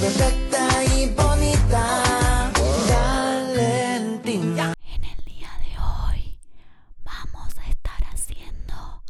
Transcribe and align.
perfecta 0.00 0.84
y 0.96 1.06
bonita. 1.10 2.50
Valentina. 2.88 4.74
En 4.94 5.04
el 5.04 5.24
día 5.24 5.50
de 5.64 5.78
hoy 5.78 6.38
vamos 7.04 7.58
a 7.58 7.68
estar 7.68 8.02
haciendo 8.12 9.02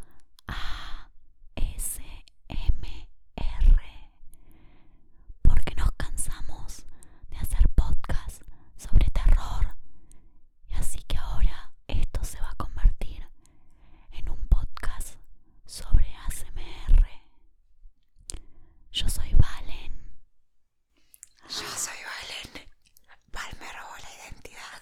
ASMR 0.47 2.07
porque 5.43 5.75
nos 5.77 5.91
cansamos 5.93 6.85
de 7.31 7.37
hacer 7.39 7.69
podcasts 7.75 8.41
sobre 8.77 9.11
terror 9.11 9.75
y 10.71 10.75
así 10.75 11.01
que 11.07 11.17
ahora 11.17 11.71
esto 11.87 12.25
se 12.25 12.41
va 12.41 12.51
a 12.51 12.55
convertir 12.57 13.27
en 14.13 14.29
un 14.29 14.49
podcast 14.49 15.17
sobre 15.67 16.07
ASMR. 16.27 17.05
Yo 18.93 19.09
soy 19.09 19.33
Valen. 19.35 19.93
Yo 21.49 21.69
soy 21.77 21.97
Valen. 22.11 22.69
Val 23.33 23.57
me 23.61 23.73
robó 23.73 23.95
la 24.03 24.11
identidad. 24.19 24.79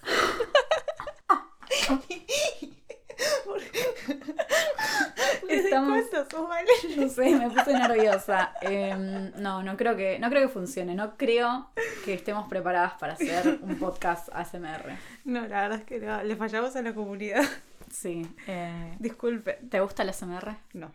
Estamos- 5.49 6.03
¿Cuántos 6.11 6.27
sos 6.31 6.49
Valen? 6.49 6.67
No 6.97 7.09
sé, 7.09 7.29
me 7.35 7.49
puse 7.49 7.73
Em, 8.69 9.31
no, 9.41 9.63
no 9.63 9.77
creo 9.77 9.95
que, 9.95 10.19
no 10.19 10.29
creo 10.29 10.47
que 10.47 10.53
funcione. 10.53 10.95
No 10.95 11.17
creo 11.17 11.69
que 12.05 12.13
estemos 12.13 12.47
preparadas 12.47 12.93
para 12.99 13.13
hacer 13.13 13.59
un 13.61 13.77
podcast 13.77 14.29
ASMR. 14.33 14.97
No, 15.25 15.41
la 15.47 15.61
verdad 15.63 15.79
es 15.79 15.85
que 15.85 15.99
no, 15.99 16.23
le 16.23 16.35
fallamos 16.35 16.75
a 16.75 16.81
la 16.81 16.93
comunidad. 16.93 17.43
Sí. 17.89 18.27
eh, 18.47 18.95
Disculpe. 18.99 19.53
¿Te 19.69 19.79
gusta 19.79 20.03
el 20.03 20.09
ASMR? 20.09 20.57
No. 20.73 20.91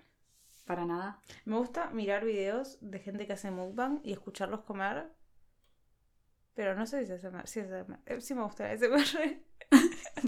Para 0.66 0.84
nada. 0.84 1.18
Me 1.44 1.56
gusta 1.56 1.88
mirar 1.90 2.24
videos 2.24 2.78
de 2.80 2.98
gente 2.98 3.26
que 3.26 3.32
hace 3.32 3.50
mukbang 3.50 4.00
y 4.04 4.12
escucharlos 4.12 4.60
comer. 4.60 5.06
Pero 6.54 6.74
no 6.74 6.86
sé 6.86 7.06
si 7.06 7.12
es 7.12 7.24
ASMR. 7.24 7.46
Sí, 7.46 7.60
es 7.60 7.72
ASMR. 7.72 8.20
Sí 8.20 8.34
me 8.34 8.42
gusta 8.42 8.70
el 8.70 8.82
ASMR. 8.94 9.42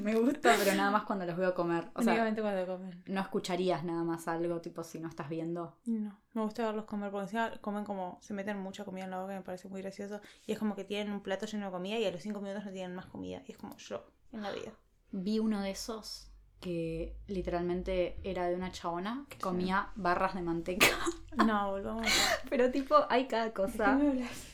Me 0.03 0.15
gusta, 0.15 0.57
pero 0.59 0.75
nada 0.75 0.91
más 0.91 1.05
cuando 1.05 1.27
los 1.27 1.37
veo 1.37 1.55
comer. 1.55 1.91
O 1.95 2.03
sea, 2.03 2.17
cuando 2.17 2.67
comen. 2.67 3.03
no 3.07 3.21
escucharías 3.21 3.85
nada 3.85 4.03
más 4.03 4.27
algo 4.27 4.61
tipo 4.61 4.83
si 4.83 4.99
no 4.99 5.09
estás 5.09 5.29
viendo. 5.29 5.79
No, 5.85 6.19
me 6.33 6.43
gusta 6.43 6.65
verlos 6.65 6.87
comer 6.87 7.11
porque 7.11 7.25
encima 7.25 7.53
comen 7.61 7.85
como, 7.85 8.19
se 8.23 8.33
meten 8.35 8.59
mucha 8.59 8.85
comida 8.85 9.05
en 9.05 9.11
la 9.11 9.21
boca 9.21 9.35
me 9.35 9.43
parece 9.43 9.69
muy 9.69 9.83
gracioso. 9.83 10.21
Y 10.47 10.53
es 10.53 10.59
como 10.59 10.75
que 10.75 10.85
tienen 10.85 11.13
un 11.13 11.21
plato 11.21 11.47
lleno 11.47 11.67
de 11.67 11.73
comida 11.73 11.99
y 11.99 12.05
a 12.07 12.11
los 12.11 12.23
cinco 12.23 12.41
minutos 12.41 12.65
no 12.65 12.73
tienen 12.73 12.95
más 12.95 13.07
comida. 13.07 13.43
Y 13.47 13.53
es 13.53 13.59
como 13.59 13.77
yo 13.77 14.07
en 14.33 14.43
la 14.43 14.51
vida. 14.51 14.73
Vi 15.13 15.39
uno 15.39 15.61
de 15.61 15.71
esos 15.71 16.31
que 16.61 17.15
literalmente 17.27 18.19
era 18.25 18.47
de 18.47 18.55
una 18.55 18.73
chabona 18.73 19.27
que 19.29 19.39
comía 19.39 19.91
barras 19.97 20.35
de 20.35 20.43
manteca. 20.43 20.87
No, 21.37 21.73
volvamos 21.73 22.07
a... 22.07 22.11
Pero 22.49 22.71
tipo, 22.71 22.95
hay 23.11 23.27
cada 23.27 23.53
cosa. 23.53 23.85
¿Qué 23.85 24.05
me 24.05 24.09
hablas? 24.11 24.54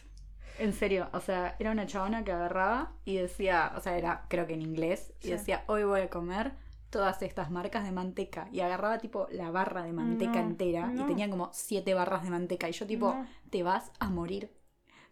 En 0.61 0.73
serio, 0.73 1.09
o 1.13 1.21
sea, 1.21 1.57
era 1.59 1.71
una 1.71 1.87
chabona 1.87 2.23
que 2.25 2.33
agarraba 2.33 2.93
y 3.05 3.17
decía, 3.17 3.73
o 3.77 3.81
sea, 3.81 3.97
era 3.97 4.27
creo 4.29 4.47
que 4.47 4.55
en 4.55 4.63
inglés, 4.63 5.13
y 5.21 5.25
Sí. 5.27 5.31
decía, 5.33 5.65
hoy 5.67 5.85
voy 5.85 6.01
a 6.03 6.11
comer 6.11 6.53
todas 6.91 7.23
estas 7.23 7.51
marcas 7.51 7.85
de 7.85 7.93
manteca. 7.93 8.49
Y 8.53 8.61
agarraba 8.61 8.99
tipo 8.99 9.27
la 9.31 9.51
barra 9.51 9.83
de 9.85 9.93
manteca 9.93 10.33
No, 10.43 10.49
entera 10.49 10.87
no. 10.89 11.05
y 11.05 11.07
tenía 11.07 11.31
como 11.31 11.51
siete 11.53 11.95
barras 11.95 12.25
de 12.25 12.31
manteca. 12.31 12.69
Y 12.69 12.73
yo 12.73 12.87
tipo, 12.87 13.15
No. 13.15 13.27
te 13.51 13.63
vas 13.63 13.93
a 14.01 14.11
morir. 14.11 14.53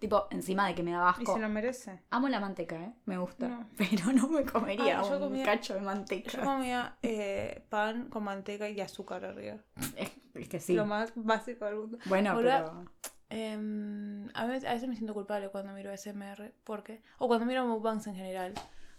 Tipo, 0.00 0.26
encima 0.30 0.66
de 0.68 0.74
que 0.76 0.82
me 0.84 0.92
daba 0.92 1.14
Y 1.18 1.22
asco. 1.22 1.34
se 1.34 1.40
lo 1.40 1.48
merece. 1.48 2.02
Amo 2.10 2.28
la 2.28 2.38
manteca, 2.40 2.76
¿eh? 2.76 2.92
Me 3.04 3.18
gusta. 3.18 3.66
Pero 3.76 4.12
no 4.12 4.28
me 4.28 4.44
comería 4.44 5.02
un 5.02 5.18
comía- 5.20 5.44
cacho 5.44 5.74
de 5.74 5.80
manteca. 5.80 6.30
Yo 6.30 6.42
comía 6.44 6.96
eh, 7.02 7.64
pan 7.68 8.08
con 8.08 8.22
manteca 8.24 8.68
y 8.68 8.80
azúcar 8.80 9.24
arriba. 9.24 9.56
Es, 10.34 10.48
que 10.48 10.60
sí. 10.60 10.74
Lo 10.74 10.86
más 10.86 11.12
básico 11.16 11.64
del 11.64 11.74
mundo. 11.76 11.98
Bueno, 12.06 12.34
pero... 12.36 12.84
Em, 13.30 14.28
a, 14.34 14.46
veces, 14.46 14.68
a 14.68 14.74
veces 14.74 14.88
me 14.88 14.96
siento 14.96 15.14
culpable 15.14 15.48
cuando 15.50 15.72
miro 15.72 15.90
SMR. 15.92 16.52
porque 16.64 17.02
O 17.18 17.28
cuando 17.28 17.46
miro 17.46 17.66
mukbangs 17.66 18.06
en 18.06 18.14
general. 18.16 18.54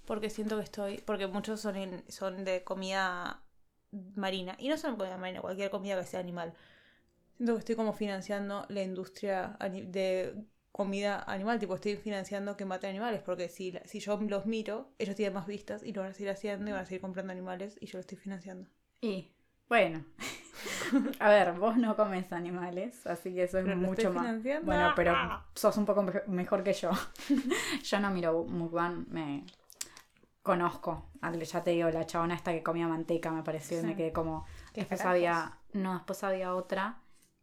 Porque 0.06 0.30
siento 0.30 0.58
que 0.58 0.64
estoy. 0.64 0.98
Porque 1.00 1.28
muchos 1.28 1.62
son, 1.62 1.76
en- 1.76 2.04
son 2.12 2.44
de 2.46 2.64
comida 2.64 3.42
marina. 4.16 4.56
Y 4.60 4.70
no 4.70 4.78
son 4.78 4.96
comida 4.98 5.18
marina, 5.18 5.42
cualquier 5.42 5.70
comida 5.72 6.00
que 6.00 6.06
sea 6.08 6.20
animal. 6.20 6.54
Siento 7.38 7.54
que 7.54 7.60
estoy 7.60 7.76
como 7.76 7.94
financiando 7.94 8.66
la 8.70 8.84
industria 8.84 9.58
de 9.60 10.36
comida 10.72 11.24
animal. 11.28 11.60
Tipo, 11.60 11.76
estoy 11.76 11.96
financiando 11.96 12.56
que 12.58 12.66
maten 12.66 12.90
animales. 12.92 13.22
Porque 13.24 13.50
si, 13.50 13.74
si 13.86 14.00
yo 14.00 14.18
los 14.22 14.46
miro, 14.46 14.92
ellos 15.00 15.16
tienen 15.16 15.34
más 15.34 15.48
vistas 15.48 15.84
y 15.84 15.94
lo 15.94 16.02
van 16.02 16.12
a 16.12 16.14
seguir 16.14 16.30
haciendo 16.32 16.70
y 16.70 16.74
van 16.74 16.82
a 16.84 16.86
seguir 16.86 17.02
comprando 17.02 17.32
animales 17.32 17.78
y 17.82 17.88
yo 17.88 17.98
lo 17.98 18.02
estoy 18.02 18.18
financiando. 18.18 18.70
Y, 19.02 19.32
bueno. 19.68 20.06
a 21.20 21.30
ver, 21.30 21.54
vos 21.54 21.78
no 21.78 21.96
comes 21.96 22.32
animales, 22.32 23.06
así 23.08 23.34
que 23.34 23.44
eso 23.44 23.60
es 23.60 23.66
mucho 23.76 24.12
más. 24.12 24.24
financiando. 24.24 24.66
Bueno, 24.66 24.92
pero 24.96 25.16
sos 25.56 25.78
un 25.78 25.86
poco 25.86 26.04
me- 26.04 26.24
mejor 26.28 26.64
que 26.64 26.74
yo. 26.74 26.92
yo 27.84 28.00
no 28.00 28.10
miro 28.12 28.44
mukbang, 28.46 29.06
me 29.10 29.46
conozco. 30.42 31.10
al- 31.22 31.42
Ya 31.44 31.64
te 31.64 31.72
digo, 31.72 31.90
la 31.90 32.06
chabona 32.06 32.36
esta 32.36 32.52
que 32.52 32.64
comía 32.64 32.88
manteca 32.88 33.32
me 33.32 33.44
pareció 33.44 33.78
y 33.78 33.82
Sí. 33.82 33.88
me 33.88 33.96
quedé 33.96 34.12
como. 34.14 34.46
¿Qué 34.74 34.82
Después 34.82 35.00
carajos? 35.02 35.16
había. 35.18 35.58
No, 35.74 35.94
después 35.94 36.24
había 36.24 36.56
otra 36.56 37.00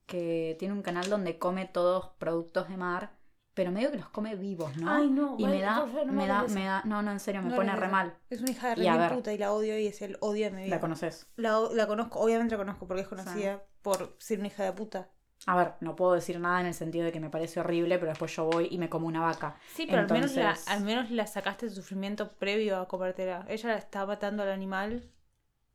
que 0.06 0.56
tiene 0.58 0.74
un 0.74 0.82
canal 0.82 1.08
donde 1.08 1.38
come 1.38 1.66
todos 1.66 2.10
productos 2.18 2.68
de 2.68 2.76
mar, 2.76 3.10
pero 3.56 3.72
medio 3.72 3.90
que 3.90 3.96
los 3.96 4.10
come 4.10 4.36
vivos, 4.36 4.76
¿no? 4.76 4.92
Ay, 4.94 5.08
no, 5.08 5.34
y 5.38 5.44
vale, 5.44 5.56
me 5.56 5.62
da, 5.62 5.86
no 6.04 6.12
me 6.12 6.26
da, 6.26 6.42
me 6.42 6.64
da, 6.66 6.82
no, 6.84 7.00
no, 7.00 7.10
en 7.10 7.18
serio, 7.18 7.40
me 7.40 7.48
No 7.48 7.56
pone 7.56 7.74
re 7.74 7.88
mal. 7.88 8.14
Es 8.28 8.42
una 8.42 8.50
hija 8.50 8.68
de 8.68 8.74
re 8.74 8.98
ver. 8.98 9.14
puta 9.14 9.32
y 9.32 9.38
la 9.38 9.50
odio 9.50 9.78
y 9.78 9.86
es 9.86 10.02
el 10.02 10.18
odio 10.20 10.44
de 10.44 10.50
mi 10.50 10.64
vida. 10.64 10.76
¿La 10.76 10.80
conoces? 10.82 11.26
La, 11.36 11.58
la 11.72 11.86
conozco, 11.86 12.20
obviamente 12.20 12.54
la 12.54 12.58
conozco 12.58 12.86
porque 12.86 13.00
es 13.00 13.08
conocida 13.08 13.62
por 13.80 14.14
ser 14.18 14.40
una 14.40 14.48
hija 14.48 14.62
de 14.62 14.72
puta. 14.74 15.08
A 15.46 15.56
ver, 15.56 15.72
no 15.80 15.96
puedo 15.96 16.12
decir 16.12 16.38
nada 16.38 16.60
en 16.60 16.66
el 16.66 16.74
sentido 16.74 17.06
de 17.06 17.12
que 17.12 17.20
me 17.20 17.30
parece 17.30 17.58
horrible, 17.58 17.98
pero 17.98 18.10
después 18.10 18.36
yo 18.36 18.44
voy 18.44 18.68
y 18.70 18.76
me 18.76 18.90
como 18.90 19.06
una 19.06 19.22
vaca. 19.22 19.56
Sí, 19.72 19.86
pero 19.86 20.02
al, 20.02 20.10
menos 20.10 20.34
la, 20.34 20.54
al 20.66 20.82
menos 20.82 21.10
la 21.10 21.26
sacaste 21.26 21.66
de 21.66 21.72
sufrimiento 21.72 22.32
previo 22.32 22.78
a 22.78 22.88
comértela. 22.88 23.46
Ella 23.48 23.70
la 23.70 23.76
está 23.78 24.04
matando 24.04 24.42
al 24.42 24.50
animal. 24.50 25.10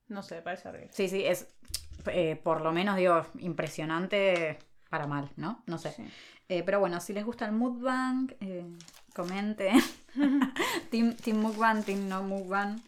No 0.07 0.21
sé, 0.21 0.35
me 0.35 0.41
parece 0.43 0.69
horrible. 0.69 0.89
Sí, 0.91 1.09
sí, 1.09 1.25
es 1.25 1.47
eh, 2.11 2.39
por 2.43 2.61
lo 2.61 2.71
menos, 2.71 2.95
digo, 2.95 3.25
impresionante 3.39 4.59
para 4.91 5.07
mal, 5.07 5.31
¿no? 5.37 5.63
No 5.65 5.79
sé. 5.79 5.91
Sí. 5.93 6.03
Eh, 6.49 6.63
pero 6.63 6.79
bueno, 6.79 6.99
si 6.99 7.13
les 7.13 7.25
gusta 7.25 7.45
el 7.45 7.53
mukbang, 7.53 8.29
eh, 8.41 8.65
comenten. 9.15 9.79
team, 10.91 11.15
team 11.15 11.37
mukbang, 11.37 11.81
team 11.83 12.07
no 12.07 12.21
mukbang. 12.23 12.79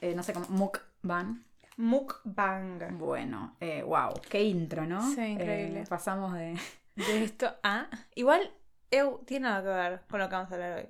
Eh, 0.00 0.14
no 0.14 0.22
sé 0.22 0.32
cómo, 0.34 0.46
mukbang. 0.48 1.42
Mukbang. 1.76 2.98
Bueno, 2.98 3.56
eh, 3.60 3.82
wow, 3.82 4.12
qué 4.28 4.42
intro, 4.42 4.84
¿no? 4.86 5.00
Sí, 5.14 5.22
increíble. 5.22 5.80
Eh, 5.82 5.86
pasamos 5.88 6.34
de... 6.34 6.58
De 6.96 7.24
esto 7.24 7.54
a. 7.62 7.88
Igual, 8.14 8.50
Eu 8.90 9.22
tiene 9.24 9.48
nada 9.48 9.62
que 9.62 9.68
ver 9.68 10.00
con 10.10 10.20
lo 10.20 10.28
que 10.28 10.34
vamos 10.36 10.50
a 10.52 10.54
hablar 10.54 10.78
hoy. 10.78 10.88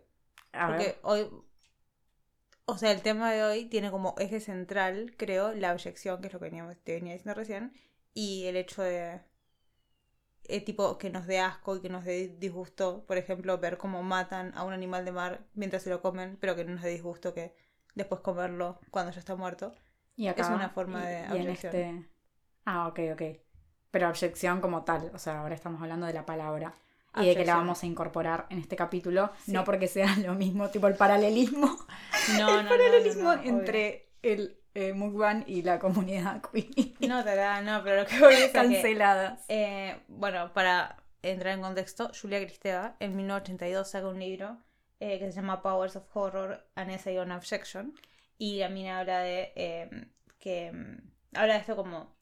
A 0.52 0.66
Porque 0.66 0.84
ver, 0.84 0.98
hoy. 1.02 1.30
O 2.64 2.76
sea, 2.78 2.90
el 2.90 3.02
tema 3.02 3.30
de 3.30 3.44
hoy 3.44 3.66
tiene 3.66 3.90
como 3.90 4.14
eje 4.18 4.40
central, 4.40 5.14
creo, 5.16 5.52
la 5.54 5.72
objeción, 5.72 6.20
que 6.20 6.26
es 6.26 6.32
lo 6.32 6.40
que 6.40 6.46
veníamos- 6.46 6.76
te 6.82 6.94
venía 6.94 7.12
diciendo 7.12 7.34
recién, 7.38 7.72
y 8.14 8.46
el 8.46 8.56
hecho 8.56 8.82
de. 8.82 9.20
Eh, 10.48 10.60
tipo, 10.60 10.98
que 10.98 11.10
nos 11.10 11.26
dé 11.26 11.38
asco 11.40 11.76
y 11.76 11.80
que 11.80 11.88
nos 11.88 12.04
dé 12.04 12.28
disgusto, 12.38 13.04
por 13.06 13.16
ejemplo, 13.16 13.58
ver 13.58 13.78
cómo 13.78 14.02
matan 14.02 14.52
a 14.56 14.64
un 14.64 14.72
animal 14.72 15.04
de 15.04 15.12
mar 15.12 15.44
mientras 15.54 15.82
se 15.82 15.90
lo 15.90 16.00
comen, 16.02 16.36
pero 16.40 16.54
que 16.56 16.64
no 16.64 16.72
nos 16.74 16.82
dé 16.82 16.90
disgusto 16.90 17.32
que 17.34 17.54
después 17.94 18.20
comerlo 18.20 18.80
cuando 18.90 19.12
ya 19.12 19.20
está 19.20 19.34
muerto. 19.36 19.74
y 20.16 20.26
acá, 20.28 20.42
es 20.42 20.48
una 20.48 20.68
forma 20.70 21.00
y- 21.02 21.06
de 21.06 21.12
y 21.20 21.40
en 21.42 21.50
objeción. 21.50 21.74
este... 21.74 22.08
Ah, 22.64 22.86
ok, 22.88 23.00
ok. 23.14 23.22
Pero 23.90 24.08
objeción 24.08 24.60
como 24.60 24.84
tal, 24.84 25.10
o 25.14 25.18
sea, 25.18 25.40
ahora 25.40 25.54
estamos 25.54 25.80
hablando 25.82 26.06
de 26.06 26.12
la 26.14 26.24
palabra. 26.26 26.74
Y 27.14 27.26
de 27.26 27.36
que 27.36 27.44
la 27.44 27.56
vamos 27.56 27.82
a 27.82 27.86
incorporar 27.86 28.46
en 28.48 28.58
este 28.58 28.74
capítulo, 28.74 29.30
Sí. 29.44 29.52
no 29.52 29.64
porque 29.64 29.86
sea 29.86 30.16
lo 30.24 30.34
mismo, 30.34 30.68
tipo 30.70 30.86
el 30.86 30.94
paralelismo, 30.96 31.66
No, 32.38 32.48
el 32.58 32.64
no, 32.64 32.68
paralelismo 32.70 33.22
no, 33.24 33.34
no, 33.36 33.40
obvio. 33.42 33.50
entre 33.50 34.12
el 34.22 34.61
eh, 34.74 34.92
mukbang 34.92 35.44
y 35.46 35.62
la 35.62 35.78
comunidad 35.78 36.42
queer. 36.42 36.94
No, 37.08 37.22
tará, 37.24 37.60
no, 37.62 37.82
pero 37.82 38.02
lo 38.02 38.06
que 38.06 38.18
voy 38.18 38.34
es 38.34 38.44
a 38.44 38.46
que- 38.46 38.52
Canceladas. 38.52 39.44
Eh, 39.48 40.00
bueno, 40.08 40.52
para 40.52 40.96
entrar 41.22 41.54
en 41.54 41.60
contexto, 41.62 42.10
Julia 42.20 42.40
Kristeva 42.40 42.96
en 43.00 43.16
1982 43.16 43.90
saca 43.90 44.08
un 44.08 44.18
libro 44.18 44.58
eh, 45.00 45.18
que 45.18 45.26
se 45.30 45.36
llama 45.36 45.62
Powers 45.62 45.96
of 45.96 46.04
Horror, 46.16 46.66
An 46.74 46.90
Essay 46.90 47.18
on 47.18 47.30
Objection. 47.32 47.94
Y 48.38 48.58
la 48.58 48.68
mina 48.68 48.98
habla 49.00 49.20
de 49.20 49.52
eh, 49.56 49.90
que 50.38 50.72
mm, 50.72 51.36
habla 51.36 51.54
de 51.54 51.60
esto 51.60 51.76
como 51.76 52.16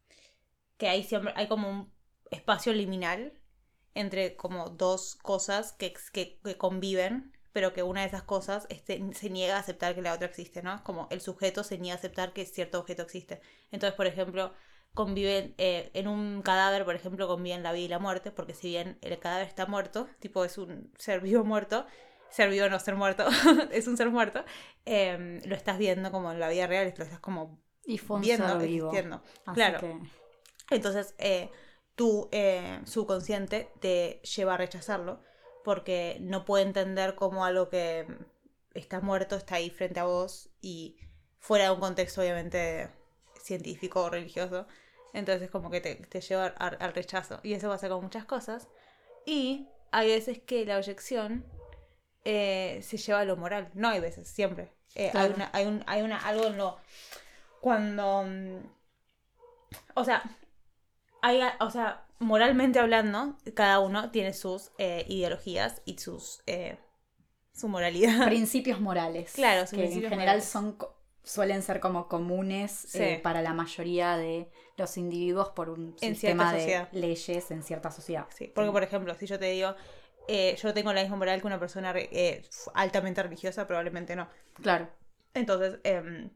que 0.77 0.89
hay 0.89 1.03
siempre 1.03 1.33
hay 1.37 1.47
como 1.47 1.69
un 1.71 1.93
espacio 2.31 2.73
liminal 2.73 3.33
entre 3.95 4.37
como 4.37 4.71
dos 4.71 5.17
cosas 5.17 5.73
que, 5.73 5.93
que, 6.13 6.39
que 6.43 6.57
conviven, 6.57 7.33
pero 7.53 7.73
que 7.73 7.83
una 7.83 8.03
de 8.03 8.07
esas 8.09 8.23
cosas 8.23 8.67
este, 8.71 9.03
se 9.15 9.31
niega 9.31 9.57
a 9.57 9.61
aceptar 9.61 9.95
que 9.95 10.03
la 10.03 10.13
otra 10.15 10.27
existe, 10.29 10.63
¿no? 10.63 10.83
Como 10.85 11.09
el 11.11 11.21
sujeto 11.21 11.65
se 11.65 11.79
niega 11.79 11.97
a 11.97 11.99
aceptar 11.99 12.33
que 12.33 12.45
cierto 12.47 12.79
objeto 12.81 13.03
existe. 13.03 13.41
Entonces, 13.71 13.95
por 13.97 14.07
ejemplo, 14.07 14.53
conviven 14.95 15.55
eh, 15.59 15.91
en 15.95 16.09
un 16.09 16.43
cadáver, 16.43 16.85
por 16.85 16.95
ejemplo, 16.95 17.29
conviven 17.29 17.63
la 17.63 17.73
vida 17.73 17.85
y 17.85 17.89
la 17.89 17.99
muerte, 17.99 18.31
porque 18.31 18.55
si 18.55 18.69
bien 18.69 18.99
el 19.03 19.19
cadáver 19.19 19.47
está 19.47 19.67
muerto, 19.67 20.09
tipo 20.19 20.45
es 20.45 20.59
un 20.59 20.93
ser 20.99 21.21
vivo 21.21 21.45
muerto, 21.45 21.87
ser 22.31 22.51
vivo 22.51 22.69
no 22.69 22.79
ser 22.81 22.95
muerto, 22.97 23.25
es 23.73 23.87
un 23.89 23.97
ser 23.97 24.11
muerto, 24.11 24.45
eh, 24.87 25.41
lo 25.45 25.55
estás 25.55 25.79
viendo 25.79 26.11
como 26.13 26.31
en 26.33 26.41
la 26.41 26.49
vida 26.49 26.67
real, 26.67 26.93
lo 26.97 27.05
estás 27.05 27.21
como 27.21 27.61
Y 27.85 27.99
fue 27.99 28.17
un 28.17 28.23
viendo, 28.23 28.47
ser 28.49 28.69
vivo. 28.69 28.91
Claro. 29.55 29.81
que- 29.81 29.99
Entonces, 30.71 31.15
eh, 31.19 31.51
tu 31.97 32.29
eh, 32.33 32.81
subconsciente 32.85 33.69
te 33.81 34.21
lleva 34.23 34.55
a 34.55 34.57
rechazarlo. 34.57 35.21
Porque 35.65 36.19
no 36.21 36.45
puede 36.45 36.65
entender 36.65 37.15
cómo 37.15 37.45
algo 37.45 37.69
que 37.69 38.07
está 38.75 39.01
muerto 39.01 39.37
está 39.37 39.57
ahí 39.57 39.71
frente 39.71 40.01
a 40.01 40.05
vos 40.05 40.51
y 40.61 40.97
fuera 41.39 41.65
de 41.65 41.71
un 41.73 41.81
contexto 41.81 42.21
obviamente 42.21 42.91
científico 43.41 44.03
o 44.05 44.11
religioso. 44.11 44.67
Entonces 45.13 45.51
como 45.51 45.71
que 45.71 45.81
te, 45.81 45.97
te 45.97 46.21
lleva 46.21 46.47
al, 46.47 46.77
al 46.81 46.95
rechazo. 46.95 47.41
Y 47.43 47.55
eso 47.55 47.69
pasa 47.69 47.89
con 47.89 48.03
muchas 48.03 48.25
cosas. 48.25 48.69
Y 49.27 49.69
hay 49.91 50.09
veces 50.09 50.39
que 50.41 50.65
la 50.67 50.79
objeción 50.79 51.45
eh, 52.25 52.81
se 52.83 52.97
lleva 52.97 53.21
a 53.21 53.25
lo 53.25 53.37
moral. 53.37 53.71
No 53.75 53.89
hay 53.89 54.01
veces, 54.01 54.29
siempre. 54.29 54.73
Eh, 54.95 55.11
Claro. 55.11 55.29
Hay, 55.29 55.35
una, 55.35 55.51
hay, 55.53 55.67
un, 55.67 55.85
hay 55.87 56.03
una, 56.03 56.19
algo 56.19 56.47
en 56.47 56.57
lo... 56.59 56.79
Cuando... 57.61 58.25
mm, 58.25 58.59
O 59.95 60.05
sea, 60.05 60.23
hay, 61.23 61.41
o 61.61 61.71
sea, 61.71 62.07
moralmente 62.21 62.79
hablando, 62.79 63.37
cada 63.55 63.81
uno 63.81 64.11
tiene 64.11 64.33
sus 64.33 64.73
eh, 64.79 65.05
ideologías 65.09 65.83
y 65.85 65.99
sus... 65.99 66.43
eh, 66.47 66.79
su 67.53 67.69
moralidad. 67.69 68.27
Principios 68.27 68.81
morales. 68.81 69.33
Claro, 69.35 69.67
sus 69.67 69.79
que 69.79 69.85
en 69.85 69.93
general 70.09 70.19
morales. 70.39 70.45
son 70.45 70.79
suelen 71.23 71.63
ser 71.63 71.81
como 71.81 72.09
comunes 72.09 72.73
Sí. 72.73 72.99
eh, 73.03 73.21
para 73.23 73.43
la 73.43 73.53
mayoría 73.53 74.17
de 74.17 74.51
los 74.77 74.97
individuos 74.97 75.51
por 75.51 75.69
un 75.69 75.95
En 76.01 76.15
sistema 76.15 76.53
de 76.55 76.61
sociedad. 76.61 76.89
leyes 76.93 77.51
en 77.51 77.63
cierta 77.63 77.91
sociedad. 77.91 78.27
Sí, 78.31 78.51
porque 78.55 78.71
por 78.73 78.83
ejemplo, 78.83 79.15
si 79.15 79.27
yo 79.27 79.39
te 79.39 79.47
digo, 79.51 79.75
eh, 80.29 80.57
yo 80.63 80.73
tengo 80.73 80.93
la 80.95 81.03
misma 81.03 81.17
moral 81.17 81.41
que 81.41 81.47
una 81.47 81.61
persona 81.61 81.93
eh, 81.97 82.43
altamente 82.75 83.23
religiosa, 83.23 83.67
probablemente 83.67 84.17
no. 84.17 84.29
Claro. 84.63 84.89
Entonces, 85.35 85.79
em, 85.85 86.31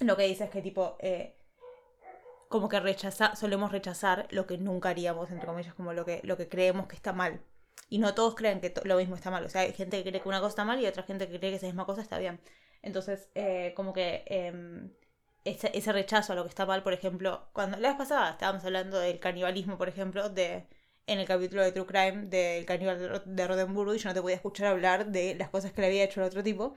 lo 0.00 0.16
que 0.16 0.24
dice 0.24 0.44
es 0.44 0.50
que 0.50 0.62
tipo, 0.62 0.96
como 2.50 2.68
que 2.68 2.80
rechaza, 2.80 3.36
solemos 3.36 3.72
rechazar 3.72 4.28
lo 4.30 4.46
que 4.48 4.58
nunca 4.58 4.90
haríamos, 4.90 5.30
entre 5.32 5.46
comillas, 5.48 5.74
como 5.74 5.94
lo 5.94 6.04
que, 6.04 6.20
lo 6.24 6.36
que 6.38 6.48
creemos 6.50 6.88
que 6.88 6.96
está 6.96 7.14
mal. 7.14 7.42
Y 7.88 7.98
no 7.98 8.14
todos 8.14 8.34
creen 8.36 8.60
que 8.62 8.70
to- 8.70 8.82
lo 8.84 8.96
mismo 8.98 9.16
está 9.16 9.30
mal. 9.32 9.44
O 9.46 9.50
sea, 9.50 9.62
hay 9.62 9.72
gente 9.74 10.02
que 10.02 10.10
cree 10.10 10.22
que 10.22 10.28
una 10.28 10.40
cosa 10.40 10.50
está 10.50 10.64
mal 10.66 10.80
y 10.80 10.86
otra 10.86 11.04
gente 11.04 11.28
que 11.28 11.38
cree 11.38 11.50
que 11.52 11.56
esa 11.58 11.66
misma 11.66 11.86
cosa 11.86 12.02
está 12.02 12.18
bien. 12.18 12.40
Entonces, 12.82 13.28
eh, 13.34 13.72
como 13.76 13.92
que 13.94 14.24
em, 14.28 14.92
ese, 15.44 15.70
ese 15.74 15.92
rechazo 15.92 16.32
a 16.32 16.36
lo 16.36 16.42
que 16.44 16.48
está 16.50 16.66
mal, 16.66 16.82
por 16.82 16.92
ejemplo, 16.92 17.48
cuando 17.52 17.78
la 17.78 17.88
vez 17.90 17.98
pasada 17.98 18.30
estábamos 18.32 18.64
hablando 18.64 18.98
del 18.98 19.18
canibalismo, 19.20 19.78
por 19.78 19.88
ejemplo, 19.88 20.28
de 20.30 20.66
en 21.06 21.18
el 21.20 21.26
capítulo 21.26 21.62
de 21.62 21.72
True 21.72 21.86
Crime 21.86 22.26
del 22.26 22.64
caníbal 22.66 22.98
de 22.98 23.08
Ro- 23.08 23.22
de 23.26 23.46
Rodenburgo 23.48 23.94
y 23.94 23.98
yo 23.98 24.08
no 24.10 24.14
te 24.14 24.22
podía 24.22 24.36
escuchar 24.36 24.66
hablar 24.68 25.06
de 25.06 25.34
las 25.34 25.50
cosas 25.50 25.72
que 25.72 25.80
le 25.80 25.88
había 25.88 26.04
hecho 26.04 26.20
el 26.20 26.26
otro 26.26 26.42
tipo. 26.42 26.74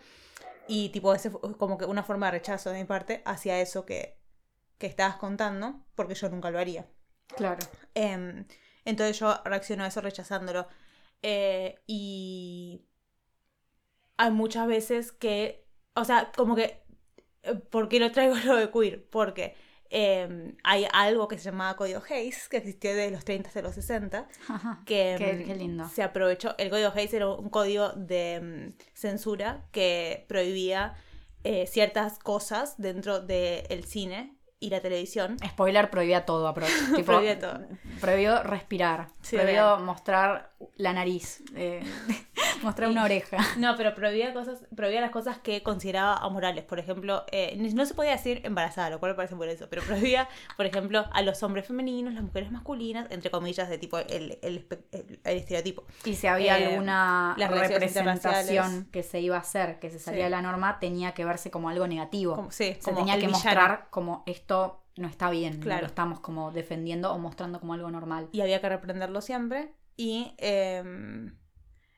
Y 0.67 0.89
tipo, 0.89 1.13
ese 1.13 1.31
como 1.31 1.77
que 1.77 1.85
una 1.85 2.03
forma 2.03 2.27
de 2.27 2.33
rechazo 2.33 2.69
de 2.71 2.79
mi 2.79 2.85
parte 2.85 3.21
hacia 3.25 3.59
eso 3.61 3.85
que, 3.85 4.17
que 4.83 4.89
estabas 4.89 5.15
contando, 5.15 5.79
porque 5.95 6.13
yo 6.13 6.27
nunca 6.27 6.51
lo 6.51 6.59
haría. 6.59 6.85
Claro. 7.37 7.65
Em, 7.95 8.45
entonces 8.83 9.17
yo 9.17 9.33
reacciono 9.45 9.85
a 9.85 9.87
eso 9.87 10.01
rechazándolo. 10.01 10.67
Eh, 11.21 11.79
y 11.87 12.83
hay 14.17 14.31
muchas 14.31 14.67
veces 14.67 15.13
que, 15.13 15.65
o 15.95 16.03
sea, 16.03 16.33
como 16.35 16.53
que, 16.55 16.83
eh, 17.43 17.55
¿por 17.55 17.87
qué 17.87 17.99
no 18.01 18.11
traigo 18.11 18.35
lo 18.45 18.57
de 18.57 18.69
queer? 18.71 19.07
Porque 19.09 19.55
em, 19.89 20.57
hay 20.65 20.85
algo 20.91 21.29
que 21.29 21.37
se 21.37 21.45
llamaba 21.45 21.77
Código 21.77 22.01
Hayes, 22.09 22.49
que 22.49 22.57
existió 22.57 22.89
desde 22.93 23.11
los 23.11 23.23
30 23.23 23.47
hasta 23.47 23.61
los 23.61 23.75
60, 23.75 24.27
que 24.85 25.15
Qué- 25.17 25.29
em, 25.31 25.45
qué 25.45 25.55
lindo. 25.55 25.87
se 25.87 26.03
aprovechó. 26.03 26.55
El 26.57 26.69
Código 26.69 26.91
Hayes 26.93 27.13
era 27.13 27.29
un 27.29 27.49
código 27.49 27.89
de 27.93 28.73
censura 28.93 29.65
que 29.71 30.25
prohibía 30.27 30.95
eh, 31.45 31.67
ciertas 31.67 32.19
cosas 32.19 32.75
dentro 32.77 33.19
del 33.21 33.85
cine 33.85 34.37
y 34.65 34.69
la 34.69 34.79
televisión. 34.79 35.37
Spoiler 35.45 35.89
prohibía 35.89 36.25
todo, 36.25 36.47
apro- 36.53 36.65
tipo, 36.95 37.05
Prohibía 37.11 37.39
todo. 37.39 37.59
Prohibió 38.01 38.43
respirar. 38.43 39.07
Sí, 39.21 39.35
prohibió 39.37 39.77
mostrar 39.79 40.51
la 40.77 40.93
nariz. 40.93 41.43
eh, 41.55 41.83
mostrar 42.63 42.89
una 42.89 43.03
oreja. 43.03 43.37
No, 43.57 43.75
pero 43.75 43.93
prohibía 43.93 44.33
cosas, 44.33 44.59
prohibía 44.75 45.01
las 45.01 45.11
cosas 45.11 45.37
que 45.39 45.61
consideraba 45.63 46.15
amorales. 46.17 46.63
Por 46.63 46.79
ejemplo, 46.79 47.25
eh, 47.31 47.55
no 47.73 47.85
se 47.85 47.93
podía 47.93 48.11
decir 48.11 48.41
embarazada, 48.45 48.89
lo 48.89 48.99
cual 48.99 49.11
me 49.11 49.15
parece 49.15 49.35
por 49.35 49.47
eso, 49.49 49.67
pero 49.69 49.81
prohibía, 49.83 50.29
por 50.57 50.65
ejemplo, 50.65 51.05
a 51.11 51.21
los 51.21 51.43
hombres 51.43 51.67
femeninos, 51.67 52.13
las 52.13 52.23
mujeres 52.23 52.51
masculinas, 52.51 53.07
entre 53.11 53.29
comillas, 53.31 53.67
de 53.69 53.77
tipo 53.77 53.97
el, 53.97 54.37
el, 54.41 54.65
el- 54.91 55.19
el 55.23 55.37
estereotipo. 55.37 55.83
Y 56.05 56.15
si 56.15 56.27
había 56.27 56.57
Eh, 56.59 56.65
alguna 56.67 57.35
representación 57.37 58.87
que 58.91 59.03
se 59.03 59.19
iba 59.19 59.35
a 59.37 59.39
hacer, 59.39 59.79
que 59.79 59.89
se 59.89 59.99
salía 59.99 60.21
Sí. 60.21 60.23
de 60.25 60.29
la 60.29 60.41
norma, 60.41 60.79
tenía 60.79 61.13
que 61.13 61.25
verse 61.25 61.51
como 61.51 61.69
algo 61.69 61.87
negativo. 61.87 62.35
Como, 62.35 62.51
sí, 62.51 62.75
se 62.79 62.79
como 62.81 62.97
tenía 62.99 63.15
que 63.15 63.27
villano. 63.27 63.33
mostrar 63.37 63.87
como 63.89 64.23
esto 64.25 64.52
no 64.95 65.07
está 65.07 65.29
bien, 65.29 65.59
no 65.59 65.79
lo 65.79 65.85
estamos 65.87 66.19
como 66.19 66.51
defendiendo 66.51 67.11
o 67.13 67.17
mostrando 67.19 67.59
como 67.59 67.73
algo 67.73 67.89
normal. 67.89 68.29
Y 68.31 68.41
había 68.41 68.61
que 68.61 68.69
reprenderlo 68.69 69.21
siempre. 69.21 69.73
Y 69.97 70.33
em, 70.37 71.35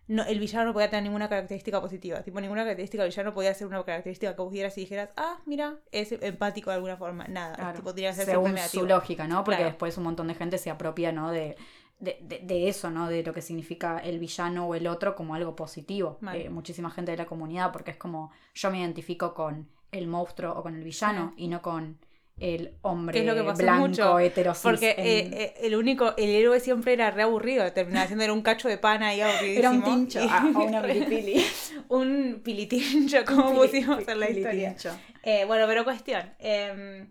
no, 0.07 0.23
el 0.23 0.39
villano 0.39 0.65
no 0.65 0.73
podía 0.73 0.89
tener 0.89 1.03
ninguna 1.03 1.27
característica 1.29 1.81
positiva. 1.81 2.21
Tipo, 2.23 2.39
ninguna 2.39 2.61
característica 2.61 3.03
del 3.03 3.11
villano 3.11 3.33
podía 3.33 3.53
ser 3.53 3.67
una 3.67 3.83
característica 3.83 4.35
que 4.35 4.41
vos 4.41 4.51
vieras 4.51 4.77
y 4.77 4.81
dijeras, 4.81 5.09
ah, 5.17 5.39
mira, 5.45 5.79
es 5.91 6.11
empático 6.11 6.69
de 6.69 6.75
alguna 6.75 6.95
forma. 6.97 7.25
Nada, 7.27 7.55
Claro. 7.55 7.77
tipo, 7.79 7.93
ser 7.93 8.13
Según 8.25 8.57
su 8.57 8.85
lógica, 8.85 9.27
¿no? 9.27 9.43
Porque 9.43 9.57
Claro. 9.57 9.71
después 9.71 9.97
un 9.97 10.03
montón 10.03 10.27
de 10.27 10.35
gente 10.35 10.57
se 10.57 10.69
apropia, 10.69 11.11
¿no? 11.11 11.31
De, 11.31 11.55
de, 11.99 12.17
de- 12.21 12.39
de 12.39 12.67
eso, 12.69 12.91
¿no? 12.91 13.07
De 13.09 13.23
lo 13.23 13.33
que 13.33 13.41
significa 13.41 13.97
el 13.99 14.19
villano 14.19 14.67
o 14.67 14.75
el 14.75 14.85
otro 14.87 15.15
como 15.15 15.33
algo 15.33 15.55
positivo. 15.55 16.19
Eh, 16.33 16.49
muchísima 16.49 16.91
gente 16.91 17.11
de 17.11 17.17
la 17.17 17.25
comunidad, 17.25 17.71
porque 17.71 17.91
es 17.91 17.97
como 17.97 18.31
yo 18.53 18.69
me 18.69 18.79
identifico 18.81 19.33
con 19.33 19.69
el 19.91 20.07
monstruo 20.07 20.53
o 20.53 20.61
con 20.61 20.75
el 20.75 20.83
villano 20.83 21.33
y 21.37 21.47
no 21.47 21.61
con 21.61 21.97
el 22.37 22.73
hombre 22.81 23.19
es 23.19 23.25
lo 23.25 23.33
que 23.35 23.43
pasó 23.43 23.63
blanco, 23.63 23.87
mucho, 23.87 24.19
heterosis. 24.19 24.61
Porque 24.63 24.91
en- 24.97 25.33
eh, 25.33 25.37
eh, 25.43 25.53
el 25.61 25.75
único, 25.75 26.13
el 26.17 26.29
héroe 26.29 26.59
siempre 26.59 26.93
era 26.93 27.11
re 27.11 27.23
aburrido, 27.23 27.71
terminaba 27.71 28.07
siendo 28.07 28.23
era 28.25 28.33
un 28.33 28.41
cacho 28.41 28.67
de 28.67 28.77
pana 28.77 29.15
y 29.15 29.21
aburridísimo. 29.21 29.59
Era 29.59 29.69
un 29.71 29.83
tincho 29.83 30.21
y- 30.21 30.27
ah, 30.29 30.51
o 30.55 30.63
una 30.65 30.81
pilipili. 30.87 31.45
un 31.89 32.41
pilitincho, 32.43 33.23
como 33.25 33.53
pusimos 33.53 34.07
en 34.07 34.19
la 34.19 34.29
historia. 34.29 34.75
Eh, 35.23 35.45
bueno, 35.45 35.65
pero 35.67 35.83
cuestión. 35.83 36.33
em, 36.39 37.09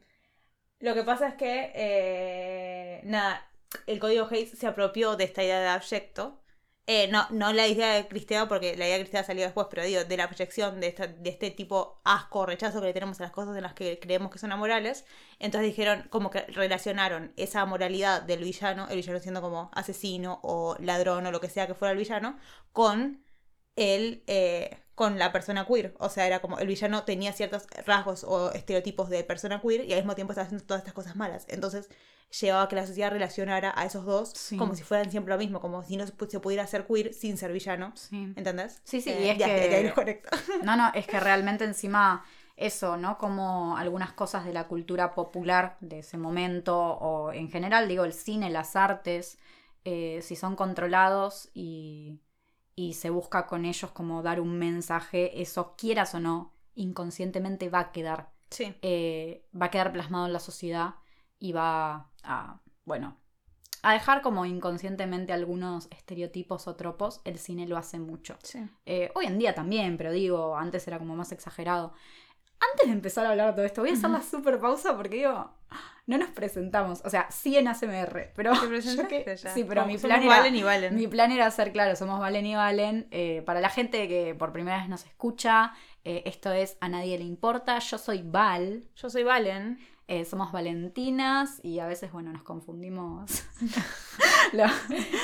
lo 0.81 0.95
que 0.95 1.03
pasa 1.03 1.29
es 1.29 1.35
que, 1.35 1.73
eh, 1.75 3.01
nada, 3.05 3.47
el 3.87 3.99
código 3.99 4.29
Hayes 4.31 4.51
se 4.51 4.67
apropió 4.67 5.17
de 5.17 5.25
esta 5.25 5.43
idea 5.43 5.61
de 5.61 5.69
abyecto. 5.69 6.41
Eh, 6.87 7.09
no, 7.09 7.27
no 7.31 7.53
la 7.55 7.67
idea 7.67 7.95
de 7.95 8.07
Cristea, 8.09 8.47
porque 8.47 8.77
la 8.77 8.85
idea 8.85 8.99
de 8.99 9.05
Cristea 9.05 9.25
salió 9.25 9.45
después, 9.45 9.69
pero 9.71 9.85
digo, 9.85 10.05
de 10.05 10.17
la 10.19 10.29
proyección 10.29 10.81
de, 10.81 10.89
esta, 10.89 11.07
de 11.07 11.31
este 11.31 11.51
tipo 11.51 12.03
asco 12.05 12.45
rechazo 12.45 12.81
que 12.81 12.89
le 12.89 12.93
tenemos 12.93 13.19
a 13.21 13.23
las 13.25 13.33
cosas 13.33 13.57
en 13.57 13.63
las 13.63 13.73
que 13.73 13.99
creemos 13.99 14.31
que 14.31 14.39
son 14.39 14.53
amorales. 14.53 15.07
Entonces 15.39 15.69
dijeron, 15.71 16.07
como 16.11 16.31
que 16.31 16.43
relacionaron 16.43 17.33
esa 17.37 17.65
moralidad 17.65 18.23
del 18.23 18.41
villano, 18.45 18.87
el 18.91 18.97
villano 18.97 19.19
siendo 19.21 19.41
como 19.41 19.71
asesino 19.75 20.41
o 20.43 20.77
ladrón 20.79 21.27
o 21.27 21.31
lo 21.33 21.41
que 21.41 21.49
sea 21.49 21.67
que 21.67 21.75
fuera 21.75 21.93
el 21.93 21.99
villano, 21.99 22.39
con 22.73 23.25
el, 23.77 24.23
eh, 24.27 24.79
con 24.95 25.19
la 25.19 25.33
persona 25.33 25.67
queer. 25.67 25.95
O 25.99 26.09
sea, 26.09 26.27
era 26.27 26.41
como 26.41 26.59
el 26.59 26.67
villano 26.69 27.05
tenía 27.05 27.33
ciertos 27.33 27.67
rasgos 27.87 28.25
o 28.25 28.53
estereotipos 28.53 29.09
de 29.11 29.25
persona 29.25 29.61
queer 29.61 29.85
y 29.85 29.93
al 29.93 29.99
mismo 30.01 30.15
tiempo 30.15 30.33
estaba 30.33 30.47
haciendo 30.47 30.65
todas 30.65 30.81
estas 30.83 30.95
cosas 30.95 31.17
malas. 31.17 31.47
Entonces 31.49 31.89
llevaba 32.41 32.63
a 32.65 32.69
que 32.69 32.77
la 32.77 32.87
sociedad 32.87 33.11
relacionara 33.11 33.73
a 33.77 33.85
esos 33.85 34.05
dos 34.05 34.31
Sí. 34.31 34.57
como 34.57 34.75
si 34.75 34.83
fueran 34.83 35.11
siempre 35.11 35.33
lo 35.35 35.39
mismo, 35.39 35.61
como 35.61 35.83
si 35.85 35.97
no 35.97 36.07
se 36.07 36.13
pu- 36.17 36.29
se 36.29 36.41
pudiera 36.41 36.67
ser 36.67 36.87
queer 36.87 37.13
sin 37.15 37.37
ser 37.39 37.53
villano. 37.53 37.93
Sí. 37.97 38.33
¿Entendés? 38.37 38.81
Sí, 38.85 39.01
sí, 39.01 39.11
Eh, 39.11 39.27
y 39.27 39.29
es 39.31 39.39
ya, 39.39 39.47
que- 39.47 39.71
ya 39.83 39.89
lo 39.89 39.95
conecto. 39.95 40.29
No, 40.65 40.77
no, 40.77 40.91
es 40.95 41.07
que 41.07 41.19
realmente 41.21 41.65
encima 41.65 42.25
eso, 42.57 42.97
¿no? 42.97 43.19
Como 43.19 43.77
algunas 43.77 44.13
cosas 44.13 44.45
de 44.45 44.53
la 44.53 44.69
cultura 44.69 45.13
popular 45.15 45.77
de 45.81 45.99
ese 46.01 46.19
momento, 46.19 46.77
o 46.79 47.33
en 47.33 47.51
general, 47.51 47.89
digo, 47.89 48.05
el 48.05 48.13
cine, 48.13 48.49
las 48.51 48.77
artes, 48.77 49.39
eh, 49.85 50.21
si 50.23 50.37
son 50.37 50.55
controlados 50.57 51.51
y, 51.53 52.21
y 52.77 52.95
se 52.95 53.11
busca 53.11 53.47
con 53.47 53.65
ellos 53.65 53.91
como 53.93 54.23
dar 54.23 54.41
un 54.41 54.59
mensaje, 54.59 55.41
eso 55.41 55.75
quieras 55.77 56.15
o 56.15 56.21
no, 56.21 56.53
inconscientemente 56.75 57.69
va 57.69 57.81
a 57.81 57.93
quedar, 57.93 58.33
Sí. 58.51 58.75
eh, 58.83 59.47
va 59.61 59.67
a 59.67 59.71
quedar 59.71 59.93
plasmado 59.93 60.27
en 60.27 60.33
la 60.33 60.41
sociedad 60.41 60.95
y 61.39 61.53
va 61.53 62.11
a, 62.23 62.61
bueno, 62.85 63.17
a 63.83 63.93
dejar 63.93 64.23
como 64.23 64.47
inconscientemente 64.47 65.33
algunos 65.33 65.89
estereotipos 65.91 66.67
o 66.69 66.75
tropos, 66.75 67.21
el 67.25 67.39
cine 67.39 67.67
lo 67.67 67.77
hace 67.77 67.99
mucho. 67.99 68.37
Sí. 68.43 68.67
Eh, 68.87 69.11
hoy 69.15 69.27
en 69.27 69.39
día 69.39 69.55
también, 69.55 69.99
pero 69.99 70.11
digo, 70.11 70.57
antes 70.57 70.89
era 70.89 70.99
como 70.99 71.15
más 71.17 71.33
exagerado. 71.33 71.93
Antes 72.73 72.87
de 72.87 72.93
empezar 72.93 73.27
a 73.27 73.31
hablar 73.31 73.49
de 73.49 73.53
todo 73.55 73.65
esto, 73.67 73.81
voy 73.83 73.91
a 73.91 73.95
hacer 73.95 74.11
la 74.11 74.23
super 74.23 74.59
pausa 74.59 74.97
porque 74.97 75.17
digo, 75.17 75.51
no 76.07 76.19
nos 76.19 76.31
presentamos. 76.31 77.03
O 77.05 77.11
sea, 77.11 77.31
sí 77.31 77.57
en 77.57 77.69
ACMR, 77.69 78.33
pero. 78.35 78.53
¿Te 78.61 78.67
presentaste 78.69 79.25
que- 79.25 79.37
ya? 79.37 79.51
Sí, 79.55 79.65
pero 79.65 79.87
mi 79.87 79.99
plan, 79.99 80.23
era, 80.23 80.37
Valen 80.37 80.55
y 80.57 80.63
Valen. 80.63 80.95
mi 80.95 81.07
plan 81.09 81.33
era 81.33 81.47
hacer, 81.47 81.73
claro, 81.73 81.97
somos 81.97 82.21
Valen 82.21 82.47
y 82.47 82.55
Valen. 82.55 83.09
Eh, 83.11 83.43
para 83.47 83.61
la 83.61 83.71
gente 83.71 84.07
que 84.09 84.35
por 84.35 84.53
primera 84.53 84.79
vez 84.79 84.89
nos 84.89 85.05
escucha, 85.07 85.73
eh, 86.05 86.23
esto 86.27 86.53
es 86.53 86.77
A 86.81 86.89
Nadie 86.89 87.17
Le 87.19 87.25
Importa. 87.25 87.79
Yo 87.79 87.99
soy 87.99 88.23
Val, 88.25 88.85
Yo 88.97 89.09
soy 89.11 89.23
Valen. 89.25 89.79
Eh, 90.07 90.25
somos 90.25 90.53
Valentinas 90.53 91.61
y 91.63 91.79
a 91.79 91.87
veces, 91.87 92.13
bueno, 92.13 92.33
nos 92.33 92.43
confundimos. 92.43 93.45
Lo- 94.53 94.67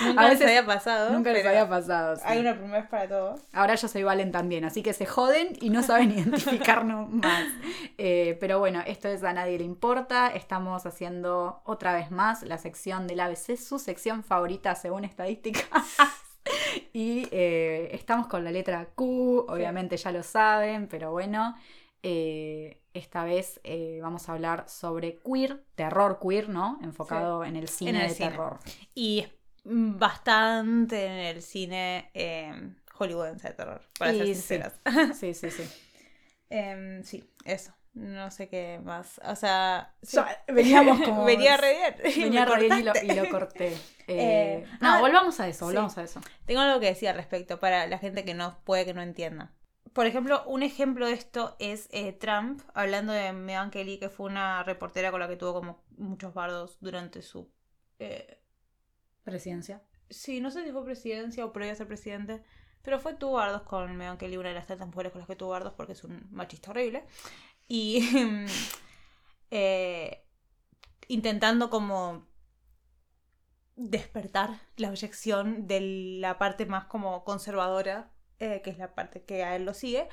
Nunca 0.06 0.20
a 0.22 0.28
les 0.28 0.38
veces 0.38 0.46
había 0.46 0.64
pasado. 0.66 1.10
nunca 1.12 1.32
les 1.32 1.44
había 1.46 1.68
pasado. 1.68 2.16
sí. 2.16 2.22
Hay 2.24 2.38
una 2.38 2.54
primera 2.56 2.80
vez 2.80 2.88
para 2.88 3.08
todos. 3.08 3.40
Ahora 3.52 3.74
yo 3.74 3.86
soy 3.88 4.02
Valen 4.02 4.32
también, 4.32 4.64
así 4.64 4.82
que 4.82 4.92
se 4.92 5.06
joden 5.06 5.56
y 5.60 5.70
no 5.70 5.82
saben 5.82 6.10
identificarnos 6.18 7.10
más. 7.10 7.44
Eh, 7.98 8.36
pero 8.40 8.58
bueno, 8.58 8.80
esto 8.86 9.08
es 9.08 9.22
A 9.22 9.32
Nadie 9.32 9.58
Le 9.58 9.64
Importa. 9.64 10.28
Estamos 10.28 10.86
haciendo 10.86 11.60
otra 11.64 11.92
vez 11.94 12.10
más 12.10 12.42
la 12.42 12.56
sección 12.58 13.06
del 13.06 13.20
ABC, 13.20 13.56
su 13.56 13.78
sección 13.78 14.24
favorita 14.24 14.74
según 14.74 15.04
estadísticas. 15.04 15.68
y 16.94 17.28
eh, 17.30 17.90
estamos 17.92 18.26
con 18.26 18.44
la 18.44 18.50
letra 18.50 18.86
Q, 18.94 19.44
obviamente 19.48 19.96
ya 19.98 20.10
lo 20.10 20.22
saben, 20.22 20.88
pero 20.88 21.12
bueno, 21.12 21.54
eh, 22.02 22.82
esta 22.94 23.24
vez 23.24 23.60
eh, 23.64 23.98
vamos 24.02 24.28
a 24.28 24.32
hablar 24.32 24.68
sobre 24.68 25.18
queer, 25.18 25.64
terror 25.74 26.18
queer, 26.20 26.48
¿no? 26.48 26.78
Enfocado 26.82 27.44
en 27.44 27.56
el 27.56 27.68
cine 27.68 27.90
En 27.90 27.96
el 27.96 28.08
de 28.08 28.14
cine. 28.14 28.30
terror. 28.30 28.58
Y 28.94 29.26
bastante 29.64 31.06
en 31.06 31.12
el 31.36 31.42
cine 31.42 32.10
eh, 32.14 32.52
hollywoodense 32.94 33.48
de 33.48 33.54
terror, 33.54 33.82
para 33.98 34.12
ser 34.12 34.24
Y 34.26 34.28
sí. 34.28 34.34
sinceras. 34.34 34.80
Sí, 35.18 35.34
sí, 35.34 35.50
sí. 35.50 35.68
Em, 36.48 37.02
sí, 37.04 37.24
eso. 37.44 37.72
No 37.92 38.30
sé 38.30 38.48
qué 38.48 38.80
más. 38.84 39.20
O 39.24 39.34
sea, 39.34 39.94
sí. 40.02 40.16
So- 40.16 40.24
veníamos 40.48 41.00
como- 41.04 41.24
Venía 41.24 41.56
re 41.56 41.74
bien. 41.76 42.14
Venía 42.24 42.44
re 42.44 42.60
bien 42.60 42.78
y 42.78 42.82
lo, 42.82 42.92
cortaste. 42.92 43.12
y 43.12 43.16
lo 43.16 43.28
corté. 43.30 43.76
Eh, 44.06 44.64
no, 44.80 44.94
ah, 44.94 45.00
volvamos 45.00 45.38
a 45.40 45.48
eso, 45.48 45.66
volvamos 45.66 45.98
a 45.98 46.02
eso. 46.04 46.20
Tengo 46.46 46.60
algo 46.60 46.78
que 46.80 46.86
decir 46.86 47.08
al 47.08 47.16
respecto 47.16 47.58
para 47.58 47.86
la 47.88 47.98
gente 47.98 48.24
que 48.24 48.34
no 48.34 48.58
puede 48.64 48.84
que 48.84 48.94
no 48.94 49.02
entienda. 49.02 49.52
Por 49.92 50.06
ejemplo, 50.06 50.44
un 50.46 50.62
ejemplo 50.62 51.06
de 51.06 51.12
esto 51.14 51.56
es 51.58 51.88
eh, 51.92 52.12
Trump, 52.12 52.62
hablando 52.74 53.12
de 53.12 53.32
Meghan 53.32 53.70
Kelly, 53.70 53.98
que 53.98 54.08
fue 54.08 54.26
una 54.26 54.62
reportera 54.62 55.10
con 55.10 55.20
la 55.20 55.28
que 55.28 55.36
tuvo 55.36 55.54
como 55.54 55.82
muchos 55.96 56.32
bardos 56.34 56.78
durante 56.80 57.22
su... 57.22 57.50
eh, 57.98 58.40
Presidencia. 59.24 59.82
sí, 60.08 60.40
no 60.40 60.50
sé 60.50 60.64
si 60.64 60.72
fue 60.72 60.84
presidencia 60.84 61.44
o 61.44 61.52
previo 61.52 61.72
a 61.72 61.76
ser 61.76 61.86
presidente, 61.86 62.42
pero 62.82 62.98
fue 62.98 63.14
tuvo 63.14 63.32
bardos 63.34 63.62
con 63.62 63.96
Meghan 63.96 64.18
Kelly, 64.18 64.36
una 64.36 64.48
de 64.50 64.54
las 64.54 64.66
tantas 64.66 64.88
mujeres 64.88 65.12
con 65.12 65.20
las 65.20 65.28
que 65.28 65.36
tuvo 65.36 65.50
bardos 65.50 65.74
porque 65.74 65.92
es 65.92 66.04
un 66.04 66.26
machista 66.30 66.70
horrible. 66.70 67.04
Y 67.68 68.46
eh, 69.50 70.24
intentando 71.08 71.70
como 71.70 72.26
despertar 73.76 74.60
la 74.76 74.90
objeción 74.90 75.66
de 75.66 75.80
la 76.20 76.38
parte 76.38 76.66
más 76.66 76.84
como 76.84 77.24
conservadora, 77.24 78.10
eh, 78.40 78.60
que 78.62 78.70
es 78.70 78.78
la 78.78 78.94
parte 78.94 79.22
que 79.22 79.44
a 79.44 79.56
él 79.56 79.64
lo 79.64 79.74
sigue. 79.74 80.08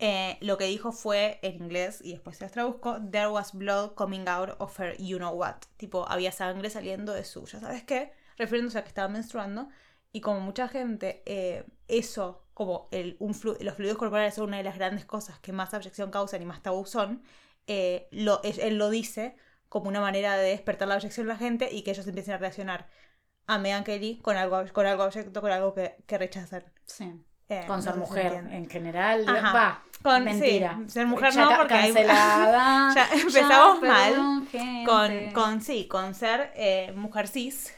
Eh, 0.00 0.38
lo 0.40 0.58
que 0.58 0.64
dijo 0.66 0.92
fue 0.92 1.40
en 1.42 1.56
inglés, 1.56 2.00
y 2.02 2.12
después 2.12 2.36
se 2.38 2.44
las 2.44 2.52
traduzco, 2.52 2.98
There 3.10 3.28
was 3.28 3.52
blood 3.52 3.94
coming 3.94 4.28
out 4.28 4.50
of 4.58 4.78
her 4.80 4.96
you 4.98 5.18
know 5.18 5.34
what. 5.34 5.56
Tipo, 5.76 6.08
había 6.08 6.32
sangre 6.32 6.70
saliendo 6.70 7.12
de 7.12 7.24
su, 7.24 7.46
ya 7.46 7.60
sabes 7.60 7.82
qué, 7.84 8.12
refiriéndose 8.36 8.78
a 8.78 8.82
que 8.82 8.88
estaba 8.88 9.08
menstruando. 9.08 9.68
Y 10.12 10.20
como 10.20 10.40
mucha 10.40 10.68
gente, 10.68 11.22
eh, 11.26 11.64
eso, 11.88 12.46
como 12.54 12.88
el, 12.92 13.16
un 13.20 13.34
flu- 13.34 13.58
los 13.60 13.74
fluidos 13.74 13.98
corporales 13.98 14.34
son 14.34 14.46
una 14.48 14.56
de 14.58 14.62
las 14.64 14.76
grandes 14.76 15.04
cosas 15.04 15.38
que 15.40 15.52
más 15.52 15.74
abyección 15.74 16.10
causan 16.10 16.42
y 16.42 16.46
más 16.46 16.62
tabú 16.62 16.86
son, 16.86 17.22
eh, 17.66 18.08
lo, 18.12 18.40
él, 18.44 18.78
lo 18.78 18.90
dice 18.90 19.36
como 19.68 19.88
una 19.88 20.00
manera 20.00 20.36
de 20.36 20.50
despertar 20.50 20.88
la 20.88 20.94
abyección 20.94 21.26
de 21.26 21.32
la 21.34 21.38
gente 21.38 21.68
y 21.72 21.82
que 21.82 21.90
ellos 21.90 22.06
empiecen 22.06 22.34
a 22.34 22.38
reaccionar 22.38 22.88
a 23.46 23.58
Meghan 23.58 23.84
Kelly 23.84 24.20
con 24.22 24.36
algo, 24.36 24.62
con 24.72 24.86
algo 24.86 25.02
abyecto, 25.04 25.40
con 25.40 25.50
algo 25.52 25.74
que, 25.74 25.96
que 26.06 26.18
rechazan. 26.18 26.64
Sí. 26.86 27.12
Eh, 27.50 27.64
Con 27.66 27.76
no 27.76 27.82
ser 27.82 27.92
sé 27.94 27.98
mujer 27.98 28.32
en 28.50 28.68
general. 28.68 29.24
Ajá. 29.28 29.52
Va. 29.54 29.82
Con- 30.02 30.24
mentira. 30.24 30.78
sí, 30.84 30.90
ser 30.90 31.06
mujer 31.06 31.32
Ya 31.32 31.44
no, 31.44 31.56
porque 31.56 31.74
hay- 31.74 31.92
cancelada. 31.94 32.92
Ya 32.94 33.08
empezamos 33.12 33.80
mal 33.82 34.10
perdón, 34.12 34.46
gente. 34.48 34.90
Con, 34.90 35.30
con 35.32 35.60
sí, 35.62 35.88
con 35.88 36.14
ser 36.14 36.52
eh, 36.54 36.92
mujer 36.94 37.26
cis. 37.26 37.74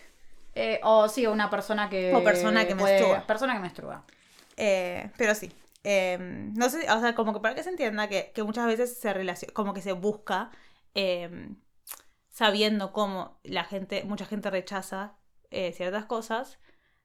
Eh, 0.55 0.81
o 0.83 1.09
sí, 1.09 1.27
una 1.27 1.49
persona 1.49 1.89
que. 1.89 2.12
O 2.15 2.23
persona 2.25 2.67
que 2.67 2.75
menstrua. 2.75 3.27
Persona 3.27 3.55
que 3.55 3.61
menstrua. 3.61 4.05
Pero 4.57 5.35
sí. 5.35 5.50
no 5.85 6.69
sé, 6.69 6.91
o 6.91 7.00
sea, 7.00 7.15
como 7.15 7.33
que 7.33 7.41
para 7.41 7.55
que 7.55 7.62
se 7.62 7.71
entienda 7.71 8.09
que, 8.09 8.33
que 8.35 8.43
muchas 8.43 8.67
veces 8.67 8.99
se 8.99 9.12
relaciona, 9.15 9.55
como 9.55 9.73
que 9.73 9.81
se 9.81 9.93
busca, 9.93 10.50
sabiendo 12.29 12.93
cómo 12.93 13.39
la 13.45 13.65
gente, 13.65 14.05
mucha 14.05 14.27
gente 14.27 14.50
rechaza 14.50 15.15
ciertas 15.50 16.05
cosas, 16.07 16.59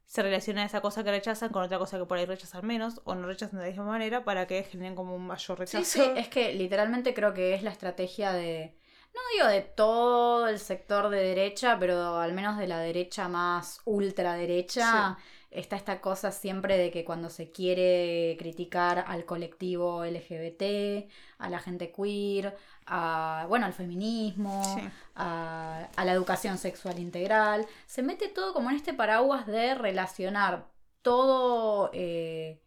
se 0.06 0.22
relaciona 0.22 0.64
esa 0.66 0.82
cosa 0.82 1.04
que 1.04 1.12
rechazan 1.12 1.50
con 1.50 1.64
otra 1.64 1.80
cosa 1.80 1.98
que 1.98 2.06
por 2.06 2.18
ahí 2.18 2.26
rechazan 2.26 2.66
menos 2.66 3.02
o 3.06 3.16
no 3.16 3.28
rechazan 3.28 3.60
de 3.60 3.66
la 3.66 3.70
misma 3.70 3.86
manera 3.86 4.24
para 4.24 4.46
que 4.48 4.64
generen 4.64 4.96
como 4.96 5.16
un 5.16 5.26
mayor 5.26 5.60
rechazo. 5.60 5.84
Sí, 5.84 6.00
sí, 6.00 6.12
es 6.16 6.28
que 6.28 6.54
literalmente 6.54 7.14
creo 7.14 7.34
que 7.34 7.54
es 7.54 7.64
la 7.64 7.72
estrategia 7.72 8.32
de. 8.34 8.76
No 9.14 9.22
digo 9.34 9.48
de 9.48 9.62
todo 9.62 10.48
el 10.48 10.60
sector 10.60 11.10
de 11.10 11.22
derecha, 11.22 11.78
pero 11.80 12.18
al 12.18 12.34
menos 12.34 12.58
de 12.58 12.68
la 12.68 12.80
derecha 12.80 13.28
más 13.28 13.82
ultraderecha. 13.86 15.18
Está 15.50 15.78
esta 15.78 16.02
cosa 16.02 16.34
siempre 16.34 16.78
de 16.78 16.92
que 16.92 17.06
cuando 17.06 17.30
se 17.30 17.50
quiere 17.50 18.36
criticar 18.38 19.06
al 19.08 19.24
colectivo 19.24 20.04
LGBT, 20.04 21.10
a 21.38 21.50
la 21.50 21.60
gente 21.60 21.94
queer, 21.94 22.58
a, 22.86 23.46
bueno, 23.50 23.66
al 23.66 23.74
feminismo, 23.74 24.64
Sí. 24.64 24.82
a, 25.16 25.88
a 25.96 26.06
la 26.06 26.12
educación 26.14 26.58
sexual 26.58 27.00
integral, 27.00 27.66
se 27.86 28.04
mete 28.04 28.28
todo 28.30 28.54
como 28.54 28.70
en 28.70 28.76
este 28.76 28.94
paraguas 28.94 29.46
de 29.48 29.76
relacionar 29.76 30.68
todo 31.02 31.90
eh, 31.94 32.62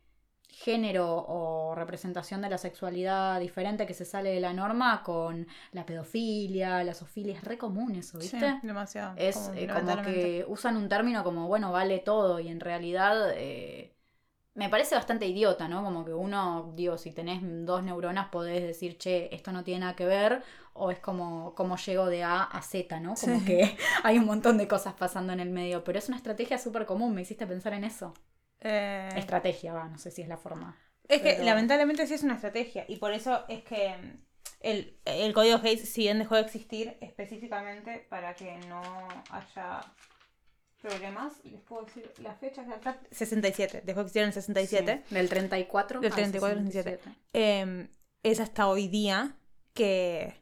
género 0.48 1.24
o 1.28 1.74
representación 1.76 2.40
de 2.42 2.48
la 2.48 2.58
sexualidad 2.58 3.38
diferente 3.40 3.86
que 3.86 3.94
se 3.94 4.04
sale 4.04 4.30
de 4.30 4.40
la 4.40 4.52
norma 4.52 5.02
con 5.04 5.46
la 5.72 5.86
pedofilia, 5.86 6.82
la 6.82 6.94
zoofilia, 6.94 7.34
es 7.34 7.44
re 7.44 7.58
común 7.58 7.94
eso, 7.94 8.20
Sí, 8.20 8.30
¿viste? 8.32 8.58
demasiado. 8.62 9.14
Es 9.16 9.36
como 9.36 9.54
eh, 9.56 9.68
como 9.68 10.02
que 10.02 10.44
usan 10.48 10.76
un 10.76 10.88
término 10.88 11.22
como, 11.22 11.46
bueno, 11.46 11.70
vale 11.70 11.98
todo 12.00 12.40
y 12.40 12.48
en 12.48 12.60
realidad 12.60 13.30
eh, 13.36 13.94
me 14.58 14.68
parece 14.68 14.94
bastante 14.96 15.26
idiota, 15.26 15.68
¿no? 15.68 15.82
Como 15.84 16.04
que 16.04 16.12
uno, 16.12 16.72
digo, 16.74 16.98
si 16.98 17.12
tenés 17.12 17.40
dos 17.42 17.82
neuronas 17.84 18.28
podés 18.28 18.62
decir, 18.62 18.98
che, 18.98 19.34
esto 19.34 19.52
no 19.52 19.62
tiene 19.64 19.80
nada 19.80 19.96
que 19.96 20.04
ver, 20.04 20.42
o 20.74 20.90
es 20.90 20.98
como, 20.98 21.54
como 21.54 21.76
llego 21.76 22.06
de 22.06 22.24
A 22.24 22.42
a 22.42 22.62
Z, 22.62 23.00
¿no? 23.00 23.14
Como 23.14 23.38
Sí. 23.38 23.44
que 23.46 23.76
hay 24.04 24.18
un 24.18 24.26
montón 24.26 24.58
de 24.58 24.68
cosas 24.68 24.94
pasando 24.94 25.32
en 25.32 25.40
el 25.40 25.50
medio, 25.50 25.84
pero 25.84 25.98
es 25.98 26.08
una 26.08 26.16
estrategia 26.16 26.58
súper 26.58 26.86
común, 26.86 27.14
me 27.14 27.22
hiciste 27.22 27.46
pensar 27.46 27.72
en 27.72 27.84
eso. 27.84 28.14
Eh, 28.60 29.08
Estrategia, 29.16 29.72
va, 29.72 29.88
no 29.88 29.98
sé 29.98 30.10
si 30.10 30.22
es 30.22 30.28
la 30.28 30.36
forma. 30.36 30.76
Es 31.08 31.22
que 31.22 31.38
lamentablemente 31.42 32.06
sí 32.06 32.14
es 32.14 32.22
una 32.22 32.34
estrategia 32.34 32.84
y 32.88 32.96
por 32.96 33.12
eso 33.12 33.44
es 33.48 33.62
que 33.62 33.94
el, 34.60 34.98
el 35.04 35.32
código 35.32 35.58
Hayes, 35.62 35.88
si 35.88 36.02
bien 36.02 36.18
dejó 36.18 36.34
de 36.34 36.42
existir 36.42 36.98
específicamente 37.00 38.06
para 38.10 38.34
que 38.34 38.58
no 38.68 38.82
haya 39.30 39.80
problemas, 40.80 41.32
les 41.44 41.60
puedo 41.60 41.84
decir 41.84 42.10
la 42.22 42.34
fecha 42.34 42.62
exacta, 42.62 42.98
67, 43.10 43.82
dejó 43.84 44.00
de 44.00 44.02
existir 44.04 44.22
en 44.22 44.28
el 44.28 44.34
67, 44.34 45.02
Sí, 45.08 45.14
Del 45.14 45.28
34 45.28 46.00
Del 46.00 46.12
al 46.12 46.16
34 46.16 46.58
al 46.60 46.66
67. 46.66 47.14
Eh, 47.32 47.88
es 48.22 48.40
hasta 48.40 48.68
hoy 48.68 48.88
día 48.88 49.36
que, 49.74 50.34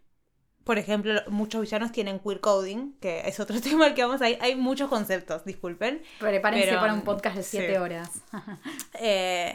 por 0.64 0.78
ejemplo, 0.78 1.20
muchos 1.28 1.60
villanos 1.62 1.92
tienen 1.92 2.18
queer 2.18 2.40
coding, 2.40 2.92
que 3.00 3.22
es 3.26 3.40
otro 3.40 3.60
tema 3.62 3.86
al 3.86 3.94
que 3.94 4.04
vamos 4.04 4.22
a 4.22 4.30
ir, 4.30 4.38
hay 4.40 4.56
muchos 4.56 4.88
conceptos, 4.88 5.44
disculpen, 5.44 6.02
Prepárense 6.20 6.66
Pero, 6.68 6.80
para 6.80 6.94
un 6.94 7.02
podcast 7.02 7.36
de 7.36 7.42
sí. 7.42 7.56
7 7.58 7.78
horas. 7.78 8.10
Eh, 9.00 9.54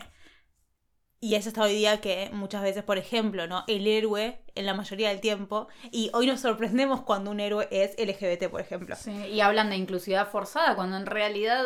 y 1.24 1.36
es 1.36 1.46
hasta 1.46 1.62
hoy 1.62 1.74
día 1.76 2.02
que 2.02 2.30
muchas 2.34 2.64
veces, 2.64 2.84
por 2.84 2.98
ejemplo, 2.98 3.46
¿no? 3.46 3.64
El 3.68 3.86
héroe, 3.86 4.42
en 4.56 4.66
la 4.66 4.74
mayoría 4.74 5.10
del 5.10 5.22
tiempo, 5.22 5.68
y 5.92 6.10
hoy 6.14 6.26
nos 6.26 6.40
sorprendemos 6.42 7.04
cuando 7.04 7.30
un 7.30 7.40
héroe 7.40 7.68
es 7.70 7.92
LGBT, 8.00 8.50
por 8.50 8.60
ejemplo. 8.60 8.96
Sí, 8.96 9.12
y 9.12 9.40
hablan 9.40 9.70
de 9.70 9.76
inclusividad 9.78 10.28
forzada, 10.30 10.76
cuando 10.76 10.98
en 10.98 11.06
realidad 11.06 11.64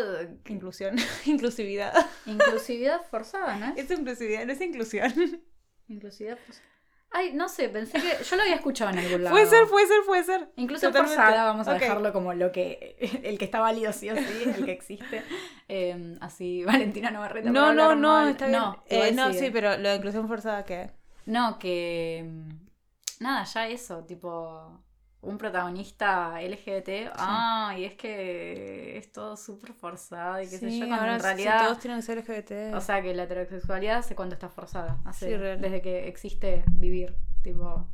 Inclusión, 0.48 0.98
inclusividad. 1.26 1.94
inclusividad 2.26 3.02
forzada, 3.10 3.56
¿no? 3.56 3.74
Es 3.78 3.90
inclusividad, 3.90 4.46
no 4.46 4.52
es 4.52 4.62
inclusión. 4.62 5.14
Inclusividad 5.88 6.38
forzada. 6.38 6.68
Ay, 7.12 7.32
no 7.34 7.48
sé, 7.48 7.70
pensé 7.70 7.94
que 8.00 8.24
yo 8.24 8.36
lo 8.36 8.42
había 8.42 8.56
escuchado 8.56 8.92
en 8.92 8.98
algún 9.00 9.24
lado. 9.24 9.34
Puede 9.36 9.46
ser, 9.48 9.68
puede 9.68 9.88
ser, 9.88 9.98
puede 10.06 10.24
ser. 10.24 10.50
Inclusión 10.58 10.92
Totalmente. 10.92 11.22
forzada, 11.24 11.46
vamos 11.46 11.68
a 11.68 11.74
Ok. 11.74 11.80
dejarlo 11.80 12.12
como 12.12 12.34
lo 12.34 12.52
que 12.52 12.98
el 13.24 13.38
que 13.38 13.46
está 13.46 13.60
válido 13.62 13.94
sí 13.94 14.10
o 14.10 14.16
sí, 14.16 14.24
el 14.56 14.66
que 14.66 14.72
existe. 14.74 15.24
Eh, 15.70 16.18
así 16.20 16.64
Valentina 16.66 17.12
Navarrete. 17.12 17.50
No, 17.50 17.74
no, 17.74 17.96
no, 17.96 18.10
mal. 18.10 18.30
está 18.30 18.48
bien. 18.48 18.60
No, 18.60 18.84
Eh, 18.88 19.12
no, 19.14 19.32
sí, 19.34 19.50
pero 19.52 19.78
lo 19.78 19.90
de 19.90 19.96
inclusión 19.96 20.28
forzada, 20.28 20.66
¿qué? 20.66 20.92
No, 21.26 21.58
que. 21.58 22.24
mm, 22.28 22.66
Nada, 23.22 23.46
ya 23.46 23.68
eso, 23.70 24.04
tipo. 24.04 24.84
Un 25.26 25.38
protagonista 25.38 26.40
LGBT. 26.42 27.12
Ah, 27.16 27.74
y 27.78 27.84
es 27.86 27.96
que 27.96 28.98
es 28.98 29.12
todo 29.12 29.36
súper 29.38 29.74
forzado 29.74 30.42
y 30.42 30.48
qué 30.50 30.58
sé 30.58 30.80
yo, 30.80 30.88
cuando 30.88 31.06
en 31.14 31.20
sí, 31.20 31.24
realidad. 31.26 31.64
todos 31.66 31.80
tienen 31.80 32.00
que 32.00 32.06
ser 32.06 32.18
LGBT. 32.20 32.76
O 32.76 32.82
sea 32.82 33.02
que 33.02 33.14
la 33.14 33.24
heterosexualidad 33.24 33.98
hace 33.98 34.16
cuánto 34.16 34.36
está 34.36 34.50
forzada. 34.50 35.00
Hace, 35.06 35.26
Sí, 35.32 35.38
desde 35.62 35.82
que 35.82 36.08
existe 36.08 36.64
vivir, 36.72 37.16
tipo. 37.42 37.88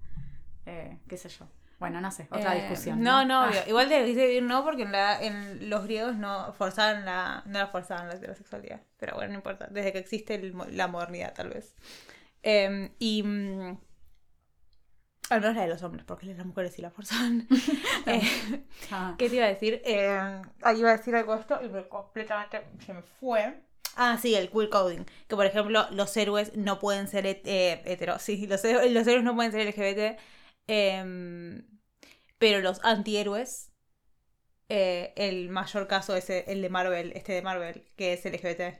eh, 0.66 1.00
qué 1.08 1.18
sé 1.18 1.30
yo. 1.30 1.48
Bueno, 1.80 2.00
no 2.00 2.12
sé, 2.12 2.28
otra 2.30 2.56
Eh, 2.56 2.60
discusión. 2.62 3.02
No, 3.02 3.26
no, 3.26 3.42
Ah, 3.42 3.50
obvio. 3.50 3.62
Igual 3.68 3.90
de 3.90 4.04
vivir 4.04 4.44
no, 4.44 4.64
porque 4.64 4.84
en, 4.84 4.92
la, 4.92 5.20
en 5.24 5.68
los 5.70 5.84
griegos 5.86 6.16
no 6.16 6.54
forzaban 6.54 7.06
la, 7.06 7.42
no 7.48 7.58
la 7.58 7.68
forzaban 7.68 8.08
la 8.08 8.14
heterosexualidad. 8.16 8.82
Pero 8.98 9.16
bueno, 9.16 9.30
no 9.32 9.36
importa. 9.40 9.68
Desde 9.72 9.92
que 9.92 9.98
existe 9.98 10.36
el 10.36 10.56
la 10.78 10.88
modernidad, 10.88 11.34
tal 11.34 11.50
vez. 11.50 11.76
Eh, 12.44 12.92
y. 13.00 13.24
al 15.32 15.42
menos 15.42 15.56
la 15.56 15.62
de 15.62 15.70
los 15.70 15.82
hombres, 15.82 16.04
porque 16.06 16.26
las 16.28 16.46
mujeres 16.46 16.74
sí 16.74 16.82
la 16.82 16.92
forzaban. 16.92 17.48
Eh, 18.08 18.22
ah, 18.92 19.16
¿Qué 19.18 19.30
te 19.30 19.36
iba 19.36 19.46
a 19.46 19.50
decir? 19.50 19.82
Eh, 19.86 20.42
ahí 20.64 20.80
iba 20.80 20.90
a 20.90 20.98
decir 20.98 21.16
algo 21.16 21.36
de 21.36 21.42
esto 21.42 21.60
y 21.64 21.70
me 21.70 21.88
completamente 21.88 22.64
se 22.86 22.94
me 22.94 23.02
fue. 23.02 23.62
Ah, 23.96 24.18
sí, 24.22 24.36
el 24.36 24.50
queer 24.50 24.70
coding. 24.70 25.06
Que 25.28 25.36
por 25.36 25.46
ejemplo, 25.46 25.86
los 25.92 26.18
héroes 26.18 26.56
no 26.58 26.80
pueden 26.80 27.08
ser 27.08 27.26
eh, 27.28 27.82
hetero. 27.86 28.18
Sí, 28.20 28.48
los, 28.48 28.64
los 28.64 29.08
héroes 29.08 29.24
no 29.24 29.36
pueden 29.36 29.52
ser 29.52 29.68
LGBT. 29.68 30.20
em, 30.68 31.64
pero 32.40 32.60
los 32.62 32.84
antihéroes 32.84 33.72
eh, 34.70 35.14
el 35.18 35.50
mayor 35.50 35.88
caso 35.88 36.16
es 36.16 36.30
el 36.30 36.62
de 36.62 36.70
Marvel, 36.70 37.12
este 37.16 37.34
de 37.34 37.42
Marvel, 37.42 37.86
que 37.98 38.14
es 38.14 38.26
LGBT. 38.26 38.80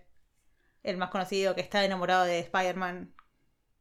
El 0.84 0.98
más 0.98 1.10
conocido, 1.10 1.54
que 1.56 1.62
está 1.62 1.84
enamorado 1.86 2.24
de 2.26 2.40
Spider-Man. 2.40 3.14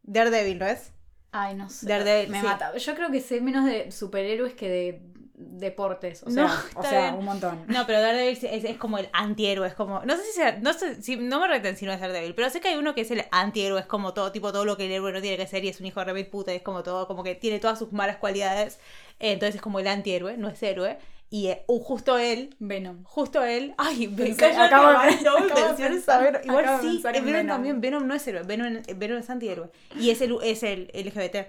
Daredevil, 0.03 0.59
¿no 0.59 0.67
es? 0.67 0.93
Ay, 1.33 1.55
no 1.55 1.69
sé. 1.69 1.87
Daredevil, 1.87 2.31
me 2.31 2.41
sí. 2.41 2.47
mata. 2.47 2.77
Yo 2.77 2.95
creo 2.95 3.11
que 3.11 3.21
sé 3.21 3.41
menos 3.41 3.65
de 3.65 3.93
superhéroes 3.93 4.55
que 4.55 4.69
de 4.69 5.03
deportes. 5.35 6.23
O 6.25 6.31
sea, 6.31 6.45
No, 6.47 6.53
o 6.75 6.83
sea 6.83 7.03
bien. 7.03 7.15
un 7.15 7.25
montón. 7.25 7.65
No, 7.69 7.87
pero 7.87 8.01
Daredevil 8.01 8.39
es, 8.43 8.65
es 8.65 8.77
como 8.77 8.99
el 8.99 9.09
antihéroe, 9.13 9.69
es 9.69 9.75
como... 9.75 10.03
No 10.05 10.17
sé 10.17 10.25
si 10.25 10.33
sea... 10.33 10.59
No, 10.61 10.73
sé, 10.73 11.03
si, 11.03 11.17
no 11.17 11.41
me 11.41 11.49
reten 11.49 11.77
si 11.77 11.87
no 11.87 11.93
es 11.93 12.01
Daredevil, 12.01 12.35
pero 12.35 12.51
sé 12.51 12.61
que 12.61 12.69
hay 12.69 12.77
uno 12.77 12.95
que 12.95 13.03
es 13.03 13.11
el 13.11 13.25
antihéroe, 13.31 13.81
es 13.81 13.87
como 13.87 14.13
todo, 14.13 14.33
tipo 14.33 14.53
todo 14.53 14.65
lo 14.65 14.77
que 14.77 14.87
el 14.87 14.93
héroe 14.93 15.13
no 15.13 15.21
tiene 15.21 15.37
que 15.37 15.47
ser 15.47 15.65
y 15.65 15.69
es 15.69 15.81
un 15.81 15.87
hijo 15.87 16.05
de 16.05 16.25
puta, 16.25 16.53
y 16.53 16.57
es 16.57 16.63
como 16.63 16.83
todo, 16.83 17.07
como 17.07 17.23
que 17.23 17.35
tiene 17.35 17.59
todas 17.59 17.79
sus 17.79 17.93
malas 17.93 18.17
cualidades, 18.19 18.79
eh, 19.19 19.33
entonces 19.33 19.57
es 19.57 19.63
como 19.63 19.79
el 19.79 19.87
antihéroe, 19.87 20.37
no 20.37 20.49
es 20.49 20.63
héroe, 20.63 20.99
y 21.31 21.47
eh, 21.47 21.65
justo 21.67 22.19
él... 22.19 22.55
Venom. 22.59 23.05
Justo 23.05 23.43
él, 23.45 23.75
ay, 23.79 24.09
Pensé- 24.09 24.53
acabo 24.57 24.89
de- 24.89 25.23
no 25.23 25.37
acabo 25.39 25.77
pensar- 25.77 26.23
Venom. 26.25 26.41
Igual 26.45 26.65
acabo 26.65 26.83
sí, 26.83 27.01
Venom, 27.03 27.25
Venom. 27.25 27.47
también, 27.47 27.81
Venom 27.81 28.07
no 28.07 28.15
es 28.15 28.27
héroe, 28.27 28.43
Venom, 28.43 28.83
Venom 28.97 29.19
es 29.19 29.31
antihéroe, 29.31 29.71
y 29.99 30.11
es 30.11 30.21
el, 30.21 30.37
es 30.43 30.63
el 30.65 30.91
LGBT. 30.93 31.47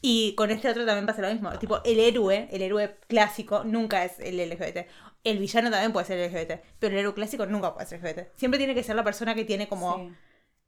Y 0.00 0.34
con 0.34 0.50
este 0.50 0.68
otro 0.68 0.84
también 0.84 1.06
pasa 1.06 1.22
lo 1.22 1.30
mismo. 1.30 1.56
Tipo, 1.60 1.80
el 1.84 2.00
héroe, 2.00 2.48
el 2.50 2.60
héroe 2.62 2.96
clásico, 3.06 3.62
nunca 3.64 4.04
es 4.04 4.18
el 4.18 4.36
LGBT. 4.38 4.88
El 5.22 5.38
villano 5.38 5.70
también 5.70 5.92
puede 5.92 6.06
ser 6.06 6.18
LGBT. 6.28 6.60
Pero 6.80 6.94
el 6.94 7.00
héroe 7.00 7.14
clásico 7.14 7.46
nunca 7.46 7.72
puede 7.72 7.86
ser 7.86 8.00
LGBT. 8.02 8.36
Siempre 8.36 8.58
tiene 8.58 8.74
que 8.74 8.82
ser 8.82 8.96
la 8.96 9.04
persona 9.04 9.34
que 9.36 9.44
tiene 9.44 9.68
como 9.68 10.10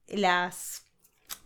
Sí. 0.06 0.16
las 0.18 0.83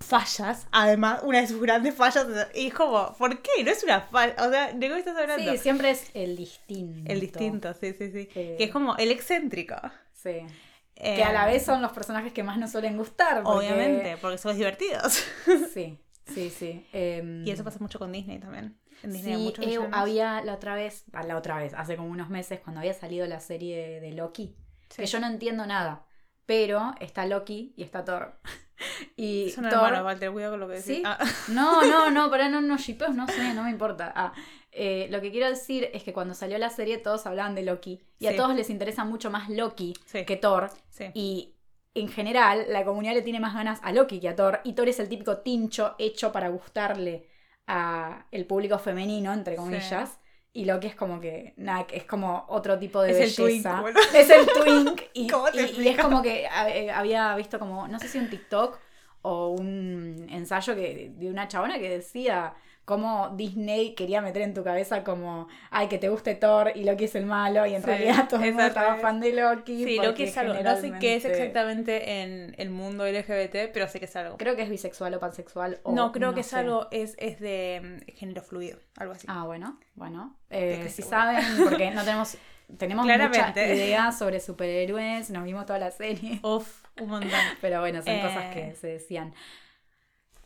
fallas. 0.00 0.66
Además, 0.72 1.20
una 1.24 1.40
de 1.40 1.46
sus 1.46 1.60
grandes 1.60 1.94
fallas. 1.94 2.26
Y 2.54 2.68
es 2.68 2.74
como, 2.74 3.14
¿por 3.16 3.40
qué? 3.42 3.64
No 3.64 3.70
es 3.70 3.82
una 3.84 4.00
falla. 4.00 4.34
O 4.46 4.50
sea, 4.50 4.72
¿de 4.72 4.88
qué 4.88 4.98
estás 4.98 5.16
hablando? 5.16 5.50
Sí, 5.52 5.58
siempre 5.58 5.90
es 5.90 6.10
el 6.14 6.36
distinto. 6.36 7.10
el 7.12 7.20
distinto, 7.20 7.74
sí, 7.74 7.92
sí, 7.92 8.10
sí, 8.10 8.24
Sí. 8.32 8.54
Que 8.56 8.64
es 8.64 8.70
como 8.70 8.96
el 8.96 9.10
excéntrico. 9.10 9.76
Sí. 10.12 10.30
Eh, 11.00 11.14
Que 11.16 11.22
a 11.24 11.32
la 11.32 11.46
vez 11.46 11.64
son 11.64 11.80
los 11.82 11.92
personajes 11.92 12.32
que 12.32 12.42
más 12.42 12.58
nos 12.58 12.72
suelen 12.72 12.96
gustar. 12.96 13.42
porque- 13.42 13.58
Obviamente, 13.68 14.16
porque 14.20 14.38
somos 14.38 14.56
divertidos. 14.56 15.22
Sí, 15.72 15.98
sí, 16.26 16.50
sí. 16.50 16.86
Em, 16.92 17.46
Y 17.46 17.50
eso 17.50 17.62
pasa 17.64 17.78
mucho 17.80 17.98
con 17.98 18.10
Disney 18.12 18.38
también. 18.40 18.78
En 19.04 19.12
Disney 19.12 19.34
hay 19.34 19.38
Sí, 19.38 19.44
muchos 19.44 19.64
eh, 19.66 19.88
había 19.92 20.42
la 20.42 20.54
otra 20.54 20.74
vez, 20.74 21.04
ah, 21.12 21.22
la 21.22 21.36
otra 21.36 21.56
vez, 21.58 21.72
hace 21.74 21.96
como 21.96 22.08
unos 22.08 22.30
meses, 22.30 22.58
cuando 22.60 22.80
había 22.80 22.94
salido 22.94 23.26
la 23.28 23.38
serie 23.38 24.00
de 24.00 24.10
Loki, 24.12 24.56
Sí. 24.90 25.02
que 25.02 25.06
yo 25.06 25.20
no 25.20 25.28
entiendo 25.28 25.66
nada, 25.66 26.04
pero 26.46 26.94
está 26.98 27.26
Loki 27.26 27.74
y 27.76 27.84
está 27.84 28.04
Thor. 28.04 28.40
Y 29.16 29.50
Son 29.50 29.64
Thor- 29.64 29.74
hermanos, 29.86 30.04
Walter, 30.04 30.30
cuidado 30.30 30.52
con 30.52 30.60
lo 30.60 30.68
que 30.68 30.74
decís. 30.74 30.96
¿Sí? 30.96 31.02
Ah. 31.04 31.18
No, 31.48 31.82
no, 31.84 32.10
no, 32.10 32.30
para 32.30 32.48
no, 32.48 32.60
no 32.60 32.76
shipeos, 32.76 33.14
no 33.14 33.26
sé, 33.26 33.54
no 33.54 33.64
me 33.64 33.70
importa. 33.70 34.12
Ah, 34.14 34.32
eh, 34.72 35.08
lo 35.10 35.20
que 35.20 35.30
quiero 35.30 35.48
decir 35.48 35.88
es 35.92 36.02
que 36.04 36.12
cuando 36.12 36.34
salió 36.34 36.58
la 36.58 36.70
serie 36.70 36.98
todos 36.98 37.26
hablaban 37.26 37.54
de 37.54 37.62
Loki 37.62 38.00
y 38.18 38.26
a 38.26 38.36
todos 38.36 38.54
les 38.54 38.70
interesa 38.70 39.04
mucho 39.04 39.30
más 39.30 39.48
Loki 39.48 39.94
Sí. 40.04 40.24
que 40.24 40.36
Thor 40.36 40.70
y 41.14 41.54
en 41.94 42.08
general 42.08 42.66
la 42.68 42.84
comunidad 42.84 43.14
le 43.14 43.22
tiene 43.22 43.40
más 43.40 43.54
ganas 43.54 43.80
a 43.82 43.92
Loki 43.92 44.20
que 44.20 44.28
a 44.28 44.36
Thor 44.36 44.60
y 44.64 44.74
Thor 44.74 44.88
es 44.88 45.00
el 45.00 45.08
típico 45.08 45.38
tincho 45.38 45.94
hecho 45.98 46.30
para 46.32 46.48
gustarle 46.50 47.26
a 47.66 48.26
el 48.30 48.46
público 48.46 48.78
femenino 48.78 49.32
entre 49.32 49.56
comillas 49.56 50.18
y 50.60 50.64
Loki 50.64 50.88
es 50.88 50.94
como 50.96 51.20
que 51.20 51.54
nada, 51.56 51.86
es 51.92 52.04
como 52.04 52.44
otro 52.48 52.78
tipo 52.78 53.00
de 53.02 53.10
Es 53.12 53.38
el 53.38 53.46
belleza. 53.46 53.82
twink, 53.82 53.96
es 54.14 54.30
el 54.30 54.46
twink 54.46 55.02
y, 55.14 55.26
¿Cómo 55.30 55.50
te 55.50 55.62
y- 55.62 55.82
y 55.84 55.88
es 55.88 55.98
como 55.98 56.20
que 56.22 56.44
eh, 56.68 56.90
había 56.90 57.34
visto 57.36 57.58
como 57.58 57.86
no 57.88 57.98
sé 57.98 58.08
si 58.08 58.18
un 58.18 58.28
TikTok 58.30 58.78
o 59.22 59.48
un 59.48 60.26
ensayo 60.30 60.74
que, 60.74 61.12
de 61.16 61.30
una 61.30 61.48
chabona 61.48 61.78
que 61.78 61.88
decía 61.90 62.54
cómo 62.88 63.28
Disney 63.36 63.94
quería 63.94 64.22
meter 64.22 64.40
en 64.40 64.54
tu 64.54 64.64
cabeza 64.64 65.04
como, 65.04 65.46
ay, 65.70 65.88
que 65.88 65.98
te 65.98 66.08
guste 66.08 66.34
Thor 66.34 66.72
y 66.74 66.84
Loki 66.84 67.04
es 67.04 67.14
el 67.16 67.26
malo 67.26 67.66
y 67.66 67.74
en 67.74 67.82
Sí, 67.82 67.86
realidad 67.86 68.28
todo 68.30 68.40
el 68.42 68.54
mundo 68.54 68.64
estaba 68.66 68.96
fan 68.96 69.20
de 69.20 69.34
Loki. 69.34 69.84
Sí, 69.84 69.98
Loki 70.02 70.22
es 70.22 70.38
algo. 70.38 70.54
No 70.54 70.74
sé 70.76 70.92
qué 70.98 71.16
es 71.16 71.22
generalmente- 71.22 71.28
exactamente 71.28 72.22
en 72.22 72.54
el 72.56 72.70
mundo 72.70 73.04
LGBT, 73.06 73.70
pero 73.74 73.86
sé 73.88 73.98
que 74.00 74.06
es 74.06 74.16
algo. 74.16 74.38
Creo 74.38 74.56
que 74.56 74.62
es 74.62 74.70
bisexual 74.70 75.12
o 75.12 75.20
pansexual. 75.20 75.78
O, 75.82 75.92
no, 75.92 76.12
creo 76.12 76.32
que 76.32 76.40
es 76.40 76.54
algo, 76.54 76.88
es, 76.90 77.14
es 77.18 77.38
de 77.40 78.00
mm, 78.08 78.16
género 78.16 78.40
fluido, 78.42 78.78
algo 78.96 79.12
así. 79.12 79.26
Ah, 79.28 79.44
bueno, 79.44 79.78
bueno. 79.94 80.34
Eh, 80.48 80.80
que 80.82 80.88
si 80.88 81.02
seguro. 81.02 81.18
saben, 81.18 81.44
porque 81.62 81.90
no 81.90 82.02
tenemos, 82.04 82.38
tenemos 82.78 83.04
Claramente. 83.04 83.60
mucha 83.60 83.66
idea 83.74 84.12
sobre 84.12 84.40
superhéroes, 84.40 85.28
nos 85.30 85.44
vimos 85.44 85.66
toda 85.66 85.78
la 85.78 85.90
serie. 85.90 86.40
Uf, 86.42 86.84
un 86.98 87.10
montón. 87.10 87.30
Pero 87.60 87.80
bueno, 87.80 88.00
son 88.02 88.14
Eh. 88.14 88.22
cosas 88.22 88.54
que 88.54 88.74
se 88.76 88.86
decían. 88.86 89.34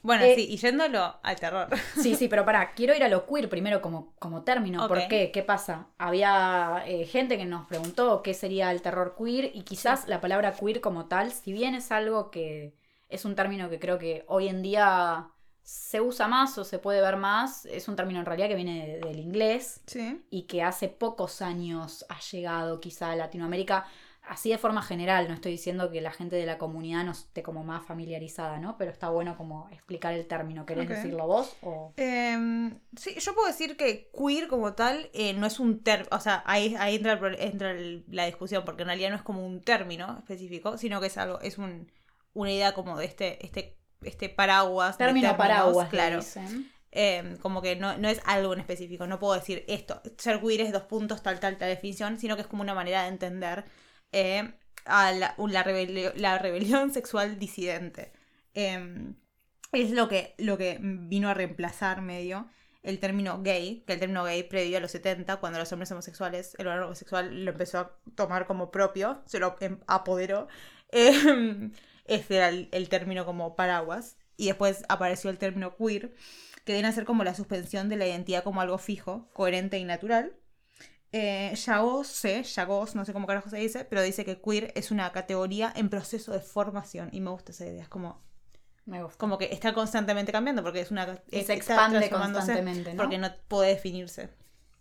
Bueno, 0.02 0.24
Eh, 0.24 0.34
sí, 0.34 0.46
y 0.50 0.56
yéndolo 0.56 1.16
al 1.22 1.36
terror. 1.36 1.68
Sí, 1.96 2.16
sí, 2.16 2.28
pero 2.28 2.44
pará, 2.44 2.72
quiero 2.74 2.94
ir 2.94 3.04
a 3.04 3.08
lo 3.08 3.26
queer 3.26 3.48
primero 3.48 3.80
como, 3.80 4.14
como 4.18 4.42
término. 4.42 4.82
Ok. 4.82 4.88
¿Por 4.88 5.08
qué? 5.08 5.30
¿Qué 5.30 5.42
pasa? 5.42 5.86
Había 5.98 6.82
eh, 6.86 7.04
gente 7.06 7.38
que 7.38 7.44
nos 7.44 7.66
preguntó 7.66 8.22
qué 8.22 8.34
sería 8.34 8.70
el 8.72 8.82
terror 8.82 9.14
queer 9.16 9.50
y 9.54 9.62
quizás 9.62 10.08
la 10.08 10.20
palabra 10.20 10.52
queer 10.54 10.80
como 10.80 11.06
tal, 11.06 11.30
si 11.32 11.52
bien 11.52 11.74
es 11.74 11.92
algo 11.92 12.30
que 12.30 12.74
es 13.08 13.24
un 13.24 13.34
término 13.34 13.68
que 13.70 13.78
creo 13.78 13.98
que 13.98 14.24
hoy 14.26 14.48
en 14.48 14.62
día 14.62 15.28
se 15.62 16.00
usa 16.00 16.26
más 16.26 16.58
o 16.58 16.64
se 16.64 16.80
puede 16.80 17.00
ver 17.00 17.16
más, 17.16 17.66
es 17.66 17.86
un 17.86 17.94
término 17.94 18.18
en 18.18 18.26
realidad 18.26 18.48
que 18.48 18.56
viene 18.56 18.86
de- 18.86 18.98
del 19.08 19.20
inglés 19.20 19.80
Sí. 19.86 20.20
y 20.30 20.42
que 20.42 20.62
hace 20.64 20.88
pocos 20.88 21.40
años 21.42 22.04
ha 22.08 22.18
llegado 22.20 22.80
quizá 22.80 23.12
a 23.12 23.16
Latinoamérica, 23.16 23.86
así 24.22 24.50
de 24.50 24.58
forma 24.58 24.82
general, 24.82 25.28
no 25.28 25.34
estoy 25.34 25.52
diciendo 25.52 25.90
que 25.90 26.00
la 26.00 26.12
gente 26.12 26.36
de 26.36 26.46
la 26.46 26.56
comunidad 26.58 27.04
no 27.04 27.12
esté 27.12 27.42
como 27.42 27.64
más 27.64 27.84
familiarizada, 27.84 28.58
¿no? 28.58 28.76
Pero 28.78 28.90
está 28.90 29.08
bueno 29.10 29.36
como 29.36 29.68
explicar 29.72 30.14
el 30.14 30.26
término, 30.26 30.64
¿querés 30.64 30.88
decirlo 30.88 31.26
vos? 31.26 31.56
O... 31.62 31.92
Em, 31.96 32.78
sí, 32.96 33.14
yo 33.18 33.34
puedo 33.34 33.48
decir 33.48 33.76
que 33.76 34.10
queer 34.16 34.48
como 34.48 34.74
tal 34.74 35.10
eh, 35.12 35.32
no 35.34 35.46
es 35.46 35.58
un 35.60 35.82
término, 35.82 36.08
o 36.12 36.20
sea, 36.20 36.42
ahí, 36.46 36.74
ahí 36.78 36.96
entra, 36.96 37.12
el 37.14 37.40
entra 37.40 37.70
el- 37.72 38.04
la 38.08 38.26
discusión, 38.26 38.64
porque 38.64 38.82
en 38.82 38.88
realidad 38.88 39.10
no 39.10 39.16
es 39.16 39.22
como 39.22 39.44
un 39.44 39.60
término 39.60 40.16
específico, 40.18 40.78
sino 40.78 41.00
que 41.00 41.08
es 41.08 41.18
algo, 41.18 41.40
es 41.40 41.58
un, 41.58 41.90
una 42.32 42.52
idea 42.52 42.74
como 42.74 42.96
de 42.96 43.06
este, 43.06 43.44
este, 43.44 43.76
este 44.02 44.28
paraguas. 44.28 44.96
Término 44.98 45.28
términos, 45.30 45.36
paraguas, 45.36 45.88
claro. 45.88 46.16
dicen. 46.18 46.70
Eh, 46.94 47.36
como 47.40 47.62
que 47.62 47.74
no, 47.76 47.96
no 47.96 48.08
es 48.08 48.20
algo 48.26 48.52
en 48.52 48.60
específico, 48.60 49.06
no 49.06 49.18
puedo 49.18 49.32
decir 49.34 49.64
esto, 49.66 50.02
ser 50.18 50.40
queer 50.40 50.60
es 50.60 50.72
dos 50.72 50.82
puntos, 50.82 51.22
tal, 51.22 51.40
tal, 51.40 51.56
tal 51.56 51.70
definición, 51.70 52.18
sino 52.18 52.36
que 52.36 52.42
es 52.42 52.46
como 52.48 52.62
una 52.62 52.74
manera 52.74 53.02
de 53.02 53.08
entender 53.08 53.64
eh, 54.12 54.54
a 54.84 55.12
la, 55.12 55.34
la, 55.36 56.38
rebelión 56.38 56.90
sexual 56.94 57.38
disidente. 57.38 58.12
Eh, 58.54 59.14
es 59.72 59.90
lo 59.90 60.08
que, 60.08 60.34
lo 60.38 60.58
que 60.58 60.78
vino 60.80 61.28
a 61.28 61.34
reemplazar 61.34 62.02
medio 62.02 62.48
el 62.82 62.98
término 62.98 63.42
gay, 63.42 63.84
que 63.86 63.92
el 63.94 64.00
término 64.00 64.24
gay 64.24 64.42
previo 64.42 64.78
a 64.78 64.80
los 64.80 64.90
70, 64.90 65.36
cuando 65.36 65.58
los 65.58 65.72
hombres 65.72 65.90
homosexuales, 65.92 66.54
el 66.58 66.66
varón 66.66 66.84
homosexual 66.84 67.44
lo 67.44 67.52
empezó 67.52 67.78
a 67.78 67.96
tomar 68.16 68.46
como 68.46 68.70
propio, 68.70 69.22
se 69.26 69.38
lo 69.38 69.56
em- 69.60 69.80
apoderó. 69.86 70.48
Eh, 70.90 71.70
ese 72.04 72.36
era 72.36 72.48
el 72.48 72.88
término 72.88 73.24
como 73.24 73.56
paraguas. 73.56 74.16
Y 74.36 74.46
después 74.46 74.82
apareció 74.88 75.30
el 75.30 75.38
término 75.38 75.76
queer, 75.76 76.14
que 76.64 76.72
viene 76.72 76.88
a 76.88 76.92
ser 76.92 77.04
como 77.04 77.24
la 77.24 77.34
suspensión 77.34 77.88
de 77.88 77.96
la 77.96 78.06
identidad 78.06 78.44
como 78.44 78.60
algo 78.60 78.78
fijo, 78.78 79.28
coherente 79.32 79.78
y 79.78 79.84
natural. 79.84 80.34
Eh, 81.12 81.54
Jagos, 81.62 82.22
Jagos, 82.54 82.94
no 82.94 83.04
sé 83.04 83.12
cómo 83.12 83.26
carajo 83.26 83.50
se 83.50 83.58
dice, 83.58 83.84
pero 83.84 84.00
dice 84.02 84.24
que 84.24 84.40
queer 84.40 84.72
es 84.74 84.90
una 84.90 85.12
categoría 85.12 85.72
en 85.76 85.90
proceso 85.90 86.32
de 86.32 86.40
formación. 86.40 87.10
Y 87.12 87.20
me 87.20 87.30
gusta 87.30 87.52
esa 87.52 87.66
idea. 87.66 87.82
Es 87.82 87.88
como, 87.88 88.22
Me 88.86 89.02
gusta. 89.02 89.18
como 89.18 89.36
que 89.36 89.52
está 89.52 89.74
constantemente 89.74 90.32
cambiando 90.32 90.62
porque 90.62 90.80
es 90.80 90.90
una 90.90 91.20
Y 91.30 91.42
se 91.42 91.52
expande 91.52 92.08
constantemente, 92.08 92.94
¿no? 92.94 93.02
porque 93.02 93.18
no 93.18 93.28
puede 93.48 93.70
definirse 93.70 94.30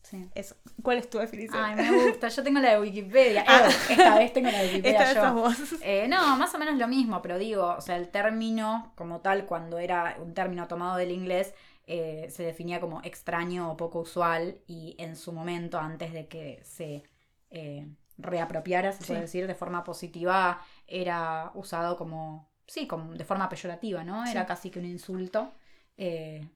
Sí. 0.03 0.27
eso 0.33 0.55
cuál 0.81 0.97
es 0.97 1.09
tu 1.11 1.19
definición 1.19 1.63
Ay, 1.63 1.75
me 1.75 2.05
gusta. 2.09 2.27
Yo 2.29 2.41
tengo 2.43 2.59
la 2.59 2.71
de 2.71 2.81
Wikipedia. 2.81 3.45
Ah. 3.47 3.69
Eh, 3.69 3.93
esta 3.93 4.17
vez 4.17 4.33
tengo 4.33 4.49
la 4.49 4.57
de 4.59 4.67
Wikipedia 4.69 5.03
esta 5.11 5.27
yo. 5.27 5.33
vos 5.35 5.55
Eh, 5.81 6.07
no, 6.07 6.37
más 6.37 6.53
o 6.55 6.57
menos 6.57 6.75
lo 6.79 6.87
mismo, 6.87 7.21
pero 7.21 7.37
digo, 7.37 7.75
o 7.77 7.81
sea, 7.81 7.97
el 7.97 8.09
término 8.09 8.93
como 8.95 9.19
tal, 9.19 9.45
cuando 9.45 9.77
era 9.77 10.17
un 10.19 10.33
término 10.33 10.67
tomado 10.67 10.97
del 10.97 11.11
inglés, 11.11 11.53
eh, 11.87 12.27
se 12.29 12.43
definía 12.43 12.79
como 12.79 13.01
extraño 13.03 13.71
o 13.71 13.77
poco 13.77 13.99
usual 14.01 14.61
y 14.67 14.95
en 14.99 15.15
su 15.15 15.31
momento, 15.33 15.77
antes 15.79 16.13
de 16.13 16.27
que 16.27 16.61
se 16.63 17.03
eh, 17.49 17.87
reapropiara, 18.17 18.91
se 18.93 19.03
Sí. 19.03 19.07
puede 19.09 19.21
decir, 19.21 19.47
de 19.47 19.55
forma 19.55 19.83
positiva, 19.83 20.61
era 20.87 21.51
usado 21.55 21.97
como, 21.97 22.49
sí, 22.67 22.87
como 22.87 23.13
de 23.13 23.25
forma 23.25 23.49
peyorativa, 23.49 24.03
¿no? 24.03 24.25
Era 24.25 24.41
Sí. 24.43 24.47
casi 24.47 24.69
que 24.71 24.79
un 24.79 24.85
insulto. 24.85 25.53
Eh, 25.97 26.47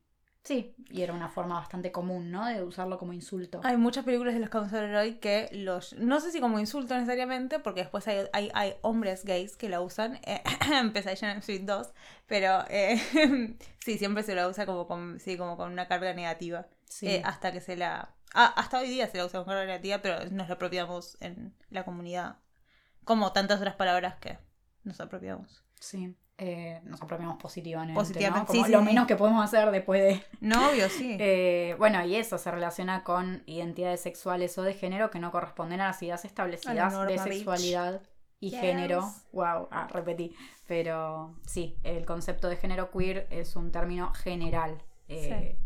sí, 0.45 0.73
y 0.89 1.01
era 1.01 1.11
una 1.11 1.27
forma 1.27 1.55
bastante 1.55 1.91
común, 1.91 2.31
¿no? 2.31 2.45
De 2.45 2.63
usarlo 2.63 2.97
como 2.97 3.11
insulto. 3.11 3.59
hay 3.63 3.75
muchas 3.75 4.05
películas 4.05 4.33
de 4.33 4.43
a 4.45 4.57
hablar 4.57 4.95
hoy 4.95 5.15
que 5.15 5.49
los 5.51 5.93
no 5.97 6.21
sé 6.21 6.31
si 6.31 6.39
como 6.39 6.59
insulto 6.59 6.93
necesariamente 6.93 7.59
porque 7.59 7.81
después 7.81 8.07
hay, 8.07 8.27
hay, 8.31 8.49
hay 8.53 8.75
hombres 8.81 9.25
gays 9.25 9.57
que 9.57 9.67
la 9.67 9.81
usan 9.81 10.19
eh, 10.23 10.41
Pesadilla 10.93 11.31
en 11.31 11.39
Street 11.39 11.63
2 11.63 11.93
pero 12.27 12.63
eh, 12.69 12.97
sí 13.79 13.97
siempre 13.97 14.23
se 14.23 14.35
la 14.35 14.47
usa 14.47 14.65
como 14.65 14.87
con 14.87 15.19
sí 15.19 15.35
como 15.35 15.57
con 15.57 15.71
una 15.73 15.87
carga 15.87 16.13
negativa 16.13 16.67
Sí. 16.87 17.07
Eh, 17.07 17.21
hasta 17.25 17.51
que 17.51 17.61
se 17.61 17.75
la 17.75 18.15
ah, 18.35 18.53
hasta 18.55 18.77
hoy 18.79 18.87
día 18.87 19.07
se 19.07 19.17
la 19.17 19.25
usa 19.25 19.39
con 19.39 19.47
carga 19.47 19.65
negativa 19.65 20.01
pero 20.01 20.29
nos 20.29 20.47
lo 20.47 20.53
apropiamos 20.53 21.17
en 21.19 21.55
la 21.69 21.83
comunidad 21.83 22.37
como 23.03 23.31
tantas 23.31 23.59
otras 23.59 23.75
palabras 23.75 24.15
que 24.15 24.37
nos 24.83 24.99
apropiamos. 24.99 25.63
Sí. 25.79 26.15
Eh, 26.37 26.81
nos 26.83 27.01
apropiamos 27.01 27.37
positivamente. 27.37 27.93
Positivamente, 27.93 28.39
¿no? 28.39 28.45
Como 28.47 28.65
sí, 28.65 28.71
lo 28.71 28.79
sí, 28.79 28.85
menos 28.85 29.03
sí. 29.03 29.07
que 29.07 29.15
podemos 29.15 29.43
hacer 29.43 29.71
después 29.71 30.01
de. 30.01 30.23
No, 30.41 30.69
obvio, 30.69 30.89
sí. 30.89 31.15
Eh, 31.19 31.75
bueno, 31.79 32.03
y 32.05 32.15
eso 32.15 32.37
se 32.37 32.51
relaciona 32.51 33.03
con 33.03 33.43
identidades 33.45 34.01
sexuales 34.01 34.57
o 34.57 34.63
de 34.63 34.73
género 34.73 35.09
que 35.09 35.19
no 35.19 35.31
corresponden 35.31 35.79
a 35.79 35.87
las 35.87 36.03
ideas 36.03 36.25
establecidas 36.25 37.07
de 37.07 37.17
sexualidad 37.19 38.01
y 38.41 38.49
Yes. 38.49 38.59
género. 38.59 39.09
Wow, 39.31 39.69
ah, 39.71 39.87
repetí. 39.91 40.35
Pero 40.67 41.35
sí, 41.45 41.77
el 41.83 42.05
concepto 42.05 42.49
de 42.49 42.57
género 42.57 42.91
queer 42.91 43.27
es 43.29 43.55
un 43.55 43.71
término 43.71 44.13
general. 44.13 44.83
Eh, 45.07 45.57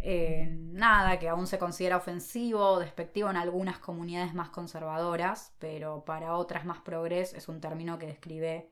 eh, 0.00 0.48
nada, 0.50 1.18
que 1.18 1.28
aún 1.28 1.46
se 1.46 1.58
considera 1.58 1.96
ofensivo 1.96 2.60
o 2.60 2.78
despectivo 2.80 3.30
en 3.30 3.36
algunas 3.36 3.78
comunidades 3.78 4.34
más 4.34 4.50
conservadoras, 4.50 5.54
pero 5.58 6.04
para 6.04 6.34
otras 6.36 6.66
más 6.66 6.80
progres 6.80 7.32
es 7.32 7.48
un 7.48 7.60
término 7.60 7.98
que 7.98 8.06
describe 8.06 8.68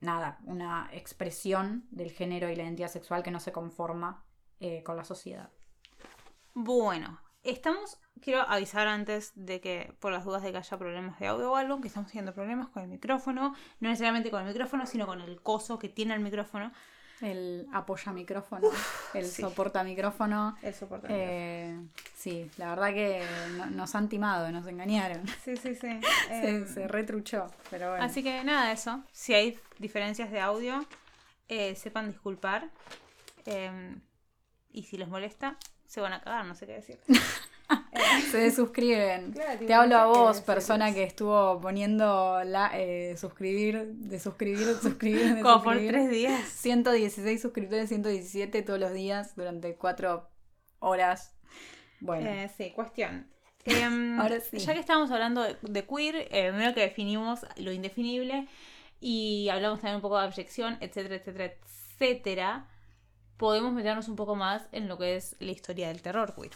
nada, 0.00 0.38
una 0.44 0.88
expresión 0.92 1.86
del 1.90 2.10
género 2.10 2.48
y 2.50 2.56
la 2.56 2.64
identidad 2.64 2.88
sexual 2.88 3.22
que 3.22 3.30
no 3.30 3.40
se 3.40 3.52
conforma 3.52 4.24
eh, 4.60 4.82
con 4.82 4.96
la 4.96 5.04
sociedad. 5.04 5.50
Bueno, 6.54 7.20
estamos. 7.42 7.98
Quiero 8.20 8.42
avisar 8.42 8.86
antes 8.86 9.32
de 9.34 9.60
que, 9.60 9.96
por 10.00 10.12
las 10.12 10.24
dudas 10.24 10.42
de 10.42 10.52
que 10.52 10.58
haya 10.58 10.78
problemas 10.78 11.18
de 11.18 11.26
audio 11.26 11.52
o 11.52 11.56
algo, 11.56 11.80
que 11.80 11.88
estamos 11.88 12.10
teniendo 12.10 12.32
problemas 12.32 12.68
con 12.68 12.82
el 12.82 12.88
micrófono. 12.88 13.54
No 13.80 13.88
necesariamente 13.88 14.30
con 14.30 14.40
el 14.40 14.48
micrófono, 14.48 14.86
sino 14.86 15.06
con 15.06 15.20
el 15.20 15.42
coso 15.42 15.78
que 15.78 15.88
tiene 15.88 16.14
el 16.14 16.20
micrófono. 16.20 16.72
El 17.20 17.66
apoya 17.72 18.12
micrófono, 18.12 18.68
el 19.14 19.24
Sí. 19.26 19.42
soporta 19.42 19.84
micrófono. 19.84 20.56
El 20.62 20.74
soporte. 20.74 21.06
Eh, 21.10 21.78
sí, 22.16 22.50
la 22.56 22.70
verdad 22.70 22.88
que 22.92 23.24
no- 23.56 23.66
nos 23.66 23.94
han 23.94 24.08
timado, 24.08 24.50
nos 24.50 24.66
engañaron. 24.66 25.22
Sí, 25.44 25.56
sí, 25.56 25.74
sí. 25.74 26.00
Se, 26.28 26.48
Em, 26.48 26.66
se 26.66 26.88
retruchó, 26.88 27.46
pero 27.70 27.90
bueno. 27.90 28.04
Así 28.04 28.22
que 28.22 28.42
nada, 28.44 28.72
eso. 28.72 29.02
Si 29.12 29.32
hay 29.32 29.58
diferencias 29.78 30.30
de 30.30 30.40
audio, 30.40 30.84
eh, 31.48 31.74
sepan 31.76 32.08
disculpar. 32.08 32.68
Em, 33.46 34.00
y 34.72 34.82
si 34.84 34.96
les 34.96 35.06
molesta, 35.08 35.56
se 35.86 36.00
van 36.00 36.12
a 36.14 36.20
cagar, 36.20 36.44
no 36.46 36.54
sé 36.54 36.66
qué 36.66 36.72
decir. 36.72 36.98
Se. 38.30 38.50
Claro, 38.74 39.58
tipo, 39.58 39.66
Te 39.66 39.74
hablo 39.74 39.96
a 39.96 40.06
vos, 40.06 40.40
persona 40.40 40.92
que 40.92 41.04
estuvo 41.04 41.60
poniendo 41.60 42.42
la 42.44 42.70
eh, 42.74 43.16
suscribir, 43.16 43.86
de 43.86 44.18
suscribir, 44.18 44.66
de 44.66 44.74
suscribir, 44.74 45.34
de 45.36 45.42
Como 45.42 45.62
por 45.62 45.76
tres 45.76 46.10
días. 46.10 46.42
116 46.48 47.40
suscriptores, 47.40 47.88
117 47.88 48.62
todos 48.62 48.80
los 48.80 48.92
días 48.92 49.34
durante 49.36 49.76
cuatro 49.76 50.28
horas. 50.80 51.34
Bueno, 52.00 52.28
Eh, 52.28 52.50
sí, 52.56 52.72
cuestión. 52.74 53.28
Em, 53.64 54.20
Ahora 54.20 54.40
sí. 54.40 54.58
Ya 54.58 54.74
que 54.74 54.80
estábamos 54.80 55.10
hablando 55.10 55.42
de, 55.42 55.56
de 55.62 55.86
queer, 55.86 56.28
eh, 56.30 56.50
primero 56.50 56.74
que 56.74 56.80
definimos 56.82 57.46
lo 57.56 57.72
indefinible 57.72 58.46
y 59.00 59.48
hablamos 59.48 59.80
también 59.80 59.96
un 59.96 60.02
poco 60.02 60.18
de 60.18 60.24
abyección, 60.26 60.76
etcétera, 60.80 61.16
etcétera, 61.16 61.44
etcétera, 61.46 62.68
podemos 63.38 63.72
meternos 63.72 64.08
un 64.08 64.16
poco 64.16 64.34
más 64.36 64.68
en 64.72 64.88
lo 64.88 64.98
que 64.98 65.16
es 65.16 65.36
la 65.40 65.52
historia 65.52 65.88
del 65.88 66.02
terror 66.02 66.34
queer. 66.34 66.52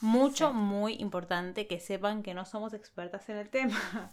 Mucho, 0.00 0.48
Sí. 0.48 0.54
muy 0.54 0.94
importante 0.94 1.66
que 1.66 1.80
sepan 1.80 2.22
que 2.22 2.34
no 2.34 2.44
somos 2.44 2.72
expertas 2.74 3.28
en 3.28 3.36
el 3.38 3.48
tema. 3.50 3.76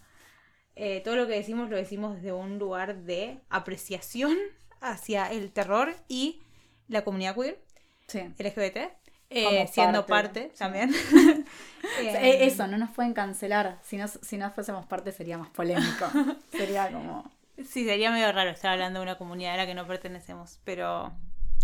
Eh, 0.77 0.99
todo 1.05 1.15
lo 1.15 1.25
que 1.25 1.31
decimos 1.35 1.69
lo 1.69 1.77
decimos 1.77 2.15
desde 2.15 2.33
un 2.33 2.59
lugar 2.59 2.97
de 3.03 3.39
apreciación 3.49 4.35
hacia 4.81 5.31
el 5.31 5.53
terror 5.53 5.95
y 6.09 6.41
la 6.89 7.05
comunidad 7.05 7.33
queer. 7.33 7.63
sí. 8.07 8.19
LGBT, 8.37 8.91
eh, 9.29 9.43
Como 9.45 9.67
siendo 9.67 10.05
parte, 10.05 10.49
parte, 10.49 10.49
sí. 10.51 10.59
también. 10.59 10.91
Eh, 12.01 12.45
Eso, 12.45 12.67
no 12.67 12.77
nos 12.77 12.89
pueden 12.91 13.13
cancelar. 13.13 13.79
Si 13.83 13.95
no, 13.95 14.09
si 14.09 14.35
no 14.37 14.51
fuésemos 14.51 14.85
parte 14.85 15.13
sería 15.13 15.37
más 15.37 15.49
polémico. 15.51 16.07
sería 16.51 16.91
como... 16.91 17.23
Sí, 17.57 17.85
sería 17.85 18.11
medio 18.11 18.29
raro 18.33 18.49
estar 18.49 18.73
hablando 18.73 18.99
de 18.99 19.03
una 19.03 19.17
comunidad 19.17 19.53
a 19.53 19.57
la 19.57 19.65
que 19.65 19.75
no 19.75 19.87
pertenecemos, 19.87 20.59
pero 20.65 21.13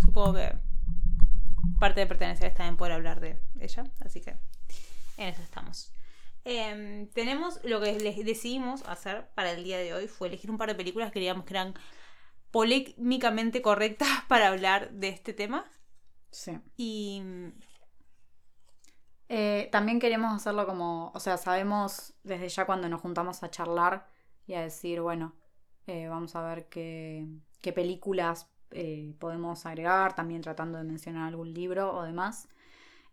supongo 0.06 0.36
que 0.36 0.54
parte 1.80 2.02
de 2.02 2.08
pertenecer 2.08 2.48
es 2.48 2.56
también 2.56 2.78
poder 2.78 2.94
hablar 2.94 3.20
de 3.20 3.40
ella, 3.60 3.84
así 4.02 4.22
que 4.22 4.32
en 5.18 5.28
eso 5.30 5.42
estamos. 5.42 5.92
Em, 6.44 7.08
tenemos 7.10 7.60
lo 7.64 7.80
que 7.82 8.00
les 8.00 8.18
decidimos 8.26 8.84
hacer 8.88 9.30
para 9.36 9.52
el 9.52 9.64
día 9.64 9.78
de 9.78 9.94
hoy 9.94 10.08
fue 10.08 10.28
elegir 10.28 10.50
un 10.50 10.58
par 10.58 10.70
de 10.70 10.76
películas 10.76 11.10
que 11.10 11.20
creíamos 11.20 11.46
que 11.46 11.54
eran 11.54 11.76
polémicamente 12.52 13.62
correctas 13.62 14.10
para 14.28 14.48
hablar 14.48 14.92
de 14.92 15.10
este 15.10 15.34
tema 15.34 15.66
Sí. 16.32 16.60
y 16.78 17.22
Eh, 19.30 19.70
también 19.72 20.00
queremos 20.00 20.34
hacerlo 20.34 20.66
como, 20.66 21.12
o 21.14 21.20
sea, 21.20 21.38
sabemos 21.38 22.14
desde 22.24 22.50
ya 22.50 22.66
cuando 22.66 22.90
nos 22.90 23.02
juntamos 23.02 23.44
a 23.44 23.50
charlar 23.50 24.08
y 24.46 24.56
a 24.56 24.62
decir, 24.62 25.00
bueno, 25.02 25.36
eh, 25.88 26.08
vamos 26.08 26.36
a 26.36 26.42
ver 26.42 26.68
qué, 26.68 27.28
qué 27.62 27.72
películas 27.72 28.50
eh, 28.72 29.14
podemos 29.20 29.66
agregar, 29.66 30.16
también 30.16 30.42
tratando 30.42 30.78
de 30.78 30.84
mencionar 30.84 31.28
algún 31.28 31.54
libro 31.54 31.94
o 31.96 32.04
demás. 32.04 32.48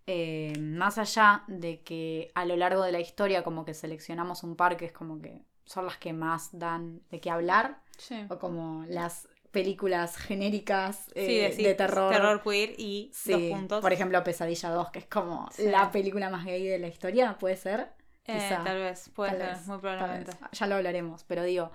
Eh, 0.07 0.55
más 0.59 0.97
allá 0.97 1.45
de 1.49 1.83
que 1.83 2.31
a 2.35 2.47
lo 2.47 2.57
largo 2.57 2.83
de 2.83 2.93
la 2.93 3.01
historia 3.01 3.43
como 3.43 3.65
que 3.67 3.75
seleccionamos 3.75 4.43
un 4.43 4.57
par 4.57 4.79
que 4.79 4.87
es 4.87 4.93
como 4.93 5.21
que 5.21 5.43
son 5.67 5.85
las 5.85 5.99
que 5.99 6.15
más 6.15 6.49
dan 6.53 7.03
de 7.11 7.21
qué 7.21 7.31
hablar, 7.31 7.83
o 8.31 8.39
como 8.39 8.85
las 8.89 9.29
películas 9.51 10.17
genéricas 10.17 11.11
eh, 11.15 11.53
sí, 11.55 11.63
de 11.63 11.75
terror. 11.75 12.11
terror 12.13 12.43
queer 12.43 12.75
y 12.79 13.11
dos 13.27 13.43
puntos. 13.51 13.81
por 13.83 13.93
ejemplo, 13.93 14.23
Pesadilla 14.25 14.71
2, 14.71 14.91
que 14.91 15.01
es 15.01 15.07
como 15.07 15.49
la 15.59 15.91
película 15.91 16.31
más 16.31 16.45
gay 16.45 16.67
de 16.67 16.79
la 16.79 16.89
historia, 16.89 17.37
puede 17.39 17.57
ser. 17.57 17.93
Eh, 18.25 18.35
Quizá, 18.35 18.63
tal 18.63 18.79
vez, 18.79 19.11
puede 19.15 19.31
tal 19.33 19.41
ser, 19.41 19.49
vez, 19.57 19.67
muy 19.67 19.79
probablemente. 19.79 20.33
Ya 20.53 20.67
lo 20.67 20.75
hablaremos, 20.77 21.25
pero 21.25 21.43
digo, 21.43 21.71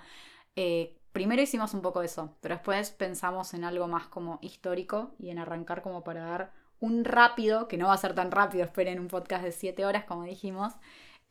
eh, 0.55 0.95
primero 1.13 1.41
hicimos 1.41 1.73
un 1.73 1.81
poco 1.81 2.01
eso, 2.01 2.35
pero 2.41 2.55
después 2.55 2.91
pensamos 2.91 3.53
en 3.53 3.63
algo 3.63 3.87
más 3.87 4.07
como 4.07 4.39
histórico 4.41 5.15
y 5.19 5.29
en 5.29 5.39
arrancar 5.39 5.81
como 5.81 6.03
para 6.03 6.25
dar 6.25 6.51
un 6.79 7.05
rápido, 7.05 7.69
que 7.69 7.77
no 7.77 7.87
va 7.87 7.93
a 7.93 7.97
ser 7.97 8.13
tan 8.13 8.31
rápido, 8.31 8.65
esperen 8.65 8.99
un 8.99 9.07
podcast 9.07 9.43
de 9.43 9.53
7 9.53 9.85
horas, 9.85 10.03
como 10.03 10.23
dijimos, 10.23 10.73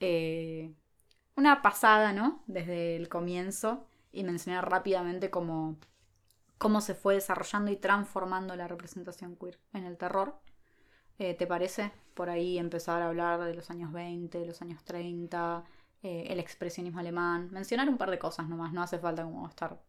eh, 0.01 0.73
una 1.37 1.63
pasada, 1.63 2.13
¿no? 2.13 2.43
Desde 2.47 2.97
el 2.97 3.09
comienzo 3.09 3.87
y 4.13 4.25
mencionar 4.25 4.71
rápidamente 4.71 5.31
cómo, 5.31 5.77
cómo 6.59 6.81
se 6.81 6.95
fue 6.95 7.15
desarrollando 7.15 7.71
y 7.71 7.77
transformando 7.77 8.57
la 8.57 8.69
representación 8.69 9.37
queer 9.37 9.59
en 9.75 9.85
el 9.85 9.99
terror. 9.99 10.41
Eh, 11.19 11.35
¿Te 11.35 11.47
parece? 11.47 11.93
Por 12.15 12.31
ahí 12.31 12.59
empezar 12.59 13.03
a 13.03 13.09
hablar 13.09 13.45
de 13.45 13.55
los 13.55 13.71
años 13.71 13.93
20, 13.93 14.39
de 14.39 14.47
los 14.47 14.63
años 14.63 14.85
30, 14.85 15.65
eh, 16.03 16.27
el 16.29 16.41
expresionismo 16.41 17.01
alemán, 17.01 17.49
mencionar 17.51 17.89
un 17.89 17.99
par 17.99 18.11
de 18.11 18.19
cosas 18.19 18.49
nomás, 18.49 18.73
no 18.73 18.83
hace 18.83 18.99
falta 18.99 19.23
como 19.25 19.49
estar 19.49 19.81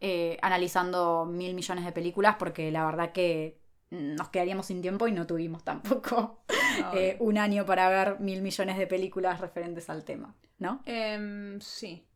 eh, 0.00 0.38
analizando 0.42 1.26
mil 1.26 1.54
millones 1.54 1.84
de 1.84 1.92
películas 1.92 2.36
porque 2.38 2.70
la 2.70 2.84
verdad 2.86 3.12
que 3.12 3.58
nos 3.90 4.28
quedaríamos 4.28 4.66
sin 4.66 4.82
tiempo 4.82 5.08
y 5.08 5.12
no 5.12 5.26
tuvimos 5.26 5.64
tampoco 5.64 6.42
eh, 6.94 7.16
un 7.20 7.38
año 7.38 7.64
para 7.64 7.88
ver 7.88 8.20
mil 8.20 8.42
millones 8.42 8.76
de 8.78 8.86
películas 8.86 9.40
referentes 9.40 9.88
al 9.88 10.04
tema, 10.04 10.34
¿no? 10.58 10.82
Em, 10.84 11.60
sí. 11.60 12.06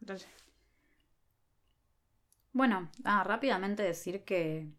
Entonces, 0.00 0.28
Bueno, 2.52 2.88
ah, 3.04 3.24
rápidamente 3.24 3.82
decir 3.82 4.24
que 4.24 4.70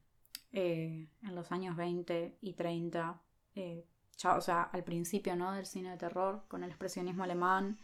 eh, 0.54 1.10
en 1.22 1.36
los 1.36 1.52
años 1.52 1.76
20 1.76 2.38
y 2.42 2.54
30, 2.54 3.22
eh, 3.56 3.86
ya, 4.18 4.36
o 4.38 4.42
sea, 4.42 4.64
al 4.64 4.84
principio 4.84 5.36
¿no? 5.36 5.52
del 5.52 5.66
cine 5.66 5.92
de 5.92 5.98
terror, 5.98 6.46
con 6.48 6.64
el 6.64 6.70
expresionismo 6.70 7.24
alemán, 7.24 7.78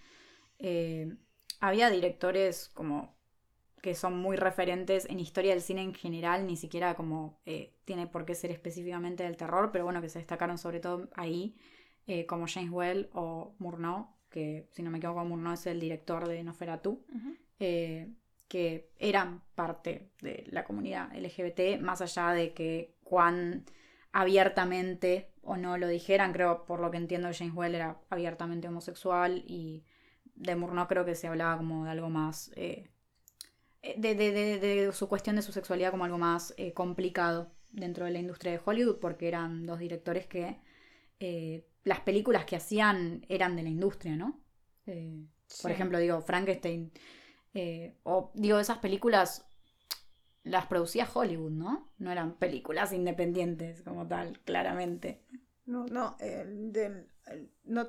eh, 0.61 1.13
había 1.59 1.89
directores 1.89 2.69
como 2.73 3.15
que 3.81 3.95
son 3.95 4.17
muy 4.17 4.37
referentes 4.37 5.05
en 5.05 5.19
historia 5.19 5.51
del 5.51 5.61
cine 5.61 5.81
en 5.81 5.93
general, 5.93 6.45
ni 6.45 6.55
siquiera 6.55 6.95
como 6.95 7.39
eh, 7.45 7.73
tiene 7.83 8.07
por 8.07 8.25
qué 8.25 8.35
ser 8.35 8.51
específicamente 8.51 9.23
del 9.23 9.37
terror, 9.37 9.71
pero 9.71 9.85
bueno, 9.85 10.01
que 10.01 10.09
se 10.09 10.19
destacaron 10.19 10.57
sobre 10.57 10.79
todo 10.79 11.09
ahí, 11.15 11.55
eh, 12.05 12.25
como 12.27 12.45
James 12.47 12.71
Well 12.71 13.09
o 13.13 13.55
Murnau, 13.57 14.15
que 14.29 14.67
si 14.71 14.83
no 14.83 14.91
me 14.91 14.99
equivoco, 14.99 15.25
Murnau 15.25 15.53
es 15.53 15.65
el 15.65 15.79
director 15.79 16.27
de 16.27 16.43
Noferatu 16.43 17.03
eh, 17.59 18.13
que 18.47 18.91
eran 18.99 19.41
parte 19.55 20.09
de 20.21 20.45
la 20.49 20.63
comunidad 20.63 21.15
LGBT, 21.15 21.79
más 21.79 22.01
allá 22.01 22.31
de 22.31 22.53
que 22.53 22.95
cuán 23.03 23.65
abiertamente 24.11 25.31
o 25.41 25.57
no 25.57 25.77
lo 25.77 25.87
dijeran, 25.87 26.33
creo, 26.33 26.65
por 26.65 26.81
lo 26.81 26.91
que 26.91 26.97
entiendo, 26.97 27.29
James 27.33 27.55
Well 27.55 27.75
era 27.75 27.99
abiertamente 28.09 28.67
homosexual 28.67 29.43
y 29.47 29.85
de 30.41 30.55
Murnau 30.55 30.87
creo 30.87 31.05
que 31.05 31.15
se 31.15 31.27
hablaba 31.27 31.57
como 31.57 31.85
de 31.85 31.91
algo 31.91 32.09
más, 32.09 32.51
eh, 32.55 32.89
de, 33.97 34.15
de- 34.15 34.31
de- 34.31 34.59
de 34.59 34.91
su 34.93 35.07
cuestión 35.07 35.35
de 35.35 35.41
su 35.41 35.51
sexualidad 35.51 35.91
como 35.91 36.05
algo 36.05 36.17
más 36.17 36.53
eh, 36.57 36.73
complicado 36.73 37.51
dentro 37.71 38.05
de 38.05 38.11
la 38.11 38.19
industria 38.19 38.51
de 38.53 38.61
Hollywood, 38.63 38.99
porque 38.99 39.27
eran 39.27 39.65
dos 39.65 39.79
directores 39.79 40.27
que 40.27 40.59
eh, 41.19 41.65
las 41.83 42.01
películas 42.01 42.45
que 42.45 42.55
hacían 42.57 43.25
eran 43.29 43.55
de 43.55 43.63
la 43.63 43.69
industria, 43.69 44.15
¿no? 44.15 44.39
Eh, 44.85 45.25
por 45.61 45.71
ejemplo, 45.71 45.99
digo, 45.99 46.21
Frankenstein 46.21 46.91
eh, 47.53 47.95
o 48.03 48.31
digo, 48.35 48.59
esas 48.59 48.79
películas 48.79 49.45
las 50.43 50.65
producía 50.65 51.07
Hollywood, 51.11 51.51
¿no? 51.51 51.91
No 51.99 52.11
eran 52.11 52.33
películas 52.35 52.93
independientes 52.93 53.83
como 53.83 54.07
tal, 54.07 54.39
claramente. 54.39 55.21
No, 55.65 55.85
no, 55.85 56.17
el 56.19 56.71
del 56.71 57.07
no, 57.63 57.87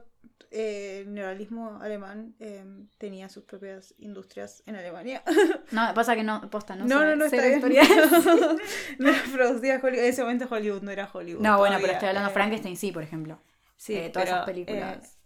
eh, 0.52 1.00
el 1.00 1.14
neoliberalismo 1.14 1.80
alemán 1.80 2.34
eh, 2.38 2.64
tenía 2.98 3.28
sus 3.28 3.44
propias 3.44 3.94
industrias 3.98 4.62
en 4.66 4.76
Alemania. 4.76 5.22
No, 5.72 5.92
pasa 5.94 6.14
que 6.14 6.22
no, 6.22 6.48
posta, 6.50 6.76
no 6.76 6.84
No, 6.86 6.98
sé- 7.00 7.04
no, 7.06 7.16
no, 7.16 7.24
está 7.24 7.46
bien. 7.46 7.60
no 8.98 9.08
era 9.08 9.22
producida 9.32 9.80
Hollywood. 9.82 10.04
En 10.04 10.10
ese 10.10 10.22
momento 10.22 10.46
Hollywood 10.50 10.82
no 10.82 10.90
era 10.90 11.08
Hollywood. 11.12 11.42
No, 11.42 11.58
bueno, 11.58 11.78
pero 11.80 11.94
estoy 11.94 12.08
hablando 12.08 12.28
de 12.28 12.32
Eh, 12.32 12.34
Frankenstein, 12.34 12.76
sí, 12.76 12.92
por 12.92 13.02
ejemplo. 13.02 13.38
Sí, 13.76 13.94
Eh, 13.94 14.10
todas 14.10 14.26
pero, 14.26 14.36
esas 14.36 14.46
películas. 14.46 15.18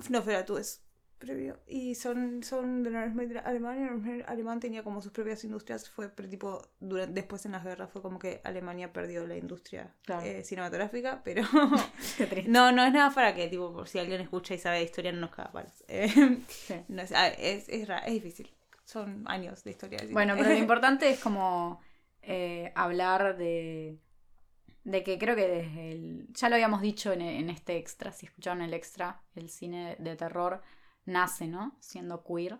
eh, 0.00 0.08
Nosferatu 0.10 0.58
es 0.58 0.82
previo. 1.18 1.58
Y 1.66 1.94
son, 1.94 2.42
son 2.42 2.82
de 2.82 2.90
la 2.90 3.06
misma 3.06 3.40
Alemania. 3.44 3.90
Alemán 4.26 4.60
tenía 4.60 4.82
como 4.82 5.02
sus 5.02 5.12
propias 5.12 5.42
industrias. 5.44 5.88
Fue 5.90 6.08
pero 6.08 6.28
tipo, 6.28 6.62
durante, 6.80 7.14
después 7.14 7.44
en 7.46 7.52
las 7.52 7.64
guerras 7.64 7.90
fue 7.90 8.00
como 8.02 8.18
que 8.18 8.40
Alemania 8.44 8.92
perdió 8.92 9.26
la 9.26 9.36
industria 9.36 9.92
Claro. 10.04 10.22
eh, 10.24 10.44
cinematográfica. 10.44 11.22
Pero 11.24 11.42
no, 12.46 12.72
no 12.72 12.84
es 12.84 12.92
nada 12.92 13.10
para 13.14 13.34
que, 13.34 13.48
tipo, 13.48 13.72
por 13.72 13.88
si 13.88 13.98
alguien 13.98 14.20
escucha 14.20 14.54
y 14.54 14.58
sabe 14.58 14.78
de 14.78 14.84
historia, 14.84 15.12
no 15.12 15.20
nos 15.20 15.30
caga 15.30 15.52
palos. 15.52 15.84
Eh, 15.88 16.08
Sí. 16.48 16.74
no 16.88 17.02
es, 17.02 17.12
ah, 17.12 17.28
es, 17.28 17.68
es, 17.68 17.88
es 17.88 18.12
difícil. 18.12 18.50
Son 18.84 19.24
años 19.26 19.64
de 19.64 19.70
historia. 19.72 19.98
de. 19.98 20.12
Bueno, 20.12 20.34
pero 20.36 20.50
lo 20.50 20.56
importante 20.66 21.10
es 21.10 21.20
como 21.20 21.80
eh, 22.22 22.72
hablar 22.74 23.36
de, 23.36 23.98
de 24.84 25.02
que 25.02 25.18
creo 25.18 25.34
que 25.36 25.46
desde 25.48 25.92
el... 25.92 26.26
Ya 26.32 26.48
lo 26.48 26.54
habíamos 26.54 26.80
dicho 26.80 27.12
en, 27.12 27.20
en 27.22 27.50
este 27.50 27.76
extra, 27.76 28.12
si 28.12 28.26
escucharon 28.26 28.62
el 28.62 28.72
extra, 28.72 29.20
el 29.34 29.50
cine 29.50 29.96
de 29.98 30.16
terror 30.16 30.62
nace, 31.08 31.48
¿no? 31.48 31.76
Siendo 31.80 32.24
queer. 32.24 32.58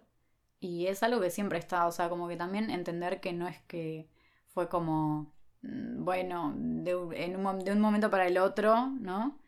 Y 0.61 0.87
es 0.89 1.03
algo 1.03 1.21
que 1.21 1.31
siempre 1.31 1.59
está, 1.59 1.87
o 1.87 1.93
sea, 1.93 2.09
como 2.09 2.29
que 2.29 2.37
también 2.37 2.71
entender 2.71 3.21
que 3.21 3.33
no 3.33 3.47
es 3.49 3.61
que 3.63 4.09
fue 4.49 4.69
como, 4.69 5.33
mm, 5.63 6.05
bueno, 6.05 6.55
de, 6.57 6.97
un- 6.97 7.15
en 7.15 7.37
un, 7.37 7.45
mom- 7.45 7.63
de 7.65 7.73
un 7.73 7.81
momento 7.81 8.11
para 8.11 8.27
el 8.27 8.39
otro, 8.39 8.89
¿no? 9.01 9.39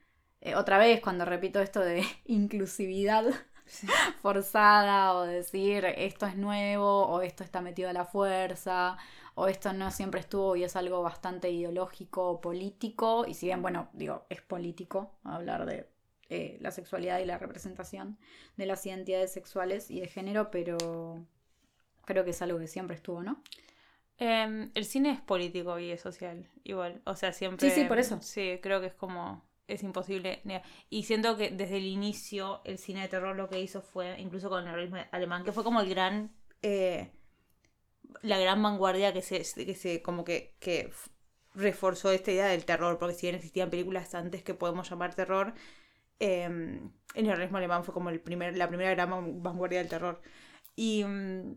Eh, 0.41 0.55
otra 0.55 0.79
vez, 0.79 1.01
cuando 1.01 1.25
repito 1.25 1.61
esto 1.61 1.81
de 1.81 2.05
inclusividad, 2.27 3.25
forzada 4.23 5.15
o 5.15 5.23
decir 5.25 5.85
esto 5.85 6.27
es 6.27 6.37
nuevo 6.37 7.07
o 7.07 7.23
esto 7.23 7.45
está 7.45 7.61
metido 7.61 7.89
a 7.91 7.93
la 7.93 8.05
fuerza 8.05 8.97
o 9.35 9.47
esto 9.49 9.73
no 9.73 9.91
siempre 9.91 10.21
estuvo 10.21 10.57
y 10.57 10.65
es 10.65 10.77
algo 10.77 11.03
bastante 11.03 11.51
ideológico 11.51 12.31
o 12.31 12.41
político 12.41 13.25
y 13.27 13.35
si 13.35 13.47
bien 13.47 13.63
bueno 13.63 13.89
digo 13.93 14.27
es 14.31 14.43
político 14.43 15.13
hablar 15.25 15.67
de 15.67 15.90
eh, 16.31 16.59
la 16.61 16.71
sexualidad 16.71 17.19
y 17.21 17.27
la 17.27 17.39
representación 17.39 18.19
de 18.57 18.67
las 18.67 18.85
identidades 18.87 19.33
sexuales 19.33 19.91
y 19.91 20.01
de 20.01 20.09
género 20.09 20.51
pero 20.51 20.79
creo 22.05 22.25
que 22.25 22.31
es 22.31 22.43
algo 22.43 22.59
que 22.59 22.67
siempre 22.69 22.97
estuvo 22.97 23.23
¿no? 23.23 23.43
Em, 24.21 24.71
el 24.75 24.85
cine 24.85 25.13
es 25.13 25.21
político 25.23 25.79
y 25.79 25.91
es 25.91 26.03
social, 26.03 26.47
igual. 26.63 27.01
O 27.07 27.17
sea, 27.17 27.33
siempre. 27.33 27.71
Sí, 27.71 27.75
sí, 27.81 27.87
por 27.87 27.99
eso. 27.99 28.21
Sí, 28.21 28.59
creo 28.63 28.81
que 28.81 28.89
es 28.89 28.95
como. 28.95 29.49
Es 29.67 29.83
imposible. 29.83 30.43
Y 30.91 31.05
siento 31.05 31.37
que 31.37 31.51
desde 31.51 31.79
el 31.79 31.87
inicio 31.87 32.61
el 32.65 32.77
cine 32.79 33.03
de 33.03 33.09
terror 33.09 33.37
lo 33.37 33.49
que 33.49 33.61
hizo 33.61 33.81
fue, 33.81 34.21
incluso 34.21 34.51
con 34.51 34.67
el 34.67 34.75
realismo 34.75 34.99
alemán, 35.11 35.45
que 35.45 35.53
fue 35.53 35.65
como 35.65 35.81
el 35.81 35.89
gran. 35.89 36.33
eh, 36.63 37.11
la 38.23 38.39
gran 38.39 38.63
vanguardia 38.63 39.13
que 39.13 39.23
se. 39.23 39.39
que 39.65 39.75
se 39.75 40.03
como 40.03 40.25
que. 40.25 40.55
que 40.61 40.91
reforzó 41.55 42.13
esta 42.13 42.31
idea 42.31 42.47
del 42.47 42.65
terror, 42.65 42.99
porque 42.99 43.15
si 43.15 43.27
bien 43.27 43.37
existían 43.37 43.71
películas 43.71 44.15
antes 44.15 44.43
que 44.45 44.55
podemos 44.55 44.89
llamar 44.89 45.15
terror, 45.15 45.55
em, 46.21 46.93
el 47.15 47.25
neorrealismo 47.25 47.59
alemán 47.59 47.85
fue 47.85 47.95
como 47.95 48.11
el 48.11 48.21
primer, 48.21 48.57
la 48.57 48.69
primera 48.69 48.91
gran 48.93 49.11
van- 49.11 49.43
vanguardia 49.43 49.81
del 49.81 49.89
terror. 49.89 50.21
Y. 50.77 51.05
mm, 51.05 51.55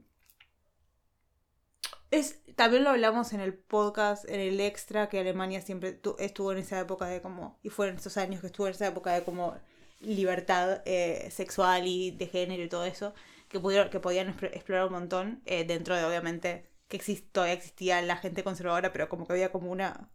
es, 2.12 2.42
también 2.56 2.84
lo 2.84 2.92
hablamos 2.92 3.34
en 3.34 3.40
el 3.42 3.54
podcast, 3.54 4.28
en 4.30 4.40
el 4.40 4.60
extra, 4.60 5.10
que 5.10 5.20
Alemania 5.20 5.62
siempre 5.62 5.94
tu- 5.94 6.16
estuvo 6.20 6.52
en 6.52 6.60
esa 6.60 6.80
época 6.80 7.06
de 7.08 7.22
como, 7.22 7.60
y 7.64 7.70
fueron 7.70 7.96
estos 7.96 8.18
años 8.18 8.42
que 8.42 8.48
estuvo 8.48 8.68
en 8.68 8.74
esa 8.74 8.88
época 8.88 9.12
de 9.14 9.24
como 9.24 9.56
libertad 10.00 10.82
eh, 10.86 11.30
sexual 11.32 11.88
y 11.88 12.12
de 12.12 12.28
género 12.28 12.64
y 12.64 12.70
todo 12.70 12.86
eso, 12.86 13.14
que, 13.50 13.60
pudieron, 13.60 13.90
que 13.90 14.00
podían 14.00 14.28
expl- 14.36 14.52
explorar 14.54 14.86
un 14.88 14.94
montón, 14.94 15.42
eh, 15.46 15.66
dentro 15.66 15.96
de 15.96 16.04
obviamente 16.06 16.70
que 16.88 16.98
exist, 16.98 17.32
todavía 17.32 17.56
existía 17.56 18.02
la 18.02 18.18
gente 18.18 18.44
conservadora, 18.44 18.92
pero 18.94 19.10
como 19.10 19.26
que 19.26 19.34
había 19.34 19.52
como 19.52 19.72
una, 19.72 20.10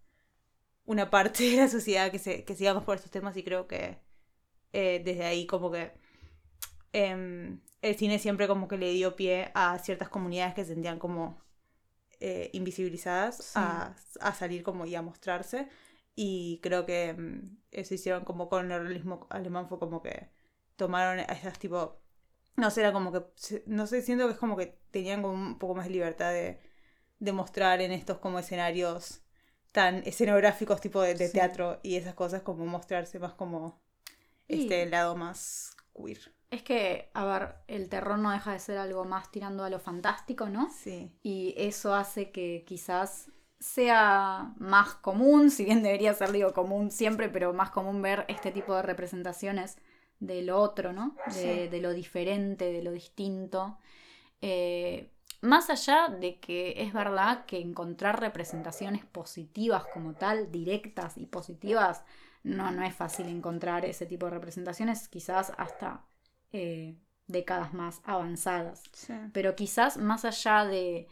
una 0.86 1.10
parte 1.10 1.44
de 1.44 1.56
la 1.58 1.68
sociedad 1.68 2.10
que 2.10 2.18
se, 2.18 2.44
que 2.44 2.54
se 2.56 2.64
iba 2.64 2.74
más 2.74 2.84
por 2.84 2.96
estos 2.96 3.10
temas 3.10 3.36
y 3.36 3.44
creo 3.44 3.66
que 3.68 3.98
eh, 4.72 5.02
desde 5.04 5.24
ahí 5.24 5.46
como 5.46 5.70
que 5.70 5.92
em, 6.92 7.60
el 7.82 7.96
cine 7.96 8.18
siempre 8.18 8.48
como 8.48 8.68
que 8.68 8.76
le 8.78 8.92
dio 8.92 9.16
pie 9.16 9.50
a 9.54 9.78
ciertas 9.78 10.08
comunidades 10.08 10.54
que 10.54 10.64
se 10.64 10.74
sentían 10.74 10.98
como 10.98 11.40
eh, 12.20 12.50
invisibilizadas 12.52 13.36
Sí. 13.38 13.60
a, 13.60 13.94
a 14.20 14.34
salir 14.34 14.62
como 14.62 14.86
y 14.86 14.94
a 14.94 15.02
mostrarse. 15.02 15.68
Y 16.16 16.60
creo 16.62 16.86
que 16.86 17.14
mm, 17.14 17.58
eso 17.72 17.94
hicieron 17.94 18.24
como 18.24 18.48
con 18.48 18.70
el 18.72 18.82
realismo 18.82 19.26
alemán, 19.30 19.68
fue 19.68 19.78
como 19.78 20.02
que 20.02 20.28
tomaron 20.76 21.20
a 21.20 21.24
esas 21.24 21.58
tipo. 21.58 22.00
No 22.56 22.70
sé, 22.70 22.80
era 22.82 22.92
como 22.92 23.12
que. 23.12 23.22
No 23.66 23.86
sé, 23.86 24.02
siento 24.02 24.26
que 24.26 24.32
es 24.34 24.38
como 24.38 24.56
que 24.56 24.78
tenían 24.90 25.22
como 25.22 25.34
un 25.34 25.58
poco 25.58 25.74
más 25.76 25.86
de 25.86 25.92
libertad 25.92 26.32
de, 26.32 26.60
de 27.20 27.32
mostrar 27.32 27.80
en 27.80 27.92
estos 27.92 28.18
como 28.18 28.38
escenarios 28.40 29.22
tan 29.72 29.96
escenográficos, 30.06 30.80
tipo 30.80 31.02
de, 31.02 31.14
de 31.14 31.28
Sí. 31.28 31.34
teatro 31.34 31.80
y 31.82 31.96
esas 31.96 32.14
cosas, 32.14 32.42
como 32.42 32.66
mostrarse 32.66 33.18
más 33.18 33.34
como 33.34 33.80
Y- 34.48 34.62
este 34.62 34.86
lado 34.86 35.14
más 35.16 35.76
queer. 35.94 36.18
es 36.50 36.62
que 36.62 37.10
a 37.12 37.24
ver 37.26 37.56
el 37.66 37.88
terror 37.88 38.18
no 38.18 38.30
deja 38.30 38.52
de 38.52 38.58
ser 38.58 38.78
algo 38.78 39.04
más 39.04 39.30
tirando 39.30 39.64
a 39.64 39.70
lo 39.70 39.78
fantástico 39.78 40.48
¿no? 40.48 40.70
Sí. 40.70 41.10
Y 41.22 41.54
eso 41.58 41.94
hace 41.94 42.30
que 42.30 42.64
quizás 42.66 43.30
sea 43.60 44.54
más 44.58 44.94
común, 44.94 45.50
si 45.50 45.64
bien 45.64 45.82
debería 45.82 46.14
ser, 46.14 46.30
digo, 46.32 46.52
común 46.54 46.90
siempre, 46.90 47.28
pero 47.28 47.52
más 47.52 47.70
común 47.70 48.00
ver 48.00 48.24
este 48.28 48.52
tipo 48.52 48.74
de 48.74 48.82
representaciones 48.82 49.76
de 50.20 50.42
lo 50.42 50.58
otro, 50.60 50.92
¿no? 50.92 51.16
De, 51.26 51.32
Sí. 51.32 51.68
de 51.68 51.80
lo 51.80 51.92
diferente, 51.92 52.72
de 52.72 52.82
lo 52.82 52.92
distinto. 52.92 53.78
Eh, 54.40 55.10
más 55.40 55.70
allá 55.70 56.08
de 56.08 56.38
que 56.40 56.82
es 56.82 56.92
verdad 56.92 57.46
que 57.46 57.60
encontrar 57.60 58.20
representaciones 58.20 59.04
positivas 59.04 59.84
como 59.92 60.14
tal, 60.14 60.50
directas 60.50 61.18
y 61.18 61.26
positivas, 61.26 62.04
no, 62.48 62.70
no 62.70 62.82
es 62.82 62.94
fácil 62.94 63.28
encontrar 63.28 63.84
ese 63.84 64.06
tipo 64.06 64.26
de 64.26 64.32
representaciones, 64.32 65.08
quizás 65.08 65.52
hasta 65.58 66.04
eh, 66.52 66.96
décadas 67.26 67.74
más 67.74 68.00
avanzadas 68.04 68.82
Sí. 68.92 69.12
pero 69.32 69.54
quizás 69.54 69.98
más 69.98 70.24
allá 70.24 70.64
de 70.64 71.06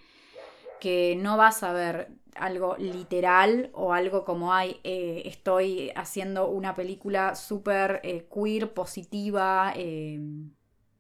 que 0.81 1.17
no 1.17 1.37
vas 1.37 1.63
a 1.63 1.73
ver 1.73 2.11
algo 2.35 2.77
literal 2.79 3.71
o 3.73 3.93
algo 3.95 4.25
como 4.25 4.53
hay, 4.53 4.81
eh, 4.85 5.23
estoy 5.25 5.91
haciendo 5.97 6.49
una 6.49 6.75
película 6.75 7.35
súper 7.35 8.01
eh, 8.05 8.29
queer, 8.33 8.75
positiva, 8.75 9.73
eh, 9.75 10.21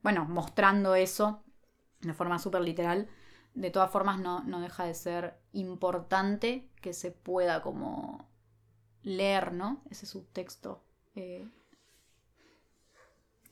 bueno, 0.02 0.24
mostrando 0.24 0.94
eso 0.94 1.42
de 2.00 2.14
forma 2.14 2.38
súper 2.38 2.62
literal, 2.62 3.08
de 3.54 3.70
todas 3.70 3.90
formas 3.90 4.18
no, 4.18 4.42
no 4.44 4.60
deja 4.60 4.84
de 4.84 4.94
ser 4.94 5.38
importante 5.52 6.68
que 6.80 6.92
se 6.92 7.10
pueda 7.10 7.62
como 7.62 8.28
leer, 9.06 9.52
¿no? 9.54 9.82
Ese 9.90 10.06
subtexto. 10.06 10.82
eh, 11.16 11.46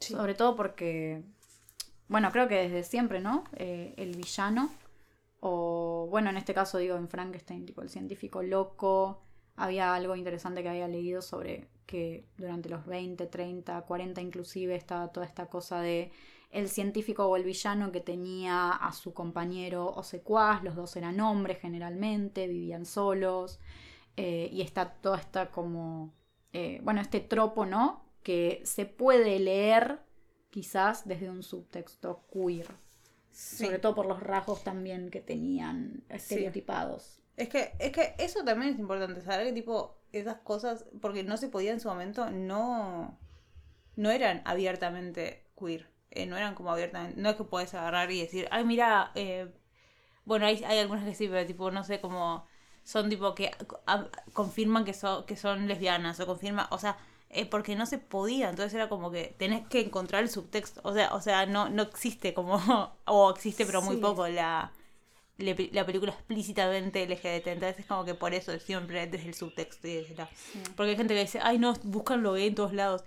Sí. 0.00 0.12
sobre 0.14 0.34
todo 0.34 0.54
porque, 0.56 1.22
bueno, 2.08 2.30
creo 2.32 2.48
que 2.48 2.56
desde 2.56 2.84
siempre, 2.84 3.20
¿no? 3.20 3.44
Eh, 3.56 3.94
el 3.96 4.16
villano, 4.16 4.70
o 5.40 6.08
bueno, 6.10 6.30
en 6.30 6.36
este 6.36 6.54
caso 6.54 6.78
digo 6.78 6.96
en 6.96 7.08
Frankenstein, 7.08 7.66
tipo 7.66 7.82
el 7.82 7.90
científico 7.90 8.42
loco, 8.42 9.22
había 9.56 9.94
algo 9.94 10.16
interesante 10.16 10.62
que 10.62 10.70
había 10.70 10.88
leído 10.88 11.22
sobre 11.22 11.68
que 11.86 12.26
durante 12.38 12.68
los 12.70 12.86
20, 12.86 13.26
30, 13.26 13.82
40 13.82 14.20
inclusive 14.22 14.74
estaba 14.76 15.08
toda 15.12 15.26
esta 15.26 15.46
cosa 15.46 15.80
de 15.80 16.12
el 16.50 16.68
científico 16.68 17.26
o 17.26 17.36
el 17.36 17.44
villano 17.44 17.92
que 17.92 18.00
tenía 18.00 18.70
a 18.70 18.92
su 18.92 19.14
compañero 19.14 19.86
o 19.94 20.02
secuaz, 20.04 20.62
los 20.64 20.76
dos 20.76 20.96
eran 20.96 21.20
hombres 21.20 21.58
generalmente, 21.60 22.48
vivían 22.48 22.86
solos, 22.86 23.60
eh, 24.16 24.48
y 24.53 24.62
está 24.62 24.92
toda 24.94 25.18
esta 25.18 25.50
como, 25.50 26.12
eh, 26.53 26.81
bueno, 26.83 27.00
este 27.00 27.20
tropo, 27.20 27.66
¿no? 27.66 28.05
Que 28.22 28.62
se 28.64 28.87
puede 28.87 29.38
leer 29.40 30.00
quizás 30.50 31.07
desde 31.07 31.31
un 31.31 31.42
subtexto 31.42 32.24
queer, 32.33 32.68
Sí. 33.31 33.64
sobre 33.64 33.79
todo 33.81 33.94
por 33.96 34.07
los 34.07 34.20
rasgos 34.22 34.62
también 34.62 35.11
que 35.11 35.20
tenían 35.20 36.05
estereotipados. 36.09 37.20
Es 37.37 37.48
que, 37.48 37.72
es 37.81 37.90
que 37.90 38.14
eso 38.18 38.44
también 38.44 38.72
es 38.74 38.79
importante, 38.79 39.20
saber 39.22 39.46
que 39.48 39.53
tipo, 39.53 39.98
esas 40.12 40.37
cosas, 40.38 40.87
porque 41.00 41.24
no 41.24 41.37
se 41.37 41.48
podía 41.48 41.72
en 41.72 41.81
su 41.81 41.88
momento, 41.88 42.31
no, 42.31 43.18
no 43.96 44.11
eran 44.11 44.42
abiertamente 44.44 45.44
queer. 45.59 45.92
eh, 46.12 46.27
no 46.27 46.37
eran 46.37 46.55
como 46.55 46.70
abiertamente, 46.70 47.20
no 47.20 47.29
es 47.31 47.35
que 47.35 47.42
puedes 47.42 47.74
agarrar 47.74 48.09
y 48.12 48.20
decir, 48.20 48.46
ay 48.53 48.64
mira, 48.64 49.11
eh, 49.16 49.53
bueno, 50.24 50.46
hay, 50.46 50.62
hay 50.62 50.79
algunas 50.79 51.05
que 51.05 51.14
sí, 51.16 51.27
pero 51.27 51.44
tipo, 51.44 51.72
no 51.72 51.83
sé, 51.83 52.00
como 52.00 52.46
son 52.84 53.08
tipo 53.10 53.34
que 53.34 53.50
a- 53.86 54.06
confirman 54.32 54.84
que, 54.84 54.94
son 54.94 55.24
que 55.26 55.36
son 55.36 55.66
lesbianas 55.68 56.20
o 56.20 56.26
confirman, 56.26 56.66
o 56.70 56.78
sea, 56.78 56.96
eh, 57.30 57.46
porque 57.46 57.74
no 57.76 57.86
se 57.86 57.98
podía, 57.98 58.50
entonces 58.50 58.74
era 58.74 58.88
como 58.88 59.10
que 59.10 59.34
tenés 59.38 59.66
que 59.68 59.80
encontrar 59.80 60.22
el 60.22 60.28
subtexto, 60.30 60.80
o 60.84 60.92
sea, 60.94 61.14
o 61.14 61.20
sea, 61.20 61.46
no, 61.46 61.68
no 61.68 61.82
existe 61.82 62.34
como, 62.34 62.56
o 63.06 63.30
existe 63.30 63.66
pero 63.66 63.82
muy 63.82 63.96
Sí. 63.96 64.02
poco 64.02 64.28
la, 64.28 64.72
le- 65.38 65.70
la 65.72 65.84
película 65.86 66.12
explícitamente 66.12 67.02
LGBT, 67.04 67.52
entonces 67.52 67.80
es 67.80 67.86
como 67.86 68.04
que 68.04 68.14
por 68.14 68.34
eso 68.34 68.56
siempre 68.60 69.06
desde 69.06 69.26
el 69.28 69.34
subtexto 69.34 69.88
y 69.88 69.94
desde 69.96 70.14
la... 70.16 70.28
Porque 70.76 70.90
hay 70.92 70.96
gente 70.96 71.14
que 71.14 71.20
dice, 71.22 71.40
ay 71.42 71.58
no, 71.58 71.74
buscan 71.84 72.22
lo 72.22 72.34
gay 72.34 72.46
en 72.48 72.54
todos 72.54 72.72
lados. 72.72 73.04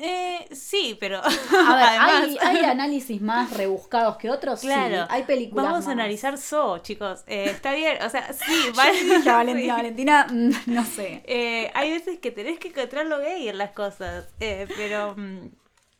Eh, 0.00 0.48
sí, 0.54 0.96
pero. 1.00 1.18
A 1.18 1.28
ver, 1.28 1.38
además- 1.88 2.22
¿hay, 2.22 2.36
hay 2.56 2.64
análisis 2.64 3.20
más 3.20 3.50
rebuscados 3.56 4.16
que 4.16 4.30
otros. 4.30 4.60
Sí, 4.60 4.66
Claro. 4.66 5.06
hay 5.10 5.22
películas. 5.24 5.66
Vamos 5.66 5.86
a 5.88 5.92
analizar 5.92 6.38
So, 6.38 6.78
chicos. 6.78 7.22
Eh, 7.26 7.46
está 7.50 7.72
bien. 7.74 8.02
O 8.02 8.10
sea, 8.10 8.32
sí, 8.32 8.70
vale. 8.76 8.92
Valentina, 9.24 9.62
sí. 9.62 9.68
Valentina, 9.70 10.26
mm, 10.30 10.50
no 10.66 10.84
sé. 10.84 11.22
Eh, 11.26 11.70
hay 11.74 11.90
veces 11.90 12.18
que 12.18 12.30
tenés 12.30 12.58
que 12.58 12.68
encontrar 12.68 13.06
lo 13.06 13.18
gay 13.18 13.48
en 13.48 13.58
las 13.58 13.70
cosas. 13.70 14.26
eh, 14.40 14.66
pero 14.76 15.14
mm, 15.16 15.48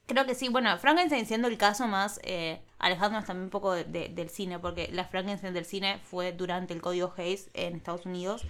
creo 0.06 0.26
que 0.26 0.34
sí. 0.34 0.48
Bueno, 0.48 0.76
Frankenstein 0.78 1.26
siendo 1.26 1.48
el 1.48 1.58
caso 1.58 1.86
más 1.86 2.20
eh, 2.22 2.60
alejándonos 2.78 3.24
también 3.26 3.44
un 3.44 3.50
poco 3.50 3.72
de- 3.72 3.84
de- 3.84 4.08
del 4.10 4.28
cine, 4.28 4.58
porque 4.58 4.88
la 4.92 5.04
Frankenstein 5.04 5.54
del 5.54 5.64
cine 5.64 5.98
fue 6.10 6.32
durante 6.32 6.74
el 6.74 6.80
código 6.82 7.12
Hayes 7.16 7.48
en 7.54 7.76
Estados 7.76 8.04
Unidos. 8.06 8.44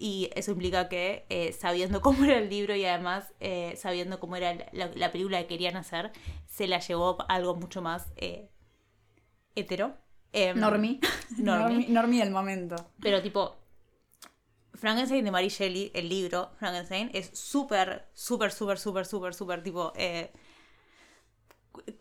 Y 0.00 0.30
eso 0.36 0.52
implica 0.52 0.88
que 0.88 1.26
eh, 1.28 1.52
sabiendo 1.52 2.00
cómo 2.02 2.24
era 2.24 2.38
el 2.38 2.48
libro 2.48 2.74
y 2.74 2.84
además 2.84 3.34
eh, 3.40 3.74
sabiendo 3.76 4.20
cómo 4.20 4.36
era 4.36 4.54
la, 4.72 4.90
la 4.94 5.10
película 5.10 5.40
que 5.40 5.48
querían 5.48 5.76
hacer, 5.76 6.12
se 6.46 6.68
la 6.68 6.78
llevó 6.78 7.20
a 7.22 7.34
algo 7.34 7.56
mucho 7.56 7.82
más 7.82 8.06
eh, 8.16 8.48
hetero. 9.54 9.96
Em. 10.32 10.58
Normie. 10.58 11.00
Normie. 11.38 11.88
Normie 11.88 12.20
del 12.20 12.30
momento. 12.30 12.76
pero 13.00 13.22
tipo, 13.22 13.56
Frankenstein 14.74 15.24
de 15.24 15.30
Mary 15.30 15.48
Shelley, 15.48 15.90
el 15.94 16.08
libro 16.08 16.50
Frankenstein, 16.58 17.10
es 17.12 17.30
súper, 17.32 18.08
súper, 18.14 18.52
súper, 18.52 18.78
súper, 18.78 19.04
súper, 19.04 19.34
súper 19.34 19.62
tipo 19.62 19.92
eh, 19.96 20.30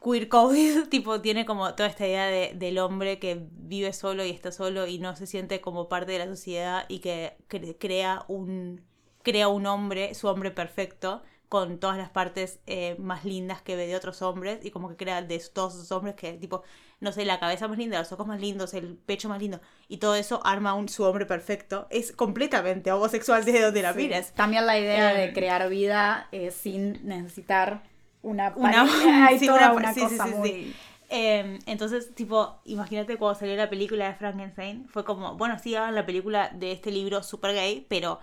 queer 0.04 0.28
coded, 0.30 0.88
tipo 0.90 1.22
tiene 1.22 1.46
como 1.46 1.74
toda 1.76 1.90
esta 1.90 2.08
idea 2.08 2.26
de- 2.28 2.54
del 2.56 2.78
hombre 2.80 3.20
que 3.20 3.46
vive 3.52 3.94
solo 3.94 4.24
y 4.26 4.32
está 4.32 4.52
solo 4.52 4.88
y 4.88 5.00
no 5.00 5.16
se 5.16 5.28
siente 5.28 5.62
como 5.62 5.88
parte 5.90 6.12
de 6.14 6.20
la 6.20 6.26
sociedad 6.28 6.86
y 6.88 7.00
que 7.00 7.38
cre- 7.50 7.76
crea 7.80 8.24
un 8.28 8.82
crea 9.24 9.50
un 9.50 9.66
hombre, 9.66 10.14
su 10.16 10.28
hombre 10.30 10.52
perfecto 10.52 11.22
con 11.50 11.80
todas 11.80 11.98
las 11.98 12.10
partes 12.10 12.60
eh, 12.66 12.96
más 13.00 13.24
lindas 13.26 13.62
que 13.62 13.76
ve 13.76 13.86
de 13.88 13.96
otros 13.96 14.22
hombres 14.22 14.60
y 14.66 14.72
como 14.72 14.90
que 14.90 14.96
crea 14.96 15.22
de 15.22 15.40
todos 15.54 15.76
esos 15.76 15.92
hombres 15.92 16.16
que 16.16 16.34
tipo 16.34 16.64
no 17.00 17.12
sé, 17.12 17.26
la 17.26 17.40
cabeza 17.40 17.68
más 17.68 17.78
linda, 17.78 18.00
los 18.00 18.12
ojos 18.12 18.26
más 18.26 18.40
lindos, 18.42 18.74
el 18.74 18.96
pecho 18.96 19.30
más 19.30 19.40
lindo 19.42 19.60
y 19.88 19.98
todo 19.98 20.16
eso 20.16 20.42
arma 20.46 20.74
un 20.74 20.90
su 20.90 21.04
hombre 21.04 21.26
perfecto. 21.26 21.88
Es 21.90 22.12
completamente 22.12 22.92
homosexual 22.92 23.46
desde 23.46 23.62
donde 23.62 23.82
la 23.84 23.94
Sí. 23.94 24.00
mires. 24.00 24.34
También 24.34 24.66
la 24.66 24.80
idea 24.80 25.14
Eh, 25.14 25.28
de 25.28 25.34
crear 25.34 25.70
vida 25.70 26.28
eh, 26.32 26.50
sin 26.52 27.06
necesitar 27.08 27.84
una 28.28 28.54
Una-. 28.56 28.84
Hay 29.28 29.40
sí, 29.40 29.46
toda 29.48 29.72
una- 29.72 29.74
una, 29.74 29.94
sí, 29.94 30.02
sí, 30.02 30.18
cosa 30.18 30.28
sí, 30.28 30.36
muy... 30.36 30.76
Eh, 31.10 31.60
entonces, 31.68 32.14
tipo, 32.16 32.60
imagínate 32.66 33.16
cuando 33.18 33.40
salió 33.40 33.56
la 33.56 33.70
película 33.70 34.08
de 34.08 34.16
Frankenstein, 34.16 34.88
fue 34.90 35.06
como, 35.06 35.36
bueno, 35.36 35.58
sí, 35.58 35.74
hagan 35.74 35.96
la 35.96 36.06
película 36.06 36.50
de 36.54 36.74
este 36.74 36.92
libro 36.92 37.24
super 37.24 37.54
gay, 37.54 37.86
pero 37.90 38.20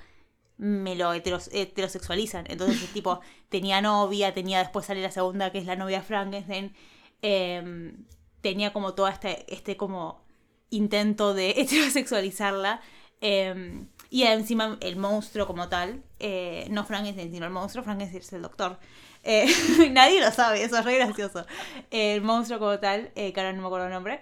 me 0.58 0.94
lo 0.94 1.14
heteros- 1.14 1.48
heterosexualizan. 1.52 2.44
Entonces, 2.48 2.92
tipo, 2.92 3.20
tenía 3.48 3.80
novia, 3.80 4.34
tenía 4.34 4.58
después 4.58 4.84
sale 4.86 5.00
la 5.02 5.10
segunda, 5.10 5.50
que 5.50 5.58
es 5.58 5.66
la 5.66 5.76
novia 5.76 5.98
de 6.00 6.04
Frankenstein. 6.04 6.74
eh, 7.22 7.94
tenía 8.42 8.74
como 8.74 8.92
todo 8.92 9.08
este, 9.08 9.46
este 9.52 9.76
como 9.78 10.20
intento 10.68 11.32
de 11.32 11.50
heterosexualizarla. 11.56 12.80
eh, 13.22 13.86
y 14.10 14.22
encima 14.24 14.76
el 14.80 14.96
monstruo 14.96 15.46
como 15.46 15.68
tal, 15.68 16.02
eh, 16.20 16.66
no 16.70 16.84
Frankenstein, 16.84 17.32
sino 17.32 17.46
el 17.46 17.52
monstruo, 17.52 17.82
Frankenstein 17.82 18.22
es 18.22 18.32
el 18.34 18.42
doctor. 18.42 18.78
Eh, 19.24 19.46
nadie 19.90 20.20
lo 20.20 20.30
sabe, 20.30 20.62
eso 20.62 20.78
es 20.78 20.84
re 20.84 20.96
gracioso. 20.96 21.46
El 21.90 22.22
monstruo 22.22 22.58
como 22.58 22.78
tal, 22.78 23.10
eh, 23.14 23.32
que 23.32 23.40
ahora 23.40 23.52
no 23.52 23.62
me 23.62 23.66
acuerdo 23.66 23.86
el 23.86 23.92
nombre, 23.92 24.20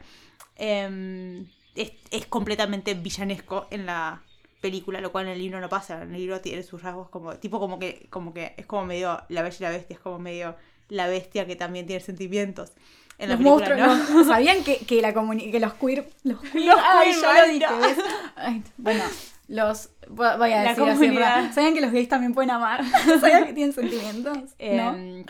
eh, 0.57 1.45
es, 1.75 1.93
es 2.11 2.27
completamente 2.27 2.95
villanesco 2.95 3.67
en 3.71 3.87
la 3.87 4.23
película, 4.61 5.01
lo 5.01 5.13
cual 5.13 5.27
en 5.27 5.33
el 5.33 5.39
libro 5.39 5.61
no 5.61 5.69
pasa. 5.69 6.03
En 6.03 6.15
el 6.15 6.21
libro 6.21 6.41
tiene 6.41 6.63
sus 6.63 6.83
rasgos 6.83 7.11
como, 7.11 7.35
tipo 7.35 7.59
como 7.61 7.79
que, 7.79 8.07
como 8.09 8.33
que 8.33 8.55
es 8.57 8.65
como 8.65 8.87
medio 8.87 9.21
la 9.29 9.43
bella 9.43 9.57
y 9.59 9.63
la 9.63 9.71
bestia, 9.71 9.95
es 9.95 10.01
como 10.01 10.19
medio 10.19 10.57
la 10.89 11.09
bestia 11.09 11.47
que 11.47 11.57
también 11.57 11.87
tiene 11.87 12.01
sentimientos. 12.01 12.73
En 13.19 13.29
Los 13.29 13.39
película, 13.39 13.77
monstruos, 13.77 14.11
¿no? 14.11 14.19
no. 14.21 14.25
¿Sabían 14.25 14.65
que, 14.65 14.79
que, 14.79 15.03
la 15.03 15.13
que 15.13 15.61
los 15.61 15.75
queer... 15.75 16.09
Los 16.25 16.41
queer, 16.53 16.65
Los 16.65 16.81
ay, 16.83 17.11
queer, 17.11 17.17
yo 17.17 17.23
lo 17.23 17.41
ay, 17.41 17.53
dije. 17.53 18.03
Ay, 18.37 18.63
bueno, 18.79 19.05
los... 19.49 19.91
Voy 20.09 20.27
a 20.27 20.63
La 20.63 20.75
decir 20.75 20.89
así, 20.89 21.53
¿Sabían 21.55 21.75
que 21.75 21.81
los 21.81 21.93
gays 21.93 22.09
también 22.09 22.35
pueden 22.35 22.51
amar? 22.51 22.85
¿Sabían 23.21 23.47
que 23.47 23.53
tienen 23.53 23.73
sentimientos? 23.73 24.55
¿No? 24.71 24.95
Em, 24.95 25.25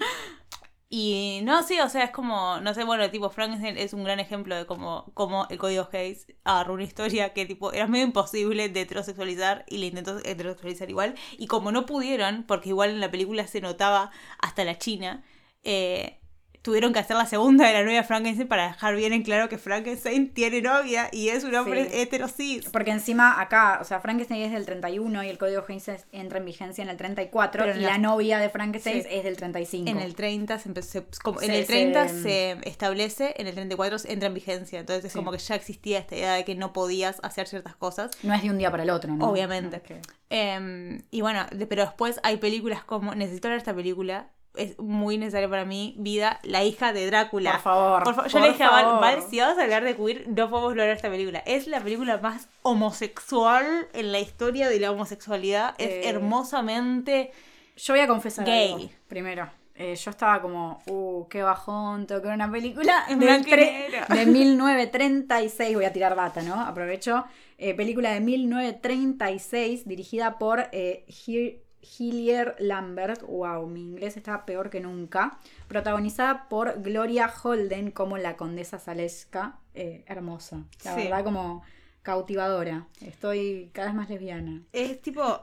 Y 0.94 1.40
no, 1.44 1.62
sí, 1.62 1.80
o 1.80 1.88
sea, 1.88 2.04
es 2.04 2.10
como, 2.10 2.60
no 2.60 2.74
sé, 2.74 2.84
bueno, 2.84 3.10
tipo, 3.10 3.30
Frankenstein 3.30 3.78
es 3.78 3.94
un 3.94 4.04
gran 4.04 4.20
ejemplo 4.20 4.54
de 4.54 4.66
cómo, 4.66 5.10
cómo 5.14 5.46
el 5.48 5.56
código 5.58 5.88
Hayes 5.90 6.26
agarró 6.44 6.74
una 6.74 6.84
historia 6.84 7.32
que, 7.32 7.46
tipo, 7.46 7.72
era 7.72 7.86
medio 7.86 8.04
imposible 8.04 8.68
de 8.68 8.82
heterosexualizar 8.82 9.64
y 9.68 9.78
le 9.78 9.86
intentó 9.86 10.18
heterosexualizar 10.18 10.90
igual. 10.90 11.14
Y 11.38 11.46
como 11.46 11.72
no 11.72 11.86
pudieron, 11.86 12.44
porque 12.44 12.68
igual 12.70 12.90
en 12.90 13.00
la 13.00 13.10
película 13.10 13.46
se 13.46 13.62
notaba 13.62 14.10
hasta 14.38 14.64
la 14.64 14.76
China, 14.78 15.24
eh, 15.64 16.21
tuvieron 16.62 16.92
que 16.92 17.00
hacer 17.00 17.16
la 17.16 17.26
segunda 17.26 17.66
de 17.66 17.72
la 17.72 17.82
novia 17.82 18.04
Frankenstein 18.04 18.46
para 18.48 18.68
dejar 18.68 18.94
bien 18.94 19.12
en 19.12 19.22
claro 19.24 19.48
que 19.48 19.58
Frankenstein 19.58 20.32
tiene 20.32 20.62
novia 20.62 21.08
y 21.10 21.28
es 21.28 21.42
un 21.42 21.54
hombre 21.56 21.88
Sí. 21.90 22.00
heterosis. 22.00 22.68
Porque 22.70 22.92
encima 22.92 23.40
acá, 23.40 23.78
o 23.80 23.84
sea, 23.84 23.98
Frankenstein 24.00 24.42
es 24.42 24.52
del 24.52 24.64
31 24.64 25.24
y 25.24 25.28
el 25.28 25.38
código 25.38 25.64
Hayes 25.68 25.88
es- 25.88 26.06
entra 26.12 26.38
en 26.38 26.44
vigencia 26.44 26.82
en 26.82 26.88
el 26.88 26.96
34 26.96 27.64
Pero 27.64 27.76
y 27.76 27.82
la- 27.82 27.98
novia 27.98 28.38
de 28.38 28.48
Frankenstein 28.48 29.02
Sí. 29.02 29.08
es 29.10 29.24
del 29.24 29.36
35. 29.36 29.90
En 29.90 29.98
el 29.98 30.14
30 30.14 30.58
se 30.60 30.68
empezó, 30.68 30.90
se- 31.00 31.06
como- 31.22 31.42
en 31.42 31.50
el 31.50 31.66
30 31.66 32.06
se- 32.08 32.22
se, 32.22 32.58
establece, 32.68 33.34
en 33.38 33.48
el 33.48 33.54
34 33.54 33.98
se 33.98 34.12
entra 34.12 34.28
en 34.28 34.34
vigencia. 34.34 34.78
Entonces 34.80 35.04
es 35.06 35.12
como 35.14 35.32
que 35.32 35.38
ya 35.38 35.56
existía 35.56 35.98
esta 35.98 36.14
idea 36.14 36.34
de 36.34 36.44
que 36.44 36.54
no 36.54 36.72
podías 36.72 37.18
hacer 37.24 37.48
ciertas 37.48 37.74
cosas. 37.74 38.12
No 38.22 38.32
es 38.34 38.42
de 38.42 38.50
un 38.50 38.58
día 38.58 38.70
para 38.70 38.84
el 38.84 38.90
otro, 38.90 39.12
¿no? 39.12 39.28
Obviamente. 39.28 39.82
Em, 40.30 41.02
y 41.10 41.20
bueno, 41.20 41.44
de- 41.50 41.66
pero 41.66 41.82
después 41.84 42.20
hay 42.22 42.36
películas 42.36 42.84
como. 42.84 43.14
Necesito 43.14 43.48
ver 43.48 43.58
esta 43.58 43.74
película. 43.74 44.28
Es 44.54 44.78
muy 44.78 45.16
necesaria 45.16 45.48
para 45.48 45.64
mí. 45.64 45.94
Vida, 45.98 46.38
la 46.42 46.62
hija 46.62 46.92
de 46.92 47.06
Drácula. 47.06 47.52
Por 47.52 47.60
favor, 47.62 48.02
Por 48.04 48.14
favor. 48.14 48.30
Yo 48.30 48.38
por 48.38 48.42
le 48.42 48.48
dije 48.52 48.64
a 48.64 48.70
Val, 48.70 48.84
favor. 48.84 49.00
Val, 49.00 49.22
si 49.30 49.40
vamos 49.40 49.58
a 49.58 49.62
hablar 49.62 49.82
de 49.84 49.96
queer, 49.96 50.28
no 50.28 50.50
podemos 50.50 50.76
lograr 50.76 50.94
esta 50.96 51.08
película. 51.08 51.38
Es 51.46 51.66
la 51.66 51.80
película 51.80 52.18
más 52.18 52.48
homosexual 52.62 53.64
en 53.94 54.12
la 54.12 54.20
historia 54.20 54.68
de 54.68 54.78
la 54.78 54.90
homosexualidad. 54.90 55.74
Es 55.78 55.88
Eh, 55.88 56.08
hermosamente. 56.08 57.32
Yo 57.76 57.94
voy 57.94 58.00
a 58.02 58.06
confesar 58.06 58.44
Gay. 58.44 58.72
algo. 58.74 58.90
Primero, 59.08 59.48
eh, 59.74 59.94
yo 59.96 60.10
estaba 60.10 60.42
como, 60.42 60.82
uh, 60.86 61.26
qué 61.28 61.42
bajón, 61.42 62.06
tengo 62.06 62.20
que 62.20 62.26
ver 62.28 62.36
una 62.36 62.50
película 62.52 63.06
de 63.08 64.26
1936. 64.26 65.74
Voy 65.74 65.84
a 65.86 65.92
tirar 65.94 66.14
data, 66.14 66.42
¿no? 66.42 66.60
Aprovecho. 66.60 67.24
Eh, 67.56 67.72
película 67.74 68.12
de 68.12 68.20
1936, 68.20 69.86
dirigida 69.88 70.38
por 70.38 70.68
Hir- 70.72 71.61
Hillier 71.82 72.56
Lambert. 72.58 73.22
Wow, 73.22 73.66
mi 73.66 73.80
inglés 73.82 74.16
está 74.16 74.44
peor 74.46 74.70
que 74.70 74.80
nunca. 74.80 75.38
Protagonizada 75.68 76.48
por 76.48 76.80
Gloria 76.82 77.32
Holden 77.42 77.90
como 77.90 78.18
la 78.18 78.36
condesa 78.36 78.78
Zaleska. 78.78 79.58
Eh, 79.74 80.04
hermosa. 80.06 80.64
La 80.84 80.94
Sí. 80.94 81.02
verdad, 81.02 81.24
como 81.24 81.62
cautivadora. 82.02 82.86
Estoy 83.00 83.70
cada 83.72 83.88
vez 83.88 83.94
más 83.96 84.08
lesbiana. 84.10 84.62
Es 84.72 85.00
tipo. 85.02 85.42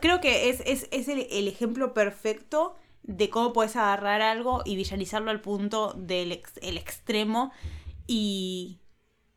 Creo 0.00 0.20
que 0.20 0.48
es, 0.50 0.62
es, 0.64 0.88
es 0.90 1.08
el, 1.08 1.26
el 1.30 1.48
ejemplo 1.48 1.92
perfecto 1.92 2.74
de 3.02 3.28
cómo 3.30 3.52
puedes 3.52 3.76
agarrar 3.76 4.22
algo 4.22 4.62
y 4.64 4.76
visualizarlo 4.76 5.30
al 5.30 5.40
punto 5.40 5.92
del 5.94 6.32
ex- 6.32 6.58
el 6.62 6.78
extremo. 6.78 7.52
Y 8.06 8.78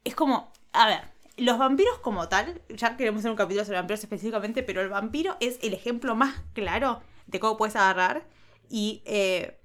es 0.03 0.15
como. 0.15 0.51
A 0.73 0.87
ver, 0.87 1.01
los 1.37 1.57
vampiros 1.57 1.97
como 1.99 2.27
tal, 2.29 2.61
ya 2.69 2.95
queremos 2.97 3.19
hacer 3.19 3.31
un 3.31 3.37
capítulo 3.37 3.65
sobre 3.65 3.77
vampiros 3.79 4.01
específicamente, 4.03 4.63
pero 4.63 4.81
el 4.81 4.89
vampiro 4.89 5.35
es 5.39 5.59
el 5.61 5.73
ejemplo 5.73 6.15
más 6.15 6.35
claro 6.53 7.01
de 7.27 7.39
cómo 7.39 7.57
puedes 7.57 7.75
agarrar 7.75 8.25
y 8.69 9.01
eh, 9.05 9.59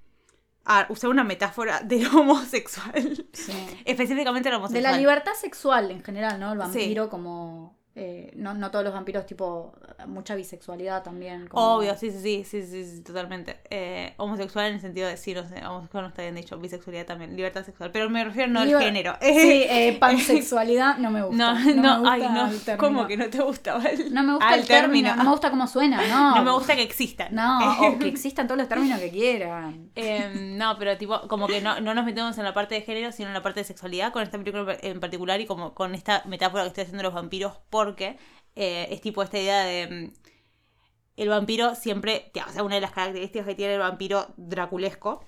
a- 0.64 0.86
usar 0.90 1.10
una 1.10 1.24
metáfora 1.24 1.80
de 1.84 2.00
lo 2.02 2.20
homosexual. 2.20 3.26
Sí. 3.32 3.52
Específicamente 3.84 4.50
De 4.50 4.56
homosexual. 4.56 4.92
la 4.92 4.98
libertad 4.98 5.32
sexual 5.34 5.90
en 5.90 6.02
general, 6.02 6.38
¿no? 6.40 6.52
El 6.52 6.58
Sí. 6.72 6.78
vampiro 6.78 7.08
como... 7.08 7.78
eh, 7.96 8.32
no, 8.36 8.54
no 8.54 8.70
todos 8.70 8.84
los 8.84 8.94
vampiros, 8.94 9.26
tipo, 9.26 9.72
mucha 10.06 10.34
bisexualidad 10.36 11.02
también. 11.02 11.48
como- 11.48 11.74
Obvio, 11.76 11.96
sí, 11.96 12.10
sí, 12.12 12.20
sí, 12.20 12.44
sí, 12.44 12.62
sí, 12.62 12.84
sí, 12.96 13.02
totalmente. 13.02 13.58
Eh, 13.68 14.14
homosexual 14.16 14.66
en 14.68 14.74
el 14.74 14.80
sentido 14.80 15.08
de, 15.08 15.16
sí, 15.16 15.34
no 15.34 15.46
sé, 15.48 15.64
homosexual 15.66 16.04
no 16.04 16.08
está 16.08 16.22
bien 16.22 16.34
dicho, 16.36 16.56
bisexualidad 16.58 17.04
también, 17.06 17.34
libertad 17.36 17.64
sexual, 17.64 17.90
pero 17.92 18.08
me 18.08 18.22
refiero 18.24 18.50
no 18.50 18.60
al 18.60 18.68
Liber- 18.68 18.80
género. 18.80 19.16
Sí, 19.20 19.64
eh, 19.68 19.96
pansexualidad 20.00 20.98
no 20.98 21.10
me 21.10 21.22
gusta. 21.22 21.54
No, 21.54 21.74
no, 21.74 21.98
gusta 22.00 22.12
ay, 22.12 22.20
no, 22.22 22.46
el 22.50 22.60
término. 22.60 22.78
¿cómo 22.78 23.06
que 23.06 23.16
no 23.16 23.28
te 23.28 23.42
gusta? 23.42 23.74
Val? 23.78 24.14
No 24.14 24.22
me 24.22 24.32
gusta 24.34 24.48
Ah, 24.48 24.54
el 24.54 24.66
término, 24.66 25.16
no 25.16 25.24
me 25.24 25.30
gusta 25.30 25.50
cómo 25.50 25.66
suena, 25.66 26.00
no. 26.08 26.36
No 26.36 26.44
me 26.44 26.52
gusta 26.52 26.76
que 26.76 26.82
existan. 26.82 27.34
No, 27.34 27.58
o 27.88 27.98
que 27.98 28.08
existan 28.08 28.46
todos 28.46 28.58
los 28.58 28.68
términos 28.68 29.00
que 29.00 29.10
quieran. 29.10 29.90
Eh, 29.96 30.30
no, 30.56 30.76
pero 30.78 30.96
tipo, 30.96 31.26
como 31.28 31.46
que 31.48 31.60
no, 31.60 31.80
no 31.80 31.94
nos 31.94 32.04
metemos 32.04 32.38
en 32.38 32.44
la 32.44 32.54
parte 32.54 32.76
de 32.76 32.82
género, 32.82 33.10
sino 33.12 33.28
en 33.28 33.34
la 33.34 33.42
parte 33.42 33.60
de 33.60 33.64
sexualidad 33.64 34.12
con 34.12 34.22
esta 34.22 34.38
película 34.38 34.76
en 34.80 35.00
particular 35.00 35.40
y 35.40 35.46
como 35.46 35.74
con 35.74 35.94
esta 35.94 36.22
metáfora 36.26 36.62
que 36.62 36.68
estoy 36.68 36.82
haciendo 36.82 36.98
de 37.02 37.04
los 37.04 37.14
vampiros, 37.14 37.54
porque 37.90 38.16
eh, 38.56 38.88
es 38.90 39.00
tipo 39.00 39.22
esta 39.22 39.38
idea 39.38 39.64
de 39.64 39.86
mm, 39.86 40.12
el 41.16 41.28
vampiro 41.28 41.74
siempre, 41.74 42.30
o 42.48 42.52
sea, 42.52 42.62
una 42.62 42.76
de 42.76 42.80
las 42.80 42.92
características 42.92 43.46
que 43.46 43.54
tiene 43.54 43.74
el 43.74 43.80
vampiro 43.80 44.26
draculesco 44.36 45.24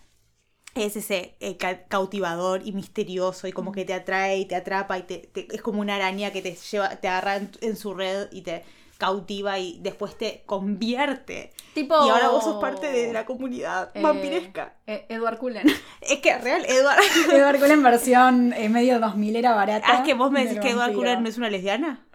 es 0.74 0.96
ese 0.96 1.36
eh, 1.40 1.58
ca- 1.58 1.84
cautivador 1.86 2.62
y 2.66 2.72
misterioso 2.72 3.46
y 3.46 3.52
como 3.52 3.72
que 3.72 3.84
te 3.84 3.92
atrae 3.92 4.38
y 4.38 4.46
te 4.46 4.56
atrapa 4.56 4.96
y 4.98 5.02
te, 5.02 5.18
te- 5.18 5.46
es 5.54 5.60
como 5.60 5.80
una 5.82 5.96
araña 5.96 6.30
que 6.30 6.40
te 6.40 6.54
lleva, 6.54 6.96
te 6.96 7.08
agarra 7.08 7.36
en, 7.36 7.50
en 7.60 7.76
su 7.76 7.92
red 7.92 8.28
y 8.32 8.40
te 8.40 8.64
cautiva 8.96 9.58
y 9.58 9.80
después 9.80 10.16
te 10.16 10.44
convierte. 10.46 11.52
Tipo. 11.74 12.06
Y 12.06 12.08
ahora 12.08 12.28
vos 12.30 12.44
sos 12.44 12.60
parte 12.60 12.90
de 12.90 13.12
la 13.12 13.26
comunidad 13.26 13.90
eh, 13.94 14.00
vampiresca. 14.00 14.76
eh, 14.86 15.04
Edward 15.10 15.38
Cullen. 15.38 15.66
Es 16.00 16.20
que 16.20 16.38
real, 16.38 16.64
Edward. 16.66 17.00
Edward 17.32 17.58
Cullen 17.58 17.82
versión 17.82 18.52
eh, 18.54 18.68
medio 18.70 18.98
2000 19.00 19.36
era 19.36 19.54
barata. 19.54 19.86
Ah, 19.90 19.96
es 19.98 20.02
que 20.02 20.14
vos 20.14 20.30
me 20.30 20.44
decís 20.44 20.60
que 20.60 20.70
Edward. 20.70 20.94
Cullen 20.94 21.22
no 21.22 21.28
es 21.28 21.36
una 21.36 21.50
lesbiana. 21.50 22.06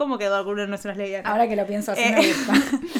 ¿Cómo 0.00 0.16
que 0.16 0.24
Edward 0.24 0.44
Cullen 0.46 0.70
no 0.70 0.76
es 0.76 0.84
una 0.86 0.94
lesbiana? 0.94 1.28
Ahora 1.30 1.46
que 1.46 1.56
lo 1.56 1.66
pienso 1.66 1.92
así 1.92 2.00
Eh, 2.02 2.12
me 2.16 2.26
gusta. 2.26 2.52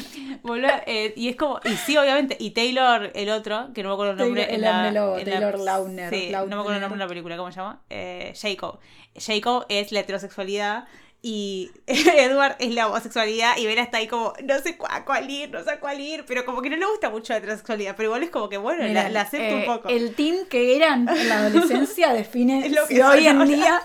Boludo, 0.43 0.69
eh, 0.85 1.15
y 1.17 1.31
es 1.31 1.37
como, 1.37 1.59
y 1.65 1.71
sí, 1.77 1.97
obviamente, 1.97 2.37
y 2.39 2.51
Taylor, 2.51 3.11
el 3.15 3.31
otro, 3.31 3.71
que 3.75 3.83
no 3.83 3.89
me 3.89 3.95
acuerdo 3.95 4.13
el 4.13 4.19
nombre. 4.19 4.45
Taylor- 4.45 4.51
en 4.51 4.55
el 4.87 4.93
la- 4.95 5.01
lobo, 5.01 5.19
en 5.19 5.25
la- 5.31 5.33
Taylor 5.41 5.59
Lautner, 5.61 6.11
Sí, 6.15 6.29
no 6.31 6.45
me 6.47 6.55
acuerdo 6.57 6.75
el 6.75 6.81
nombre 6.83 6.99
de 6.99 7.05
la 7.05 7.09
película, 7.09 7.37
¿cómo 7.39 7.51
se 7.51 7.57
llama? 7.57 7.81
Eh, 7.89 8.35
Jacob. 8.39 8.79
Jacob 9.19 9.65
es 9.71 9.93
la 9.93 10.01
heterosexualidad 10.01 10.85
y 11.23 11.71
Edward 11.87 12.57
es 12.59 12.75
la 12.75 12.87
homosexualidad 12.89 13.57
y 13.57 13.65
Vera 13.65 13.83
está 13.83 13.97
ahí 13.97 14.07
como, 14.07 14.35
no 14.45 14.59
sé 14.59 14.77
a 14.91 15.05
cuál 15.07 15.31
ir, 15.31 15.51
no 15.51 15.65
sé 15.65 15.71
a 15.71 15.81
cuál 15.81 16.01
ir, 16.03 16.27
pero 16.27 16.45
como 16.45 16.61
que 16.61 16.69
no 16.69 16.77
le 16.77 16.85
gusta 16.87 17.09
mucho 17.09 17.33
la 17.33 17.39
heterosexualidad, 17.39 17.95
pero 17.97 18.09
igual 18.09 18.23
es 18.25 18.31
como 18.31 18.51
que, 18.51 18.59
bueno, 18.59 18.87
la, 18.89 19.09
la 19.09 19.23
acepto 19.23 19.57
eh, 19.57 19.61
un 19.61 19.65
poco. 19.65 19.89
El 19.89 20.15
team 20.15 20.45
que 20.51 20.77
eran 20.77 21.09
en 21.09 21.29
la 21.31 21.39
adolescencia 21.47 22.13
define 22.13 22.69
lo 22.71 22.87
que 22.87 22.95
si 22.97 23.01
hoy 23.01 23.27
en 23.27 23.39
ahora. 23.39 23.45
día 23.51 23.83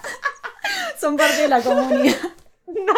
son 1.00 1.16
parte 1.16 1.44
de 1.44 1.48
la 1.48 1.62
comunidad. 1.62 2.16
No, 2.86 2.94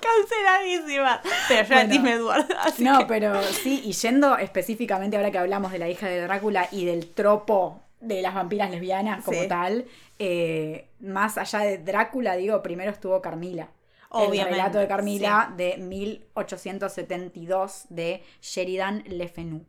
canceladísima. 0.00 1.20
Pero 1.48 1.68
yo 1.68 1.74
Bueno. 2.00 2.08
Edward, 2.08 2.46
así 2.60 2.82
No, 2.84 3.00
que- 3.00 3.06
pero 3.06 3.42
sí, 3.42 3.82
y 3.84 3.92
yendo 3.92 4.36
específicamente 4.38 5.16
ahora 5.16 5.30
que 5.30 5.38
hablamos 5.38 5.70
de 5.72 5.78
la 5.78 5.88
hija 5.88 6.06
de 6.08 6.20
Drácula 6.22 6.68
y 6.72 6.84
del 6.86 7.08
tropo 7.12 7.82
de 8.00 8.22
las 8.22 8.34
vampiras 8.34 8.70
lesbianas 8.70 9.24
como 9.24 9.42
Sí. 9.42 9.48
tal, 9.48 9.84
eh, 10.18 10.88
más 11.00 11.36
allá 11.38 11.60
de 11.60 11.78
Drácula, 11.78 12.34
digo, 12.36 12.62
primero 12.62 12.90
estuvo 12.90 13.20
Carmila. 13.22 13.68
El 14.14 14.28
Obviamente, 14.28 14.58
relato 14.58 14.78
de 14.78 14.88
Carmila 14.88 15.54
de 15.56 15.78
1872 15.78 17.86
de 17.88 18.22
Sheridan 18.40 19.04
Le 19.06 19.28
Fanu. 19.28 19.64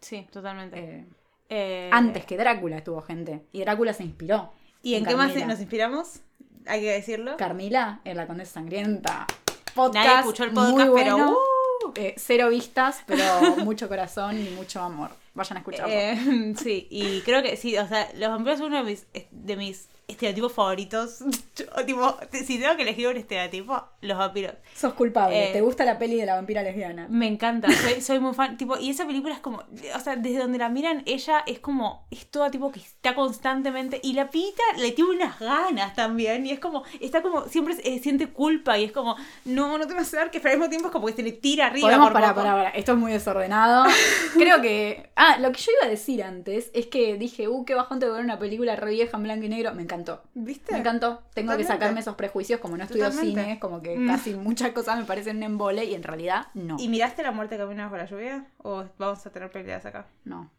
Sí, 0.00 0.26
totalmente. 0.30 0.78
Eh, 0.78 1.06
Eh, 1.54 1.90
antes 1.92 2.24
que 2.24 2.38
Drácula 2.38 2.78
estuvo 2.78 3.02
gente. 3.02 3.42
Y 3.52 3.60
Drácula 3.60 3.92
se 3.92 4.02
inspiró. 4.04 4.52
¿Y 4.82 4.94
en 4.94 5.04
qué 5.04 5.14
más 5.14 5.34
nos 5.46 5.60
inspiramos? 5.60 6.20
Hay 6.66 6.80
que 6.80 6.92
decirlo. 6.92 7.36
Carmila 7.36 8.00
en 8.04 8.16
La 8.16 8.26
Condesa 8.26 8.54
Sangrienta. 8.54 9.26
Podcast 9.74 10.06
Nadie 10.06 10.20
escuchó 10.20 10.44
el 10.44 10.50
podcast, 10.52 10.88
muy 10.88 11.02
pero, 11.02 11.16
bueno. 11.16 11.32
uh. 11.32 11.92
Eh, 11.96 12.14
cero 12.16 12.48
vistas, 12.48 13.02
pero 13.06 13.24
mucho 13.64 13.88
corazón 13.88 14.38
y 14.38 14.50
mucho 14.50 14.80
amor. 14.80 15.10
Vayan 15.34 15.56
a 15.56 15.60
escucharlo. 15.60 15.92
Eh, 15.92 16.54
sí, 16.62 16.86
y 16.90 17.20
creo 17.22 17.42
que 17.42 17.56
sí, 17.56 17.76
o 17.76 17.88
sea, 17.88 18.08
los 18.14 18.28
vampiros 18.30 18.58
son 18.58 18.68
uno 18.68 18.84
de 18.84 18.90
mis, 18.90 19.06
de 19.30 19.56
mis 19.56 19.88
estereotipos 20.08 20.52
favoritos. 20.52 21.18
Tipo, 21.86 22.16
si 22.32 22.58
tengo 22.58 22.76
que 22.76 22.82
elegir 22.82 23.08
un 23.08 23.16
estereotipo, 23.16 23.82
los 24.00 24.18
vampiros. 24.18 24.54
Sos 24.74 24.94
culpable. 24.94 25.50
eh, 25.50 25.52
¿Te 25.52 25.60
gusta 25.60 25.84
la 25.84 25.98
peli 25.98 26.16
de 26.16 26.26
la 26.26 26.34
vampira 26.34 26.62
lesbiana? 26.62 27.06
Me 27.10 27.26
encanta, 27.26 27.68
soy, 27.70 28.00
soy 28.00 28.18
muy 28.20 28.34
fan. 28.34 28.56
Tipo, 28.56 28.78
y 28.78 28.90
esa 28.90 29.06
película 29.06 29.34
es 29.34 29.40
como, 29.40 29.58
o 29.58 30.00
sea, 30.00 30.16
desde 30.16 30.38
donde 30.38 30.58
la 30.58 30.68
miran, 30.68 31.02
ella 31.06 31.42
es 31.46 31.58
como, 31.58 32.06
es 32.10 32.26
toda 32.26 32.50
tipo 32.50 32.70
que 32.72 32.80
está 32.80 33.14
constantemente. 33.14 34.00
Y 34.02 34.12
la 34.14 34.30
pita 34.30 34.62
le 34.78 34.92
tiene 34.92 35.10
unas 35.12 35.38
ganas 35.38 35.94
también. 35.94 36.46
Y 36.46 36.50
es 36.50 36.58
como, 36.60 36.84
está 37.00 37.22
como, 37.22 37.48
siempre 37.48 37.76
eh, 37.84 37.98
siente 38.00 38.28
culpa. 38.28 38.78
Y 38.78 38.84
es 38.84 38.92
como, 38.92 39.16
no, 39.44 39.78
no 39.78 39.86
te 39.86 39.94
vas 39.94 40.12
a 40.14 40.18
dar 40.18 40.30
que 40.30 40.40
pero 40.40 40.52
al 40.54 40.58
mismo 40.58 40.70
tiempo 40.70 40.88
es 40.88 40.92
como 40.92 41.06
que 41.06 41.12
se 41.12 41.22
le 41.22 41.32
tira 41.32 41.66
arriba. 41.66 41.86
Podemos 41.88 42.06
por 42.06 42.12
parar, 42.14 42.30
poco. 42.30 42.42
parar, 42.42 42.56
parar. 42.56 42.76
Esto 42.76 42.92
es 42.92 42.98
muy 42.98 43.12
desordenado. 43.12 43.84
Creo 44.34 44.60
que. 44.60 45.10
Ah, 45.16 45.38
lo 45.38 45.52
que 45.52 45.60
yo 45.60 45.72
iba 45.80 45.86
a 45.86 45.90
decir 45.90 46.22
antes 46.22 46.70
es 46.74 46.86
que 46.86 47.16
dije, 47.16 47.48
uh, 47.48 47.64
qué 47.64 47.74
bajón 47.74 48.00
te 48.00 48.08
ver 48.08 48.24
una 48.24 48.38
película 48.38 48.76
re 48.76 48.90
vieja 48.90 49.16
en 49.16 49.22
blanco 49.22 49.46
y 49.46 49.48
negro. 49.48 49.74
Me 49.74 49.86
encantó. 49.92 50.22
¿Viste? 50.34 50.72
Me 50.72 50.78
encantó. 50.78 51.22
Tengo 51.34 51.56
que 51.56 51.64
sacarme 51.64 52.00
esos 52.00 52.14
prejuicios, 52.16 52.60
como 52.60 52.76
no 52.76 52.84
estudio 52.84 53.04
Totalmente. 53.10 53.40
cine, 53.42 53.58
como 53.60 53.82
que 53.82 53.96
Mm. 53.98 54.06
casi 54.06 54.34
muchas 54.34 54.70
cosas 54.72 54.98
me 54.98 55.04
parecen 55.04 55.36
un 55.38 55.42
embole 55.42 55.84
y 55.84 55.94
en 55.94 56.02
realidad 56.02 56.46
no. 56.54 56.76
¿Y 56.78 56.88
miraste 56.88 57.22
la 57.22 57.32
muerte 57.32 57.56
camina 57.58 57.84
bajo 57.84 57.96
la 57.96 58.06
lluvia? 58.06 58.46
¿O 58.58 58.84
vamos 58.98 59.24
a 59.26 59.30
tener 59.30 59.50
peleas 59.50 59.84
acá? 59.86 60.06
No. 60.24 60.50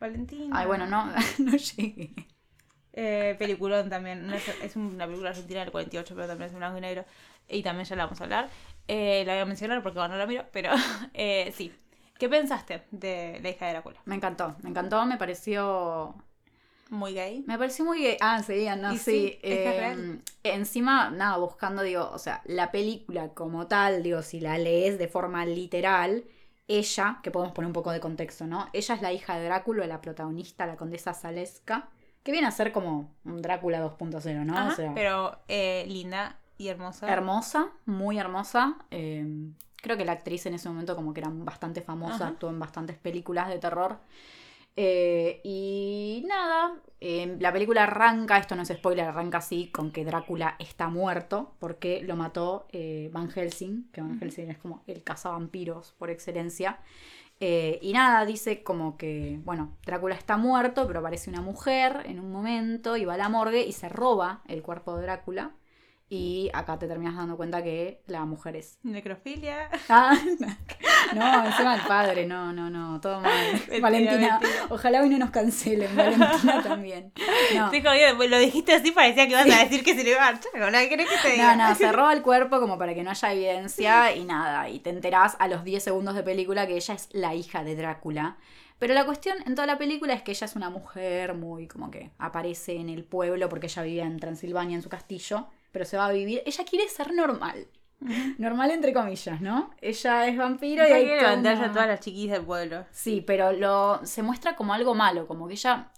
Valentina. 0.00 0.56
Ay, 0.58 0.66
bueno, 0.66 0.86
no, 0.86 1.06
no 1.38 1.52
llegué. 1.56 2.12
Eh, 2.92 3.36
peliculón 3.38 3.88
también. 3.88 4.30
Es 4.62 4.76
una 4.76 5.06
película 5.06 5.30
argentina 5.30 5.60
del 5.60 5.70
48, 5.70 6.14
pero 6.14 6.26
también 6.28 6.50
es 6.50 6.56
blanco 6.56 6.78
y 6.78 6.80
negro. 6.82 7.04
Y 7.48 7.62
también 7.62 7.86
ya 7.86 7.96
la 7.96 8.04
vamos 8.04 8.20
a 8.20 8.24
hablar. 8.24 8.48
Eh, 8.88 9.22
la 9.26 9.32
voy 9.34 9.42
a 9.42 9.46
mencionar 9.46 9.82
porque 9.82 9.98
bueno, 9.98 10.14
no 10.14 10.18
la 10.18 10.26
miro, 10.26 10.44
pero 10.52 10.70
eh, 11.14 11.52
sí. 11.56 11.72
¿Qué 12.18 12.28
pensaste 12.28 12.82
de 12.92 13.40
La 13.42 13.50
hija 13.50 13.66
de 13.66 13.72
Drácula? 13.72 14.00
Me 14.04 14.14
encantó, 14.14 14.54
me 14.62 14.70
encantó, 14.70 15.04
me 15.06 15.16
pareció 15.16 16.14
Muy 16.92 17.14
gay. 17.14 17.42
Me 17.46 17.56
pareció 17.56 17.86
muy 17.86 18.02
gay. 18.02 18.18
Ah, 18.20 18.42
sí, 18.42 18.66
no, 18.78 18.92
sí. 18.92 18.98
sí, 18.98 19.38
es 19.42 19.58
es 19.58 19.66
eh, 19.66 19.76
real. 19.78 20.22
encima, 20.42 21.08
nada, 21.10 21.38
buscando, 21.38 21.82
digo, 21.82 22.10
o 22.12 22.18
sea, 22.18 22.42
la 22.44 22.70
película 22.70 23.30
como 23.30 23.66
tal, 23.66 24.02
digo, 24.02 24.20
si 24.20 24.40
la 24.40 24.58
lees 24.58 24.98
de 24.98 25.08
forma 25.08 25.46
literal, 25.46 26.24
ella, 26.68 27.18
que 27.22 27.30
podemos 27.30 27.54
poner 27.54 27.66
un 27.68 27.72
poco 27.72 27.92
de 27.92 28.00
contexto, 28.00 28.46
¿no? 28.46 28.68
Ella 28.74 28.94
es 28.94 29.00
la 29.00 29.10
hija 29.10 29.38
de 29.38 29.44
Drácula, 29.46 29.86
la 29.86 30.02
protagonista, 30.02 30.66
la 30.66 30.76
condesa 30.76 31.14
Zaleska, 31.14 31.88
que 32.22 32.30
viene 32.30 32.46
a 32.46 32.50
ser 32.50 32.72
como 32.72 33.10
un 33.24 33.40
Drácula 33.40 33.80
2.0, 33.80 34.44
¿no? 34.44 34.54
Ajá, 34.54 34.68
o 34.72 34.76
sea, 34.76 34.92
pero 34.94 35.38
eh, 35.48 35.86
linda 35.88 36.40
y 36.58 36.68
hermosa. 36.68 37.10
hermosa, 37.10 37.68
muy 37.86 38.18
hermosa. 38.18 38.76
eh, 38.90 39.26
creo 39.76 39.96
que 39.96 40.04
la 40.04 40.12
actriz 40.12 40.44
en 40.46 40.54
ese 40.54 40.68
momento 40.68 40.94
como 40.94 41.14
que 41.14 41.20
era 41.20 41.30
bastante 41.32 41.80
famosa, 41.80 42.14
Ajá. 42.16 42.28
actuó 42.28 42.50
en 42.50 42.58
bastantes 42.58 42.98
películas 42.98 43.48
de 43.48 43.58
terror. 43.58 43.98
Eh, 44.76 45.40
y 45.44 46.24
nada, 46.26 46.80
eh, 47.00 47.36
la 47.40 47.52
película 47.52 47.82
arranca, 47.82 48.38
esto 48.38 48.54
no 48.54 48.62
es 48.62 48.68
spoiler, 48.68 49.06
arranca 49.06 49.38
así 49.38 49.68
con 49.72 49.90
que 49.90 50.04
Drácula 50.04 50.54
está 50.60 50.88
muerto 50.88 51.54
porque 51.58 52.00
lo 52.02 52.14
mató 52.14 52.68
eh, 52.70 53.10
Van 53.12 53.28
Helsing, 53.28 53.90
que 53.92 54.00
Van 54.00 54.20
Helsing 54.20 54.50
es 54.50 54.58
como 54.58 54.82
el 54.86 55.02
cazavampiros 55.02 55.94
por 55.98 56.10
excelencia. 56.10 56.78
Eh, 57.40 57.80
y 57.82 57.92
nada, 57.92 58.24
dice 58.24 58.62
como 58.62 58.96
que, 58.96 59.40
bueno, 59.44 59.76
Drácula 59.84 60.14
está 60.14 60.36
muerto, 60.36 60.86
pero 60.86 61.00
aparece 61.00 61.28
una 61.28 61.40
mujer 61.40 62.04
en 62.04 62.20
un 62.20 62.30
momento 62.30 62.96
y 62.96 63.04
va 63.04 63.14
a 63.14 63.16
la 63.16 63.28
morgue 63.28 63.66
y 63.66 63.72
se 63.72 63.88
roba 63.88 64.42
el 64.46 64.62
cuerpo 64.62 64.96
de 64.96 65.02
Drácula. 65.02 65.50
Y 66.14 66.50
acá 66.52 66.78
te 66.78 66.86
terminas 66.86 67.16
dando 67.16 67.38
cuenta 67.38 67.62
que 67.62 68.02
la 68.06 68.26
mujer 68.26 68.56
es. 68.56 68.78
Necrofilia. 68.82 69.70
Ah, 69.88 70.14
no, 71.14 71.44
encima 71.46 71.74
el 71.74 71.80
padre, 71.88 72.26
no, 72.26 72.52
no, 72.52 72.68
no, 72.68 73.00
todo 73.00 73.22
mal. 73.22 73.32
Mentira, 73.52 73.80
Valentina, 73.80 74.38
mentira. 74.38 74.66
ojalá 74.68 75.00
hoy 75.00 75.08
no 75.08 75.16
nos 75.16 75.30
cancelen, 75.30 75.96
Valentina 75.96 76.62
también. 76.62 77.14
No. 77.54 77.64
Estoy 77.64 77.80
jodida, 77.80 78.14
pues 78.14 78.28
lo 78.28 78.38
dijiste 78.38 78.74
así, 78.74 78.90
parecía 78.90 79.24
que 79.24 79.30
ibas 79.30 79.50
a 79.50 79.64
decir 79.64 79.82
que 79.82 79.94
se 79.94 80.04
le 80.04 80.10
iba 80.10 80.28
a 80.28 80.38
Chaco, 80.38 80.58
¿no? 80.70 80.78
¿Qué 80.80 80.90
querés 80.90 81.08
que 81.08 81.16
te 81.16 81.32
diga? 81.32 81.56
No, 81.56 81.70
no, 81.70 81.74
se 81.74 81.90
roba 81.90 82.12
el 82.12 82.20
cuerpo 82.20 82.60
como 82.60 82.76
para 82.76 82.92
que 82.92 83.02
no 83.02 83.08
haya 83.08 83.32
evidencia 83.32 84.14
y 84.14 84.24
nada. 84.24 84.68
Y 84.68 84.80
te 84.80 84.90
enterás 84.90 85.36
a 85.38 85.48
los 85.48 85.64
10 85.64 85.82
segundos 85.82 86.14
de 86.14 86.22
película 86.22 86.66
que 86.66 86.76
ella 86.76 86.92
es 86.92 87.08
la 87.12 87.34
hija 87.34 87.64
de 87.64 87.74
Drácula. 87.74 88.36
Pero 88.78 88.92
la 88.92 89.06
cuestión 89.06 89.38
en 89.46 89.54
toda 89.54 89.66
la 89.66 89.78
película 89.78 90.12
es 90.12 90.20
que 90.20 90.32
ella 90.32 90.44
es 90.44 90.56
una 90.56 90.68
mujer 90.68 91.32
muy 91.32 91.68
como 91.68 91.90
que 91.90 92.10
aparece 92.18 92.76
en 92.76 92.90
el 92.90 93.02
pueblo 93.02 93.48
porque 93.48 93.68
ella 93.68 93.82
vivía 93.82 94.04
en 94.04 94.18
Transilvania 94.18 94.76
en 94.76 94.82
su 94.82 94.90
castillo, 94.90 95.46
pero 95.72 95.84
se 95.84 95.96
va 95.96 96.06
a 96.06 96.12
vivir. 96.12 96.42
Ella 96.46 96.64
quiere 96.64 96.88
ser 96.88 97.12
normal. 97.12 97.66
Normal 98.38 98.70
entre 98.72 98.92
comillas, 98.92 99.40
¿no? 99.40 99.70
Ella 99.80 100.26
es 100.26 100.36
vampiro 100.36 100.86
y 100.86 100.92
hay 100.92 101.04
quiere 101.04 101.20
levantarse 101.20 101.64
a 101.64 101.72
todas 101.72 101.88
las 101.88 102.00
chiquis 102.00 102.30
del 102.30 102.42
pueblo. 102.42 102.84
Sí, 102.90 103.22
pero 103.24 103.52
lo 103.52 104.00
se 104.04 104.22
muestra 104.22 104.56
como 104.56 104.74
algo 104.74 104.94
malo, 104.94 105.26
como 105.26 105.46
que 105.46 105.54
ella 105.54 105.92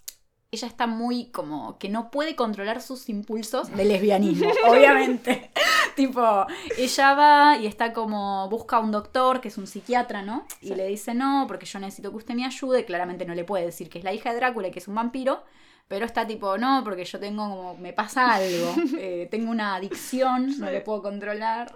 ella 0.51 0.67
está 0.67 0.87
muy 0.87 1.31
como 1.31 1.77
que 1.77 1.89
no 1.89 2.11
puede 2.11 2.35
controlar 2.35 2.81
sus 2.81 3.09
impulsos 3.09 3.75
de 3.75 3.85
lesbianismo, 3.85 4.49
obviamente. 4.67 5.51
tipo, 5.95 6.45
ella 6.77 7.13
va 7.13 7.57
y 7.57 7.67
está 7.67 7.91
como 7.93 8.47
busca 8.49 8.77
a 8.77 8.79
un 8.79 8.91
doctor 8.91 9.41
que 9.41 9.49
es 9.49 9.57
un 9.57 9.67
psiquiatra, 9.67 10.21
¿no? 10.21 10.45
Y 10.61 10.75
le 10.75 10.87
dice, 10.87 11.13
"No, 11.13 11.45
porque 11.47 11.65
yo 11.65 11.79
necesito 11.79 12.11
que 12.11 12.17
usted 12.17 12.35
me 12.35 12.45
ayude." 12.45 12.85
Claramente 12.85 13.25
no 13.25 13.35
le 13.35 13.43
puede 13.43 13.65
decir 13.65 13.89
que 13.89 13.97
es 13.97 14.03
la 14.03 14.13
hija 14.13 14.31
de 14.31 14.37
Drácula 14.37 14.67
y 14.67 14.71
que 14.71 14.79
es 14.79 14.87
un 14.87 14.95
vampiro. 14.95 15.43
Pero 15.87 16.05
está 16.05 16.25
tipo, 16.25 16.57
no, 16.57 16.81
porque 16.83 17.05
yo 17.05 17.19
tengo 17.19 17.47
como, 17.47 17.75
me 17.77 17.93
pasa 17.93 18.33
algo, 18.33 18.73
eh, 18.97 19.27
tengo 19.29 19.51
una 19.51 19.75
adicción, 19.75 20.57
no 20.59 20.71
le 20.71 20.81
puedo 20.81 21.03
controlar. 21.03 21.73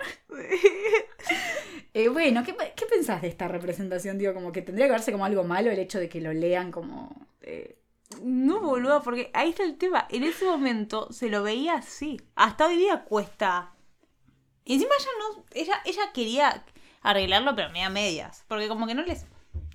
Eh, 1.94 2.08
bueno, 2.10 2.44
¿qué, 2.44 2.56
¿qué 2.76 2.86
pensás 2.86 3.22
de 3.22 3.28
esta 3.28 3.48
representación? 3.48 4.18
Digo, 4.18 4.34
como 4.34 4.52
que 4.52 4.62
tendría 4.62 4.86
que 4.88 4.92
verse 4.94 5.12
como 5.12 5.26
algo 5.26 5.44
malo 5.44 5.72
el 5.72 5.80
hecho 5.80 6.00
de 6.00 6.10
que 6.10 6.22
lo 6.22 6.34
lean 6.34 6.72
como... 6.72 7.28
eh, 7.42 7.78
No, 8.22 8.62
boludo, 8.62 9.02
porque 9.04 9.30
ahí 9.34 9.50
está 9.50 9.64
el 9.64 9.78
tema. 9.78 10.08
En 10.10 10.24
ese 10.24 10.46
momento 10.46 11.12
se 11.12 11.30
lo 11.30 11.44
veía 11.44 11.76
así. 11.76 12.20
Hasta 12.36 12.68
hoy 12.68 12.78
día 12.78 13.04
cuesta. 13.06 13.74
Y 14.66 14.76
encima 14.76 14.94
ella 15.00 15.10
no. 15.20 15.46
Ella, 15.54 15.82
ella 15.86 16.02
quería 16.14 16.64
arreglarlo, 17.02 17.56
pero 17.56 17.70
media 17.72 17.90
medias. 17.90 18.46
Porque 18.48 18.68
como 18.68 18.88
que 18.88 18.96
no 18.96 19.04
les. 19.04 19.26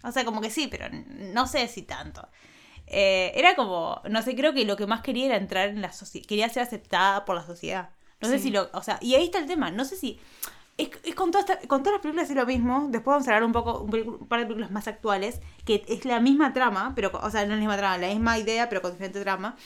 O 0.05 0.13
sea, 0.13 0.25
como 0.25 0.41
que 0.41 0.51
sí, 0.51 0.69
pero 0.69 0.87
no 0.91 1.47
sé 1.47 1.67
si 1.69 1.83
tanto. 1.83 2.29
Eh, 2.87 3.33
era 3.35 3.55
como. 3.57 4.01
No 4.11 4.23
sé, 4.23 4.35
creo 4.37 4.53
que 4.55 4.65
lo 4.65 4.77
que 4.77 4.87
más 4.87 5.01
quería 5.03 5.27
era 5.27 5.37
entrar 5.37 5.69
en 5.71 5.81
la 5.81 5.93
sociedad. 5.93 6.27
Quería 6.27 6.49
ser 6.49 6.63
aceptada 6.63 7.25
por 7.25 7.35
la 7.37 7.45
sociedad. 7.47 7.91
No 8.21 8.29
sé 8.29 8.39
Sí. 8.39 8.45
si 8.45 8.51
lo. 8.51 8.69
O 8.73 8.83
sea, 8.83 8.99
y 9.01 9.15
ahí 9.15 9.25
está 9.25 9.39
el 9.39 9.47
tema. 9.47 9.71
No 9.71 9.85
sé 9.85 9.97
si. 9.97 10.21
Es, 10.77 10.91
es 11.05 11.15
con, 11.15 11.31
toda 11.31 11.45
esta- 11.45 11.69
con 11.69 11.83
todas 11.85 11.95
las 11.95 12.03
películas 12.03 12.29
es 12.29 12.37
lo 12.37 12.47
mismo. 12.47 12.89
Después 12.91 13.13
vamos 13.15 13.29
a 13.29 13.31
hablar 13.31 13.45
un 13.45 13.53
poco, 13.53 13.81
un, 13.81 13.95
un 14.21 14.27
par 14.29 14.41
de 14.41 14.47
películas 14.47 14.71
más 14.73 14.89
actuales, 14.89 15.41
que 15.65 15.85
es 15.87 16.05
la 16.05 16.19
misma 16.21 16.53
trama, 16.53 16.93
pero, 16.97 17.13
o 17.23 17.31
sea, 17.31 17.45
no 17.47 17.53
la 17.55 17.59
misma 17.61 17.77
trama, 17.77 17.97
la 17.99 18.09
misma 18.09 18.39
idea, 18.39 18.69
pero 18.69 18.83
con 18.83 18.91
diferente 18.93 19.21
trama. 19.21 19.57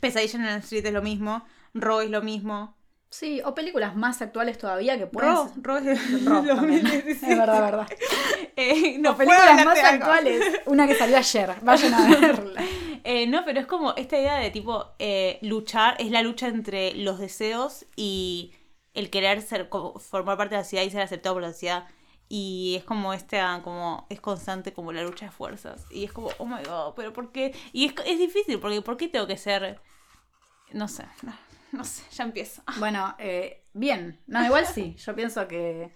Pesadilla 0.00 0.38
en 0.38 0.44
el 0.44 0.58
Street 0.60 0.86
es 0.86 0.92
lo 0.92 1.02
mismo, 1.02 1.44
Raw 1.74 2.00
es 2.00 2.10
lo 2.10 2.22
mismo. 2.22 2.76
Sí, 3.10 3.40
o 3.44 3.54
películas 3.54 3.96
más 3.96 4.20
actuales 4.20 4.58
todavía 4.58 4.98
que 4.98 5.06
pueden 5.06 5.30
Ro, 5.34 5.48
ser- 5.48 5.62
Ro 5.62 5.78
es 5.78 6.24
Ro 6.24 6.42
también. 6.42 6.82
2017. 6.84 7.32
Es 7.32 7.38
verdad, 7.38 7.60
verdad. 7.62 7.88
Eh, 8.60 8.98
no 8.98 9.12
O 9.12 9.16
películas 9.16 9.64
más 9.64 9.78
actuales. 9.78 10.44
Una 10.66 10.86
que 10.88 10.94
salió 10.96 11.16
ayer. 11.16 11.54
Vayan 11.62 11.94
a 11.94 12.08
verla. 12.20 12.62
Eh, 13.04 13.26
no, 13.28 13.44
pero 13.44 13.60
es 13.60 13.66
como 13.66 13.94
esta 13.94 14.18
idea 14.18 14.36
de 14.38 14.50
tipo 14.50 14.84
eh, 14.98 15.38
luchar, 15.42 15.94
es 16.00 16.10
la 16.10 16.22
lucha 16.22 16.48
entre 16.48 16.92
los 16.94 17.18
deseos 17.20 17.86
y 17.94 18.52
el 18.94 19.10
querer 19.10 19.40
ser 19.42 19.68
como, 19.68 19.98
formar 20.00 20.36
parte 20.36 20.56
de 20.56 20.60
la 20.60 20.64
sociedad 20.64 20.84
y 20.84 20.90
ser 20.90 21.02
aceptado 21.02 21.36
por 21.36 21.42
la 21.42 21.52
sociedad. 21.52 21.86
Y 22.28 22.74
es 22.76 22.84
como 22.84 23.14
esta, 23.14 23.60
como, 23.62 24.06
es 24.10 24.20
constante 24.20 24.72
como 24.74 24.92
la 24.92 25.02
lucha 25.02 25.26
de 25.26 25.30
fuerzas. 25.32 25.86
Y 25.90 26.04
es 26.04 26.12
como, 26.12 26.28
oh 26.38 26.44
my 26.44 26.62
god, 26.64 26.94
pero 26.96 27.12
¿por 27.12 27.30
qué? 27.32 27.54
Y 27.72 27.86
es, 27.86 27.94
es 28.06 28.18
difícil, 28.18 28.58
porque 28.58 28.82
¿por 28.82 28.96
qué 28.96 29.08
tengo 29.08 29.26
que 29.28 29.38
ser? 29.38 29.80
No 30.72 30.88
sé, 30.88 31.04
no, 31.22 31.32
no 31.72 31.84
sé, 31.84 32.02
ya 32.12 32.24
empiezo. 32.24 32.62
Bueno, 32.78 33.14
eh, 33.18 33.62
bien. 33.72 34.18
No, 34.26 34.44
igual 34.44 34.66
sí. 34.66 34.94
Yo 34.98 35.14
pienso 35.14 35.46
que. 35.48 35.90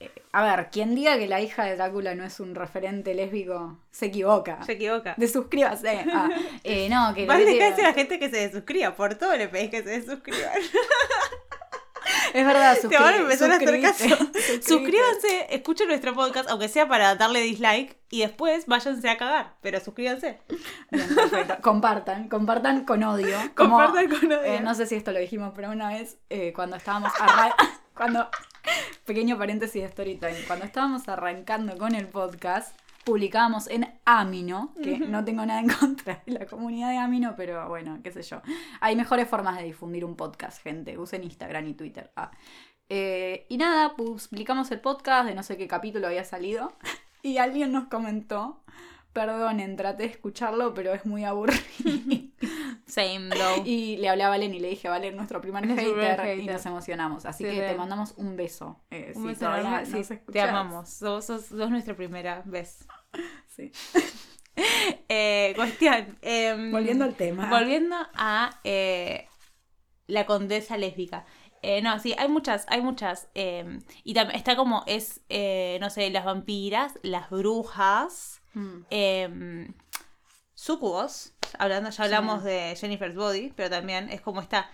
eh, 0.00 0.10
a 0.32 0.42
ver, 0.42 0.68
quien 0.70 0.94
diga 0.94 1.16
que 1.18 1.26
la 1.28 1.40
hija 1.40 1.64
de 1.64 1.76
Drácula 1.76 2.14
no 2.14 2.24
es 2.24 2.40
un 2.40 2.54
referente 2.54 3.14
lésbico 3.14 3.78
se 3.90 4.06
equivoca. 4.06 4.62
Se 4.64 4.72
equivoca. 4.72 5.14
Desuscríbase. 5.16 6.04
Ah, 6.12 6.28
eh, 6.64 6.88
no, 6.88 7.14
que. 7.14 7.26
Quiero- 7.26 7.74
a 7.76 7.82
la 7.82 7.92
gente 7.94 8.18
que 8.18 8.28
se 8.28 8.36
desuscriba, 8.48 8.94
por 8.96 9.14
todo 9.14 9.36
le 9.36 9.48
pedís 9.48 9.70
que 9.70 9.82
se 9.82 10.00
desuscriban. 10.00 10.52
Es 12.34 12.44
verdad, 12.44 12.76
Te 12.80 12.88
van 12.98 13.04
a 13.14 13.16
suscri- 13.16 13.20
empezar 13.20 13.50
a 13.52 13.56
hacer 13.56 13.80
caso. 13.80 14.04
suscribite. 14.08 14.40
Suscribite. 14.42 14.62
Suscríbanse, 14.68 15.46
escuchen 15.54 15.88
nuestro 15.88 16.14
podcast, 16.14 16.50
aunque 16.50 16.68
sea 16.68 16.88
para 16.88 17.14
darle 17.14 17.40
dislike, 17.40 17.96
y 18.10 18.20
después 18.20 18.66
váyanse 18.66 19.08
a 19.08 19.16
cagar, 19.16 19.54
pero 19.60 19.78
suscríbanse. 19.80 20.40
Bien, 20.90 21.14
perfecto. 21.14 21.56
Compartan, 21.62 22.28
compartan 22.28 22.84
con 22.84 23.02
odio. 23.04 23.36
Como, 23.54 23.76
Compartan 23.78 24.08
con 24.08 24.26
odio. 24.32 24.42
eh, 24.44 24.60
no 24.60 24.74
sé 24.74 24.86
si 24.86 24.96
esto 24.96 25.12
lo 25.12 25.20
dijimos, 25.20 25.52
pero 25.54 25.70
una 25.70 25.88
vez 25.88 26.18
eh, 26.28 26.52
cuando 26.52 26.76
estábamos 26.76 27.12
arran- 27.20 27.54
cuando 27.94 28.28
pequeño 29.04 29.38
paréntesis 29.38 29.82
de 29.82 29.88
story 29.88 30.16
time, 30.16 30.42
cuando 30.46 30.64
estábamos 30.64 31.06
arrancando 31.08 31.76
con 31.78 31.94
el 31.94 32.08
podcast, 32.08 32.76
publicábamos 33.04 33.68
en 33.68 33.86
Amino, 34.04 34.72
que 34.82 34.98
no 34.98 35.24
tengo 35.24 35.44
nada 35.44 35.60
en 35.60 35.68
contra 35.80 36.22
de 36.26 36.32
la 36.32 36.46
comunidad 36.46 36.90
de 36.90 36.98
Amino, 36.98 37.34
pero 37.36 37.68
bueno, 37.68 38.00
qué 38.02 38.10
sé 38.10 38.22
yo. 38.22 38.40
Hay 38.80 38.96
mejores 38.96 39.28
formas 39.28 39.58
de 39.58 39.64
difundir 39.64 40.04
un 40.04 40.16
podcast, 40.16 40.62
gente. 40.62 40.98
Usen 40.98 41.22
Instagram 41.22 41.66
y 41.68 41.74
Twitter. 41.74 42.10
Ah. 42.16 42.30
Eh, 42.88 43.46
y 43.48 43.56
nada, 43.56 43.94
publicamos 43.96 44.70
el 44.70 44.80
podcast 44.80 45.28
de 45.28 45.34
no 45.34 45.42
sé 45.42 45.56
qué 45.56 45.68
capítulo 45.68 46.06
había 46.06 46.24
salido. 46.24 46.72
Y 47.22 47.38
alguien 47.38 47.72
nos 47.72 47.86
comentó, 47.86 48.62
perdonen, 49.14 49.76
traté 49.76 50.02
de 50.02 50.10
escucharlo, 50.10 50.74
pero 50.74 50.92
es 50.92 51.06
muy 51.06 51.24
aburrido. 51.24 51.58
Same, 52.86 53.30
though. 53.30 53.62
y 53.64 53.96
le 53.96 54.10
hablé 54.10 54.24
a 54.24 54.28
Valen 54.28 54.52
y 54.52 54.60
le 54.60 54.68
dije, 54.68 54.88
Valen, 54.90 55.16
nuestro 55.16 55.40
primer 55.40 55.66
Nuestro 55.66 55.94
hater, 55.98 56.38
y 56.38 56.44
nos 56.46 56.66
emocionamos. 56.66 57.24
Así 57.24 57.44
Sí, 57.44 57.50
que 57.54 57.62
te 57.62 57.74
mandamos 57.76 58.12
un 58.18 58.36
beso. 58.36 58.84
eh, 58.90 59.12
Un 59.16 59.22
si 59.22 59.28
beso 59.28 59.40
todavía 59.40 59.68
enorme. 59.80 59.98
nos 59.98 60.06
Sí, 60.06 60.18
te 60.30 60.40
amamos. 60.42 60.90
Sos, 60.90 61.24
sos- 61.24 61.46
sos 61.46 61.70
nuestra 61.70 61.96
primera 61.96 62.42
vez. 62.44 62.86
Sí. 63.56 63.70
Eh, 65.08 65.52
cuestión. 65.56 66.18
em, 66.22 66.70
Volviendo 66.72 67.04
al 67.04 67.14
tema. 67.14 67.48
Volviendo 67.50 67.96
a 68.14 68.60
eh, 68.64 69.26
la 70.06 70.26
condesa 70.26 70.76
lésbica. 70.76 71.24
Eh, 71.66 71.80
no, 71.82 71.98
sí, 71.98 72.14
hay 72.18 72.28
muchas, 72.28 72.66
hay 72.68 72.80
muchas. 72.82 73.28
eh, 73.34 73.78
y 74.04 74.12
también 74.14 74.36
está 74.38 74.54
como, 74.56 74.82
es, 74.86 75.20
eh, 75.28 75.78
no 75.80 75.88
sé, 75.90 76.10
las 76.10 76.24
vampiras, 76.24 76.92
las 77.02 77.30
brujas, 77.30 78.40
Mm. 78.54 78.80
eh, 78.90 79.68
sucubos. 80.54 81.32
Hablando, 81.58 81.90
ya 81.90 82.04
hablamos 82.04 82.44
de 82.44 82.76
Jennifer's 82.76 83.14
Body, 83.16 83.52
pero 83.56 83.70
también 83.70 84.08
es 84.10 84.20
como 84.20 84.40
esta 84.40 84.70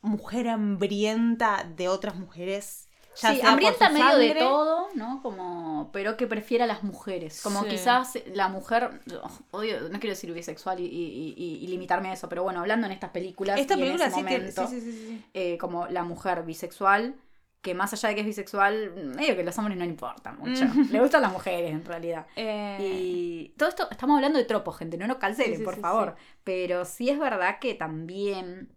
mujer 0.00 0.48
hambrienta 0.48 1.64
de 1.76 1.88
otras 1.88 2.14
mujeres. 2.16 2.88
Ya 3.16 3.30
Sí, 3.30 3.36
sea 3.36 3.42
por 3.42 3.48
hambrienta 3.50 3.88
su 3.88 3.92
medio 3.94 4.16
de 4.18 4.34
todo, 4.34 4.88
¿no? 4.94 5.20
Como, 5.22 5.90
pero 5.92 6.16
que 6.16 6.26
prefiere 6.26 6.64
a 6.64 6.66
las 6.66 6.82
mujeres. 6.82 7.40
Como 7.42 7.62
Sí. 7.64 7.68
quizás 7.70 8.18
la 8.34 8.48
mujer, 8.48 9.00
oh, 9.22 9.30
odio, 9.58 9.80
no 9.90 10.00
quiero 10.00 10.14
decir 10.14 10.32
bisexual 10.32 10.80
y, 10.80 10.84
y- 10.86 11.34
y- 11.36 11.64
y 11.64 11.66
limitarme 11.68 12.08
a 12.10 12.12
eso, 12.14 12.28
pero 12.28 12.42
bueno, 12.42 12.60
hablando 12.60 12.86
en 12.86 12.92
estas 12.92 13.10
películas 13.10 13.58
Esta 13.60 13.74
y 13.74 13.78
en 13.78 13.80
película 13.82 14.06
ese 14.06 14.14
sí, 14.16 14.22
momento, 14.22 14.66
sí, 14.66 14.80
sí, 14.80 14.92
sí, 14.92 15.06
sí. 15.08 15.24
eh, 15.34 15.58
como 15.58 15.86
la 15.88 16.04
mujer 16.04 16.42
bisexual, 16.44 17.14
que 17.60 17.74
más 17.74 17.92
allá 17.92 18.08
de 18.08 18.14
que 18.16 18.20
es 18.22 18.26
bisexual, 18.26 18.92
medio 19.14 19.36
que 19.36 19.44
los 19.44 19.56
hombres 19.56 19.78
no 19.78 19.84
le 19.84 19.90
importa 19.90 20.32
mucho. 20.32 20.64
Mm. 20.64 20.90
Le 20.90 21.00
gustan 21.00 21.22
las 21.22 21.32
mujeres, 21.32 21.70
en 21.70 21.84
realidad. 21.84 22.26
Eh, 22.36 22.78
Y 22.80 23.48
todo 23.56 23.68
esto, 23.68 23.88
estamos 23.90 24.16
hablando 24.16 24.38
de 24.38 24.44
tropos, 24.46 24.76
gente, 24.78 24.96
no 24.96 25.06
nos 25.06 25.18
cancelen, 25.18 25.62
por 25.62 25.76
favor. 25.78 26.16
Pero 26.42 26.84
sí 26.84 27.08
es 27.10 27.18
verdad 27.20 27.58
que 27.60 27.74
también. 27.74 28.72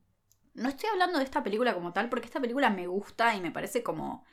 No 0.56 0.70
estoy 0.70 0.89
hablando 0.89 1.20
de 1.20 1.26
esta 1.26 1.43
película 1.43 1.74
como 1.74 1.93
tal, 1.93 2.10
porque 2.10 2.28
esta 2.28 2.39
película 2.39 2.70
me 2.70 2.88
gusta 2.88 3.36
y 3.36 3.41
me 3.41 3.51
parece 3.51 3.84
como 3.84 4.26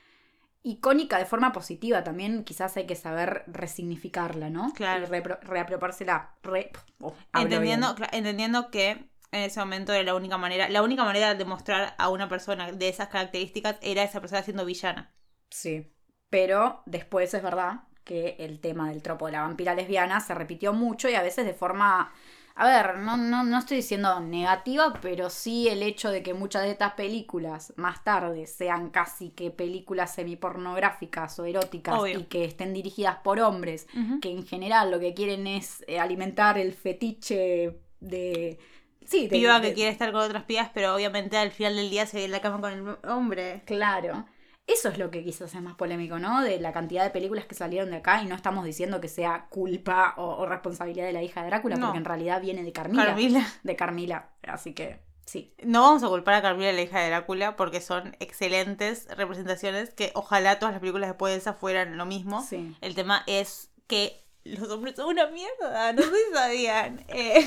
icónica 0.63 1.19
de 1.19 1.27
forma 1.27 1.53
positiva. 1.53 2.05
También 2.05 2.45
quizás 2.45 2.77
hay 2.77 2.87
que 2.87 2.95
saber 2.95 3.45
resignificarla, 3.49 4.49
¿no? 4.49 4.73
Claro. 4.73 5.05
Y 5.05 5.07
reapropiársela. 5.07 6.37
Re, 6.43 6.71
oh, 7.01 7.15
entendiendo, 7.35 7.95
entendiendo 8.13 8.71
que 8.71 9.11
en 9.33 9.41
ese 9.41 9.61
momento 9.61 9.93
era 9.93 10.05
la 10.05 10.15
única 10.15 10.39
manera, 10.39 10.69
la 10.69 10.83
única 10.83 11.05
manera 11.05 11.35
de 11.35 11.45
mostrar 11.45 11.95
a 11.99 12.09
una 12.09 12.29
persona 12.29 12.71
de 12.71 12.89
esas 12.89 13.09
características 13.09 13.77
era 13.81 14.03
esa 14.03 14.21
persona 14.21 14.43
siendo 14.43 14.65
villana. 14.65 15.13
Sí. 15.51 15.93
Pero 16.31 16.83
después 16.87 17.35
es 17.35 17.43
verdad 17.43 17.81
que 18.05 18.37
el 18.39 18.61
tema 18.61 18.91
del 18.91 19.03
tropo 19.03 19.27
de 19.27 19.33
la 19.33 19.43
vampira 19.43 19.75
lesbiana 19.75 20.21
se 20.21 20.35
repitió 20.35 20.73
mucho 20.73 21.09
y 21.09 21.15
a 21.15 21.23
veces 21.23 21.45
de 21.45 21.55
forma. 21.55 22.13
A 22.55 22.67
ver, 22.67 22.99
no, 22.99 23.17
no, 23.17 23.45
no 23.45 23.59
estoy 23.59 23.79
diciendo 23.79 24.21
negativa, 24.21 24.93
pero 25.01 25.31
sí 25.31 25.69
el 25.69 25.83
hecho 25.83 26.11
de 26.11 26.23
que 26.23 26.35
muchas 26.35 26.63
de 26.63 26.71
estas 26.73 26.93
películas 26.95 27.73
más 27.77 28.05
tarde 28.05 28.47
sean 28.47 28.91
casi 28.91 29.31
que 29.31 29.51
películas 29.51 30.15
semipornográficas 30.15 31.39
o 31.39 31.45
eróticas 31.47 31.99
Obvio. 31.99 32.21
y 32.21 32.25
que 32.25 32.45
estén 32.45 32.75
dirigidas 32.75 33.17
por 33.25 33.41
hombres, 33.41 33.87
que 34.21 34.31
en 34.31 34.47
general 34.47 34.91
lo 34.91 35.01
que 35.01 35.15
quieren 35.15 35.47
es 35.47 35.83
eh, 35.87 35.99
alimentar 35.99 36.59
el 36.59 36.73
fetiche 36.73 37.79
de. 38.01 38.59
Sí, 39.05 39.27
de, 39.27 39.31
Piba 39.37 39.61
que 39.61 39.69
de- 39.69 39.75
quiere 39.75 39.91
estar 39.91 40.13
con 40.13 40.21
otras 40.23 40.45
pibas, 40.45 40.71
pero 40.73 40.95
obviamente 40.95 41.37
al 41.37 41.51
final 41.51 41.75
del 41.77 41.91
día 41.91 42.07
se 42.07 42.19
ve 42.19 42.25
en 42.27 42.31
la 42.33 42.41
cama 42.41 42.61
con 42.61 42.73
el 42.73 43.11
hombre. 43.11 43.63
Claro. 43.67 44.27
Eso 44.67 44.89
es 44.89 44.97
lo 44.99 45.11
que 45.11 45.25
quizás 45.25 45.55
es 45.55 45.61
más 45.61 45.75
polémico, 45.75 46.19
¿no? 46.19 46.41
De 46.43 46.61
la 46.61 46.73
cantidad 46.73 47.03
de 47.03 47.11
películas 47.11 47.47
que 47.47 47.55
salieron 47.55 47.91
de 47.91 47.97
acá 47.97 48.23
y 48.23 48.27
no 48.27 48.35
estamos 48.35 48.65
diciendo 48.65 49.01
que 49.01 49.09
sea 49.09 49.47
culpa 49.51 50.15
o, 50.17 50.37
o 50.37 50.47
responsabilidad 50.47 51.05
de 51.07 51.13
la 51.13 51.23
hija 51.23 51.43
de 51.43 51.49
Drácula, 51.49 51.77
No. 51.77 51.87
porque 51.87 51.99
en 51.99 52.05
realidad 52.05 52.41
viene 52.41 52.63
de 52.63 52.73
Carmila. 52.73 53.07
Carmila. 53.07 53.47
De 53.65 53.77
Carmila. 53.77 54.29
Así 54.47 54.73
que, 54.73 55.01
sí. 55.27 55.53
No 55.65 55.83
vamos 55.83 56.05
a 56.05 56.09
culpar 56.09 56.35
a 56.35 56.43
Carmila, 56.43 56.73
la 56.73 56.81
hija 56.83 57.01
de 57.01 57.09
Drácula, 57.09 57.57
porque 57.57 57.81
son 57.81 58.17
excelentes 58.21 59.09
representaciones 59.17 59.91
que 59.95 60.13
ojalá 60.15 60.59
todas 60.61 60.73
las 60.75 60.81
películas 60.81 61.11
después 61.11 61.33
de 61.33 61.39
esa 61.39 61.55
fueran 61.55 61.97
lo 61.99 62.07
mismo. 62.07 62.41
Sí. 62.43 62.77
El 62.81 62.95
tema 62.95 63.25
es 63.27 63.71
que 63.89 64.23
los 64.45 64.69
hombres 64.71 64.95
son 64.97 65.07
una 65.09 65.27
mierda, 65.27 65.93
no 65.93 66.03
sé 66.03 66.09
si 66.09 66.35
sabían. 66.35 67.05
Eh, 67.09 67.47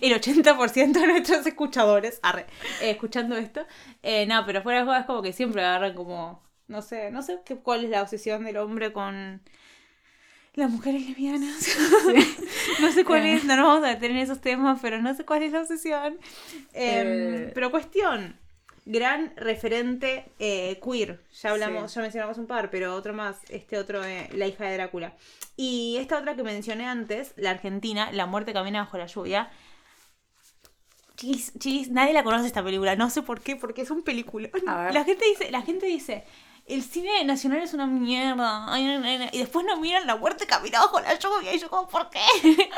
el 0.00 0.12
80% 0.20 0.92
de 0.92 1.06
nuestros 1.06 1.46
escuchadores, 1.46 2.20
arre, 2.22 2.46
eh, 2.80 2.90
escuchando 2.90 3.36
esto, 3.36 3.64
eh, 4.02 4.26
no, 4.26 4.44
pero 4.46 4.62
fuera 4.62 4.78
de 4.80 4.84
juego 4.86 4.98
es 5.00 5.06
como 5.06 5.22
que 5.22 5.32
siempre 5.32 5.62
agarran 5.64 5.94
como, 5.94 6.42
no 6.68 6.82
sé, 6.82 7.10
no 7.10 7.22
sé 7.22 7.40
qué, 7.44 7.56
cuál 7.56 7.84
es 7.84 7.90
la 7.90 8.02
obsesión 8.02 8.44
del 8.44 8.56
hombre 8.56 8.92
con 8.92 9.40
las 10.54 10.70
mujeres 10.70 11.06
lesbianas. 11.06 11.76
no 12.80 12.92
sé 12.92 13.04
cuál 13.04 13.26
es, 13.26 13.44
no 13.44 13.56
nos 13.56 13.66
vamos 13.66 13.84
a 13.84 13.92
meter 13.92 14.10
en 14.10 14.18
esos 14.18 14.40
temas, 14.40 14.78
pero 14.80 15.00
no 15.02 15.14
sé 15.14 15.24
cuál 15.24 15.42
es 15.42 15.52
la 15.52 15.60
obsesión. 15.60 16.18
Eh, 16.72 17.02
Eh. 17.44 17.50
Pero 17.54 17.70
cuestión, 17.70 18.38
gran 18.86 19.34
referente 19.36 20.30
eh, 20.38 20.78
queer. 20.82 21.20
Ya 21.42 21.50
hablamos, 21.50 21.90
Sí. 21.90 21.96
ya 21.96 22.02
mencionamos 22.02 22.38
un 22.38 22.46
par, 22.46 22.70
pero 22.70 22.94
otro 22.94 23.12
más, 23.14 23.38
este 23.48 23.78
otro, 23.78 24.04
eh, 24.04 24.28
La 24.34 24.46
hija 24.46 24.64
de 24.64 24.74
Drácula. 24.74 25.14
Y 25.56 25.96
esta 25.98 26.18
otra 26.18 26.36
que 26.36 26.42
mencioné 26.42 26.86
antes, 26.86 27.32
la 27.36 27.50
argentina, 27.50 28.12
La 28.12 28.26
muerte 28.26 28.52
camina 28.52 28.80
bajo 28.80 28.98
la 28.98 29.06
lluvia. 29.06 29.50
Chiquis, 31.16 31.90
nadie 31.90 32.12
la 32.12 32.24
conoce 32.24 32.46
esta 32.46 32.62
película, 32.62 32.96
no 32.96 33.08
sé 33.08 33.22
por 33.22 33.40
qué, 33.40 33.54
porque 33.56 33.82
es 33.82 33.90
un 33.90 34.02
ver. 34.82 34.94
La 34.94 35.04
gente 35.04 35.24
dice, 35.24 35.50
la 35.50 35.62
gente 35.62 35.86
dice, 35.86 36.24
el 36.66 36.82
cine 36.82 37.24
nacional 37.24 37.62
es 37.62 37.74
una 37.74 37.86
mierda. 37.86 38.72
ay, 38.72 38.86
ay, 38.86 39.02
ay, 39.04 39.16
ay", 39.22 39.28
y 39.32 39.38
después 39.38 39.66
no 39.66 39.76
miran 39.78 40.06
La 40.06 40.16
muerte 40.16 40.46
camina 40.46 40.80
bajo 40.80 41.00
la 41.00 41.18
lluvia. 41.18 41.54
Y 41.54 41.58
yo 41.58 41.68
como, 41.70 41.88
¿por 41.88 42.10
qué? 42.10 42.20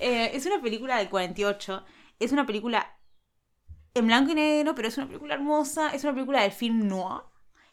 Eh, 0.00 0.30
es 0.34 0.46
una 0.46 0.60
película 0.60 0.98
del 0.98 1.08
48. 1.08 1.84
Es 2.20 2.32
una 2.32 2.46
película 2.46 2.96
en 3.94 4.06
blanco 4.06 4.32
y 4.32 4.34
negro, 4.34 4.74
pero 4.74 4.88
es 4.88 4.96
una 4.96 5.06
película 5.06 5.34
hermosa. 5.34 5.90
Es 5.94 6.04
una 6.04 6.12
película 6.14 6.42
del 6.42 6.52
film 6.52 6.86
noir. 6.88 7.22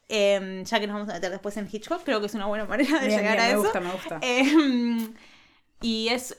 Eh, 0.08 0.64
ya 0.66 0.80
que 0.80 0.88
nos 0.88 0.96
vamos 0.96 1.10
a 1.10 1.14
meter 1.14 1.30
después 1.32 1.56
en 1.58 1.70
Hitchcock, 1.72 2.04
creo 2.04 2.20
que 2.20 2.26
es 2.26 2.34
una 2.34 2.48
buena 2.48 2.66
manera 2.66 3.00
de 3.00 3.08
Bien, 3.08 3.20
llegar 3.20 3.38
bien, 3.38 3.44
a 3.46 3.48
me 3.48 3.52
eso. 3.54 3.62
gusta, 3.62 3.80
me 3.80 3.92
gusta. 3.92 4.20
Eh, 4.24 5.10
y 5.82 6.08
es 6.10 6.36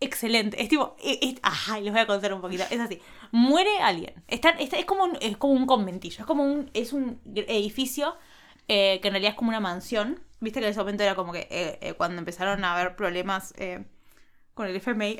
excelente. 0.00 0.60
Es 0.62 0.68
tipo. 0.68 0.96
Es, 1.02 1.18
es- 1.20 1.40
ajá, 1.42 1.78
les 1.80 1.92
voy 1.92 2.00
a 2.02 2.06
contar 2.06 2.32
un 2.32 2.40
poquito. 2.40 2.64
Es 2.70 2.80
así. 2.80 3.00
Muere 3.32 3.78
alguien. 3.80 4.24
Están, 4.28 4.58
está- 4.60 4.78
es, 4.78 4.84
como 4.86 5.04
un, 5.04 5.18
es 5.20 5.36
como 5.36 5.52
un 5.54 5.66
conventillo. 5.66 6.20
Es 6.20 6.26
como 6.26 6.42
un. 6.44 6.70
Es 6.74 6.92
un 6.92 7.20
edificio 7.34 8.16
eh, 8.68 8.98
que 9.00 9.08
en 9.08 9.14
realidad 9.14 9.32
es 9.32 9.36
como 9.36 9.50
una 9.50 9.60
mansión. 9.60 10.20
Viste 10.40 10.60
que 10.60 10.66
en 10.66 10.70
ese 10.70 10.80
momento 10.80 11.02
era 11.02 11.14
como 11.14 11.32
que 11.32 11.46
eh, 11.50 11.78
eh, 11.80 11.94
cuando 11.94 12.18
empezaron 12.18 12.64
a 12.64 12.74
haber 12.74 12.94
problemas 12.96 13.54
eh, 13.56 13.84
con 14.54 14.66
el 14.66 14.76
FMI. 14.76 15.18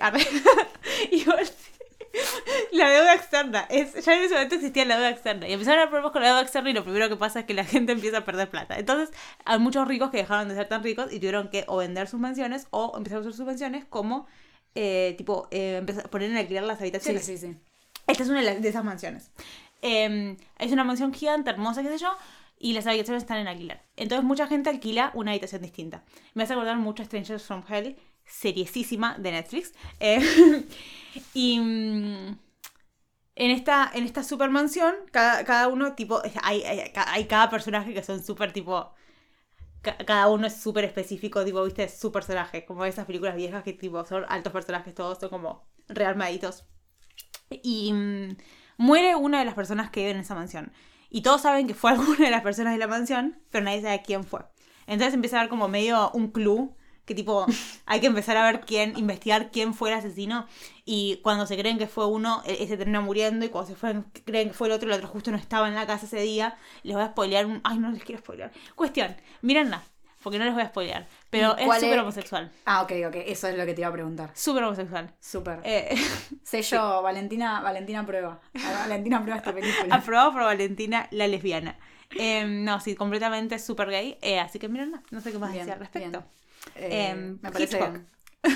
igual, 1.11 1.49
La 2.73 2.89
deuda 2.91 3.15
externa. 3.15 3.67
Es, 3.69 4.05
ya 4.05 4.17
en 4.17 4.23
ese 4.25 4.35
momento 4.35 4.55
existía 4.55 4.85
la 4.85 4.97
deuda 4.97 5.11
externa. 5.11 5.49
Y 5.49 5.53
empezaron 5.53 5.79
a 5.79 5.83
haber 5.83 5.91
problemas 5.91 6.13
con 6.13 6.23
la 6.23 6.29
deuda 6.29 6.43
externa 6.43 6.71
y 6.71 6.73
lo 6.73 6.83
primero 6.83 7.09
que 7.09 7.17
pasa 7.17 7.41
es 7.41 7.47
que 7.47 7.55
la 7.55 7.65
gente 7.65 7.93
empieza 7.93 8.19
a 8.19 8.25
perder 8.25 8.51
plata. 8.51 8.79
Entonces, 8.79 9.15
hay 9.45 9.59
muchos 9.59 9.87
ricos 9.89 10.11
que 10.11 10.19
dejaron 10.19 10.49
de 10.49 10.55
ser 10.55 10.69
tan 10.69 10.83
ricos 10.83 11.13
y 11.13 11.17
tuvieron 11.19 11.49
que 11.49 11.65
o 11.69 11.77
vender 11.79 12.09
sus 12.09 12.21
mansiones 12.21 12.67
o 12.71 12.95
empezar 12.97 13.19
a 13.19 13.21
usar 13.21 13.33
sus 13.33 13.47
mansiones 13.47 13.85
como, 13.85 14.27
eh, 14.75 15.15
tipo, 15.19 15.49
eh, 15.51 15.77
empezar, 15.79 16.09
poner 16.11 16.31
en 16.31 16.37
alquiler 16.37 16.63
las 16.63 16.79
Sí, 16.79 16.85
habitaciones. 16.85 17.25
sí, 17.25 17.39
sí. 17.39 17.57
Esta 18.07 18.23
es 18.23 18.29
una 18.29 18.43
de 18.43 18.69
esas 18.69 18.85
mansiones. 18.85 19.31
Eh, 19.83 20.37
es 20.59 20.73
una 20.73 20.85
mansión 20.85 21.13
gigante, 21.13 21.51
hermosa, 21.51 21.83
qué 21.83 21.89
sé 21.89 21.99
yo, 21.99 22.17
y 22.59 22.73
las 22.73 22.87
habitaciones 22.87 23.23
están 23.23 23.39
en 23.39 23.49
alquiler. 23.49 23.83
Entonces 23.97 24.25
mucha 24.25 24.47
gente 24.47 24.71
alquila 24.71 25.11
una 25.15 25.33
habitación 25.33 25.63
distinta. 25.63 26.05
Me 26.35 26.45
hace 26.45 26.55
acordar 26.55 26.77
mucho 26.79 27.05
Strangers 27.05 27.45
from 27.45 27.63
Hell, 27.69 27.97
seriesísima 28.25 29.17
de 29.19 29.33
Netflix. 29.33 29.73
Eh, 30.01 30.67
y 31.35 31.61
mm, 31.61 32.39
en 33.37 33.51
esta, 33.51 33.91
en 33.95 34.05
esta 34.05 34.23
super 34.23 34.51
mansión, 34.51 34.95
cada, 35.13 35.45
cada 35.45 35.69
uno, 35.69 35.95
tipo, 35.95 36.23
hay, 36.43 36.63
hay, 36.63 36.93
hay 36.95 37.25
cada 37.27 37.51
personaje 37.51 37.93
que 37.93 38.03
son 38.03 38.23
súper, 38.25 38.53
tipo, 38.53 38.93
ca- 39.83 39.99
cada 39.99 40.29
uno 40.29 40.47
es 40.49 40.57
súper 40.61 40.85
específico, 40.85 41.45
tipo, 41.45 41.65
viste, 41.65 41.89
su 41.89 42.13
personaje, 42.13 42.65
como 42.67 42.85
esas 42.85 43.07
películas 43.07 43.37
viejas 43.37 43.65
que 43.65 43.73
tipo 43.75 44.05
son 44.07 44.25
altos 44.29 44.53
personajes, 44.53 44.95
todos 44.95 45.19
son 45.19 45.31
como 45.31 45.69
rearmaditos. 45.89 46.67
Y 47.51 47.93
mm, 47.93 48.37
muere 48.79 49.15
una 49.17 49.39
de 49.41 49.45
las 49.45 49.55
personas 49.55 49.91
que 49.91 50.01
vive 50.01 50.13
en 50.13 50.19
esa 50.19 50.35
mansión. 50.35 50.73
Y 51.17 51.23
todos 51.23 51.41
saben 51.41 51.67
que 51.67 51.73
fue 51.73 51.91
alguna 51.93 52.27
de 52.27 52.31
las 52.31 52.43
personas 52.43 52.75
de 52.75 52.79
la 52.79 52.87
mansión, 52.89 53.39
pero 53.51 53.65
nadie 53.65 53.81
sabe 53.81 54.03
quién 54.03 54.23
fue. 54.23 54.41
Entonces 54.87 55.15
empieza 55.15 55.39
a 55.39 55.41
haber 55.41 55.49
como 55.49 55.67
medio 55.67 56.11
un 56.11 56.29
clue, 56.31 56.69
que 57.07 57.15
tipo, 57.15 57.47
hay 57.87 58.01
que 58.01 58.07
empezar 58.07 58.37
a 58.37 58.45
ver 58.45 58.61
quién, 58.61 58.99
investigar 58.99 59.51
quién 59.51 59.73
fue 59.73 59.89
el 59.91 59.97
asesino. 59.97 60.47
Y 60.85 61.21
cuando 61.23 61.47
se 61.47 61.57
creen 61.57 61.79
que 61.79 61.87
fue 61.87 62.07
uno, 62.07 62.43
e- 62.45 62.63
ese 62.63 62.77
termina 62.77 63.01
muriendo. 63.01 63.47
Y 63.47 63.49
cuando 63.49 63.71
se 63.71 63.77
fue, 63.77 63.95
creen 64.27 64.49
que 64.49 64.55
fue 64.55 64.69
el 64.69 64.75
otro, 64.75 64.91
el 64.91 64.95
otro 64.95 65.09
justo 65.09 65.31
no 65.31 65.39
estaba 65.39 65.69
en 65.69 65.75
la 65.75 65.87
casa 65.87 66.05
ese 66.05 66.21
día. 66.21 66.59
Les 66.83 66.95
voy 66.95 67.03
a 67.03 67.09
spoilear 67.09 67.47
un... 67.47 67.63
Ay, 67.65 67.79
no 67.79 67.91
les 67.91 68.05
quiero 68.05 68.21
spoilear. 68.21 68.53
Cuestión, 68.75 69.17
mírenla, 69.41 69.85
porque 70.27 70.41
no 70.41 70.45
les 70.45 70.55
voy 70.55 70.65
a 70.65 70.67
spoilear. 70.67 71.07
Pero 71.31 71.55
¿Y 71.57 71.63
es 71.71 71.81
súper 71.81 72.01
homosexual. 72.01 72.51
Ah, 72.65 72.83
ok, 72.83 72.91
ok. 73.07 73.15
Eso 73.27 73.47
es 73.47 73.57
lo 73.57 73.65
que 73.65 73.75
te 73.75 73.83
iba 73.83 73.91
a 73.91 73.93
preguntar. 73.93 74.31
Súper 74.35 74.65
homosexual. 74.65 75.15
Súper. 75.21 75.61
Eh, 75.63 75.95
Sello, 76.43 77.01
Valentina, 77.01 77.61
Valentina 77.61 78.05
prueba. 78.05 78.41
Valentina 78.81 79.21
prueba 79.23 79.39
esta 79.39 79.55
película. 79.55 79.95
aprobado 79.95 80.33
por 80.33 80.43
Valentina, 80.43 81.07
la 81.13 81.29
lesbiana. 81.29 81.77
Eh, 82.19 82.45
no, 82.45 82.81
sí, 82.81 82.97
completamente 82.97 83.61
súper 83.61 83.89
gay. 83.89 84.19
eh, 84.21 84.41
así 84.41 84.59
que 84.59 84.69
mírenla, 84.69 85.01
no 85.13 85.21
sé 85.21 85.31
qué 85.31 85.39
más 85.39 85.53
Bien, 85.53 85.67
decir 85.67 85.75
al 85.75 85.79
respecto. 85.79 86.25
Eh, 86.75 87.11
Em, 87.11 87.39
me 87.41 87.53
parece 87.53 87.77
Hitchcock. 87.77 87.93
bien. 87.93 88.09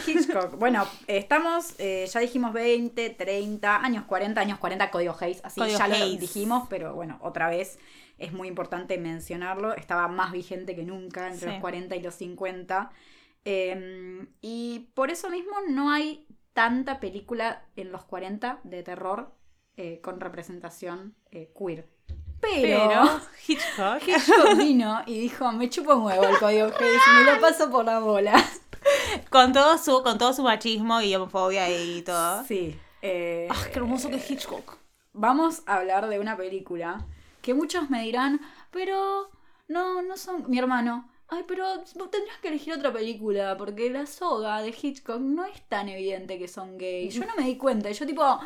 Hitchcock. 0.08 0.58
Bueno, 0.58 0.84
eh, 1.06 1.18
estamos, 1.18 1.74
eh, 1.78 2.08
ya 2.12 2.18
dijimos 2.18 2.52
20, 2.52 3.10
30, 3.10 3.76
años 3.76 4.04
40, 4.06 4.40
años 4.40 4.58
40, 4.58 4.90
Código 4.90 5.16
Hayes. 5.20 5.40
Así 5.44 5.60
Código 5.60 5.78
ya 5.78 5.86
lo 5.86 6.08
dijimos, 6.16 6.66
pero 6.68 6.94
bueno, 6.96 7.18
otra 7.22 7.48
vez 7.48 7.78
es 8.20 8.32
muy 8.32 8.46
importante 8.48 8.96
mencionarlo. 8.98 9.74
Estaba 9.74 10.06
más 10.08 10.30
vigente 10.32 10.76
que 10.76 10.84
nunca 10.84 11.26
entre 11.26 11.40
Sí. 11.48 11.52
los 11.54 11.60
40 11.60 11.96
y 11.96 12.02
los 12.02 12.14
50. 12.14 12.90
Eh, 13.44 14.26
y 14.40 14.90
por 14.94 15.10
eso 15.10 15.30
mismo 15.30 15.52
no 15.68 15.90
hay 15.90 16.26
tanta 16.52 17.00
película 17.00 17.64
en 17.76 17.90
los 17.92 18.04
40 18.04 18.60
de 18.64 18.82
terror 18.82 19.32
eh, 19.76 20.00
con 20.02 20.20
representación 20.20 21.14
eh, 21.30 21.52
queer. 21.58 21.88
Pero, 22.40 22.88
Pero 22.88 23.20
Hitchcock. 23.48 24.06
Hitchcock 24.06 24.56
vino 24.58 25.02
y 25.06 25.20
dijo, 25.20 25.50
me 25.52 25.68
chupo 25.70 25.94
un 25.94 26.04
huevo 26.04 26.24
el 26.24 26.38
código 26.38 26.66
Hayes, 26.80 27.00
me 27.26 27.32
lo 27.32 27.40
paso 27.40 27.70
por 27.70 27.84
la 27.84 27.98
bola. 28.00 28.34
con 29.30 29.52
todo 29.52 29.78
su 29.78 30.02
con 30.02 30.18
todo 30.18 30.32
su 30.32 30.42
machismo 30.42 31.00
y 31.00 31.14
homofobia 31.14 31.68
y 31.70 32.02
todo. 32.02 32.44
Sí. 32.44 32.78
eh, 33.02 33.48
Ah, 33.50 33.56
qué 33.72 33.78
hermoso 33.78 34.08
que 34.10 34.16
es 34.16 34.30
Hitchcock. 34.30 34.76
Vamos 35.12 35.62
a 35.66 35.76
hablar 35.76 36.08
de 36.08 36.18
una 36.18 36.36
película 36.36 37.06
que 37.42 37.54
muchos 37.54 37.90
me 37.90 38.02
dirán, 38.02 38.40
pero 38.70 39.30
no, 39.68 40.02
no 40.02 40.16
son 40.16 40.44
mi 40.48 40.58
hermano. 40.58 41.08
Ay, 41.28 41.44
pero 41.46 41.64
vos 41.94 42.10
tendrías 42.10 42.38
que 42.38 42.48
elegir 42.48 42.74
otra 42.74 42.92
película 42.92 43.56
porque 43.56 43.88
la 43.88 44.06
soga 44.06 44.60
de 44.62 44.70
Hitchcock 44.70 45.20
no 45.20 45.44
es 45.44 45.62
tan 45.68 45.88
evidente 45.88 46.38
que 46.38 46.48
son 46.48 46.76
gays. 46.76 47.14
Yo 47.14 47.24
no 47.24 47.36
me 47.36 47.44
di 47.44 47.56
cuenta. 47.56 47.90
Yo 47.92 48.04
tipo, 48.04 48.40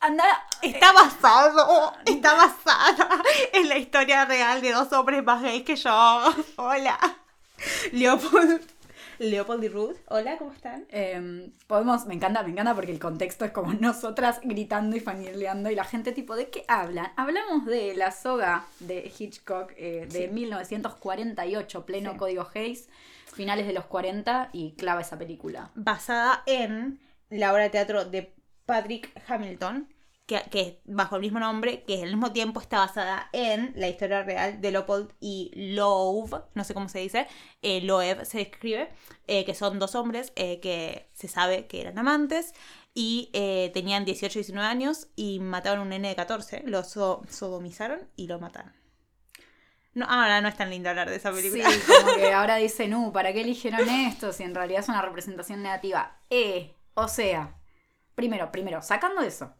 anda, 0.00 0.24
Está 0.60 0.92
basado, 0.92 1.92
está 2.04 2.34
basada 2.34 3.22
en 3.52 3.68
la 3.68 3.78
historia 3.78 4.24
real 4.24 4.60
de 4.60 4.72
dos 4.72 4.92
hombres 4.92 5.22
más 5.22 5.42
gays 5.42 5.62
que 5.62 5.76
yo. 5.76 6.34
Hola. 6.56 6.98
Leopold. 7.92 8.77
Leopold 9.18 9.64
y 9.64 9.68
Ruth. 9.68 9.96
Hola, 10.08 10.38
¿cómo 10.38 10.52
están? 10.52 10.86
Em, 10.90 11.50
podemos, 11.66 12.06
me 12.06 12.14
encanta, 12.14 12.42
me 12.42 12.50
encanta 12.50 12.74
porque 12.74 12.92
el 12.92 12.98
contexto 13.00 13.44
es 13.44 13.50
como 13.50 13.72
nosotras 13.80 14.40
gritando 14.42 14.96
y 14.96 15.00
fangirleando 15.00 15.70
y 15.70 15.74
la 15.74 15.84
gente 15.84 16.12
tipo, 16.12 16.36
¿de 16.36 16.48
qué 16.50 16.64
hablan? 16.68 17.12
Hablamos 17.16 17.66
de 17.66 17.94
la 17.94 18.12
soga 18.12 18.64
de 18.80 19.10
Hitchcock 19.18 19.72
eh, 19.76 20.06
de 20.10 20.26
Sí. 20.26 20.32
1948, 20.32 21.84
pleno 21.86 22.12
Sí. 22.12 22.18
código 22.18 22.46
Hayes, 22.54 22.88
finales 23.32 23.66
de 23.66 23.72
los 23.72 23.86
40 23.86 24.50
y 24.52 24.72
clava 24.72 25.00
esa 25.00 25.18
película. 25.18 25.70
Basada 25.74 26.42
en 26.46 27.00
la 27.30 27.52
obra 27.52 27.64
de 27.64 27.70
teatro 27.70 28.04
de 28.04 28.32
Patrick 28.66 29.10
Hamilton, 29.26 29.88
que, 30.28 30.40
que 30.50 30.80
bajo 30.84 31.16
el 31.16 31.22
mismo 31.22 31.40
nombre, 31.40 31.82
que 31.84 32.02
al 32.02 32.10
mismo 32.10 32.30
tiempo 32.32 32.60
está 32.60 32.78
basada 32.78 33.28
en 33.32 33.72
la 33.74 33.88
historia 33.88 34.22
real 34.22 34.60
de 34.60 34.70
Leopold 34.70 35.10
y 35.18 35.50
Loeb, 35.74 36.44
no 36.54 36.62
sé 36.64 36.74
cómo 36.74 36.88
se 36.88 37.00
dice, 37.00 37.26
eh, 37.62 37.80
Loeb 37.80 38.24
se 38.24 38.42
escribe, 38.42 38.90
eh, 39.26 39.44
que 39.44 39.54
son 39.54 39.78
dos 39.80 39.94
hombres 39.96 40.32
eh, 40.36 40.60
que 40.60 41.08
se 41.14 41.26
sabe 41.28 41.66
que 41.66 41.80
eran 41.80 41.98
amantes 41.98 42.52
y 42.94 43.30
eh, 43.32 43.70
tenían 43.74 44.04
18 44.04 44.38
y 44.38 44.42
19 44.42 44.68
años 44.68 45.08
y 45.16 45.40
mataron 45.40 45.80
a 45.80 45.82
un 45.82 45.88
nene 45.88 46.08
de 46.10 46.16
14, 46.16 46.62
lo 46.66 46.84
so- 46.84 47.22
sodomizaron 47.30 48.00
y 48.14 48.26
lo 48.28 48.38
mataron. 48.38 48.72
No, 49.94 50.06
ahora 50.08 50.40
no 50.40 50.48
es 50.48 50.56
tan 50.56 50.70
lindo 50.70 50.90
hablar 50.90 51.08
de 51.10 51.16
esa 51.16 51.32
Sí, 51.34 51.36
película. 51.50 51.68
como 52.02 52.14
que 52.16 52.32
ahora 52.32 52.56
dicen, 52.56 52.94
uh, 52.94 53.12
¿para 53.12 53.32
qué 53.32 53.40
eligieron 53.40 53.88
esto 53.88 54.32
si 54.32 54.42
en 54.44 54.54
realidad 54.54 54.80
es 54.80 54.88
una 54.88 55.02
representación 55.02 55.62
negativa? 55.62 56.20
Eh, 56.30 56.74
o 56.94 57.08
sea, 57.08 57.58
primero, 58.14 58.52
primero, 58.52 58.82
sacando 58.82 59.22
eso, 59.22 59.54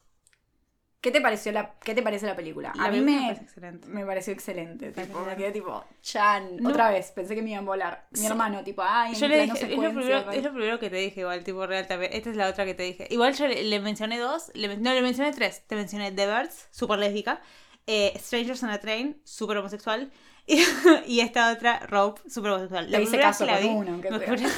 ¿qué 1.01 1.11
te 1.11 1.21
pareció 1.21 1.53
la, 1.53 1.75
qué 1.83 1.95
te 1.95 2.03
parece 2.03 2.27
la 2.27 2.35
película? 2.37 2.73
La 2.75 2.85
a 2.87 2.91
mí 2.91 3.01
me, 3.01 3.13
me 3.13 3.21
parece 3.29 3.43
excelente. 3.45 3.87
me 3.89 4.05
pareció 4.07 4.33
excelente, 4.33 4.93
tipo, 4.93 5.21
me 5.21 5.37
quedé 5.37 5.53
tipo, 5.53 5.85
Chan, 6.03 6.57
No. 6.57 6.71
otra 6.71 6.91
vez, 6.91 7.13
pensé 7.13 7.35
que 7.35 7.43
me 7.43 7.51
iban 7.51 7.65
a 7.65 7.67
volar. 7.67 8.07
Mi 8.11 8.19
Sí. 8.21 8.27
hermano, 8.27 8.65
tipo, 8.65 8.83
ay, 8.85 9.15
Yo 9.15 9.29
le 9.29 9.43
dije, 9.43 9.53
es 9.65 9.71
lo, 9.79 9.91
primero, 9.93 10.25
vale. 10.25 10.39
es 10.39 10.45
lo 10.45 10.53
primero 10.53 10.79
que 10.79 10.91
te 10.91 10.97
dije, 10.97 11.21
igual, 11.21 11.45
tipo 11.45 11.67
real 11.67 11.87
también. 11.87 12.13
Esta 12.13 12.31
es 12.31 12.37
la 12.37 12.49
otra 12.49 12.65
que 12.65 12.75
te 12.75 12.83
dije. 12.83 13.07
Igual 13.11 13.35
yo 13.35 13.47
le, 13.47 13.63
le 13.63 13.81
mencioné 13.81 14.19
dos, 14.19 14.51
le, 14.55 14.77
no, 14.77 14.93
le 14.93 15.03
mencioné 15.03 15.33
tres. 15.33 15.63
Te 15.67 15.77
mencioné 15.77 16.11
The 16.13 16.27
Birds, 16.27 16.69
súper 16.73 16.99
lésbica. 16.99 17.41
eh, 17.87 18.13
Strangers 18.19 18.63
on 18.65 18.71
a 18.71 18.79
Train, 18.81 19.21
súper 19.25 19.57
homosexual. 19.59 20.11
Y, 20.47 20.63
y 21.07 21.21
esta 21.21 21.53
otra, 21.53 21.81
Rope, 21.87 22.23
súper 22.29 22.51
homosexual. 22.53 22.91
Te 22.91 23.03
hice 23.03 23.19
caso 23.19 23.45
la 23.47 23.59
vi, 23.59 23.69
me 23.69 23.75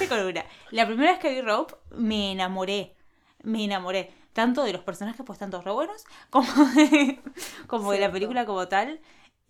con 0.09 0.21
una. 0.21 0.45
La 0.71 0.87
primera 0.87 1.11
vez 1.13 1.21
que 1.21 1.31
vi 1.31 1.41
Rope, 1.43 1.75
me 1.97 2.33
enamoré. 2.33 2.95
Me 3.43 3.65
enamoré. 3.65 4.11
Tanto 4.33 4.63
de 4.65 4.73
los 4.73 4.83
personajes, 4.83 5.25
pues 5.27 5.39
tanto 5.39 5.61
re 5.61 5.73
buenos, 5.73 6.05
como 6.31 6.47
de, 6.75 7.21
como 7.67 7.91
de 7.93 7.99
la 7.99 8.03
Cierto. 8.07 8.13
película 8.15 8.47
como 8.47 8.69
tal. 8.69 9.01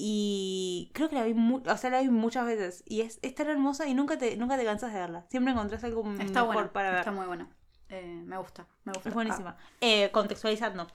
Y 0.02 0.90
creo 0.94 1.10
que 1.10 1.16
la 1.16 1.24
vi, 1.24 1.34
o 1.34 1.76
sea, 1.76 1.90
la 1.90 2.00
vi 2.00 2.08
muchas 2.08 2.46
veces. 2.46 2.82
Y 2.86 3.02
es, 3.02 3.18
es 3.20 3.34
tan 3.34 3.48
hermosa 3.48 3.86
y 3.86 3.92
nunca 3.94 4.16
te, 4.16 4.36
nunca 4.38 4.56
te 4.56 4.64
cansas 4.64 4.92
de 4.94 4.98
verla. 4.98 5.26
Siempre 5.30 5.52
encontrás 5.52 5.84
algo 5.84 6.00
Está 6.18 6.40
mejor 6.40 6.54
bueno, 6.54 6.72
para 6.72 6.90
ver. 6.90 6.98
está 7.00 7.12
muy 7.12 7.26
bueno. 7.26 7.48
Eh, 7.90 8.22
me 8.24 8.38
gusta, 8.38 8.66
me 8.84 8.92
gusta. 8.94 9.08
Es 9.10 9.14
buenísima. 9.14 9.56
Eh, 9.82 10.10
contextualizando. 10.10 10.86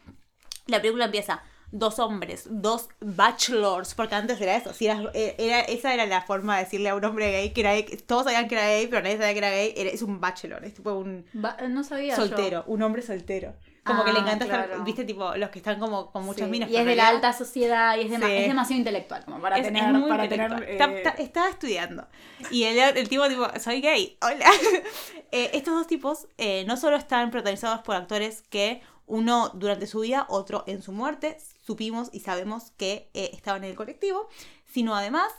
La 0.68 0.82
película 0.82 1.06
empieza. 1.06 1.44
Dos 1.72 2.00
hombres, 2.00 2.48
dos 2.50 2.88
bachelors, 3.02 3.96
porque 3.96 4.16
antes 4.16 4.40
era 4.40 4.56
eso, 4.56 4.72
si 4.72 4.86
eras- 4.86 5.10
eh, 5.14 5.36
era, 5.40 5.60
esa 5.62 5.94
era 5.94 6.06
la 6.06 6.22
forma 6.22 6.58
de 6.58 6.64
decirle 6.64 6.90
a 6.90 6.96
un 6.96 7.04
hombre 7.04 7.32
gay 7.32 7.54
que 7.54 7.62
era 7.62 7.74
gay, 7.74 7.84
todos 8.06 8.26
sabían 8.26 8.48
que 8.48 8.56
era 8.56 8.68
gay, 8.68 8.88
pero 8.88 9.02
nadie 9.02 9.18
sabía 9.18 9.34
que 9.34 9.38
era 9.40 9.50
gay, 9.50 9.74
era- 9.76 9.90
es 9.90 10.02
un 10.04 10.22
bachelor, 10.22 10.64
es 10.64 10.76
tipo 10.76 10.94
un 10.94 11.26
Ah, 11.34 11.40
va- 11.60 11.68
no 11.68 11.84
sabía 11.84 12.16
yo. 12.16 12.22
soltero, 12.28 12.64
un 12.68 12.82
hombre 12.84 13.02
soltero. 13.02 13.56
Como 13.86 14.04
que 14.04 14.12
le 14.14 14.18
Ah, 14.20 14.22
encanta 14.24 14.46
estar, 14.46 14.84
viste, 14.84 15.04
tipo, 15.04 15.36
los 15.36 15.50
que 15.52 15.60
están 15.60 15.80
como 15.80 16.12
con 16.12 16.26
muchas 16.26 16.46
Sí, 16.46 16.52
minas. 16.52 16.70
Y 16.72 16.76
es 16.76 16.86
de 16.86 16.96
la 16.96 17.08
alta 17.08 17.32
sociedad 17.34 17.96
y 17.98 18.02
es, 18.02 18.08
Sí. 18.08 18.16
es 18.16 18.48
demasiado 18.48 18.80
intelectual 18.80 19.24
como 19.26 19.40
para 19.40 19.58
es, 19.58 19.64
tener. 19.64 19.84
es 19.84 19.92
muy 19.92 20.10
para 20.10 20.28
tener 20.28 20.52
Está- 20.64 20.86
eh, 20.92 20.98
está- 20.98 21.10
estaba 21.22 21.50
estudiando. 21.50 22.08
Y 22.50 22.64
el, 22.64 22.80
el 22.80 23.08
tipo, 23.08 23.28
tipo, 23.30 23.48
soy 23.60 23.82
gay. 23.82 24.18
Hola. 24.22 24.46
Eh, 25.32 25.52
estos 25.54 25.74
dos 25.74 25.88
tipos 25.88 26.28
eh, 26.38 26.64
no 26.66 26.78
solo 26.78 26.96
están 26.96 27.30
protagonizados 27.30 27.82
por 27.82 27.96
actores 27.96 28.42
que 28.44 28.82
uno 29.06 29.50
durante 29.54 29.86
su 29.86 30.00
vida, 30.00 30.26
otro 30.30 30.64
en 30.66 30.82
su 30.82 30.94
muerte, 30.94 31.38
supimos 31.66 32.10
y 32.14 32.22
sabemos 32.22 32.72
que 32.78 33.10
eh, 33.14 33.32
estaban 33.34 33.64
en 33.66 33.72
el 33.72 33.76
colectivo, 33.76 34.30
sino 34.66 34.96
además, 34.96 35.32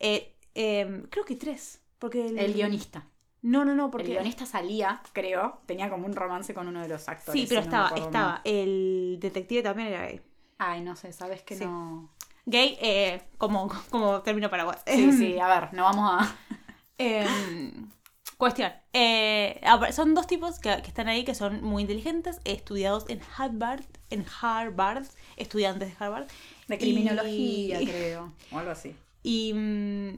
creo 0.00 1.24
que 1.24 1.36
tres. 1.36 1.80
Porque 1.98 2.26
el, 2.26 2.38
el 2.38 2.52
guionista. 2.54 3.06
No, 3.44 3.64
no, 3.64 3.74
no, 3.74 3.84
El 3.86 3.90
porque. 3.90 4.08
guionista 4.08 4.46
salía, 4.46 5.02
creo, 5.12 5.60
tenía 5.66 5.90
como 5.90 6.06
un 6.06 6.14
romance 6.14 6.54
con 6.54 6.66
uno 6.66 6.80
de 6.80 6.88
los 6.88 7.06
actores. 7.08 7.38
Sí, 7.40 7.46
pero 7.46 7.60
si 7.60 7.66
estaba, 7.66 7.88
estaba. 7.96 8.40
El 8.44 9.18
detective 9.20 9.62
también 9.62 9.88
era 9.88 10.06
gay. 10.06 10.20
Ay, 10.58 10.80
no 10.80 10.96
sé, 10.96 11.12
sabes 11.12 11.42
que 11.42 11.56
Sí. 11.56 11.64
no. 11.66 12.08
Gay 12.46 12.78
eh, 12.80 13.22
como, 13.36 13.70
como 13.90 14.22
término 14.22 14.48
paraguas. 14.48 14.82
Sí, 14.86 15.12
sí, 15.12 15.38
a 15.38 15.48
ver, 15.48 15.74
no 15.74 15.82
vamos 15.84 16.22
a. 16.22 16.36
Em, 16.98 17.90
Cuestión. 18.38 18.72
eh, 18.92 19.60
son 19.92 20.14
dos 20.14 20.26
tipos 20.26 20.58
que, 20.58 20.80
que 20.82 20.88
están 20.88 21.08
ahí 21.08 21.24
que 21.24 21.34
son 21.34 21.62
muy 21.62 21.82
inteligentes, 21.82 22.40
estudiados 22.44 23.04
en 23.08 23.20
Harvard, 23.36 23.84
en 24.10 24.24
Harvard, 24.40 25.04
estudiantes 25.36 25.88
de 25.98 26.04
Harvard. 26.04 26.26
De 26.68 26.76
Y- 26.76 26.78
criminología, 26.78 27.78
creo. 27.80 28.32
O 28.52 28.58
algo 28.58 28.70
así. 28.70 28.94
Y 29.26 29.52
mm, 29.54 30.16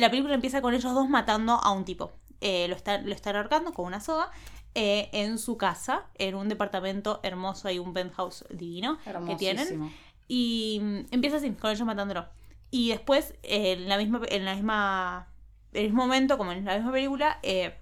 la 0.00 0.10
película 0.10 0.34
empieza 0.34 0.60
con 0.60 0.74
ellos 0.74 0.92
dos 0.92 1.08
matando 1.08 1.52
a 1.54 1.70
un 1.70 1.84
tipo. 1.84 2.10
Eh, 2.40 2.68
lo, 2.68 2.76
están, 2.76 3.08
lo 3.08 3.14
están 3.14 3.36
ahorcando 3.36 3.72
con 3.72 3.86
una 3.86 4.00
soga 4.00 4.30
eh, 4.74 5.08
en 5.12 5.38
su 5.38 5.56
casa, 5.56 6.06
en 6.14 6.34
un 6.36 6.48
departamento 6.48 7.18
hermoso, 7.24 7.66
hay 7.66 7.78
un 7.78 7.92
penthouse 7.92 8.44
divino 8.50 8.98
que 9.26 9.34
tienen. 9.36 9.92
Y 10.28 10.78
mm, 10.80 11.06
empieza 11.10 11.38
así, 11.38 11.50
con 11.52 11.70
ellos 11.70 11.86
matándolo. 11.86 12.28
Y 12.70 12.90
después, 12.90 13.34
eh, 13.42 13.72
en 13.72 13.88
la 13.88 13.96
misma, 13.96 14.20
en 14.28 14.44
la 14.44 14.54
misma, 14.54 15.28
en 15.72 15.80
el 15.80 15.86
mismo 15.86 16.02
momento, 16.02 16.38
como 16.38 16.52
en 16.52 16.64
la 16.64 16.76
misma 16.76 16.92
película, 16.92 17.40
eh, 17.42 17.76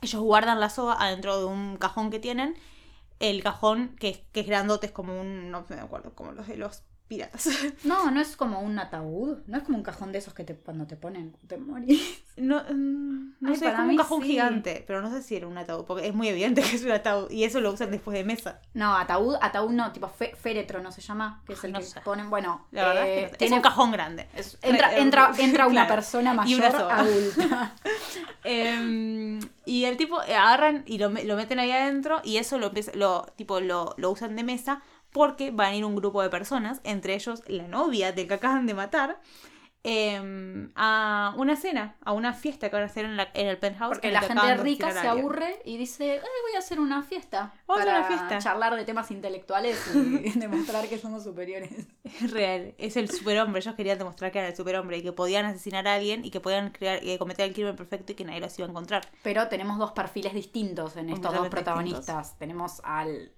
ellos 0.00 0.22
guardan 0.22 0.60
la 0.60 0.70
soga 0.70 0.94
adentro 0.94 1.38
de 1.38 1.44
un 1.44 1.76
cajón 1.76 2.10
que 2.10 2.20
tienen. 2.20 2.54
El 3.18 3.42
cajón 3.42 3.96
que, 4.00 4.24
que 4.32 4.40
es 4.40 4.46
grandote, 4.46 4.86
es 4.86 4.92
como 4.92 5.20
un, 5.20 5.50
no 5.50 5.66
me 5.68 5.76
acuerdo, 5.76 6.14
como 6.14 6.32
los 6.32 6.46
de 6.46 6.56
los 6.56 6.84
piratas. 7.08 7.48
No, 7.84 8.10
no 8.10 8.20
es 8.20 8.36
como 8.36 8.60
un 8.60 8.78
ataúd. 8.78 9.38
No 9.46 9.58
es 9.58 9.64
como 9.64 9.76
un 9.78 9.84
cajón 9.84 10.12
de 10.12 10.18
esos 10.18 10.32
que 10.34 10.44
te, 10.44 10.54
cuando 10.56 10.86
te 10.86 10.96
ponen 10.96 11.36
te 11.46 11.56
morís. 11.58 12.22
No, 12.36 12.62
mm, 12.68 13.34
no 13.40 13.50
Ay, 13.50 13.56
sé, 13.56 13.68
es 13.68 13.74
como 13.74 13.90
un 13.90 13.96
cajón 13.96 14.22
sí. 14.22 14.28
gigante, 14.28 14.84
pero 14.86 15.00
no 15.02 15.10
sé 15.10 15.22
si 15.22 15.36
era 15.36 15.46
un 15.46 15.56
ataúd, 15.58 15.84
porque 15.84 16.06
es 16.08 16.14
muy 16.14 16.28
evidente 16.28 16.62
que 16.62 16.74
es 16.76 16.82
un 16.84 16.90
ataúd 16.90 17.30
y 17.30 17.44
eso 17.44 17.60
lo 17.60 17.72
usan 17.72 17.90
después 17.90 18.16
de 18.16 18.24
mesa. 18.24 18.60
No, 18.74 18.96
ataúd, 18.96 19.36
ataúd 19.40 19.70
no, 19.70 19.92
tipo 19.92 20.08
fe- 20.08 20.34
féretro 20.34 20.82
no 20.82 20.90
se 20.90 21.00
llama, 21.00 21.42
que 21.46 21.52
es 21.52 21.62
el 21.64 21.72
No 21.72 21.78
que 21.80 21.84
sé. 21.84 22.00
ponen, 22.00 22.30
bueno, 22.30 22.66
La 22.72 22.88
verdad 22.88 23.06
eh, 23.06 23.14
es 23.14 23.16
que 23.16 23.22
no 23.24 23.30
sé. 23.32 23.36
tiene- 23.38 23.56
es 23.56 23.58
un 23.58 23.62
cajón 23.62 23.92
grande. 23.92 24.28
es- 24.34 24.58
entra, 24.62 24.88
Re- 24.88 25.00
entra, 25.00 25.30
entra 25.38 25.66
una 25.66 25.82
claro. 25.86 25.94
persona 25.94 26.30
Y 26.46 26.54
una 26.54 26.70
mayor 26.70 26.90
adulta. 26.90 27.74
Em, 28.44 29.40
y 29.64 29.84
el 29.84 29.96
tipo 29.96 30.22
eh, 30.22 30.34
agarran 30.34 30.82
y 30.86 30.98
lo, 30.98 31.08
lo 31.08 31.36
meten 31.36 31.58
ahí 31.58 31.70
adentro 31.70 32.20
y 32.24 32.36
eso 32.36 32.58
lo, 32.58 32.72
lo, 32.94 33.22
tipo, 33.36 33.60
lo, 33.60 33.94
lo 33.96 34.10
usan 34.10 34.36
de 34.36 34.42
mesa 34.44 34.82
porque 35.14 35.50
van 35.52 35.68
a 35.72 35.76
ir 35.76 35.84
un 35.84 35.94
grupo 35.96 36.20
de 36.22 36.28
personas, 36.28 36.80
entre 36.84 37.14
ellos 37.14 37.42
la 37.46 37.68
novia 37.68 38.10
del 38.12 38.26
que 38.28 38.34
acaban 38.34 38.66
de 38.66 38.74
matar, 38.74 39.20
em, 39.86 40.72
a 40.74 41.34
una 41.36 41.56
cena, 41.56 41.96
a 42.04 42.12
una 42.12 42.32
fiesta 42.32 42.70
que 42.70 42.76
van 42.76 42.84
a 42.84 42.86
hacer 42.86 43.04
en, 43.04 43.16
la- 43.18 43.28
en 43.34 43.46
el 43.48 43.58
penthouse. 43.58 43.90
Porque 43.98 44.10
la 44.10 44.22
gente 44.22 44.56
rica 44.56 44.90
se 44.92 45.06
a 45.06 45.10
aburre 45.10 45.60
y 45.66 45.76
dice, 45.76 46.12
"Ay, 46.12 46.18
voy 46.42 46.54
a 46.56 46.58
hacer 46.58 46.80
una 46.80 47.02
fiesta. 47.02 47.52
Vamos 47.66 47.82
a 47.82 47.86
para 47.86 47.98
hacer 48.00 48.12
una 48.16 48.28
fiesta. 48.28 48.38
charlar 48.50 48.74
de 48.76 48.84
temas 48.86 49.10
intelectuales 49.10 49.78
y 49.94 50.30
demostrar 50.38 50.88
que 50.88 50.96
somos 50.98 51.22
superiores. 51.22 51.70
Es 52.02 52.30
real, 52.30 52.74
es 52.78 52.96
el 52.96 53.10
superhombre. 53.10 53.60
Ellos 53.60 53.74
querían 53.74 53.98
demostrar 53.98 54.32
que 54.32 54.38
eran 54.38 54.50
el 54.52 54.56
superhombre 54.56 54.96
y 54.98 55.02
que 55.02 55.12
podían 55.12 55.44
asesinar 55.44 55.86
a 55.86 55.94
alguien 55.94 56.24
y 56.24 56.30
que 56.30 56.40
podían 56.40 56.70
crear, 56.70 57.04
y 57.04 57.18
cometer 57.18 57.46
el 57.46 57.52
crimen 57.54 57.76
perfecto 57.76 58.12
y 58.12 58.14
que 58.14 58.24
nadie 58.24 58.40
los 58.40 58.58
iba 58.58 58.66
a 58.66 58.70
encontrar. 58.70 59.06
Pero 59.22 59.48
tenemos 59.48 59.78
dos 59.78 59.92
perfiles 59.92 60.32
distintos 60.32 60.96
en 60.96 61.10
estos 61.10 61.32
dos 61.34 61.48
protagonistas. 61.48 62.38
Tenemos 62.38 62.80
al 62.84 63.32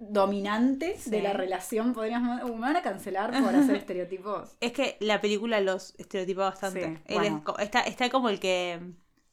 dominante 0.00 0.96
Sí. 0.98 1.10
de 1.10 1.22
la 1.22 1.32
relación, 1.32 1.92
podríamos... 1.92 2.42
Me 2.44 2.58
van 2.58 2.76
a 2.76 2.82
cancelar 2.82 3.30
por 3.42 3.54
hacer 3.54 3.76
estereotipos. 3.76 4.56
Es 4.60 4.72
que 4.72 4.96
la 5.00 5.20
película 5.20 5.60
los 5.60 5.94
estereotipa 5.98 6.44
bastante. 6.50 6.86
Sí, 6.96 7.02
Él 7.06 7.14
bueno. 7.20 7.36
es 7.38 7.42
co- 7.44 7.58
está, 7.58 7.80
está 7.82 8.10
como 8.10 8.28
el 8.30 8.40
que 8.40 8.80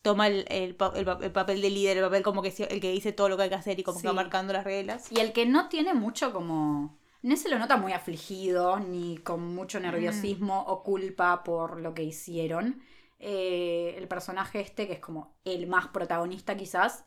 toma 0.02 0.28
el, 0.28 0.46
el 0.50 0.64
el 0.64 0.76
pa- 0.76 0.94
el 1.22 1.32
papel 1.32 1.62
de 1.62 1.70
líder, 1.70 1.98
el 1.98 2.04
papel 2.04 2.24
como 2.24 2.42
que 2.42 2.54
el 2.70 2.80
que 2.80 2.92
dice 2.92 3.12
todo 3.14 3.30
lo 3.30 3.38
que 3.38 3.44
hay 3.44 3.50
que 3.50 3.56
hacer 3.56 3.80
y 3.80 3.84
como 3.84 4.00
que 4.02 4.08
va 4.08 4.14
marcando 4.14 4.54
las 4.54 4.64
reglas. 4.64 5.12
Y 5.12 5.20
el 5.20 5.34
que 5.34 5.46
no 5.46 5.70
tiene 5.70 5.94
mucho 5.94 6.32
como... 6.34 6.98
No 7.24 7.36
se 7.36 7.50
lo 7.50 7.58
nota 7.60 7.78
muy 7.78 7.94
afligido, 7.94 8.80
ni 8.80 9.18
con 9.18 9.42
mucho 9.56 9.80
nerviosismo 9.80 10.62
o 10.68 10.84
culpa 10.84 11.44
por 11.44 11.82
lo 11.82 11.94
que 11.94 12.04
hicieron. 12.04 12.82
Eh, 13.20 13.96
el 13.98 14.08
personaje 14.08 14.60
este, 14.62 14.86
que 14.86 14.94
es 14.94 15.00
como 15.00 15.36
el 15.44 15.66
más 15.68 15.88
protagonista 15.88 16.56
quizás. 16.56 17.06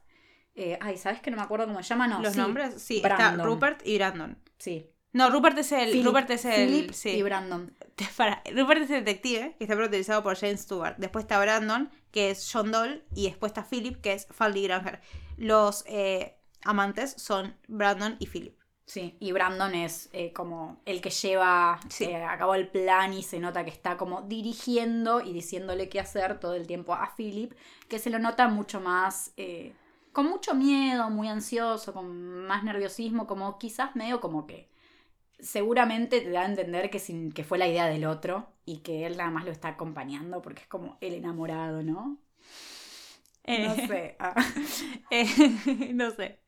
Eh, 0.55 0.78
ay, 0.80 0.96
¿sabes 0.98 1.20
que 1.20 1.30
no 1.30 1.36
me 1.36 1.42
acuerdo 1.42 1.66
cómo 1.66 1.82
se 1.82 1.88
llama? 1.88 2.07
No, 2.09 2.20
Los 2.20 2.32
sí, 2.32 2.38
nombres, 2.38 2.82
sí, 2.82 3.01
Brandon. 3.01 3.30
está 3.32 3.44
Rupert 3.44 3.86
y 3.86 3.96
Brandon. 3.96 4.38
Sí. 4.59 4.90
No, 5.12 5.28
Rupert 5.30 5.59
es 5.59 5.72
el. 5.72 5.90
Philip- 5.90 6.05
Rupert 6.07 6.30
es 6.30 6.44
el. 6.44 6.68
Philip 6.68 6.90
sí. 6.92 7.11
y 7.11 7.22
Brandon. 7.22 7.74
Para, 8.16 8.42
Rupert 8.55 8.82
es 8.82 8.90
el 8.90 9.05
detective, 9.05 9.57
que 9.59 9.64
está 9.64 9.74
protagonizado 9.76 10.22
por 10.22 10.36
James 10.36 10.61
Stewart. 10.61 10.96
Después 10.98 11.24
está 11.24 11.40
Brandon, 11.40 11.90
que 12.12 12.30
es 12.30 12.48
John 12.53 12.70
Doll. 12.70 13.05
Y 13.14 13.24
después 13.24 13.51
está 13.51 13.64
Philip, 13.64 14.01
que 14.01 14.12
es 14.12 14.26
Fanny 14.30 14.62
Granger. 14.64 15.01
Los 15.36 15.84
eh, 15.86 16.36
amantes 16.64 17.14
son 17.16 17.57
Brandon 17.66 18.16
y 18.18 18.26
Philip. 18.26 18.57
Sí, 18.86 19.16
y 19.20 19.30
Brandon 19.32 19.72
es 19.74 20.09
eh, 20.12 20.32
como 20.32 20.80
el 20.84 21.01
que 21.01 21.11
lleva 21.11 21.78
Sí. 21.88 22.05
eh, 22.05 22.16
a 22.24 22.36
cabo 22.38 22.55
el 22.57 22.66
plan 22.68 23.12
y 23.12 23.22
se 23.22 23.38
nota 23.38 23.64
que 23.64 23.70
está 23.70 23.96
como 23.96 24.22
dirigiendo 24.22 25.20
y 25.20 25.32
diciéndole 25.32 25.88
qué 25.88 26.01
hacer 26.01 26.40
todo 26.40 26.55
el 26.55 26.66
tiempo 26.66 26.92
a 26.94 27.14
Philip, 27.16 27.53
que 27.88 27.98
se 28.01 28.11
lo 28.11 28.18
nota 28.18 28.48
mucho 28.48 28.80
más, 28.80 29.32
eh, 29.36 29.74
con 30.12 30.26
mucho 30.28 30.54
miedo, 30.54 31.11
muy 31.11 31.28
ansioso, 31.28 31.92
con 31.94 32.46
más 32.46 32.64
nerviosismo, 32.64 33.26
como 33.26 33.58
quizás 33.58 33.96
medio 33.96 34.20
como 34.20 34.46
que 34.46 34.68
seguramente 35.40 36.20
te 36.22 36.30
da 36.30 36.42
a 36.42 36.46
entender 36.46 36.90
que, 36.90 36.98
sin, 37.00 37.32
que 37.32 37.44
fue 37.44 37.58
la 37.58 37.68
idea 37.68 37.86
del 37.88 38.06
otro 38.06 38.48
y 38.66 38.78
que 38.78 39.06
él 39.06 39.16
nada 39.18 39.30
más 39.30 39.44
lo 39.44 39.52
está 39.52 39.68
acompañando 39.70 40.42
porque 40.42 40.62
es 40.62 40.68
como 40.68 40.98
el 41.00 41.14
enamorado, 41.14 41.82
¿no? 41.82 42.18
Eh, 43.44 43.58
No 43.58 43.74
sé. 43.76 44.16
ah, 44.18 44.34
eh, 45.11 45.26
no 45.94 46.11
sé. 46.11 46.40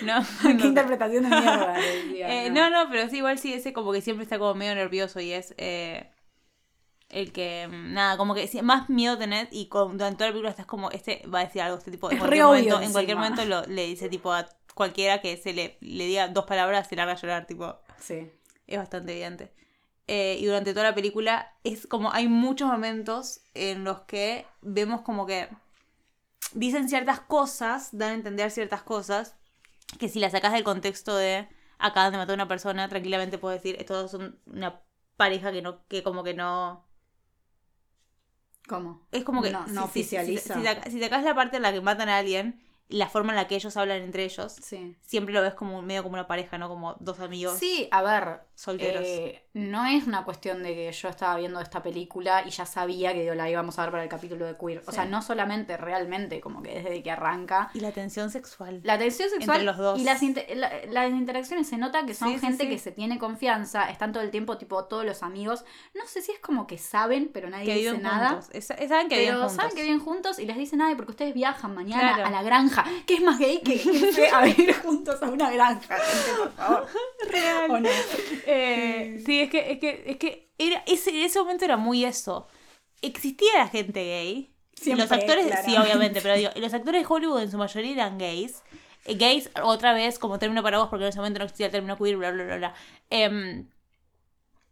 No, 0.00 0.20
Qué 0.56 0.64
no 0.64 0.64
sé. 0.64 0.66
interpretación 0.66 1.24
de 1.24 1.30
mierda. 1.30 1.74
decía, 1.74 2.38
Eh, 2.46 2.50
no, 2.50 2.70
no, 2.70 2.88
pero 2.90 3.08
sí, 3.08 3.18
igual 3.18 3.38
sí, 3.38 3.52
ese 3.54 3.72
como 3.72 3.92
que 3.92 4.00
siempre 4.00 4.24
está 4.24 4.38
como 4.38 4.54
medio 4.54 4.74
nervioso 4.74 5.20
y 5.20 5.32
es 5.32 5.54
eh, 5.58 6.10
el 7.10 7.32
que, 7.32 7.66
mm, 7.70 7.92
nada, 7.94 8.16
como 8.16 8.34
que 8.34 8.48
más 8.62 8.88
miedo 8.90 9.16
tenés 9.18 9.48
y 9.50 9.66
con, 9.68 9.96
durante 9.98 10.16
toda 10.18 10.26
la 10.28 10.32
película 10.32 10.50
estás 10.50 10.66
como, 10.66 10.90
este 10.90 11.22
va 11.32 11.40
a 11.40 11.44
decir 11.46 11.62
algo, 11.62 11.78
este 11.78 11.90
tipo, 11.90 12.10
en 12.10 12.16
Es 12.16 12.20
cualquier 12.20 12.44
obvio 12.44 12.62
momento, 12.64 12.82
en 12.82 12.92
cualquier 12.92 13.16
momento 13.16 13.44
lo- 13.44 13.62
le 13.66 13.86
dice 13.86 14.08
tipo 14.08 14.32
a 14.32 14.46
cualquiera 14.74 15.20
que 15.20 15.36
se 15.36 15.52
le, 15.52 15.76
le 15.80 16.04
diga 16.06 16.28
dos 16.28 16.44
palabras 16.44 16.86
se 16.88 16.96
larga 16.96 17.12
a 17.14 17.16
llorar, 17.16 17.46
tipo, 17.46 17.76
Sí. 17.98 18.30
es 18.66 18.78
bastante 18.78 19.12
evidente. 19.12 19.52
Eh, 20.06 20.36
y 20.40 20.46
durante 20.46 20.72
toda 20.72 20.84
la 20.90 20.94
película 20.94 21.52
es 21.64 21.86
como, 21.86 22.12
hay 22.12 22.28
muchos 22.28 22.68
momentos 22.70 23.40
en 23.54 23.84
los 23.84 24.00
que 24.02 24.46
vemos 24.62 25.00
como 25.02 25.26
que 25.26 25.48
dicen 26.52 26.88
ciertas 26.88 27.20
cosas, 27.20 27.90
dan 27.92 28.10
a 28.10 28.14
entender 28.14 28.50
ciertas 28.50 28.82
cosas, 28.82 29.36
que 29.98 30.08
si 30.08 30.18
las 30.20 30.32
sacas 30.32 30.52
del 30.52 30.64
contexto 30.64 31.16
de 31.16 31.48
acaban 31.78 32.12
de 32.12 32.18
matar 32.18 32.32
a 32.32 32.34
una 32.34 32.48
persona, 32.48 32.88
tranquilamente 32.88 33.38
puedes 33.38 33.62
decir, 33.62 33.76
estos 33.80 34.10
son 34.10 34.38
una 34.46 34.80
pareja 35.16 35.52
que 35.52 35.62
no, 35.62 35.84
que 35.88 36.02
como 36.02 36.22
que 36.24 36.34
no. 36.34 36.84
¿Cómo? 38.68 39.00
Es 39.12 39.24
como 39.24 39.42
que 39.42 39.50
No- 39.50 39.66
si- 39.66 39.72
no 39.72 39.86
si- 39.88 40.04
si- 40.04 40.16
oficializa. 40.16 40.82
Si, 40.84 40.90
si 40.92 41.00
sacas 41.00 41.24
la 41.24 41.34
parte 41.34 41.56
en 41.56 41.62
la 41.62 41.72
que 41.72 41.80
matan 41.80 42.08
a 42.08 42.18
alguien, 42.18 42.60
la 42.88 43.08
forma 43.08 43.32
en 43.32 43.36
la 43.36 43.46
que 43.46 43.54
ellos 43.56 43.76
hablan 43.76 44.00
entre 44.02 44.24
ellos, 44.24 44.52
Sí. 44.62 44.96
siempre 45.02 45.34
lo 45.34 45.42
ves 45.42 45.54
como 45.54 45.82
medio 45.82 46.02
como 46.02 46.14
una 46.14 46.26
pareja, 46.26 46.56
¿no? 46.56 46.68
Como 46.68 46.94
dos 47.00 47.20
amigos 47.20 47.58
Sí, 47.58 47.86
a 47.90 48.00
ver, 48.02 48.40
solteros. 48.54 49.02
eh, 49.04 49.44
no 49.52 49.84
es 49.84 50.06
una 50.06 50.24
cuestión 50.24 50.62
de 50.62 50.74
que 50.74 50.92
yo 50.92 51.08
estaba 51.08 51.36
viendo 51.36 51.60
esta 51.60 51.82
película 51.82 52.44
y 52.46 52.50
ya 52.50 52.64
sabía 52.64 53.12
que 53.12 53.34
la 53.34 53.50
íbamos 53.50 53.78
a 53.78 53.82
ver 53.82 53.90
para 53.90 54.02
el 54.04 54.08
capítulo 54.08 54.46
de 54.46 54.56
queer. 54.56 54.82
O 54.86 54.92
sea, 54.92 55.04
no 55.04 55.20
solamente 55.20 55.76
realmente, 55.76 56.40
como 56.40 56.62
que 56.62 56.80
desde 56.82 57.02
que 57.02 57.10
arranca. 57.10 57.70
Y 57.74 57.80
la 57.80 57.92
tensión 57.92 58.30
sexual. 58.30 58.80
La 58.84 58.96
tensión 58.98 59.28
sexual 59.28 59.58
Entre 59.60 59.64
los 59.66 59.76
dos. 59.76 59.98
y 60.00 60.04
las, 60.04 60.22
inter- 60.22 60.46
la- 60.56 60.72
las 60.88 61.10
interacciones 61.10 61.68
se 61.68 61.76
nota 61.76 62.06
que 62.06 62.14
son 62.14 62.28
Sí, 62.32 62.38
gente 62.38 62.68
que 62.68 62.78
se 62.78 62.90
tiene 62.92 63.18
confianza, 63.18 63.90
están 63.90 64.12
todo 64.12 64.22
el 64.22 64.30
tiempo, 64.30 64.56
tipo, 64.56 64.84
todos 64.86 65.04
los 65.04 65.22
amigos. 65.22 65.64
No 65.94 66.06
sé 66.06 66.22
si 66.22 66.32
es 66.32 66.38
como 66.38 66.66
que 66.66 66.78
saben, 66.78 67.30
pero 67.34 67.50
nadie 67.50 67.66
que 67.66 67.74
dice 67.74 67.90
viven 67.90 68.02
nada. 68.02 68.40
Es- 68.52 68.70
es- 68.70 68.88
saben 68.88 69.08
que 69.08 69.18
viven 69.18 69.34
Pero 69.34 69.38
juntos. 69.48 69.56
saben 69.56 69.76
que 69.76 69.82
viven 69.82 70.00
juntos 70.00 70.38
y 70.38 70.46
les 70.46 70.56
dicen, 70.56 70.80
ay, 70.80 70.94
porque 70.94 71.10
ustedes 71.10 71.34
viajan 71.34 71.74
mañana 71.74 72.14
Claro. 72.14 72.26
a 72.26 72.30
la 72.30 72.42
granja. 72.42 72.77
¿Qué 73.06 73.14
es 73.14 73.22
más 73.22 73.38
gay 73.38 73.60
que 73.60 73.74
irse 73.74 74.28
a 74.28 74.44
vivir 74.44 74.74
juntos 74.74 75.22
a 75.22 75.26
una 75.26 75.50
granja? 75.50 75.96
Gente, 75.96 76.38
por 76.38 76.52
favor. 76.52 76.86
Real. 77.30 77.70
¿O 77.70 77.80
no? 77.80 77.88
Eh, 78.46 79.22
sí, 79.24 79.40
es 79.40 79.50
que, 79.50 79.72
es 79.72 79.78
que, 79.78 80.04
es 80.06 80.16
que 80.16 80.50
era, 80.58 80.82
ese, 80.86 81.10
en 81.10 81.24
ese 81.24 81.38
momento 81.38 81.64
era 81.64 81.76
muy 81.76 82.04
eso. 82.04 82.48
Existía 83.02 83.50
la 83.56 83.68
gente 83.68 84.00
gay. 84.04 84.54
Siempre, 84.74 85.04
los 85.04 85.12
actores, 85.12 85.46
sí, 85.64 85.76
obviamente, 85.76 86.20
pero 86.20 86.36
digo, 86.36 86.50
los 86.56 86.72
actores 86.72 87.02
de 87.02 87.06
Hollywood 87.12 87.42
en 87.42 87.50
su 87.50 87.58
mayoría 87.58 87.92
eran 87.92 88.18
gays. 88.18 88.62
Eh, 89.04 89.14
gays, 89.14 89.50
otra 89.62 89.92
vez, 89.92 90.18
como 90.18 90.38
término 90.38 90.62
para 90.62 90.78
vos, 90.78 90.88
porque 90.88 91.04
en 91.04 91.08
ese 91.10 91.18
momento 91.18 91.38
no 91.38 91.44
existía 91.44 91.66
el 91.66 91.72
término 91.72 91.96
queer, 91.96 92.16
bla, 92.16 92.30
bla, 92.30 92.44
bla, 92.44 92.56
bla. 92.56 92.74
Em, 93.10 93.68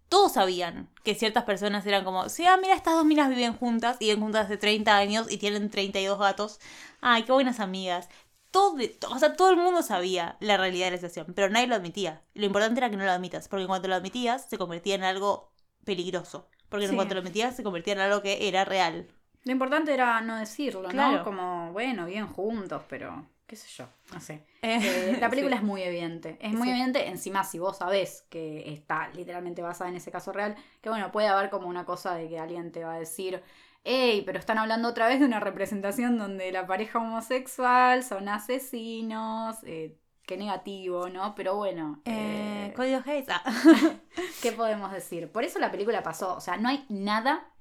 todos 0.08 0.32
sabían 0.34 0.88
que 1.02 1.14
ciertas 1.14 1.44
personas 1.44 1.84
eran 1.86 2.04
como, 2.04 2.28
sí, 2.28 2.44
ah, 2.46 2.56
mira, 2.60 2.74
estas 2.74 2.94
dos 2.94 3.04
minas 3.04 3.28
viven 3.28 3.54
juntas 3.56 3.98
viven 3.98 4.20
juntas 4.20 4.46
hace 4.46 4.56
30 4.56 4.96
años 4.96 5.30
y 5.30 5.38
tienen 5.38 5.70
32 5.70 6.18
gatos. 6.18 6.60
Ay, 7.00 7.24
qué 7.24 7.32
buenas 7.32 7.60
amigas. 7.60 8.08
Todo, 8.50 8.76
o 9.10 9.18
sea, 9.18 9.34
todo 9.34 9.50
el 9.50 9.56
mundo 9.56 9.82
sabía 9.82 10.36
la 10.40 10.56
realidad 10.56 10.86
de 10.86 10.92
la 10.92 10.96
situación, 10.98 11.32
pero 11.34 11.50
nadie 11.50 11.66
lo 11.66 11.74
admitía. 11.74 12.22
Lo 12.34 12.46
importante 12.46 12.78
era 12.80 12.88
que 12.90 12.96
no 12.96 13.04
lo 13.04 13.10
admitas, 13.10 13.48
porque 13.48 13.66
cuando 13.66 13.88
lo 13.88 13.94
admitías 13.96 14.46
se 14.48 14.56
convertía 14.58 14.94
en 14.94 15.04
algo 15.04 15.52
peligroso. 15.84 16.48
Porque 16.68 16.86
Sí. 16.86 16.90
en 16.90 16.96
cuanto 16.96 17.14
lo 17.14 17.20
admitías 17.20 17.54
se 17.56 17.62
convertía 17.62 17.92
en 17.94 18.00
algo 18.00 18.22
que 18.22 18.48
era 18.48 18.64
real. 18.64 19.08
Lo 19.44 19.52
importante 19.52 19.92
era 19.94 20.20
no 20.22 20.36
decirlo, 20.36 20.88
Claro. 20.88 21.18
¿no? 21.18 21.24
Como, 21.24 21.72
bueno, 21.72 22.06
bien 22.06 22.26
juntos, 22.28 22.82
pero 22.88 23.26
qué 23.46 23.56
sé 23.56 23.68
yo, 23.68 23.88
no 24.12 24.20
sé. 24.20 24.44
Eh, 24.62 24.78
Eh, 24.80 25.16
la 25.20 25.30
película 25.30 25.56
sí. 25.56 25.60
es 25.60 25.62
muy 25.62 25.82
evidente. 25.82 26.38
Es 26.40 26.52
muy 26.52 26.68
Sí. 26.68 26.70
evidente, 26.70 27.06
encima 27.08 27.44
si 27.44 27.58
vos 27.58 27.78
sabés 27.78 28.26
que 28.30 28.72
está 28.72 29.08
literalmente 29.14 29.62
basada 29.62 29.90
en 29.90 29.96
ese 29.96 30.10
caso 30.10 30.32
real, 30.32 30.56
que 30.80 30.88
bueno, 30.88 31.12
puede 31.12 31.28
haber 31.28 31.50
como 31.50 31.68
una 31.68 31.84
cosa 31.84 32.14
de 32.14 32.28
que 32.28 32.38
alguien 32.38 32.72
te 32.72 32.84
va 32.84 32.94
a 32.94 32.98
decir, 32.98 33.42
Ey, 33.84 34.22
pero 34.22 34.40
están 34.40 34.58
hablando 34.58 34.88
otra 34.88 35.06
vez 35.06 35.20
de 35.20 35.26
una 35.26 35.38
representación 35.38 36.18
donde 36.18 36.50
la 36.50 36.66
pareja 36.66 36.98
homosexual 36.98 38.02
son 38.02 38.28
asesinos, 38.28 39.58
eh, 39.62 39.96
qué 40.26 40.36
negativo, 40.36 41.08
¿no? 41.08 41.36
Pero 41.36 41.54
bueno, 41.54 42.02
Eh, 42.04 42.72
Código 42.74 43.00
Hayes. 43.06 43.26
Ah. 43.28 43.44
¿qué 44.42 44.50
podemos 44.52 44.90
decir? 44.90 45.30
Por 45.30 45.44
eso 45.44 45.60
la 45.60 45.70
película 45.70 46.02
pasó, 46.02 46.34
o 46.36 46.40
sea, 46.40 46.56
no 46.56 46.68
hay 46.68 46.84
nada 46.88 47.52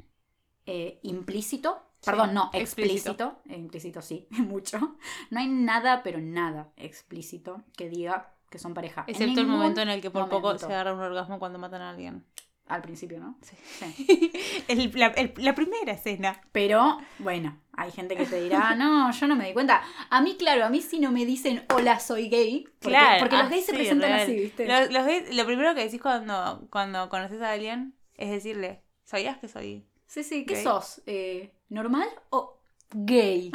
implícito, 1.04 1.82
perdón, 2.06 2.34
no, 2.34 2.50
explícito. 2.54 3.40
eh, 3.50 3.56
implícito 3.58 4.02
sí, 4.02 4.28
mucho, 4.32 4.98
no 5.32 5.40
hay 5.40 5.48
nada, 5.48 6.04
pero 6.04 6.20
nada 6.20 6.70
explícito 6.78 7.64
que 7.78 7.90
diga 7.90 8.32
que 8.50 8.60
son 8.60 8.74
pareja. 8.74 9.04
Excepto 9.08 9.42
el 9.42 9.48
momento 9.48 9.82
en 9.82 9.90
el 9.90 10.02
que 10.02 10.12
por 10.12 10.30
poco 10.30 10.58
se 10.58 10.66
agarra 10.68 10.94
un 10.94 11.00
orgasmo 11.02 11.40
cuando 11.40 11.60
matan 11.60 11.82
a 11.82 11.90
alguien. 11.90 12.26
Al 12.68 12.82
principio, 12.82 13.20
¿no? 13.20 13.38
Sí. 13.44 13.56
Sí. 13.80 14.32
El- 14.68 14.92
la, 15.00 15.08
el- 15.08 15.34
la 15.38 15.54
primera 15.54 15.92
escena. 15.92 16.42
Pero, 16.52 16.98
bueno, 17.20 17.60
hay 17.74 17.92
gente 17.92 18.16
que 18.16 18.26
te 18.26 18.42
dirá, 18.42 18.74
no, 18.76 19.12
yo 19.12 19.28
no 19.28 19.36
me 19.36 19.46
di 19.48 19.54
cuenta. 19.54 19.84
A 20.10 20.20
mí, 20.22 20.36
claro, 20.36 20.66
a 20.66 20.70
mí 20.70 20.82
sí 20.82 21.00
no 21.00 21.12
me 21.12 21.26
dicen, 21.28 21.64
hola, 21.76 22.00
soy 22.00 22.28
gay. 22.28 22.64
Porque, 22.80 22.98
claro. 22.98 23.20
porque 23.20 23.38
los 23.38 23.50
gays 23.52 23.66
se 23.68 23.74
presentan 23.76 24.10
real. 24.10 24.22
así, 24.22 24.36
¿viste? 24.36 24.66
Los, 24.68 24.90
los 24.92 25.06
gays, 25.06 25.36
lo 25.36 25.46
primero 25.46 25.76
que 25.76 25.84
decís 25.84 26.02
cuando, 26.02 26.68
cuando 26.72 27.08
conoces 27.10 27.40
a 27.44 27.52
alguien 27.52 27.94
es 28.16 28.32
decirle, 28.32 28.82
¿sabías 29.04 29.38
que 29.38 29.48
soy? 29.48 29.86
Sí, 30.08 30.24
sí, 30.24 30.44
¿qué 30.48 30.56
Gay. 30.56 30.64
sos? 30.64 31.04
Eh, 31.06 31.52
¿Normal 31.70 32.08
o 32.32 32.58
gay? 32.94 33.52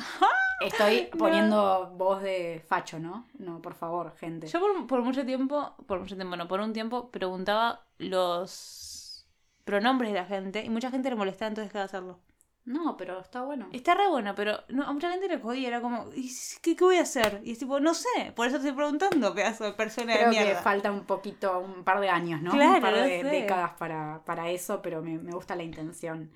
Estoy 0.61 1.09
No. 1.15 1.19
poniendo 1.19 1.91
voz 1.97 2.23
de 2.23 2.63
facho, 2.67 2.99
¿no? 2.99 3.27
No, 3.39 3.63
por 3.63 3.75
favor, 3.75 4.15
gente. 4.17 4.47
Yo 4.49 4.61
por, 4.61 4.87
por 4.87 5.03
mucho 5.03 5.25
tiempo, 5.25 5.75
por 5.87 6.01
mucho 6.01 6.17
tiempo, 6.17 6.37
no, 6.37 6.49
por 6.49 6.61
un 6.61 6.73
tiempo 6.73 7.11
preguntaba 7.11 7.87
los 7.99 9.27
pronombres 9.65 10.13
de 10.13 10.19
la 10.19 10.27
gente 10.27 10.65
y 10.65 10.69
mucha 10.71 10.91
gente 10.91 11.09
le 11.11 11.17
molestaba 11.17 11.49
entonces 11.49 11.73
que 11.73 11.79
hacerlo. 11.79 12.19
No, 12.65 12.97
pero 12.97 13.21
está 13.21 13.43
bueno. 13.43 13.69
Está 13.73 13.95
re 13.95 14.09
bueno, 14.09 14.35
pero 14.35 14.61
no, 14.69 14.85
a 14.85 14.93
mucha 14.93 15.11
gente 15.11 15.29
le 15.29 15.39
jodía, 15.39 15.69
era 15.69 15.81
como, 15.81 16.07
¿y 16.15 16.31
qué, 16.63 16.77
qué 16.77 16.85
voy 16.85 16.97
a 16.97 17.03
hacer? 17.03 17.41
Y 17.45 17.53
es 17.53 17.59
tipo, 17.59 17.81
no 17.81 17.95
sé, 17.95 18.33
por 18.37 18.47
eso 18.47 18.57
estoy 18.57 18.73
preguntando, 18.73 19.35
pedazo 19.35 19.65
de 19.65 19.73
persona 19.73 20.13
Creo 20.13 20.25
de 20.25 20.27
que 20.31 20.37
mierda. 20.45 20.57
falta 20.57 20.91
un 20.91 21.05
poquito, 21.05 21.59
un 21.61 21.85
par 21.85 22.01
de 22.01 22.09
años, 22.11 22.43
¿no? 22.43 22.53
Claro, 22.53 22.75
un 22.75 22.81
par 22.81 22.95
de 22.97 23.23
sé. 23.23 23.25
décadas 23.31 23.73
para, 23.79 24.23
para 24.25 24.51
eso, 24.51 24.83
pero 24.83 25.03
me, 25.03 25.19
me 25.19 25.33
gusta 25.33 25.55
la 25.57 25.63
intención. 25.63 26.33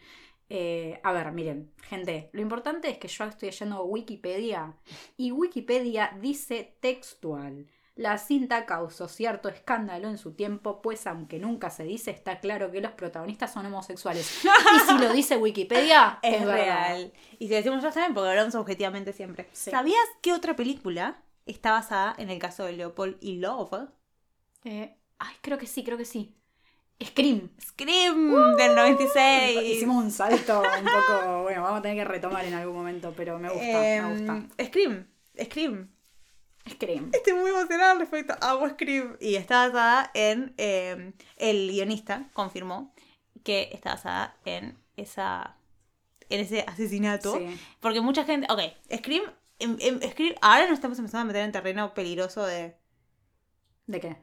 Eh, 0.48 1.00
a 1.02 1.12
ver, 1.12 1.32
miren, 1.32 1.72
gente, 1.82 2.30
lo 2.32 2.42
importante 2.42 2.90
es 2.90 2.98
que 2.98 3.08
yo 3.08 3.24
estoy 3.24 3.50
leyendo 3.50 3.84
Wikipedia 3.84 4.76
y 5.16 5.32
Wikipedia 5.32 6.16
dice 6.20 6.76
textual. 6.80 7.66
La 7.96 8.18
cinta 8.18 8.66
causó 8.66 9.06
cierto 9.06 9.48
escándalo 9.48 10.08
en 10.08 10.18
su 10.18 10.32
tiempo, 10.34 10.82
pues 10.82 11.06
aunque 11.06 11.38
nunca 11.38 11.70
se 11.70 11.84
dice, 11.84 12.10
está 12.10 12.40
claro 12.40 12.72
que 12.72 12.80
los 12.80 12.90
protagonistas 12.92 13.52
son 13.52 13.66
homosexuales. 13.66 14.44
Y 14.44 14.78
si 14.80 14.98
lo 14.98 15.12
dice 15.12 15.36
Wikipedia, 15.36 16.18
es, 16.22 16.44
real. 16.44 17.12
Y 17.38 17.46
si 17.46 17.54
decimos 17.54 17.76
nosotros 17.76 17.94
también, 17.94 18.14
porque 18.14 18.30
hablamos 18.30 18.54
objetivamente 18.56 19.12
siempre. 19.12 19.48
Sí. 19.52 19.70
¿Sabías 19.70 20.04
que 20.22 20.32
otra 20.32 20.56
película 20.56 21.22
está 21.46 21.70
basada 21.70 22.16
en 22.18 22.30
el 22.30 22.40
caso 22.40 22.64
de 22.64 22.72
Leopold 22.72 23.16
y 23.20 23.36
Love? 23.36 23.88
Eh, 24.64 24.96
ay, 25.18 25.36
creo 25.40 25.58
que 25.58 25.66
sí, 25.66 25.84
creo 25.84 25.96
que 25.96 26.04
sí. 26.04 26.34
Scream. 27.02 27.50
Scream 27.60 28.56
del 28.56 28.74
96. 28.74 29.62
Hicimos 29.76 30.02
un 30.04 30.10
salto 30.10 30.60
un 30.60 30.84
poco, 30.84 31.42
bueno, 31.42 31.62
vamos 31.62 31.80
a 31.80 31.82
tener 31.82 31.96
que 31.98 32.04
retomar 32.04 32.44
en 32.44 32.54
algún 32.54 32.74
momento, 32.76 33.12
pero 33.16 33.38
me 33.38 33.48
gusta, 33.48 33.64
me 33.64 33.96
Em, 33.96 34.10
gusta. 34.10 34.64
Scream. 34.66 35.06
Scream. 35.42 35.90
Scream. 36.70 37.10
Estoy 37.12 37.32
muy 37.34 37.50
emocionada 37.50 37.92
al 37.92 37.98
respecto. 37.98 38.34
Amo 38.40 38.68
Scream. 38.70 39.16
Y 39.20 39.34
está 39.34 39.66
basada 39.68 40.10
en. 40.14 40.54
eh, 40.56 41.12
el 41.36 41.70
guionista 41.70 42.28
confirmó 42.32 42.94
que 43.42 43.68
está 43.72 43.90
basada 43.94 44.36
en 44.46 44.78
esa. 44.96 45.56
en 46.30 46.40
ese 46.40 46.64
asesinato. 46.66 47.36
Sí. 47.36 47.60
Porque 47.80 48.00
mucha 48.00 48.24
gente. 48.24 48.46
Ok, 48.50 48.60
Scream. 48.96 49.24
em- 49.58 49.76
em- 49.80 50.00
Scream. 50.10 50.34
Ahora 50.40 50.62
nos 50.66 50.74
estamos 50.78 50.98
empezando 50.98 51.22
a 51.22 51.24
meter 51.26 51.42
en 51.44 51.52
terreno 51.52 51.92
peligroso 51.92 52.46
de. 52.46 52.76
¿De 53.86 54.00
qué? 54.00 54.16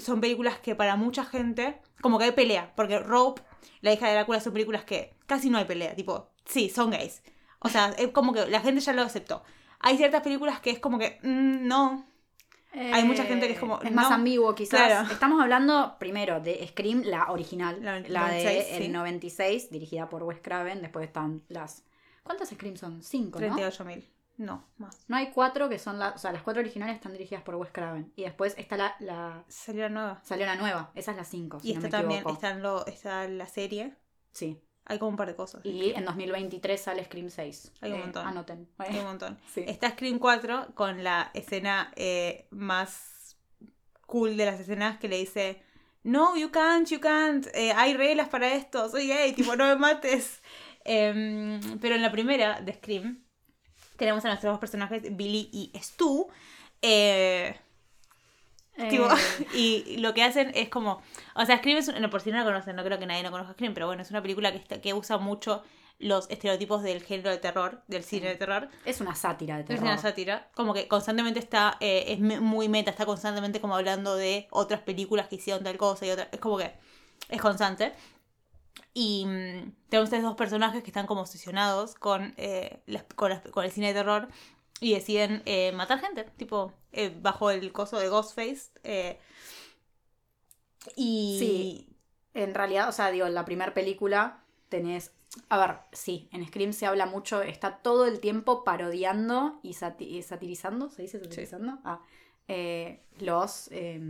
Son 0.00 0.20
películas 0.20 0.58
que 0.58 0.74
para 0.74 0.96
mucha 0.96 1.24
gente. 1.24 1.80
Como 2.00 2.18
que 2.18 2.24
hay 2.24 2.32
pelea. 2.32 2.72
Porque 2.76 2.98
Rope, 2.98 3.42
la 3.80 3.92
hija 3.92 4.06
de 4.06 4.14
Drácula, 4.14 4.40
son 4.40 4.52
películas 4.52 4.84
que 4.84 5.14
casi 5.26 5.50
no 5.50 5.58
hay 5.58 5.64
pelea. 5.64 5.94
Tipo, 5.94 6.30
sí, 6.44 6.70
son 6.70 6.90
gays. 6.90 7.22
O 7.60 7.68
sea, 7.68 7.94
es 7.98 8.08
como 8.08 8.32
que 8.32 8.46
la 8.46 8.60
gente 8.60 8.80
ya 8.80 8.92
lo 8.92 9.02
aceptó. 9.02 9.42
Hay 9.80 9.96
ciertas 9.96 10.22
películas 10.22 10.60
que 10.60 10.70
es 10.70 10.78
como 10.78 10.98
que. 10.98 11.18
mm, 11.22 11.66
no. 11.66 12.04
Hay 12.72 13.04
mucha 13.04 13.24
gente 13.24 13.46
que 13.46 13.54
es 13.54 13.58
como, 13.58 13.80
Es 13.80 13.92
más 13.92 14.10
ambiguo, 14.10 14.54
quizás. 14.54 14.86
Claro. 14.86 15.10
Estamos 15.10 15.40
hablando 15.40 15.96
primero 15.98 16.40
de 16.40 16.66
Scream, 16.68 17.02
la 17.04 17.30
original, 17.32 17.82
La 17.82 18.00
la, 18.00 18.28
96, 18.28 18.44
de 18.44 18.76
el 18.76 18.82
sí. 18.84 18.88
96, 18.88 19.70
dirigida 19.70 20.08
por 20.08 20.22
Wes 20.22 20.38
Craven. 20.40 20.82
Después 20.82 21.06
están 21.06 21.42
las. 21.48 21.84
¿Cuántas 22.22 22.50
Scream 22.50 22.76
son? 22.76 23.02
Cinco, 23.02 23.40
¿no? 23.40 23.56
38.000. 23.56 24.04
No, 24.38 24.64
más. 24.78 25.04
No 25.08 25.16
hay 25.16 25.30
cuatro 25.32 25.68
que 25.68 25.78
son 25.78 25.98
las. 25.98 26.14
O 26.14 26.18
sea, 26.18 26.32
las 26.32 26.42
cuatro 26.42 26.60
originales 26.60 26.94
están 26.96 27.12
dirigidas 27.12 27.42
por 27.42 27.56
Wes 27.56 27.70
Craven. 27.72 28.12
Y 28.16 28.22
después 28.22 28.54
está 28.56 28.76
la. 28.76 28.94
la 29.00 29.44
Salió 29.48 29.82
la 29.82 29.88
nueva. 29.90 30.20
salió 30.24 30.46
la 30.46 30.54
nueva. 30.56 30.90
Esa 30.94 31.10
es 31.10 31.16
la 31.16 31.24
cinco. 31.24 31.58
Si 31.60 31.70
y 31.70 31.74
no 31.74 31.80
está 31.80 31.88
me 31.98 32.02
también, 32.02 32.20
equivoco. 32.20 32.34
está, 32.36 32.50
en 32.50 32.62
lo, 32.62 32.86
está 32.86 33.28
la 33.28 33.46
serie. 33.46 33.94
Sí. 34.32 34.62
Hay 34.86 34.98
como 34.98 35.10
un 35.10 35.16
par 35.16 35.28
de 35.28 35.34
cosas. 35.36 35.62
Y 35.66 35.90
en 35.90 36.04
2023 36.06 36.80
sale 36.80 37.04
Scream 37.04 37.28
6. 37.28 37.72
Hay 37.82 37.90
un 37.92 37.98
Eh, 37.98 38.00
montón. 38.04 38.26
Anoten. 38.26 38.68
Hay 38.78 38.96
un 38.98 39.04
montón. 39.10 39.38
Sí. 39.52 39.64
Está 39.66 39.90
Scream 39.90 40.18
4 40.18 40.68
con 40.74 41.04
la 41.04 41.30
escena 41.34 41.92
eh, 41.96 42.46
más 42.50 43.36
cool 44.06 44.36
de 44.38 44.46
las 44.46 44.60
escenas 44.60 44.98
que 44.98 45.08
le 45.08 45.18
dice. 45.18 45.62
No, 46.04 46.36
you 46.36 46.50
can't, 46.50 46.88
you 46.88 47.00
can't. 47.00 47.46
eh, 47.54 47.72
hay 47.74 47.94
reglas 47.94 48.28
para 48.28 48.54
esto. 48.54 48.88
Soy 48.88 49.08
gay, 49.08 49.32
tipo, 49.34 49.56
no 49.56 49.66
me 49.66 49.76
mates. 49.76 50.42
Em, 50.90 51.60
pero 51.80 51.96
en 51.96 52.00
la 52.02 52.10
primera 52.10 52.60
de 52.62 52.72
Scream 52.72 53.22
tenemos 53.98 54.24
a 54.24 54.28
nuestros 54.28 54.52
dos 54.52 54.58
personajes, 54.60 55.02
Billy 55.16 55.50
y 55.52 55.70
Stu. 55.78 56.28
eh, 56.82 57.54
Eh, 58.80 58.88
Tipo, 58.90 59.08
y 59.54 59.96
lo 59.98 60.14
que 60.14 60.22
hacen 60.22 60.52
es 60.54 60.68
como. 60.68 61.02
O 61.34 61.44
sea, 61.44 61.58
Scream 61.58 61.78
es. 61.78 61.88
un- 61.88 62.08
por 62.10 62.20
si 62.20 62.30
no 62.30 62.38
la 62.38 62.44
conocen, 62.44 62.76
no 62.76 62.84
creo 62.84 62.98
que 62.98 63.06
nadie 63.06 63.22
no 63.24 63.30
conozca 63.32 63.52
Scream, 63.54 63.74
pero 63.74 63.86
bueno, 63.88 64.02
es 64.02 64.10
una 64.10 64.22
película 64.22 64.52
que, 64.52 64.58
está- 64.58 64.80
que 64.80 64.94
usa 64.94 65.18
mucho 65.18 65.64
los 65.98 66.30
estereotipos 66.30 66.84
del 66.84 67.02
género 67.02 67.30
de 67.30 67.38
terror, 67.38 67.82
del 67.88 68.04
cine 68.04 68.28
de 68.28 68.36
terror. 68.36 68.68
es 68.84 69.00
una 69.00 69.16
sátira 69.16 69.56
de 69.56 69.62
Es 69.62 69.66
terror. 69.66 69.82
una 69.82 69.98
sátira. 69.98 70.48
Como 70.54 70.72
que 70.74 70.86
constantemente 70.86 71.40
está. 71.40 71.76
eh, 71.80 72.04
es 72.06 72.20
muy 72.20 72.68
meta, 72.68 72.92
está 72.92 73.04
constantemente 73.04 73.60
como 73.60 73.74
hablando 73.74 74.14
de 74.14 74.46
otras 74.52 74.80
películas 74.82 75.26
que 75.26 75.34
hicieron 75.36 75.64
tal 75.64 75.76
cosa 75.76 76.06
y 76.06 76.10
otra. 76.10 76.28
Es 76.30 76.38
como 76.38 76.56
que. 76.56 76.72
Es 77.30 77.40
constante. 77.40 77.92
Y 79.00 79.26
mm, 79.26 79.72
tenemos 79.90 80.08
estos 80.12 80.22
dos 80.24 80.34
personajes 80.34 80.82
que 80.82 80.88
están 80.90 81.06
como 81.06 81.20
obsesionados 81.20 81.94
con, 81.94 82.34
eh, 82.36 82.80
las- 82.86 83.04
con, 83.14 83.30
las- 83.30 83.42
con 83.42 83.64
el 83.64 83.70
cine 83.70 83.88
de 83.88 83.94
terror 83.94 84.26
y 84.80 84.92
deciden 84.94 85.42
eh, 85.46 85.70
matar 85.70 86.00
gente, 86.00 86.24
tipo, 86.36 86.72
eh, 86.90 87.14
bajo 87.20 87.50
el 87.52 87.70
coso 87.70 87.96
de 87.98 88.08
Ghostface. 88.08 88.72
y. 90.96 91.36
Sí. 91.38 91.84
En 92.34 92.54
realidad, 92.54 92.88
o 92.88 92.92
sea, 92.92 93.10
digo, 93.10 93.26
en 93.26 93.34
la 93.34 93.44
primera 93.44 93.72
película 93.74 94.42
tenés. 94.68 95.12
A 95.48 95.58
ver, 95.58 95.76
sí, 95.92 96.28
en 96.32 96.44
Scream 96.46 96.72
se 96.72 96.86
habla 96.86 97.06
mucho, 97.06 97.42
está 97.42 97.78
todo 97.78 98.06
el 98.06 98.18
tiempo 98.18 98.64
parodiando 98.64 99.60
y, 99.62 99.74
sati- 99.74 100.08
y 100.08 100.22
satirizando, 100.22 100.88
¿se 100.90 101.02
dice 101.02 101.20
satirizando? 101.20 101.78
Ah, 101.84 102.00
eh, 102.48 103.00
los 103.20 103.68
eh, 103.72 104.00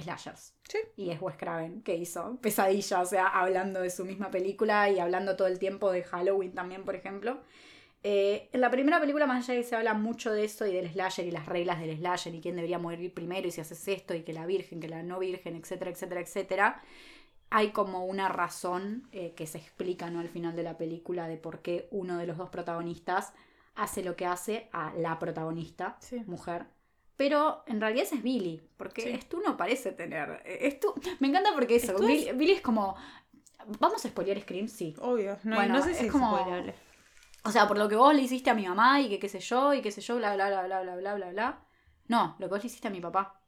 slashers. 0.00 0.54
Sí. 0.68 0.78
Y 0.96 1.10
es 1.10 1.20
Wes 1.20 1.36
Craven 1.36 1.82
que 1.82 1.94
hizo 1.96 2.38
Pesadilla, 2.40 3.00
o 3.00 3.06
sea, 3.06 3.26
hablando 3.26 3.80
de 3.80 3.90
su 3.90 4.04
misma 4.04 4.30
película 4.30 4.88
y 4.90 4.98
hablando 4.98 5.36
todo 5.36 5.48
el 5.48 5.58
tiempo 5.58 5.92
de 5.92 6.02
Halloween 6.02 6.54
también, 6.54 6.84
por 6.84 6.94
ejemplo. 6.94 7.40
Eh, 8.04 8.48
en 8.52 8.60
la 8.60 8.70
primera 8.70 8.98
película, 8.98 9.26
más 9.26 9.44
allá 9.44 9.54
de 9.54 9.62
que 9.62 9.68
se 9.68 9.76
habla 9.76 9.94
mucho 9.94 10.32
de 10.32 10.44
eso 10.44 10.66
y 10.66 10.72
del 10.72 10.90
slasher 10.90 11.24
y 11.26 11.30
las 11.30 11.46
reglas 11.46 11.78
del 11.80 11.96
slasher 11.98 12.34
y 12.34 12.40
quién 12.40 12.56
debería 12.56 12.78
morir 12.80 13.14
primero 13.14 13.46
y 13.46 13.52
si 13.52 13.60
haces 13.60 13.86
esto 13.86 14.14
y 14.14 14.22
que 14.22 14.32
la 14.32 14.44
virgen, 14.46 14.80
que 14.80 14.88
la 14.88 15.02
no 15.04 15.20
virgen, 15.20 15.54
etcétera, 15.54 15.90
etcétera, 15.92 16.20
etcétera, 16.20 16.82
hay 17.50 17.70
como 17.70 18.04
una 18.06 18.28
razón 18.28 19.06
eh, 19.12 19.34
que 19.36 19.46
se 19.46 19.58
explica 19.58 20.10
¿no? 20.10 20.18
al 20.20 20.28
final 20.30 20.56
de 20.56 20.62
la 20.64 20.78
película 20.78 21.28
de 21.28 21.36
por 21.36 21.60
qué 21.60 21.86
uno 21.92 22.18
de 22.18 22.26
los 22.26 22.38
dos 22.38 22.50
protagonistas 22.50 23.34
hace 23.76 24.02
lo 24.02 24.16
que 24.16 24.26
hace 24.26 24.68
a 24.72 24.92
la 24.96 25.18
protagonista, 25.18 25.96
Sí. 26.00 26.22
mujer. 26.26 26.64
Pero 27.24 27.62
en 27.68 27.80
realidad 27.80 28.04
ese 28.04 28.16
es 28.16 28.22
Billy, 28.24 28.60
porque 28.76 29.02
Sí. 29.02 29.20
Stu 29.20 29.40
no 29.46 29.56
parece 29.56 29.92
tener... 29.92 30.42
eh, 30.44 30.68
Stu- 30.80 30.94
me 31.20 31.28
encanta 31.28 31.50
porque 31.54 31.76
eso, 31.76 31.92
Stu 31.92 32.04
Billy, 32.04 32.32
Billy 32.32 32.52
es 32.54 32.60
como... 32.60 32.96
¿Vamos 33.78 34.04
a 34.04 34.08
spoilear 34.08 34.40
Scream? 34.40 34.66
Sí. 34.66 34.96
Obvio. 35.00 35.38
No, 35.44 35.54
Bueno, 35.54 35.74
no 35.76 35.84
sé 35.84 35.92
es 35.92 35.98
si 35.98 36.06
es 36.06 36.12
como-. 36.12 36.36
O 37.44 37.50
sea, 37.52 37.68
por 37.68 37.78
lo 37.78 37.88
que 37.88 37.94
vos 37.94 38.12
le 38.12 38.22
hiciste 38.22 38.50
a 38.50 38.54
mi 38.54 38.66
mamá 38.66 39.00
y 39.00 39.08
que 39.08 39.20
qué 39.20 39.28
sé 39.28 39.38
yo, 39.38 39.72
y 39.72 39.82
qué 39.82 39.92
sé 39.92 40.00
yo, 40.00 40.16
bla, 40.16 40.34
bla, 40.34 40.48
bla, 40.48 40.62
bla, 40.64 40.82
bla, 40.82 40.96
bla, 40.96 41.14
bla, 41.14 41.30
bla. 41.30 41.60
No, 42.08 42.34
lo 42.40 42.48
que 42.48 42.54
vos 42.54 42.62
le 42.64 42.66
hiciste 42.66 42.88
a 42.88 42.90
mi 42.90 43.00
papá, 43.00 43.40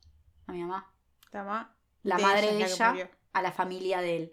a 0.47 0.53
mi 0.53 0.61
mamá, 0.63 0.89
La, 1.33 1.43
ma- 1.43 1.75
la 2.05 2.17
de 2.17 2.23
madre 2.23 2.49
ella 2.51 2.59
de 2.59 2.65
es 2.65 2.75
ella, 2.81 3.11
a 3.33 3.43
la 3.43 3.51
familia 3.51 4.01
de 4.01 4.17
él. 4.17 4.33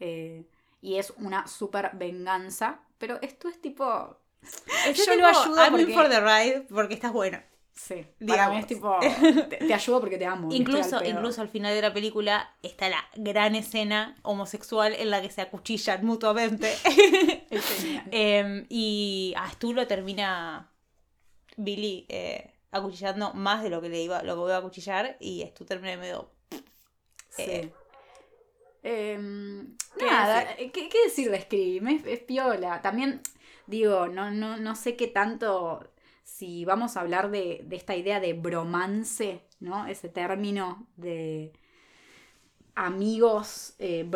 Eh, 0.00 0.46
y 0.80 0.96
es 0.96 1.10
una 1.18 1.46
súper 1.46 1.90
venganza. 1.92 2.80
Pero 2.96 3.18
esto 3.20 3.48
es 3.48 3.60
tipo. 3.60 4.16
Ese 4.86 4.94
Yo 4.94 5.04
tipo, 5.12 5.16
lo 5.16 5.26
ayudo 5.26 5.56
I'm 5.62 5.74
in 5.74 5.80
porque- 5.80 5.94
for 5.94 6.08
the 6.08 6.20
ride 6.20 6.66
porque 6.70 6.94
estás 6.94 7.12
buena. 7.12 7.44
Sí. 7.72 8.06
Para 8.18 8.48
Digamos. 8.48 8.54
mí 8.54 8.60
es 8.60 8.66
tipo. 8.66 8.98
Te, 9.48 9.56
te 9.56 9.74
ayudo 9.74 10.00
porque 10.00 10.18
te 10.18 10.26
amo. 10.26 10.52
y 10.52 10.56
Incluso, 10.56 10.98
al 10.98 11.06
incluso 11.06 11.40
al 11.40 11.48
final 11.48 11.74
de 11.74 11.82
la 11.82 11.92
película 11.92 12.54
está 12.62 12.88
la 12.88 13.04
gran 13.16 13.54
escena 13.54 14.16
homosexual 14.22 14.94
en 14.94 15.10
la 15.10 15.22
que 15.22 15.30
se 15.30 15.40
acuchillan 15.40 16.04
mutuamente. 16.04 16.74
Es 17.50 17.64
genial. 17.64 18.66
a 19.36 19.50
Stu 19.50 19.72
lo 19.72 19.86
termina 19.86 20.70
Billy 21.56 22.06
eh, 22.08 22.52
acuchillando 22.70 23.34
más 23.34 23.62
de 23.62 23.70
lo 23.70 23.80
que 23.80 23.88
le 23.88 24.02
iba, 24.02 24.22
lo 24.22 24.36
que 24.36 24.42
iba 24.42 24.54
a 24.56 24.58
acuchillar 24.58 25.16
y 25.20 25.44
Stu 25.48 25.64
termina 25.64 25.96
medio... 25.96 26.30
Sí. 27.30 27.42
Eh, 27.42 27.72
Em, 28.82 29.76
¿qué 29.98 30.06
nada, 30.06 30.56
¿qué, 30.56 30.70
qué 30.70 31.04
decir 31.04 31.30
de 31.30 31.40
Scream? 31.42 31.88
Es, 31.88 32.06
es 32.06 32.20
piola. 32.20 32.80
También, 32.80 33.20
digo, 33.66 34.08
no, 34.08 34.30
no, 34.30 34.56
no 34.56 34.74
sé 34.76 34.96
qué 34.96 35.06
tanto. 35.06 35.89
Si 36.36 36.64
vamos 36.64 36.96
a 36.96 37.00
hablar 37.00 37.30
de, 37.30 37.60
de 37.64 37.76
esta 37.76 37.96
idea 37.96 38.20
de 38.20 38.32
bromance, 38.34 39.42
¿no? 39.58 39.86
Ese 39.86 40.08
término 40.08 40.86
de 40.96 41.52
amigos, 42.76 43.74
eh, 43.78 44.08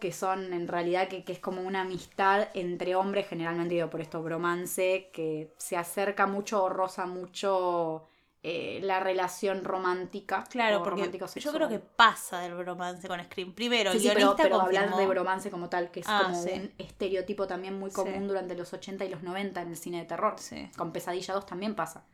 que 0.00 0.12
son 0.12 0.52
en 0.52 0.68
realidad 0.68 1.08
que, 1.08 1.24
que 1.24 1.32
es 1.32 1.38
como 1.38 1.62
una 1.62 1.82
amistad 1.82 2.48
entre 2.54 2.96
hombres, 2.96 3.28
generalmente 3.28 3.76
digo 3.76 3.88
por 3.88 4.00
esto 4.00 4.22
bromance, 4.22 5.10
que 5.12 5.54
se 5.58 5.76
acerca 5.76 6.26
mucho 6.26 6.64
o 6.64 6.68
roza 6.68 7.06
mucho 7.06 8.09
eh, 8.42 8.80
la 8.82 9.00
relación 9.00 9.64
romántica. 9.64 10.44
Claro, 10.48 10.80
o 10.80 10.82
porque 10.82 11.10
yo 11.36 11.52
creo 11.52 11.68
que 11.68 11.78
pasa 11.78 12.40
del 12.40 12.64
romance 12.64 13.06
con 13.06 13.22
Scream. 13.22 13.52
Primero, 13.54 13.92
Sí, 13.92 14.08
el 14.08 14.18
sí, 14.18 14.26
pero, 14.36 14.60
hablar 14.60 14.96
de 14.96 15.06
bromance 15.06 15.50
como 15.50 15.68
tal, 15.68 15.90
que 15.90 16.00
es 16.00 16.06
Ah, 16.08 16.22
como 16.24 16.42
sí. 16.42 16.50
un 16.54 16.72
estereotipo 16.78 17.46
también 17.46 17.78
muy 17.78 17.90
común 17.90 18.26
durante 18.26 18.54
los 18.54 18.72
80 18.72 19.04
y 19.04 19.08
los 19.10 19.22
90 19.22 19.60
en 19.60 19.68
el 19.68 19.76
cine 19.76 19.98
de 19.98 20.04
terror. 20.06 20.36
Sí. 20.38 20.70
Con 20.76 20.92
Pesadilla 20.92 21.34
2 21.34 21.44
también 21.46 21.74
pasa. 21.74 22.06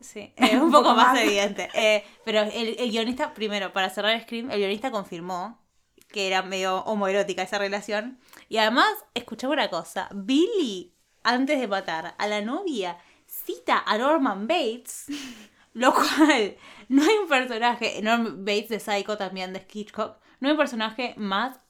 Sí, 0.00 0.32
es 0.36 0.54
un 0.60 0.72
poco 0.72 0.94
más 0.94 1.16
evidente. 1.20 1.68
Eh, 1.74 2.04
pero 2.24 2.40
el, 2.42 2.76
el 2.78 2.90
guionista, 2.90 3.32
primero, 3.34 3.72
para 3.72 3.88
cerrar 3.90 4.20
Scream, 4.22 4.50
el 4.50 4.58
guionista 4.58 4.90
confirmó 4.90 5.60
que 6.08 6.26
era 6.26 6.42
medio 6.42 6.78
homoerótica 6.84 7.42
esa 7.42 7.58
relación. 7.58 8.18
Y 8.48 8.56
además, 8.56 8.88
escuchame 9.14 9.52
una 9.52 9.68
cosa, 9.70 10.08
Billy, 10.14 10.94
antes 11.22 11.60
de 11.60 11.68
matar 11.68 12.14
a 12.18 12.26
la 12.26 12.40
novia, 12.40 12.98
cita 13.26 13.82
a 13.86 13.98
Norman 13.98 14.46
Bates, 14.46 15.06
lo 15.78 15.92
cual 15.94 16.56
no 16.88 17.02
hay 17.02 17.16
un 17.22 17.28
personaje, 17.28 18.00
Norman 18.02 18.44
Bates 18.44 18.68
de 18.70 18.80
Psycho 18.80 19.16
también, 19.16 19.52
de 19.52 19.66
Hitchcock, 19.72 20.18
no 20.40 20.48
hay 20.48 20.52
un 20.52 20.58
personaje 20.58 21.14
más 21.16 21.60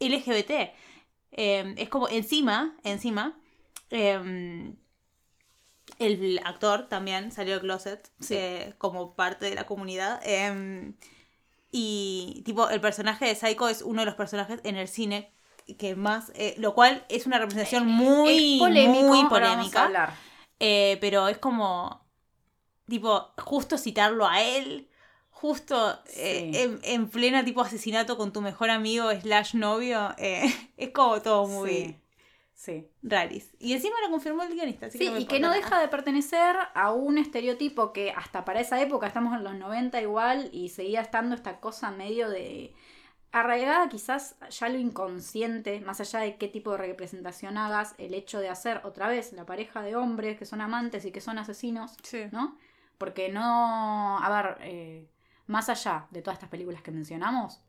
LGBT. 0.00 0.72
Eh, 1.32 1.74
es 1.76 1.88
como 1.88 2.08
encima, 2.08 2.76
encima, 2.84 3.38
eh, 3.90 4.74
el 5.98 6.40
actor 6.44 6.88
también 6.88 7.30
salió 7.32 7.54
del 7.54 7.62
closet 7.62 8.10
Sí. 8.20 8.34
eh, 8.36 8.74
como 8.78 9.14
parte 9.14 9.46
de 9.46 9.54
la 9.54 9.66
comunidad. 9.66 10.20
eh, 10.24 10.92
y 11.72 12.42
tipo, 12.44 12.68
el 12.68 12.80
personaje 12.80 13.26
de 13.26 13.34
Psycho 13.36 13.68
es 13.68 13.82
uno 13.82 14.02
de 14.02 14.06
los 14.06 14.16
personajes 14.16 14.60
en 14.64 14.76
el 14.76 14.88
cine 14.88 15.30
que 15.78 15.94
más, 15.94 16.32
eh, 16.34 16.54
lo 16.58 16.74
cual 16.74 17.04
es 17.08 17.26
una 17.26 17.38
representación 17.38 17.86
muy, 17.86 18.54
es 18.56 18.58
polémico, 18.60 19.04
muy 19.04 19.24
polémica. 19.26 20.16
Eh, 20.58 20.98
pero 21.00 21.28
es 21.28 21.38
como, 21.38 22.04
tipo, 22.90 23.32
justo 23.38 23.78
citarlo 23.78 24.26
a 24.26 24.42
él, 24.42 24.90
justo 25.30 25.98
eh, 26.16 26.50
en, 26.54 26.80
en 26.82 27.08
plena 27.08 27.42
tipo 27.44 27.62
asesinato 27.62 28.18
con 28.18 28.30
tu 28.34 28.42
mejor 28.42 28.68
amigo 28.68 29.10
slash 29.18 29.54
novio, 29.54 30.14
eh, 30.18 30.42
es 30.76 30.90
como 30.90 31.22
todo 31.22 31.46
muy 31.46 31.70
Sí. 31.70 31.96
Sí. 32.52 32.88
raris. 33.02 33.54
Y 33.58 33.72
encima 33.72 33.96
lo 34.04 34.10
confirmó 34.10 34.42
el 34.42 34.52
guionista. 34.52 34.86
Así 34.86 34.98
Sí, 34.98 35.04
que 35.04 35.10
no 35.10 35.14
me 35.16 35.20
y 35.22 35.24
que 35.26 35.40
no 35.40 35.48
nada. 35.48 35.54
deja 35.60 35.80
de 35.80 35.88
pertenecer 35.88 36.56
a 36.74 36.92
un 36.92 37.16
estereotipo 37.16 37.94
que 37.94 38.10
hasta 38.10 38.44
para 38.44 38.60
esa 38.60 38.78
época, 38.82 39.06
estamos 39.06 39.34
en 39.34 39.44
los 39.44 39.54
90 39.54 39.98
igual, 40.02 40.50
y 40.52 40.68
seguía 40.68 41.00
estando 41.00 41.34
esta 41.34 41.58
cosa 41.60 41.90
medio 41.90 42.28
de 42.28 42.74
arraigada 43.32 43.88
quizás 43.88 44.34
ya 44.50 44.68
lo 44.68 44.76
inconsciente, 44.78 45.80
más 45.80 46.00
allá 46.00 46.18
de 46.18 46.36
qué 46.36 46.48
tipo 46.48 46.72
de 46.72 46.78
representación 46.78 47.56
hagas, 47.56 47.94
el 47.96 48.12
hecho 48.12 48.40
de 48.40 48.48
hacer 48.50 48.80
otra 48.84 49.08
vez 49.08 49.32
la 49.32 49.46
pareja 49.46 49.82
de 49.82 49.96
hombres 49.96 50.36
que 50.38 50.44
son 50.44 50.60
amantes 50.60 51.04
y 51.06 51.12
que 51.12 51.20
son 51.22 51.38
asesinos, 51.38 51.92
Sí. 52.02 52.24
¿no? 52.32 52.58
Porque 53.00 53.30
no, 53.30 54.18
a 54.18 54.28
ver, 54.42 54.58
eh, 54.60 55.08
más 55.46 55.70
allá 55.70 56.06
de 56.10 56.20
todas 56.20 56.36
estas 56.36 56.50
películas 56.50 56.82
que 56.82 56.90
mencionamos, 56.90 57.62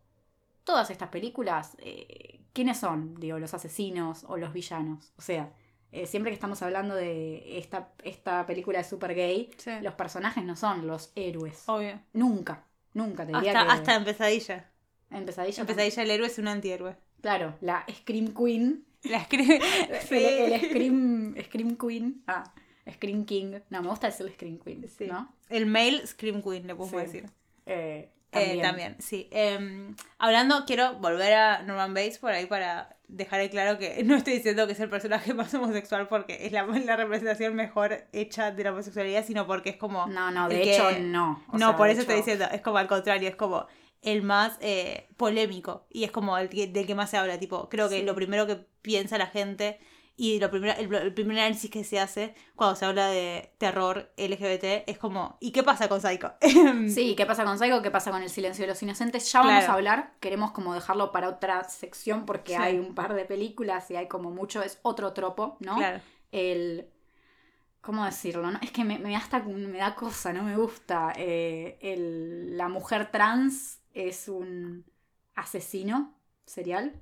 todas 0.65 0.89
estas 0.91 1.07
películas, 1.07 1.77
eh, 1.79 2.41
¿quiénes 2.51 2.77
son? 2.79 3.15
Digo, 3.15 3.39
los 3.39 3.53
asesinos 3.53 4.25
o 4.27 4.35
los 4.35 4.51
villanos. 4.51 5.13
O 5.17 5.21
sea, 5.21 5.53
eh, 5.93 6.05
siempre 6.05 6.31
que 6.31 6.35
estamos 6.35 6.61
hablando 6.61 6.95
de 6.95 7.57
esta, 7.57 7.93
esta 8.03 8.45
película 8.45 8.79
de 8.79 8.83
super 8.83 9.15
gay, 9.15 9.49
Sí. 9.57 9.71
los 9.81 9.93
personajes 9.93 10.43
no 10.43 10.57
son 10.57 10.85
los 10.85 11.13
héroes. 11.15 11.63
Obvio. 11.67 11.97
Nunca, 12.11 12.65
nunca 12.93 13.25
te 13.25 13.31
diría 13.33 13.51
Hasta, 13.53 13.65
que 13.65 13.71
hasta 13.79 13.95
en 13.95 14.03
Pesadilla. 14.03 14.69
en 15.11 15.25
Pesadilla. 15.25 15.61
En 15.61 15.67
Pesadilla 15.67 16.03
el 16.03 16.11
héroe 16.11 16.27
es 16.27 16.37
un 16.39 16.47
antihéroe. 16.49 16.97
Claro, 17.21 17.55
la 17.61 17.85
Scream 17.89 18.33
Queen. 18.33 18.85
La 19.03 19.17
escribe. 19.19 19.59
El, 20.11 20.53
el 20.53 20.61
Scream, 20.61 21.35
Scream 21.45 21.77
Queen. 21.77 22.23
Ah, 22.27 22.43
Scream 22.89 23.25
King. 23.25 23.59
No, 23.69 23.81
me 23.81 23.89
gusta 23.89 24.07
decirle 24.07 24.33
Scream 24.33 24.59
Queen, 24.59 24.87
Sí. 24.89 25.05
¿no? 25.07 25.33
El 25.49 25.65
male 25.65 26.05
Scream 26.07 26.41
Queen, 26.41 26.65
le 26.67 26.75
puedo 26.75 26.89
Sí. 26.89 26.95
decir. 26.97 27.25
Eh, 27.65 28.09
Eh, 28.33 28.59
también. 28.61 28.95
sí. 28.99 29.27
Em, 29.31 29.93
hablando, 30.17 30.63
quiero 30.65 30.93
volver 30.99 31.33
a 31.33 31.61
Norman 31.63 31.93
Bates 31.93 32.17
por 32.17 32.31
ahí 32.31 32.45
para 32.45 32.95
dejar 33.09 33.49
claro 33.49 33.77
que 33.77 34.01
no 34.05 34.15
estoy 34.15 34.33
diciendo 34.35 34.65
que 34.67 34.73
es 34.73 34.79
el 34.79 34.89
personaje 34.89 35.33
más 35.33 35.53
homosexual 35.53 36.07
porque 36.07 36.45
es 36.45 36.51
la, 36.53 36.63
la 36.65 36.95
representación 36.95 37.55
mejor 37.55 38.05
hecha 38.13 38.51
de 38.51 38.63
la 38.63 38.71
homosexualidad, 38.71 39.25
sino 39.25 39.45
porque 39.47 39.71
es 39.71 39.75
como. 39.77 40.07
No, 40.07 40.31
no, 40.31 40.47
de 40.47 40.61
que- 40.61 40.73
hecho 40.75 40.91
no. 41.01 41.43
O 41.49 41.57
no, 41.57 41.67
sea, 41.69 41.77
por 41.77 41.89
eso 41.89 42.01
estoy 42.01 42.15
diciendo, 42.17 42.45
es 42.51 42.61
como 42.61 42.77
al 42.77 42.87
contrario, 42.87 43.27
es 43.27 43.35
como 43.35 43.67
el 44.01 44.23
más 44.23 44.57
eh, 44.61 45.07
polémico 45.17 45.85
y 45.89 46.05
es 46.05 46.11
como 46.11 46.37
el 46.37 46.47
que- 46.49 46.67
del 46.67 46.87
que 46.87 46.95
más 46.95 47.09
se 47.11 47.17
habla, 47.17 47.37
tipo, 47.37 47.67
creo 47.69 47.89
que 47.89 47.99
Sí. 47.99 48.03
lo 48.05 48.15
primero 48.15 48.47
que 48.47 48.55
piensa 48.81 49.17
la 49.17 49.27
gente 49.27 49.77
y 50.23 50.39
lo 50.39 50.51
primero, 50.51 50.73
el, 50.79 50.93
el 50.93 51.13
primer 51.15 51.39
análisis 51.39 51.71
que 51.71 51.83
se 51.83 51.99
hace 51.99 52.35
cuando 52.55 52.75
se 52.75 52.85
habla 52.85 53.07
de 53.07 53.53
terror 53.57 54.11
LGBT 54.17 54.87
es 54.87 54.99
como, 54.99 55.35
¿y 55.39 55.51
qué 55.51 55.63
pasa 55.63 55.89
con 55.89 55.99
Psycho? 55.99 56.33
Sí, 56.93 57.15
¿qué 57.15 57.25
pasa 57.25 57.43
con 57.43 57.57
Psycho? 57.57 57.81
¿Qué 57.81 57.89
pasa 57.89 58.11
con 58.11 58.21
El 58.21 58.29
silencio 58.29 58.63
de 58.63 58.67
los 58.67 58.83
inocentes? 58.83 59.31
Ya 59.31 59.39
vamos 59.39 59.53
Claro. 59.55 59.71
a 59.71 59.75
hablar, 59.75 60.13
queremos 60.19 60.51
como 60.51 60.75
dejarlo 60.75 61.11
para 61.11 61.27
otra 61.27 61.63
sección 61.63 62.25
porque 62.27 62.53
Sí. 62.55 62.61
hay 62.61 62.77
un 62.77 62.93
par 62.93 63.15
de 63.15 63.25
películas 63.25 63.89
y 63.89 63.95
hay 63.95 64.07
como 64.07 64.29
mucho, 64.29 64.61
es 64.61 64.77
otro 64.83 65.11
tropo, 65.13 65.57
¿no? 65.59 65.77
Claro. 65.77 66.01
El... 66.31 66.87
¿Cómo 67.81 68.05
decirlo? 68.05 68.51
no? 68.51 68.59
Es 68.61 68.71
que 68.71 68.83
me, 68.83 68.99
me 68.99 69.11
da 69.13 69.17
hasta 69.17 69.39
me 69.39 69.79
da 69.79 69.95
cosa, 69.95 70.31
no 70.33 70.43
me 70.43 70.55
gusta. 70.55 71.13
Eh, 71.17 71.79
el, 71.81 72.55
la 72.55 72.69
mujer 72.69 73.09
trans 73.09 73.79
es 73.95 74.27
un 74.27 74.85
asesino 75.33 76.13
serial. 76.45 76.93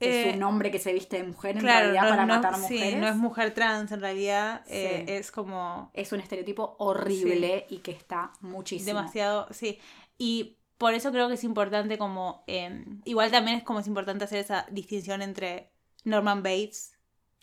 Eh, 0.00 0.30
es 0.30 0.36
un 0.36 0.42
hombre 0.42 0.70
que 0.70 0.78
se 0.78 0.92
viste 0.92 1.18
de 1.18 1.24
mujer 1.24 1.56
en 1.56 1.62
Claro, 1.62 1.80
realidad 1.92 2.02
no, 2.02 2.08
para 2.10 2.26
no- 2.26 2.34
matar 2.34 2.54
sí, 2.56 2.74
mujeres. 2.74 3.00
no 3.00 3.08
es 3.08 3.16
mujer 3.16 3.54
trans 3.54 3.92
en 3.92 4.00
realidad, 4.00 4.62
eh, 4.68 5.04
es 5.08 5.30
como 5.30 5.90
Es 5.94 6.12
un 6.12 6.20
estereotipo 6.20 6.74
horrible 6.78 7.66
y 7.70 7.78
que 7.78 7.92
está 7.92 8.32
muchísimo. 8.40 8.86
demasiado, 8.98 9.46
sí. 9.52 9.78
Y 10.18 10.56
por 10.78 10.94
eso 10.94 11.10
creo 11.12 11.28
que 11.28 11.34
es 11.34 11.44
importante 11.44 11.96
como, 11.98 12.42
eh, 12.46 12.84
igual 13.04 13.30
también 13.30 13.58
es 13.58 13.62
como 13.62 13.80
es 13.80 13.86
importante 13.86 14.24
hacer 14.24 14.38
esa 14.40 14.66
distinción 14.70 15.22
entre 15.22 15.70
Norman 16.04 16.42
Bates 16.42 16.92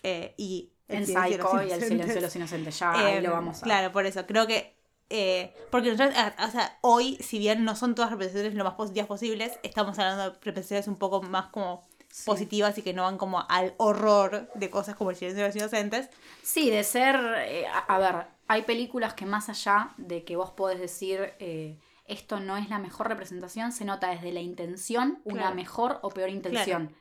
eh, 0.03 0.33
y 0.37 0.71
En 0.87 1.05
de 1.05 1.13
los 1.13 1.23
Psycho 1.49 1.63
y 1.63 1.71
El 1.71 1.81
silencio 1.81 2.15
de 2.15 2.21
los 2.21 2.35
inocentes. 2.35 2.79
Ya 2.79 2.91
ahí 2.91 3.15
Eh, 3.17 3.21
lo 3.21 3.31
vamos 3.31 3.61
a... 3.61 3.63
Claro, 3.63 3.91
por 3.93 4.05
eso, 4.05 4.25
creo 4.27 4.45
que... 4.45 4.75
eh, 5.09 5.53
porque 5.71 5.89
nosotros, 5.91 6.13
ah, 6.17 6.33
o 6.47 6.51
sea, 6.51 6.77
hoy, 6.81 7.15
si 7.21 7.39
bien 7.39 7.63
no 7.63 7.75
son 7.77 7.95
todas 7.95 8.11
representaciones 8.11 8.55
lo 8.57 8.63
más 8.65 8.73
positivas 8.73 9.07
posibles, 9.07 9.57
estamos 9.63 9.97
hablando 9.99 10.23
de 10.23 10.29
representaciones 10.41 10.87
un 10.89 10.97
poco 10.97 11.21
más 11.21 11.47
como 11.47 11.81
Sí. 12.11 12.25
positivas 12.25 12.77
y 12.77 12.81
que 12.81 12.93
no 12.93 13.03
van 13.03 13.17
como 13.17 13.45
al 13.49 13.73
horror 13.77 14.49
de 14.53 14.69
cosas 14.69 14.95
como 14.95 15.09
el 15.11 15.15
silencio 15.15 15.41
de 15.43 15.47
los 15.49 15.55
inocentes. 15.55 16.09
Sí, 16.43 16.69
de 16.69 16.83
ser. 16.83 17.15
eh, 17.47 17.65
a, 17.67 17.79
a 17.79 17.99
ver, 17.99 18.25
hay 18.47 18.63
películas 18.63 19.13
que 19.13 19.25
más 19.25 19.49
allá 19.49 19.91
de 19.97 20.23
que 20.25 20.35
vos 20.35 20.51
podés 20.51 20.79
decir 20.79 21.33
eh, 21.39 21.77
esto 22.05 22.39
no 22.39 22.57
es 22.57 22.69
la 22.69 22.79
mejor 22.79 23.07
representación, 23.07 23.71
se 23.71 23.85
nota 23.85 24.09
desde 24.09 24.31
la 24.33 24.41
intención 24.41 25.21
una 25.23 25.43
Claro. 25.43 25.55
mejor 25.55 25.99
o 26.01 26.09
peor 26.09 26.29
intención. 26.29 26.93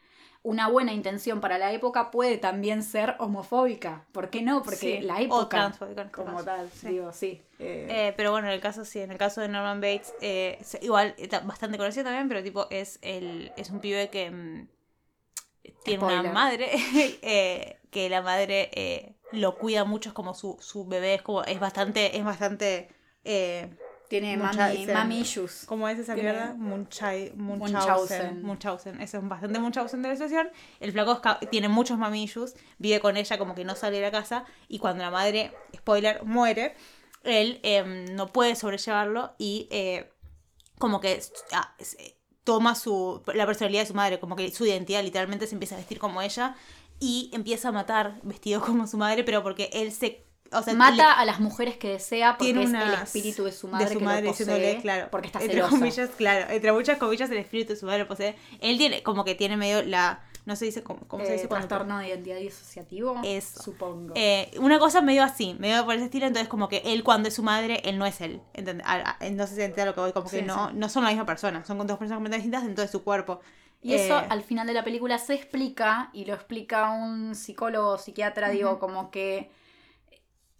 Una 0.42 0.68
buena 0.68 0.94
intención 0.94 1.40
para 1.42 1.58
la 1.58 1.70
época 1.72 2.10
puede 2.10 2.38
también 2.38 2.82
ser 2.82 3.14
homofóbica. 3.18 4.06
¿Por 4.12 4.30
qué 4.30 4.40
no? 4.40 4.62
Porque 4.62 4.76
Sí, 4.76 5.00
la 5.02 5.16
o 5.16 5.18
época. 5.18 5.48
transfóbica 5.48 6.00
en 6.02 6.06
este 6.06 6.16
Como 6.22 6.32
caso. 6.32 6.44
tal, 6.46 6.70
Sí. 6.70 6.88
digo, 6.88 7.12
sí. 7.12 7.42
eh, 7.58 7.86
Eh, 7.90 8.14
pero 8.16 8.30
bueno, 8.30 8.48
en 8.48 8.54
el 8.54 8.60
caso 8.60 8.84
sí, 8.86 9.00
en 9.00 9.10
el 9.10 9.18
caso 9.18 9.42
de 9.42 9.48
Norman 9.48 9.80
Bates, 9.82 10.14
eh, 10.22 10.58
igual 10.80 11.14
bastante 11.44 11.76
conocido 11.76 12.04
también, 12.04 12.28
pero 12.28 12.42
tipo 12.42 12.68
es 12.70 12.98
el 13.02 13.52
es 13.56 13.68
un 13.68 13.80
pibe 13.80 14.08
que 14.08 14.30
mm, 14.30 14.68
tiene 15.84 16.00
Spoiler. 16.00 16.20
una 16.20 16.32
madre 16.32 16.68
eh, 17.22 17.78
que 17.90 18.08
la 18.08 18.22
madre 18.22 18.70
eh, 18.74 19.14
lo 19.32 19.56
cuida 19.58 19.84
mucho, 19.84 20.08
es 20.10 20.12
como 20.14 20.34
su, 20.34 20.56
su 20.60 20.86
bebé, 20.86 21.14
es 21.14 21.22
como 21.22 21.42
es 21.44 21.58
bastante 21.60 22.16
es 22.16 22.24
bastante 22.24 22.88
eh, 23.24 23.68
tiene 24.08 24.36
mami, 24.36 24.86
mami 24.86 25.20
issues. 25.20 25.64
¿Cómo 25.66 25.86
es 25.88 25.96
esa 25.98 26.14
Tiene- 26.14 26.32
mierda? 26.32 26.54
Munchai- 26.54 27.32
Munchausen. 27.34 27.76
Munchausen. 27.76 28.42
Munchausen. 28.42 29.00
Eso 29.00 29.18
es 29.18 29.28
bastante 29.28 29.60
Munchausen 29.60 30.02
de 30.02 30.08
la 30.08 30.16
situación. 30.16 30.50
El 30.80 30.90
flaco 30.90 31.20
tiene 31.48 31.68
muchos 31.68 31.96
mamillos, 31.96 32.56
vive 32.78 32.98
con 32.98 33.16
ella 33.16 33.38
como 33.38 33.54
que 33.54 33.64
no 33.64 33.76
sale 33.76 33.98
de 33.98 34.02
la 34.02 34.10
casa 34.10 34.44
y 34.66 34.80
cuando 34.80 35.04
la 35.04 35.12
madre, 35.12 35.52
spoiler, 35.76 36.24
muere, 36.24 36.74
él 37.22 37.60
em, 37.62 38.06
no 38.16 38.26
puede 38.32 38.56
sobrellevarlo 38.56 39.32
y 39.38 39.68
como 40.78 41.00
que 41.00 41.20
ah, 41.52 41.76
toma 42.52 42.74
su 42.74 43.22
la 43.34 43.46
personalidad 43.46 43.82
de 43.82 43.86
su 43.86 43.94
madre, 43.94 44.18
como 44.18 44.34
que 44.36 44.50
su 44.50 44.64
identidad 44.66 45.02
literalmente 45.04 45.46
se 45.46 45.54
empieza 45.54 45.74
a 45.76 45.78
vestir 45.78 45.98
como 45.98 46.20
ella 46.22 46.56
y 46.98 47.30
empieza 47.32 47.68
a 47.68 47.72
matar 47.72 48.18
vestido 48.22 48.60
como 48.66 48.86
su 48.86 48.96
madre, 48.96 49.22
pero 49.24 49.42
porque 49.42 49.70
él 49.72 49.92
se... 49.92 50.24
O 50.52 50.62
sea, 50.62 50.74
Mata 50.74 50.94
le- 50.96 51.02
a 51.02 51.24
las 51.24 51.38
mujeres 51.38 51.76
que 51.76 51.90
desea 51.90 52.36
porque 52.36 52.52
tiene 52.52 52.64
es 52.64 52.70
el 52.70 52.74
unas- 52.76 53.02
espíritu 53.04 53.44
de 53.44 53.52
su 53.52 53.68
madre, 53.68 53.86
de 53.86 53.92
su 53.92 53.98
que 54.00 54.04
madre 54.04 54.22
lo 54.22 54.28
diciéndole, 54.30 54.66
posee, 54.66 54.80
claro, 54.82 55.08
porque 55.12 55.26
está 55.28 55.38
entre 55.38 55.54
celosa. 55.54 55.70
comillas, 55.70 56.10
claro, 56.16 56.50
entre 56.52 56.72
muchas 56.72 56.98
comillas 56.98 57.30
el 57.30 57.36
espíritu 57.36 57.72
de 57.74 57.78
su 57.78 57.86
madre 57.86 58.00
lo 58.00 58.08
posee. 58.08 58.34
Él 58.60 58.76
tiene, 58.76 59.04
como 59.04 59.24
que 59.24 59.36
tiene 59.36 59.56
medio 59.56 59.82
la, 59.84 60.24
no 60.46 60.56
se 60.56 60.64
dice, 60.64 60.82
¿cómo, 60.82 61.00
cómo 61.08 61.24
se 61.24 61.30
Eh, 61.30 61.34
dice? 61.34 61.48
cuando- 61.48 61.68
trastorno 61.68 61.98
de 61.98 62.08
identidad 62.08 62.36
disociativo, 62.38 63.20
Eso. 63.24 63.62
supongo. 63.62 64.14
Eh, 64.16 64.50
una 64.58 64.78
cosa 64.78 65.00
medio 65.02 65.22
así, 65.22 65.54
medio 65.58 65.84
por 65.84 65.94
ese 65.94 66.04
estilo, 66.06 66.26
entonces 66.26 66.48
como 66.48 66.68
que 66.68 66.82
él 66.84 67.04
cuando 67.04 67.28
es 67.28 67.34
su 67.34 67.42
madre, 67.42 67.80
él 67.84 67.98
no 67.98 68.06
es 68.06 68.20
él. 68.20 68.40
¿entend- 68.54 68.82
si 69.46 69.54
entiende 69.62 69.84
lo 69.86 69.94
que 69.94 70.00
voy, 70.00 70.12
como 70.12 70.28
que 70.28 70.40
Sí, 70.40 70.44
no, 70.44 70.68
sí. 70.68 70.74
no 70.76 70.88
son 70.88 71.04
la 71.04 71.10
misma 71.10 71.26
persona, 71.26 71.64
son 71.64 71.78
dos 71.78 71.98
personas 71.98 72.16
completamente 72.18 72.36
distintas 72.36 72.64
dentro 72.64 72.82
de 72.84 72.88
su 72.90 73.02
cuerpo. 73.02 73.40
Y 73.82 73.94
eso 73.94 74.18
Eh, 74.20 74.26
al 74.28 74.42
final 74.42 74.66
de 74.66 74.74
la 74.74 74.84
película 74.84 75.16
se 75.18 75.34
explica 75.34 76.10
y 76.12 76.24
lo 76.26 76.34
explica 76.34 76.90
un 76.90 77.34
psicólogo, 77.34 77.96
psiquiatra, 77.98 78.50
digo, 78.50 78.78
como 78.78 79.10
que... 79.10 79.50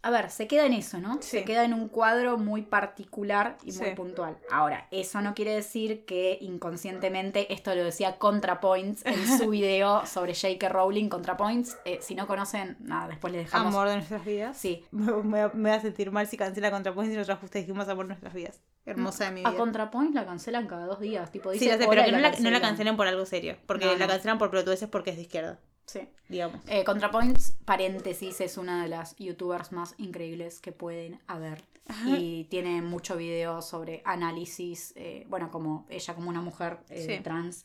A 0.02 0.10
ver, 0.10 0.30
se 0.30 0.46
queda 0.46 0.64
en 0.64 0.72
eso, 0.72 0.98
¿no? 0.98 1.16
Sí. 1.20 1.28
Se 1.40 1.44
queda 1.44 1.62
en 1.64 1.74
un 1.74 1.88
cuadro 1.88 2.38
muy 2.38 2.62
particular 2.62 3.58
y 3.64 3.72
muy 3.72 3.88
Sí. 3.88 3.94
puntual. 3.94 4.38
Ahora, 4.50 4.88
eso 4.90 5.20
no 5.20 5.34
quiere 5.34 5.54
decir 5.54 6.06
que 6.06 6.38
inconscientemente, 6.40 7.52
esto 7.52 7.74
lo 7.74 7.84
decía 7.84 8.16
ContraPoints 8.16 9.04
en 9.04 9.38
su 9.38 9.50
video 9.50 10.06
sobre 10.06 10.34
J.K. 10.34 10.68
Rowling, 10.70 11.08
ContraPoints. 11.10 11.76
eh, 11.84 11.98
si 12.00 12.14
no 12.14 12.26
conocen, 12.26 12.76
nada, 12.80 13.08
después 13.08 13.32
les 13.32 13.44
dejamos. 13.44 13.74
Amor 13.74 13.88
de 13.88 13.96
nuestras 13.96 14.24
vidas. 14.24 14.56
Sí. 14.56 14.84
Me, 14.90 15.12
me- 15.12 15.48
me 15.48 15.68
voy 15.68 15.70
a 15.70 15.80
sentir 15.80 16.10
mal 16.10 16.26
si 16.26 16.36
cancela 16.36 16.70
Contrapoint 16.70 17.12
y 17.12 17.16
nosotros 17.16 17.40
justo 17.40 17.58
dijimos 17.58 17.88
amor 17.88 18.04
de 18.06 18.08
nuestras 18.08 18.32
vidas. 18.32 18.60
Hermosa 18.86 19.26
de 19.26 19.30
mi 19.32 19.40
vida. 19.40 19.50
A 19.50 19.54
ContraPoints 19.54 20.14
la 20.14 20.24
cancelan 20.24 20.66
cada 20.66 20.86
dos 20.86 21.00
días. 21.00 21.30
Tipo, 21.30 21.50
dice 21.50 21.64
Sí, 21.64 21.70
ya 21.70 21.76
sé, 21.76 21.86
pero 21.88 22.04
que 22.04 22.12
no 22.12 22.18
la, 22.18 22.30
no 22.30 22.50
la 22.50 22.60
cancelen 22.62 22.96
por 22.96 23.06
algo 23.06 23.26
serio. 23.26 23.56
Porque 23.66 23.84
No, 23.84 23.92
la 23.92 23.98
no. 23.98 24.06
cancelan 24.08 24.38
por 24.38 24.50
pelotudeces 24.50 24.88
porque 24.88 25.10
es 25.10 25.16
de 25.16 25.22
izquierda, 25.22 25.58
Sí. 25.90 26.08
digamos. 26.28 26.60
Eh, 26.68 26.84
ContraPoints, 26.84 27.56
paréntesis, 27.64 28.40
es 28.40 28.56
una 28.56 28.82
de 28.82 28.88
las 28.88 29.16
youtubers 29.16 29.72
más 29.72 29.94
increíbles 29.98 30.60
que 30.60 30.72
pueden 30.72 31.20
haber. 31.26 31.64
Y 32.06 32.44
tiene 32.44 32.82
mucho 32.82 33.16
video 33.16 33.60
sobre 33.62 34.00
análisis, 34.04 34.92
eh, 34.94 35.26
bueno, 35.28 35.50
como 35.50 35.86
ella 35.88 36.14
como 36.14 36.28
una 36.30 36.40
mujer 36.40 36.78
eh, 36.88 37.16
Sí. 37.16 37.22
trans, 37.24 37.64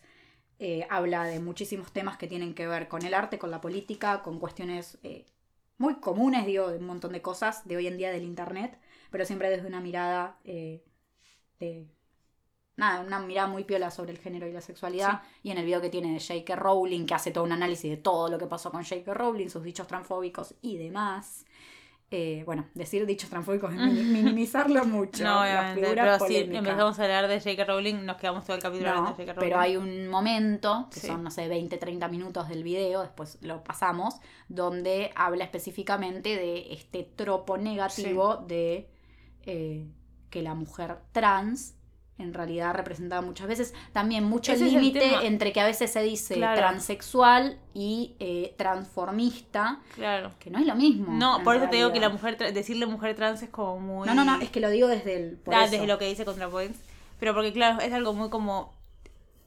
habla 0.90 1.26
de 1.26 1.40
muchísimos 1.40 1.92
temas 1.92 2.18
que 2.18 2.28
tienen 2.28 2.56
que 2.56 2.66
ver 2.66 2.88
con 2.88 3.06
el 3.06 3.14
arte, 3.14 3.38
con 3.38 3.52
la 3.52 3.62
política, 3.62 4.24
con 4.24 4.40
cuestiones 4.40 4.98
muy 5.78 6.00
comunes, 6.00 6.48
digo, 6.48 6.72
de 6.72 6.80
un 6.80 6.86
montón 6.88 7.12
de 7.12 7.22
cosas 7.22 7.68
de 7.68 7.78
hoy 7.78 7.86
en 7.86 7.98
día 7.98 8.10
del 8.10 8.24
Internet, 8.24 8.80
pero 9.12 9.26
siempre 9.26 9.50
desde 9.52 9.68
una 9.68 9.82
mirada 9.82 10.40
de... 10.44 10.84
Nada, 12.78 13.02
una 13.02 13.20
mirada 13.20 13.48
muy 13.48 13.64
piola 13.64 13.90
sobre 13.90 14.12
el 14.12 14.18
género 14.20 14.48
y 14.48 14.52
la 14.52 14.62
sexualidad. 14.62 15.22
Y 15.44 15.52
en 15.52 15.58
el 15.58 15.66
video 15.66 15.80
que 15.82 15.90
tiene 15.90 16.14
de 16.14 16.20
J.K. 16.20 16.56
Rowling, 16.58 17.06
que 17.06 17.14
hace 17.14 17.32
todo 17.32 17.44
un 17.46 17.52
análisis 17.54 17.90
de 17.90 17.98
todo 17.98 18.28
lo 18.30 18.38
que 18.38 18.48
pasó 18.48 18.70
con 18.72 18.84
J.K. 18.84 19.14
Rowling, 19.14 19.48
sus 19.50 19.64
dichos 19.64 19.88
transfóbicos 19.88 20.56
y 20.62 20.78
demás. 20.78 21.46
Eh, 22.12 22.44
bueno, 22.46 22.66
decir 22.76 23.06
dichos 23.08 23.30
transfóbicos 23.30 23.74
es 23.74 23.80
mini- 23.80 24.04
minimizarlo 24.22 24.86
mucho. 24.86 25.24
No, 25.24 25.42
obviamente. 25.42 25.82
Pero 25.96 26.20
si 26.28 26.36
empezamos 26.38 27.00
a 27.00 27.04
hablar 27.04 27.28
de 27.30 27.40
J.K. 27.40 27.64
Rowling, 27.66 28.06
nos 28.06 28.18
quedamos 28.18 28.44
todo 28.46 28.58
el 28.58 28.62
capítulo 28.62 28.90
No, 28.92 28.98
hablando 28.98 29.18
de 29.18 29.24
J.K. 29.24 29.34
Rowling. 29.34 29.50
pero 29.50 29.60
hay 29.62 29.78
un 29.78 30.08
momento, 30.10 30.88
que 30.94 31.00
Sí. 31.00 31.08
son, 31.08 31.24
no 31.24 31.32
sé, 31.32 31.48
20, 31.48 31.78
30 31.78 32.08
minutos 32.10 32.48
del 32.50 32.64
video, 32.64 33.02
después 33.02 33.38
lo 33.42 33.64
pasamos, 33.64 34.16
donde 34.50 35.12
habla 35.16 35.46
específicamente 35.46 36.36
de 36.36 36.74
este 36.74 37.04
tropo 37.04 37.58
negativo 37.58 38.36
de 38.38 38.90
eh, 39.46 39.88
que 40.30 40.42
la 40.42 40.54
mujer 40.54 40.98
trans 41.12 41.76
en 42.18 42.34
realidad 42.34 42.74
representaba 42.74 43.22
muchas 43.22 43.48
veces 43.48 43.74
también 43.92 44.24
mucho 44.24 44.54
Ese 44.54 44.66
límite 44.66 45.26
entre 45.28 45.52
que 45.52 45.60
a 45.60 45.66
veces 45.66 45.92
se 45.92 46.02
dice 46.02 46.36
Claro. 46.36 46.58
transexual 46.58 47.60
y 47.74 48.16
eh, 48.20 48.54
transformista, 48.58 49.80
Claro. 49.96 50.32
que 50.40 50.50
no 50.50 50.60
es 50.60 50.66
lo 50.66 50.76
mismo. 50.76 51.08
No, 51.12 51.44
por 51.44 51.58
eso 51.58 51.68
te 51.70 51.76
digo 51.76 51.92
que 51.92 52.00
la 52.00 52.10
mujer, 52.10 52.38
decirle 52.54 52.86
mujer 52.86 53.16
trans 53.16 53.44
es 53.44 53.50
como 53.50 53.80
muy... 53.80 54.08
No, 54.08 54.14
no, 54.16 54.24
no, 54.24 54.40
es 54.40 54.50
que 54.50 54.60
lo 54.62 54.70
digo 54.70 54.88
desde 54.88 55.16
el... 55.16 55.38
por 55.38 55.54
Ah, 55.54 55.64
eso. 55.64 55.72
desde 55.74 55.88
lo 55.88 55.98
que 55.98 56.06
dice 56.08 56.24
ContraPoints. 56.24 56.80
Pero 57.20 57.34
porque, 57.34 57.52
claro, 57.52 57.82
es 57.82 57.92
algo 57.94 58.14
muy 58.14 58.30
como 58.30 58.74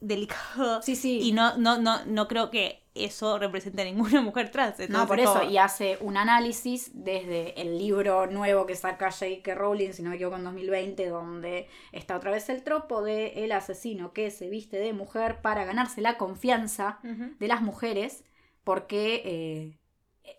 delicado. 0.01 0.83
Sí, 0.83 0.97
sí. 0.97 1.21
Y 1.23 1.33
no, 1.33 1.57
no, 1.57 1.79
no, 1.79 2.05
no 2.07 2.29
creo 2.29 2.51
que 2.51 2.83
eso 3.05 3.39
represente 3.39 3.83
a 3.83 3.85
ninguna 3.85 4.21
mujer 4.23 4.51
trans. 4.51 4.79
No, 4.79 4.85
entonces 4.85 5.09
por 5.09 5.21
eso, 5.21 5.43
y 5.51 5.59
hace 5.59 5.99
un 6.01 6.17
análisis 6.17 6.91
desde 6.95 7.61
el 7.61 7.79
libro 7.79 8.27
nuevo 8.27 8.67
que 8.67 8.75
saca 8.77 9.11
J.K. 9.11 9.55
Rowling, 9.55 9.93
si 9.93 10.03
no 10.03 10.11
me 10.11 10.17
equivoco, 10.17 10.37
en 10.37 10.45
2020, 10.45 11.09
donde 11.09 11.69
está 11.93 12.17
otra 12.17 12.31
vez 12.31 12.49
el 12.49 12.63
tropo 12.63 13.03
de 13.03 13.45
el 13.45 13.53
asesino 13.53 14.13
que 14.13 14.31
se 14.31 14.49
viste 14.49 14.79
de 14.79 14.93
mujer 14.93 15.41
para 15.41 15.65
ganarse 15.65 16.01
la 16.01 16.17
confianza 16.19 17.01
de 17.03 17.49
las 17.49 17.63
mujeres, 17.63 18.25
porque, 18.65 19.23
eh, 19.25 19.79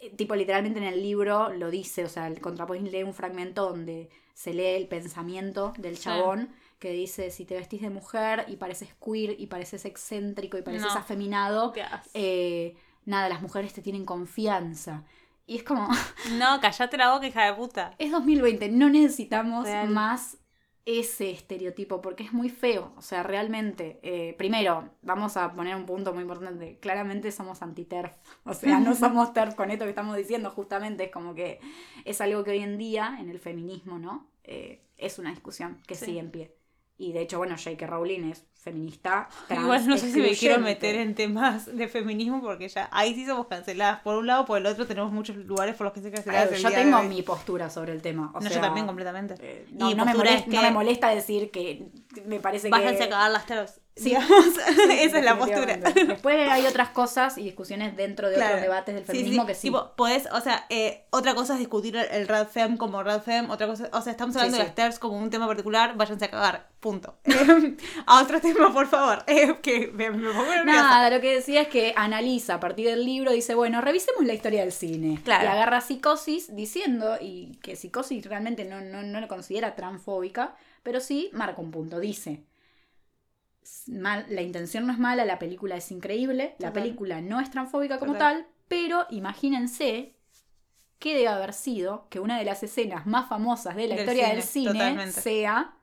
eh, 0.01 0.15
tipo, 0.15 0.35
literalmente 0.35 0.79
en 0.79 0.85
el 0.85 1.01
libro 1.01 1.49
lo 1.53 1.69
dice, 1.69 2.05
o 2.05 2.09
sea, 2.09 2.27
el 2.27 2.39
contrapoint 2.41 2.89
lee 2.89 3.03
un 3.03 3.13
fragmento 3.13 3.69
donde 3.69 4.09
se 4.33 4.53
lee 4.53 4.75
el 4.75 4.87
pensamiento 4.87 5.73
del 5.77 5.97
chabón. 5.97 6.49
Que 6.79 6.91
dice, 6.91 7.29
si 7.29 7.43
te 7.45 7.55
vestís 7.55 7.81
de 7.81 7.89
mujer 7.89 8.45
y 8.47 8.55
pareces 8.55 8.95
queer 9.03 9.35
y 9.39 9.47
pareces 9.47 9.83
excéntrico 9.85 10.57
y 10.57 10.61
pareces 10.61 10.93
No. 10.93 10.99
afeminado, 10.99 11.73
eh, 12.13 12.75
nada, 13.05 13.27
las 13.29 13.41
mujeres 13.41 13.73
te 13.73 13.81
tienen 13.81 14.05
confianza. 14.05 15.03
Y 15.45 15.57
es 15.57 15.63
como, 15.63 15.87
No, 16.39 16.59
callate 16.61 16.95
la 16.97 17.13
boca, 17.13 17.27
hija 17.27 17.45
de 17.45 17.53
puta. 17.53 17.93
es 17.97 18.11
2020, 18.11 18.69
no 18.69 18.89
necesitamos 18.89 19.65
Real. 19.65 19.89
más 19.89 20.37
ese 20.85 21.29
estereotipo 21.31 22.01
porque 22.01 22.23
es 22.23 22.33
muy 22.33 22.49
feo. 22.49 22.93
O 22.97 23.01
sea, 23.01 23.21
realmente, 23.23 23.99
eh, 24.01 24.33
primero, 24.37 24.89
vamos 25.01 25.37
a 25.37 25.51
poner 25.53 25.75
un 25.75 25.85
punto 25.85 26.13
muy 26.13 26.21
importante. 26.23 26.79
Claramente 26.79 27.31
somos 27.31 27.61
anti-TERF. 27.61 28.13
O 28.45 28.53
sea, 28.53 28.79
no 28.79 28.95
somos 28.95 29.33
TERF 29.33 29.53
con 29.55 29.69
esto 29.69 29.83
que 29.85 29.89
estamos 29.89 30.15
diciendo, 30.15 30.49
justamente 30.49 31.03
es 31.05 31.11
como 31.11 31.35
que 31.35 31.59
es 32.05 32.21
algo 32.21 32.43
que 32.43 32.51
hoy 32.51 32.59
en 32.59 32.77
día 32.77 33.17
en 33.19 33.29
el 33.29 33.39
feminismo, 33.39 33.99
¿no? 33.99 34.29
Eh, 34.45 34.81
es 34.97 35.19
una 35.19 35.29
discusión 35.29 35.79
que 35.85 35.95
Sí. 35.95 36.05
sigue 36.05 36.19
en 36.19 36.31
pie. 36.31 36.55
Y 36.99 37.13
de 37.13 37.21
hecho, 37.21 37.39
bueno, 37.39 37.55
J.K. 37.57 37.87
Rowling 37.87 38.25
es 38.31 38.45
feminista. 38.61 39.29
trans, 39.47 39.63
Igual 39.63 39.87
no 39.87 39.97
sé 39.97 40.11
si 40.11 40.19
me 40.19 40.31
quiero 40.35 40.59
meter 40.59 40.95
en 40.95 41.15
temas 41.15 41.65
de 41.75 41.87
feminismo 41.87 42.41
porque 42.41 42.67
ya 42.69 42.89
ahí 42.91 43.15
sí 43.15 43.25
somos 43.25 43.47
canceladas. 43.47 44.01
Por 44.01 44.15
un 44.17 44.27
lado, 44.27 44.45
por 44.45 44.57
el 44.57 44.65
otro 44.65 44.85
tenemos 44.85 45.11
muchos 45.11 45.35
lugares 45.37 45.75
por 45.75 45.85
los 45.85 45.93
que 45.93 46.01
se 46.01 46.11
canceladas. 46.11 46.59
yo 46.61 46.69
tengo 46.71 47.01
mi 47.03 47.21
postura 47.21 47.69
sobre 47.69 47.93
el 47.93 48.01
tema. 48.01 48.31
O 48.33 48.39
No, 48.39 48.47
sea, 48.47 48.55
yo 48.57 48.61
también 48.61 48.85
completamente. 48.85 49.35
eh, 49.41 49.65
y 49.69 49.73
no, 49.75 49.93
no 49.95 50.05
me 50.05 50.13
molesta, 50.13 50.39
es 50.39 50.43
que 50.45 50.55
no 50.55 50.61
me 50.61 50.71
molesta 50.71 51.09
decir 51.09 51.51
que 51.51 51.87
me 52.25 52.39
parece 52.39 52.69
váyanse 52.69 52.97
que... 52.99 53.03
a 53.05 53.09
cagar 53.09 53.31
las 53.31 53.45
telas. 53.45 53.79
Sí. 53.95 54.13
Esa 54.91 55.19
es 55.19 55.25
la 55.25 55.37
postura. 55.37 55.75
Después 55.77 56.49
hay 56.49 56.65
otras 56.65 56.89
cosas 56.89 57.37
y 57.37 57.43
discusiones 57.43 57.97
dentro 57.97 58.29
de 58.29 58.35
Claro. 58.35 58.51
otros 58.51 58.61
debates 58.61 58.95
del 58.95 59.03
feminismo 59.03 59.41
sí, 59.41 59.47
que 59.47 59.55
sí. 59.55 59.61
Tipo, 59.67 59.91
podés, 59.97 60.27
o 60.31 60.39
sea, 60.39 60.65
eh, 60.69 61.03
otra 61.09 61.35
cosa 61.35 61.53
es 61.53 61.59
discutir 61.59 61.97
el, 61.97 62.07
el 62.11 62.27
Rad 62.27 62.47
Fem 62.47 62.77
como 62.77 63.03
Rad 63.03 63.21
Fem, 63.23 63.49
otra 63.49 63.67
cosa, 63.67 63.89
o 63.91 64.01
sea, 64.01 64.11
estamos 64.11 64.35
hablando 64.37 64.57
de 64.57 64.63
las 64.63 64.75
TERFs 64.75 64.99
como 64.99 65.17
un 65.17 65.29
tema 65.29 65.47
particular, 65.47 65.95
váyanse 65.97 66.25
a 66.25 66.29
cagar, 66.31 66.69
punto. 66.79 67.15
A 68.05 68.21
otro 68.21 68.39
tema, 68.53 68.73
por 68.73 68.87
favor, 68.87 69.23
eh, 69.27 69.57
que 69.61 69.87
me, 69.93 70.09
me 70.11 70.29
pongo. 70.31 70.45
Nada, 70.65 71.09
lo 71.09 71.21
que 71.21 71.35
decía 71.35 71.61
es 71.63 71.67
que 71.67 71.93
analiza 71.95 72.55
a 72.55 72.59
partir 72.59 72.87
del 72.87 73.05
libro, 73.05 73.31
dice, 73.31 73.55
bueno, 73.55 73.81
revisemos 73.81 74.23
la 74.25 74.33
historia 74.33 74.61
del 74.61 74.71
cine. 74.71 75.19
Claro. 75.23 75.45
Y 75.45 75.47
agarra 75.47 75.81
psicosis 75.81 76.55
diciendo, 76.55 77.17
y 77.19 77.57
que 77.61 77.75
psicosis 77.75 78.25
realmente 78.25 78.65
no, 78.65 78.81
no, 78.81 79.03
no 79.03 79.19
lo 79.21 79.27
considera 79.27 79.75
transfóbica, 79.75 80.55
pero 80.83 80.99
sí 80.99 81.29
marca 81.33 81.61
un 81.61 81.71
punto. 81.71 81.99
Dice, 81.99 82.43
mal- 83.87 84.25
la 84.29 84.41
intención 84.41 84.85
no 84.87 84.93
es 84.93 84.99
mala, 84.99 85.25
la 85.25 85.39
película 85.39 85.75
es 85.75 85.91
increíble, 85.91 86.55
la 86.59 86.69
Total. 86.69 86.83
película 86.83 87.21
no 87.21 87.39
es 87.39 87.49
transfóbica 87.51 87.99
como 87.99 88.13
Total. 88.13 88.37
tal, 88.43 88.47
pero 88.67 89.05
imagínense 89.09 90.15
qué 90.99 91.13
debe 91.15 91.27
haber 91.29 91.53
sido 91.53 92.07
que 92.09 92.19
una 92.19 92.37
de 92.37 92.45
las 92.45 92.61
escenas 92.63 93.05
más 93.05 93.29
famosas 93.29 93.75
de 93.75 93.87
la 93.87 93.95
Del 93.95 94.03
historia 94.03 94.25
cine, 94.25 94.35
del 94.35 94.43
cine 94.43 94.71
totalmente. 94.73 95.21
sea 95.21 95.73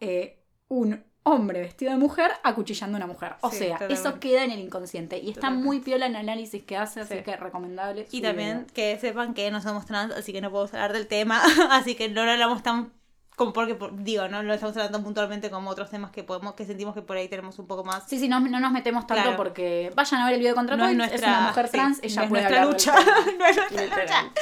eh, 0.00 0.44
un 0.68 1.04
hombre 1.28 1.60
vestido 1.60 1.92
de 1.92 1.98
mujer 1.98 2.30
acuchillando 2.42 2.96
a 2.96 2.98
una 2.98 3.06
mujer. 3.06 3.34
O 3.42 3.50
Sí, 3.50 3.58
sea, 3.58 3.72
totalmente. 3.78 4.00
eso 4.08 4.20
queda 4.20 4.44
en 4.44 4.50
el 4.50 4.58
inconsciente 4.60 5.18
y 5.18 5.28
está 5.30 5.40
Totalmente. 5.42 5.64
muy 5.66 5.80
piola 5.80 6.06
el 6.06 6.16
análisis 6.16 6.62
que 6.64 6.76
hace, 6.76 7.00
así 7.00 7.14
Sí. 7.18 7.22
que 7.22 7.36
recomendable. 7.36 8.06
Y 8.10 8.20
también 8.22 8.66
que 8.74 8.98
sepan 8.98 9.34
que 9.34 9.50
no 9.50 9.60
somos 9.60 9.86
trans, 9.86 10.12
así 10.14 10.32
que 10.32 10.40
no 10.40 10.50
podemos 10.50 10.72
hablar 10.74 10.92
del 10.92 11.06
tema, 11.06 11.40
así 11.70 11.94
que 11.94 12.08
no 12.08 12.24
lo 12.24 12.32
hablamos 12.32 12.62
tan 12.62 12.92
como 13.36 13.52
porque 13.52 13.76
por- 13.76 13.94
digo, 14.02 14.26
no 14.26 14.42
lo 14.42 14.52
estamos 14.52 14.76
hablando 14.76 14.98
tan 14.98 15.04
puntualmente 15.04 15.48
como 15.48 15.70
otros 15.70 15.88
temas 15.90 16.10
que 16.10 16.24
podemos, 16.24 16.54
que 16.54 16.64
sentimos 16.64 16.92
que 16.92 17.02
por 17.02 17.16
ahí 17.16 17.28
tenemos 17.28 17.56
un 17.60 17.68
poco 17.68 17.84
más. 17.84 18.02
Sí, 18.08 18.18
sí, 18.18 18.26
no, 18.26 18.40
no 18.40 18.58
nos 18.58 18.72
metemos 18.72 19.06
tanto 19.06 19.22
Claro. 19.22 19.36
porque 19.36 19.92
vayan 19.94 20.22
a 20.22 20.24
ver 20.24 20.34
el 20.34 20.40
video 20.40 20.56
contra 20.56 20.76
no 20.76 20.82
es 20.84 20.88
Points, 20.88 20.98
nuestra 21.12 21.30
es 21.30 21.36
una 21.38 21.46
mujer 21.48 21.66
sí, 21.66 21.72
trans, 21.72 21.98
ella 22.02 22.16
no 22.16 22.22
es 22.24 22.28
puede 22.30 22.42
nuestra 22.42 22.64
lucha, 22.64 22.92
del 22.96 23.04
tema. 23.04 23.20
no 23.38 23.46
es 23.46 23.56
nuestra 23.56 23.82
Literal. 23.84 24.24
lucha. 24.26 24.32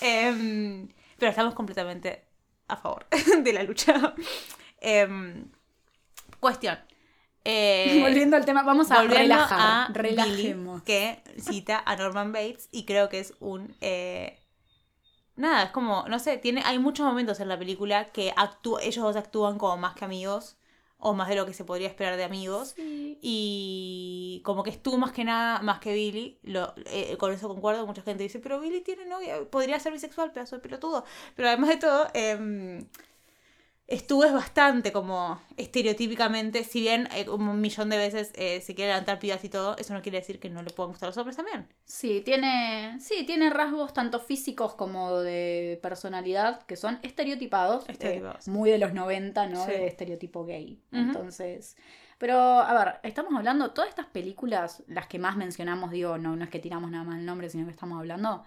Em, 0.00 0.88
pero 1.18 1.30
estamos 1.30 1.54
completamente 1.54 2.24
a 2.68 2.76
favor 2.76 3.06
de 3.42 3.52
la 3.52 3.62
lucha. 3.64 4.14
Em, 4.80 5.46
cuestión. 6.44 6.78
Eh, 7.46 7.98
Volviendo 8.00 8.38
al 8.38 8.46
tema, 8.46 8.62
vamos 8.62 8.90
a 8.90 9.02
relajar. 9.02 9.58
a 9.60 9.90
relajemos. 9.92 10.82
Billy, 10.82 10.84
que 10.86 11.22
cita 11.38 11.82
a 11.84 11.94
Norman 11.94 12.32
Bates 12.32 12.70
y 12.72 12.86
creo 12.86 13.10
que 13.10 13.20
es 13.20 13.34
un 13.38 13.76
eh, 13.82 14.38
nada 15.36 15.64
es 15.64 15.70
como 15.70 16.08
no 16.08 16.18
sé 16.18 16.38
tiene 16.38 16.62
hay 16.64 16.78
muchos 16.78 17.04
momentos 17.04 17.40
en 17.40 17.50
la 17.50 17.58
película 17.58 18.12
que 18.12 18.32
ellos 18.80 19.04
dos 19.04 19.16
actúan 19.16 19.58
como 19.58 19.76
más 19.76 19.94
que 19.94 20.06
amigos 20.06 20.56
o 21.04 21.12
más 21.12 21.28
de 21.28 21.36
lo 21.36 21.44
que 21.44 21.52
se 21.52 21.64
podría 21.64 21.86
esperar 21.88 22.16
de 22.16 22.24
amigos. 22.24 22.74
Y 22.78 24.40
como 24.42 24.62
que 24.62 24.70
es 24.70 24.82
tú 24.82 24.96
más 24.96 25.12
que 25.12 25.22
nada, 25.22 25.60
más 25.60 25.78
que 25.78 25.92
Billy, 25.92 26.38
lo, 26.42 26.72
eh, 26.86 27.18
con 27.18 27.30
eso 27.30 27.46
concuerdo, 27.46 27.86
mucha 27.86 28.00
gente 28.00 28.22
dice, 28.22 28.38
pero 28.38 28.58
Billy 28.58 28.80
tiene 28.80 29.04
novia, 29.04 29.44
podría 29.50 29.78
ser 29.78 29.92
bisexual, 29.92 30.32
pedazo 30.32 30.56
de 30.56 30.62
pelotudo. 30.62 31.04
Pero 31.36 31.48
además 31.48 31.68
de 31.68 31.76
todo, 31.76 32.08
em, 33.86 33.98
Stu 33.98 34.22
es 34.24 34.32
bastante 34.32 34.92
como 34.92 35.40
estereotípicamente, 35.56 36.64
si 36.64 36.80
bien 36.80 37.08
eh, 37.14 37.24
como 37.26 37.52
un 37.52 37.60
millón 37.60 37.90
de 37.90 37.96
veces 37.98 38.32
eh, 38.34 38.60
se 38.60 38.74
quiere 38.74 38.92
levantar 38.92 39.18
pidas 39.18 39.44
y 39.44 39.48
todo, 39.48 39.76
eso 39.76 39.94
no 39.94 40.02
quiere 40.02 40.18
decir 40.18 40.40
que 40.40 40.48
no 40.50 40.62
le 40.62 40.70
puedan 40.70 40.90
gustar 40.90 41.08
los 41.08 41.16
hombres 41.18 41.36
también. 41.36 41.68
Sí, 41.84 42.22
tiene, 42.24 42.98
sí, 43.00 43.24
tiene 43.26 43.50
rasgos 43.50 43.92
tanto 43.92 44.20
físicos 44.20 44.74
como 44.74 45.20
de 45.20 45.78
personalidad 45.82 46.62
que 46.62 46.76
son 46.76 46.98
estereotipados. 47.02 47.88
Estereotipados. 47.88 48.48
eh, 48.48 48.50
muy 48.50 48.70
de 48.70 48.78
los 48.78 48.92
90, 48.94 49.46
¿no? 49.48 49.64
Sí. 49.64 49.72
De 49.72 49.86
estereotipo 49.86 50.44
gay. 50.44 50.82
Entonces. 50.92 51.76
Pero, 52.18 52.38
a 52.38 52.72
ver, 52.72 53.00
estamos 53.02 53.34
hablando, 53.34 53.72
todas 53.72 53.90
estas 53.90 54.06
películas, 54.06 54.82
las 54.86 55.06
que 55.08 55.18
más 55.18 55.36
mencionamos, 55.36 55.90
digo, 55.90 56.16
no, 56.16 56.36
no 56.36 56.44
es 56.44 56.50
que 56.50 56.60
tiramos 56.60 56.90
nada 56.90 57.04
más 57.04 57.18
el 57.18 57.26
nombre, 57.26 57.50
sino 57.50 57.66
que 57.66 57.72
estamos 57.72 57.98
hablando. 57.98 58.44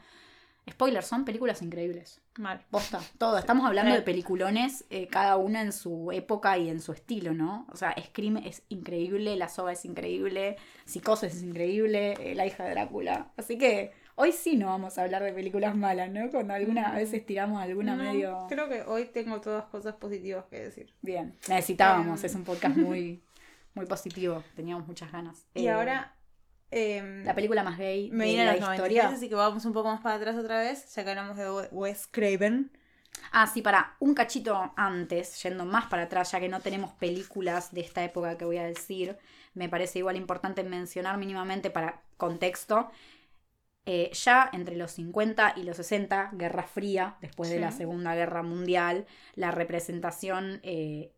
Spoilers, 0.70 1.06
son 1.08 1.24
películas 1.26 1.62
increíbles. 1.62 2.22
Mal. 2.38 2.62
Posta, 2.70 3.00
todo. 3.18 3.38
Estamos 3.38 3.66
hablando 3.66 3.94
de 3.96 4.02
peliculones, 4.02 4.86
eh, 4.90 5.08
cada 5.08 5.38
una 5.38 5.62
en 5.62 5.72
su 5.72 6.12
época 6.12 6.58
y 6.58 6.70
en 6.70 6.82
su 6.82 6.92
estilo, 6.92 7.34
¿no? 7.34 7.66
O 7.72 7.78
sea, 7.78 7.96
Scream 8.00 8.38
es 8.38 8.64
increíble, 8.70 9.36
La 9.38 9.50
Soga 9.50 9.72
es 9.72 9.86
increíble, 9.86 10.58
Psicosis 10.86 11.34
es 11.36 11.44
increíble, 11.44 12.14
eh, 12.20 12.36
La 12.36 12.46
hija 12.46 12.64
de 12.66 12.72
Drácula. 12.72 13.32
Así 13.38 13.58
que 13.58 13.92
hoy 14.16 14.32
sí 14.34 14.56
no 14.56 14.68
vamos 14.68 14.98
a 14.98 15.04
hablar 15.04 15.24
de 15.24 15.32
películas 15.34 15.76
malas, 15.76 16.12
¿no? 16.12 16.30
Cuando 16.30 16.54
alguna 16.54 16.90
a 16.92 16.96
veces 16.96 17.26
tiramos 17.26 17.62
alguna 17.62 17.96
No, 17.96 18.04
medio... 18.04 18.46
Creo 18.50 18.68
que 18.70 18.82
hoy 18.84 19.06
tengo 19.06 19.42
todas 19.42 19.66
cosas 19.66 19.96
positivas 19.96 20.46
que 20.46 20.60
decir. 20.60 20.94
Bien, 21.02 21.36
necesitábamos, 21.48 22.20
Em. 22.20 22.26
es 22.26 22.36
un 22.36 22.44
podcast 22.44 22.76
muy, 22.78 23.24
muy 23.74 23.86
positivo, 23.86 24.44
teníamos 24.56 24.86
muchas 24.86 25.12
ganas. 25.12 25.48
Y 25.56 25.66
Eh, 25.66 25.72
ahora... 25.72 26.14
em, 26.72 27.24
La 27.24 27.36
película 27.36 27.64
más 27.64 27.78
gay 27.78 28.10
me 28.12 28.36
de 28.36 28.46
la 28.46 28.56
los 28.56 28.60
90, 28.60 28.76
historia. 28.84 29.10
así 29.10 29.30
que 29.30 29.36
vamos 29.36 29.66
un 29.66 29.74
poco 29.74 29.90
más 29.90 30.02
para 30.02 30.16
atrás 30.16 30.36
otra 30.38 30.60
vez, 30.60 30.94
ya 30.96 31.04
que 31.04 31.10
hablamos 31.12 31.38
de 31.38 31.50
Wes 31.72 32.08
Craven. 32.08 32.72
Ah, 33.32 33.48
sí, 33.48 33.62
para 33.62 33.96
un 34.00 34.14
cachito 34.14 34.74
antes, 34.78 35.42
yendo 35.44 35.66
más 35.66 35.88
para 35.88 36.04
atrás, 36.04 36.32
ya 36.32 36.40
que 36.40 36.50
no 36.50 36.62
tenemos 36.62 36.94
películas 36.94 37.74
de 37.74 37.82
esta 37.82 38.04
época 38.04 38.38
que 38.38 38.46
voy 38.46 38.58
a 38.58 38.66
decir, 38.66 39.18
me 39.54 39.70
parece 39.70 40.00
igual 40.00 40.16
importante 40.18 40.64
mencionar 40.64 41.18
mínimamente 41.18 41.70
para 41.70 42.04
contexto. 42.18 42.90
eh, 43.86 44.12
ya 44.14 44.50
entre 44.54 44.76
los 44.76 44.92
50 44.92 45.54
y 45.56 45.64
los 45.64 45.78
60, 45.78 46.32
Guerra 46.34 46.64
Fría, 46.64 47.18
después 47.22 47.50
de 47.50 47.60
la 47.60 47.72
Segunda 47.72 48.16
Guerra 48.16 48.44
Mundial, 48.44 49.08
la 49.36 49.52
representación 49.52 50.60
eh, 50.64 51.14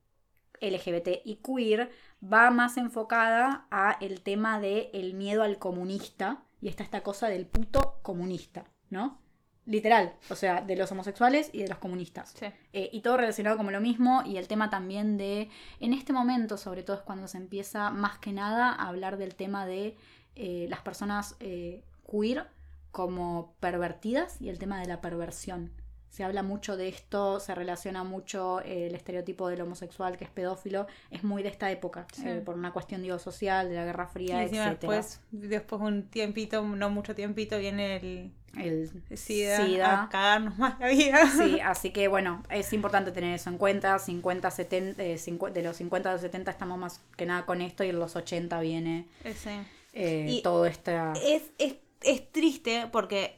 LGBT 0.61 1.21
y 1.25 1.37
queer 1.37 1.91
va 2.21 2.51
más 2.51 2.77
enfocada 2.77 3.67
a 3.71 3.97
el 4.01 4.21
tema 4.21 4.59
de 4.59 4.89
el 4.93 5.13
miedo 5.13 5.43
al 5.43 5.57
comunista 5.57 6.43
y 6.61 6.67
está 6.67 6.83
esta 6.83 7.01
cosa 7.01 7.27
del 7.27 7.45
puto 7.45 7.99
comunista, 8.01 8.65
¿no? 8.89 9.19
Literal, 9.65 10.15
o 10.31 10.35
sea, 10.35 10.61
de 10.61 10.75
los 10.75 10.91
homosexuales 10.91 11.51
y 11.53 11.61
de 11.61 11.67
los 11.67 11.77
comunistas. 11.77 12.33
Sí. 12.37 12.47
Eh, 12.73 12.89
y 12.91 13.01
todo 13.01 13.17
relacionado 13.17 13.55
como 13.55 13.69
lo 13.69 13.79
mismo 13.79 14.23
y 14.25 14.37
el 14.37 14.47
tema 14.47 14.71
también 14.71 15.17
de, 15.17 15.49
en 15.79 15.93
este 15.93 16.11
momento 16.11 16.57
sobre 16.57 16.81
todo 16.81 16.97
es 16.97 17.03
cuando 17.03 17.27
se 17.27 17.37
empieza 17.37 17.91
más 17.91 18.17
que 18.17 18.33
nada 18.33 18.71
a 18.71 18.87
hablar 18.87 19.17
del 19.17 19.35
tema 19.35 19.67
de 19.67 19.95
eh, 20.35 20.65
las 20.69 20.81
personas 20.81 21.35
eh, 21.39 21.83
queer 22.09 22.47
como 22.91 23.53
pervertidas 23.59 24.41
y 24.41 24.49
el 24.49 24.57
tema 24.57 24.79
de 24.79 24.87
la 24.87 25.01
perversión. 25.01 25.71
Se 26.09 26.23
habla 26.23 26.41
mucho 26.43 26.75
de 26.75 26.87
esto, 26.89 27.39
se 27.39 27.53
relaciona 27.55 28.03
mucho 28.03 28.61
eh, 28.61 28.87
el 28.87 28.95
estereotipo 28.95 29.47
del 29.47 29.61
homosexual 29.61 30.17
que 30.17 30.25
es 30.25 30.29
pedófilo, 30.31 30.87
es 31.11 31.23
muy 31.23 31.43
de 31.43 31.49
esta 31.49 31.69
época, 31.71 32.07
Sí. 32.13 32.23
eh, 32.27 32.41
por 32.43 32.55
una 32.55 32.73
cuestión 32.73 33.01
digo 33.03 33.19
social, 33.19 33.69
de 33.69 33.75
la 33.75 33.85
Guerra 33.85 34.07
Y 34.09 34.13
Fría, 34.13 34.43
etcétera. 34.43 34.69
después, 34.71 35.21
después 35.31 35.81
de 35.81 35.87
un 35.87 36.03
tiempito, 36.09 36.61
no 36.63 36.89
mucho 36.89 37.13
tiempito, 37.15 37.57
viene 37.59 37.97
el 37.97 38.31
el 38.57 38.89
SIDA, 39.15 39.63
SIDA. 39.63 40.03
a 40.03 40.09
cagarnos 40.09 40.57
más 40.57 40.79
la 40.79 40.87
vida. 40.87 41.27
Sí, 41.37 41.59
así 41.63 41.91
que 41.91 42.07
bueno, 42.07 42.41
es 42.49 42.73
importante 42.73 43.11
tener 43.11 43.35
eso 43.35 43.51
en 43.51 43.59
cuenta. 43.59 43.99
50, 43.99 44.49
70, 44.49 45.03
eh, 45.03 45.17
de 45.53 45.61
los 45.61 45.77
50 45.77 46.09
a 46.09 46.13
los 46.13 46.21
70 46.21 46.49
estamos 46.49 46.79
más 46.79 46.99
que 47.15 47.27
nada 47.27 47.45
con 47.45 47.61
esto 47.61 47.83
y 47.83 47.89
en 47.89 47.99
los 47.99 48.15
80 48.15 48.59
viene 48.61 49.05
Ese. 49.23 49.59
eh, 49.93 50.25
Y 50.27 50.41
todo 50.41 50.65
esta... 50.65 51.13
Es, 51.23 51.43
es, 51.59 51.75
es 52.01 52.31
triste 52.31 52.87
porque 52.91 53.37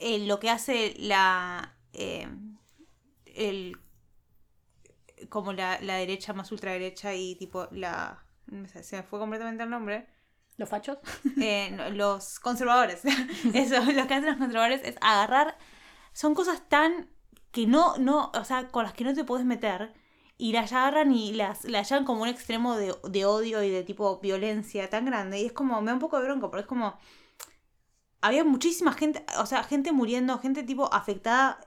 eh, 0.00 0.18
lo 0.26 0.38
que 0.38 0.50
hace 0.50 0.92
la. 0.98 1.72
Eh, 1.96 2.28
el, 3.24 3.76
como 5.28 5.52
la, 5.52 5.80
la 5.80 5.96
derecha 5.96 6.32
más 6.32 6.52
ultraderecha 6.52 7.14
y 7.14 7.36
tipo 7.36 7.68
la. 7.70 8.22
Se 8.82 8.96
me 8.96 9.02
fue 9.02 9.18
completamente 9.18 9.64
el 9.64 9.70
nombre. 9.70 10.06
¿Los 10.56 10.68
fachos? 10.68 10.98
eh, 11.40 11.70
no, 11.70 11.90
los 11.90 12.40
conservadores. 12.40 13.02
Eso, 13.54 13.80
lo 13.80 14.06
que 14.06 14.14
hacen 14.14 14.26
los 14.26 14.36
conservadores 14.36 14.82
es 14.84 14.96
agarrar. 15.00 15.58
Son 16.12 16.34
cosas 16.34 16.68
tan 16.68 17.10
que 17.50 17.66
no, 17.66 17.96
no, 17.98 18.30
o 18.34 18.44
sea, 18.44 18.68
con 18.68 18.84
las 18.84 18.92
que 18.92 19.04
no 19.04 19.14
te 19.14 19.24
puedes 19.24 19.46
meter. 19.46 19.94
Y 20.38 20.52
las 20.52 20.72
agarran 20.72 21.12
y 21.12 21.32
las, 21.32 21.64
las 21.64 21.88
llevan 21.88 22.04
como 22.04 22.22
un 22.22 22.28
extremo 22.28 22.76
de, 22.76 22.94
de 23.08 23.24
odio 23.24 23.62
y 23.62 23.70
de 23.70 23.82
tipo 23.82 24.20
violencia 24.20 24.88
tan 24.90 25.06
grande. 25.06 25.40
Y 25.40 25.46
es 25.46 25.52
como, 25.52 25.80
me 25.80 25.86
da 25.88 25.94
un 25.94 26.00
poco 26.00 26.18
de 26.18 26.24
bronca, 26.24 26.48
porque 26.50 26.62
es 26.62 26.66
como. 26.66 26.98
Había 28.22 28.44
muchísima 28.44 28.92
gente, 28.92 29.24
o 29.38 29.46
sea, 29.46 29.62
gente 29.62 29.92
muriendo, 29.92 30.38
gente 30.38 30.62
tipo 30.62 30.92
afectada, 30.92 31.60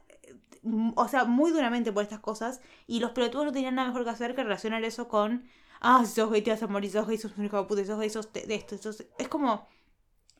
o 0.95 1.07
sea, 1.07 1.25
muy 1.25 1.51
duramente 1.51 1.91
por 1.91 2.03
estas 2.03 2.19
cosas. 2.19 2.61
Y 2.87 2.99
los 2.99 3.11
pelotudos 3.11 3.45
no 3.45 3.51
tenían 3.51 3.75
nada 3.75 3.89
mejor 3.89 4.03
que 4.03 4.09
hacer 4.11 4.35
que 4.35 4.43
relacionar 4.43 4.83
eso 4.83 5.07
con. 5.07 5.45
Ah, 5.81 6.03
si 6.05 6.13
sos 6.13 6.31
gay 6.31 6.41
te 6.41 6.51
vas 6.51 6.61
a 6.63 6.67
morir, 6.67 6.91
sos 6.91 7.07
gay, 7.07 7.17
sos 7.17 7.37
un 7.37 7.45
hijo 7.45 7.57
de 7.57 7.63
puta, 7.63 7.85
sos 7.85 7.99
gay, 7.99 8.09
sos 8.09 8.31
de, 8.33 8.53
esto, 8.53 8.77
sos... 8.77 9.05
Es 9.17 9.27
como... 9.29 9.67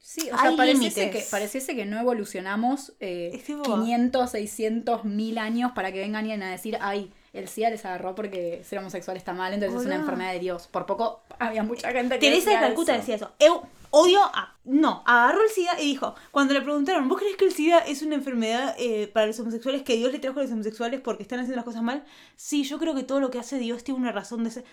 Sí, 0.01 0.29
o 0.31 0.37
sea, 0.37 0.55
pareciese 0.55 1.11
que, 1.11 1.23
pareciese 1.29 1.75
que 1.75 1.85
no 1.85 1.99
evolucionamos 1.99 2.93
eh, 2.99 3.31
Es 3.33 3.43
tipo- 3.43 3.63
500, 3.63 4.31
600, 4.31 5.05
1000 5.05 5.37
años 5.37 5.71
para 5.73 5.91
que 5.91 5.99
vengan 5.99 6.41
a 6.41 6.51
decir, 6.51 6.77
ay, 6.81 7.13
el 7.33 7.47
SIDA 7.47 7.69
les 7.69 7.85
agarró 7.85 8.15
porque 8.15 8.63
ser 8.63 8.79
homosexual 8.79 9.17
está 9.17 9.33
mal, 9.33 9.53
entonces 9.53 9.79
es 9.79 9.85
una 9.85 9.95
enfermedad 9.95 10.33
de 10.33 10.39
Dios. 10.39 10.67
Por 10.67 10.85
poco 10.85 11.21
había 11.37 11.63
mucha 11.63 11.91
gente 11.91 12.15
que 12.15 12.27
Teresa 12.27 12.49
de 12.49 12.55
decía 12.55 12.67
Calcuta 12.67 12.91
eso. 12.93 12.99
decía 13.01 13.15
eso. 13.15 13.31
Eu 13.39 13.63
odio 13.91 14.21
a... 14.21 14.55
No, 14.65 15.03
agarró 15.05 15.43
el 15.43 15.49
SIDA 15.49 15.79
y 15.81 15.85
dijo, 15.85 16.15
cuando 16.31 16.53
le 16.53 16.61
preguntaron, 16.61 17.09
¿vos 17.09 17.19
crees 17.19 17.37
que 17.37 17.45
el 17.45 17.53
SIDA 17.53 17.79
es 17.79 18.01
una 18.01 18.15
enfermedad 18.15 18.75
eh, 18.77 19.07
para 19.07 19.25
los 19.25 19.39
homosexuales 19.39 19.81
que 19.81 19.95
Dios 19.95 20.11
le 20.11 20.19
trajo 20.19 20.39
a 20.39 20.43
los 20.43 20.51
homosexuales 20.51 21.01
porque 21.01 21.23
están 21.23 21.39
haciendo 21.39 21.55
las 21.55 21.65
cosas 21.65 21.81
mal? 21.81 22.03
Sí, 22.35 22.63
yo 22.63 22.77
creo 22.77 22.93
que 22.93 23.03
todo 23.03 23.19
lo 23.19 23.31
que 23.31 23.39
hace 23.39 23.57
Dios 23.57 23.83
tiene 23.83 23.99
una 23.99 24.11
razón 24.11 24.43
de 24.43 24.51
ser... 24.51 24.65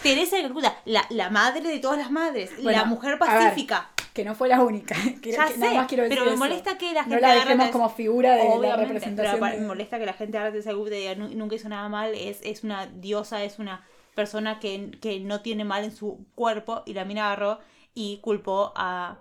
Teresa 0.00 0.36
de 0.36 0.42
Calcuta, 0.42 0.76
la, 0.84 1.04
la 1.10 1.30
madre 1.30 1.68
de 1.68 1.78
todas 1.78 1.98
las 1.98 2.10
madres, 2.10 2.50
Bueno, 2.62 2.78
la 2.78 2.84
mujer 2.84 3.10
ver, 3.10 3.18
pacífica. 3.18 3.90
Que 4.12 4.24
no 4.24 4.34
fue 4.34 4.48
la 4.48 4.60
única. 4.62 4.94
Que, 5.22 5.32
Ya 5.32 5.46
que 5.46 5.52
sé, 5.54 5.58
nada 5.58 5.74
más 5.74 5.86
quiero 5.88 6.02
decir 6.04 6.16
pero 6.18 6.26
me 6.26 6.32
eso. 6.34 6.38
molesta 6.44 6.76
que 6.78 6.92
la 6.92 7.02
gente 7.04 7.16
No 7.16 7.20
la 7.20 7.34
dejemos 7.34 7.68
como 7.70 7.88
figura 7.90 8.34
de 8.34 8.58
la 8.60 8.76
representación. 8.76 9.40
Pero 9.40 9.52
de- 9.54 9.60
me 9.60 9.66
molesta 9.66 9.98
que 9.98 10.06
la 10.06 10.12
gente 10.12 10.38
Calcuta 10.38 10.90
diga, 10.94 11.14
"Nu- 11.14 11.28
nunca 11.28 11.54
hizo 11.56 11.68
nada 11.68 11.88
mal, 11.88 12.14
es, 12.14 12.40
es 12.42 12.62
una 12.64 12.86
diosa, 12.86 13.42
es 13.44 13.58
una 13.58 13.86
persona 14.14 14.60
que, 14.60 14.90
que 15.00 15.20
no 15.20 15.40
tiene 15.40 15.64
mal 15.64 15.84
en 15.84 15.94
su 15.96 16.26
cuerpo 16.34 16.82
y 16.84 16.92
la 16.94 17.04
mina 17.06 17.26
agarró 17.26 17.60
y 17.94 18.18
culpó 18.22 18.72
a... 18.76 19.18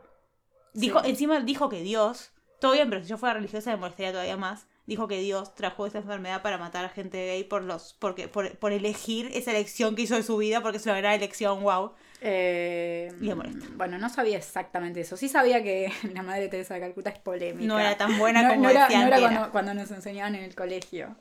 Dijo, 0.74 1.02
Sí. 1.04 1.10
Encima 1.12 1.40
dijo 1.40 1.70
que 1.70 1.82
Dios, 1.82 2.32
todo 2.60 2.74
bien, 2.74 2.90
pero 2.90 3.02
si 3.02 3.08
yo 3.10 3.18
fuera 3.18 3.36
religiosa 3.36 3.72
me 3.72 3.78
molestaría 3.78 4.12
todavía 4.12 4.36
más, 4.38 4.68
dijo 4.86 5.08
que 5.08 5.20
Dios 5.20 5.56
trajo 5.56 5.86
esa 5.86 6.00
enfermedad 6.00 6.42
para 6.42 6.58
matar 6.58 6.86
a 6.86 6.90
gente 6.90 7.18
gay 7.28 7.44
por 7.44 7.62
los 7.64 7.94
porque 8.00 8.28
por, 8.28 8.58
por 8.58 8.72
elegir 8.74 9.30
esa 9.34 9.52
elección 9.52 9.96
que 9.96 10.04
hizo 10.04 10.16
de 10.16 10.24
su 10.24 10.38
vida, 10.38 10.62
porque 10.62 10.78
es 10.78 10.86
una 10.86 10.98
gran 10.98 11.14
elección, 11.14 11.62
wow. 11.64 11.92
Eh, 12.24 13.12
Y 13.20 13.34
molesta. 13.34 13.66
bueno, 13.76 13.98
no 13.98 14.08
sabía 14.10 14.38
exactamente 14.38 15.02
eso. 15.02 15.18
Sí 15.18 15.28
sabía 15.30 15.64
que 15.64 15.92
la 16.14 16.22
madre 16.24 16.42
de 16.44 16.50
Teresa 16.50 16.76
de 16.76 16.80
Calcuta 16.82 17.10
es 17.10 17.20
polémica. 17.20 17.66
No 17.68 17.80
era 17.80 17.98
tan 17.98 18.18
buena 18.18 18.42
No- 18.44 18.50
como 18.50 18.64
no 18.64 18.70
era, 18.70 18.84
decían 18.84 19.02
no 19.02 19.08
era 19.08 19.16
que 19.18 19.22
cuando, 19.24 19.40
era. 19.42 19.50
cuando 19.52 19.74
nos 19.74 19.92
enseñaban 19.92 20.36
en 20.36 20.44
el 20.44 20.56
colegio. 20.56 21.16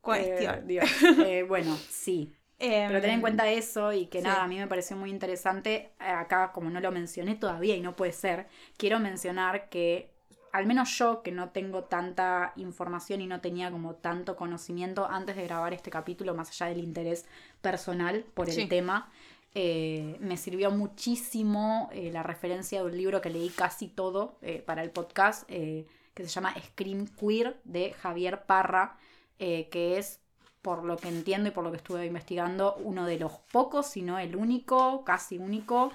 Cuestión. 0.00 0.54
Eh, 0.54 0.62
Dios. 0.66 0.90
Eh, 1.26 1.42
bueno, 1.42 1.76
sí. 1.88 2.32
Em, 2.58 2.88
Pero 2.88 3.00
ten 3.00 3.10
en 3.12 3.20
cuenta 3.22 3.48
eso 3.50 3.92
y 3.92 4.06
que 4.06 4.18
sí. 4.20 4.24
nada, 4.24 4.44
a 4.44 4.46
mí 4.48 4.58
me 4.58 4.66
pareció 4.66 4.96
muy 4.96 5.10
interesante. 5.10 5.92
eh, 5.98 6.04
Acá, 6.04 6.52
como 6.52 6.70
no 6.70 6.80
lo 6.80 6.90
mencioné 6.92 7.34
todavía 7.34 7.74
y 7.76 7.80
no 7.80 7.96
puede 7.96 8.12
ser, 8.12 8.46
quiero 8.76 8.98
mencionar 9.00 9.68
que, 9.70 10.09
al 10.52 10.66
menos 10.66 10.96
yo, 10.98 11.22
que 11.22 11.32
no 11.32 11.50
tengo 11.50 11.84
tanta 11.84 12.52
información 12.56 13.20
y 13.20 13.26
no 13.26 13.40
tenía 13.40 13.70
como 13.70 13.94
tanto 13.94 14.36
conocimiento 14.36 15.06
antes 15.08 15.36
de 15.36 15.44
grabar 15.44 15.72
este 15.72 15.90
capítulo, 15.90 16.34
más 16.34 16.50
allá 16.50 16.66
del 16.74 16.82
interés 16.84 17.26
personal 17.60 18.24
por 18.34 18.48
el 18.48 18.54
Sí. 18.54 18.66
tema, 18.66 19.10
eh, 19.54 20.16
me 20.20 20.36
sirvió 20.36 20.70
muchísimo 20.70 21.88
eh, 21.92 22.10
la 22.12 22.22
referencia 22.22 22.80
de 22.80 22.86
un 22.86 22.96
libro 22.96 23.20
que 23.20 23.30
leí 23.30 23.48
casi 23.50 23.88
todo 23.88 24.36
eh, 24.42 24.62
para 24.64 24.82
el 24.82 24.90
podcast, 24.90 25.48
que 25.48 25.86
se 26.14 26.26
llama 26.26 26.54
Scream 26.60 27.06
Queer 27.08 27.60
de 27.64 27.92
Javier 27.94 28.44
Parra, 28.44 28.96
que 29.38 29.96
es, 29.96 30.20
por 30.62 30.84
lo 30.84 30.98
que 30.98 31.08
entiendo 31.08 31.48
y 31.48 31.52
por 31.52 31.64
lo 31.64 31.70
que 31.70 31.78
estuve 31.78 32.04
investigando, 32.04 32.76
uno 32.84 33.06
de 33.06 33.18
los 33.18 33.32
pocos, 33.52 33.86
si 33.86 34.02
no 34.02 34.18
el 34.18 34.36
único, 34.36 35.02
casi 35.04 35.38
único, 35.38 35.90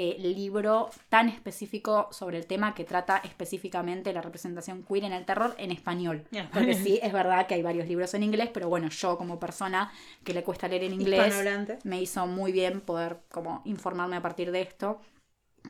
eh, 0.00 0.16
libro 0.20 0.90
tan 1.08 1.28
específico 1.28 2.08
sobre 2.12 2.38
el 2.38 2.46
tema 2.46 2.72
que 2.72 2.84
trata 2.84 3.16
específicamente 3.18 4.12
la 4.12 4.22
representación 4.22 4.84
queer 4.84 5.02
en 5.02 5.12
el 5.12 5.24
terror 5.24 5.56
en 5.58 5.72
español. 5.72 5.88
Español. 5.88 6.48
Porque 6.52 6.74
sí, 6.84 7.00
es 7.02 7.12
verdad 7.12 7.48
que 7.48 7.54
hay 7.54 7.62
varios 7.62 7.88
libros 7.88 8.14
en 8.14 8.22
inglés, 8.22 8.50
pero 8.54 8.68
bueno, 8.68 8.90
yo 8.90 9.18
como 9.18 9.40
persona 9.40 9.90
que 10.22 10.34
le 10.34 10.44
cuesta 10.44 10.68
leer 10.68 10.84
en 10.84 10.92
inglés, 10.92 11.34
me 11.82 12.00
hizo 12.00 12.24
muy 12.28 12.52
bien 12.52 12.80
poder 12.80 13.18
como 13.28 13.60
informarme 13.64 14.14
a 14.14 14.22
partir 14.22 14.52
de 14.52 14.60
esto. 14.62 15.00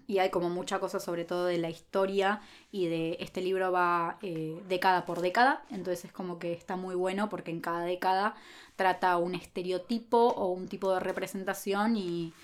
Y 0.06 0.18
hay 0.18 0.28
como 0.28 0.50
mucha 0.50 0.78
cosa 0.78 1.00
sobre 1.00 1.24
todo 1.24 1.46
de 1.46 1.56
la 1.56 1.70
historia 1.70 2.42
y 2.70 2.86
de 2.86 3.16
este 3.20 3.40
libro 3.40 3.72
va 3.72 4.18
eh, 4.20 4.60
década 4.68 5.06
por 5.06 5.22
década, 5.22 5.64
entonces 5.70 6.05
es 6.05 6.12
como 6.12 6.38
que 6.38 6.52
está 6.52 6.76
muy 6.76 6.94
bueno 6.94 7.30
porque 7.30 7.50
en 7.50 7.60
cada 7.60 7.82
década 7.84 8.34
trata 8.76 9.16
un 9.16 9.34
estereotipo 9.34 10.18
o 10.18 10.48
un 10.48 10.68
tipo 10.68 10.92
de 10.92 11.00
representación 11.00 11.96
y 11.96 12.34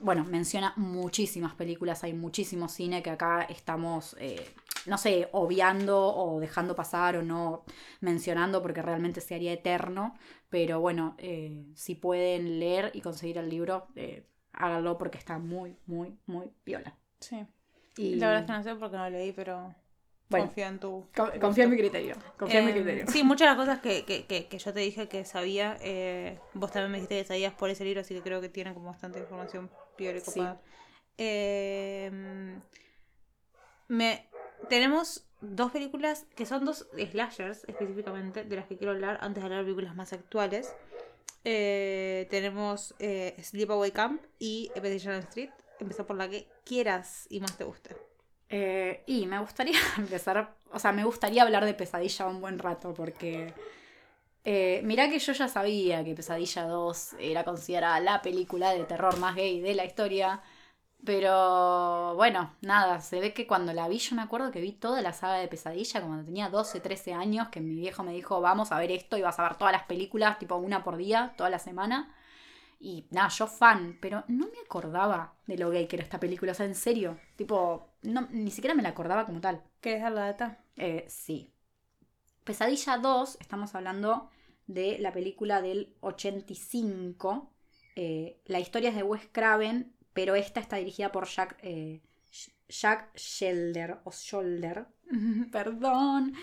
bueno, 0.00 0.24
menciona 0.24 0.72
muchísimas 0.76 1.54
películas, 1.54 2.04
hay 2.04 2.12
muchísimo 2.12 2.68
cine 2.68 3.02
que 3.02 3.10
acá 3.10 3.42
estamos, 3.42 4.16
eh, 4.20 4.54
no 4.86 4.98
sé, 4.98 5.28
obviando 5.32 5.98
o 6.14 6.40
dejando 6.40 6.74
pasar 6.76 7.16
o 7.16 7.22
no 7.22 7.64
mencionando 8.00 8.62
porque 8.62 8.82
realmente 8.82 9.20
se 9.20 9.34
haría 9.34 9.52
eterno, 9.52 10.14
pero 10.48 10.80
bueno, 10.80 11.14
eh, 11.18 11.64
si 11.74 11.94
pueden 11.94 12.58
leer 12.60 12.90
y 12.94 13.00
conseguir 13.00 13.38
el 13.38 13.48
libro, 13.48 13.88
eh, 13.96 14.24
háganlo 14.52 14.98
porque 14.98 15.18
está 15.18 15.38
muy, 15.38 15.76
muy, 15.86 16.16
muy 16.26 16.50
viola. 16.64 16.96
Sí. 17.20 17.46
Y 17.96 18.14
La 18.16 18.28
verdad 18.28 18.42
es 18.42 18.46
que 18.46 18.52
no 18.52 18.62
sé 18.62 18.74
porque 18.76 18.96
no 18.96 19.10
leí, 19.10 19.32
pero 19.32 19.74
Bueno. 20.28 20.46
confío 20.46 20.66
en 20.66 20.78
tu. 20.78 21.08
co- 21.16 21.30
confía 21.40 21.64
en 21.64 21.70
mi 21.70 21.76
criterio, 21.76 22.16
confía 22.38 22.60
en 22.60 22.66
mi 22.66 22.70
Eh, 22.72 22.74
criterio. 22.74 23.06
Sí, 23.08 23.24
muchas 23.24 23.46
de 23.46 23.46
las 23.46 23.56
cosas 23.56 23.80
que, 23.80 24.04
que, 24.04 24.26
que, 24.26 24.46
que 24.46 24.58
yo 24.58 24.72
te 24.72 24.80
dije 24.80 25.08
que 25.08 25.24
sabía, 25.24 25.76
eh, 25.80 26.38
vos 26.54 26.70
también 26.70 26.92
me 26.92 26.98
dijiste 26.98 27.18
que 27.20 27.24
sabías 27.24 27.54
por 27.54 27.70
ese 27.70 27.84
libro, 27.84 28.00
así 28.02 28.14
que 28.14 28.22
creo 28.22 28.40
que 28.40 28.48
tiene 28.48 28.74
como 28.74 28.86
bastante 28.86 29.18
información 29.18 29.68
piola 29.98 30.18
y 30.18 30.20
Sí. 30.22 30.42
Eh, 31.18 32.10
me, 33.88 34.28
tenemos 34.68 35.26
dos 35.40 35.72
películas 35.72 36.26
que 36.34 36.46
son 36.46 36.64
dos 36.64 36.88
slashers 36.96 37.64
específicamente, 37.68 38.44
de 38.44 38.56
las 38.56 38.66
que 38.66 38.76
quiero 38.76 38.92
hablar 38.92 39.18
antes 39.20 39.42
de 39.42 39.46
hablar 39.46 39.60
de 39.60 39.64
películas 39.64 39.96
más 39.96 40.12
actuales. 40.12 40.74
Eh, 41.44 42.26
tenemos 42.30 42.94
eh, 42.98 43.36
Sleepaway 43.42 43.90
Camp 43.90 44.22
y 44.38 44.70
Expedition 44.74 45.14
Street. 45.14 45.50
Empezar 45.78 46.06
por 46.06 46.16
la 46.16 46.28
que 46.28 46.48
quieras 46.64 47.26
y 47.30 47.40
más 47.40 47.56
te 47.56 47.64
guste. 47.64 47.96
Eh, 48.50 49.02
y 49.06 49.26
me 49.26 49.38
gustaría 49.38 49.78
empezar, 49.98 50.54
o 50.72 50.78
sea, 50.78 50.92
me 50.92 51.04
gustaría 51.04 51.42
hablar 51.42 51.64
de 51.64 51.74
Pesadilla 51.74 52.26
un 52.26 52.40
buen 52.40 52.58
rato 52.58 52.94
porque 52.94 53.52
eh, 54.50 54.80
mirá 54.82 55.10
que 55.10 55.18
yo 55.18 55.32
ya 55.34 55.46
sabía 55.46 56.02
que 56.02 56.14
Pesadilla 56.14 56.64
2 56.66 57.16
era 57.20 57.44
considerada 57.44 58.00
la 58.00 58.22
película 58.22 58.70
de 58.70 58.84
terror 58.84 59.18
más 59.18 59.34
gay 59.36 59.60
de 59.60 59.74
la 59.74 59.84
historia, 59.84 60.40
pero 61.04 62.14
bueno, 62.16 62.54
nada, 62.62 63.02
se 63.02 63.20
ve 63.20 63.34
que 63.34 63.46
cuando 63.46 63.74
la 63.74 63.88
vi 63.88 63.98
yo 63.98 64.16
me 64.16 64.22
acuerdo 64.22 64.50
que 64.50 64.62
vi 64.62 64.72
toda 64.72 65.02
la 65.02 65.12
saga 65.12 65.34
de 65.34 65.48
Pesadilla 65.48 66.00
cuando 66.00 66.24
tenía 66.24 66.48
12, 66.48 66.80
13 66.80 67.12
años, 67.12 67.48
que 67.48 67.60
mi 67.60 67.74
viejo 67.74 68.02
me 68.02 68.12
dijo, 68.14 68.40
vamos 68.40 68.72
a 68.72 68.78
ver 68.78 68.90
esto 68.90 69.18
y 69.18 69.22
vas 69.22 69.38
a 69.38 69.42
ver 69.42 69.56
todas 69.56 69.72
las 69.72 69.84
películas, 69.84 70.38
tipo 70.38 70.56
una 70.56 70.82
por 70.82 70.96
día, 70.96 71.34
toda 71.36 71.50
la 71.50 71.58
semana. 71.58 72.14
Y 72.80 73.06
nada, 73.10 73.28
yo 73.28 73.46
fan, 73.48 73.98
pero 74.00 74.24
no 74.28 74.46
me 74.46 74.60
acordaba 74.64 75.34
de 75.46 75.58
lo 75.58 75.70
gay 75.70 75.86
que 75.88 75.96
era 75.96 76.04
esta 76.04 76.20
película, 76.20 76.52
o 76.52 76.54
sea, 76.54 76.66
en 76.66 76.74
serio, 76.74 77.18
tipo, 77.36 77.90
no, 78.02 78.28
ni 78.30 78.50
siquiera 78.50 78.74
me 78.74 78.82
la 78.82 78.90
acordaba 78.90 79.26
como 79.26 79.40
tal. 79.42 79.62
¿Querés 79.82 80.02
dar 80.02 80.12
la 80.12 80.22
data? 80.26 80.58
Eh, 80.76 81.04
sí. 81.08 81.52
Pesadilla 82.44 82.98
2, 82.98 83.38
estamos 83.40 83.74
hablando 83.74 84.30
de 84.68 84.98
la 85.00 85.12
película 85.12 85.60
del 85.60 85.92
85. 86.00 87.50
Eh, 87.96 88.36
la 88.46 88.60
historia 88.60 88.90
es 88.90 88.96
de 88.96 89.02
Wes 89.02 89.22
Craven, 89.32 89.92
pero 90.12 90.34
esta 90.36 90.60
está 90.60 90.76
dirigida 90.76 91.10
por 91.10 91.26
Jack, 91.26 91.56
eh, 91.62 92.00
Jack 92.68 93.16
Shelder, 93.16 93.98
o 94.04 94.12
Shoulder, 94.12 94.86
perdón. 95.52 96.34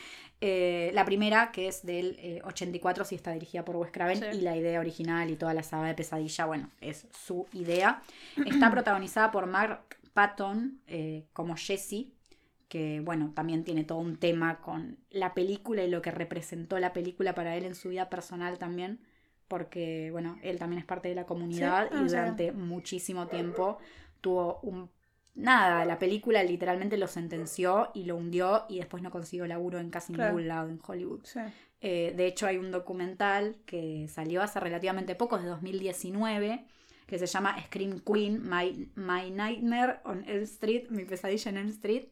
Eh, 0.42 0.92
la 0.94 1.06
primera, 1.06 1.52
que 1.52 1.68
es 1.70 1.86
del 1.86 2.18
eh, 2.20 2.42
84, 2.44 3.06
sí 3.06 3.16
está 3.16 3.32
dirigida 3.32 3.64
por 3.64 3.78
Wes 3.78 3.92
Craven, 3.92 4.20
Sí. 4.20 4.38
y 4.38 4.42
la 4.42 4.58
idea 4.58 4.80
original 4.80 5.30
y 5.30 5.38
toda 5.38 5.54
la 5.54 5.64
saga 5.64 5.88
de 5.88 5.94
Pesadilla, 5.96 6.46
bueno, 6.46 6.70
es 6.82 7.08
su 7.26 7.48
idea. 7.54 8.02
Está 8.46 8.70
protagonizada 8.72 9.32
por 9.32 9.46
Mark 9.46 9.98
Patton 10.14 10.82
eh, 10.88 11.26
como 11.34 11.56
Jesse, 11.56 12.08
que 12.68 13.00
bueno, 13.02 13.32
también 13.36 13.64
tiene 13.64 13.84
todo 13.84 14.00
un 14.00 14.18
tema 14.18 14.60
con 14.62 14.98
la 15.10 15.34
película 15.34 15.84
y 15.84 15.90
lo 15.90 16.02
que 16.02 16.12
representó 16.12 16.80
la 16.80 16.94
película 16.94 17.36
para 17.36 17.56
él 17.56 17.66
en 17.66 17.76
su 17.76 17.90
vida 17.90 18.10
personal 18.10 18.58
también, 18.58 19.00
porque 19.48 20.10
bueno, 20.12 20.38
él 20.42 20.58
también 20.58 20.80
es 20.80 20.86
parte 20.86 21.08
de 21.10 21.16
la 21.16 21.26
comunidad 21.26 21.90
y 21.94 22.08
durante 22.08 22.52
muchísimo 22.52 23.28
tiempo 23.28 23.78
tuvo 24.22 24.60
un... 24.64 24.90
Nada, 25.36 25.84
la 25.84 26.00
película 26.00 26.42
literalmente 26.44 26.98
lo 26.98 27.08
sentenció 27.08 27.92
y 27.94 28.06
lo 28.06 28.16
hundió 28.16 28.64
y 28.70 28.78
después 28.78 29.04
no 29.04 29.12
consiguió 29.12 29.46
laburo 29.46 29.80
en 29.80 29.90
casi 29.90 30.14
Claro. 30.14 30.32
ningún 30.32 30.48
lado 30.48 30.70
en 30.70 30.80
Hollywood. 30.86 31.22
Sí. 31.26 31.42
Eh, 31.82 32.14
de 32.16 32.26
hecho, 32.26 32.48
hay 32.48 32.58
un 32.58 32.72
documental 32.72 33.58
que 33.66 34.08
salió 34.08 34.42
hace 34.42 34.60
relativamente 34.62 35.14
poco, 35.14 35.36
es 35.36 35.44
de 35.44 35.50
2019, 35.50 36.66
que 37.06 37.20
se 37.20 37.26
llama 37.28 37.56
Scream 37.66 38.00
Queen, 38.00 38.42
My, 38.50 38.90
My 38.96 39.30
Nightmare 39.32 40.00
on 40.06 40.24
Elm 40.28 40.44
Street, 40.44 40.90
mi 40.90 41.06
pesadilla 41.06 41.50
en 41.52 41.58
Elm 41.58 41.70
Street, 41.70 42.06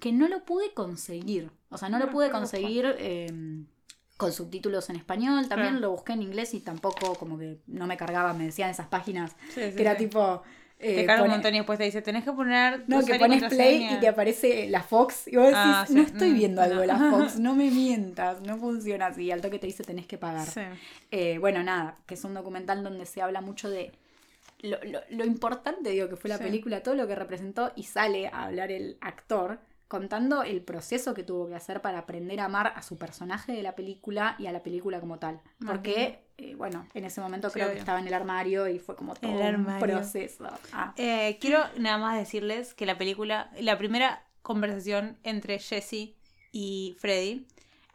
que 0.00 0.12
no 0.12 0.28
lo 0.28 0.44
pude 0.44 0.72
conseguir. 0.74 1.50
O 1.70 1.78
sea, 1.78 1.88
no 1.88 1.98
lo 1.98 2.10
pude 2.10 2.30
conseguir 2.30 2.94
eh, 2.98 3.26
con 4.16 4.32
subtítulos 4.32 4.90
en 4.90 4.96
español. 4.96 5.48
También 5.48 5.80
lo 5.80 5.90
busqué 5.90 6.12
en 6.12 6.22
inglés 6.22 6.54
y 6.54 6.60
tampoco 6.60 7.14
como 7.14 7.38
que 7.38 7.58
no 7.66 7.86
me 7.86 7.96
cargaba, 7.96 8.32
me 8.32 8.44
decían 8.44 8.70
esas 8.70 8.86
páginas 8.88 9.36
Sí, 9.54 9.60
sí, 9.70 9.76
que 9.76 9.80
era 9.82 9.96
tipo... 9.96 10.42
eh, 10.78 10.94
Te 10.94 11.06
carga 11.06 11.24
un 11.24 11.30
montón 11.30 11.54
y 11.54 11.58
después 11.58 11.78
te 11.78 11.84
dice, 11.84 12.00
tenés 12.02 12.22
que 12.24 12.32
poner 12.32 12.84
no, 12.88 13.04
que 13.04 13.16
pones 13.16 13.42
play 13.44 13.80
contraseña". 13.80 13.96
y 13.96 14.00
te 14.00 14.08
aparece 14.08 14.68
la 14.70 14.82
Fox. 14.84 15.26
Y 15.26 15.34
vos 15.36 15.46
decís, 15.46 15.58
Ah, 15.60 15.84
sí. 15.88 15.94
no 15.94 16.02
estoy 16.02 16.30
Mm, 16.30 16.34
viendo 16.34 16.62
algo 16.62 16.80
de 16.80 16.86
la. 16.86 16.98
Fox, 17.10 17.40
no 17.40 17.56
me 17.56 17.70
mientas, 17.72 18.40
no 18.42 18.56
funciona 18.56 19.06
así. 19.06 19.30
Al 19.32 19.40
toque 19.40 19.58
te 19.58 19.66
dice 19.66 19.82
tenés 19.82 20.06
que 20.06 20.16
pagar. 20.18 20.46
Sí. 20.46 20.60
Eh, 21.10 21.38
bueno, 21.38 21.62
nada, 21.64 21.96
que 22.06 22.14
es 22.14 22.22
un 22.24 22.34
documental 22.34 22.84
donde 22.84 23.04
se 23.06 23.20
habla 23.20 23.40
mucho 23.40 23.68
de 23.68 23.92
lo, 24.60 24.78
lo- 24.84 25.00
lo 25.10 25.24
importante, 25.24 25.90
digo, 25.90 26.08
que 26.08 26.16
fue 26.16 26.28
la 26.30 26.38
Sí. 26.38 26.44
película, 26.44 26.82
todo 26.82 26.94
lo 26.94 27.06
que 27.06 27.14
representó, 27.14 27.72
y 27.76 27.84
sale 27.84 28.28
a 28.28 28.44
hablar 28.46 28.70
el 28.70 28.98
actor 29.00 29.60
contando 29.88 30.42
el 30.42 30.60
proceso 30.60 31.14
que 31.14 31.22
tuvo 31.22 31.48
que 31.48 31.54
hacer 31.54 31.80
para 31.80 32.00
aprender 32.00 32.40
a 32.40 32.44
amar 32.44 32.72
a 32.76 32.82
su 32.82 32.98
personaje 32.98 33.52
de 33.52 33.62
la 33.62 33.74
película 33.74 34.36
y 34.38 34.46
a 34.46 34.52
la 34.52 34.62
película 34.62 35.00
como 35.00 35.18
tal. 35.18 35.40
Porque, 35.66 36.18
eh, 36.36 36.54
bueno, 36.56 36.86
en 36.92 37.04
ese 37.06 37.22
momento 37.22 37.48
Sí, 37.48 37.54
creo 37.54 37.72
que 37.72 37.78
estaba 37.78 37.98
en 37.98 38.06
el 38.06 38.12
armario 38.12 38.68
y 38.68 38.78
fue 38.78 38.96
como 38.96 39.14
todo 39.14 39.40
El 39.40 39.56
un 39.56 39.78
proceso. 39.78 40.46
Ah, 40.72 40.92
Eh, 40.98 41.38
quiero 41.40 41.60
nada 41.78 41.96
más 41.96 42.18
decirles 42.18 42.74
que 42.74 42.84
la 42.84 42.98
película, 42.98 43.50
la 43.60 43.78
primera 43.78 44.24
conversación 44.42 45.18
entre 45.24 45.58
Jesse 45.58 46.14
y 46.52 46.94
Freddy 46.98 47.46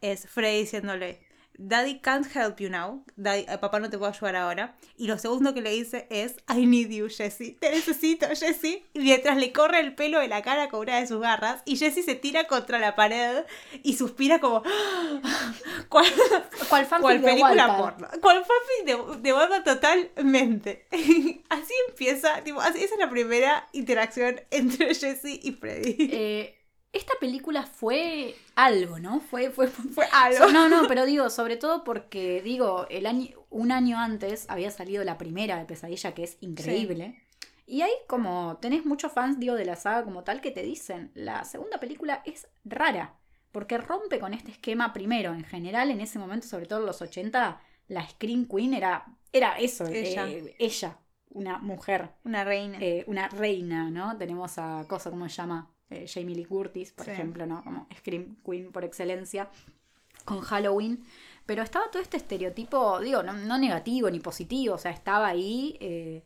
es 0.01 0.27
Freddy 0.27 0.61
diciéndole, 0.61 1.19
Daddy 1.57 1.99
can't 1.99 2.25
help 2.35 2.59
you 2.59 2.69
now, 2.69 3.03
Daddy, 3.15 3.45
eh, 3.47 3.57
papá 3.59 3.79
no 3.79 3.89
te 3.89 3.97
puedo 3.97 4.11
ayudar 4.11 4.35
ahora. 4.35 4.75
Y 4.97 5.07
lo 5.07 5.17
segundo 5.17 5.53
que 5.53 5.61
le 5.61 5.71
dice 5.71 6.07
es, 6.09 6.35
I 6.49 6.65
need 6.65 6.89
you, 6.89 7.09
Jesse, 7.09 7.57
te 7.59 7.69
necesito, 7.69 8.27
Jesse. 8.27 8.83
Y 8.93 8.99
mientras 8.99 9.37
le 9.37 9.53
corre 9.53 9.79
el 9.79 9.93
pelo 9.93 10.19
de 10.19 10.27
la 10.27 10.41
cara 10.41 10.69
con 10.69 10.81
una 10.81 10.99
de 10.99 11.07
sus 11.07 11.21
garras, 11.21 11.61
y 11.65 11.77
Jesse 11.77 12.03
se 12.03 12.15
tira 12.15 12.47
contra 12.47 12.79
la 12.79 12.95
pared 12.95 13.43
y 13.83 13.95
suspira 13.95 14.39
como, 14.39 14.63
¿cuál, 15.89 16.05
¿Cuál 16.69 16.87
cuál 17.01 17.21
de 17.21 17.27
película 17.27 17.77
porno? 17.77 18.07
¿Cuál 18.21 18.43
fanfic 18.43 19.21
de, 19.21 19.31
de 19.31 19.61
totalmente? 19.63 20.87
así 21.49 21.73
empieza, 21.89 22.43
tipo, 22.43 22.61
así, 22.61 22.83
esa 22.83 22.95
es 22.95 22.99
la 22.99 23.09
primera 23.09 23.67
interacción 23.73 24.41
entre 24.49 24.93
Jesse 24.95 25.39
y 25.41 25.51
Freddy. 25.51 26.09
Eh, 26.11 26.62
esta 26.93 27.13
película 27.19 27.63
fue 27.63 28.35
algo, 28.55 28.99
¿no? 28.99 29.19
Fue, 29.19 29.49
fue, 29.49 29.67
Fue 29.67 30.05
algo. 30.13 30.47
No, 30.51 30.69
no, 30.69 30.87
pero 30.87 31.05
digo, 31.05 31.29
sobre 31.29 31.57
todo 31.57 31.83
porque, 31.83 32.41
digo, 32.41 32.85
el 32.89 33.05
año, 33.07 33.29
un 33.49 33.71
año 33.71 33.97
antes 33.99 34.45
había 34.49 34.71
salido 34.71 35.03
la 35.03 35.17
primera 35.17 35.57
de 35.57 35.65
Pesadilla, 35.65 36.13
que 36.13 36.23
es 36.23 36.37
increíble. 36.41 37.19
Y 37.65 37.81
hay 37.81 37.91
como, 38.07 38.57
tenés 38.61 38.85
muchos 38.85 39.11
fans, 39.11 39.39
digo, 39.39 39.55
de 39.55 39.65
la 39.65 39.75
saga 39.75 40.03
como 40.03 40.23
tal, 40.23 40.39
que 40.41 40.51
te 40.51 40.61
dicen, 40.63 41.11
la 41.15 41.43
segunda 41.45 41.79
película 41.79 42.21
es 42.25 42.47
rara, 42.63 43.15
porque 43.51 43.77
rompe 43.77 44.19
con 44.19 44.33
este 44.33 44.51
esquema 44.51 44.93
primero. 44.93 45.33
En 45.33 45.43
general, 45.45 45.89
en 45.89 46.01
ese 46.01 46.19
momento, 46.19 46.45
sobre 46.47 46.65
todo 46.67 46.79
en 46.79 46.85
los 46.85 47.01
80, 47.01 47.59
la 47.87 48.07
Scream 48.09 48.47
Queen 48.47 48.73
era, 48.73 49.05
era 49.31 49.57
eso, 49.57 49.85
Ella. 49.87 50.27
eh, 50.29 50.55
ella, 50.59 50.97
una 51.29 51.57
mujer 51.57 52.11
Una 52.23 52.43
reina. 52.43 52.77
eh, 52.81 53.03
una 53.07 53.27
reina, 53.29 53.89
¿no? 53.89 54.15
Tenemos 54.17 54.57
a 54.59 54.85
cosa, 54.87 55.09
¿cómo 55.09 55.27
se 55.29 55.35
llama? 55.35 55.72
Eh, 55.93 56.07
Jamie 56.07 56.35
Lee 56.35 56.45
Curtis, 56.45 56.91
por 56.91 57.05
Sí. 57.05 57.11
ejemplo, 57.11 57.45
¿no? 57.45 57.63
Como 57.63 57.87
Scream 57.97 58.37
Queen 58.45 58.71
por 58.71 58.83
excelencia, 58.83 59.49
con 60.25 60.41
Halloween. 60.41 61.03
Pero 61.45 61.61
estaba 61.61 61.89
todo 61.91 62.01
este 62.01 62.17
estereotipo, 62.17 62.99
digo, 63.01 63.21
no, 63.23 63.33
no 63.33 63.57
negativo 63.57 64.09
ni 64.09 64.19
positivo, 64.19 64.75
o 64.75 64.77
sea, 64.77 64.91
estaba 64.91 65.27
ahí. 65.27 65.77
eh, 65.81 66.23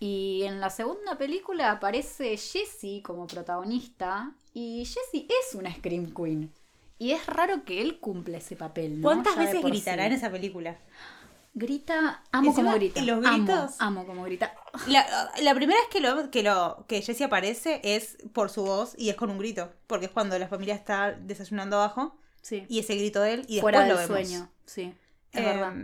y 0.00 0.42
en 0.44 0.60
la 0.60 0.70
segunda 0.70 1.18
película 1.18 1.72
aparece 1.72 2.36
Jessie 2.36 3.02
como 3.02 3.26
protagonista. 3.26 4.32
Y 4.54 4.84
Jessie 4.84 5.26
es 5.28 5.54
una 5.56 5.74
Scream 5.74 6.14
Queen. 6.14 6.52
Y 7.00 7.10
es 7.12 7.26
raro 7.26 7.64
que 7.64 7.80
él 7.80 7.98
cumpla 7.98 8.38
ese 8.38 8.54
papel, 8.56 9.00
¿no? 9.00 9.04
¿Cuántas 9.08 9.34
Ya 9.36 9.42
veces 9.42 9.62
gritará 9.64 10.04
sí. 10.04 10.06
en 10.08 10.12
esa 10.14 10.30
película? 10.30 10.78
Grita, 11.58 12.22
amo 12.30 12.54
como 12.54 12.72
grita. 12.74 13.02
los 13.02 13.24
Amo, 13.26 13.36
gritos. 13.44 13.74
Amo, 13.80 14.06
como 14.06 14.22
grita. 14.24 14.54
La, 14.86 15.04
la 15.42 15.54
primera 15.54 15.78
vez 15.80 15.88
que 15.90 16.00
lo 16.00 16.30
que 16.30 16.42
lo 16.42 16.84
que 16.88 17.02
Jessie 17.02 17.24
aparece 17.26 17.80
es 17.82 18.16
por 18.32 18.48
su 18.50 18.62
voz 18.64 18.94
y 18.96 19.08
es 19.10 19.16
con 19.16 19.30
un 19.30 19.38
grito, 19.38 19.72
porque 19.88 20.06
es 20.06 20.12
cuando 20.12 20.38
la 20.38 20.46
familia 20.48 20.74
está 20.74 21.12
desayunando 21.12 21.76
abajo 21.76 22.16
Sí. 22.42 22.64
y 22.68 22.78
ese 22.78 22.94
grito 22.94 23.20
de 23.20 23.34
él 23.34 23.40
y 23.48 23.56
después 23.56 23.60
Fuera 23.74 23.80
lo 23.88 23.98
del 23.98 24.08
vemos. 24.08 24.28
sueño. 24.28 24.48
Sí. 24.64 24.94
Es 25.32 25.40
Em, 25.40 25.44
verdad. 25.44 25.74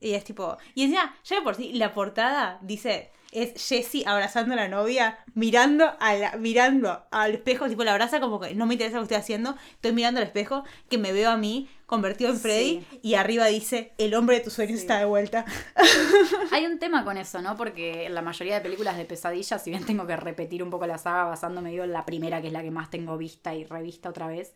Y 0.00 0.12
es 0.12 0.24
tipo. 0.24 0.58
Y 0.74 0.82
encima, 0.84 1.16
ya 1.24 1.36
de 1.36 1.42
por 1.42 1.54
sí, 1.54 1.72
la 1.72 1.94
portada 1.94 2.58
dice. 2.62 3.10
Es 3.32 3.66
Jessie 3.68 4.04
abrazando 4.06 4.54
a 4.54 4.56
la 4.56 4.68
novia, 4.68 5.18
mirando 5.34 5.92
a 5.98 6.14
la, 6.14 6.36
mirando 6.36 7.04
al 7.10 7.34
espejo, 7.34 7.68
tipo 7.68 7.82
la 7.82 7.90
abraza 7.92 8.20
como 8.20 8.38
que 8.40 8.54
no 8.54 8.66
me 8.66 8.74
interesa 8.74 8.96
lo 8.96 9.02
que 9.02 9.14
estoy 9.14 9.16
haciendo, 9.20 9.56
estoy 9.72 9.92
mirando 9.92 10.20
al 10.20 10.26
espejo, 10.26 10.62
que 10.88 10.96
me 10.96 11.12
veo 11.12 11.30
a 11.30 11.36
mí 11.36 11.68
convertido 11.86 12.30
en 12.30 12.38
Freddy, 12.38 12.84
y 13.02 13.14
arriba 13.14 13.46
dice, 13.46 13.92
el 13.98 14.14
hombre 14.14 14.36
de 14.38 14.42
tus 14.44 14.52
sueños 14.54 14.78
Sí. 14.80 14.82
está 14.82 14.98
de 14.98 15.04
vuelta. 15.04 15.44
Hay 16.52 16.66
un 16.66 16.78
tema 16.78 17.04
con 17.04 17.16
eso, 17.16 17.40
¿no? 17.42 17.56
Porque 17.56 18.06
en 18.06 18.14
la 18.14 18.22
mayoría 18.22 18.56
de 18.56 18.60
películas 18.60 18.96
de 18.96 19.04
pesadillas, 19.04 19.62
si 19.62 19.70
bien 19.70 19.84
tengo 19.86 20.06
que 20.06 20.16
repetir 20.16 20.62
un 20.62 20.70
poco 20.70 20.86
la 20.86 20.98
saga 20.98 21.24
basándome 21.24 21.74
en 21.74 21.92
la 21.92 22.04
primera, 22.04 22.40
que 22.40 22.48
es 22.48 22.52
la 22.52 22.62
que 22.62 22.70
más 22.70 22.90
tengo 22.90 23.16
vista 23.16 23.54
y 23.54 23.64
revista 23.64 24.08
otra 24.10 24.26
vez, 24.26 24.54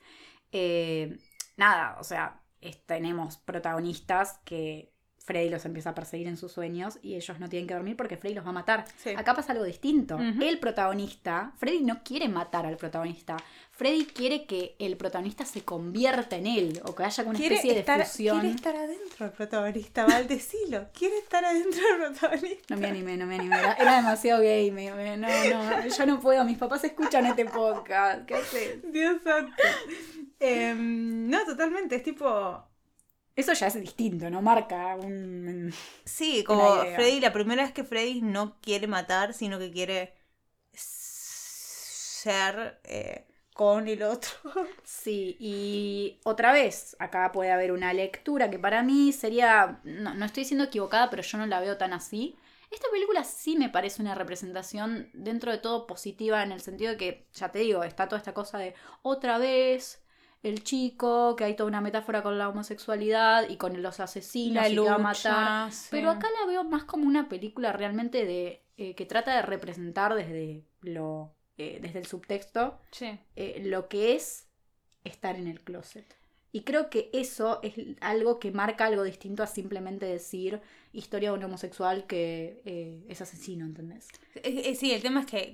eh, 0.53 1.19
nada, 1.57 1.97
o 2.01 2.05
sea, 2.05 2.41
es- 2.61 2.85
tenemos 2.87 3.37
protagonistas 3.39 4.39
que 4.45 4.93
Freddy 5.23 5.51
los 5.51 5.65
empieza 5.67 5.91
a 5.91 5.95
perseguir 5.95 6.27
en 6.27 6.37
sus 6.37 6.51
sueños 6.51 6.99
y 7.03 7.15
ellos 7.15 7.39
no 7.39 7.49
tienen 7.49 7.69
que 7.69 7.75
dormir 7.75 7.95
porque 7.97 8.17
Freddy 8.17 8.35
los 8.35 8.45
va 8.45 8.51
a 8.51 8.55
matar. 8.55 8.85
Sí. 8.97 9.11
Acá 9.11 9.35
pasa 9.35 9.53
algo 9.53 9.65
distinto. 9.65 10.19
El 10.19 10.59
protagonista, 10.59 11.53
Freddy 11.59 11.81
no 11.83 12.03
quiere 12.03 12.29
matar 12.29 12.67
al 12.67 12.77
protagonista. 12.77 13.37
Freddy 13.71 14.07
quiere 14.07 14.45
que 14.47 14.77
el 14.79 14.97
protagonista 14.97 15.45
se 15.45 15.63
convierta 15.63 16.37
en 16.37 16.47
él 16.47 16.81
o 16.85 16.95
que 16.95 17.05
haya 17.05 17.23
una 17.25 17.39
Quiere 17.39 17.55
especie 17.57 17.83
de 17.83 18.05
fusión. 18.05 18.41
quiere 18.41 18.55
estar 18.57 18.77
adentro 18.77 19.27
del 19.27 19.31
protagonista, 19.35 20.07
Valdecilo. 20.07 20.89
Quiere 20.99 21.19
estar 21.19 21.45
adentro 21.45 21.81
del 21.81 22.13
protagonista. 22.13 22.75
No 22.75 22.81
me 22.81 22.89
animé, 22.89 23.17
no 23.17 23.27
me 23.27 23.35
animé. 23.37 23.57
Era, 23.59 23.73
era 23.75 23.97
demasiado 23.97 24.41
gay. 24.43 24.71
me- 24.71 24.93
me- 24.93 25.17
no, 25.17 25.29
no, 25.29 25.87
yo 25.87 26.07
no 26.07 26.21
puedo. 26.21 26.45
Mis 26.45 26.59
papás 26.59 26.83
escuchan 26.85 27.27
este 27.27 27.45
podcast. 27.45 28.25
¿Qué 28.27 28.35
haces? 28.35 28.93
Dios 28.93 29.23
santo. 29.23 29.53
Em, 30.39 31.29
no, 31.29 31.45
totalmente, 31.45 31.97
es 31.97 32.03
tipo. 32.03 32.65
Eso 33.37 33.53
ya 33.53 33.69
es 33.69 33.81
distinto, 33.81 34.29
¿no? 34.31 34.43
Marca 34.43 34.97
un. 34.97 35.73
Sí, 36.05 36.45
como. 36.45 36.81
Freddy, 36.81 37.21
la 37.21 37.33
primera 37.33 37.63
vez 37.63 37.73
que 37.73 37.85
Freddy 37.85 38.23
no 38.23 38.61
quiere 38.61 38.87
matar, 38.87 39.33
sino 39.33 39.59
que 39.59 39.71
quiere 39.71 40.15
ser 42.21 42.81
eh, 42.85 43.27
con 43.55 43.89
el 43.89 44.03
otro. 44.03 44.31
Sí, 44.85 45.37
y 45.41 46.21
otra 46.25 46.53
vez, 46.53 46.95
acá 46.99 47.33
puede 47.33 47.53
haber 47.53 47.73
una 47.73 47.93
lectura 47.95 48.51
que 48.51 48.59
para 48.59 48.83
mí 48.83 49.13
sería. 49.13 49.81
No, 49.85 50.15
no 50.15 50.25
estoy 50.27 50.45
siendo 50.45 50.65
equivocada, 50.65 51.09
pero 51.09 51.23
yo 51.23 51.39
no 51.39 51.47
la 51.47 51.61
veo 51.61 51.79
tan 51.79 51.93
así. 51.93 52.37
Esta 52.71 52.89
película 52.93 53.25
sí 53.25 53.57
me 53.57 53.69
parece 53.69 54.03
una 54.03 54.15
representación 54.15 55.11
dentro 55.13 55.51
de 55.51 55.59
todo 55.59 55.87
positiva 55.87 56.43
en 56.43 56.53
el 56.53 56.61
sentido 56.61 56.93
de 56.93 56.97
que, 56.99 57.27
ya 57.33 57.51
te 57.51 57.61
digo, 57.61 57.83
está 57.83 58.09
toda 58.09 58.19
esta 58.19 58.35
cosa 58.35 58.59
de 58.59 58.75
otra 59.03 59.39
vez 59.39 60.03
el 60.43 60.65
chico, 60.65 61.37
que 61.37 61.45
hay 61.45 61.55
toda 61.55 61.69
una 61.69 61.81
metáfora 61.81 62.23
con 62.23 62.39
la 62.39 62.49
homosexualidad 62.49 63.49
y 63.49 63.57
con 63.57 63.83
los 63.83 64.01
asesinos 64.01 64.67
y 64.71 64.75
que 64.75 64.81
va 64.81 64.95
a 64.95 64.99
matar. 64.99 65.73
sí. 65.73 65.89
Pero 65.91 66.11
acá 66.11 66.29
la 66.41 66.47
veo 66.47 66.65
más 66.65 66.85
como 66.85 67.07
una 67.07 67.29
película 67.29 67.73
realmente 67.73 68.25
de 68.25 68.65
eh, 68.77 68.95
que 68.95 69.05
trata 69.07 69.37
de 69.37 69.43
representar 69.43 70.15
desde 70.15 70.65
lo 70.81 71.35
eh, 71.59 71.79
desde 71.83 71.99
el 71.99 72.07
subtexto 72.07 72.79
Sí. 72.91 73.19
eh, 73.37 73.61
lo 73.67 73.89
que 73.89 74.15
es 74.15 74.49
estar 75.05 75.37
en 75.37 75.47
el 75.47 75.61
closet. 75.63 76.07
Y 76.53 76.63
creo 76.63 76.91
que 76.91 77.11
eso 77.13 77.61
es 77.63 77.75
algo 78.01 78.41
que 78.41 78.51
marca 78.51 78.87
algo 78.87 79.05
distinto 79.05 79.43
a 79.45 79.47
simplemente 79.47 80.05
decir 80.07 80.61
historia 80.93 81.31
de 81.31 81.37
un 81.39 81.45
homosexual 81.45 82.07
que 82.09 82.61
eh, 82.65 83.05
es 83.09 83.21
asesino, 83.21 83.65
¿entendés? 83.65 84.09
Eh, 84.35 84.63
eh, 84.67 84.75
Sí, 84.75 84.93
el 84.93 85.01
tema 85.03 85.21
es 85.21 85.27
que 85.27 85.53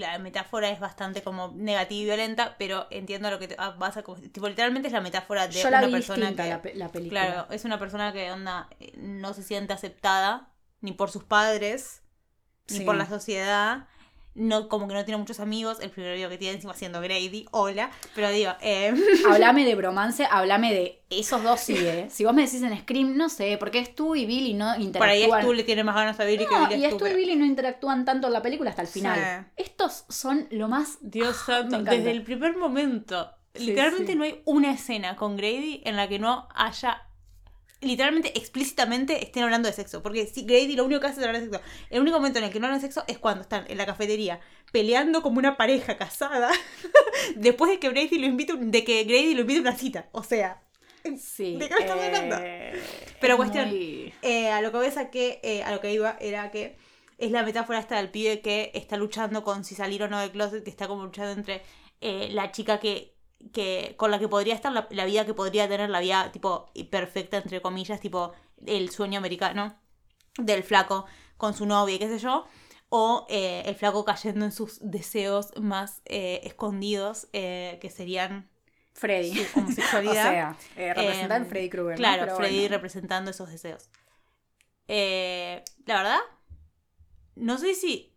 la 0.00 0.18
metáfora 0.18 0.70
es 0.70 0.80
bastante 0.80 1.22
como 1.22 1.52
negativa 1.56 2.00
y 2.02 2.04
violenta, 2.06 2.56
pero 2.58 2.88
entiendo 2.90 3.30
lo 3.30 3.38
que 3.38 3.46
te 3.46 3.54
ah, 3.58 3.76
vas 3.78 3.96
a... 3.96 4.02
Tipo, 4.02 4.48
literalmente 4.48 4.88
es 4.88 4.92
la 4.92 5.00
metáfora 5.00 5.46
de 5.46 5.60
Yo 5.62 5.70
la 5.70 5.78
una 5.78 5.86
vi 5.86 5.92
persona 5.92 6.26
distinta 6.30 6.42
que... 6.42 6.48
la, 6.48 6.62
pe- 6.62 6.74
la 6.74 6.88
película. 6.90 7.20
Claro, 7.26 7.46
es 7.52 7.64
una 7.64 7.78
persona 7.78 8.12
que 8.12 8.32
onda 8.32 8.68
no 8.96 9.34
se 9.34 9.44
siente 9.44 9.72
aceptada 9.72 10.50
ni 10.80 10.90
por 10.90 11.08
sus 11.10 11.22
padres, 11.22 12.02
ni 12.68 12.78
Sí. 12.78 12.84
por 12.84 12.96
la 12.96 13.06
sociedad. 13.06 13.86
No, 14.34 14.68
como 14.68 14.88
que 14.88 14.94
no 14.94 15.04
tiene 15.04 15.18
muchos 15.18 15.40
amigos. 15.40 15.78
El 15.80 15.90
primer 15.90 16.12
amigo 16.14 16.30
que 16.30 16.38
tiene 16.38 16.54
encima 16.54 16.72
siendo 16.74 17.00
Grady. 17.00 17.46
Hola. 17.50 17.90
Pero 18.14 18.30
digo, 18.30 18.52
eh, 18.62 18.94
Hablame 19.28 19.64
de 19.64 19.74
bromance, 19.74 20.26
hablame 20.30 20.72
de 20.72 21.02
esos 21.10 21.42
dos 21.42 21.60
sí, 21.60 21.76
¿eh? 21.76 22.08
Si 22.10 22.24
vos 22.24 22.32
me 22.32 22.42
decís 22.42 22.62
en 22.62 22.76
Scream, 22.78 23.16
no 23.16 23.28
sé, 23.28 23.58
porque 23.58 23.78
es 23.78 23.94
tú 23.94 24.14
y 24.16 24.24
Billy 24.24 24.54
no 24.54 24.74
interactúan. 24.76 25.28
por 25.28 25.36
ahí 25.36 25.42
Stu 25.42 25.52
le 25.52 25.64
tiene 25.64 25.84
más 25.84 25.94
ganas 25.94 26.18
a 26.18 26.24
Billy 26.24 26.46
que 26.46 26.58
Billy 26.68 26.86
y 26.86 26.88
Stu, 26.88 26.96
Stu 26.96 27.06
y 27.08 27.14
Billy 27.14 27.36
no 27.36 27.44
interactúan 27.44 28.04
tanto 28.06 28.28
en 28.28 28.32
la 28.32 28.40
película 28.40 28.70
hasta 28.70 28.82
el 28.82 28.88
final. 28.88 29.18
Sí. 29.56 29.62
Estos 29.64 30.04
son 30.08 30.46
lo 30.50 30.68
más... 30.68 30.96
Dios 31.02 31.36
Ah, 31.42 31.44
santo, 31.68 31.82
desde 31.82 32.10
el 32.10 32.22
primer 32.22 32.56
momento. 32.56 33.30
Sí, 33.54 33.66
literalmente 33.66 34.14
no 34.14 34.24
hay 34.24 34.40
una 34.46 34.72
escena 34.72 35.14
con 35.16 35.36
Grady 35.36 35.82
en 35.84 35.96
la 35.96 36.08
que 36.08 36.18
no 36.18 36.48
haya. 36.54 37.02
Literalmente, 37.82 38.36
explícitamente 38.38 39.22
estén 39.22 39.42
hablando 39.42 39.68
de 39.68 39.74
sexo. 39.74 40.02
Porque 40.02 40.26
si 40.26 40.44
Grady 40.44 40.74
lo 40.76 40.84
único 40.84 41.00
que 41.00 41.08
hace 41.08 41.20
es 41.20 41.26
hablar 41.26 41.42
de 41.42 41.48
sexo. 41.50 41.60
El 41.90 42.00
único 42.00 42.16
momento 42.16 42.38
en 42.38 42.44
el 42.46 42.50
que 42.50 42.60
no 42.60 42.66
hablan 42.66 42.80
de 42.80 42.86
sexo 42.86 43.04
es 43.08 43.18
cuando 43.18 43.42
están 43.42 43.64
en 43.68 43.76
la 43.76 43.86
cafetería 43.86 44.40
peleando 44.72 45.20
como 45.22 45.38
una 45.38 45.56
pareja 45.56 45.96
casada. 45.98 46.50
después 47.36 47.70
de 47.70 47.78
que 47.78 47.90
Grady 47.90 48.18
lo 48.18 48.26
invite, 48.26 48.54
de 48.56 48.84
que 48.84 49.04
Grady 49.04 49.34
lo 49.34 49.42
invite 49.42 49.58
a 49.58 49.62
una 49.62 49.76
cita. 49.76 50.08
O 50.12 50.22
sea. 50.22 50.62
Sí. 51.18 51.56
¿De 51.56 51.68
qué 51.68 51.74
me 51.74 51.80
estás 51.80 51.98
hablando? 51.98 52.36
eh, 52.40 52.80
Pero 53.20 53.34
es 53.34 53.36
cuestión, 53.36 53.68
muy- 53.68 54.14
Eh, 54.22 54.50
a 54.50 54.60
lo 54.62 54.70
que 54.70 54.78
ves 54.78 54.96
a 54.96 55.10
que, 55.10 55.40
eh, 55.42 55.62
a 55.64 55.72
lo 55.72 55.80
que 55.80 55.92
iba 55.92 56.16
era 56.20 56.50
que 56.52 56.76
es 57.18 57.30
la 57.32 57.42
metáfora 57.42 57.80
esta 57.80 57.96
del 57.96 58.08
pibe 58.10 58.40
que 58.40 58.70
está 58.74 58.96
luchando 58.96 59.42
con 59.42 59.64
si 59.64 59.74
salir 59.74 60.02
o 60.04 60.08
no 60.08 60.20
del 60.20 60.30
closet, 60.30 60.62
que 60.62 60.70
está 60.70 60.86
como 60.86 61.04
luchando 61.04 61.32
entre 61.32 61.62
eh, 62.00 62.28
la 62.30 62.52
chica 62.52 62.78
que, 62.78 63.11
que 63.52 63.94
con 63.96 64.10
la 64.10 64.18
que 64.18 64.28
podría 64.28 64.54
estar, 64.54 64.72
la, 64.72 64.86
la 64.90 65.04
vida 65.04 65.26
que 65.26 65.34
podría 65.34 65.68
tener, 65.68 65.90
la 65.90 66.00
vida 66.00 66.30
tipo 66.32 66.70
perfecta, 66.90 67.38
entre 67.38 67.60
comillas, 67.60 68.00
tipo 68.00 68.32
el 68.66 68.90
sueño 68.90 69.18
americano 69.18 69.76
del 70.38 70.62
flaco 70.62 71.06
con 71.36 71.54
su 71.54 71.66
novia, 71.66 71.98
qué 71.98 72.08
sé 72.08 72.18
yo, 72.18 72.46
o 72.88 73.26
eh, 73.30 73.62
el 73.66 73.74
flaco 73.74 74.04
cayendo 74.04 74.44
en 74.44 74.52
sus 74.52 74.78
deseos 74.82 75.52
más 75.60 76.02
eh, 76.04 76.40
escondidos, 76.44 77.26
eh, 77.32 77.78
que 77.80 77.90
serían 77.90 78.48
Freddy. 78.92 79.34
su 79.34 79.58
homosexualidad. 79.58 80.56
O 80.76 80.76
sea, 80.76 81.24
en 81.24 81.32
Em, 81.32 81.46
Freddy 81.46 81.70
Krueger. 81.70 81.96
Claro, 81.96 82.36
Freddy 82.36 82.60
bueno. 82.60 82.74
representando 82.76 83.30
esos 83.30 83.50
deseos. 83.50 83.88
La 84.86 85.96
verdad, 85.96 86.20
no 87.34 87.56
sé 87.58 87.74
si 87.74 88.14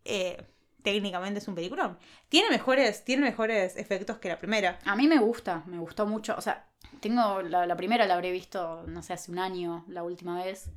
técnicamente 0.85 1.39
es 1.39 1.47
un 1.47 1.55
peliculón. 1.55 1.97
Tiene 2.29 2.51
mejores, 2.51 3.03
tiene 3.03 3.23
mejores 3.23 3.75
efectos 3.75 4.19
que 4.19 4.29
la 4.29 4.37
primera. 4.37 4.77
A 4.85 4.95
mí 4.95 5.07
me 5.07 5.17
gusta, 5.17 5.63
me 5.65 5.79
gustó 5.79 6.05
mucho. 6.05 6.35
O 6.37 6.41
sea, 6.41 6.67
tengo 7.01 7.41
la, 7.41 7.75
primera 7.75 8.05
la 8.05 8.13
habré 8.13 8.31
visto, 8.31 8.83
no 8.87 9.01
sé, 9.01 9.13
hace 9.13 9.31
un 9.31 9.39
año, 9.39 9.83
la 9.87 10.03
última 10.03 10.43
vez. 10.43 10.69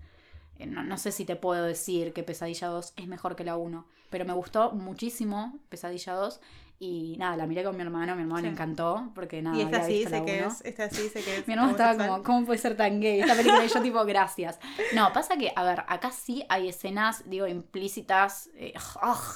Eh, 0.59 0.67
No, 0.67 0.83
no 0.83 0.97
sé 0.97 1.13
si 1.13 1.27
te 1.27 1.37
puedo 1.37 1.63
decir 1.63 2.15
que 2.15 2.23
Pesadilla 2.23 2.69
2 2.69 2.95
es 2.97 3.07
mejor 3.07 3.37
que 3.37 3.45
la 3.45 3.59
1, 3.59 3.87
pero 4.09 4.25
me 4.25 4.33
gustó 4.33 4.73
muchísimo 4.73 5.59
Pesadilla 5.69 6.15
2 6.15 6.41
y 6.81 7.17
nada, 7.19 7.37
la 7.37 7.47
miré 7.47 7.65
con 7.65 7.77
mi 7.77 7.83
hermano, 7.83 8.15
mi 8.15 8.23
hermano 8.23 8.39
Sí. 8.41 8.45
le 8.47 8.53
encantó 8.53 9.11
porque 9.15 9.43
nada, 9.43 9.57
y 9.57 9.63
esta 9.63 9.77
había 9.79 9.87
sí 9.89 9.93
visto 9.95 10.11
sé 10.11 10.19
la 10.21 10.25
que 10.25 10.39
1. 10.43 10.47
es, 10.53 10.65
esta 10.65 10.91
sí 10.91 11.09
sé 11.09 11.23
que 11.23 11.37
es. 11.39 11.47
Mi 11.49 11.55
hermano 11.55 11.73
estaba 11.73 12.07
como, 12.07 12.23
¿cómo 12.23 12.47
puede 12.47 12.59
ser 12.59 12.77
tan 12.77 13.01
gay 13.01 13.21
esta 13.21 13.35
película? 13.35 13.65
Y 13.65 13.69
yo 13.69 13.83
tipo, 13.83 14.05
gracias. 14.05 14.61
No, 14.95 15.13
pasa 15.13 15.37
que, 15.37 15.53
a 15.57 15.65
ver, 15.65 15.81
acá 15.89 16.11
sí 16.13 16.45
hay 16.49 16.69
escenas, 16.69 17.29
digo, 17.29 17.47
implícitas, 17.49 18.51
eh, 18.55 18.75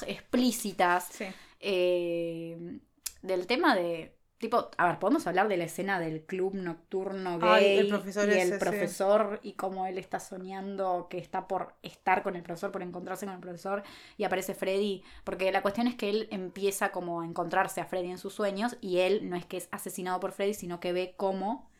explícitas, 0.06 1.08
Sí. 1.12 1.24
eh, 1.60 2.78
del 3.22 3.46
tema 3.46 3.74
de. 3.74 4.14
Tipo, 4.42 4.70
a 4.76 4.88
ver, 4.88 4.98
podemos 4.98 5.24
hablar 5.28 5.46
de 5.46 5.56
la 5.56 5.62
escena 5.62 6.00
del 6.00 6.22
club 6.22 6.54
nocturno 6.56 7.38
gay 7.38 7.64
Ay, 7.64 7.78
el 7.78 7.86
profesor 7.86 8.28
y 8.28 8.32
ese, 8.32 8.42
el 8.42 8.52
sí. 8.54 8.58
profesor 8.58 9.38
y 9.44 9.52
cómo 9.52 9.86
él 9.86 9.98
está 9.98 10.18
soñando 10.18 11.06
que 11.08 11.18
está 11.18 11.46
por 11.46 11.74
estar 11.84 12.24
con 12.24 12.34
el 12.34 12.42
profesor, 12.42 12.72
por 12.72 12.82
encontrarse 12.82 13.24
con 13.24 13.36
el 13.36 13.40
profesor 13.40 13.84
y 14.16 14.24
aparece 14.24 14.54
Freddy, 14.54 15.04
porque 15.22 15.52
la 15.52 15.62
cuestión 15.62 15.86
es 15.86 15.94
que 15.94 16.10
él 16.10 16.26
empieza 16.32 16.90
como 16.90 17.20
a 17.20 17.24
encontrarse 17.24 17.80
a 17.80 17.84
Freddy 17.84 18.10
en 18.10 18.18
sus 18.18 18.34
sueños 18.34 18.76
y 18.80 18.98
él 18.98 19.30
no 19.30 19.36
es 19.36 19.46
que 19.46 19.58
es 19.58 19.68
asesinado 19.70 20.18
por 20.18 20.32
Freddy, 20.32 20.54
sino 20.54 20.80
que 20.80 20.92
ve 20.92 21.14
cómo 21.16 21.70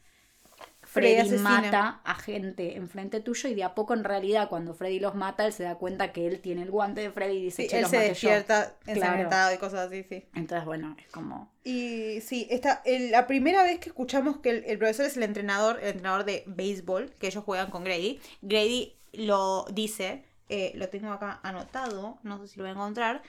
Freddy 0.93 1.39
mata 1.39 2.01
a 2.05 2.14
gente 2.14 2.77
enfrente 2.77 3.20
tuyo 3.20 3.48
y 3.48 3.55
de 3.55 3.64
a 3.64 3.74
poco 3.74 3.94
en 3.94 4.05
realidad 4.05 4.48
cuando 4.48 4.74
Freddy 4.74 5.01
los 5.01 5.14
mata 5.14 5.47
él 5.47 5.52
se 5.52 5.62
da 5.62 5.77
cuenta 5.77 6.12
que 6.12 6.27
él 6.27 6.40
tiene 6.40 6.62
el 6.62 6.70
guante 6.70 7.01
de 7.01 7.10
Freddy 7.10 7.36
y 7.36 7.43
dice, 7.44 7.62
Sí, 7.62 7.69
che, 7.69 7.77
él 7.77 7.82
los 7.82 7.90
se 7.90 7.97
maté 7.97 8.09
yo". 8.14 8.28
despierta 8.31 8.77
Claro. 8.85 9.55
y 9.55 9.59
cosas 9.59 9.86
así, 9.89 10.02
sí. 10.09 10.24
Entonces, 10.35 10.64
bueno, 10.66 10.94
es 10.98 11.06
como... 11.10 11.51
Y 11.64 12.20
sí, 12.20 12.47
esta, 12.51 12.82
el- 12.85 13.10
la 13.10 13.27
primera 13.27 13.62
vez 13.62 13.78
que 13.78 13.89
escuchamos 13.89 14.39
que 14.39 14.51
el, 14.51 14.64
el 14.66 14.78
profesor 14.78 15.06
es 15.06 15.16
el 15.16 15.23
entrenador, 15.23 15.78
el 15.81 15.89
entrenador 15.89 16.24
de 16.24 16.44
béisbol, 16.47 17.10
que 17.19 17.28
ellos 17.28 17.44
juegan 17.44 17.70
con 17.70 17.85
Grady, 17.85 18.20
Grady 18.43 18.94
lo 19.14 19.64
dice, 19.73 20.24
eh, 20.48 20.73
lo 20.74 20.89
tengo 20.89 21.10
acá 21.12 21.40
anotado, 21.43 22.19
no 22.23 22.39
sé 22.39 22.48
si 22.48 22.56
lo 22.59 22.64
voy 22.64 22.70
a 22.70 22.74
encontrar, 22.74 23.23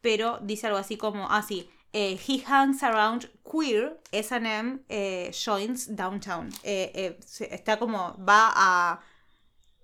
pero 0.00 0.38
dice 0.42 0.66
algo 0.68 0.78
así 0.78 0.96
como, 0.96 1.30
así, 1.92 2.18
he 2.26 2.42
hangs 2.46 2.82
around 2.82 3.28
queer 3.42 3.98
S&M 4.12 4.80
eh, 4.88 5.30
joints 5.32 5.86
downtown. 5.86 6.50
Eh, 6.62 6.90
eh, 6.94 7.18
está 7.50 7.78
como, 7.78 8.16
va 8.18 8.52
a 8.54 9.00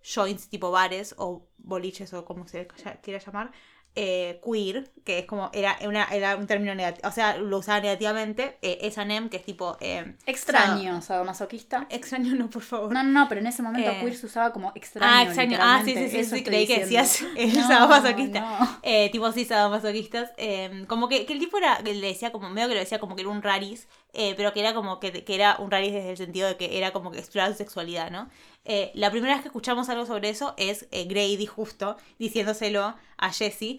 joints 0.02 0.48
tipo 0.48 0.70
bares 0.70 1.14
o 1.18 1.48
boliches 1.58 2.12
o 2.12 2.24
como 2.24 2.46
se 2.46 2.66
quiera 3.02 3.18
llamar, 3.18 3.50
eh, 3.97 4.40
queer, 4.44 4.90
que 5.05 5.18
es 5.20 5.24
como, 5.27 5.51
era, 5.52 5.77
una, 5.85 6.05
era 6.05 6.36
un 6.36 6.47
término 6.47 6.74
negativo, 6.74 7.09
o 7.09 7.12
sea, 7.12 7.36
lo 7.39 7.59
usaba 7.59 7.81
negativamente, 7.81 8.59
eh, 8.62 8.78
es 8.82 8.98
anem, 8.98 9.28
que 9.28 9.39
es 9.39 9.44
tipo... 9.44 9.77
eh, 9.81 10.14
Extraño, 10.27 11.01
sadomasoquista. 11.02 11.78
sado- 11.78 11.86
Extraño, 11.90 12.35
no, 12.35 12.51
por 12.51 12.62
favor. 12.62 12.93
No, 12.93 13.02
no, 13.02 13.10
no, 13.10 13.28
pero 13.28 13.40
en 13.40 13.47
ese 13.48 13.62
momento 13.62 13.90
Eh, 13.90 13.98
queer 14.01 14.14
se 14.16 14.27
usaba 14.27 14.52
como 14.52 14.73
extraño. 14.74 15.10
ah, 15.12 15.23
extraño. 15.24 15.59
Ah, 15.60 15.82
sí, 15.85 15.94
sí, 15.94 16.09
sí, 16.10 16.24
sí, 16.24 16.43
creí 16.44 16.66
que 16.66 16.81
decías 16.81 17.23
el 17.36 17.52
No, 17.56 17.66
sadomasoquista. 17.66 18.40
no. 18.40 18.78
Eh, 18.82 19.10
tipo, 19.10 19.32
sí, 19.32 19.44
sadomasoquistas. 19.44 20.31
eh, 20.36 20.85
como 20.89 21.09
que, 21.09 21.24
que 21.27 21.32
el 21.32 21.39
tipo 21.39 21.59
era, 21.59 21.81
le 21.81 21.94
decía 22.01 22.31
como, 22.32 22.51
medio 22.51 22.68
que 22.68 22.74
lo 22.74 22.81
decía 22.81 22.98
como 22.98 23.16
que 23.16 23.23
era 23.23 23.31
un 23.31 23.43
raris, 23.43 23.89
eh, 24.12 24.35
pero 24.36 24.52
que 24.52 24.60
era 24.60 24.74
como 24.74 25.01
que, 25.01 25.24
que 25.24 25.35
era 25.35 25.56
un 25.59 25.70
raris 25.70 25.93
desde 25.93 26.10
el 26.10 26.16
sentido 26.16 26.48
de 26.48 26.56
que 26.56 26.77
era 26.78 26.93
como 26.93 27.10
que 27.10 27.18
exploraba 27.18 27.52
su 27.52 27.59
sexualidad, 27.59 28.10
¿no? 28.10 28.28
Eh, 28.68 28.90
la 28.94 29.12
primera 29.12 29.34
vez 29.34 29.43
que 29.43 29.48
escuchamos 29.48 29.88
algo 29.88 30.06
sobre 30.06 30.28
eso 30.28 30.55
es 30.56 30.88
eh, 30.90 31.05
Grady 31.05 31.47
justo 31.47 31.97
diciéndoselo 32.18 32.97
a 33.16 33.32
Jesse 33.32 33.78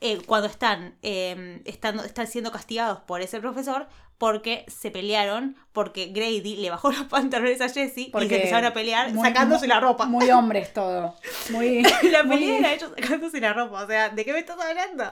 eh, 0.00 0.18
cuando 0.26 0.48
están, 0.48 0.96
eh, 1.02 1.62
estando, 1.64 2.04
están 2.04 2.26
siendo 2.26 2.50
castigados 2.52 3.00
por 3.00 3.20
ese 3.22 3.40
profesor 3.40 3.86
porque 4.18 4.64
se 4.66 4.90
pelearon, 4.90 5.56
porque 5.72 6.06
Grady 6.06 6.56
le 6.56 6.70
bajó 6.70 6.90
los 6.92 7.04
pantalones 7.04 7.60
a 7.60 7.68
Jesse 7.68 7.98
y 7.98 8.04
se 8.06 8.10
Porque 8.10 8.36
empezaron 8.36 8.64
a 8.64 8.72
pelear 8.72 9.12
muy- 9.12 9.26
sacándose 9.26 9.66
la 9.66 9.78
ropa. 9.80 10.06
Muy 10.06 10.30
hombres 10.30 10.72
todo. 10.72 11.14
Muy. 11.50 11.82
La 12.10 12.22
muy- 12.22 12.36
pelea 12.38 12.58
era 12.58 12.72
ellos 12.74 12.92
sacándose 12.98 13.40
la 13.40 13.52
ropa, 13.52 13.84
o 13.84 13.86
sea, 13.86 14.08
¿de 14.08 14.24
qué 14.24 14.32
me 14.32 14.38
estás 14.38 14.58
hablando? 14.58 15.04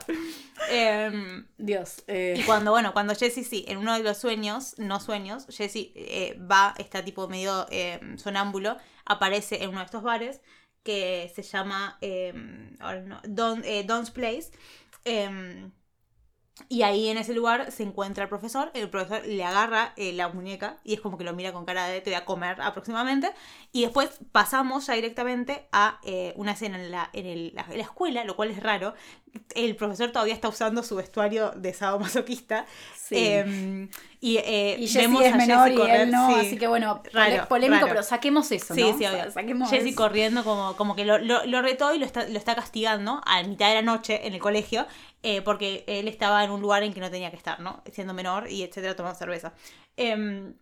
Em, 0.69 1.45
Dios. 1.57 1.99
y 2.07 2.11
eh, 2.11 2.43
cuando, 2.45 2.71
bueno, 2.71 2.93
cuando 2.93 3.13
Jessie, 3.15 3.43
sí, 3.43 3.65
en 3.67 3.77
uno 3.77 3.93
de 3.95 4.03
los 4.03 4.17
sueños, 4.17 4.75
no 4.77 4.99
sueños, 4.99 5.45
Jessie 5.49 5.91
eh, 5.95 6.39
va, 6.51 6.73
está 6.77 7.03
tipo 7.03 7.27
medio 7.27 7.67
em, 7.69 8.17
sonámbulo, 8.17 8.77
aparece 9.05 9.63
en 9.63 9.69
uno 9.69 9.79
de 9.79 9.85
estos 9.85 10.01
bares 10.03 10.41
que 10.85 11.31
se 11.35 11.43
llama 11.43 11.99
em, 12.01 12.77
ahora 12.81 13.01
no, 13.03 13.21
Don, 13.25 13.63
eh, 13.65 13.83
Don's 13.85 14.11
Place. 14.11 14.51
em, 15.05 15.71
y 16.69 16.83
ahí 16.83 17.09
en 17.09 17.17
ese 17.17 17.33
lugar 17.33 17.69
se 17.71 17.83
encuentra 17.83 18.23
el 18.23 18.29
profesor, 18.29 18.71
el 18.73 18.89
profesor 18.89 19.25
le 19.27 19.43
agarra 19.43 19.91
eh, 19.97 20.13
la 20.13 20.29
muñeca 20.29 20.77
y 20.85 20.93
es 20.93 21.01
como 21.01 21.17
que 21.17 21.25
lo 21.25 21.33
mira 21.33 21.51
con 21.51 21.65
cara 21.65 21.85
de 21.87 21.99
te 21.99 22.11
voy 22.11 22.15
a 22.17 22.23
comer 22.25 22.61
aproximadamente. 22.61 23.29
Y 23.73 23.81
después 23.81 24.09
pasamos 24.31 24.87
ya 24.87 24.93
directamente 24.93 25.67
a 25.73 25.99
eh, 26.05 26.33
una 26.37 26.53
escena 26.53 26.81
en, 26.81 26.91
la, 26.91 27.09
en, 27.11 27.25
el- 27.25 27.51
la, 27.55 27.63
en 27.69 27.77
la 27.77 27.83
escuela, 27.83 28.23
lo 28.23 28.37
cual 28.37 28.51
es 28.51 28.63
raro. 28.63 28.93
El 29.53 29.75
profesor 29.75 30.11
todavía 30.13 30.33
está 30.33 30.47
usando 30.47 30.81
su 30.81 30.95
vestuario 30.95 31.51
de 31.51 31.73
sadomasoquista. 31.73 32.65
sí. 32.93 33.43
Y 34.27 34.37
eh, 34.37 34.77
y 34.79 34.87
vemos 34.97 35.23
es 35.23 35.31
a 35.31 35.37
menor 35.37 35.69
Jessie 35.69 35.75
y 35.75 35.75
correr, 35.77 36.01
él 36.01 36.11
no, 36.11 36.33
sí. 36.33 36.39
así 36.39 36.57
que 36.57 36.67
bueno, 36.67 37.03
Raro, 37.13 37.47
polémico, 37.47 37.85
raro. 37.85 37.87
pero 37.87 38.03
saquemos 38.03 38.51
eso, 38.51 38.73
Sí, 38.73 38.81
¿no? 38.81 38.97
sí, 38.97 39.05
O 39.05 39.11
sea, 39.11 39.25
obvio. 39.25 39.31
saquemos 39.31 39.69
Jessie 39.69 39.89
eso. 39.91 39.95
corriendo 39.95 40.43
como, 40.43 40.75
como 40.77 40.95
que 40.95 41.05
lo, 41.05 41.19
lo, 41.19 41.45
lo 41.45 41.61
retó 41.61 41.93
y 41.93 41.99
lo 41.99 42.05
está, 42.05 42.27
lo 42.27 42.37
está 42.37 42.55
castigando 42.55 43.21
a 43.25 43.43
mitad 43.43 43.69
de 43.69 43.75
la 43.75 43.81
noche 43.83 44.25
en 44.27 44.33
el 44.33 44.39
colegio 44.39 44.87
eh, 45.23 45.41
porque 45.43 45.83
él 45.87 46.07
estaba 46.07 46.43
en 46.43 46.51
un 46.51 46.61
lugar 46.61 46.81
en 46.83 46.93
que 46.93 47.01
no 47.01 47.11
tenía 47.11 47.29
que 47.29 47.37
estar, 47.37 47.59
¿no? 47.59 47.83
Siendo 47.91 48.13
menor 48.13 48.49
y 48.49 48.63
etcétera, 48.63 48.95
tomando 48.95 49.17
cerveza. 49.19 49.53
Em, 49.97 50.55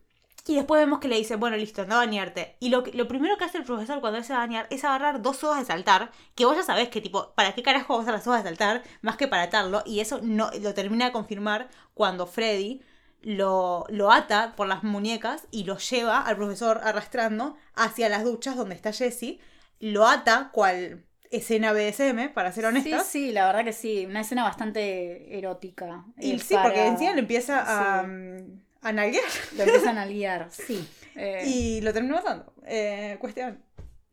y 0.45 0.55
después 0.55 0.81
vemos 0.81 0.99
que 0.99 1.07
le 1.07 1.15
dice, 1.17 1.37
bueno, 1.37 1.55
listo, 1.55 1.83
anda 1.83 1.95
a 1.95 1.99
bañarte. 1.99 2.57
Y 2.59 2.69
lo, 2.69 2.83
lo 2.93 3.07
primero 3.07 3.37
que 3.37 3.45
hace 3.45 3.57
el 3.59 3.63
profesor 3.63 4.01
cuando 4.01 4.17
él 4.19 4.25
se 4.25 4.33
va 4.33 4.39
a 4.39 4.45
bañar 4.45 4.67
es 4.71 4.83
agarrar 4.83 5.21
dos 5.21 5.37
sogas 5.37 5.59
de 5.59 5.65
saltar, 5.65 6.11
que 6.35 6.45
vos 6.45 6.57
ya 6.57 6.63
sabés 6.63 6.89
que 6.89 6.99
tipo, 7.01 7.31
¿para 7.33 7.53
qué 7.55 7.63
carajo 7.63 7.97
vas 7.97 8.07
a 8.09 8.11
las 8.11 8.25
sogas 8.25 8.43
de 8.43 8.49
saltar? 8.49 8.83
Más 9.01 9.15
que 9.15 9.27
para 9.29 9.43
atarlo. 9.43 9.83
Y 9.85 10.01
eso 10.01 10.19
no 10.21 10.49
lo 10.61 10.73
termina 10.73 11.05
de 11.05 11.11
confirmar 11.13 11.69
cuando 11.93 12.27
Freddy 12.27 12.81
lo, 13.23 13.85
lo 13.89 14.11
ata 14.11 14.53
por 14.55 14.67
las 14.67 14.83
muñecas 14.83 15.47
y 15.51 15.63
lo 15.63 15.77
lleva 15.77 16.21
al 16.21 16.35
profesor 16.35 16.81
arrastrando 16.83 17.55
hacia 17.75 18.09
las 18.09 18.23
duchas 18.23 18.55
donde 18.55 18.75
está 18.75 18.91
Jessie. 18.93 19.39
Lo 19.79 20.07
ata, 20.07 20.49
cual 20.53 21.03
escena 21.31 21.73
BDSM, 21.73 22.31
para 22.33 22.51
ser 22.51 22.63
Sí, 22.63 22.67
honestas. 22.67 23.05
sí, 23.07 23.31
la 23.31 23.47
verdad 23.47 23.63
que 23.65 23.73
sí. 23.73 24.05
Una 24.05 24.21
escena 24.21 24.43
bastante 24.43 25.37
erótica. 25.37 26.05
Y 26.19 26.33
eh, 26.33 26.39
sí, 26.39 26.53
porque 26.61 26.77
para- 26.77 26.87
encima 26.87 27.13
le 27.13 27.19
empieza 27.19 27.61
a, 27.99 28.01
Sí. 28.03 28.07
mm, 28.07 28.61
a 28.81 28.91
nalguear 28.91 29.23
Lo 29.57 29.63
empiezan 29.63 29.97
a 29.97 30.05
liar, 30.05 30.47
sí. 30.51 30.87
Eh, 31.15 31.43
y... 31.45 31.77
y 31.77 31.81
lo 31.81 31.91
termina 31.93 32.15
matando. 32.15 32.53
Eh, 32.65 33.17
cuestión. 33.19 33.63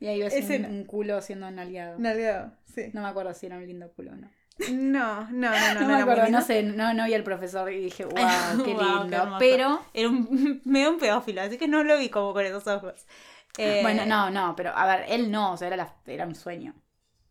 ahí 0.01 0.21
ves 0.23 0.35
un, 0.49 0.65
un 0.65 0.85
culo 0.85 1.21
siendo 1.21 1.47
analiado. 1.47 1.99
Nalgueado, 1.99 2.53
sí. 2.75 2.91
No 2.95 3.03
me 3.03 3.09
acuerdo 3.09 3.35
si 3.35 3.47
era 3.47 3.57
un 3.59 3.67
lindo 3.67 3.91
culo 3.93 4.13
o 4.13 4.17
no. 4.17 4.31
No, 4.69 5.27
no, 5.31 5.51
no, 5.51 5.51
no. 5.51 5.75
No, 5.75 5.81
no, 5.81 5.89
me 5.89 6.03
acuerdo, 6.03 6.29
no 6.29 6.43
sé, 6.43 6.63
no, 6.63 6.93
no 6.95 7.05
vi 7.07 7.15
al 7.15 7.23
profesor 7.23 7.73
y 7.73 7.81
dije, 7.81 8.05
wow, 8.07 8.15
qué 8.65 8.75
lindo. 8.75 9.17
hermoso. 9.17 9.37
pero, 9.39 9.81
Era 9.95 10.09
un, 10.09 10.61
medio 10.65 10.91
un 10.91 10.99
pedófilo, 10.99 11.43
así 11.43 11.57
que 11.59 11.69
no 11.69 11.83
lo 11.83 11.97
vi 11.99 12.09
como 12.09 12.33
con 12.33 12.45
esos 12.45 12.67
ojos. 12.67 13.07
Eh, 13.59 13.81
bueno, 13.83 14.05
no, 14.07 14.31
no, 14.31 14.55
pero 14.57 14.71
a 14.77 14.87
ver, 14.87 15.07
él 15.09 15.31
no, 15.31 15.53
o 15.53 15.57
sea, 15.57 15.69
era, 15.69 15.77
la- 15.77 15.95
era 16.07 16.27
un 16.27 16.35
sueño. 16.35 16.75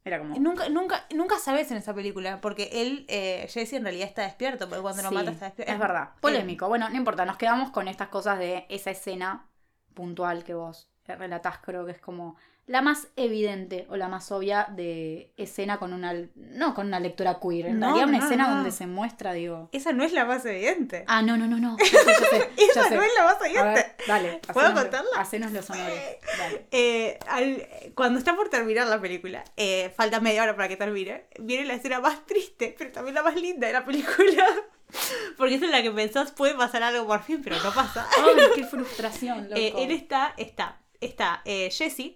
Era 0.05 0.17
como... 0.19 0.39
Nunca, 0.39 0.69
nunca, 0.69 1.05
nunca 1.13 1.37
sabes 1.39 1.69
en 1.71 1.77
esa 1.77 1.93
película, 1.93 2.39
porque 2.41 2.69
él, 2.71 3.05
eh, 3.09 3.47
Jesse 3.49 3.73
en 3.73 3.83
realidad 3.83 4.07
está 4.07 4.23
despierto, 4.23 4.67
pero 4.69 4.81
cuando 4.81 5.03
lo 5.03 5.09
Sí, 5.09 5.15
mata 5.15 5.31
está 5.31 5.45
despierto. 5.45 5.73
Es 5.73 5.79
verdad. 5.79 6.09
Polémico. 6.21 6.67
Bueno, 6.67 6.89
no 6.89 6.95
importa, 6.95 7.25
nos 7.25 7.37
quedamos 7.37 7.69
con 7.71 7.87
estas 7.87 8.07
cosas 8.07 8.39
de 8.39 8.65
esa 8.69 8.91
escena 8.91 9.45
puntual 9.93 10.43
que 10.43 10.53
vos 10.53 10.89
relatás, 11.05 11.57
creo 11.59 11.85
que 11.85 11.91
es 11.91 11.99
como 11.99 12.37
la 12.69 12.83
más 12.83 13.07
evidente 13.15 13.87
o 13.89 13.97
la 13.97 14.07
más 14.09 14.31
obvia 14.31 14.67
de 14.69 15.31
escena 15.37 15.79
con 15.79 15.91
una. 15.91 16.13
No, 16.35 16.75
con 16.75 16.85
una 16.85 16.99
lectura 16.99 17.39
queer. 17.41 17.65
En 17.65 17.79
No, 17.79 17.87
realidad, 17.87 18.07
una 18.09 18.17
no, 18.19 18.23
escena 18.25 18.47
no. 18.47 18.55
donde 18.57 18.71
se 18.71 18.85
muestra, 18.85 19.33
digo. 19.33 19.69
Esa 19.71 19.91
no 19.91 20.03
es 20.03 20.13
la 20.13 20.25
más 20.25 20.45
evidente. 20.45 21.03
Ah, 21.07 21.23
no, 21.23 21.35
no, 21.35 21.47
no, 21.47 21.57
no. 21.57 21.77
Sé, 21.79 21.85
sé, 21.87 22.49
Esa 22.57 22.83
sé. 22.89 22.95
no 22.95 23.01
es 23.01 23.11
la 23.17 23.23
más 23.23 23.37
evidente. 23.41 23.73
ver, 23.73 23.95
dale. 24.07 24.41
¿Puedo 24.53 24.67
hacenos- 24.67 24.81
contarla? 24.83 25.09
Hacenos 25.17 25.51
los 25.51 25.67
honores. 25.71 26.17
Dale. 26.37 26.65
Eh, 26.69 27.17
al- 27.27 27.67
cuando 27.95 28.19
está 28.19 28.35
por 28.35 28.49
terminar 28.49 28.85
la 28.85 29.01
película, 29.01 29.43
eh, 29.57 29.91
falta 29.97 30.19
media 30.19 30.43
hora 30.43 30.55
para 30.55 30.67
que 30.67 30.77
termine, 30.77 31.25
viene 31.39 31.65
la 31.65 31.73
escena 31.73 31.99
más 31.99 32.23
triste, 32.27 32.75
pero 32.77 32.91
también 32.91 33.15
la 33.15 33.23
más 33.23 33.35
linda 33.35 33.65
de 33.65 33.73
la 33.73 33.83
película. 33.83 34.45
Porque 35.37 35.55
es 35.55 35.61
en 35.63 35.71
la 35.71 35.81
que 35.81 35.89
pensás 35.91 36.31
puede 36.31 36.53
pasar 36.55 36.83
algo 36.83 37.07
por 37.07 37.23
fin, 37.23 37.41
pero 37.43 37.55
no 37.63 37.71
pasa. 37.73 38.07
Ay, 38.15 38.43
qué 38.55 38.63
frustración, 38.63 39.43
loco. 39.49 39.55
Eh, 39.59 39.73
él 39.77 39.91
está, 39.91 40.33
está, 40.37 40.79
está 41.01 41.41
eh, 41.45 41.69
Jesse, 41.71 42.15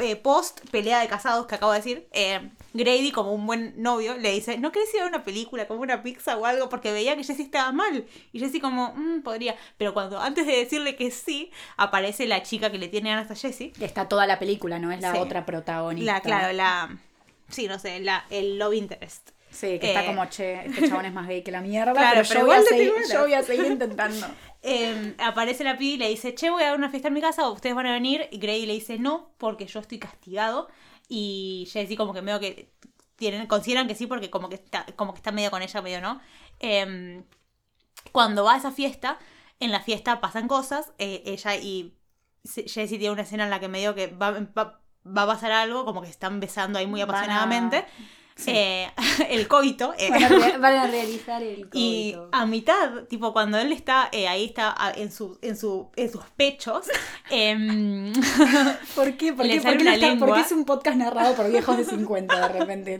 eh, 0.00 0.16
post 0.16 0.60
pelea 0.70 1.00
de 1.00 1.08
casados 1.08 1.46
que 1.46 1.54
acabo 1.56 1.72
de 1.72 1.78
decir, 1.78 2.08
eh, 2.12 2.50
Grady 2.72 3.10
como 3.10 3.32
un 3.32 3.46
buen 3.46 3.74
novio 3.82 4.16
le 4.16 4.30
dice, 4.32 4.58
¿no 4.58 4.70
querés 4.72 4.94
ir 4.94 5.02
a 5.02 5.06
una 5.06 5.24
película, 5.24 5.66
como 5.66 5.80
una 5.82 6.02
pizza 6.02 6.36
o 6.36 6.46
algo? 6.46 6.68
Porque 6.68 6.92
veía 6.92 7.16
que 7.16 7.24
Jesse 7.24 7.40
estaba 7.40 7.72
mal. 7.72 8.06
Y 8.32 8.38
Jesse 8.38 8.60
como, 8.60 8.92
"Mm, 8.94 9.22
podría. 9.22 9.56
Pero 9.76 9.92
cuando 9.92 10.18
antes 10.20 10.46
de 10.46 10.56
decirle 10.56 10.96
que 10.96 11.10
sí, 11.10 11.50
aparece 11.76 12.26
la 12.26 12.42
chica 12.42 12.70
que 12.70 12.78
le 12.78 12.88
tiene 12.88 13.10
ganas 13.10 13.30
a 13.30 13.34
Jesse. 13.34 13.72
Está 13.80 14.08
toda 14.08 14.26
la 14.26 14.38
película, 14.38 14.78
no 14.78 14.92
es 14.92 15.00
la 15.00 15.12
Sí. 15.12 15.18
otra 15.18 15.44
protagonista. 15.44 16.12
La, 16.14 16.20
claro, 16.20 16.52
la... 16.52 16.96
Sí, 17.48 17.66
no 17.68 17.78
sé, 17.78 18.00
la, 18.00 18.24
el 18.30 18.58
love 18.58 18.74
interest. 18.74 19.30
Sí, 19.52 19.78
que 19.78 19.88
está 19.88 20.02
Eh, 20.02 20.06
como, 20.06 20.24
che, 20.26 20.66
este 20.66 20.88
chabón 20.88 21.04
es 21.04 21.12
más 21.12 21.28
gay 21.28 21.42
que 21.42 21.52
la 21.52 21.60
mierda, 21.60 21.92
Claro, 21.94 22.22
pero, 22.22 22.28
pero 22.28 22.40
yo, 22.40 22.46
voy 22.46 22.56
a 22.56 22.62
seguir, 22.62 22.92
yo 23.12 23.20
voy 23.20 23.34
a 23.34 23.42
seguir 23.42 23.66
intentando. 23.66 24.26
Eh, 24.64 25.16
aparece 25.18 25.64
la 25.64 25.76
piba 25.76 25.94
y 25.94 25.96
le 25.98 26.08
dice, 26.08 26.36
che, 26.36 26.48
voy 26.48 26.62
a 26.62 26.66
dar 26.68 26.76
una 26.78 26.88
fiesta 26.88 27.08
en 27.08 27.14
mi 27.14 27.20
casa, 27.20 27.48
ustedes 27.50 27.74
van 27.74 27.86
a 27.86 27.92
venir. 27.92 28.28
Y 28.30 28.38
Grady 28.38 28.64
le 28.66 28.74
dice, 28.74 28.96
no, 28.96 29.32
porque 29.36 29.66
yo 29.66 29.80
estoy 29.80 29.98
castigado. 29.98 30.68
Y 31.08 31.68
Jesse 31.72 31.96
como 31.96 32.14
que 32.14 32.22
medio 32.22 32.38
que 32.38 32.70
tienen, 33.16 33.48
consideran 33.48 33.88
que 33.88 33.96
sí, 33.96 34.06
porque 34.06 34.30
como 34.30 34.48
que 34.48 34.54
está, 34.54 34.86
como 34.94 35.14
que 35.14 35.18
está 35.18 35.32
medio 35.32 35.50
con 35.50 35.62
ella, 35.62 35.82
medio 35.82 36.00
no. 36.00 36.20
Eh, 36.60 37.24
cuando 38.12 38.44
va 38.44 38.54
a 38.54 38.58
esa 38.58 38.70
fiesta, 38.70 39.18
en 39.58 39.72
la 39.72 39.80
fiesta 39.80 40.20
pasan 40.20 40.46
cosas. 40.48 40.92
eh, 40.98 41.22
ella 41.26 41.56
y 41.56 41.94
Se- 42.44 42.62
Jesse 42.68 42.90
tiene 42.90 43.10
una 43.10 43.22
escena 43.22 43.44
en 43.44 43.50
la 43.50 43.58
que 43.60 43.68
medio 43.68 43.94
que 43.96 44.08
va, 44.08 44.30
va, 44.30 44.80
va 45.04 45.22
a 45.22 45.26
pasar 45.26 45.50
algo, 45.52 45.84
como 45.84 46.02
que 46.02 46.08
están 46.08 46.38
besando 46.40 46.78
ahí 46.78 46.86
muy 46.86 47.00
apasionadamente. 47.00 47.84
Sí. 48.34 48.50
Eh, 48.54 48.88
el 49.30 49.46
coito. 49.48 49.92
eh, 49.98 50.10
Van 50.10 50.24
a, 50.24 50.28
re- 50.28 50.58
van 50.58 50.74
a 50.74 50.86
realizar 50.86 51.42
el 51.42 51.68
y 51.72 52.12
coito. 52.12 52.28
a 52.32 52.46
mitad, 52.46 53.04
tipo, 53.04 53.32
cuando 53.32 53.58
él 53.58 53.72
está 53.72 54.08
eh, 54.12 54.26
ahí, 54.28 54.44
está 54.46 54.74
ah, 54.76 54.92
en, 54.96 55.12
su, 55.12 55.38
en, 55.42 55.56
su, 55.56 55.90
en 55.96 56.10
sus 56.10 56.24
pechos, 56.36 56.86
em, 57.30 58.12
¿Por 58.94 59.16
qué? 59.16 59.32
¿Por 59.32 59.46
qué? 59.46 59.60
sale 59.60 59.76
¿Por 59.76 59.84
qué 60.32 60.40
está- 60.40 60.40
es 60.46 60.52
un 60.52 60.64
podcast 60.64 60.96
narrado 60.96 61.34
por 61.34 61.50
viejos 61.50 61.76
de 61.76 61.84
50 61.84 62.48
de 62.48 62.58
repente. 62.58 62.98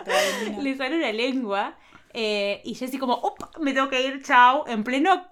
Le 0.61 0.77
sale 0.77 0.97
una 0.97 1.13
lengua 1.13 1.77
eh, 2.15 2.61
y 2.65 2.75
Jesse 2.75 2.99
como, 2.99 3.15
"Up, 3.19 3.49
me 3.61 3.73
tengo 3.73 3.89
que 3.89 4.03
ir, 4.07 4.23
chao, 4.23 4.67
en 4.69 4.85
pleno 4.85 5.27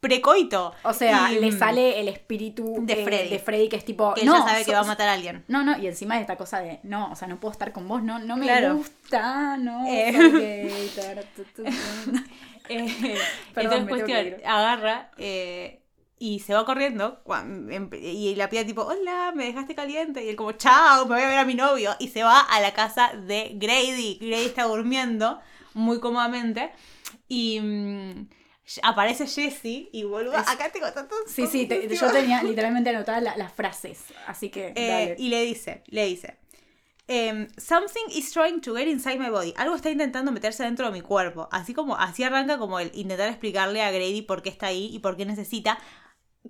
precoito. 0.00 0.74
O 0.82 0.92
sea, 0.92 1.30
Y, 1.32 1.38
le 1.40 1.50
mm, 1.52 1.58
sale 1.58 2.00
el 2.00 2.08
espíritu 2.08 2.76
de 2.80 2.94
eh, 3.00 3.04
Freddy. 3.04 3.28
de 3.28 3.38
Freddy 3.38 3.68
que 3.68 3.76
es 3.76 3.84
tipo. 3.84 4.14
Que 4.14 4.24
no, 4.24 4.34
ella 4.36 4.44
sabe 4.46 4.64
que 4.64 4.72
va 4.72 4.80
a 4.80 4.84
matar 4.84 5.08
a 5.08 5.12
alguien. 5.12 5.44
No, 5.48 5.62
no, 5.62 5.78
y 5.78 5.86
encima 5.86 6.14
de 6.16 6.22
esta 6.22 6.36
cosa 6.36 6.60
de, 6.60 6.80
no, 6.82 7.10
o 7.12 7.16
sea, 7.16 7.28
no 7.28 7.38
puedo 7.38 7.52
estar 7.52 7.72
con 7.72 7.86
vos, 7.86 8.02
no, 8.02 8.18
no 8.18 8.36
me 8.36 8.46
Claro. 8.46 8.76
gusta, 8.76 9.56
no. 9.58 9.86
Eh. 9.86 10.12
gay. 10.12 10.90
Eh, 12.72 13.18
Perdón, 13.54 13.80
entonces, 13.80 14.06
cuestión, 14.06 14.40
agarra 14.46 15.10
y 16.22 16.38
se 16.40 16.54
va 16.54 16.64
corriendo. 16.64 17.20
em- 17.70 17.90
Y 18.00 18.34
la 18.36 18.48
pida 18.48 18.64
tipo, 18.64 18.82
hola, 18.82 19.32
me 19.34 19.46
dejaste 19.46 19.74
caliente. 19.74 20.24
Y 20.24 20.28
él 20.28 20.36
como, 20.36 20.52
chao, 20.52 21.06
me 21.06 21.14
voy 21.16 21.24
a 21.24 21.28
ver 21.28 21.38
a 21.38 21.44
mi 21.44 21.54
novio. 21.54 21.96
Y 21.98 22.08
se 22.08 22.22
va 22.22 22.40
a 22.40 22.60
la 22.60 22.72
casa 22.72 23.12
de 23.26 23.52
Grady. 23.54 24.18
Grady 24.20 24.44
está 24.44 24.64
durmiendo 24.64 25.40
muy 25.74 25.98
cómodamente. 25.98 26.70
Y 27.26 27.58
mm, 27.60 28.28
aparece 28.82 29.26
Jesse 29.26 29.88
y 29.92 30.04
vuelve. 30.04 30.36
Es- 30.36 30.48
Acá 30.48 30.70
tengo 30.70 30.92
tantos. 30.92 31.18
Sí, 31.26 31.46
sí, 31.46 31.66
te- 31.66 31.88
yo 31.94 32.10
tenía 32.12 32.42
literalmente 32.42 32.90
anotadas 32.90 33.22
la- 33.22 33.36
las 33.36 33.52
frases, 33.52 34.04
así 34.26 34.50
que 34.50 34.72
Eh, 34.76 34.88
dale. 34.88 35.16
y 35.18 35.28
le 35.28 35.42
dice, 35.42 35.82
le 35.86 36.06
dice, 36.06 36.38
em, 37.08 37.48
something 37.58 38.04
is 38.10 38.30
trying 38.32 38.60
to 38.60 38.74
get 38.76 38.86
inside 38.86 39.18
my 39.18 39.30
body. 39.30 39.52
Algo 39.56 39.74
está 39.74 39.90
intentando 39.90 40.30
meterse 40.32 40.62
dentro 40.62 40.86
de 40.86 40.92
mi 40.92 41.00
cuerpo. 41.00 41.48
Así 41.50 41.74
como, 41.74 41.96
así 41.96 42.22
arranca 42.22 42.58
como 42.58 42.78
el 42.78 42.90
intentar 42.94 43.28
explicarle 43.28 43.82
a 43.82 43.90
Grady 43.90 44.22
por 44.22 44.42
qué 44.42 44.48
está 44.50 44.66
ahí 44.68 44.88
y 44.92 44.98
por 45.00 45.16
qué 45.16 45.26
necesita. 45.26 45.78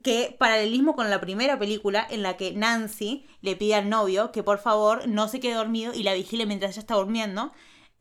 Que 0.04 0.36
paralelismo 0.38 0.94
con 0.94 1.10
la 1.10 1.20
primera 1.20 1.58
película 1.58 2.06
en 2.10 2.22
la 2.22 2.36
que 2.36 2.52
Nancy 2.52 3.26
le 3.40 3.56
pide 3.56 3.74
al 3.74 3.88
novio 3.88 4.30
que 4.30 4.44
por 4.44 4.58
favor 4.58 5.08
no 5.08 5.26
se 5.26 5.40
quede 5.40 5.54
dormido 5.54 5.92
y 5.94 6.04
la 6.04 6.14
vigile 6.14 6.46
mientras 6.46 6.72
ella 6.72 6.80
está 6.80 6.94
durmiendo. 6.94 7.52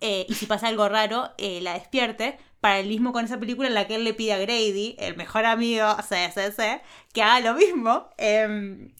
eh, 0.01 0.25
y 0.29 0.33
si 0.35 0.45
pasa 0.45 0.67
algo 0.67 0.87
raro, 0.87 1.31
eh, 1.37 1.59
la 1.61 1.73
despierte. 1.73 2.37
Paralelismo 2.61 3.13
con 3.13 3.25
esa 3.25 3.39
película 3.39 3.67
en 3.67 3.73
la 3.73 3.87
que 3.87 3.95
él 3.95 4.03
le 4.03 4.13
pide 4.13 4.33
a 4.33 4.37
Grady, 4.37 4.95
el 4.99 5.15
mejor 5.15 5.45
amigo, 5.45 5.95
CCC, 6.09 6.81
que 7.13 7.23
haga 7.23 7.39
lo 7.39 7.53
mismo. 7.55 8.09
em, 8.17 8.91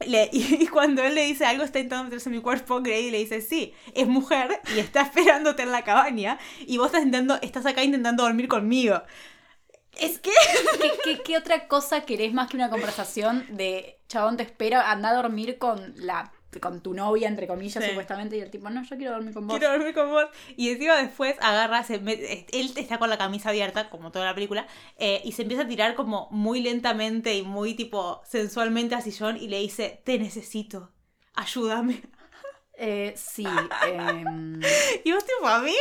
y 0.32 0.66
cuando 0.68 1.02
él 1.02 1.14
le 1.14 1.24
dice 1.24 1.44
algo 1.44 1.62
está 1.62 1.78
intentando 1.78 2.04
meterse 2.04 2.28
en 2.30 2.36
mi 2.36 2.42
cuerpo, 2.42 2.80
Grady 2.80 3.10
le 3.10 3.18
dice 3.18 3.40
sí, 3.40 3.74
es 3.94 4.06
mujer 4.06 4.60
y 4.74 4.78
está 4.78 5.02
esperándote 5.02 5.62
en 5.62 5.72
la 5.72 5.84
cabaña 5.84 6.38
y 6.60 6.78
vos 6.78 6.92
estás 6.94 7.04
estás 7.42 7.66
acá 7.66 7.82
intentando 7.82 8.22
dormir 8.22 8.48
conmigo. 8.48 9.02
Es 9.98 10.18
que 10.18 10.30
¿Qué, 11.04 11.20
qué, 11.22 11.36
otra 11.36 11.66
cosa 11.68 12.06
querés 12.06 12.32
más 12.32 12.48
que 12.48 12.56
una 12.56 12.70
conversación 12.70 13.44
de 13.50 13.98
chabón 14.08 14.36
te 14.36 14.44
espera, 14.44 14.90
anda 14.90 15.10
a 15.10 15.14
dormir 15.14 15.58
con 15.58 15.92
la 15.96 16.32
con 16.60 16.80
tu 16.80 16.94
novia, 16.94 17.28
entre 17.28 17.46
comillas, 17.46 17.82
Sí. 17.84 17.90
supuestamente, 17.90 18.36
y 18.36 18.40
el 18.40 18.50
tipo, 18.50 18.68
no, 18.70 18.82
yo 18.82 18.96
quiero 18.96 19.12
dormir 19.12 19.34
con 19.34 19.46
vos. 19.46 19.58
quiero 19.58 19.72
dormir 19.74 19.94
con 19.94 20.10
vos. 20.10 20.26
Y 20.56 20.70
encima 20.70 20.96
después 20.96 21.36
agarra, 21.40 21.84
se 21.84 21.94
él 21.96 22.72
está 22.76 22.98
con 22.98 23.08
la 23.10 23.18
camisa 23.18 23.50
abierta, 23.50 23.88
como 23.90 24.10
toda 24.10 24.24
la 24.24 24.34
película, 24.34 24.66
eh, 24.98 25.20
y 25.24 25.32
se 25.32 25.42
empieza 25.42 25.62
a 25.64 25.68
tirar 25.68 25.94
como 25.94 26.28
muy 26.32 26.60
lentamente 26.62 27.34
y 27.36 27.42
muy 27.42 27.74
tipo 27.74 28.22
sensualmente 28.24 28.94
al 28.96 29.02
sillón 29.02 29.36
y 29.36 29.48
le 29.48 29.58
dice, 29.60 30.02
te 30.04 30.18
necesito, 30.18 30.92
ayúdame. 31.34 32.02
Eh, 32.82 33.12
sí. 33.14 33.44
em, 33.86 34.58
Y 35.04 35.12
vos 35.12 35.22
tipo, 35.26 35.46
amiga, 35.46 35.76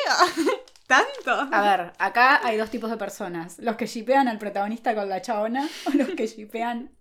tanto. 0.87 1.31
a 1.55 1.61
ver, 1.61 1.93
acá 1.97 2.45
hay 2.45 2.57
dos 2.57 2.69
tipos 2.69 2.89
de 2.89 2.97
personas. 2.97 3.57
Los 3.59 3.77
que 3.77 3.85
shipean 3.87 4.27
al 4.27 4.37
protagonista 4.37 4.93
con 4.93 5.07
la 5.07 5.21
chabona 5.21 5.69
o 5.85 5.91
los 5.91 6.09
que 6.09 6.27
shipean 6.27 6.91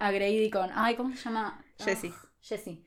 a 0.00 0.10
Grady 0.10 0.50
con... 0.50 0.70
Ay, 0.74 0.96
¿cómo 0.96 1.14
se 1.16 1.22
llama? 1.22 1.64
Jessie. 1.78 2.12
Ah, 2.12 2.28
Jessie. 2.40 2.85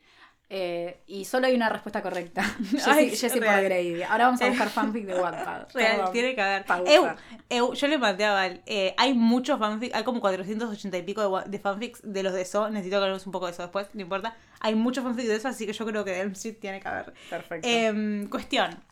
Eh, 0.52 1.02
y 1.06 1.26
solo 1.26 1.46
hay 1.46 1.54
una 1.54 1.70
respuesta 1.70 2.02
correcta. 2.02 2.44
Ay, 2.88 3.12
real. 3.12 3.64
Grady. 3.66 4.02
Ahora 4.02 4.26
vamos 4.26 4.42
a 4.42 4.48
buscar 4.48 4.70
fanfic 4.70 5.06
de 5.06 5.14
Wattpad. 5.22 5.68
Real, 5.76 5.96
Perdón. 5.98 6.12
tiene 6.12 6.34
que 6.34 6.42
haber. 6.42 6.66
Eu, 6.88 7.08
eu, 7.50 7.74
yo 7.74 7.88
le 7.88 7.98
mandé 8.00 8.26
a 8.26 8.32
Val, 8.34 8.62
eh, 8.66 8.96
hay 8.98 9.14
muchos 9.14 9.60
fanfics, 9.60 9.94
hay 9.94 10.04
como 10.04 10.20
480 10.22 10.98
y 10.98 11.04
pico 11.04 11.42
de, 11.42 11.50
de 11.50 11.60
fanfics 11.60 12.02
de 12.04 12.24
los 12.24 12.34
de 12.34 12.42
eso. 12.42 12.68
Necesito 12.70 12.98
que 12.98 13.04
hablemos 13.04 13.26
un 13.28 13.32
poco 13.32 13.46
de 13.46 13.52
eso 13.52 13.62
después, 13.62 13.88
no 13.94 14.02
importa. 14.02 14.36
Hay 14.60 14.74
muchos 14.74 15.04
fanfics 15.04 15.28
de 15.28 15.36
eso, 15.36 15.48
así 15.50 15.68
que 15.68 15.74
yo 15.74 15.86
creo 15.86 16.04
que 16.04 16.20
Elm 16.20 16.32
Street 16.32 16.58
tiene 16.60 16.80
que 16.80 16.88
haber. 16.88 17.14
Perfecto. 17.30 17.68
Em, 17.68 18.28
cuestión. 18.28 18.89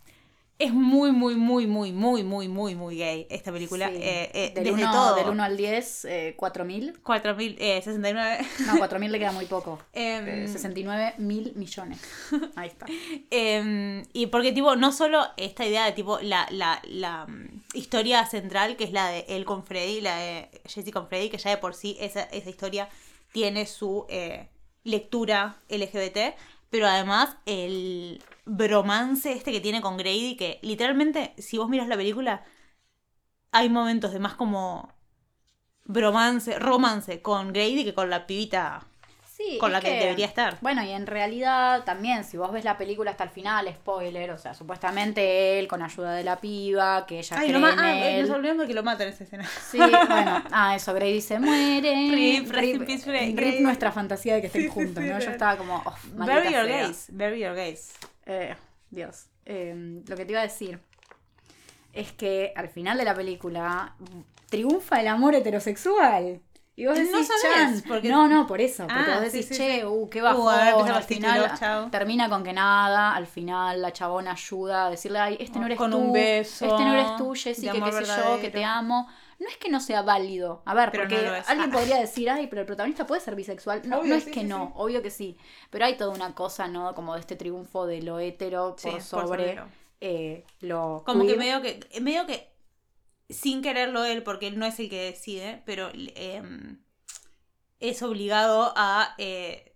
Es 0.59 0.73
muy, 0.73 1.11
muy, 1.11 1.35
muy, 1.35 1.67
muy, 1.67 1.91
muy, 1.91 2.23
muy, 2.23 2.47
muy, 2.47 2.73
muy 2.75 2.97
gay 2.97 3.27
esta 3.29 3.51
película. 3.51 3.89
Sí. 3.89 3.95
Eh, 3.97 4.31
eh, 4.33 4.51
del, 4.55 4.63
desde 4.63 4.83
uno, 4.83 4.91
todo. 4.91 5.15
del 5.15 5.29
1 5.29 5.43
al 5.43 5.55
10, 5.55 6.05
eh, 6.05 6.33
4000. 6.35 6.99
4069. 7.03 8.37
No, 8.65 8.77
4000 8.77 9.11
le 9.11 9.19
queda 9.19 9.31
muy 9.33 9.45
poco. 9.45 9.79
Em, 9.93 10.27
Eh, 10.27 10.47
69 10.47 11.13
mil 11.19 11.53
millones. 11.55 11.99
Ahí 12.55 12.69
está. 12.69 12.87
Eh, 13.29 14.03
y 14.13 14.27
porque, 14.27 14.51
tipo, 14.51 14.75
no 14.75 14.91
solo 14.91 15.23
esta 15.37 15.63
idea 15.63 15.85
de, 15.85 15.91
tipo, 15.91 16.19
la, 16.21 16.47
la, 16.49 16.81
la 16.85 17.27
mm, 17.27 17.61
historia 17.75 18.25
central, 18.25 18.77
que 18.77 18.85
es 18.85 18.91
la 18.91 19.09
de 19.09 19.25
él 19.29 19.45
con 19.45 19.63
Freddy, 19.63 20.01
la 20.01 20.17
de 20.17 20.49
Jessie 20.65 20.91
con 20.91 21.07
Freddy, 21.07 21.29
que 21.29 21.37
ya 21.37 21.51
de 21.51 21.57
por 21.57 21.75
sí 21.75 21.97
esa, 21.99 22.23
esa 22.23 22.49
historia 22.49 22.89
tiene 23.31 23.67
su 23.67 24.05
eh, 24.09 24.47
lectura 24.83 25.57
LGBT, 25.69 26.35
pero 26.71 26.87
además 26.87 27.37
el 27.45 28.23
bromance 28.47 29.31
este 29.31 29.51
que 29.51 29.61
tiene 29.61 29.81
con 29.81 29.97
Grady, 29.97 30.35
que 30.37 30.59
literalmente, 30.63 31.33
si 31.37 31.57
vos 31.57 31.69
miras 31.69 31.87
la 31.87 31.97
película, 31.97 32.43
hay 33.51 33.69
momentos 33.69 34.11
de 34.13 34.19
más 34.19 34.33
como 34.35 34.93
bromance, 35.85 36.59
romance 36.59 37.21
con 37.21 37.53
Grady 37.53 37.83
que 37.85 37.93
con 37.93 38.09
la 38.09 38.27
pibita 38.27 38.87
Sí, 39.37 39.59
con 39.59 39.71
la 39.71 39.81
que 39.81 39.91
debería 39.91 40.25
estar. 40.25 40.57
Bueno, 40.61 40.83
y 40.83 40.89
en 40.89 41.05
realidad 41.05 41.83
también, 41.83 42.23
si 42.23 42.37
vos 42.37 42.51
ves 42.51 42.63
la 42.65 42.75
película 42.75 43.11
hasta 43.11 43.23
el 43.23 43.29
final, 43.29 43.71
spoiler, 43.71 44.31
o 44.31 44.37
sea, 44.39 44.55
supuestamente 44.55 45.59
él 45.59 45.67
con 45.67 45.83
ayuda 45.83 46.13
de 46.13 46.23
la 46.23 46.41
piba, 46.41 47.05
que 47.05 47.19
ella 47.19 47.37
Ay, 47.39 47.49
cree 47.49 47.59
lo 47.59 47.67
en 47.69 47.79
ah, 47.79 47.99
él. 47.99 48.21
nos 48.27 48.31
olvidamos 48.31 48.61
de 48.63 48.67
que 48.67 48.73
lo 48.73 48.81
matan 48.81 49.07
en 49.09 49.13
esa 49.13 49.23
escena. 49.25 49.45
Sí, 49.45 49.77
bueno, 49.77 50.43
ah, 50.51 50.75
eso, 50.75 50.91
Grady 50.91 51.21
se 51.21 51.39
muere. 51.39 52.09
Rip, 52.11 52.51
in 52.63 52.85
peace, 52.85 53.05
Grady. 53.05 53.35
rip 53.35 53.59
nuestra 53.59 53.91
fantasía 53.91 54.33
de 54.33 54.41
que 54.41 54.47
estén 54.47 54.63
Sí, 54.63 54.69
juntos, 54.69 55.03
sí, 55.03 55.09
¿no? 55.09 55.19
Yo 55.19 55.29
estaba 55.29 55.55
como, 55.55 55.83
oh, 55.85 55.93
Bury 56.15 56.51
your 56.51 56.67
gaze, 56.67 57.11
bury 57.11 57.39
your 57.39 57.53
gaze. 57.55 57.93
Eh, 58.27 58.55
Dios. 58.91 59.27
Eh, 59.45 60.01
lo 60.07 60.15
que 60.15 60.25
te 60.25 60.31
iba 60.33 60.41
a 60.41 60.43
decir 60.43 60.79
es 61.93 62.11
que 62.11 62.53
al 62.55 62.69
final 62.69 62.97
de 62.97 63.05
la 63.05 63.15
película 63.15 63.95
triunfa 64.49 64.99
el 65.01 65.07
amor 65.07 65.33
heterosexual. 65.35 66.41
Y 66.75 66.85
vos 66.85 66.95
No 66.99 67.03
decís, 67.05 67.27
sabés, 67.41 67.81
porque- 67.87 68.07
No, 68.07 68.27
no, 68.27 68.45
por 68.45 68.61
eso. 68.61 68.83
Porque 68.85 69.11
Ah, 69.11 69.19
vos 69.19 69.31
sí, 69.31 69.37
decís, 69.39 69.47
sí, 69.47 69.55
che, 69.57 69.83
uh, 69.85 70.07
qué 70.09 70.21
Uh, 70.21 70.25
bajón. 70.25 70.53
empiezan 70.59 70.87
al 70.89 70.95
los 70.95 71.05
final 71.07 71.33
títulos, 71.41 71.59
chao. 71.59 71.89
termina 71.89 72.29
con 72.29 72.43
que 72.43 72.53
nada. 72.53 73.15
Al 73.15 73.25
final 73.25 73.81
la 73.81 73.91
chabona 73.91 74.33
ayuda 74.33 74.85
a 74.85 74.89
decirle, 74.91 75.17
ay, 75.17 75.37
este 75.39 75.57
no 75.57 75.65
eres 75.65 75.77
Con 75.79 75.89
tú. 75.89 75.97
un 75.97 76.13
beso 76.13 76.65
Este 76.65 76.83
no 76.83 76.93
eres 76.93 77.15
tú, 77.17 77.33
que 77.33 77.43
qué 77.43 77.55
sé 77.55 78.05
yo, 78.05 78.39
que 78.39 78.49
te 78.51 78.63
amo. 78.63 79.07
No 79.39 79.47
es 79.49 79.57
que 79.57 79.69
no 79.69 79.79
sea 79.79 80.01
válido. 80.01 80.63
A 80.65 80.73
ver, 80.73 80.89
Pero 80.91 81.03
porque 81.03 81.21
no 81.21 81.33
alguien 81.47 81.69
Ah. 81.69 81.73
podría 81.73 81.97
decir, 81.99 82.29
ay, 82.29 82.47
pero 82.47 82.61
el 82.61 82.65
protagonista 82.67 83.05
puede 83.05 83.21
ser 83.21 83.35
bisexual. 83.35 83.87
No, 83.87 83.99
Obvio, 83.99 84.09
no 84.09 84.15
es 84.15 84.23
sí, 84.23 84.31
que 84.31 84.39
sí, 84.41 84.45
no, 84.45 84.67
sí. 84.67 84.73
obvio 84.75 85.01
que 85.03 85.11
sí. 85.11 85.37
Pero 85.69 85.85
hay 85.85 85.95
toda 85.97 86.11
una 86.13 86.33
cosa, 86.33 86.67
¿no? 86.67 86.95
Como 86.95 87.13
de 87.13 87.19
este 87.21 87.35
triunfo 87.35 87.85
de 87.85 88.01
lo 88.01 88.19
hetero 88.19 88.75
por 88.81 89.01
sobre 89.01 89.59
eh, 90.01 90.43
lo 90.61 91.03
Como 91.05 91.25
que 91.25 91.35
medio 91.37 91.61
que, 91.61 91.79
medio 92.01 92.25
que, 92.25 92.51
sin 93.29 93.61
quererlo 93.61 94.03
él, 94.05 94.23
porque 94.23 94.47
él 94.47 94.57
no 94.57 94.65
es 94.65 94.79
el 94.79 94.89
que 94.89 95.01
decide, 95.11 95.61
pero 95.65 95.89
em, 95.93 96.79
es 97.79 98.01
obligado 98.01 98.73
a 98.75 99.13
eh, 99.19 99.75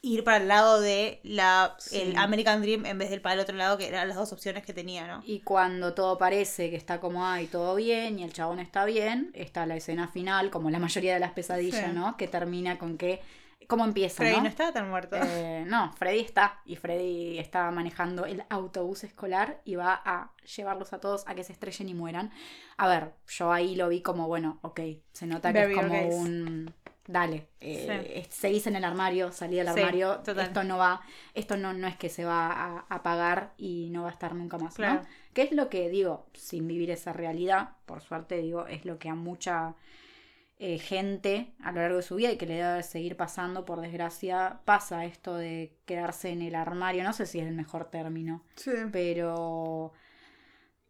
ir 0.00 0.22
para 0.22 0.36
el 0.36 0.48
lado 0.48 0.80
de 0.80 1.20
la 1.24 1.74
Sí. 1.78 2.00
el 2.00 2.16
American 2.16 2.62
Dream 2.62 2.86
en 2.86 2.98
vez 2.98 3.10
del 3.10 3.20
para 3.20 3.34
el 3.34 3.40
otro 3.40 3.56
lado, 3.56 3.76
que 3.78 3.88
eran 3.88 4.06
las 4.08 4.16
dos 4.16 4.32
opciones 4.32 4.64
que 4.64 4.72
tenía, 4.72 5.06
¿no? 5.06 5.22
Y 5.26 5.40
cuando 5.40 5.92
todo 5.94 6.18
parece 6.18 6.70
que 6.70 6.76
está 6.76 7.00
como 7.00 7.26
ay, 7.26 7.46
todo 7.48 7.74
bien 7.74 8.18
y 8.18 8.22
el 8.22 8.32
chabón 8.32 8.60
está 8.60 8.84
bien, 8.84 9.30
está 9.34 9.66
la 9.66 9.76
escena 9.76 10.06
final, 10.08 10.50
como 10.50 10.70
la 10.70 10.78
mayoría 10.78 11.14
de 11.14 11.20
las 11.20 11.32
pesadillas, 11.32 11.86
Sí. 11.90 11.92
¿no? 11.94 12.16
Que 12.16 12.28
termina 12.28 12.78
con 12.78 12.96
que. 12.96 13.20
¿Cómo 13.66 13.84
empieza? 13.84 14.16
Freddy 14.16 14.36
no? 14.36 14.42
no 14.44 14.48
estaba 14.48 14.72
tan 14.72 14.88
muerto. 14.88 15.16
Eh, 15.20 15.64
no, 15.66 15.92
Freddy 15.92 16.20
está 16.20 16.60
y 16.64 16.76
Freddy 16.76 17.38
está 17.38 17.70
manejando 17.70 18.24
el 18.24 18.42
autobús 18.48 19.04
escolar 19.04 19.60
y 19.66 19.74
va 19.74 20.00
a 20.06 20.32
llevarlos 20.56 20.94
a 20.94 21.00
todos 21.00 21.24
a 21.26 21.34
que 21.34 21.44
se 21.44 21.52
estrellen 21.52 21.90
y 21.90 21.92
mueran. 21.94 22.30
A 22.78 22.88
ver, 22.88 23.12
yo 23.26 23.52
ahí 23.52 23.76
lo 23.76 23.88
vi 23.90 24.00
como, 24.00 24.26
bueno, 24.26 24.58
ok, 24.62 24.80
se 25.12 25.26
nota 25.26 25.52
que 25.52 25.64
es 25.64 25.76
como 25.76 26.00
un... 26.08 26.72
Dale, 27.10 27.48
eh, 27.60 28.22
Sí. 28.28 28.30
seguís 28.30 28.66
en 28.66 28.76
el 28.76 28.84
armario, 28.84 29.32
salí 29.32 29.56
del 29.56 29.66
Sí, 29.72 29.80
armario, 29.80 30.16
total. 30.18 30.40
esto 30.46 30.62
no 30.62 30.76
va, 30.76 31.00
esto 31.32 31.56
no, 31.56 31.72
no 31.72 31.86
es 31.88 31.96
que 31.96 32.10
se 32.10 32.26
va 32.26 32.52
a 32.52 32.84
apagar 32.90 33.54
y 33.56 33.88
no 33.90 34.02
va 34.02 34.10
a 34.10 34.12
estar 34.12 34.34
nunca 34.34 34.58
más, 34.58 34.74
Claro. 34.74 35.00
¿no? 35.00 35.06
Que 35.32 35.40
es 35.42 35.52
lo 35.52 35.70
que 35.70 35.88
digo, 35.88 36.26
sin 36.34 36.68
vivir 36.68 36.90
esa 36.90 37.14
realidad, 37.14 37.70
por 37.86 38.02
suerte 38.02 38.36
digo, 38.42 38.66
es 38.66 38.84
lo 38.84 38.98
que 38.98 39.08
a 39.08 39.14
mucha 39.14 39.74
eh, 40.58 40.78
gente 40.80 41.54
a 41.62 41.70
lo 41.72 41.80
largo 41.80 41.96
de 41.98 42.02
su 42.02 42.16
vida 42.16 42.32
y 42.32 42.36
que 42.36 42.44
le 42.44 42.54
debe 42.56 42.82
seguir 42.82 43.16
pasando, 43.16 43.64
por 43.64 43.80
desgracia, 43.80 44.60
pasa 44.64 45.04
esto 45.04 45.34
de 45.36 45.72
quedarse 45.86 46.30
en 46.30 46.42
el 46.42 46.56
armario. 46.56 47.04
No 47.04 47.12
sé 47.12 47.26
si 47.26 47.38
es 47.38 47.46
el 47.46 47.54
mejor 47.54 47.86
término, 47.90 48.42
Sí. 48.56 48.72
pero 48.92 49.92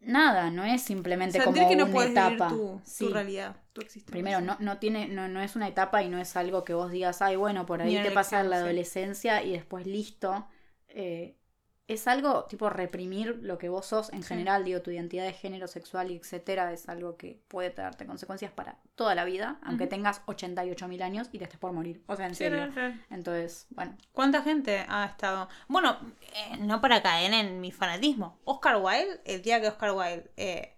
nada, 0.01 0.49
no 0.51 0.63
es 0.65 0.81
simplemente 0.81 1.39
Sentir 1.39 1.63
como 1.63 1.69
que 1.69 1.75
no 1.75 1.83
una 1.85 1.93
puedes 1.93 2.11
etapa. 2.11 2.49
tu, 2.49 2.81
Sí. 2.83 3.05
tu 3.07 3.13
realidad, 3.13 3.55
tu 3.73 3.81
existencia. 3.81 4.11
Primero, 4.11 4.41
no, 4.41 4.57
no 4.59 4.77
tiene, 4.79 5.07
no, 5.07 5.27
no 5.27 5.41
es 5.41 5.55
una 5.55 5.67
etapa 5.67 6.03
y 6.03 6.09
no 6.09 6.19
es 6.19 6.35
algo 6.35 6.63
que 6.63 6.73
vos 6.73 6.91
digas, 6.91 7.21
ay, 7.21 7.35
bueno, 7.35 7.65
por 7.65 7.81
ahí 7.81 8.01
te 8.01 8.11
pasa 8.11 8.43
la 8.43 8.57
adolescencia 8.57 9.43
y 9.43 9.51
después 9.53 9.85
listo. 9.87 10.47
Eh, 10.89 11.37
es 11.89 12.07
algo 12.07 12.45
tipo 12.45 12.69
reprimir 12.69 13.39
lo 13.41 13.57
que 13.57 13.67
vos 13.69 13.85
sos 13.87 14.13
en 14.13 14.21
Sí. 14.23 14.29
general, 14.29 14.63
digo, 14.63 14.81
tu 14.81 14.91
identidad 14.91 15.25
de 15.25 15.33
género 15.33 15.67
sexual 15.67 16.11
y 16.11 16.15
etcétera, 16.15 16.71
es 16.71 16.87
algo 16.87 17.17
que 17.17 17.41
puede 17.47 17.71
traerte 17.71 18.05
consecuencias 18.05 18.51
para 18.51 18.77
toda 18.95 19.15
la 19.15 19.25
vida, 19.25 19.59
aunque 19.63 19.85
Ujú. 19.85 19.89
tengas 19.89 20.21
88 20.25 20.87
mil 20.87 21.01
años 21.01 21.29
y 21.31 21.39
te 21.39 21.45
estés 21.45 21.59
por 21.59 21.71
morir. 21.73 22.01
O 22.07 22.15
sea, 22.15 22.27
en 22.27 22.35
Sí, 22.35 22.43
serio. 22.45 22.69
Entonces, 23.09 23.67
bueno, 23.71 23.97
¿Cuánta 24.13 24.41
gente 24.43 24.85
ha 24.87 25.05
estado? 25.05 25.49
Bueno, 25.67 25.97
eh, 26.21 26.57
no 26.59 26.79
para 26.79 27.01
caer 27.01 27.33
en 27.33 27.59
mi 27.59 27.71
fanatismo. 27.71 28.37
Oscar 28.45 28.77
Wilde, 28.77 29.19
el 29.25 29.41
día 29.41 29.59
que 29.59 29.67
Oscar 29.67 29.91
Wilde 29.91 30.31
eh, 30.37 30.77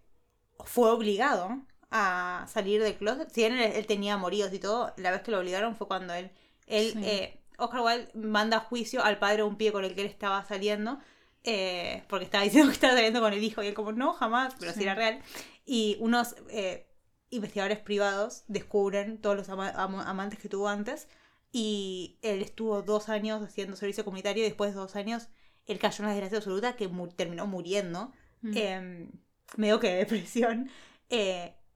fue 0.66 0.92
obligado 0.92 1.58
a 1.90 2.46
salir 2.48 2.82
del 2.82 2.96
closet, 2.96 3.30
si 3.32 3.42
bien 3.42 3.54
él, 3.58 3.72
él 3.74 3.86
tenía 3.86 4.16
moridos 4.18 4.54
y 4.54 4.60
todo, 4.60 4.94
la 4.98 5.12
vez 5.12 5.22
que 5.22 5.32
lo 5.32 5.40
obligaron 5.40 5.76
fue 5.76 5.88
cuando 5.88 6.14
él, 6.14 6.32
él 6.68 6.92
Sí. 6.94 7.00
eh, 7.04 7.41
Oscar 7.62 7.82
Wilde 7.82 8.10
manda 8.16 8.58
a 8.58 8.60
juicio 8.62 9.04
al 9.04 9.20
padre 9.20 9.38
de 9.38 9.44
un 9.44 9.56
pie 9.58 9.72
con 9.72 9.84
el 9.86 9.94
que 9.96 10.02
él 10.02 10.08
estaba 10.08 10.44
saliendo, 10.46 11.00
eh, 11.44 12.04
porque 12.10 12.26
estaba 12.26 12.44
diciendo 12.44 12.70
que 12.72 12.74
estaba 12.76 12.94
saliendo 12.94 13.22
con 13.22 13.34
el 13.34 13.44
hijo 13.44 13.64
y 13.64 13.68
él 13.68 13.74
como, 13.74 13.92
no, 13.92 14.14
jamás, 14.14 14.54
pero 14.60 14.72
sí, 14.74 14.80
Sí. 14.80 14.84
era 14.84 14.96
real. 14.96 15.20
Y 15.66 15.98
unos 16.00 16.36
eh, 16.50 16.88
investigadores 17.30 17.80
privados 17.80 18.44
descubren 18.48 19.20
todos 19.22 19.36
los 19.38 19.50
ama- 19.50 19.70
am- 19.76 20.00
amantes 20.00 20.40
que 20.40 20.50
tuvo 20.50 20.68
antes 20.68 21.08
y 21.52 22.18
él 22.22 22.42
estuvo 22.42 22.82
dos 22.82 23.10
años 23.10 23.42
haciendo 23.44 23.76
servicio 23.76 24.04
comunitario 24.06 24.44
y 24.44 24.48
después 24.48 24.74
de 24.74 24.80
dos 24.80 24.96
años 24.96 25.28
él 25.68 25.80
cayó 25.80 26.04
en 26.04 26.08
la 26.08 26.12
desgracia 26.14 26.38
absoluta 26.40 26.76
que 26.76 26.88
mu- 26.88 27.08
terminó 27.10 27.46
muriendo. 27.48 28.12
Mm. 28.42 28.52
eh, 28.58 29.08
medio 29.58 29.80
que 29.80 29.88
de 29.90 29.96
depresión. 29.98 30.70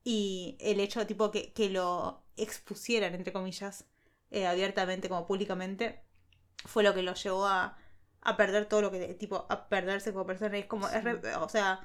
y 0.04 0.56
el 0.60 0.80
hecho 0.80 1.06
tipo 1.08 1.32
que, 1.32 1.52
que 1.54 1.70
lo 1.70 2.24
expusieran, 2.38 3.16
entre 3.16 3.34
comillas, 3.34 3.86
eh, 4.32 4.48
abiertamente, 4.48 5.10
como 5.10 5.26
públicamente, 5.28 6.02
fue 6.66 6.84
lo 6.84 6.94
que 6.94 7.02
lo 7.04 7.14
llevó 7.14 7.46
a, 7.48 7.78
a 8.22 8.38
perder 8.38 8.66
todo 8.66 8.82
lo 8.82 8.92
que, 8.92 9.14
tipo, 9.16 9.46
a 9.50 9.68
perderse 9.70 10.12
como 10.14 10.26
persona. 10.26 10.58
Y 10.58 10.62
es 10.62 10.66
como, 10.68 10.88
es 10.90 11.04
re- 11.04 11.36
o 11.36 11.50
sea, 11.50 11.82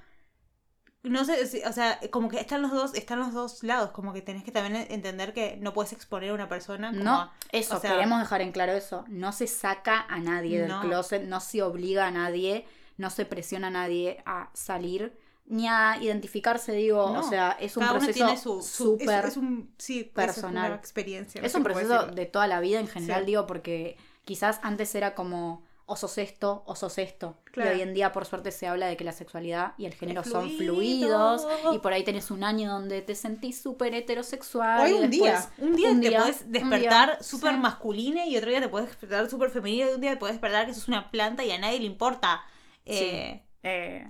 no 1.03 1.25
sé, 1.25 1.47
si- 1.47 1.63
o 1.65 1.73
sea, 1.73 1.99
como 2.11 2.29
que 2.29 2.39
están 2.39 2.61
los 2.61 2.73
dos, 2.73 2.95
están 2.95 3.19
los 3.21 3.33
dos 3.33 3.63
lados, 3.63 3.91
como 3.91 4.13
que 4.13 4.21
tenés 4.21 4.45
que 4.45 4.53
también 4.53 4.87
entender 4.91 5.33
que 5.33 5.57
no 5.57 5.73
puedes 5.73 5.93
exponer 5.93 6.31
a 6.31 6.35
una 6.35 6.49
persona 6.49 6.91
como 6.91 7.03
No, 7.03 7.31
eso, 7.53 7.77
o 7.77 7.81
sea- 7.81 7.93
queremos 7.93 8.21
dejar 8.21 8.43
en 8.43 8.53
claro 8.53 8.73
eso. 8.73 9.05
No 9.09 9.33
se 9.33 9.47
saca 9.47 10.01
a 10.09 10.19
nadie 10.19 10.61
del 10.61 10.69
No. 10.69 10.81
closet, 10.83 11.23
no 11.25 11.41
se 11.41 11.63
obliga 11.63 12.07
a 12.07 12.11
nadie, 12.11 12.67
no 12.99 13.09
se 13.09 13.25
presiona 13.25 13.69
a 13.69 13.71
nadie 13.71 14.23
a 14.27 14.51
salir, 14.53 15.19
ni 15.51 15.69
a 15.69 15.99
identificarse, 16.01 16.73
digo. 16.73 17.11
No. 17.13 17.21
O 17.21 17.23
sea, 17.29 17.57
es 17.61 17.77
un 17.77 17.81
cada 17.83 17.93
uno 17.93 18.01
proceso 18.07 18.25
tiene 18.25 18.41
su, 18.41 18.55
su- 18.55 18.61
es- 18.61 18.67
súper 19.01 19.25
es, 19.27 19.37
un 19.37 19.75
sí, 19.79 20.05
personal. 20.05 20.65
Es 20.65 20.71
una 20.71 20.77
experiencia. 20.79 21.43
Es 21.43 21.55
un 21.55 21.63
proceso 21.63 22.07
de 22.07 22.27
toda 22.27 22.47
la 22.47 22.61
vida 22.61 22.81
en 22.81 22.89
general, 22.89 23.21
Sí. 23.21 23.27
digo, 23.27 23.47
porque 23.47 23.97
quizás 24.25 24.61
antes 24.63 24.95
era 24.95 25.15
como 25.15 25.69
o 25.87 25.97
sos 25.97 26.19
esto 26.19 26.63
o 26.67 26.77
sos 26.77 26.99
esto. 26.99 27.37
Claro. 27.47 27.73
Y 27.73 27.75
hoy 27.75 27.81
en 27.81 27.95
día, 27.95 28.13
por 28.13 28.25
suerte, 28.25 28.53
se 28.53 28.69
habla 28.69 28.87
de 28.87 28.97
que 28.97 29.03
la 29.03 29.11
sexualidad 29.11 29.73
y 29.77 29.87
el 29.87 29.95
género 29.95 30.23
son 30.23 30.49
fluido. 30.49 30.75
fluidos. 30.77 31.47
Y 31.73 31.79
por 31.81 31.93
ahí 31.93 32.05
tenés 32.05 32.31
un 32.31 32.45
año 32.45 32.71
donde 32.71 33.03
te 33.03 33.17
sentís 33.17 33.61
súper 33.61 33.93
heterosexual. 33.95 34.83
Hoy 34.83 34.93
un 34.93 35.11
después- 35.11 35.33
día, 35.33 35.51
un 35.59 35.75
día 35.75 35.91
un 35.91 36.01
te 36.01 36.13
puedes 36.13 36.49
despertar 36.53 37.25
súper 37.25 37.55
sí. 37.55 37.59
masculina 37.59 38.25
y 38.25 38.37
otro 38.37 38.51
día 38.51 38.61
te 38.61 38.69
puedes 38.69 38.87
despertar 38.89 39.29
súper 39.29 39.51
femenina 39.51 39.91
y 39.91 39.95
un 39.95 40.01
día 40.01 40.11
te 40.13 40.17
puedes 40.19 40.35
despertar 40.37 40.67
que 40.67 40.75
sos 40.75 40.87
una 40.87 41.11
planta 41.11 41.43
y 41.45 41.51
a 41.51 41.59
nadie 41.59 41.81
le 41.81 41.87
importa. 41.87 42.41
Eh, 42.87 43.43
Eh, 43.65 44.07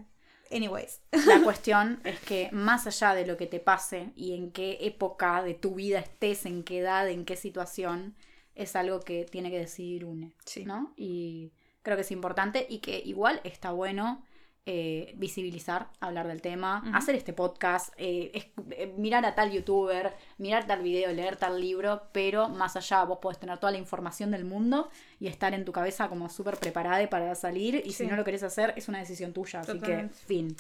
anyways. 0.51 1.01
La 1.27 1.41
cuestión 1.45 2.01
es 2.05 2.21
que 2.21 2.49
más 2.53 2.87
allá 2.87 3.15
de 3.15 3.27
lo 3.27 3.37
que 3.37 3.47
te 3.47 3.61
pase 3.61 4.13
y 4.17 4.35
en 4.35 4.51
qué 4.53 4.79
época 4.83 5.43
de 5.43 5.55
tu 5.55 5.75
vida 5.75 5.99
estés, 6.01 6.47
en 6.47 6.63
qué 6.65 6.79
edad, 6.81 7.09
en 7.09 7.25
qué 7.25 7.37
situación, 7.37 8.15
es 8.55 8.77
algo 8.77 9.01
que 9.01 9.25
tiene 9.25 9.51
que 9.51 9.59
decidir 9.59 10.05
une, 10.05 10.33
Sí. 10.45 10.65
¿no? 10.65 10.93
Y 10.97 11.53
creo 11.83 11.97
que 11.97 12.03
es 12.03 12.11
importante 12.11 12.67
y 12.69 12.79
que 12.79 13.01
igual 13.05 13.41
está 13.45 13.73
bueno 13.73 14.23
eh, 14.67 15.15
visibilizar, 15.17 15.89
hablar 16.01 16.29
del 16.29 16.43
tema, 16.43 16.83
hacer 16.95 17.15
este 17.15 17.33
podcast, 17.33 17.93
eh, 17.97 18.31
es- 18.35 18.47
eh, 18.73 18.93
mirar 18.97 19.25
a 19.25 19.35
tal 19.35 19.51
youtuber, 19.51 20.15
mirar 20.39 20.67
tal 20.67 20.83
video, 20.83 21.11
leer 21.13 21.37
tal 21.37 21.61
libro, 21.61 22.03
pero 22.13 22.49
más 22.49 22.77
allá 22.77 23.03
vos 23.05 23.19
podés 23.21 23.39
tener 23.41 23.59
toda 23.59 23.73
la 23.73 23.79
información 23.79 24.31
del 24.31 24.45
mundo 24.45 24.91
y 25.19 25.27
estar 25.29 25.55
en 25.55 25.65
tu 25.65 25.73
cabeza 25.73 26.09
como 26.09 26.29
súper 26.29 26.57
preparada 26.59 27.09
para 27.09 27.35
salir 27.35 27.83
y 27.85 27.93
si 27.93 28.07
no 28.07 28.17
lo 28.17 28.25
querés 28.25 28.43
hacer 28.43 28.75
es 28.77 28.89
una 28.89 28.99
decisión 28.99 29.33
tuya, 29.33 29.61
así 29.61 29.81
que 29.81 30.09
fin. 30.27 30.55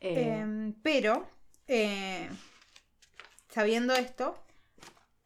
Em, 0.00 0.72
pero, 0.82 1.26
sabiendo 3.52 3.94
esto, 3.94 4.34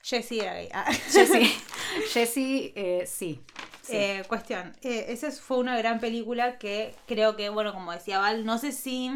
Jessie 0.02 0.40
era 0.42 0.54
gay. 0.54 0.68
Ah. 0.72 0.90
Jessie, 0.92 1.50
Jessie, 2.12 2.74
sí. 3.06 3.42
Sí. 3.82 3.96
Eh, 3.96 4.24
cuestión, 4.28 4.76
eh, 4.82 5.06
esa 5.08 5.30
fue 5.32 5.58
una 5.58 5.76
gran 5.78 6.00
película 6.00 6.58
que 6.58 6.94
creo 7.06 7.36
que, 7.36 7.48
bueno, 7.48 7.72
como 7.72 7.92
decía 7.92 8.18
Val, 8.18 8.44
no 8.44 8.58
sé 8.58 8.72
si 8.72 9.10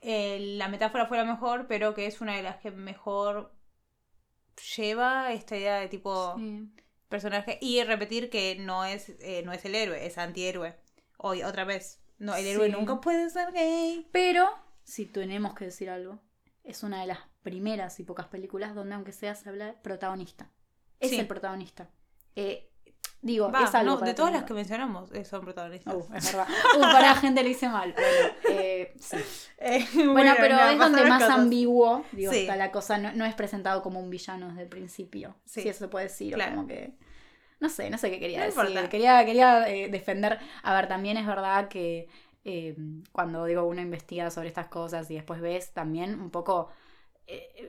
eh, 0.00 0.54
la 0.56 0.68
metáfora 0.68 1.06
fue 1.06 1.16
la 1.16 1.24
mejor, 1.24 1.66
pero 1.66 1.94
que 1.94 2.06
es 2.06 2.20
una 2.20 2.36
de 2.36 2.42
las 2.42 2.56
que 2.56 2.70
mejor 2.70 3.52
lleva 4.76 5.32
esta 5.32 5.56
idea 5.56 5.76
de 5.80 5.88
tipo 5.88 6.34
Sí. 6.38 6.70
personaje 7.08 7.58
y 7.60 7.82
repetir 7.84 8.30
que 8.30 8.56
no 8.56 8.84
es, 8.84 9.10
eh, 9.20 9.42
no 9.44 9.52
es 9.52 9.64
el 9.64 9.74
héroe, 9.74 10.06
es 10.06 10.18
antihéroe. 10.18 10.76
Hoy, 11.18 11.42
otra 11.42 11.64
vez, 11.64 12.00
no, 12.18 12.34
el 12.34 12.46
héroe 12.46 12.68
nunca 12.68 13.00
puede 13.00 13.28
ser 13.30 13.52
gay. 13.52 14.08
Pero, 14.12 14.48
si 14.84 15.06
tenemos 15.06 15.54
que 15.54 15.66
decir 15.66 15.90
algo, 15.90 16.20
es 16.64 16.82
una 16.82 17.00
de 17.00 17.06
las 17.06 17.18
primeras 17.42 17.98
y 18.00 18.04
pocas 18.04 18.26
películas 18.26 18.74
donde, 18.74 18.94
aunque 18.94 19.12
sea, 19.12 19.34
se 19.34 19.48
habla 19.48 19.66
de 19.66 19.72
protagonista. 19.74 20.50
Es 21.00 21.12
el 21.12 21.26
protagonista. 21.26 21.90
Eh, 22.34 22.70
digo, 23.26 23.50
Va, 23.50 23.64
es 23.64 23.74
algo. 23.74 23.92
no, 23.92 23.98
para 23.98 24.10
de 24.12 24.14
todas 24.14 24.32
las 24.32 24.44
que 24.44 24.54
mencionamos 24.54 25.10
eh, 25.12 25.24
son 25.24 25.42
protagonistas. 25.42 25.94
Uh, 25.94 26.06
es 26.14 26.32
verdad. 26.32 26.46
Uh, 26.78 26.80
para 26.80 27.14
gente 27.16 27.42
le 27.42 27.50
hice 27.50 27.68
mal. 27.68 27.92
Bueno, 27.92 28.34
eh, 28.48 28.94
sí. 29.00 29.16
Eh, 29.58 29.86
Bueno, 30.12 30.34
pero 30.38 30.54
no, 30.56 30.68
es 30.68 30.78
donde 30.78 31.04
más 31.06 31.22
cosas. 31.22 31.38
ambiguo 31.38 32.04
digo, 32.12 32.32
Sí. 32.32 32.40
está 32.40 32.56
la 32.56 32.70
cosa. 32.70 32.98
No, 32.98 33.12
no 33.12 33.24
es 33.24 33.34
presentado 33.34 33.82
como 33.82 34.00
un 34.00 34.10
villano 34.10 34.48
desde 34.48 34.62
el 34.62 34.68
principio. 34.68 35.34
Sí. 35.44 35.62
Si 35.62 35.68
eso 35.68 35.80
se 35.80 35.88
puede 35.88 36.06
decir. 36.06 36.34
o 36.34 36.38
como 36.38 36.66
que. 36.66 36.92
No 37.58 37.68
sé, 37.70 37.88
no 37.90 37.96
sé 37.98 38.10
qué 38.10 38.20
quería 38.20 38.44
decir. 38.44 38.62
importa. 38.64 38.88
Quería, 38.90 39.24
quería 39.24 39.68
eh, 39.68 39.88
defender. 39.88 40.38
A 40.62 40.74
ver, 40.74 40.88
también 40.88 41.16
es 41.16 41.26
verdad 41.26 41.68
que 41.68 42.06
eh, 42.44 42.76
cuando 43.12 43.46
digo 43.46 43.64
uno 43.64 43.80
investiga 43.80 44.30
sobre 44.30 44.48
estas 44.48 44.68
cosas 44.68 45.10
y 45.10 45.14
después 45.14 45.40
ves, 45.40 45.72
también 45.72 46.20
un 46.20 46.30
poco. 46.30 46.68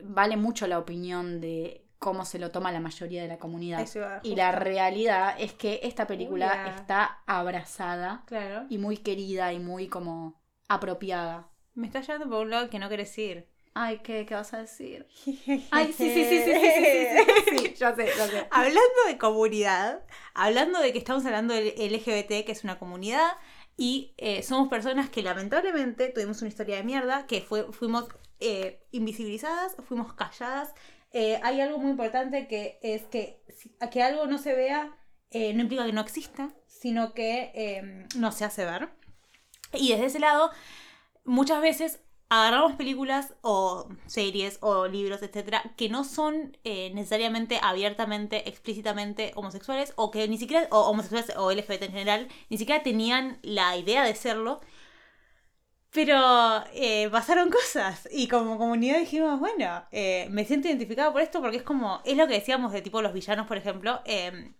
vale 0.04 0.36
mucho 0.36 0.66
la 0.66 0.78
opinión 0.78 1.40
de 1.40 1.84
cómo 1.98 2.24
se 2.24 2.38
lo 2.38 2.50
toma 2.50 2.70
la 2.72 2.80
mayoría 2.80 3.22
de 3.22 3.28
la 3.28 3.38
comunidad. 3.38 3.80
Eso 3.80 4.00
Y 4.22 4.36
la 4.36 4.52
realidad 4.52 5.34
es 5.38 5.52
que 5.52 5.80
esta 5.82 6.06
película 6.06 6.74
está 6.76 7.22
abrazada 7.26 8.22
Claro. 8.26 8.66
y 8.68 8.78
muy 8.78 8.98
querida 8.98 9.52
y 9.52 9.58
muy 9.58 9.88
como 9.88 10.40
apropiada. 10.68 11.48
Me 11.74 11.86
está 11.86 12.00
llevando 12.00 12.28
por 12.28 12.42
un 12.44 12.50
lado 12.50 12.70
que 12.70 12.78
no 12.78 12.88
querés 12.88 13.16
ir. 13.18 13.48
Ay, 13.74 14.00
¿qué, 14.02 14.26
qué 14.26 14.34
vas 14.34 14.52
a 14.54 14.58
decir? 14.58 15.06
Ay, 15.70 15.92
sí, 15.92 16.12
sí, 16.12 16.24
sí, 16.24 16.42
sí, 16.44 16.52
sí, 16.52 16.60
sí, 16.60 16.84
sí, 16.84 17.32
sí, 17.48 17.58
sí, 17.68 17.74
ya 17.76 17.94
sé, 17.94 18.08
ya 18.16 18.26
sé. 18.26 18.46
Hablando 18.50 19.04
de 19.06 19.18
comunidad, 19.18 20.02
hablando 20.34 20.80
de 20.80 20.92
que 20.92 20.98
estamos 20.98 21.24
hablando 21.26 21.54
del 21.54 21.68
LGBT, 21.76 22.44
que 22.44 22.52
es 22.52 22.64
una 22.64 22.78
comunidad, 22.78 23.28
y 23.76 24.14
eh, 24.16 24.42
somos 24.42 24.68
personas 24.68 25.08
que 25.10 25.22
lamentablemente 25.22 26.08
tuvimos 26.08 26.40
una 26.42 26.48
historia 26.48 26.76
de 26.76 26.82
mierda, 26.82 27.26
que 27.26 27.40
fue, 27.40 27.72
fuimos 27.72 28.06
eh, 28.40 28.82
invisibilizadas, 28.90 29.76
fuimos 29.86 30.12
calladas. 30.14 30.74
Eh, 31.12 31.40
hay 31.42 31.60
algo 31.60 31.78
muy 31.78 31.90
importante 31.90 32.46
que 32.48 32.78
es 32.82 33.02
que, 33.04 33.42
a 33.80 33.90
que 33.90 34.02
algo 34.02 34.26
no 34.26 34.38
se 34.38 34.54
vea 34.54 34.98
eh, 35.30 35.52
no 35.52 35.62
implica 35.62 35.84
que 35.84 35.92
no 35.92 36.00
exista, 36.00 36.50
sino 36.66 37.12
que 37.12 37.52
eh, 37.54 38.06
no 38.16 38.32
se 38.32 38.44
hace 38.44 38.64
ver. 38.64 38.88
Y 39.74 39.90
desde 39.90 40.06
ese 40.06 40.18
lado, 40.18 40.50
muchas 41.24 41.60
veces 41.60 42.00
agarramos 42.30 42.74
películas 42.74 43.34
o 43.42 43.88
series 44.06 44.58
o 44.60 44.86
libros, 44.86 45.22
etcétera, 45.22 45.62
que 45.76 45.88
no 45.88 46.04
son 46.04 46.56
eh, 46.64 46.90
necesariamente 46.94 47.58
abiertamente, 47.62 48.48
explícitamente 48.48 49.32
homosexuales 49.34 49.92
o 49.96 50.10
que 50.10 50.26
ni 50.28 50.38
siquiera, 50.38 50.66
o 50.70 50.80
homosexuales 50.90 51.36
o 51.36 51.52
LGBT 51.52 51.82
en 51.82 51.92
general, 51.92 52.28
ni 52.48 52.56
siquiera 52.56 52.82
tenían 52.82 53.38
la 53.42 53.76
idea 53.76 54.04
de 54.04 54.14
serlo. 54.14 54.60
Pero 55.90 56.64
eh, 56.74 57.08
pasaron 57.10 57.50
cosas 57.50 58.08
y 58.12 58.28
como 58.28 58.58
comunidad 58.58 58.98
dijimos, 59.00 59.40
bueno, 59.40 59.84
eh, 59.90 60.28
me 60.30 60.44
siento 60.44 60.68
identificada 60.68 61.12
por 61.12 61.22
esto 61.22 61.40
porque 61.40 61.56
es 61.58 61.62
como, 61.62 62.02
es 62.04 62.16
lo 62.16 62.26
que 62.28 62.34
decíamos 62.34 62.72
de 62.72 62.82
tipo 62.82 63.00
los 63.02 63.12
villanos, 63.14 63.46
por 63.46 63.56
ejemplo. 63.56 64.00
eh, 64.04 64.52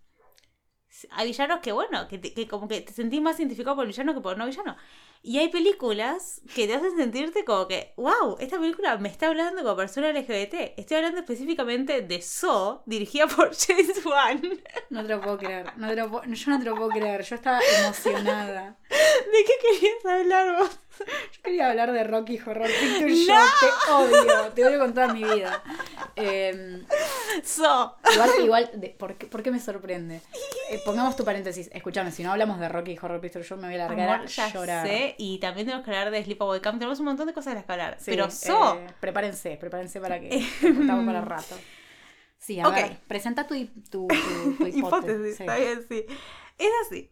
hay 1.11 1.27
villanos 1.29 1.61
que, 1.61 1.73
bueno, 1.73 2.09
que, 2.09 2.21
que 2.21 2.49
como 2.49 2.67
que 2.69 2.81
te 2.81 2.93
sentís 2.93 3.21
más 3.21 3.39
identificado 3.39 3.77
por 3.77 3.85
el 3.85 3.89
villano 3.93 4.15
que 4.15 4.21
por 4.21 4.37
no 4.39 4.47
villano. 4.47 4.77
Y 5.23 5.39
hay 5.39 5.49
películas 5.49 6.41
que 6.55 6.67
te 6.67 6.75
hacen 6.75 6.97
sentirte 6.97 7.45
como 7.45 7.67
que, 7.69 7.93
wow, 7.97 8.37
esta 8.41 8.59
película 8.59 8.97
me 8.99 9.09
está 9.09 9.27
hablando 9.29 9.63
como 9.63 9.77
persona 9.77 10.11
LGBT. 10.13 10.75
Estoy 10.79 10.97
hablando 10.99 11.19
específicamente 11.21 12.01
de 12.03 12.23
So, 12.23 12.83
dirigida 12.87 13.27
por 13.27 13.51
James 13.67 14.05
Wan. 14.07 14.41
¿De 14.41 14.63
No 14.91 15.03
te 15.03 15.09
lo 15.09 15.21
puedo 15.21 15.39
creer, 15.39 15.73
no 15.77 15.89
te 15.89 15.97
lo 15.97 16.11
puedo- 16.11 16.25
yo 16.25 16.51
no 16.51 16.59
te 16.59 16.65
lo 16.65 16.75
puedo 16.77 16.89
creer, 16.91 17.23
yo 17.23 17.35
estaba 17.35 17.61
emocionada. 17.81 18.77
qué 18.89 19.53
querías 19.61 20.05
hablar 20.07 20.59
vos? 20.61 20.79
Yo 20.99 21.43
quería 21.43 21.71
hablar 21.71 21.93
de 21.93 22.03
Rocky 22.05 22.39
Horror 22.45 22.69
Picture 22.69 23.15
Show, 23.15 23.37
te 23.61 23.93
odio, 23.93 24.53
te 24.55 24.65
odio 24.67 24.79
con 24.81 24.95
toda 24.95 25.13
mi 25.13 25.23
vida. 25.25 25.63
Eh, 26.17 26.83
So. 27.45 27.97
igual, 28.13 28.31
igual 28.43 28.71
de- 28.75 28.89
¿por, 28.91 29.15
qué, 29.17 29.27
por 29.27 29.43
qué 29.43 29.51
me 29.51 29.61
sorprende? 29.61 30.21
Eh, 30.71 30.81
pongamos 30.85 31.15
tu 31.17 31.25
paréntesis, 31.25 31.71
escúchame, 31.73 32.11
si 32.11 32.23
no 32.23 32.33
hablamos 32.33 32.59
de 32.59 32.69
Rocky 32.69 32.97
Horror 33.01 33.21
Picture 33.21 33.45
Show 33.45 33.59
me 33.59 33.69
voy 33.69 33.77
a 33.77 33.87
largar 33.87 34.09
Amor, 34.21 34.27
a 34.27 34.49
llorar. 34.53 34.87
sé, 34.87 35.08
y 35.19 35.39
también 35.39 35.67
tenemos 35.67 35.85
que 35.85 35.91
hablar 35.93 36.11
de 36.11 36.23
Sleepaway 36.25 36.61
Camp. 36.61 36.79
Tenemos 36.79 36.99
un 37.01 37.07
montón 37.07 37.27
de 37.27 37.33
cosas 37.35 37.53
de 37.53 37.57
las 37.57 37.65
que 37.67 37.73
hablar. 37.73 37.97
Sí, 37.99 38.11
pero 38.11 38.31
So. 38.31 38.75
eh, 38.77 38.87
prepárense, 39.01 39.57
prepárense 39.57 40.01
para 40.01 40.21
que 40.21 40.37
estamos 40.37 41.05
para 41.07 41.21
rato. 41.23 41.57
Sí, 42.41 42.61
a 42.61 42.69
Ok. 42.69 42.75
ver, 42.77 42.99
presenta 43.09 43.47
tu, 43.49 43.55
tu, 43.91 44.07
tu, 44.09 44.57
tu 44.61 44.67
hipótesis. 44.67 44.77
hipótesis, 44.77 45.37
sí. 45.37 45.43
está 45.43 45.57
bien, 45.57 45.85
sí. 45.89 46.07
Es 46.57 46.71
así. 46.87 47.11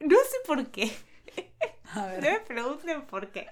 No 0.00 0.16
sé 0.16 0.36
por 0.46 0.70
qué. 0.72 0.90
A 1.92 2.00
No 2.00 2.06
ver. 2.08 2.20
me 2.20 2.40
pregunten 2.40 3.06
por 3.06 3.30
qué. 3.30 3.46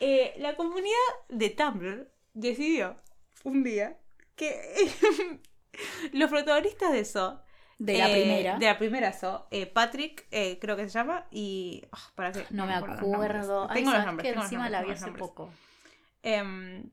Eh, 0.00 0.34
la 0.38 0.56
comunidad 0.56 0.96
de 1.28 1.50
Tumblr 1.50 2.12
decidió 2.34 2.96
un 3.44 3.62
día 3.62 3.98
que 4.34 4.90
los 6.12 6.28
protagonistas 6.30 6.92
de 6.92 7.04
So. 7.04 7.40
De 7.80 7.96
la 7.96 8.10
eh, 8.10 8.12
primera. 8.12 8.58
De 8.58 8.66
la 8.66 8.76
primera 8.76 9.12
So. 9.14 9.48
eh, 9.50 9.64
Patrick, 9.64 10.26
eh, 10.30 10.58
creo 10.60 10.76
que 10.76 10.82
se 10.84 10.90
llama. 10.90 11.26
Y. 11.30 11.82
ah, 11.92 12.10
para 12.14 12.30
que- 12.30 12.44
No 12.50 12.66
me 12.66 12.74
acuerdo 12.74 13.00
los. 13.00 13.70
Ay, 13.70 13.76
Tengo 13.82 13.92
los 13.96 14.04
nombres. 14.04 14.22
que 14.22 14.28
tengo 14.32 14.42
los 14.42 14.44
encima 14.44 14.64
nombres, 14.68 14.72
la 14.72 14.82
vi 14.86 14.92
hace 14.92 15.18
poco. 15.18 15.50
Em, 16.22 16.90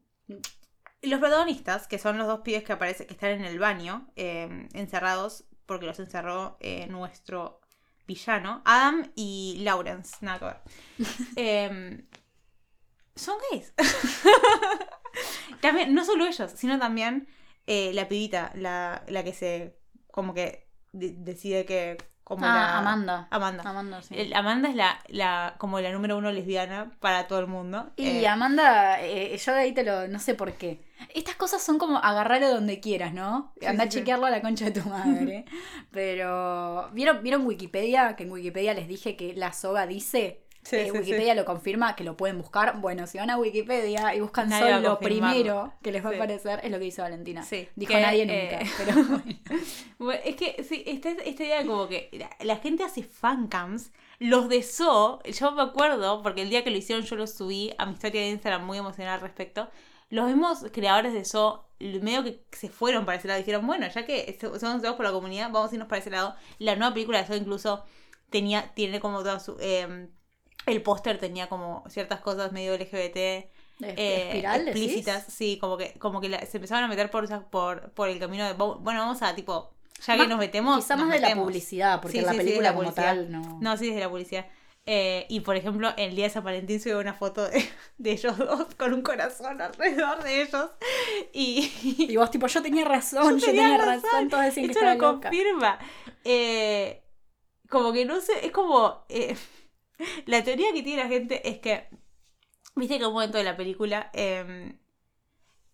los 1.02 1.20
protagonistas, 1.20 1.90
que 1.90 2.00
son 2.00 2.18
los 2.18 2.26
dos 2.26 2.40
pibes 2.40 2.64
que 2.64 2.72
aparecen, 2.72 3.06
que 3.06 3.14
están 3.16 3.32
en 3.32 3.44
el 3.44 3.60
baño, 3.60 4.08
eh, 4.16 4.70
encerrados, 4.74 5.44
porque 5.66 5.86
los 5.88 6.00
encerró 6.00 6.58
nuestro 6.88 7.60
villano, 8.08 8.62
Adam 8.64 9.12
y 9.14 9.58
Lawrence, 9.64 10.16
nada 10.22 10.40
que 10.40 10.46
ver. 10.46 10.62
Eh, 11.36 12.06
son 13.14 13.36
gays. 13.52 13.74
también, 15.62 15.94
no 15.94 16.06
solo 16.06 16.26
ellos, 16.26 16.52
sino 16.56 16.80
también 16.80 17.28
la 17.66 18.08
pibita, 18.08 18.54
la, 18.56 19.04
la 19.10 19.24
que 19.26 19.34
se, 19.34 19.78
como 20.12 20.34
que 20.34 20.67
de- 21.00 21.14
decide 21.18 21.66
que... 21.66 21.98
Como 22.24 22.46
Ah, 22.46 22.50
la- 22.56 22.78
Amanda. 22.80 23.28
Amanda. 23.32 23.64
Amanda, 23.66 24.02
sí. 24.02 24.14
El- 24.18 24.34
Amanda 24.34 24.68
es 24.68 24.76
la, 24.76 25.00
la, 25.08 25.56
como 25.60 25.80
la 25.80 25.94
número 25.94 26.18
uno 26.18 26.30
lesbiana 26.34 26.92
para 27.00 27.26
todo 27.26 27.40
el 27.40 27.48
mundo. 27.48 27.90
Y 27.96 28.06
Eh, 28.06 28.28
Amanda, 28.28 29.02
eh, 29.02 29.38
yo 29.38 29.54
de 29.54 29.60
ahí 29.60 29.72
te 29.74 29.86
lo. 29.86 30.10
No 30.10 30.20
sé 30.20 30.36
por 30.36 30.52
qué. 30.58 30.82
Estas 31.16 31.36
cosas 31.36 31.64
son 31.64 31.78
como 31.78 32.00
agarrarlo 32.00 32.50
donde 32.50 32.82
quieras, 32.82 33.14
¿no? 33.14 33.54
Sí, 33.62 33.66
Anda 33.66 33.84
sí, 33.84 33.88
a 33.88 33.92
chequearlo 33.92 34.26
a 34.26 34.30
la 34.32 34.42
concha 34.42 34.66
de 34.66 34.72
tu 34.82 34.90
madre. 34.90 35.46
Pero. 35.92 36.90
¿Vieron, 36.92 37.24
¿Vieron 37.24 37.46
Wikipedia? 37.46 38.16
Que 38.18 38.24
en 38.24 38.32
Wikipedia 38.32 38.74
les 38.74 38.90
dije 38.90 39.16
que 39.16 39.34
la 39.34 39.54
soga 39.54 39.88
dice. 39.88 40.42
Sí, 40.70 40.76
Eh, 40.76 40.92
sí, 40.92 40.92
sí. 40.92 40.98
Wikipedia 41.00 41.34
lo 41.36 41.46
confirma, 41.46 41.96
que 41.96 42.04
lo 42.04 42.18
pueden 42.18 42.38
buscar. 42.40 42.80
Bueno, 42.82 43.08
si 43.08 43.18
van 43.18 43.30
a 43.30 43.38
Wikipedia 43.38 44.14
y 44.16 44.20
buscan 44.20 44.50
Nadie 44.50 44.74
solo 44.74 44.90
lo 44.90 45.00
primero 45.00 45.74
que 45.82 45.92
les 45.92 46.04
va 46.06 46.10
a 46.10 46.14
aparecer, 46.14 46.60
es 46.64 46.72
lo 46.72 46.78
que 46.78 46.86
dice 46.86 47.02
Valentina. 47.02 47.44
Sí, 47.44 47.70
Dijo 47.76 47.94
que, 47.94 48.02
nadie 48.02 48.24
eh, 48.28 48.50
nunca. 48.60 48.72
Pero 48.78 48.94
bueno. 49.06 49.24
Bueno, 49.98 50.22
es 50.26 50.36
que 50.36 50.64
sí, 50.64 50.84
esta, 50.86 51.10
esta 51.12 51.44
idea 51.44 51.66
como 51.66 51.88
que 51.88 52.10
la, 52.14 52.30
la 52.46 52.58
gente 52.58 52.84
hace 52.84 53.04
fancams. 53.04 53.92
Los 54.20 54.50
de 54.50 54.64
So, 54.64 55.22
yo 55.24 55.52
me 55.52 55.62
acuerdo, 55.62 56.22
porque 56.24 56.42
el 56.42 56.50
día 56.50 56.64
que 56.64 56.72
lo 56.72 56.78
hicieron 56.78 57.06
yo 57.06 57.16
lo 57.16 57.28
subí 57.28 57.74
a 57.78 57.86
mi 57.86 57.94
historia 57.94 58.22
de 58.22 58.30
Instagram 58.30 58.66
muy 58.66 58.78
emocionada 58.78 59.16
al 59.16 59.22
respecto. 59.22 59.70
Los 60.10 60.26
mismos 60.28 60.66
creadores 60.74 61.14
de 61.14 61.24
So, 61.26 61.70
medio 61.80 62.24
que 62.24 62.44
se 62.52 62.70
fueron 62.70 63.06
para 63.06 63.18
ese 63.18 63.28
lado. 63.28 63.40
Dijeron, 63.40 63.66
bueno, 63.68 63.88
ya 63.88 64.06
que 64.06 64.38
somos 64.60 64.82
todos 64.82 64.96
por 64.96 65.06
la 65.06 65.12
comunidad, 65.12 65.50
vamos 65.52 65.72
a 65.72 65.76
irnos 65.76 65.88
para 65.88 66.00
ese 66.00 66.10
lado. 66.10 66.36
La 66.60 66.76
nueva 66.76 66.94
película 66.94 67.20
de 67.22 67.28
So 67.28 67.36
incluso 67.36 67.84
tenía, 68.30 68.74
tiene 68.74 69.00
como 69.00 69.20
toda 69.20 69.40
su... 69.40 69.58
eh, 69.60 70.10
el 70.68 70.82
póster 70.84 71.18
tenía 71.18 71.48
como 71.50 71.84
ciertas 71.90 72.20
cosas 72.22 72.52
medio 72.52 72.74
LGBT 72.76 73.18
eh, 73.18 73.50
¿Espiral, 73.80 74.66
decís? 74.66 74.82
explícitas, 74.84 75.26
sí, 75.32 75.58
como 75.60 75.78
que, 75.78 75.94
como 76.00 76.20
que 76.22 76.30
la- 76.30 76.46
se 76.46 76.58
empezaron 76.58 76.84
a 76.84 76.88
meter 76.88 77.10
por, 77.12 77.28
por, 77.50 77.92
por 77.92 78.10
el 78.10 78.20
camino 78.20 78.46
de, 78.46 78.54
"Vamos- 78.54 78.82
bueno, 78.82 79.00
vamos 79.02 79.22
a 79.22 79.36
tipo, 79.36 79.72
ya 80.06 80.16
Más- 80.16 80.24
que 80.26 80.30
nos 80.30 80.40
metemos. 80.40 80.78
Quizá 80.78 80.96
más 80.96 81.10
de 81.10 81.20
la 81.20 81.28
metemos". 81.28 81.46
publicidad, 81.46 82.02
porque 82.02 82.20
Sí, 82.20 82.26
la 82.26 82.32
sí, 82.32 82.38
sí, 82.38 82.38
de 82.38 82.44
película 82.46 82.70
la 82.72 82.76
como 82.76 82.92
tal 82.94 83.32
no. 83.32 83.60
No, 83.62 83.78
sí, 83.78 83.88
desde 83.88 84.00
la 84.02 84.10
publicidad. 84.10 84.46
Eh, 84.90 85.26
y 85.30 85.42
por 85.42 85.56
ejemplo, 85.58 85.94
el 85.98 86.16
día 86.16 86.26
de 86.26 86.30
San 86.32 86.44
Valentín 86.46 86.80
subió 86.80 87.00
una 87.00 87.14
foto 87.14 87.48
de, 87.50 87.64
de 87.98 88.12
ellos 88.14 88.38
dos 88.38 88.68
con 88.78 88.94
un 88.94 89.02
corazón 89.02 89.62
alrededor 89.62 90.24
de 90.24 90.42
ellos. 90.44 90.70
Y, 91.34 91.72
Y 92.10 92.16
vos, 92.18 92.32
tipo, 92.32 92.48
yo 92.48 92.62
tenía 92.62 92.86
razón, 92.86 93.38
yo, 93.40 93.46
tenía, 93.48 93.78
razón, 93.78 94.30
todos 94.30 94.46
decían 94.46 94.66
que 94.68 94.72
Esto 94.72 94.86
estaba 94.86 94.96
lo 94.96 95.14
loca. 95.14 95.30
confirma. 95.30 95.78
Eh, 96.24 97.04
como 97.70 97.92
que 97.94 98.06
no 98.06 98.22
sé, 98.22 98.46
es 98.46 98.52
como. 98.52 99.06
eh, 99.10 99.36
la 100.26 100.44
teoría 100.44 100.72
que 100.74 100.84
tiene 100.84 101.04
la 101.04 101.10
gente 101.10 101.48
es 101.50 101.60
que. 101.60 101.88
Viste 102.76 102.96
que 102.98 103.04
en 103.04 103.08
un 103.08 103.14
momento 103.14 103.38
de 103.38 103.44
la 103.44 103.58
película. 103.58 104.10
eh, 104.14 104.76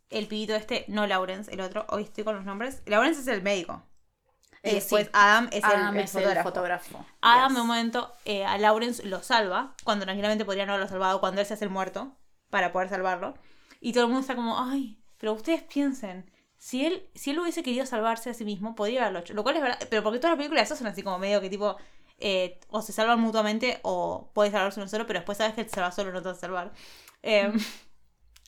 el 0.10 0.28
pibito 0.28 0.54
este, 0.54 0.86
no 0.90 1.08
Lawrence, 1.08 1.52
el 1.52 1.60
otro, 1.60 1.88
hoy 1.90 2.04
estoy 2.04 2.24
con 2.24 2.36
los 2.36 2.46
nombres. 2.46 2.84
Lawrence 2.86 3.22
es 3.22 3.28
el 3.28 3.42
médico. 3.42 3.82
Y 4.64 4.70
Eh, 4.70 4.74
después 4.76 5.06
sí. 5.06 5.10
Adam 5.14 5.50
es 5.52 5.64
Adam 5.64 5.96
el, 5.96 6.00
el 6.02 6.04
es 6.06 6.14
el 6.16 6.22
fotógrafo. 6.22 6.50
fotógrafo. 6.50 7.06
Adam 7.22 7.50
Yes. 7.50 7.56
en 7.58 7.62
un 7.62 7.68
momento 7.68 8.14
eh, 8.26 8.46
a 8.46 8.58
Lawrence 8.60 9.04
lo 9.08 9.24
salva, 9.24 9.74
cuando 9.84 10.06
tranquilamente 10.06 10.46
podría 10.46 10.66
no 10.68 10.74
haberlo 10.74 10.88
salvado, 10.88 11.20
cuando 11.20 11.42
él 11.42 11.48
se 11.48 11.56
hace 11.56 11.66
el 11.66 11.72
muerto, 11.72 12.16
para 12.52 12.72
poder 12.72 12.90
salvarlo. 12.90 13.34
Y 13.82 13.92
todo 13.94 14.04
el 14.04 14.10
mundo 14.10 14.22
está 14.22 14.36
como, 14.36 14.60
ay, 14.64 15.00
pero 15.18 15.34
ustedes 15.34 15.64
piensen, 15.64 16.30
si 16.58 16.86
él, 16.86 17.10
si 17.16 17.32
él 17.32 17.40
hubiese 17.40 17.64
querido 17.64 17.86
salvarse 17.88 18.30
a 18.30 18.34
sí 18.36 18.46
mismo, 18.46 18.76
podría 18.76 19.02
haberlo 19.02 19.20
hecho. 19.20 19.34
Lo 19.34 19.42
cual 19.44 19.56
es 19.56 19.64
verdad, 19.64 19.80
pero 19.90 20.04
porque 20.04 20.20
todas 20.20 20.34
las 20.34 20.38
películas 20.38 20.64
esas 20.68 20.78
son 20.78 20.88
así 20.88 21.02
como 21.02 21.18
medio 21.18 21.42
que 21.42 21.50
tipo, 21.50 21.76
eh, 22.24 22.60
o 22.70 22.82
se 22.82 22.94
salvan 22.94 23.20
mutuamente 23.20 23.80
o 23.84 24.32
puede 24.34 24.50
salvarse 24.52 24.80
uno 24.80 24.90
solo, 24.90 25.06
pero 25.06 25.20
después 25.20 25.38
sabes 25.38 25.54
que 25.54 25.62
el 25.62 25.68
que 25.68 25.70
se 25.72 25.76
salva 25.76 25.92
solo 25.92 26.12
no 26.12 26.22
te 26.22 26.30
va 26.30 26.32
a 26.34 26.36
salvar. 26.36 26.72
Eh, 27.22 27.52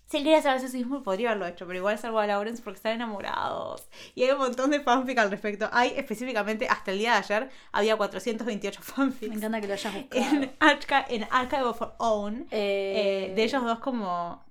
Si 0.07 0.18
él 0.18 0.23
quería 0.23 0.39
salvarse 0.39 0.68
a 0.68 0.69
sí 0.69 0.77
mismo, 0.77 1.02
podría 1.02 1.30
haberlo 1.30 1.47
hecho, 1.47 1.65
pero 1.65 1.80
igual 1.80 1.97
salvó 1.97 2.19
a 2.19 2.27
Lawrence 2.27 2.61
porque 2.61 2.77
están 2.77 2.91
enamorados. 2.93 3.89
Y 4.14 4.22
hay 4.23 4.30
un 4.34 4.38
montón 4.38 4.69
de 4.69 4.80
fanfic 4.80 5.18
al 5.18 5.31
respecto. 5.31 5.68
Hay 5.73 5.93
específicamente, 5.97 6.68
hasta 6.69 6.91
el 6.91 6.99
día 6.99 7.14
de 7.14 7.18
ayer, 7.18 7.49
había 7.72 7.97
428 7.97 8.81
fanfics 8.84 9.30
Me 9.31 9.38
encanta 9.38 9.60
que 9.61 9.68
lo 9.68 9.73
hayas 9.73 9.93
buscado. 9.95 10.23
en, 10.23 10.56
Arca- 10.60 11.06
en 11.10 11.27
Archive 11.31 11.64
of 11.64 11.81
Our 11.81 11.95
Own 11.97 12.47
Eh, 12.52 13.30
eh, 13.31 13.34
de 13.35 13.43
ellos 13.43 13.64
dos 13.64 13.80
como 13.80 14.45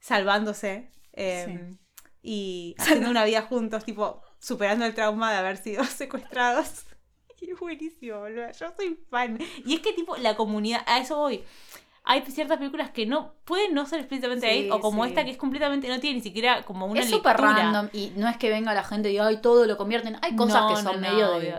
salvándose 0.00 0.90
eh, 1.12 1.74
y 2.22 2.74
haciendo 2.78 3.10
una 3.10 3.24
vida 3.26 3.42
juntos, 3.42 3.84
tipo 3.84 4.22
superando 4.38 4.86
el 4.86 4.94
trauma 4.94 5.30
de 5.30 5.36
haber 5.38 5.58
sido 5.58 5.84
secuestrados. 5.84 6.86
Es 7.40 7.58
buenísimo, 7.60 8.18
boludo. 8.20 8.46
Yo 8.52 8.66
soy 8.76 8.98
fan. 9.10 9.38
Y 9.64 9.74
es 9.74 9.80
que 9.80 9.92
tipo 9.92 10.16
la 10.16 10.34
comunidad, 10.36 10.82
a 10.86 10.98
eso 10.98 11.16
voy. 11.16 11.44
Hay 12.08 12.22
ciertas 12.22 12.58
películas 12.58 12.90
que 12.90 13.04
no 13.04 13.34
pueden 13.44 13.74
no 13.74 13.84
ser 13.84 13.98
explícitamente 13.98 14.48
Sí, 14.48 14.54
gay, 14.62 14.70
o 14.70 14.78
como 14.80 15.02
sí. 15.04 15.08
esta 15.10 15.24
que 15.24 15.32
es 15.32 15.36
completamente, 15.36 15.88
no 15.88 15.98
tiene 15.98 16.16
ni 16.18 16.22
siquiera 16.22 16.62
como 16.62 16.86
una 16.86 17.00
es 17.00 17.10
súper 17.10 17.36
random 17.36 17.88
y 17.92 18.12
no 18.16 18.28
es 18.28 18.36
que 18.36 18.48
venga 18.48 18.72
la 18.74 18.84
gente 18.84 19.08
y 19.08 19.12
diga, 19.12 19.26
ay, 19.26 19.40
todo 19.40 19.66
lo 19.66 19.76
convierten. 19.76 20.16
Hay 20.22 20.36
cosas 20.36 20.62
No, 20.62 20.68
que 20.68 20.76
son 20.82 21.00
no, 21.00 21.08
medio 21.10 21.38
de. 21.40 21.58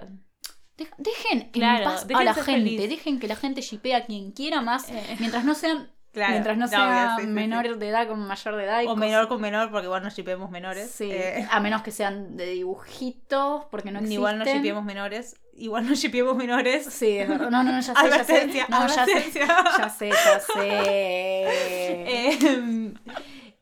Dejen 0.99 1.49
Claro, 1.51 1.79
en 1.79 1.83
paz 1.85 2.05
a 2.13 2.23
la 2.23 2.33
gente, 2.33 2.51
feliz. 2.51 2.89
dejen 2.89 3.19
que 3.19 3.27
la 3.27 3.35
gente 3.35 3.61
shipea 3.61 3.97
a 3.97 4.05
quien 4.05 4.31
quiera 4.31 4.61
más, 4.61 4.89
Eh. 4.89 5.17
mientras 5.19 5.43
no 5.43 5.53
sean, 5.55 5.89
Claro, 6.13 6.31
mientras 6.31 6.57
no 6.57 6.67
sea 6.67 7.15
obvio, 7.15 7.15
sí, 7.17 7.21
sí, 7.23 7.27
menor 7.27 7.67
sí. 7.67 7.73
de 7.79 7.89
edad 7.89 8.07
con 8.07 8.19
mayor 8.25 8.55
de 8.55 8.63
edad. 8.63 8.81
y 8.81 8.85
O 8.85 8.89
cosas- 8.89 8.99
menor 9.01 9.27
con 9.27 9.41
menor, 9.41 9.69
porque 9.71 9.85
igual 9.85 10.01
no 10.03 10.09
shipeemos 10.09 10.49
menores. 10.49 10.89
Sí, 10.91 11.09
Eh, 11.11 11.47
a 11.51 11.59
menos 11.59 11.81
que 11.81 11.91
sean 11.91 12.37
de 12.37 12.45
dibujitos, 12.51 13.65
porque 13.69 13.91
no 13.91 13.99
existen. 13.99 14.13
igual 14.13 14.37
no 14.39 14.45
shipeemos 14.45 14.83
menores. 14.85 15.35
Igual 15.57 15.87
no 15.87 15.95
shipeemos 15.95 16.35
menores. 16.37 16.85
Sí, 16.85 17.17
es 17.17 17.27
verdad. 17.27 17.49
No, 17.49 17.63
no, 17.63 17.71
no, 17.71 17.79
ya 17.81 17.93
sé, 17.95 18.09
ya 18.09 18.23
sé. 18.23 18.45
No, 18.69 18.87
ya 18.87 18.93
sé, 18.93 19.01
advertencia. 19.01 19.47
ya 19.77 19.89
sé, 19.89 20.09
ya 20.09 20.39
sé. 20.39 20.69
Eh, 22.09 22.93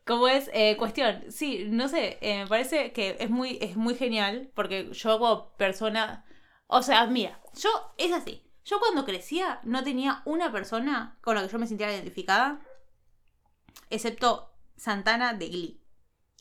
¿Cómo 0.04 0.28
es? 0.28 0.50
Eh, 0.52 0.76
cuestión. 0.76 1.24
Sí, 1.30 1.64
no 1.68 1.88
sé. 1.88 2.18
eh, 2.20 2.38
me 2.42 2.46
parece 2.46 2.92
que 2.92 3.16
es 3.18 3.30
muy, 3.30 3.58
es 3.60 3.76
muy 3.76 3.94
genial. 3.94 4.50
Porque 4.54 4.90
yo 4.92 5.18
como 5.18 5.50
persona. 5.56 6.24
O 6.66 6.82
sea, 6.82 7.06
mira, 7.06 7.40
yo 7.60 7.70
es 7.98 8.12
así. 8.12 8.42
Yo 8.64 8.78
cuando 8.80 9.04
crecía 9.04 9.60
no 9.64 9.82
tenía 9.84 10.22
una 10.24 10.50
persona 10.52 11.18
con 11.22 11.34
la 11.36 11.42
que 11.42 11.48
yo 11.48 11.58
me 11.58 11.66
sintiera 11.66 11.92
identificada. 11.94 12.60
Excepto 13.90 14.52
Santana 14.76 15.32
de 15.32 15.48
Glee. 15.48 15.80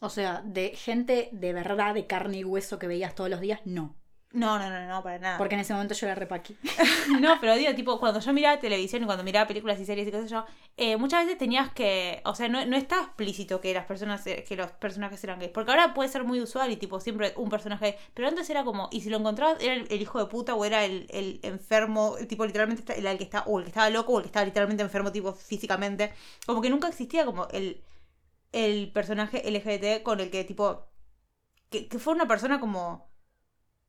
O 0.02 0.10
sea, 0.10 0.42
de 0.44 0.70
gente 0.76 1.30
de 1.32 1.54
verdad, 1.54 1.94
de 1.94 2.08
carne 2.08 2.40
y 2.40 2.44
hueso 2.44 2.78
que 2.80 2.88
veías 2.88 3.16
todos 3.16 3.30
los 3.30 3.40
días, 3.40 3.62
no. 3.66 3.96
No, 4.36 4.60
no, 4.60 4.70
no, 4.70 4.86
no, 4.86 5.02
para 5.02 5.18
nada. 5.18 5.38
Porque 5.38 5.56
en 5.56 5.62
ese 5.62 5.72
momento 5.72 5.94
yo 5.94 6.08
era 6.08 6.16
repaqui. 6.16 6.58
No, 7.22 7.38
pero 7.40 7.56
digo, 7.56 7.74
tipo, 7.74 8.00
cuando 8.00 8.20
yo 8.20 8.34
miraba 8.34 8.60
televisión 8.60 9.02
y 9.02 9.06
cuando 9.06 9.24
miraba 9.24 9.48
películas 9.48 9.80
y 9.80 9.86
series 9.86 10.08
y 10.10 10.12
sé 10.12 10.28
yo, 10.28 10.46
eh, 10.76 10.98
muchas 10.98 11.24
veces 11.24 11.38
tenías 11.38 11.72
que. 11.72 12.22
O 12.26 12.36
sea, 12.36 12.50
no, 12.50 12.66
no 12.66 12.76
está 12.76 12.98
explícito 13.02 13.62
que 13.62 13.74
las 13.74 13.86
personas, 13.86 14.28
eh, 14.28 14.44
que 14.46 14.58
los 14.58 14.72
personajes 14.72 15.24
eran 15.24 15.40
gays. 15.40 15.52
Porque 15.54 15.72
ahora 15.72 15.94
puede 15.94 16.10
ser 16.10 16.26
muy 16.26 16.42
usual 16.42 16.70
y 16.70 16.76
tipo 16.76 17.00
siempre 17.00 17.34
un 17.38 17.50
personaje. 17.50 17.98
Pero 18.14 18.28
antes 18.28 18.50
era 18.50 18.66
como, 18.66 18.90
y 18.92 19.02
si 19.02 19.10
lo 19.10 19.18
encontrabas, 19.18 19.62
era 19.64 19.74
el, 19.74 19.88
el 19.90 20.02
hijo 20.02 20.20
de 20.20 20.26
puta 20.26 20.54
o 20.54 20.66
era 20.66 20.84
el, 20.84 21.08
el 21.12 21.40
enfermo, 21.44 22.18
el 22.20 22.28
tipo 22.28 22.46
literalmente 22.46 22.84
el, 22.98 23.06
el 23.06 23.18
que 23.18 23.24
está, 23.24 23.44
o 23.44 23.60
el 23.60 23.64
que 23.64 23.70
estaba 23.70 23.90
loco 23.90 24.14
o 24.14 24.18
el 24.18 24.24
que 24.24 24.28
estaba 24.28 24.46
literalmente 24.46 24.84
enfermo, 24.84 25.14
tipo 25.14 25.32
físicamente. 25.34 26.12
Como 26.46 26.62
que 26.62 26.70
nunca 26.70 26.90
existía 26.90 27.26
como 27.26 27.48
el, 27.52 27.82
el 28.52 28.92
personaje 28.92 29.42
LGBT 29.50 30.04
con 30.04 30.20
el 30.20 30.30
que 30.30 30.44
tipo. 30.44 30.88
Que, 31.70 31.88
que 31.88 32.00
fue 32.00 32.14
una 32.14 32.28
persona 32.28 32.60
como. 32.60 33.10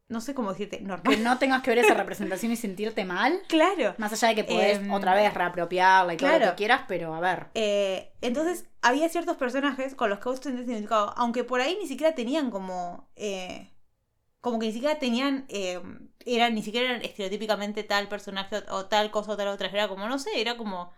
No 0.09 0.21
sé 0.21 0.35
cómo 0.35 0.51
decirte, 0.53 0.79
Que 0.79 0.85
normal. 0.85 1.23
no 1.25 1.39
tengas 1.39 1.63
que 1.63 1.71
ver 1.71 1.79
esa 1.81 1.95
representación 1.95 2.53
y 2.53 2.57
sentirte 2.57 3.05
mal. 3.05 3.41
Claro. 3.49 3.95
Más 3.99 4.13
allá 4.13 4.29
de 4.29 4.35
que 4.37 4.45
podés 4.45 4.79
Em, 4.79 4.93
otra 4.93 5.15
vez 5.15 5.35
reapropiarla 5.35 6.15
y 6.15 6.17
todo 6.17 6.31
lo 6.33 6.39
que 6.51 6.55
quieras, 6.55 6.83
pero 6.87 7.13
a 7.15 7.21
ver. 7.21 7.47
Eh, 7.55 8.13
entonces, 8.21 8.67
había 8.83 9.09
ciertos 9.09 9.37
personajes 9.37 9.95
con 9.97 10.09
los 10.11 10.21
que 10.21 10.29
vos 10.29 10.41
te 10.41 10.51
identificado, 10.51 11.13
aunque 11.17 11.43
por 11.43 11.61
ahí 11.61 11.77
ni 11.81 11.89
siquiera 11.89 12.15
tenían 12.15 12.51
como. 12.51 13.09
eh, 13.17 13.73
como 14.41 14.61
que 14.61 14.67
ni 14.67 14.73
siquiera 14.73 14.99
tenían. 15.01 15.45
eh, 15.49 15.81
eran, 16.25 16.55
ni 16.55 16.63
siquiera 16.63 16.89
eran 16.91 17.03
estereotípicamente 17.03 17.83
tal 17.83 18.09
personaje 18.09 18.59
o, 18.71 18.77
o 18.77 18.87
tal 18.87 19.11
cosa 19.11 19.33
o 19.33 19.37
tal 19.37 19.49
otra. 19.49 19.69
Era 19.69 19.89
como, 19.89 20.07
no 20.09 20.19
sé, 20.21 20.41
era 20.41 20.57
como. 20.57 20.93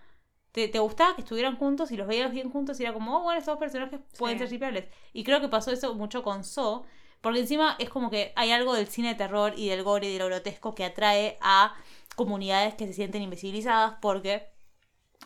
Te, 0.53 0.69
te 0.69 0.79
gustaba 0.81 1.15
que 1.15 1.21
estuvieran 1.23 1.57
juntos 1.57 1.91
y 1.93 1.97
los 1.97 2.07
veías 2.09 2.31
bien 2.33 2.51
juntos 2.51 2.79
y 2.81 2.83
era 2.83 2.93
como, 2.93 3.17
oh, 3.19 3.23
bueno, 3.23 3.39
estos 3.39 3.59
personajes 3.59 4.01
pueden 4.19 4.37
Sí. 4.39 4.45
ser 4.45 4.51
shipeables. 4.53 4.85
Y 5.15 5.25
creo 5.25 5.41
que 5.41 5.49
pasó 5.49 5.71
eso 5.71 5.95
mucho 5.95 6.23
con 6.23 6.43
So, 6.45 6.85
porque 7.21 7.41
encima 7.41 7.77
es 7.79 7.91
como 7.91 8.11
que 8.11 8.33
hay 8.37 8.53
algo 8.53 8.75
del 8.75 8.89
cine 8.89 9.09
de 9.11 9.15
terror 9.17 9.55
y 9.57 9.69
del 9.69 9.83
gore 9.83 10.09
y 10.09 10.13
de 10.15 10.19
lo 10.19 10.27
grotesco 10.27 10.75
que 10.75 10.85
atrae 10.85 11.39
a 11.41 11.75
comunidades 12.17 12.75
que 12.75 12.87
se 12.87 12.93
sienten 12.95 13.23
invisibilizadas 13.23 13.95
porque 14.01 14.49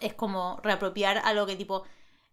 es 0.00 0.14
como 0.14 0.58
reapropiar 0.62 1.18
algo 1.24 1.46
que 1.46 1.56
tipo 1.56 1.84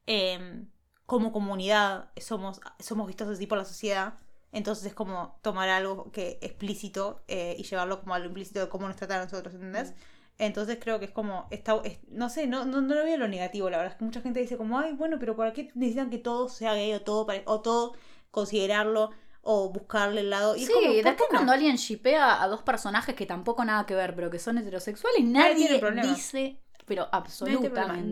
eh, 0.07 0.65
como 1.05 1.31
comunidad 1.31 2.09
somos, 2.17 2.61
somos 2.79 3.07
vistos 3.07 3.29
así 3.29 3.47
por 3.47 3.57
la 3.57 3.65
sociedad. 3.65 4.15
Entonces 4.51 4.85
es 4.87 4.93
como 4.93 5.39
tomar 5.43 5.69
algo 5.69 6.11
que 6.11 6.39
explícito 6.41 7.23
eh, 7.27 7.55
y 7.57 7.63
llevarlo 7.63 8.01
como 8.01 8.15
a 8.15 8.19
lo 8.19 8.25
implícito 8.27 8.59
de 8.61 8.69
cómo 8.69 8.87
nos 8.87 8.97
tratan 8.97 9.21
a 9.21 9.25
nosotros, 9.25 9.53
¿entendés? 9.55 9.93
Entonces 10.39 10.79
creo 10.81 10.99
que 10.99 11.05
es 11.05 11.11
como, 11.11 11.47
está, 11.51 11.79
es- 11.83 11.99
no 12.09 12.29
sé, 12.29 12.47
no, 12.47 12.65
no, 12.65 12.81
no 12.81 12.95
lo 12.95 13.03
veo 13.03 13.17
lo 13.17 13.27
negativo, 13.27 13.69
la 13.69 13.77
verdad. 13.77 13.93
Es 13.93 13.99
que 13.99 14.05
mucha 14.05 14.21
gente 14.21 14.39
dice 14.39 14.57
como, 14.57 14.79
ay, 14.79 14.93
bueno, 14.93 15.17
pero 15.19 15.35
¿para 15.35 15.53
qué 15.53 15.71
necesitan 15.75 16.09
que 16.09 16.17
todo 16.17 16.49
sea 16.49 16.73
gay 16.75 16.93
o 16.93 17.01
todo, 17.01 17.27
o 17.45 17.61
todo 17.61 17.95
considerarlo 18.31 19.11
o 19.41 19.69
buscarle 19.71 20.21
el 20.21 20.29
lado? 20.29 20.55
Y 20.55 20.61
es 20.61 20.67
Sí, 20.67 20.73
como, 20.73 20.85
¿por 20.85 20.95
qué 20.95 21.03
después 21.03 21.29
no? 21.31 21.35
cuando 21.37 21.51
alguien 21.53 21.75
shipea 21.75 22.41
a 22.43 22.47
dos 22.47 22.61
personajes 22.63 23.15
que 23.15 23.25
tampoco 23.25 23.63
nada 23.65 23.85
que 23.85 23.95
ver, 23.95 24.15
pero 24.15 24.29
que 24.29 24.39
son 24.39 24.57
heterosexuales, 24.57 25.23
Nadie 25.23 25.79
nadie 25.81 26.09
dice, 26.09 26.59
pero 26.85 27.07
absolutamente 27.11 27.69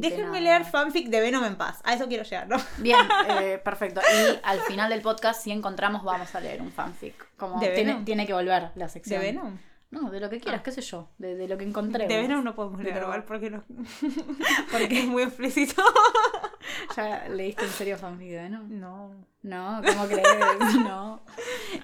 Déjenme 0.09 0.25
nada. 0.27 0.39
leer 0.41 0.65
fanfic 0.65 1.09
de 1.09 1.19
Venom 1.19 1.43
en 1.45 1.55
paz. 1.55 1.79
A 1.83 1.93
eso 1.95 2.07
quiero 2.07 2.23
llegar, 2.23 2.47
¿no? 2.47 2.57
Bien, 2.77 2.99
eh, 3.29 3.59
perfecto. 3.63 4.01
Y 4.01 4.39
al 4.43 4.59
final 4.61 4.89
del 4.91 5.01
podcast, 5.01 5.41
si 5.43 5.51
encontramos, 5.51 6.03
vamos 6.03 6.33
a 6.35 6.39
leer 6.39 6.61
un 6.61 6.71
fanfic. 6.71 7.35
Como 7.37 7.59
¿De 7.59 7.69
tiene, 7.69 7.91
Venom? 7.91 8.05
tiene 8.05 8.27
que 8.27 8.33
volver 8.33 8.69
la 8.75 8.85
¿De 8.85 8.89
sección. 8.91 9.21
Venom? 9.21 9.57
No, 9.89 10.11
de 10.11 10.19
lo 10.19 10.29
que 10.29 10.39
quieras, 10.41 10.59
Ah. 10.59 10.63
qué 10.63 10.71
sé 10.71 10.81
yo, 10.81 11.09
de, 11.17 11.35
de 11.35 11.47
lo 11.47 11.57
que 11.57 11.63
encontremos. 11.63 12.13
De 12.13 12.21
Venom 12.21 12.43
no 12.43 12.53
podemos 12.55 12.81
igual, 12.85 13.23
porque 13.23 13.49
no. 13.49 13.63
porque 14.71 14.99
es 14.99 15.05
muy 15.07 15.23
explícito. 15.23 15.81
¿Ya 16.95 17.27
leíste 17.29 17.63
en 17.63 17.71
serio 17.71 17.97
fanfic 17.97 18.31
Venom? 18.31 18.67
No. 18.79 19.15
No, 19.43 19.81
¿cómo 19.85 20.05
crees? 20.07 20.75
No. 20.81 21.21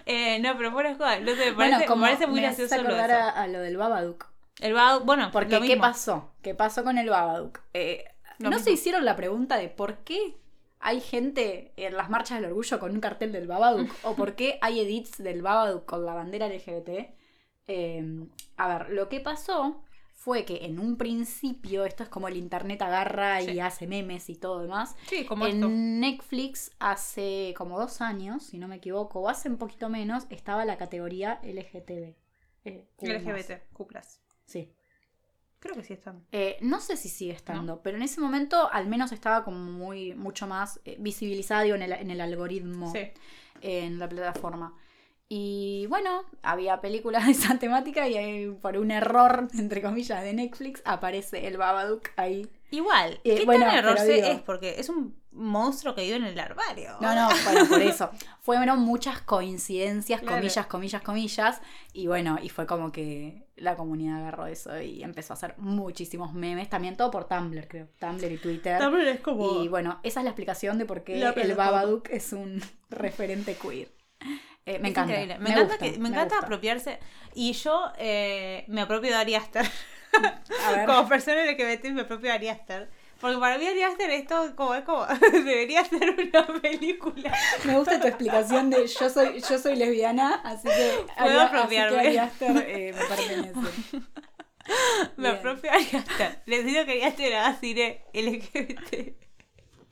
Eh, 0.06 0.40
no, 0.40 0.58
pero 0.58 0.72
fuera 0.72 0.90
de 0.90 0.96
joda, 0.96 1.20
no 1.20 1.32
sé, 1.32 1.36
me 1.46 1.52
Bueno, 1.52 1.72
parece, 1.74 1.86
como 1.86 2.02
me 2.02 2.08
parece 2.08 2.28
muy 2.28 2.42
me 2.42 2.48
hace 2.48 2.64
gracioso 2.64 2.84
lo 2.84 2.90
de 2.96 3.00
acordar 3.02 3.10
eso. 3.12 3.30
a, 3.38 3.42
a 3.44 3.48
lo 3.48 3.60
del 3.60 3.78
Babadook. 3.78 4.26
El 4.60 4.76
va, 4.76 4.98
bueno, 5.00 5.30
Porque, 5.32 5.56
lo 5.60 5.62
¿qué 5.62 5.78
pasó? 5.78 6.32
¿Qué 6.42 6.56
pasó 6.56 6.84
con 6.84 6.98
el 6.98 7.10
Babadook? 7.10 7.60
Eh, 7.74 8.04
Lo 8.40 8.46
¿No 8.50 8.56
mismo. 8.58 8.64
se 8.66 8.72
hicieron 8.72 9.06
la 9.06 9.16
pregunta 9.16 9.58
de 9.58 9.70
por 9.70 9.98
qué 10.00 10.38
hay 10.80 11.00
gente 11.00 11.74
en 11.78 11.96
las 11.96 12.10
marchas 12.10 12.40
del 12.40 12.50
orgullo 12.50 12.80
con 12.80 12.92
un 12.92 13.00
cartel 13.00 13.32
del 13.32 13.48
Babadook? 13.48 13.90
¿O 14.04 14.16
por 14.16 14.36
qué 14.36 14.58
hay 14.62 14.80
edits 14.82 15.18
del 15.24 15.42
Babadook 15.42 15.86
con 15.86 16.06
la 16.06 16.14
bandera 16.14 16.48
LGBT? 16.48 17.14
Eh, 17.68 18.26
a 18.58 18.68
ver, 18.68 18.90
lo 18.90 19.10
que 19.10 19.20
pasó 19.20 19.82
fue 20.14 20.46
que 20.46 20.66
en 20.66 20.80
un 20.80 20.96
principio, 20.98 21.84
esto 21.86 22.04
es 22.04 22.10
como 22.10 22.28
el 22.30 22.38
internet 22.38 22.82
agarra 22.82 23.42
y 23.42 23.60
hace 23.60 23.88
memes 23.88 24.30
y 24.30 24.36
todo 24.36 24.62
demás. 24.62 24.96
Sí, 25.08 25.26
como 25.26 25.46
en 25.46 25.56
esto. 25.56 25.70
Netflix 25.70 26.72
hace 26.80 27.54
como 27.58 27.78
dos 27.80 28.00
años, 28.02 28.44
si 28.44 28.58
no 28.58 28.68
me 28.68 28.78
equivoco, 28.78 29.20
o 29.20 29.30
hace 29.30 29.50
un 29.50 29.58
poquito 29.58 29.90
menos, 29.90 30.26
estaba 30.30 30.64
la 30.66 30.78
categoría 30.78 31.40
LGTB. 31.44 32.16
eh. 32.66 32.88
LGBT, 33.02 33.64
Q+. 33.74 33.88
Sí. 34.46 34.72
Creo 35.60 35.76
que 35.76 35.84
sí 35.84 35.94
están. 35.94 36.26
Eh, 36.32 36.58
no 36.62 36.80
sé 36.82 36.96
si 36.98 37.08
sigue 37.10 37.32
estando, 37.34 37.82
pero 37.82 37.96
en 37.98 38.04
ese 38.04 38.20
momento 38.22 38.70
al 38.72 38.88
menos 38.88 39.12
estaba 39.14 39.44
como 39.46 39.58
muy, 39.60 40.14
mucho 40.14 40.46
más 40.48 40.80
eh, 40.86 40.98
visibilizado 41.00 41.74
en 41.76 41.82
el, 41.82 41.92
en 41.94 42.12
el 42.12 42.20
algoritmo, 42.22 42.92
Sí. 42.92 43.00
en 43.62 43.98
la 44.00 44.08
plataforma. 44.10 44.74
Y 45.36 45.88
bueno, 45.88 46.26
había 46.44 46.80
películas 46.80 47.26
de 47.26 47.32
esa 47.32 47.58
temática 47.58 48.08
y 48.08 48.16
ahí, 48.18 48.48
por 48.62 48.78
un 48.78 48.92
error, 48.92 49.48
entre 49.58 49.82
comillas, 49.82 50.22
de 50.22 50.32
Netflix, 50.32 50.84
aparece 50.86 51.48
el 51.48 51.58
Babadook 51.58 52.10
ahí. 52.18 52.48
Igual, 52.70 53.20
Eh, 53.24 53.38
¿qué 53.40 53.46
bueno, 53.46 53.66
tan 53.66 53.78
error 53.78 54.00
digo- 54.00 54.28
es? 54.28 54.40
Porque 54.42 54.76
es 54.80 54.90
un 54.90 55.16
monstruo 55.32 55.96
que 55.96 56.04
vive 56.04 56.18
en 56.18 56.26
el 56.26 56.40
armario. 56.40 56.98
No, 57.02 57.16
no, 57.16 57.30
bueno, 57.46 57.68
por 57.68 57.82
eso. 57.82 58.12
Fueron 58.42 58.82
muchas 58.82 59.22
coincidencias, 59.22 60.22
Claro. 60.22 60.36
comillas, 60.38 60.68
comillas, 60.68 61.02
comillas. 61.02 61.62
Y 61.94 62.06
bueno, 62.06 62.38
y 62.40 62.50
fue 62.50 62.68
como 62.68 62.92
que 62.92 63.48
la 63.56 63.76
comunidad 63.76 64.18
agarró 64.20 64.46
eso 64.46 64.80
y 64.80 65.02
empezó 65.02 65.34
a 65.34 65.36
hacer 65.36 65.56
muchísimos 65.58 66.36
memes. 66.36 66.70
También 66.70 66.96
todo 66.96 67.10
por 67.10 67.28
Tumblr, 67.28 67.68
creo. 67.68 67.88
Tumblr 68.00 68.32
y 68.32 68.38
Twitter. 68.38 68.80
Tumblr 68.80 69.08
es 69.08 69.20
como... 69.22 69.64
Y 69.64 69.68
bueno, 69.68 70.00
esa 70.04 70.20
es 70.20 70.26
la 70.26 70.30
explicación 70.30 70.78
de 70.78 70.86
por 70.86 71.04
qué 71.04 71.20
el. 71.24 71.56
Babadook 71.56 72.10
es 72.12 72.34
un 72.34 72.62
referente 72.92 73.56
queer. 73.56 73.88
Eh, 74.66 74.80
me 74.80 74.90
encanta. 74.90 75.14
Me, 75.14 75.26
me 75.26 75.34
encanta, 75.34 75.62
gusta, 75.64 75.78
que, 75.78 75.92
me 76.00 76.10
encanta 76.10 76.36
gusta. 76.36 76.46
apropiarse. 76.46 77.00
Y 77.36 77.52
yo 77.54 77.92
eh, 77.98 78.64
me 78.68 78.82
apropio 78.82 79.10
de 79.10 79.16
Ari 79.18 79.36
Aster. 79.36 79.66
Como 80.86 81.08
persona 81.10 81.44
LGBT 81.44 81.86
me 81.92 82.02
apropio 82.02 82.30
de 82.30 82.32
Ari 82.36 82.50
Aster. 82.50 82.90
Porque 83.20 83.38
para 83.40 83.58
mí 83.58 83.66
Ari 83.68 83.84
Aster 83.84 84.10
esto 84.12 84.54
como 84.56 84.74
es 84.76 84.84
como 84.84 85.06
debería 85.32 85.84
ser 85.86 86.10
una 86.12 86.46
película. 86.62 87.34
Me 87.64 87.78
gusta 87.78 88.00
tu 88.00 88.08
explicación 88.08 88.70
de 88.70 88.86
yo 88.86 89.10
soy, 89.10 89.42
yo 89.42 89.58
soy 89.58 89.76
lesbiana, 89.78 90.42
así 90.44 90.68
que 90.68 91.06
Puedo 91.18 91.40
Ari- 91.40 91.44
así 91.44 91.52
que 91.52 91.58
apropiarme. 91.58 92.00
Ari 92.00 92.18
Aster, 92.18 92.58
eh, 92.68 92.94
me 92.94 93.06
pertenece. 93.06 93.54
Me 95.18 95.24
Bien. 95.30 95.36
apropio 95.36 95.72
de 95.72 95.78
Ari 95.78 95.98
Aster. 95.98 96.42
Les 96.46 96.66
digo 96.66 96.86
que 96.86 96.92
Ari 96.92 97.04
Aster 97.04 97.36
haga 97.36 97.56
cine 97.60 98.04
LGBT. 98.14 99.16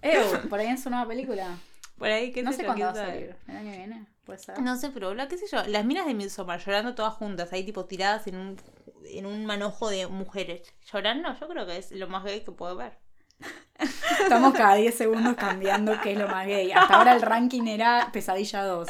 Ew, 0.03 0.49
por 0.49 0.59
ahí 0.59 0.67
en 0.67 0.77
su 0.77 0.89
nueva 0.89 1.07
película. 1.07 1.57
Por 2.01 2.09
ahí, 2.09 2.31
¿qué 2.31 2.41
No 2.41 2.51
sé 2.51 2.63
yo, 2.63 2.65
cuándo 2.65 2.85
va 2.85 2.91
a 2.93 2.95
salir. 2.95 3.35
¿El 3.47 3.57
año 3.57 3.71
que 3.71 3.77
viene? 3.77 4.05
¿Puede 4.25 4.39
ser? 4.39 4.59
No 4.59 4.75
sé, 4.75 4.89
pero 4.89 5.11
bla, 5.11 5.27
qué 5.27 5.37
sé 5.37 5.45
yo. 5.51 5.63
Las 5.67 5.85
minas 5.85 6.07
de 6.07 6.15
Midsommar 6.15 6.59
llorando 6.59 6.95
todas 6.95 7.13
juntas, 7.13 7.53
ahí 7.53 7.63
tipo 7.63 7.85
tiradas 7.85 8.25
en 8.25 8.37
un, 8.37 8.57
en 9.05 9.27
un 9.27 9.45
manojo 9.45 9.87
de 9.87 10.07
mujeres. 10.07 10.63
Llorando, 10.91 11.31
yo 11.39 11.47
creo 11.47 11.67
que 11.67 11.77
es 11.77 11.91
lo 11.91 12.07
más 12.07 12.23
gay 12.23 12.43
que 12.43 12.51
puedo 12.51 12.75
ver. 12.75 12.97
Estamos 14.19 14.55
cada 14.55 14.73
10 14.73 14.95
segundos 14.95 15.35
cambiando 15.35 16.01
qué 16.01 16.13
es 16.13 16.17
lo 16.17 16.27
más 16.27 16.47
gay. 16.47 16.71
Hasta 16.71 16.95
ahora 16.97 17.13
el 17.13 17.21
ranking 17.21 17.67
era 17.67 18.09
Pesadilla 18.11 18.63
2. 18.63 18.87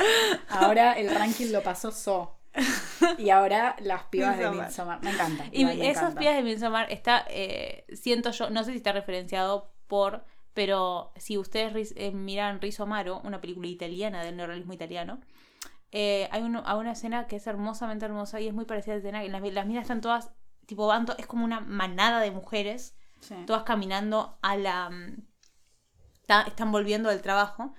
Ahora 0.48 0.94
el 0.94 1.14
ranking 1.14 1.52
lo 1.52 1.62
pasó 1.64 1.92
So. 1.92 2.38
Y 3.18 3.30
ahora 3.30 3.76
las 3.80 4.04
pibas 4.04 4.38
de 4.38 4.50
Midsommar. 4.52 5.04
Me 5.04 5.12
encanta. 5.12 5.48
Y 5.52 5.66
me 5.66 5.74
esas 5.74 6.04
encanta. 6.04 6.20
pibas 6.22 6.36
de 6.38 6.44
Midsommar 6.44 6.90
está, 6.90 7.26
eh, 7.30 7.84
siento 7.92 8.32
yo, 8.32 8.50
no 8.50 8.64
sé 8.64 8.72
si 8.72 8.78
está 8.78 8.94
referenciado 8.94 9.74
por, 9.88 10.24
pero 10.54 11.12
si 11.16 11.38
ustedes 11.38 11.94
eh, 11.98 12.12
miran 12.12 12.62
Riso 12.62 12.84
Amaro, 12.84 13.22
una 13.24 13.42
película 13.42 13.68
italiana 13.68 14.24
del 14.24 14.36
neorrealismo 14.38 14.74
italiano, 14.74 15.20
eh, 15.92 16.30
hay, 16.32 16.42
una 16.44 16.92
escena 16.92 17.28
que 17.28 17.36
es 17.38 17.48
hermosamente 17.48 18.06
hermosa 18.06 18.40
y 18.40 18.48
es 18.48 18.54
muy 18.54 18.66
parecida 18.66 18.94
a 18.94 18.96
la 18.98 19.00
escena, 19.00 19.22
que 19.22 19.30
las, 19.30 19.42
las 19.54 19.66
minas 19.66 19.84
están 19.84 20.02
todas, 20.02 20.32
tipo, 20.66 20.88
van 20.88 21.06
to- 21.06 21.18
es 21.18 21.28
como 21.28 21.44
una 21.46 21.60
manada 21.60 22.20
de 22.22 22.32
mujeres 22.32 22.96
Sí. 23.20 23.36
todas 23.46 23.64
caminando 23.64 24.38
a 24.42 24.56
la. 24.58 24.90
mm, 24.90 25.24
están 26.48 26.72
volviendo 26.72 27.10
del 27.10 27.22
trabajo 27.22 27.74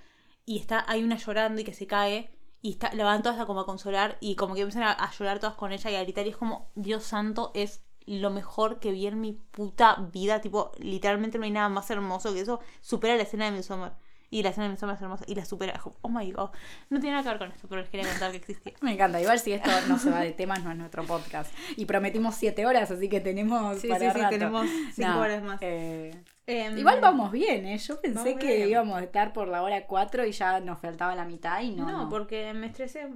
y 0.45 0.59
está 0.59 0.85
hay 0.87 1.03
una 1.03 1.17
llorando 1.17 1.59
y 1.61 1.63
que 1.63 1.73
se 1.73 1.87
cae 1.87 2.29
y 2.61 2.71
está, 2.71 2.93
la 2.93 3.03
van 3.03 3.23
todas 3.23 3.39
a 3.39 3.45
como 3.45 3.61
a 3.61 3.65
consolar 3.65 4.17
y 4.21 4.35
como 4.35 4.53
que 4.55 4.61
empiezan 4.61 4.83
a, 4.83 4.91
a 4.91 5.11
llorar 5.11 5.39
todas 5.39 5.55
con 5.55 5.71
ella 5.73 5.89
y 5.91 5.95
a 5.95 6.03
gritar 6.03 6.25
y 6.25 6.29
es 6.29 6.37
como, 6.37 6.71
Dios 6.75 7.03
santo, 7.03 7.51
es 7.55 7.83
lo 8.05 8.29
mejor 8.29 8.79
que 8.79 8.91
vi 8.91 9.07
en 9.07 9.19
mi 9.21 9.33
puta 9.33 9.95
vida. 10.11 10.41
Tipo, 10.41 10.71
literalmente 10.77 11.37
no 11.37 11.45
hay 11.45 11.51
nada 11.51 11.69
más 11.69 11.89
hermoso 11.91 12.33
que 12.33 12.41
eso. 12.41 12.59
Supera 12.81 13.15
la 13.15 13.23
escena 13.23 13.45
de 13.45 13.51
Midsommar. 13.51 13.97
Y 14.29 14.41
la 14.41 14.49
escena 14.49 14.63
de 14.65 14.71
Midsommar 14.71 14.95
es 14.95 15.01
hermosa 15.03 15.25
y 15.27 15.35
la 15.35 15.45
supera. 15.45 15.79
Oh 16.01 16.09
my 16.09 16.31
god. 16.31 16.49
No 16.89 16.99
tiene 16.99 17.11
nada 17.11 17.23
que 17.23 17.29
ver 17.29 17.37
con 17.37 17.51
esto, 17.51 17.67
pero 17.67 17.81
les 17.81 17.89
quería 17.89 18.09
contar 18.09 18.31
que 18.31 18.37
existía. 18.37 18.73
Me 18.81 18.93
encanta. 18.93 19.21
Igual 19.21 19.39
si 19.39 19.53
esto 19.53 19.69
no 19.87 19.99
se 19.99 20.09
va 20.09 20.21
de 20.21 20.31
temas, 20.31 20.63
no 20.63 20.71
es 20.71 20.77
nuestro 20.77 21.03
podcast. 21.05 21.53
Y 21.77 21.85
prometimos 21.85 22.33
7 22.35 22.65
horas, 22.65 22.89
así 22.89 23.09
que 23.09 23.19
tenemos 23.19 23.77
Sí, 23.79 23.87
para 23.87 23.99
sí, 24.11 24.11
sí, 24.15 24.21
rato. 24.23 24.29
tenemos 24.31 24.67
cinco 24.95 25.09
No, 25.11 25.19
horas 25.21 25.43
más. 25.43 25.59
eh, 25.61 26.23
Em, 26.45 26.77
Igual 26.77 26.99
vamos 26.99 27.31
bien, 27.31 27.65
¿eh? 27.65 27.77
Yo 27.77 28.01
pensé 28.01 28.35
que 28.35 28.55
bien. 28.57 28.69
íbamos 28.69 28.97
a 28.97 29.03
estar 29.03 29.31
por 29.31 29.47
la 29.47 29.63
hora 29.63 29.85
4 29.87 30.25
y 30.25 30.33
ya 30.33 30.59
nos 30.59 30.77
faltaba 30.77 31.15
la 31.15 31.23
mitad 31.23 31.61
y 31.61 31.71
no. 31.71 31.89
No, 31.89 32.03
no. 32.03 32.09
porque 32.09 32.53
me 32.53 32.67
estresé 32.67 33.07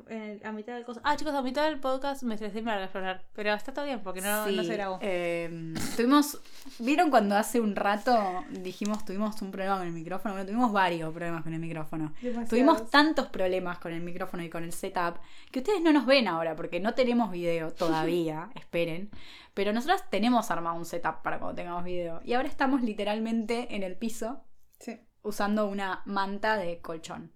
a 0.45 0.51
mitad 0.53 0.75
del 0.75 0.85
cosa. 0.85 1.01
Ah, 1.03 1.17
chicos, 1.17 1.33
a 1.33 1.41
mitad 1.41 1.65
del 1.65 1.79
podcast 1.81 2.23
me 2.23 2.35
estresé 2.35 2.59
y 2.59 2.61
me 2.61 2.71
largué 2.71 2.85
a 2.85 2.93
llorar. 2.93 3.23
Pero 3.33 3.53
está 3.53 3.73
todo 3.73 3.83
bien 3.83 3.99
porque 4.01 4.21
no, 4.21 4.45
Sí, 4.47 4.55
no 4.55 4.63
se 4.63 4.73
grabó. 4.73 4.99
eh, 5.01 5.73
tuvimos, 5.97 6.39
¿vieron 6.79 7.09
cuando 7.09 7.35
hace 7.35 7.59
un 7.59 7.75
rato 7.75 8.17
dijimos 8.49 9.03
tuvimos 9.03 9.41
un 9.41 9.51
problema 9.51 9.77
con 9.77 9.87
el 9.87 9.93
micrófono? 9.93 10.33
Bueno, 10.35 10.47
tuvimos 10.49 10.71
varios 10.71 11.11
problemas 11.13 11.43
con 11.43 11.53
el 11.53 11.59
micrófono. 11.59 12.13
Demasiados. 12.21 12.49
Tuvimos 12.49 12.89
tantos 12.89 13.27
problemas 13.27 13.77
con 13.79 13.91
el 13.91 14.01
micrófono 14.03 14.41
y 14.43 14.49
con 14.49 14.63
el 14.63 14.71
setup 14.71 15.17
que 15.51 15.59
ustedes 15.59 15.81
no 15.81 15.91
nos 15.91 16.05
ven 16.05 16.29
ahora 16.29 16.55
porque 16.55 16.79
no 16.79 16.93
tenemos 16.93 17.29
video 17.31 17.71
todavía, 17.73 18.49
esperen. 18.55 19.09
Pero 19.57 19.73
nosotros 19.73 20.03
tenemos 20.11 20.51
armado 20.51 20.75
un 20.77 20.85
setup 20.85 21.23
para 21.23 21.39
cuando 21.39 21.55
tengamos 21.55 21.83
video. 21.83 22.21
Y 22.23 22.33
ahora 22.33 22.47
estamos 22.47 22.83
literalmente 22.83 23.75
en 23.75 23.81
el 23.81 23.97
piso 23.97 24.43
Sí. 24.79 24.99
usando 25.23 25.65
una 25.67 26.03
manta 26.05 26.57
de 26.57 26.79
colchón. 26.79 27.31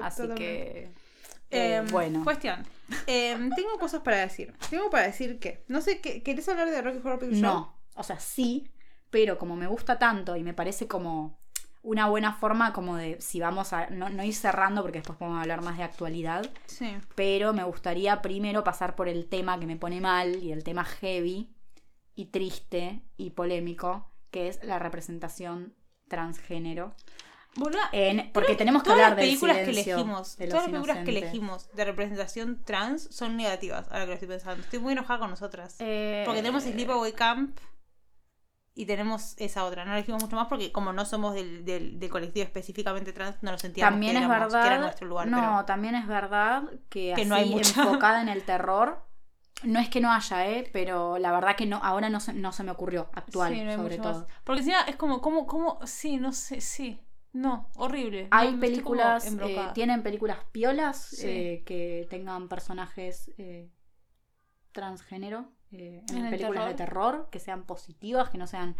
Así 0.00 0.26
que... 0.34 0.90
eh, 1.50 1.74
Em, 1.76 1.86
bueno. 1.90 2.24
Cuestión. 2.24 2.66
Em, 3.06 3.50
tengo 3.54 3.78
cosas 3.78 4.00
para 4.00 4.16
decir. 4.16 4.54
Tengo 4.70 4.88
para 4.88 5.06
decir 5.06 5.38
que. 5.38 5.64
No 5.68 5.82
sé, 5.82 6.00
¿qué- 6.00 6.22
¿querés 6.22 6.48
hablar 6.48 6.70
de 6.70 6.80
Rocky 6.80 6.98
Horror 6.98 7.18
Picture 7.18 7.40
Show? 7.40 7.52
No, 7.54 7.78
o 7.94 8.02
sea, 8.02 8.18
sí, 8.18 8.70
pero 9.10 9.36
como 9.38 9.54
me 9.54 9.66
gusta 9.66 9.98
tanto 9.98 10.34
y 10.34 10.42
me 10.42 10.54
parece 10.54 10.88
como 10.88 11.38
una 11.82 12.08
buena 12.08 12.32
forma 12.32 12.72
como 12.72 12.96
de, 12.96 13.20
si 13.20 13.38
vamos 13.38 13.72
a, 13.74 13.90
no, 13.90 14.08
no 14.08 14.24
ir 14.24 14.34
cerrando 14.34 14.80
porque 14.82 14.98
después 14.98 15.18
podemos 15.18 15.40
hablar 15.40 15.62
más 15.62 15.76
de 15.76 15.84
actualidad, 15.84 16.50
Sí. 16.66 16.96
pero 17.14 17.52
me 17.52 17.62
gustaría 17.64 18.22
primero 18.22 18.64
pasar 18.64 18.96
por 18.96 19.08
el 19.08 19.28
tema 19.28 19.60
que 19.60 19.66
me 19.66 19.76
pone 19.76 20.00
mal 20.00 20.42
y 20.42 20.50
el 20.50 20.64
tema 20.64 20.82
heavy 20.84 21.48
y 22.16 22.26
triste 22.26 23.02
y 23.16 23.30
polémico, 23.30 24.10
que 24.32 24.48
es 24.48 24.58
la 24.64 24.78
representación 24.80 25.76
transgénero. 26.08 26.94
Boluda, 27.56 27.88
En, 27.92 28.32
porque 28.32 28.54
tenemos 28.54 28.82
que 28.82 28.90
hablar 28.90 29.10
las 29.10 29.16
del 29.16 29.26
películas 29.28 29.56
que 29.58 29.70
elegimos, 29.70 30.36
de 30.36 30.46
todas 30.48 30.64
las 30.64 30.70
películas 30.72 31.04
que 31.04 31.10
elegimos 31.10 31.70
de 31.72 31.84
representación 31.86 32.62
trans 32.64 33.04
son 33.10 33.36
negativas, 33.36 33.86
ahora 33.90 34.00
que 34.00 34.06
lo 34.08 34.12
estoy 34.14 34.28
pensando. 34.28 34.62
Estoy 34.62 34.78
muy 34.80 34.92
enojada 34.92 35.20
con 35.20 35.30
nosotras. 35.30 35.76
Eh, 35.78 36.22
Porque 36.26 36.42
tenemos 36.42 36.64
Sleepaway 36.64 37.12
Camp 37.14 37.58
y 38.74 38.84
tenemos 38.84 39.34
esa 39.38 39.64
otra. 39.64 39.86
No 39.86 39.94
elegimos 39.94 40.22
mucho 40.22 40.36
más 40.36 40.48
porque 40.48 40.70
como 40.70 40.92
no 40.92 41.06
somos 41.06 41.32
del, 41.34 41.64
del, 41.64 41.98
del 41.98 42.10
colectivo 42.10 42.44
específicamente 42.44 43.14
trans, 43.14 43.42
no 43.42 43.52
nos 43.52 43.62
sentíamos 43.62 43.90
También 43.94 44.12
que, 44.12 44.18
es 44.18 44.24
éramos- 44.26 44.52
verdad. 44.52 44.60
que 44.62 44.66
era 44.68 44.78
nuestro 44.78 45.08
lugar. 45.08 45.26
no, 45.28 45.38
pero- 45.40 45.64
también 45.64 45.94
es 45.94 46.06
verdad 46.06 46.62
que, 46.90 47.06
Que 47.06 47.12
así 47.14 47.24
no 47.24 47.36
hay 47.36 47.48
mucha. 47.48 47.82
enfocada 47.84 48.20
en 48.20 48.28
el 48.28 48.42
terror 48.42 49.05
No 49.64 49.78
es 49.80 49.88
que 49.88 50.00
no 50.00 50.12
haya, 50.12 50.46
¿eh? 50.48 50.68
Pero 50.72 51.18
la 51.18 51.32
verdad 51.32 51.56
que 51.56 51.66
no, 51.66 51.78
ahora 51.82 52.10
no 52.10 52.20
se, 52.20 52.32
no 52.34 52.52
se 52.52 52.62
me 52.62 52.70
ocurrió 52.70 53.08
actual, 53.14 53.54
Sí, 53.54 53.62
no 53.62 53.70
hay 53.70 53.76
sobre 53.76 53.96
mucho 53.98 54.02
todo. 54.10 54.20
más. 54.20 54.28
Porque 54.44 54.60
encima 54.60 54.80
es 54.82 54.96
como, 54.96 55.20
como, 55.20 55.46
como, 55.46 55.78
sí, 55.86 56.18
no 56.18 56.32
sé, 56.32 56.60
sí. 56.60 57.00
No, 57.32 57.68
horrible. 57.76 58.28
Hay 58.30 58.48
No, 58.52 58.54
estoy 58.64 58.82
como 58.82 58.94
películas, 58.96 59.24
eh, 59.24 59.28
embrocada. 59.28 59.72
tienen 59.72 60.02
películas 60.02 60.38
piolas 60.52 60.96
Sí. 60.98 61.26
eh, 61.28 61.62
que 61.66 62.06
tengan 62.10 62.48
personajes 62.48 63.30
eh, 63.38 63.70
transgénero 64.72 65.50
eh, 65.72 66.02
en 66.10 66.16
En 66.18 66.24
el 66.26 66.30
películas 66.30 66.66
de 66.66 66.74
terror, 66.74 67.28
que 67.30 67.38
sean 67.40 67.64
positivas, 67.64 68.30
que 68.30 68.38
no 68.38 68.46
sean 68.46 68.76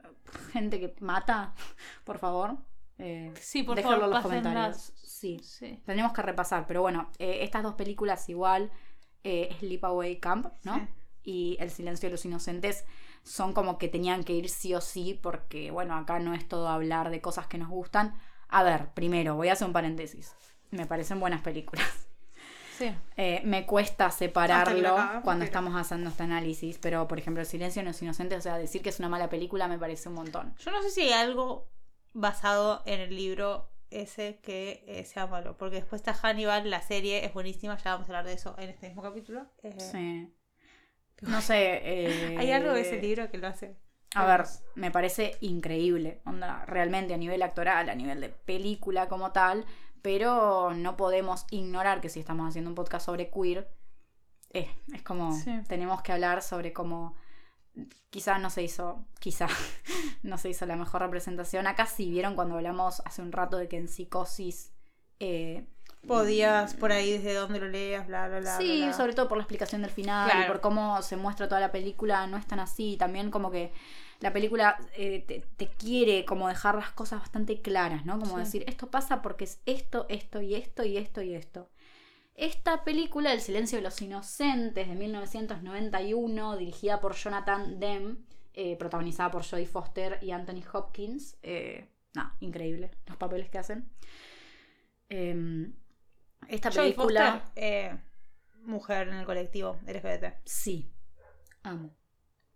eh, 0.00 0.08
gente 0.52 0.78
que 0.80 0.94
mata, 1.00 1.54
por 2.04 2.18
favor. 2.18 2.56
Eh, 2.98 3.32
Sí, 3.40 3.62
por 3.62 3.76
déjenlo 3.76 3.98
favor, 3.98 4.08
en 4.08 4.14
los 4.14 4.22
pásenlas. 4.22 4.42
comentarios. 4.44 4.92
Sí, 4.96 5.38
Sí. 5.42 5.82
tenemos 5.84 6.12
que 6.12 6.22
repasar, 6.22 6.66
pero 6.66 6.82
bueno, 6.82 7.10
eh, 7.18 7.38
estas 7.42 7.62
dos 7.62 7.74
películas 7.74 8.28
igual, 8.28 8.70
eh, 9.26 9.56
Sleepaway 9.58 10.20
Camp, 10.20 10.46
¿no? 10.62 10.74
Sí. 10.76 10.82
Y 11.24 11.56
El 11.60 11.70
silencio 11.70 12.08
de 12.08 12.12
los 12.12 12.24
inocentes 12.24 12.84
son 13.24 13.52
como 13.52 13.76
que 13.78 13.88
tenían 13.88 14.22
que 14.22 14.32
ir 14.34 14.48
sí 14.48 14.72
o 14.74 14.80
sí, 14.80 15.18
porque 15.20 15.72
bueno, 15.72 15.96
acá 15.96 16.20
no 16.20 16.32
es 16.34 16.46
todo 16.46 16.68
hablar 16.68 17.10
de 17.10 17.20
cosas 17.20 17.46
que 17.48 17.58
nos 17.58 17.68
gustan. 17.68 18.14
A 18.48 18.62
ver, 18.62 18.90
primero, 18.94 19.34
voy 19.34 19.48
a 19.48 19.54
hacer 19.54 19.66
un 19.66 19.72
paréntesis. 19.72 20.32
Me 20.70 20.86
parecen 20.86 21.18
buenas 21.20 21.42
películas. 21.42 21.86
Sí. 22.78 22.90
Eh, 23.16 23.40
me 23.44 23.64
cuesta 23.64 24.10
separarlo 24.10 24.94
cuando 25.24 25.40
pero- 25.40 25.44
estamos 25.44 25.74
haciendo 25.74 26.10
este 26.10 26.22
análisis, 26.24 26.76
pero 26.78 27.08
por 27.08 27.18
ejemplo, 27.18 27.40
El 27.40 27.46
silencio 27.46 27.80
de 27.80 27.88
los 27.88 28.02
inocentes, 28.02 28.38
o 28.38 28.42
sea, 28.42 28.58
decir 28.58 28.82
que 28.82 28.90
es 28.90 28.98
una 28.98 29.08
mala 29.08 29.30
película 29.30 29.66
me 29.66 29.78
parece 29.78 30.10
un 30.10 30.14
montón. 30.16 30.54
Yo 30.58 30.70
no 30.70 30.82
sé 30.82 30.90
si 30.90 31.00
hay 31.00 31.12
algo 31.14 31.66
basado 32.12 32.82
en 32.84 33.00
el 33.00 33.16
libro 33.16 33.70
ese 33.90 34.38
que 34.42 34.84
eh, 34.86 35.04
sea 35.04 35.26
malo. 35.26 35.56
Porque 35.56 35.76
después 35.76 36.00
está 36.00 36.12
Hannibal, 36.14 36.68
la 36.70 36.82
serie 36.82 37.24
es 37.24 37.32
buenísima, 37.34 37.76
ya 37.78 37.92
vamos 37.92 38.06
a 38.08 38.10
hablar 38.10 38.24
de 38.26 38.32
eso 38.34 38.54
en 38.58 38.70
este 38.70 38.88
mismo 38.88 39.02
capítulo. 39.02 39.46
Eh, 39.62 39.74
Sí. 39.78 40.32
No 41.22 41.40
sé. 41.40 41.80
eh, 41.82 42.36
Hay 42.38 42.52
algo 42.52 42.72
de 42.74 42.82
ese 42.82 43.00
libro 43.00 43.30
que 43.30 43.38
lo 43.38 43.46
hace. 43.48 43.76
A 44.14 44.26
ver, 44.26 44.44
me 44.74 44.90
parece 44.90 45.36
increíble, 45.40 46.20
onda, 46.26 46.64
realmente 46.66 47.14
a 47.14 47.16
nivel 47.16 47.42
actoral, 47.42 47.88
a 47.88 47.94
nivel 47.94 48.20
de 48.20 48.28
película 48.28 49.08
como 49.08 49.32
tal, 49.32 49.64
pero 50.02 50.72
no 50.74 50.96
podemos 50.96 51.46
ignorar 51.50 52.00
que 52.00 52.08
si 52.10 52.20
estamos 52.20 52.48
haciendo 52.48 52.70
un 52.70 52.74
podcast 52.74 53.06
sobre 53.06 53.30
queer, 53.30 53.68
es 54.50 54.68
como, 55.04 55.32
Sí. 55.32 55.50
tenemos 55.68 56.02
que 56.02 56.12
hablar 56.12 56.42
sobre 56.42 56.72
cómo 56.72 57.14
quizá 58.10 58.38
no 58.38 58.50
se 58.50 58.62
hizo, 58.62 59.04
quizá 59.20 59.48
no 60.22 60.38
se 60.38 60.50
hizo 60.50 60.66
la 60.66 60.76
mejor 60.76 61.02
representación. 61.02 61.66
Acá 61.66 61.86
sí 61.86 62.10
vieron 62.10 62.34
cuando 62.34 62.56
hablamos 62.56 63.02
hace 63.04 63.22
un 63.22 63.32
rato 63.32 63.56
de 63.58 63.68
que 63.68 63.76
en 63.76 63.88
psicosis... 63.88 64.72
eh, 65.20 65.64
Podías 66.06 66.74
por 66.74 66.92
ahí 66.92 67.12
desde 67.18 67.34
donde 67.34 67.58
lo 67.58 67.66
leas, 67.66 68.06
bla, 68.06 68.28
bla, 68.28 68.38
bla. 68.38 68.56
Sí, 68.58 68.76
bla, 68.76 68.86
bla. 68.86 68.92
sobre 68.96 69.12
todo 69.12 69.28
por 69.28 69.38
la 69.38 69.42
explicación 69.42 69.82
del 69.82 69.90
final 69.90 70.44
y 70.44 70.46
por 70.46 70.60
cómo 70.60 71.02
se 71.02 71.16
muestra 71.16 71.48
toda 71.48 71.60
la 71.60 71.72
película, 71.72 72.26
no 72.28 72.36
es 72.36 72.46
tan 72.46 72.60
así. 72.60 72.96
También 72.96 73.30
como 73.32 73.50
que 73.50 73.72
la 74.20 74.32
película 74.32 74.78
eh, 74.96 75.24
te, 75.26 75.40
te 75.56 75.66
quiere 75.66 76.24
como 76.24 76.46
dejar 76.48 76.76
las 76.76 76.90
cosas 76.92 77.18
bastante 77.20 77.60
claras, 77.60 78.04
¿no? 78.06 78.20
Como 78.20 78.34
Sí. 78.34 78.38
decir, 78.38 78.64
esto 78.68 78.88
pasa 78.88 79.20
porque 79.20 79.44
es 79.44 79.58
esto, 79.66 80.06
esto 80.08 80.40
y 80.40 80.54
esto 80.54 80.84
y 80.84 80.96
esto 80.96 81.22
y 81.22 81.34
esto. 81.34 81.68
Esta 82.36 82.84
película, 82.84 83.32
El 83.32 83.40
silencio 83.40 83.78
de 83.78 83.82
los 83.82 84.00
inocentes, 84.02 84.86
de 84.88 84.94
1991, 84.94 86.56
dirigida 86.58 87.00
por 87.00 87.14
Jonathan 87.14 87.80
Demme, 87.80 88.16
eh, 88.52 88.76
protagonizada 88.76 89.30
por 89.30 89.42
Jodie 89.42 89.66
Foster 89.66 90.18
y 90.20 90.32
Anthony 90.32 90.62
Hopkins. 90.72 91.36
Eh, 91.42 91.88
no, 92.14 92.30
increíble 92.40 92.90
los 93.06 93.16
papeles 93.16 93.48
que 93.48 93.58
hacen. 93.58 93.90
Em, 95.08 95.72
esta 96.48 96.70
Jodie 96.70 96.92
película... 96.92 97.40
Foster, 97.40 97.52
eh, 97.64 97.98
mujer 98.64 99.08
en 99.08 99.14
el 99.14 99.24
colectivo 99.26 99.78
LGBT. 99.86 100.34
Sí. 100.44 100.90
Amo. 101.62 101.90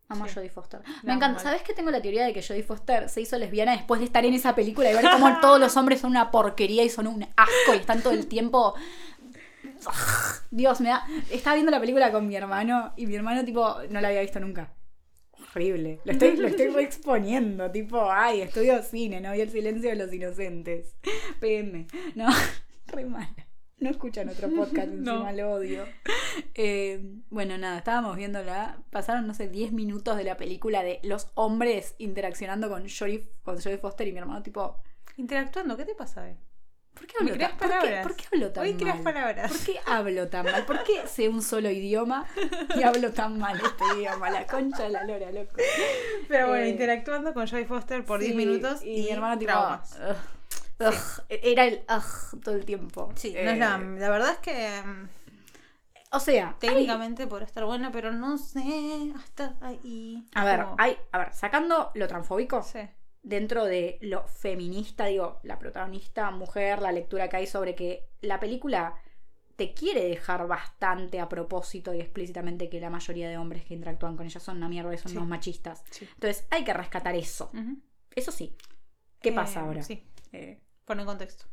Amo 0.08 0.24
Sí. 0.24 0.30
a 0.30 0.34
Jodie 0.34 0.50
Foster. 0.50 0.82
Me 1.04 1.12
encanta. 1.12 1.38
¿Sabes 1.38 1.62
que 1.62 1.72
tengo 1.72 1.90
la 1.90 2.02
teoría 2.02 2.24
de 2.26 2.32
que 2.32 2.42
Jodie 2.42 2.64
Foster 2.64 3.08
se 3.08 3.20
hizo 3.20 3.38
lesbiana 3.38 3.72
después 3.72 4.00
de 4.00 4.06
estar 4.06 4.24
en 4.26 4.34
esa 4.34 4.54
película 4.54 4.90
y 4.90 4.94
ver 4.94 5.04
cómo 5.10 5.28
todos 5.40 5.60
los 5.60 5.76
hombres 5.76 6.00
son 6.00 6.10
una 6.10 6.30
porquería 6.30 6.82
y 6.82 6.90
son 6.90 7.06
un 7.06 7.22
asco 7.36 7.74
y 7.74 7.78
están 7.78 8.02
todo 8.02 8.12
el 8.12 8.26
tiempo. 8.26 8.74
Dios, 10.50 10.80
me 10.80 10.88
da. 10.90 11.06
Estaba 11.30 11.54
viendo 11.54 11.70
la 11.70 11.80
película 11.80 12.10
con 12.12 12.26
mi 12.26 12.36
hermano 12.36 12.92
y 12.96 13.06
mi 13.06 13.14
hermano, 13.14 13.44
tipo, 13.44 13.76
no 13.90 14.00
la 14.00 14.08
había 14.08 14.20
visto 14.20 14.40
nunca. 14.40 14.74
Horrible. 15.32 16.00
Lo 16.04 16.12
estoy, 16.12 16.36
lo 16.36 16.48
estoy 16.48 16.68
reexponiendo. 16.68 17.70
Tipo, 17.70 18.10
ay, 18.10 18.42
estudio 18.42 18.82
cine, 18.82 19.20
no 19.20 19.32
vi 19.32 19.40
el 19.40 19.50
silencio 19.50 19.90
de 19.90 19.96
los 19.96 20.12
inocentes. 20.12 20.96
PM. 21.40 21.86
No, 22.14 22.28
re 22.86 23.04
mala. 23.06 23.34
No 23.78 23.88
escuchan 23.88 24.28
otro 24.28 24.50
podcast, 24.50 24.88
No. 24.92 25.12
encima 25.12 25.32
lo 25.32 25.52
odio. 25.52 25.84
Eh, 26.54 27.00
bueno, 27.30 27.56
nada, 27.56 27.78
estábamos 27.78 28.16
viéndola. 28.16 28.82
Pasaron, 28.90 29.26
no 29.26 29.32
sé, 29.34 29.48
10 29.48 29.72
minutos 29.72 30.16
de 30.18 30.24
la 30.24 30.36
película 30.36 30.82
de 30.82 31.00
los 31.02 31.28
hombres 31.34 31.94
interaccionando 31.98 32.68
con 32.68 32.86
Jodie, 32.88 33.30
con 33.42 33.58
Jodie 33.58 33.78
Foster 33.78 34.06
y 34.06 34.12
mi 34.12 34.18
hermano, 34.18 34.42
tipo, 34.42 34.82
Interactuando, 35.16 35.76
¿qué 35.76 35.84
te 35.84 35.94
pasa 35.94 36.22
hoy? 36.22 36.36
¿Por 37.00 37.06
qué 37.06 37.14
hablo 37.20 37.36
tan, 37.38 37.50
¿por 37.50 37.58
qué- 37.58 37.68
palabras. 37.68 38.02
¿por 38.06 38.16
qué 38.16 38.24
hablo 38.32 38.52
tan 38.52 38.64
Hoy 38.64 38.74
mal? 38.74 39.02
palabras. 39.02 39.50
¿Por 39.52 39.60
qué 39.66 39.80
hablo 39.86 40.28
tan 40.28 40.44
mal? 40.44 40.66
¿Por 40.66 40.82
qué 40.84 41.06
sé 41.06 41.28
un 41.28 41.42
solo 41.42 41.70
idioma 41.70 42.26
y 42.76 42.82
hablo 42.82 43.12
tan 43.12 43.38
mal 43.38 43.56
este 43.60 43.84
idioma? 43.98 44.30
La 44.30 44.46
concha 44.46 44.84
de 44.84 44.90
la 44.90 45.04
lora, 45.04 45.30
loco. 45.32 45.54
Pero 46.28 46.48
bueno, 46.48 46.64
Eh, 46.64 46.68
interactuando 46.68 47.32
con 47.34 47.46
Jodie 47.48 47.64
Foster 47.66 48.04
por 48.04 48.20
10 48.20 48.32
Sí, 48.32 48.36
minutos 48.36 48.82
y, 48.82 49.02
mi 49.02 49.08
hermano, 49.10 49.38
tipo, 49.38 49.50
traumas. 49.52 49.98
ugh, 50.80 50.88
ugh, 50.88 51.24
era 51.28 51.64
el 51.64 51.82
ugh 51.88 52.40
todo 52.42 52.54
el 52.54 52.64
tiempo. 52.64 53.12
Sí, 53.16 53.32
Eh, 53.36 53.44
no 53.44 53.50
es 53.50 53.58
la, 53.58 53.78
la 53.78 54.10
verdad 54.10 54.30
es 54.32 54.38
que 54.38 54.82
mm, 54.84 55.08
O 56.12 56.18
sea, 56.20 56.56
técnicamente 56.58 57.26
podrá 57.28 57.44
estar 57.46 57.64
buena, 57.64 57.92
pero 57.92 58.10
no 58.12 58.36
sé 58.36 59.12
hasta 59.16 59.54
ahí. 59.60 60.26
A 60.34 60.44
ver, 60.44 60.62
Como- 60.64 60.76
hay, 60.78 60.96
a 61.12 61.18
ver, 61.18 61.32
sacando 61.32 61.92
lo 61.94 62.08
transfóbico, 62.08 62.62
Sí. 62.64 62.80
Dentro 63.22 63.64
de 63.64 63.98
lo 64.00 64.26
feminista, 64.28 65.06
digo, 65.06 65.40
la 65.42 65.58
protagonista 65.58 66.30
mujer, 66.30 66.80
la 66.80 66.92
lectura 66.92 67.28
que 67.28 67.36
hay 67.38 67.46
sobre 67.46 67.74
que 67.74 68.08
la 68.20 68.40
película 68.40 68.94
te 69.56 69.74
quiere 69.74 70.04
dejar 70.04 70.46
bastante 70.46 71.20
a 71.20 71.28
propósito 71.28 71.92
y 71.92 72.00
explícitamente 72.00 72.70
que 72.70 72.80
la 72.80 72.88
mayoría 72.88 73.28
de 73.28 73.36
hombres 73.36 73.64
que 73.64 73.74
interactúan 73.74 74.16
con 74.16 74.24
ella 74.24 74.40
son 74.40 74.56
una 74.56 74.68
mierda 74.70 74.94
y 74.94 74.98
son 74.98 75.10
Sí. 75.10 75.16
unos 75.18 75.28
machistas. 75.28 75.84
Sí. 75.90 76.08
Entonces 76.14 76.46
hay 76.50 76.64
que 76.64 76.72
rescatar 76.72 77.14
eso. 77.14 77.50
Eso 78.14 78.32
sí. 78.32 78.56
¿Qué 79.20 79.28
Eh, 79.28 79.32
pasa 79.32 79.60
ahora? 79.60 79.82
Sí, 79.82 80.02
Eh, 80.32 80.60
pon 80.86 80.98
en 81.00 81.06
contexto. 81.06 81.44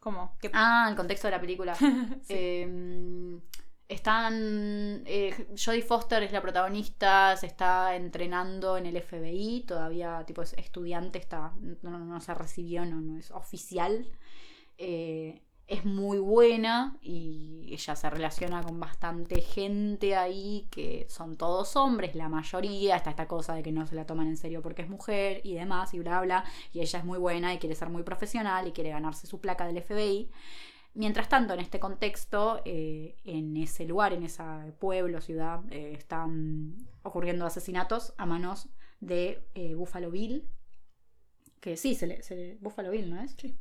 ¿Cómo? 0.00 0.36
¿Qué 0.40 0.50
ah, 0.54 0.86
el 0.90 0.96
contexto 0.96 1.28
de 1.28 1.30
la 1.32 1.40
película. 1.40 1.74
Sí. 2.22 2.34
Eh, 2.36 3.40
están. 3.88 5.02
eh, 5.06 5.48
Jodie 5.62 5.82
Foster 5.82 6.22
es 6.22 6.32
la 6.32 6.40
protagonista, 6.42 7.36
se 7.36 7.46
está 7.46 7.96
entrenando 7.96 8.76
en 8.76 8.86
el 8.86 8.96
FBI, 8.96 9.64
todavía 9.66 10.24
tipo 10.26 10.42
es 10.42 10.54
estudiante, 10.54 11.18
está, 11.18 11.52
no, 11.82 11.98
no- 11.98 12.20
se 12.20 12.34
recibió, 12.34 12.84
no, 12.86 13.00
no 13.00 13.18
es 13.18 13.30
oficial. 13.30 14.08
Eh, 14.78 15.42
es 15.66 15.86
muy 15.86 16.18
buena 16.18 16.98
y 17.00 17.70
ella 17.72 17.96
se 17.96 18.10
relaciona 18.10 18.62
con 18.62 18.78
bastante 18.78 19.40
gente 19.40 20.14
ahí 20.14 20.68
que 20.70 21.06
son 21.08 21.36
todos 21.38 21.74
hombres, 21.76 22.14
la 22.14 22.28
mayoría. 22.28 22.96
Está 22.96 23.10
esta 23.10 23.26
cosa 23.28 23.54
de 23.54 23.62
que 23.62 23.72
no 23.72 23.86
se 23.86 23.94
la 23.94 24.04
toman 24.06 24.26
en 24.28 24.36
serio 24.36 24.60
porque 24.60 24.82
es 24.82 24.88
mujer 24.90 25.40
y 25.42 25.54
demás 25.54 25.94
y 25.94 26.00
bla 26.00 26.20
bla. 26.20 26.44
Y 26.72 26.80
ella 26.80 26.98
es 26.98 27.04
muy 27.06 27.18
buena 27.18 27.54
y 27.54 27.58
quiere 27.58 27.74
ser 27.76 27.88
muy 27.88 28.02
profesional 28.02 28.66
y 28.68 28.72
quiere 28.72 28.90
ganarse 28.90 29.26
su 29.26 29.40
placa 29.40 29.66
del 29.66 29.78
FBI. 29.78 30.30
Mientras 30.94 31.28
tanto, 31.28 31.54
en 31.54 31.60
este 31.60 31.80
contexto, 31.80 32.62
eh, 32.64 33.16
en 33.24 33.56
ese 33.56 33.84
lugar, 33.84 34.12
en 34.12 34.22
ese 34.22 34.42
pueblo, 34.78 35.20
ciudad, 35.20 35.60
eh, 35.70 35.92
están 35.92 36.76
ocurriendo 37.02 37.46
asesinatos 37.46 38.14
a 38.16 38.26
manos 38.26 38.68
de 39.00 39.42
eh, 39.54 39.74
Buffalo 39.74 40.10
Bill. 40.12 40.48
Que 41.60 41.76
sí, 41.76 41.94
se 41.94 42.06
le, 42.06 42.22
se 42.22 42.36
le- 42.36 42.58
Buffalo 42.60 42.90
Bill, 42.90 43.10
¿no 43.10 43.20
es? 43.20 43.34
Sí. 43.38 43.56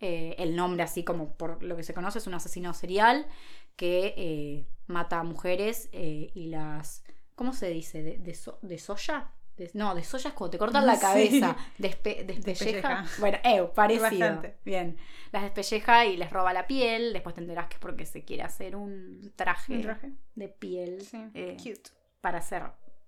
Eh, 0.00 0.36
el 0.38 0.54
nombre, 0.54 0.84
así 0.84 1.02
como 1.02 1.32
por 1.36 1.62
lo 1.64 1.74
que 1.76 1.82
se 1.82 1.94
conoce, 1.94 2.18
es 2.18 2.26
un 2.28 2.34
asesino 2.34 2.72
serial 2.72 3.26
que 3.74 4.66
mata 4.86 5.18
a 5.20 5.24
mujeres 5.24 5.88
y 5.92 6.46
las. 6.46 7.02
¿Cómo 7.34 7.52
se 7.52 7.70
dice? 7.70 8.02
¿De, 8.02 8.18
de, 8.18 8.34
so- 8.34 8.58
de 8.62 8.78
soya? 8.78 9.32
De- 9.58 9.70
no, 9.74 9.94
de 9.94 10.04
soya 10.04 10.28
es 10.28 10.34
cuando 10.34 10.52
te 10.52 10.58
cortan 10.58 10.86
la 10.86 10.94
Sí. 10.94 11.00
cabeza. 11.00 11.56
Despe- 11.78 12.24
despelleja. 12.24 12.44
Despelleja. 12.44 13.04
Bueno, 13.18 13.38
eh, 13.44 13.62
parecido. 13.74 14.02
Bastante. 14.02 14.56
Bien. 14.64 14.96
Las 15.32 15.42
despelleja 15.42 16.06
y 16.06 16.16
les 16.16 16.30
roba 16.30 16.52
la 16.52 16.66
piel. 16.66 17.12
Después 17.12 17.34
te 17.34 17.40
enterás 17.42 17.66
que 17.68 17.74
es 17.74 17.80
porque 17.80 18.06
se 18.06 18.24
quiere 18.24 18.42
hacer 18.44 18.76
un 18.76 19.32
traje, 19.36 19.74
¿Un 19.74 19.82
traje? 19.82 20.12
de 20.36 20.48
piel 20.48 21.02
Sí. 21.02 21.18
eh, 21.34 21.56
Cute. 21.58 21.90
para 22.20 22.40
ser 22.40 22.62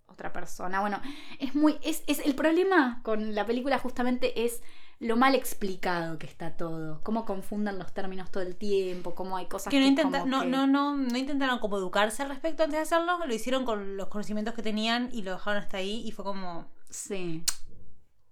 otra 0.06 0.32
persona. 0.32 0.81
Bueno, 0.81 1.01
es 1.39 1.55
muy. 1.55 1.78
Es, 1.82 2.02
es, 2.09 2.18
el 2.20 2.35
problema 2.35 3.01
con 3.05 3.35
la 3.35 3.47
película 3.47 3.78
justamente 3.78 4.44
es 4.44 4.60
lo 5.01 5.16
mal 5.16 5.35
explicado 5.35 6.18
que 6.18 6.27
está 6.27 6.56
todo. 6.56 7.01
Cómo 7.02 7.24
confundan 7.24 7.78
los 7.78 7.93
términos 7.93 8.31
todo 8.31 8.43
el 8.43 8.55
tiempo, 8.55 9.14
cómo 9.14 9.36
hay 9.36 9.47
cosas 9.47 9.70
Que 9.70 9.78
no, 9.81 9.85
que 9.85 9.89
intenta, 9.89 10.20
como 10.20 10.31
no, 10.31 10.40
que- 10.43 10.48
no, 10.48 10.66
no, 10.66 10.94
no 10.97 11.16
intentaron 11.18 11.59
como 11.59 11.78
educarse 11.78 12.22
al 12.22 12.28
respecto 12.28 12.62
antes 12.62 12.77
de 12.78 12.82
hacerlo, 12.82 13.18
lo 13.27 13.35
hicieron 13.35 13.64
con 13.64 13.97
los 13.97 14.09
conocimientos 14.09 14.55
que 14.55 14.62
tenían 14.62 15.09
y 15.12 15.22
lo 15.22 15.32
dejaron 15.32 15.62
hasta 15.62 15.78
ahí 15.78 16.02
y 16.06 16.12
fue 16.12 16.24
como 16.24 16.66
Sí. 16.90 17.43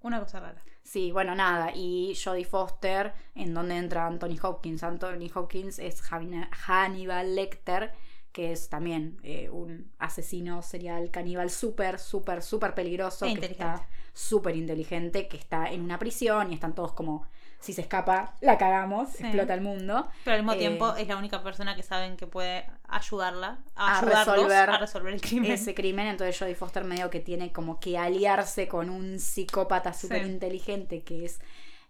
una 0.02 0.20
cosa 0.20 0.40
rara. 0.40 0.62
Sí, 0.82 1.10
bueno, 1.12 1.34
nada. 1.34 1.72
Y 1.74 2.14
Jodie 2.22 2.44
Foster, 2.46 3.12
en 3.34 3.52
donde 3.52 3.76
entra 3.76 4.06
Anthony 4.06 4.36
Hopkins. 4.42 4.82
Anthony 4.82 5.30
Hopkins 5.34 5.78
es 5.78 6.00
Hannibal 6.02 7.34
Lecter, 7.34 7.92
que 8.32 8.52
es 8.52 8.68
también 8.68 9.18
eh, 9.22 9.50
un 9.50 9.90
asesino 9.98 10.62
serial 10.62 11.10
caníbal 11.10 11.50
súper, 11.50 11.98
súper, 11.98 12.42
súper 12.42 12.74
peligroso. 12.74 13.26
E 13.26 13.34
que 13.34 13.46
está 13.46 13.86
súper 14.18 14.56
inteligente, 14.56 15.28
que 15.28 15.36
está 15.36 15.70
en 15.70 15.82
una 15.82 15.98
prisión 15.98 16.50
y 16.50 16.54
están 16.54 16.74
todos 16.74 16.92
como, 16.92 17.26
si 17.60 17.72
se 17.72 17.82
escapa, 17.82 18.34
la 18.40 18.58
cagamos, 18.58 19.10
Sí. 19.10 19.22
explota 19.22 19.54
el 19.54 19.60
mundo. 19.60 20.08
Pero 20.24 20.34
al 20.36 20.42
mismo 20.42 20.54
Eh, 20.54 20.58
tiempo 20.58 20.94
es 20.96 21.06
la 21.06 21.16
única 21.16 21.42
persona 21.42 21.76
que 21.76 21.82
saben 21.84 22.16
que 22.16 22.26
puede 22.26 22.66
ayudarla 22.88 23.58
a, 23.76 23.98
A 23.98 24.00
resolver 24.00 24.70
a 24.70 24.78
resolver 24.78 25.14
el 25.14 25.20
crimen. 25.20 25.52
ese 25.52 25.72
crimen. 25.74 26.08
Entonces 26.08 26.36
Jodie 26.38 26.56
Foster 26.56 26.82
medio 26.84 27.10
que 27.10 27.20
tiene 27.20 27.52
como 27.52 27.78
que 27.78 27.96
aliarse 27.96 28.66
con 28.66 28.90
un 28.90 29.20
psicópata 29.20 29.92
súper 29.92 30.26
inteligente 30.26 31.02
que 31.04 31.24
es 31.24 31.40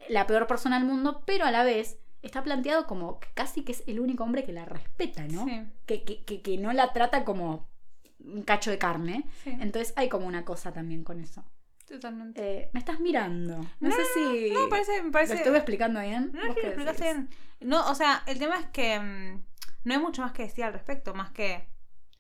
la 0.09 0.27
peor 0.27 0.47
persona 0.47 0.79
del 0.79 0.87
mundo, 0.87 1.23
pero 1.27 1.45
a 1.47 1.51
la 1.51 1.65
vez 1.65 1.99
está 2.23 2.43
planteado 2.43 2.87
como 2.87 3.21
que 3.21 3.29
casi 3.35 3.63
que 3.65 3.73
es 3.73 3.85
el 3.87 4.01
único 4.01 4.25
hombre 4.25 4.45
que 4.45 4.53
la 4.53 4.65
respeta, 4.67 5.27
¿no? 5.29 5.45
Sí. 5.47 5.63
Que, 5.87 6.03
que, 6.05 6.25
que, 6.25 6.43
que 6.43 6.59
no 6.59 6.73
la 6.73 6.93
trata 6.93 7.25
como 7.25 7.69
un 8.21 8.43
cacho 8.43 8.71
de 8.71 8.79
carne. 8.79 9.25
Entonces 9.47 9.95
hay 9.97 10.09
como 10.11 10.27
una 10.27 10.45
cosa 10.45 10.73
también 10.73 11.05
con 11.05 11.21
eso. 11.21 11.43
Totalmente. 11.89 12.43
Eh, 12.63 12.71
me 12.73 12.81
estás 12.81 13.01
mirando. 13.01 13.59
No, 13.81 13.89
No, 13.89 13.95
sé 13.95 14.03
si... 14.15 14.51
No, 14.53 14.63
me 14.65 14.69
parece, 14.69 15.03
me 15.03 15.11
parece. 15.11 15.35
¿Lo 15.35 15.39
estuve 15.41 15.57
explicando 15.59 16.01
bien? 16.01 16.31
No, 16.35 16.47
¿Vos 16.47 16.55
sí, 16.55 16.61
lo 16.63 16.69
explicaste 16.69 17.03
bien. 17.05 17.31
No, 17.61 17.89
o 17.91 17.95
sea, 17.95 18.23
el 18.27 18.39
tema 18.39 18.59
es 18.61 18.67
que 18.67 18.99
mm, 19.01 19.43
no 19.85 19.95
hay 19.95 20.01
mucho 20.01 20.23
más 20.23 20.33
que 20.33 20.43
decir 20.43 20.65
al 20.65 20.73
respecto, 20.73 21.15
más 21.15 21.31
que 21.31 21.69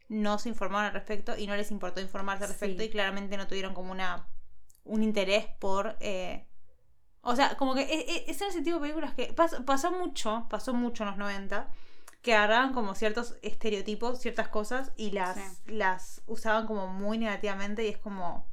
no 0.08 0.38
se 0.38 0.48
informaron 0.48 0.86
al 0.86 0.92
respecto 0.94 1.36
y 1.36 1.46
no 1.46 1.54
les 1.54 1.70
importó 1.70 2.00
informarse 2.00 2.44
al 2.44 2.50
respecto 2.50 2.80
Sí. 2.82 2.86
y 2.88 2.90
claramente 2.90 3.36
no 3.36 3.46
tuvieron 3.46 3.74
como 3.74 3.92
una 3.92 4.26
un 4.84 5.02
interés 5.02 5.44
por 5.60 5.96
eh, 6.00 6.46
o 7.20 7.36
sea, 7.36 7.58
como 7.58 7.74
que 7.74 7.82
es, 7.82 8.04
es- 8.08 8.28
es 8.36 8.40
en 8.40 8.48
ese 8.48 8.62
tipo 8.62 8.76
de 8.76 8.80
películas 8.80 9.12
que 9.14 9.34
pas- 9.36 9.62
pasó 9.66 9.90
mucho, 9.92 10.46
pasó 10.48 10.72
mucho 10.72 11.02
en 11.02 11.10
los 11.10 11.18
90 11.18 11.68
que 12.22 12.34
agarraban 12.34 12.72
como 12.72 12.94
ciertos 12.94 13.36
estereotipos, 13.42 14.18
ciertas 14.18 14.48
cosas 14.48 14.92
y 14.96 15.10
las, 15.10 15.36
Sí. 15.36 15.72
las 15.74 16.22
usaban 16.26 16.66
como 16.66 16.86
muy 16.88 17.18
negativamente 17.18 17.84
y 17.84 17.88
es 17.88 17.98
como 17.98 18.50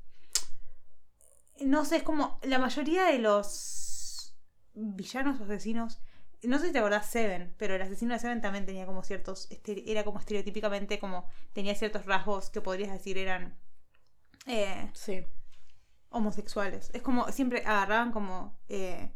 no 1.62 1.86
sé, 1.86 1.98
es 1.98 2.04
como 2.04 2.40
la 2.44 2.60
mayoría 2.60 3.06
de 3.06 3.20
los 3.20 4.36
villanos 4.74 5.40
o 5.40 5.44
asesinos. 5.46 6.00
No 6.44 6.60
sé 6.60 6.68
si 6.68 6.74
te 6.74 6.80
acordás 6.80 7.08
Seven, 7.10 7.56
pero 7.58 7.76
el 7.76 7.82
asesino 7.82 8.14
de 8.14 8.20
Seven 8.20 8.42
también 8.42 8.66
tenía 8.66 8.86
como 8.86 9.04
ciertos. 9.04 9.48
Era 9.66 10.04
como 10.04 10.20
estereotípicamente 10.20 11.00
como. 11.00 11.28
Tenía 11.54 11.74
ciertos 11.76 12.06
rasgos 12.06 12.50
que 12.50 12.62
podrías 12.62 12.92
decir 12.92 13.18
eran. 13.18 13.58
eh, 14.48 14.90
Sí. 14.94 15.26
homosexuales. 16.10 16.92
Es 16.94 17.02
como. 17.02 17.32
Siempre 17.32 17.60
agarraban 17.66 18.12
como. 18.12 18.58
eh, 18.70 19.12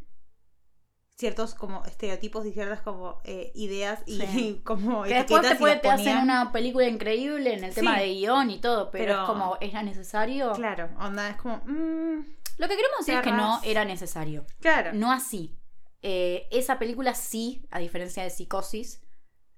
ciertos 1.19 1.53
como 1.53 1.83
estereotipos 1.83 2.45
y 2.45 2.53
ciertas 2.53 2.79
como 2.81 3.19
eh, 3.25 3.51
ideas 3.53 3.99
y 4.05 4.21
Sí. 4.21 4.61
como 4.63 5.03
Que 5.03 5.15
después 5.15 5.41
te, 5.41 5.53
y 5.53 5.57
puede- 5.57 5.75
te 5.75 5.89
hacen 5.89 6.17
una 6.17 6.53
película 6.53 6.87
increíble 6.87 7.53
en 7.53 7.65
el 7.65 7.73
tema 7.75 7.99
de 7.99 8.07
guion 8.13 8.49
y 8.49 8.61
todo, 8.61 8.89
pero, 8.89 9.03
Pero- 9.05 9.21
es 9.23 9.27
como, 9.27 9.57
¿era 9.59 9.83
necesario? 9.83 10.53
Claro, 10.53 10.89
onda, 10.97 11.29
es 11.29 11.35
como. 11.35 11.57
mm, 11.65 12.25
Lo 12.57 12.67
que 12.67 12.75
queremos 12.75 12.99
decir 12.99 13.15
es 13.15 13.21
que 13.21 13.31
no 13.33 13.59
era 13.63 13.83
necesario. 13.85 14.45
claro. 14.61 14.91
No 14.93 15.11
así. 15.11 15.55
Eh, 16.01 16.47
esa 16.51 16.79
película 16.79 17.13
sí, 17.13 17.65
a 17.71 17.79
diferencia 17.79 18.23
de 18.23 18.29
Psicosis, 18.29 19.01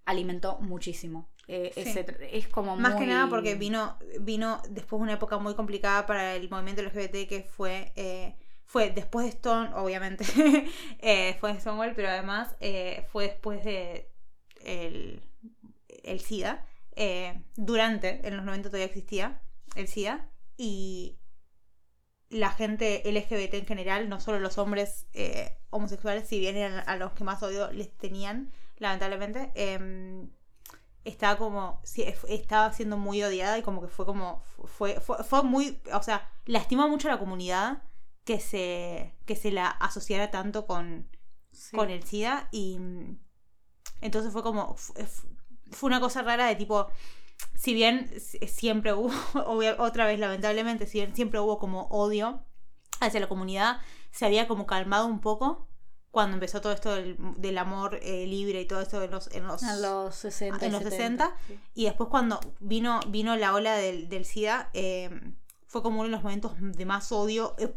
alimentó 0.06 0.58
muchísimo. 0.62 1.30
Eh, 1.48 1.72
Sí. 1.76 1.82
ese 1.82 2.06
tr- 2.06 2.28
es 2.32 2.48
como 2.48 2.76
Más 2.76 2.96
que 2.96 3.06
nada 3.06 3.28
porque 3.30 3.54
vino, 3.56 3.98
vino 4.22 4.62
después 4.70 5.00
de 5.00 5.04
una 5.04 5.14
época 5.14 5.38
muy 5.38 5.54
complicada 5.54 6.08
para 6.08 6.36
el 6.36 6.50
movimiento 6.50 6.82
LGBT 6.82 7.28
que 7.28 7.44
fue, 7.44 7.92
eh, 7.96 8.36
fue 8.72 8.90
después 8.90 9.26
de 9.26 9.32
Stone, 9.32 9.72
obviamente, 9.76 10.24
eh, 11.00 11.26
después 11.26 11.56
de 11.56 11.60
Stonewall, 11.60 11.94
pero 11.94 12.08
además 12.08 12.56
eh, 12.62 13.06
fue 13.12 13.28
después 13.28 13.66
de 13.66 14.10
el, 14.64 15.22
el 16.04 16.22
SIDA. 16.22 16.66
eh, 16.96 17.44
durante, 17.58 18.26
en 18.26 18.38
los 18.38 18.46
90 18.46 18.70
todavía 18.70 18.86
existía 18.86 19.42
el 19.76 19.90
SIDA. 19.90 20.30
Y 20.56 21.20
la 22.30 22.52
gente 22.52 23.02
LGBT 23.04 23.56
en 23.56 23.66
general, 23.66 24.08
no 24.08 24.22
solo 24.22 24.40
los 24.40 24.58
hombres 24.58 25.06
eh, 25.12 25.58
homosexuales, 25.70 26.30
si 26.30 26.40
bien 26.40 26.56
eran 26.56 26.88
a 26.88 26.96
los 26.96 27.12
que 27.12 27.26
más 27.26 27.44
odio 27.44 27.74
les 27.74 27.92
tenían, 27.98 28.54
lamentablemente, 28.78 29.52
em, 29.56 30.30
estaba 31.04 31.38
como 31.38 31.82
estaba 32.30 32.72
siendo 32.72 32.96
muy 32.96 33.22
odiada 33.22 33.58
y 33.58 33.64
como 33.64 33.82
que 33.82 33.88
fue 33.90 34.06
como 34.06 34.44
fue 34.66 35.02
fue, 35.02 35.24
fue 35.24 35.44
muy 35.44 35.82
o 35.92 36.04
sea 36.04 36.30
lastimó 36.46 36.88
mucho 36.88 37.08
a 37.08 37.14
la 37.14 37.18
comunidad 37.18 37.82
que 38.26 38.40
se 38.40 39.16
que 39.26 39.36
se 39.36 39.52
la 39.52 39.68
asociara 39.68 40.32
tanto 40.32 40.66
con 40.68 41.10
Sí. 41.52 41.76
con 41.76 41.90
el 41.90 42.02
SIDA 42.04 42.48
y 42.52 42.80
mm, 42.80 43.20
entonces 44.02 44.32
fue 44.32 44.42
como 44.42 44.76
f- 44.78 45.06
fue 45.72 45.88
una 45.88 46.00
cosa 46.00 46.22
rara 46.22 46.48
de 46.48 46.56
tipo 46.56 46.88
si 47.56 47.74
bien 47.74 48.10
s- 48.16 48.40
siempre 48.48 48.94
hubo 48.94 49.12
otra 49.80 50.06
vez 50.06 50.18
lamentablemente 50.20 50.88
si 50.88 51.00
bien 51.00 51.14
siempre 51.16 51.40
hubo 51.42 51.60
como 51.60 51.88
odio 51.90 52.46
hacia 53.02 53.20
la 53.20 53.28
comunidad 53.28 53.82
se 54.12 54.26
había 54.26 54.48
como 54.48 54.66
calmado 54.66 55.08
un 55.08 55.20
poco 55.20 55.68
cuando 56.10 56.36
empezó 56.36 56.62
todo 56.62 56.72
esto 56.74 56.96
del, 56.96 57.18
del 57.38 57.58
amor 57.58 58.00
eh, 58.02 58.26
libre 58.28 58.62
y 58.62 58.66
todo 58.68 58.82
esto 58.82 59.02
en 59.04 59.12
los, 59.12 59.30
en 59.34 59.46
los, 59.48 59.64
En 59.64 59.82
los 59.82 60.16
60. 60.16 60.64
y 60.64 60.68
en 60.68 60.72
los 60.74 60.84
70, 60.84 61.26
60, 61.26 61.38
sí. 61.48 61.60
y 61.74 61.86
después 61.86 62.10
cuando 62.10 62.40
vino, 62.60 63.00
vino 63.08 63.36
la 63.38 63.54
ola 63.54 63.76
del, 63.76 64.10
del 64.10 64.26
SIDA, 64.26 64.70
eh, 64.74 65.10
fue 65.72 65.82
como 65.82 66.02
uno 66.02 66.10
de 66.10 66.12
los 66.12 66.24
momentos 66.24 66.52
de 66.60 66.86
más 66.86 67.12
odio, 67.14 67.56
eh, 67.58 67.74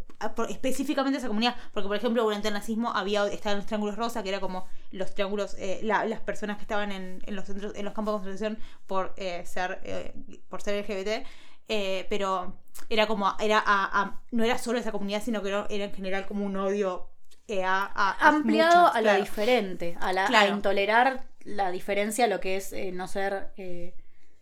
específicamente 0.48 1.16
a 1.16 1.20
esa 1.20 1.28
comunidad. 1.28 1.54
Porque, 1.72 1.86
por 1.86 1.96
ejemplo, 1.96 2.24
durante 2.24 2.48
el 2.48 2.54
nazismo 2.54 2.90
había 2.92 3.24
estaban 3.28 3.58
los 3.58 3.66
triángulos 3.66 3.96
rosa, 3.96 4.22
que 4.22 4.30
era 4.30 4.40
como 4.40 4.66
los 4.90 5.14
triángulos, 5.14 5.54
eh, 5.58 5.80
la- 5.82 6.04
las 6.04 6.20
personas 6.20 6.56
que 6.56 6.62
estaban 6.62 6.90
en, 6.90 7.22
en 7.24 7.36
los 7.36 7.44
centros, 7.46 7.72
en 7.76 7.84
los 7.84 7.94
campos 7.94 8.14
de 8.14 8.18
concentración 8.26 8.58
por 8.86 9.14
eh, 9.16 9.44
ser 9.46 9.80
eh, 9.84 10.12
por 10.48 10.60
ser 10.60 10.74
LGBT. 10.74 11.24
eh, 11.68 12.06
pero 12.10 12.54
era 12.90 13.06
como, 13.06 13.32
era 13.40 13.58
a- 13.58 14.02
a- 14.02 14.20
no 14.32 14.44
era 14.44 14.58
solo 14.58 14.78
esa 14.78 14.92
comunidad, 14.92 15.22
sino 15.22 15.40
que 15.42 15.48
era, 15.48 15.66
era 15.70 15.84
en 15.84 15.92
general 15.94 16.26
como 16.26 16.44
un 16.44 16.56
odio 16.56 17.08
eh, 17.48 17.62
a, 17.64 17.84
Ampliado 18.20 18.80
muchos, 18.82 18.96
a 18.96 19.00
lo 19.00 19.04
claro. 19.04 19.20
diferente, 19.20 19.96
a, 20.00 20.12
la, 20.12 20.26
a 20.26 20.48
intolerar 20.48 21.24
la 21.44 21.70
diferencia, 21.70 22.26
lo 22.26 22.40
que 22.40 22.56
es 22.56 22.74
no 22.92 23.06
ser 23.06 23.52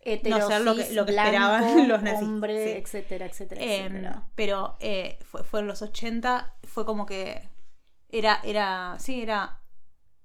eh, 0.03 0.21
No 0.29 0.47
ser 0.49 0.61
lo 0.63 0.75
que- 0.75 0.93
lo 0.93 1.07
que 1.07 1.13
blanco, 1.13 1.29
esperaban 1.31 1.89
los 1.89 2.03
nazis, 2.03 2.23
hombre, 2.29 2.65
sí. 2.65 2.71
etcétera, 2.79 3.27
etcétera, 3.27 3.61
Em, 3.63 3.87
etcétera. 3.97 4.29
pero 4.35 4.77
eh, 4.81 5.19
fue, 5.23 5.45
fue 5.45 5.61
en 5.61 5.67
los 5.69 5.81
80, 5.83 6.55
fue 6.65 6.85
como 6.85 7.07
que 7.07 7.49
era, 8.09 8.41
era, 8.45 8.97
sí, 8.99 9.23
era 9.23 9.59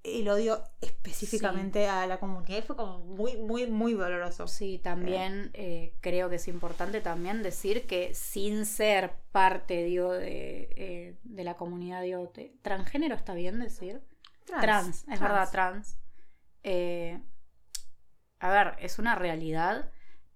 el 0.04 0.28
odio 0.30 0.64
específicamente 0.80 1.88
a 1.88 2.08
la 2.08 2.18
comunidad 2.20 2.64
fue 2.64 2.76
como 2.78 3.00
muy, 3.00 3.36
muy, 3.38 3.68
muy 3.68 3.94
doloroso. 3.94 4.48
Sí, 4.48 4.80
también 4.82 5.50
eh, 5.54 5.96
creo 6.00 6.30
que 6.30 6.38
es 6.38 6.48
importante 6.48 7.02
también 7.02 7.44
decir 7.44 7.86
que 7.88 8.14
sin 8.14 8.66
ser 8.66 9.16
parte, 9.34 9.84
digo, 9.84 10.14
de, 10.14 10.70
eh, 10.78 11.18
de 11.24 11.44
la 11.44 11.56
comunidad, 11.56 12.02
digo, 12.04 12.32
de- 12.34 12.56
transgénero 12.62 13.16
está 13.16 13.34
bien 13.34 13.60
decir. 13.60 14.02
Trans, 14.46 15.06
es 15.10 15.20
verdad, 15.20 15.50
trans. 15.52 15.98
Eh, 16.64 17.20
a 18.40 18.50
ver, 18.50 18.76
es 18.80 19.00
una 19.00 19.16
realidad 19.16 19.90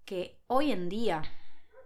que 0.04 0.40
hoy 0.46 0.72
en 0.72 0.88
día 0.88 1.22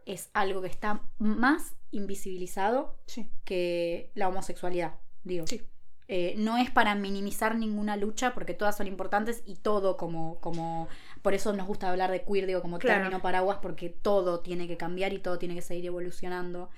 es 0.07 0.31
algo 0.35 0.63
que 0.63 0.69
está 0.69 1.03
más 1.19 1.75
invisibilizado 1.91 2.97
Sí. 3.07 3.29
que 3.45 4.11
la 4.15 4.29
homosexualidad, 4.29 4.95
digo. 5.25 5.47
Sí. 5.47 5.63
Eh, 6.09 6.35
no 6.39 6.57
es 6.57 6.71
para 6.71 6.95
minimizar 6.95 7.57
ninguna 7.57 7.97
lucha 7.97 8.33
porque 8.33 8.55
todas 8.55 8.77
son 8.77 8.87
importantes 8.87 9.43
y 9.45 9.57
todo 9.57 9.97
como, 9.97 10.39
como 10.41 10.89
por 11.21 11.35
eso 11.35 11.53
nos 11.53 11.67
gusta 11.67 11.91
hablar 11.91 12.13
de 12.13 12.23
queer, 12.25 12.47
digo, 12.47 12.63
como 12.63 12.79
Claro. 12.79 13.01
término 13.01 13.21
paraguas 13.21 13.59
porque 13.61 13.89
todo 13.91 14.39
tiene 14.41 14.69
que 14.69 14.77
cambiar 14.77 15.13
y 15.13 15.19
todo 15.19 15.39
tiene 15.39 15.57
que 15.57 15.63
seguir 15.63 15.87
evolucionando. 15.87 16.71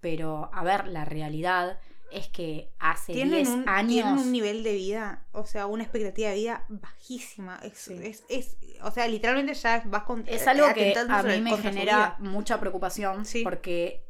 Pero, 0.00 0.50
a 0.52 0.64
ver, 0.64 0.88
la 0.88 1.04
realidad 1.04 1.78
es 2.12 2.28
que 2.28 2.70
hace 2.78 3.12
10 3.12 3.28
Tienen 3.28 3.48
un, 3.48 3.68
años... 3.68 3.88
tienen 3.92 4.18
un 4.18 4.32
nivel 4.32 4.62
de 4.62 4.74
vida, 4.74 5.24
o 5.32 5.44
sea, 5.46 5.66
una 5.66 5.82
expectativa 5.82 6.30
de 6.30 6.34
vida 6.36 6.64
bajísima. 6.68 7.58
Es, 7.62 7.78
Sí. 7.78 7.98
es, 8.02 8.24
es- 8.28 8.56
o 8.82 8.90
sea, 8.90 9.08
literalmente 9.08 9.54
ya 9.54 9.82
vas 9.86 10.02
con 10.04 10.24
Es 10.26 10.46
algo 10.46 10.66
que 10.74 10.90
atentando 10.92 11.14
a 11.14 11.22
mí 11.22 11.40
me 11.40 11.56
genera 11.56 12.16
mucha 12.18 12.58
preocupación 12.60 13.24
Sí. 13.24 13.42
porque 13.42 14.04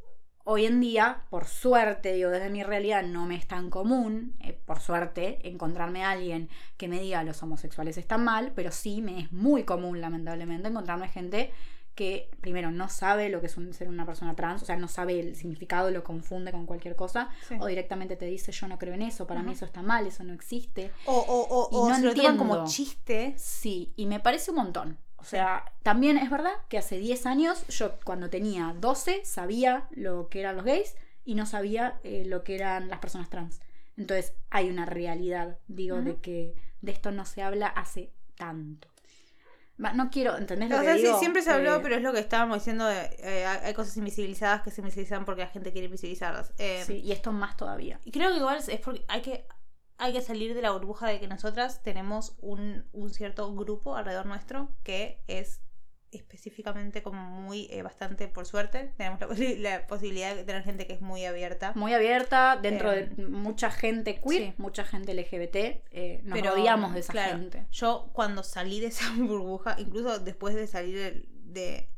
hoy 0.44 0.66
en 0.66 0.80
día, 0.80 1.24
por 1.30 1.46
suerte, 1.46 2.12
digo, 2.14 2.30
desde 2.30 2.50
mi 2.50 2.62
realidad 2.64 3.02
no 3.04 3.26
me 3.26 3.36
es 3.36 3.46
tan 3.46 3.70
común, 3.70 4.34
eh, 4.40 4.58
por 4.64 4.80
suerte, 4.80 5.38
encontrarme 5.48 6.02
a 6.04 6.10
alguien 6.10 6.48
que 6.76 6.88
me 6.88 6.98
diga 7.00 7.22
los 7.22 7.40
homosexuales 7.42 7.96
están 7.96 8.24
mal, 8.24 8.52
pero 8.56 8.72
sí 8.72 9.02
me 9.02 9.20
es 9.20 9.32
muy 9.32 9.62
común, 9.64 10.00
lamentablemente, 10.00 10.68
encontrarme 10.68 11.08
gente 11.08 11.52
que 11.94 12.30
primero 12.40 12.70
no 12.70 12.88
sabe 12.88 13.28
lo 13.28 13.40
que 13.40 13.46
es 13.46 13.56
un- 13.56 13.72
ser 13.74 13.88
una 13.88 14.06
persona 14.06 14.34
trans, 14.34 14.62
o 14.62 14.64
sea, 14.64 14.76
no 14.76 14.88
sabe 14.88 15.20
el 15.20 15.36
significado, 15.36 15.90
lo 15.90 16.02
confunde 16.02 16.50
con 16.50 16.64
cualquier 16.66 16.96
cosa, 16.96 17.28
Sí. 17.48 17.56
o 17.60 17.66
directamente 17.66 18.16
te 18.16 18.24
dice 18.26 18.50
yo 18.52 18.66
no 18.68 18.78
creo 18.78 18.94
en 18.94 19.02
eso, 19.02 19.26
para 19.26 19.42
mí 19.42 19.52
eso 19.52 19.64
está 19.66 19.82
mal, 19.82 20.06
eso 20.06 20.24
no 20.24 20.32
existe. 20.32 20.90
O, 21.06 21.12
o, 21.14 21.46
o, 21.48 21.68
Y 21.70 21.76
o 21.76 21.88
no 21.90 21.96
se 21.96 22.02
lo 22.02 22.14
toman 22.14 22.36
como 22.38 22.64
chiste. 22.66 23.34
Sí, 23.36 23.92
y 23.96 24.06
me 24.06 24.20
parece 24.20 24.50
un 24.50 24.56
montón. 24.56 24.98
O 25.16 25.24
sea, 25.24 25.64
también 25.84 26.16
es 26.16 26.30
verdad 26.30 26.52
que 26.68 26.78
hace 26.78 26.98
10 26.98 27.26
años, 27.26 27.64
yo 27.68 27.98
cuando 28.04 28.28
tenía 28.30 28.74
12 28.80 29.24
sabía 29.24 29.86
lo 29.92 30.28
que 30.28 30.40
eran 30.40 30.56
los 30.56 30.64
gays 30.64 30.96
y 31.24 31.34
no 31.36 31.46
sabía 31.46 32.00
eh, 32.02 32.24
lo 32.26 32.42
que 32.42 32.56
eran 32.56 32.88
las 32.88 32.98
personas 32.98 33.30
trans. 33.30 33.60
Entonces 33.96 34.32
hay 34.50 34.68
una 34.70 34.84
realidad, 34.86 35.58
digo, 35.68 36.00
de 36.00 36.16
que 36.16 36.54
de 36.80 36.90
esto 36.90 37.12
no 37.12 37.24
se 37.24 37.42
habla 37.42 37.68
hace 37.68 38.10
tanto. 38.36 38.88
No 39.78 40.10
quiero, 40.10 40.36
¿entendés 40.36 40.70
lo 40.70 40.76
O 40.76 40.80
que 40.80 40.84
sea, 40.84 40.96
sí, 40.96 41.18
siempre 41.18 41.42
se 41.42 41.50
habló, 41.50 41.76
Eh, 41.76 41.80
pero 41.82 41.96
es 41.96 42.02
lo 42.02 42.12
que 42.12 42.20
estábamos 42.20 42.58
diciendo. 42.58 42.84
de, 42.86 43.00
eh, 43.18 43.46
hay 43.46 43.58
hay 43.64 43.74
cosas 43.74 43.96
invisibilizadas 43.96 44.62
que 44.62 44.70
se 44.70 44.80
invisibilizan 44.80 45.24
porque 45.24 45.42
la 45.42 45.48
gente 45.48 45.72
quiere 45.72 45.86
invisibilizarlas. 45.86 46.52
Eh, 46.58 46.82
sí, 46.86 47.00
y 47.00 47.12
esto 47.12 47.32
más 47.32 47.56
todavía. 47.56 48.00
Y 48.04 48.12
creo 48.12 48.30
que 48.30 48.36
igual 48.36 48.58
es 48.58 48.80
porque 48.80 49.04
hay 49.08 49.22
que, 49.22 49.46
hay 49.98 50.12
que 50.12 50.20
salir 50.20 50.54
de 50.54 50.62
la 50.62 50.70
burbuja 50.70 51.08
de 51.08 51.18
que 51.20 51.26
nosotras 51.26 51.82
tenemos 51.82 52.36
un, 52.40 52.84
un 52.92 53.10
cierto 53.10 53.52
grupo 53.54 53.96
alrededor 53.96 54.26
nuestro 54.26 54.68
que 54.82 55.22
es 55.26 55.60
específicamente 56.12 57.02
como 57.02 57.22
muy, 57.22 57.68
eh, 57.70 57.82
bastante, 57.82 58.28
por 58.28 58.46
suerte, 58.46 58.92
tenemos 58.96 59.20
la, 59.20 59.28
posi- 59.30 59.58
la 59.58 59.86
posibilidad 59.86 60.34
de 60.36 60.44
tener 60.44 60.62
gente 60.62 60.86
que 60.86 60.92
es 60.94 61.00
muy 61.00 61.24
abierta. 61.24 61.72
Muy 61.74 61.92
abierta, 61.94 62.56
dentro 62.60 62.92
Eh, 62.92 63.06
de 63.16 63.26
mucha 63.26 63.70
gente 63.70 64.20
queer, 64.20 64.52
sí. 64.52 64.54
mucha 64.58 64.84
gente 64.84 65.12
LGBT, 65.12 65.82
eh, 65.90 66.20
nos 66.24 66.38
Pero, 66.38 66.50
rodeamos 66.50 66.94
de 66.94 67.00
esa 67.00 67.12
claro, 67.12 67.38
gente. 67.38 67.66
Yo 67.70 68.10
cuando 68.12 68.42
salí 68.42 68.80
de 68.80 68.86
esa 68.88 69.04
burbuja, 69.16 69.76
incluso 69.78 70.18
después 70.18 70.54
de 70.54 70.66
salir 70.66 70.96
del, 70.98 71.28
de, 71.30 71.88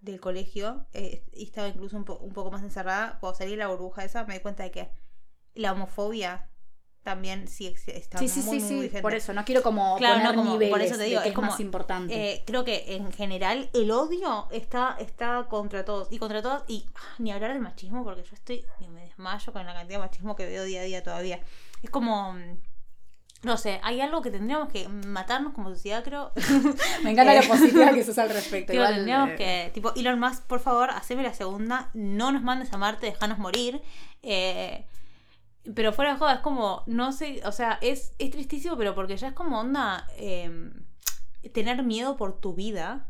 del 0.00 0.20
colegio, 0.20 0.86
eh, 0.92 1.24
y 1.32 1.44
estaba 1.44 1.68
incluso 1.68 1.96
un, 1.96 2.04
po- 2.04 2.18
un 2.18 2.32
poco 2.32 2.50
más 2.50 2.62
encerrada, 2.62 3.18
cuando 3.20 3.36
salí 3.38 3.52
de 3.52 3.56
la 3.58 3.68
burbuja 3.68 4.04
esa 4.04 4.24
me 4.24 4.34
di 4.34 4.40
cuenta 4.40 4.62
de 4.64 4.70
que 4.70 4.90
la 5.54 5.72
homofobia 5.72 6.50
también 7.02 7.48
sí 7.48 7.66
está 7.86 8.18
Sí, 8.18 8.28
sí, 8.28 8.40
muy, 8.40 8.58
sí, 8.60 8.64
muy 8.66 8.68
sí. 8.68 8.74
vigente. 8.82 9.00
Por 9.02 9.14
eso, 9.14 9.32
no 9.32 9.44
quiero 9.44 9.62
como 9.62 9.96
Claro, 9.96 10.16
poner 10.18 10.34
no, 10.34 10.40
como- 10.42 10.52
niveles 10.52 10.70
por 10.70 10.82
eso 10.82 10.96
te 10.96 11.04
digo, 11.04 11.20
es 11.20 11.28
es 11.28 11.32
como, 11.34 11.48
más 11.50 11.60
importante. 11.60 12.14
Eh, 12.14 12.42
creo 12.46 12.62
que 12.64 12.94
en 12.96 13.10
general 13.12 13.70
el 13.72 13.90
odio 13.90 14.48
está, 14.50 14.96
está 15.00 15.46
contra 15.48 15.84
todos 15.84 16.08
y 16.12 16.18
contra 16.18 16.42
todas 16.42 16.62
y 16.68 16.84
ah, 16.94 17.00
ni 17.18 17.32
hablar 17.32 17.52
del 17.52 17.60
machismo 17.62 18.04
porque 18.04 18.22
yo 18.22 18.34
estoy 18.34 18.64
me 18.92 19.02
desmayo 19.02 19.52
con 19.52 19.64
la 19.64 19.72
cantidad 19.72 19.98
de 19.98 20.06
machismo 20.06 20.36
que 20.36 20.44
veo 20.46 20.64
día 20.64 20.80
a 20.80 20.84
día 20.84 21.02
todavía 21.02 21.40
es 21.82 21.88
como 21.90 22.34
mm, 22.34 22.58
no 23.42 23.56
sé 23.56 23.80
hay 23.82 24.00
algo 24.02 24.20
que 24.20 24.30
tendríamos 24.30 24.68
que 24.70 24.86
matarnos 24.88 25.54
como 25.54 25.70
sociedad 25.70 26.04
creo 26.04 26.32
Me 27.02 27.12
encanta 27.12 27.32
eh, 27.34 27.40
la 27.42 27.48
posibilidad 27.48 27.94
que 27.94 28.04
sos 28.04 28.18
al 28.18 28.28
respecto. 28.28 28.72
Igual, 28.74 28.94
tendríamos 28.96 29.30
eh, 29.30 29.36
que 29.36 29.70
tipo 29.72 29.92
Elon 29.96 30.20
Musk 30.20 30.42
por 30.44 30.60
favor 30.60 30.90
haceme 30.90 31.22
la 31.22 31.32
segunda 31.32 31.88
no 31.94 32.30
nos 32.32 32.42
mandes 32.42 32.70
a 32.74 32.76
Marte 32.76 33.06
dejanos 33.06 33.38
morir 33.38 33.80
eh, 34.22 34.84
pero 35.74 35.92
fuera 35.92 36.12
de 36.14 36.18
joda, 36.18 36.34
es 36.34 36.40
como, 36.40 36.82
no 36.86 37.12
sé, 37.12 37.40
o 37.44 37.52
sea, 37.52 37.78
es, 37.82 38.12
es 38.18 38.30
tristísimo, 38.30 38.76
pero 38.76 38.94
porque 38.94 39.16
ya 39.16 39.28
es 39.28 39.34
como 39.34 39.60
onda 39.60 40.06
eh, 40.16 40.50
tener 41.52 41.82
miedo 41.82 42.16
por 42.16 42.40
tu 42.40 42.54
vida. 42.54 43.08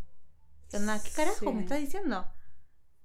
Onda, 0.72 1.02
¿qué 1.02 1.10
carajo 1.10 1.36
Sí. 1.40 1.46
me 1.52 1.62
estás 1.62 1.78
diciendo? 1.80 2.26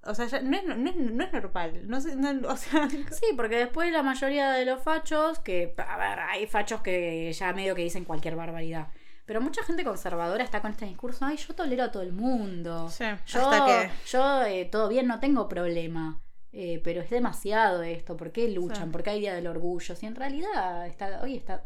O 0.03 0.13
sea, 0.13 0.27
ya 0.27 0.39
no, 0.41 0.55
es, 0.55 0.63
no, 0.65 0.89
es, 0.89 0.95
no 0.97 1.23
es 1.23 1.33
normal. 1.33 1.87
No 1.87 1.99
sé, 1.99 2.15
no- 2.15 2.47
o 2.47 2.57
sea, 2.57 2.87
Sí, 3.11 3.25
porque 3.35 3.55
después 3.57 3.91
la 3.91 4.03
mayoría 4.03 4.51
de 4.51 4.65
los 4.65 4.83
fachos, 4.83 5.39
que, 5.39 5.73
a 5.77 5.97
ver, 5.97 6.19
hay 6.19 6.45
fachos 6.45 6.81
que 6.81 7.31
ya 7.33 7.53
medio 7.53 7.73
que 7.75 7.81
dicen 7.81 8.05
cualquier 8.05 8.35
barbaridad. 8.35 8.89
Pero 9.25 9.41
mucha 9.41 9.63
gente 9.63 9.83
conservadora 9.83 10.43
está 10.43 10.61
con 10.61 10.69
este 10.71 10.85
discurso, 10.85 11.25
ay, 11.25 11.37
yo 11.37 11.55
tolero 11.55 11.85
a 11.85 11.91
todo 11.91 12.03
el 12.03 12.13
mundo. 12.13 12.87
Sí, 12.89 13.05
yo, 13.25 13.49
hasta 13.49 13.65
que- 13.65 13.89
yo 14.07 14.43
eh, 14.43 14.65
todo 14.65 14.87
bien, 14.89 15.07
no 15.07 15.19
tengo 15.19 15.49
problema. 15.49 16.21
Eh, 16.57 16.79
pero 16.85 17.01
es 17.01 17.09
demasiado 17.09 17.83
esto, 17.83 18.15
¿por 18.15 18.31
qué 18.31 18.47
luchan? 18.47 18.85
Sí. 18.85 18.91
¿Por 18.93 19.03
qué 19.03 19.09
hay 19.09 19.19
Día 19.19 19.33
del 19.35 19.45
Orgullo? 19.47 19.93
Si 19.93 20.05
en 20.05 20.15
realidad 20.15 20.87
está, 20.87 21.21
hoy 21.21 21.35
está... 21.35 21.65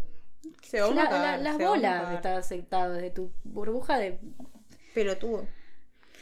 se 0.64 0.82
va 0.82 0.90
la- 0.90 1.10
la- 1.11 1.38
las 1.38 1.57
se 1.57 1.66
bolas 1.68 1.99
cagar. 2.02 2.16
está 2.16 2.38
aceptado 2.38 2.94
desde 2.94 3.11
tu 3.11 3.32
burbuja 3.44 3.99
de... 3.99 4.20
Pelotudo. 4.95 5.45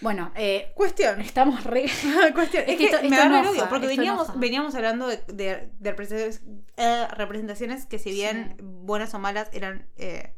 Bueno, 0.02 0.31
eh, 0.35 0.72
Cuestión. 0.76 1.22
estamos 1.22 1.64
re... 1.64 1.85
Cuestión. 2.35 2.64
Es, 2.68 2.72
Es 2.72 2.77
que 2.77 2.85
esto- 2.88 2.98
me 3.02 3.07
esto 3.07 3.22
el 3.22 3.34
enoja, 3.35 3.49
odio, 3.52 3.69
porque 3.69 3.88
veníamos, 3.88 4.26
enoja. 4.26 4.39
veníamos 4.39 4.76
hablando 4.76 5.07
de, 5.07 5.18
de- 5.27 5.69
de 5.80 5.89
representaciones, 5.91 6.41
eh, 6.76 7.07
representaciones 7.15 7.85
que 7.85 7.99
si 7.99 8.11
bien 8.11 8.56
Sí. 8.57 8.64
buenas 8.65 9.14
o 9.14 9.19
malas 9.19 9.49
eran... 9.53 9.88
eh, 9.95 10.34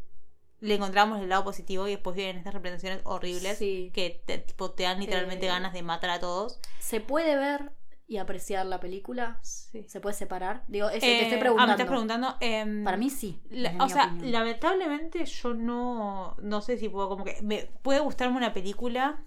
le 0.61 0.75
encontramos 0.75 1.21
el 1.21 1.29
lado 1.29 1.45
positivo 1.45 1.87
y 1.87 1.91
después 1.91 2.15
vienen 2.17 2.37
estas 2.37 2.53
representaciones 2.53 3.01
horribles 3.05 3.57
Sí. 3.57 3.91
que 3.93 4.21
te, 4.25 4.37
tipo, 4.39 4.71
te 4.71 4.83
dan 4.83 4.99
literalmente 4.99 5.47
ganas 5.47 5.71
de 5.73 5.81
matar 5.83 6.09
a 6.09 6.19
todos. 6.19 6.59
¿Se 6.79 6.99
puede 6.99 7.35
ver 7.37 7.71
y 8.09 8.17
apreciar 8.17 8.65
la 8.65 8.79
película? 8.79 9.37
Sí. 9.43 9.85
¿Se 9.87 10.01
puede 10.01 10.15
separar? 10.15 10.63
Digo, 10.67 10.87
eso 10.89 11.05
Eh, 11.05 11.09
te 11.09 11.21
estoy 11.21 11.37
Ah, 11.37 11.39
preguntando. 11.39 11.67
me 11.67 11.73
estás 11.73 11.87
preguntando. 11.87 12.35
em, 12.41 12.83
Para 12.83 12.97
mí 12.97 13.09
sí. 13.11 13.39
la- 13.51 13.75
o 13.79 13.87
sea, 13.87 14.05
opinión. 14.07 14.31
lamentablemente 14.31 15.23
yo 15.25 15.53
no, 15.53 16.35
no 16.41 16.61
sé 16.61 16.77
si 16.77 16.89
puedo 16.89 17.07
como 17.07 17.23
que 17.23 17.37
me 17.43 17.69
puede 17.83 17.99
gustarme 17.99 18.35
una 18.37 18.51
película, 18.53 19.23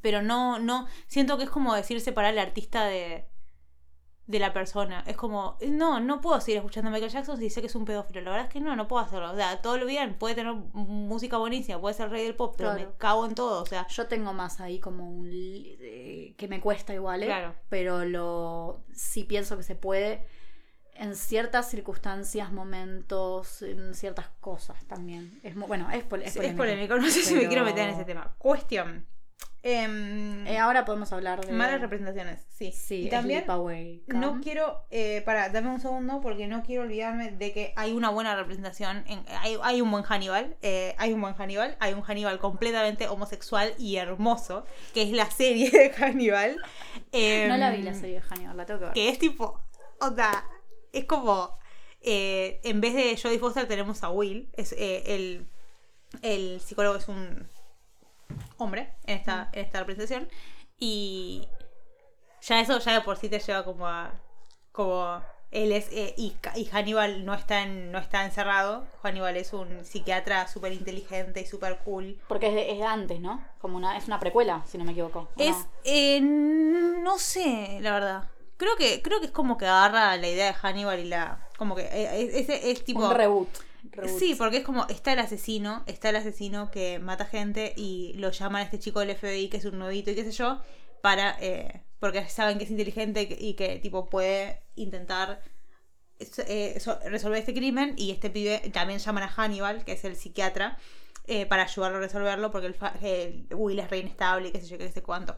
pero 0.00 0.22
no, 0.22 0.58
no 0.58 0.86
siento 1.08 1.36
que 1.36 1.44
es 1.44 1.50
como 1.50 1.74
decir 1.74 2.00
separar 2.00 2.32
al 2.32 2.38
artista 2.38 2.84
de 2.86 3.28
de 4.28 4.38
la 4.38 4.52
persona. 4.52 5.02
Es 5.06 5.16
como, 5.16 5.56
no, 5.68 5.98
no 6.00 6.20
puedo 6.20 6.40
seguir 6.40 6.58
escuchando 6.58 6.90
a 6.90 6.92
Michael 6.92 7.10
Jackson 7.10 7.36
si 7.38 7.48
sé 7.50 7.60
que 7.62 7.66
es 7.66 7.74
un 7.74 7.84
pedófilo. 7.84 8.20
La 8.20 8.30
verdad 8.30 8.46
es 8.46 8.52
que 8.52 8.60
no, 8.60 8.76
no 8.76 8.86
puedo 8.86 9.02
hacerlo. 9.02 9.32
O 9.32 9.34
sea, 9.34 9.60
todo 9.62 9.78
lo 9.78 9.86
bien, 9.86 10.14
puede 10.18 10.34
tener 10.36 10.52
música 10.52 11.38
buenísima, 11.38 11.80
puede 11.80 11.94
ser 11.94 12.10
rey 12.10 12.24
del 12.24 12.36
pop, 12.36 12.54
pero 12.56 12.70
Claro. 12.74 12.88
me 12.90 12.96
cago 12.98 13.26
en 13.26 13.34
todo. 13.34 13.62
O 13.62 13.66
sea, 13.66 13.86
Yo 13.88 14.06
tengo 14.06 14.32
más 14.34 14.60
ahí 14.60 14.78
como 14.80 15.10
un... 15.10 15.28
eh, 15.32 16.34
que 16.36 16.46
me 16.46 16.60
cuesta 16.60 16.92
igual, 16.94 17.22
¿eh? 17.22 17.26
Claro. 17.26 17.54
Pero 17.70 18.04
lo 18.04 18.84
sí 18.92 19.24
pienso 19.24 19.56
que 19.56 19.62
se 19.64 19.74
puede 19.74 20.26
en 20.94 21.14
ciertas 21.14 21.70
circunstancias, 21.70 22.52
momentos, 22.52 23.62
en 23.62 23.94
ciertas 23.94 24.28
cosas 24.40 24.84
también. 24.86 25.40
Es 25.42 25.54
bueno, 25.54 25.88
es, 25.90 26.04
pol- 26.04 26.20
es 26.22 26.28
es, 26.28 26.36
polémico. 26.36 26.58
polémico. 26.58 26.96
No 26.98 27.08
sé 27.08 27.22
si 27.22 27.34
me 27.34 27.46
quiero 27.48 27.64
meter 27.64 27.88
en 27.88 27.94
ese 27.94 28.04
tema. 28.04 28.34
Cuestión. 28.36 29.06
Em, 29.62 30.46
Eh, 30.46 30.56
ahora 30.58 30.84
podemos 30.84 31.12
hablar 31.12 31.44
de... 31.44 31.52
malas 31.52 31.80
representaciones, 31.80 32.46
sí. 32.48 32.72
Sí, 32.72 33.06
y 33.06 33.08
también 33.08 33.44
No 34.06 34.40
quiero, 34.40 34.84
eh, 34.90 35.22
para, 35.24 35.48
dame 35.48 35.68
un 35.70 35.80
segundo 35.80 36.20
porque 36.20 36.46
no 36.46 36.62
quiero 36.62 36.82
olvidarme 36.82 37.32
de 37.32 37.52
que 37.52 37.72
hay 37.76 37.92
una 37.92 38.10
buena 38.10 38.36
representación, 38.36 39.04
en, 39.08 39.24
hay, 39.40 39.58
hay 39.62 39.80
un 39.80 39.90
buen 39.90 40.04
Hannibal, 40.04 40.56
eh, 40.62 40.94
hay 40.98 41.12
un 41.12 41.20
buen 41.20 41.34
Hannibal, 41.34 41.76
hay 41.80 41.92
un 41.92 42.02
Hannibal 42.02 42.38
completamente 42.38 43.08
homosexual 43.08 43.74
y 43.78 43.96
hermoso, 43.96 44.64
que 44.94 45.02
es 45.02 45.10
la 45.10 45.30
serie 45.30 45.70
de 45.70 45.90
Hannibal. 45.90 46.56
No 46.56 47.56
la 47.56 47.70
vi 47.70 47.78
Em, 47.78 47.84
la 47.84 47.94
serie 47.94 48.20
de 48.20 48.22
Hannibal, 48.22 48.56
la 48.56 48.64
tengo 48.64 48.80
que 48.80 48.86
ver. 48.86 48.94
Que 48.94 49.08
es 49.08 49.18
tipo, 49.18 49.60
o 50.00 50.14
sea, 50.14 50.44
es 50.92 51.04
como, 51.04 51.58
en 52.00 52.80
vez 52.80 52.94
de 52.94 53.18
Jodie 53.20 53.40
Foster 53.40 53.66
tenemos 53.66 54.04
a 54.04 54.10
Will, 54.10 54.48
es 54.56 54.72
el, 54.72 55.48
el 56.22 56.60
psicólogo 56.60 56.96
es 56.96 57.08
un 57.08 57.48
hombre 58.56 58.92
en 59.04 59.18
esta, 59.18 59.48
en 59.52 59.64
esta 59.64 59.78
representación 59.80 60.28
y 60.78 61.48
ya 62.42 62.60
eso 62.60 62.78
ya 62.78 62.92
de 62.94 63.00
por 63.02 63.16
sí 63.16 63.28
te 63.28 63.38
lleva 63.38 63.64
como 63.64 63.86
a 63.86 64.12
como 64.72 65.20
él 65.50 65.72
es 65.72 65.88
eh, 65.92 66.14
y, 66.18 66.36
y 66.56 66.66
Hannibal 66.66 67.24
no 67.24 67.32
está 67.34 67.62
en, 67.62 67.90
no 67.90 67.98
está 67.98 68.24
encerrado 68.24 68.86
Hannibal 69.02 69.36
es 69.36 69.52
un 69.52 69.84
psiquiatra 69.84 70.46
súper 70.46 70.72
inteligente 70.72 71.40
y 71.40 71.46
súper 71.46 71.78
cool 71.78 72.20
Porque 72.28 72.48
es 72.48 72.54
de, 72.54 72.70
es 72.72 72.78
de 72.78 72.84
antes, 72.84 73.20
¿no? 73.20 73.42
Como 73.58 73.76
una, 73.76 73.96
es 73.96 74.06
una 74.06 74.20
precuela, 74.20 74.62
si 74.66 74.76
no 74.78 74.84
me 74.84 74.92
equivoco. 74.92 75.20
¿o 75.20 75.40
es 75.42 75.56
no? 75.56 75.66
eh, 75.84 76.20
no 76.20 77.18
sé 77.18 77.78
la 77.80 77.92
verdad 77.92 78.24
creo 78.58 78.76
que 78.76 79.00
creo 79.02 79.20
que 79.20 79.26
es 79.26 79.32
como 79.32 79.56
que 79.56 79.66
agarra 79.66 80.16
la 80.16 80.28
idea 80.28 80.46
de 80.46 80.54
Hannibal 80.54 80.98
y 81.00 81.04
la 81.04 81.46
como 81.56 81.74
que 81.74 81.82
eh, 81.82 82.22
es, 82.22 82.48
es- 82.50 82.64
es 82.64 82.84
tipo 82.84 83.00
un 83.08 83.14
reboot. 83.14 83.48
Sí, 84.18 84.34
porque 84.36 84.58
es 84.58 84.64
como, 84.64 84.86
está 84.88 85.12
el 85.12 85.18
asesino, 85.18 85.82
está 85.86 86.10
el 86.10 86.16
asesino 86.16 86.70
que 86.70 86.98
mata 86.98 87.24
gente 87.24 87.72
y 87.76 88.12
lo 88.14 88.30
llaman 88.30 88.62
a 88.62 88.64
este 88.64 88.78
chico 88.78 89.00
del 89.00 89.10
FBI 89.16 89.48
que 89.48 89.56
es 89.56 89.64
un 89.64 89.78
nuevito 89.78 90.10
y 90.10 90.14
qué 90.14 90.24
sé 90.24 90.32
yo, 90.32 90.60
para, 91.02 91.36
eh, 91.40 91.82
porque 91.98 92.28
saben 92.28 92.58
que 92.58 92.64
es 92.64 92.70
inteligente 92.70 93.28
y 93.40 93.54
que, 93.54 93.78
tipo 93.78 94.08
puede 94.08 94.62
intentar 94.76 95.42
eh, 96.46 96.78
so- 96.80 96.98
resolver 97.06 97.38
este 97.38 97.54
crimen 97.54 97.94
y 97.96 98.10
este 98.10 98.30
pibe 98.30 98.58
también 98.72 98.98
llaman 98.98 99.22
a 99.24 99.28
Hannibal, 99.28 99.84
que 99.84 99.92
es 99.92 100.04
el 100.04 100.16
psiquiatra, 100.16 100.78
eh, 101.26 101.46
para 101.46 101.62
ayudarlo 101.64 101.98
a 101.98 102.00
resolverlo 102.00 102.50
porque 102.50 102.66
el, 102.68 102.76
el 103.02 103.46
Will 103.54 103.78
es 103.78 103.90
re 103.90 103.98
inestable 103.98 104.48
y 104.48 104.52
qué 104.52 104.60
sé 104.60 104.66
yo, 104.66 104.78
qué 104.78 104.90
sé 104.90 105.02
cuánto. 105.02 105.36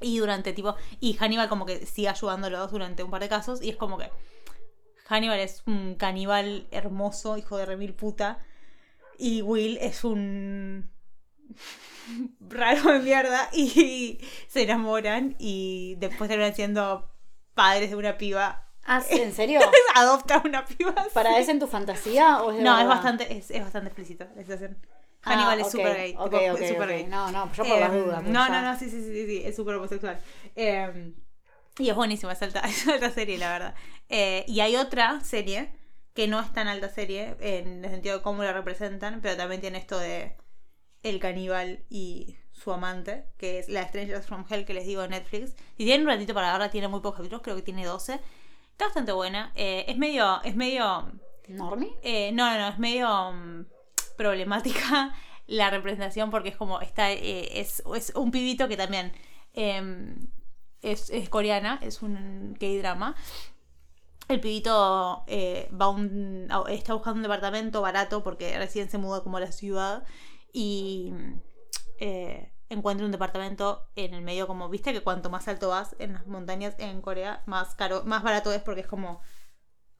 Y 0.00 0.18
durante 0.18 0.52
tipo, 0.52 0.76
y 1.00 1.14
Hannibal 1.14 1.48
como 1.48 1.64
que 1.64 1.86
sigue 1.86 2.08
ayudándolos 2.08 2.70
durante 2.70 3.02
un 3.02 3.10
par 3.10 3.22
de 3.22 3.28
casos 3.30 3.62
y 3.62 3.70
es 3.70 3.76
como 3.76 3.96
que 3.96 4.10
Hannibal 5.08 5.38
es 5.40 5.62
un 5.66 5.94
caníbal 5.94 6.66
hermoso, 6.70 7.36
hijo 7.38 7.56
de 7.56 7.66
remil 7.66 7.94
puta. 7.94 8.38
Y 9.18 9.42
Will 9.42 9.78
es 9.80 10.04
un 10.04 10.90
raro 12.40 12.92
de 12.92 12.98
mierda. 13.00 13.48
Y 13.52 14.20
se 14.48 14.62
enamoran 14.62 15.36
y 15.38 15.94
después 15.98 16.28
terminan 16.28 16.54
siendo 16.54 17.10
padres 17.54 17.90
de 17.90 17.96
una 17.96 18.18
piba. 18.18 18.62
Ah, 18.84 19.00
¿sí? 19.00 19.20
¿en 19.20 19.32
serio? 19.32 19.60
Adoptan 19.94 20.42
una 20.44 20.64
piba. 20.64 20.94
¿Para 21.14 21.34
sí. 21.34 21.40
es 21.40 21.48
en 21.48 21.58
tu 21.58 21.66
fantasía 21.66 22.42
o 22.42 22.52
es 22.52 22.62
No, 22.62 22.78
es 22.78 22.86
bastante, 22.86 23.36
es, 23.36 23.50
es 23.50 23.62
bastante 23.62 23.88
explícito 23.88 24.26
la 24.34 24.42
situación. 24.42 24.76
Ah, 25.24 25.32
Hannibal 25.32 25.58
es 25.60 25.66
ok, 25.66 25.72
súper 25.72 25.96
gay. 25.96 26.14
ok, 26.16 26.30
tipo, 26.30 26.52
ok, 26.52 26.58
súper 26.68 26.82
ok. 26.82 26.88
gay. 26.88 27.06
No, 27.06 27.32
no, 27.32 27.52
yo 27.52 27.64
por 27.64 27.80
las 27.80 27.92
Eh, 27.92 27.98
dudas. 27.98 28.20
pues 28.22 28.32
No, 28.32 28.46
ya. 28.46 28.62
no, 28.62 28.72
no, 28.72 28.78
sí, 28.78 28.84
sí, 28.88 29.00
sí, 29.02 29.12
sí, 29.12 29.26
sí, 29.26 29.42
es 29.44 29.56
súper 29.56 29.74
homosexual. 29.74 30.20
Eh, 30.54 31.14
y 31.78 31.90
es 31.90 31.94
buenísima, 31.94 32.32
es 32.32 32.42
alta, 32.42 32.60
es 32.68 32.86
alta 32.88 33.10
serie, 33.10 33.38
la 33.38 33.50
verdad. 33.52 33.74
Eh, 34.08 34.44
y 34.48 34.60
hay 34.60 34.76
otra 34.76 35.20
serie 35.20 35.72
que 36.14 36.28
no 36.28 36.40
es 36.40 36.52
tan 36.52 36.68
alta 36.68 36.88
serie 36.88 37.36
en 37.40 37.84
el 37.84 37.90
sentido 37.90 38.16
de 38.16 38.22
cómo 38.22 38.42
la 38.42 38.52
representan, 38.52 39.20
pero 39.20 39.36
también 39.36 39.60
tiene 39.60 39.78
esto 39.78 39.98
de 39.98 40.36
el 41.02 41.20
caníbal 41.20 41.84
y 41.90 42.38
su 42.52 42.72
amante, 42.72 43.26
que 43.36 43.58
es 43.58 43.68
la 43.68 43.86
Strangers 43.86 44.26
from 44.26 44.46
Hell 44.48 44.64
que 44.64 44.74
les 44.74 44.86
digo 44.86 45.02
de 45.02 45.08
Netflix. 45.08 45.54
Si 45.76 45.84
tienen 45.84 46.02
un 46.02 46.08
ratito 46.08 46.32
para 46.32 46.52
verla, 46.52 46.70
tiene 46.70 46.88
muy 46.88 47.00
pocos 47.00 47.18
capítulos, 47.18 47.42
creo 47.42 47.54
que 47.54 47.62
tiene 47.62 47.84
12. 47.84 48.18
Está 48.72 48.86
bastante 48.86 49.12
buena. 49.12 49.52
Eh, 49.54 49.84
es 49.88 49.98
medio, 49.98 50.42
es 50.42 50.56
medio 50.56 51.12
¿Normie? 51.48 51.92
eh, 52.02 52.32
no, 52.32 52.50
no, 52.50 52.58
no, 52.58 52.68
es 52.68 52.78
medio 52.78 53.32
mm, 53.32 53.66
problemática 54.16 55.14
la 55.46 55.70
representación 55.70 56.30
porque 56.30 56.48
es 56.48 56.56
como, 56.56 56.80
está, 56.80 57.12
eh, 57.12 57.60
es, 57.60 57.82
es 57.94 58.12
un 58.16 58.30
pibito 58.30 58.66
que 58.68 58.76
también 58.76 59.12
eh, 59.52 60.16
es, 60.92 61.10
es 61.10 61.28
coreana, 61.28 61.78
es 61.82 62.02
un 62.02 62.56
K-drama. 62.58 63.14
El 64.28 64.40
pibito 64.40 65.22
eh, 65.28 65.70
va 65.80 65.88
un, 65.88 66.48
está 66.68 66.94
buscando 66.94 67.18
un 67.18 67.22
departamento 67.22 67.80
barato 67.80 68.24
porque 68.24 68.58
recién 68.58 68.90
se 68.90 68.98
mudó 68.98 69.22
como 69.22 69.36
a 69.36 69.40
la 69.40 69.52
ciudad 69.52 70.04
y 70.52 71.12
eh, 71.98 72.52
encuentra 72.68 73.06
un 73.06 73.12
departamento 73.12 73.88
en 73.94 74.14
el 74.14 74.22
medio 74.22 74.48
como, 74.48 74.68
viste 74.68 74.92
que 74.92 75.02
cuanto 75.02 75.30
más 75.30 75.46
alto 75.46 75.68
vas 75.68 75.94
en 76.00 76.14
las 76.14 76.26
montañas 76.26 76.74
en 76.78 77.00
Corea, 77.02 77.42
más 77.46 77.76
caro, 77.76 78.02
más 78.04 78.24
barato 78.24 78.52
es 78.52 78.62
porque 78.62 78.80
es 78.80 78.88
como... 78.88 79.20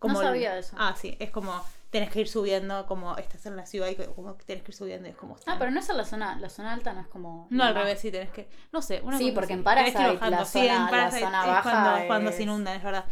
como 0.00 0.14
No 0.14 0.20
el- 0.22 0.26
sabía 0.26 0.58
eso. 0.58 0.74
Ah, 0.76 0.94
sí, 0.96 1.16
es 1.20 1.30
como 1.30 1.52
tenés 1.96 2.10
que 2.10 2.20
ir 2.20 2.28
subiendo, 2.28 2.86
como 2.86 3.16
estás 3.16 3.44
en 3.46 3.56
la 3.56 3.66
ciudad 3.66 3.88
y 3.88 3.94
como 3.96 4.34
tenés 4.34 4.62
que 4.62 4.70
ir 4.70 4.76
subiendo 4.76 5.08
y 5.08 5.12
es 5.12 5.16
como... 5.16 5.36
Ah, 5.46 5.56
pero 5.58 5.70
no 5.70 5.80
es 5.80 5.88
en 5.88 5.96
la 5.96 6.04
zona, 6.04 6.36
la 6.38 6.48
zona 6.48 6.72
alta 6.72 6.92
no 6.92 7.00
es 7.00 7.06
como... 7.08 7.46
No, 7.50 7.64
al 7.64 7.74
revés, 7.74 8.00
sí, 8.00 8.10
tenés 8.10 8.30
que. 8.30 8.48
No 8.72 8.82
sé, 8.82 9.00
una 9.02 9.18
Sí, 9.18 9.32
porque 9.32 9.54
en 9.54 9.64
Parasite 9.64 9.98
la 10.30 10.44
Sí, 10.44 10.60
zona- 10.60 10.76
en 10.76 10.84
la 10.84 10.90
Parasite 10.90 11.24
zona 11.24 11.56
es 11.56 11.62
cuando, 11.62 12.06
cuando 12.06 12.32
se 12.32 12.42
inundan, 12.42 12.76
es 12.76 12.82
verdad. 12.82 13.04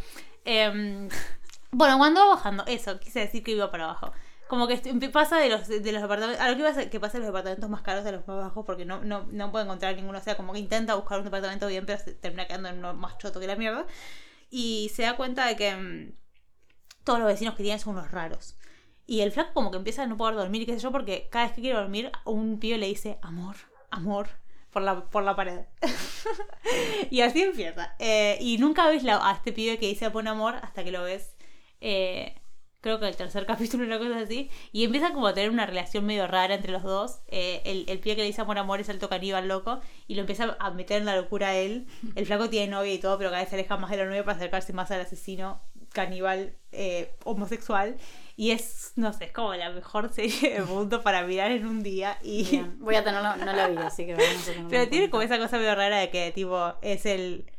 Em, 0.45 1.09
bueno, 1.71 1.97
cuando 1.97 2.21
va 2.21 2.35
bajando, 2.35 2.63
eso, 2.67 2.99
quise 2.99 3.19
decir 3.21 3.43
que 3.43 3.51
iba 3.51 3.71
para 3.71 3.85
abajo. 3.85 4.11
Como 4.47 4.67
que 4.67 4.77
pasa 5.11 5.37
de 5.39 5.49
los, 5.49 5.67
de 5.67 5.91
los 5.91 6.01
departamentos. 6.03 6.39
A 6.39 6.49
lo 6.49 6.53
que 6.55 6.59
iba 6.61 6.69
a 6.69 6.73
ser 6.75 6.89
que 6.91 6.99
pasa 6.99 7.13
de 7.13 7.19
los 7.21 7.27
departamentos 7.29 7.67
más 7.67 7.81
caros 7.81 8.03
de 8.03 8.11
los 8.11 8.27
más 8.27 8.37
bajos 8.37 8.63
porque 8.63 8.85
no, 8.85 9.03
no, 9.03 9.25
no 9.31 9.51
puede 9.51 9.65
encontrar 9.65 9.95
ninguno. 9.95 10.19
O 10.19 10.21
sea, 10.21 10.37
como 10.37 10.53
que 10.53 10.59
intenta 10.59 10.93
buscar 10.93 11.17
un 11.17 11.25
departamento 11.25 11.65
bien, 11.67 11.85
pero 11.87 11.97
se 11.99 12.13
termina 12.13 12.45
quedando 12.45 12.69
en 12.69 12.77
uno 12.77 12.93
más 12.93 13.17
choto 13.17 13.39
que 13.39 13.47
la 13.47 13.55
mierda. 13.55 13.87
Y 14.51 14.91
se 14.93 15.01
da 15.01 15.15
cuenta 15.17 15.47
de 15.47 15.55
que 15.55 15.75
mm, 15.75 16.11
todos 17.03 17.17
los 17.19 17.27
vecinos 17.27 17.55
que 17.55 17.63
tienen 17.63 17.79
son 17.79 17.95
unos 17.97 18.11
raros. 18.11 18.55
Y 19.07 19.21
el 19.21 19.31
flaco 19.31 19.51
como 19.53 19.71
que 19.71 19.77
empieza 19.77 20.03
a 20.03 20.07
no 20.07 20.17
poder 20.17 20.35
dormir 20.35 20.65
qué 20.65 20.73
sé 20.73 20.79
yo, 20.79 20.91
porque 20.91 21.27
cada 21.31 21.45
vez 21.45 21.53
que 21.55 21.61
quiere 21.61 21.77
dormir, 21.77 22.11
un 22.25 22.59
pibe 22.59 22.77
le 22.77 22.87
dice 22.87 23.19
amor, 23.21 23.55
amor, 23.91 24.27
por 24.71 24.81
la, 24.81 25.05
por 25.05 25.23
la 25.23 25.35
pared. 25.35 25.61
y 27.11 27.21
así 27.21 27.41
empieza. 27.43 27.95
Eh, 27.99 28.37
y 28.41 28.57
nunca 28.57 28.87
ves 28.87 29.03
la- 29.03 29.27
a 29.29 29.33
este 29.33 29.51
pibe 29.53 29.77
que 29.77 29.87
dice 29.87 30.09
pon 30.11 30.27
amor 30.27 30.55
hasta 30.61 30.83
que 30.83 30.91
lo 30.91 31.03
ves. 31.03 31.35
eh, 31.81 32.35
creo 32.81 32.99
que 32.99 33.07
el 33.07 33.15
tercer 33.15 33.45
capítulo, 33.47 33.83
una 33.85 33.97
cosa 33.97 34.19
así. 34.19 34.49
Y 34.71 34.83
empieza 34.83 35.11
como 35.13 35.27
a 35.27 35.33
tener 35.33 35.49
una 35.49 35.65
relación 35.65 36.05
medio 36.05 36.27
rara 36.27 36.53
entre 36.55 36.71
los 36.71 36.83
dos. 36.83 37.19
Eh, 37.27 37.61
el, 37.65 37.85
el 37.87 37.99
pibe 37.99 38.15
que 38.15 38.21
le 38.21 38.27
dice 38.27 38.41
amor, 38.41 38.57
amor 38.59 38.79
es 38.79 38.89
alto 38.89 39.09
caníbal 39.09 39.47
loco. 39.47 39.79
Y 40.07 40.15
lo 40.15 40.21
empieza 40.21 40.55
a 40.59 40.71
meter 40.71 40.97
en 40.99 41.05
la 41.05 41.15
locura 41.15 41.49
a 41.49 41.55
él. 41.55 41.87
El 42.15 42.25
flaco 42.25 42.49
tiene 42.49 42.67
novia 42.67 42.93
y 42.93 42.99
todo, 42.99 43.17
pero 43.17 43.29
cada 43.31 43.41
vez 43.41 43.49
se 43.49 43.55
aleja 43.55 43.77
más 43.77 43.89
de 43.91 43.97
la 43.97 44.05
novia 44.05 44.23
para 44.23 44.37
acercarse 44.37 44.73
más 44.73 44.91
al 44.91 45.01
asesino 45.01 45.61
caníbal 45.93 46.57
eh, 46.71 47.15
homosexual. 47.23 47.97
Y 48.37 48.51
es, 48.51 48.91
no 48.97 49.13
sé, 49.13 49.25
es 49.25 49.31
como 49.31 49.53
la 49.55 49.69
mejor 49.69 50.11
serie 50.13 50.55
del 50.55 50.65
mundo 50.65 51.01
para 51.01 51.23
mirar 51.23 51.51
en 51.51 51.65
un 51.65 51.81
día. 51.83 52.17
Y, 52.21 52.43
Bien, 52.49 52.77
Voy 52.79 52.95
a 52.95 53.03
tenerlo, 53.03 53.35
no 53.37 53.53
la 53.53 53.67
vi, 53.69 53.77
así 53.77 54.05
que 54.05 54.13
vamos 54.13 54.27
a 54.49 54.69
pero 54.69 54.83
en 54.83 54.89
tiene 54.89 55.09
como 55.09 55.23
esa 55.23 55.37
cosa 55.37 55.57
medio 55.57 55.73
rara 55.75 55.97
de 55.99 56.09
que, 56.09 56.31
tipo, 56.33 56.73
es 56.81 57.05
el. 57.05 57.49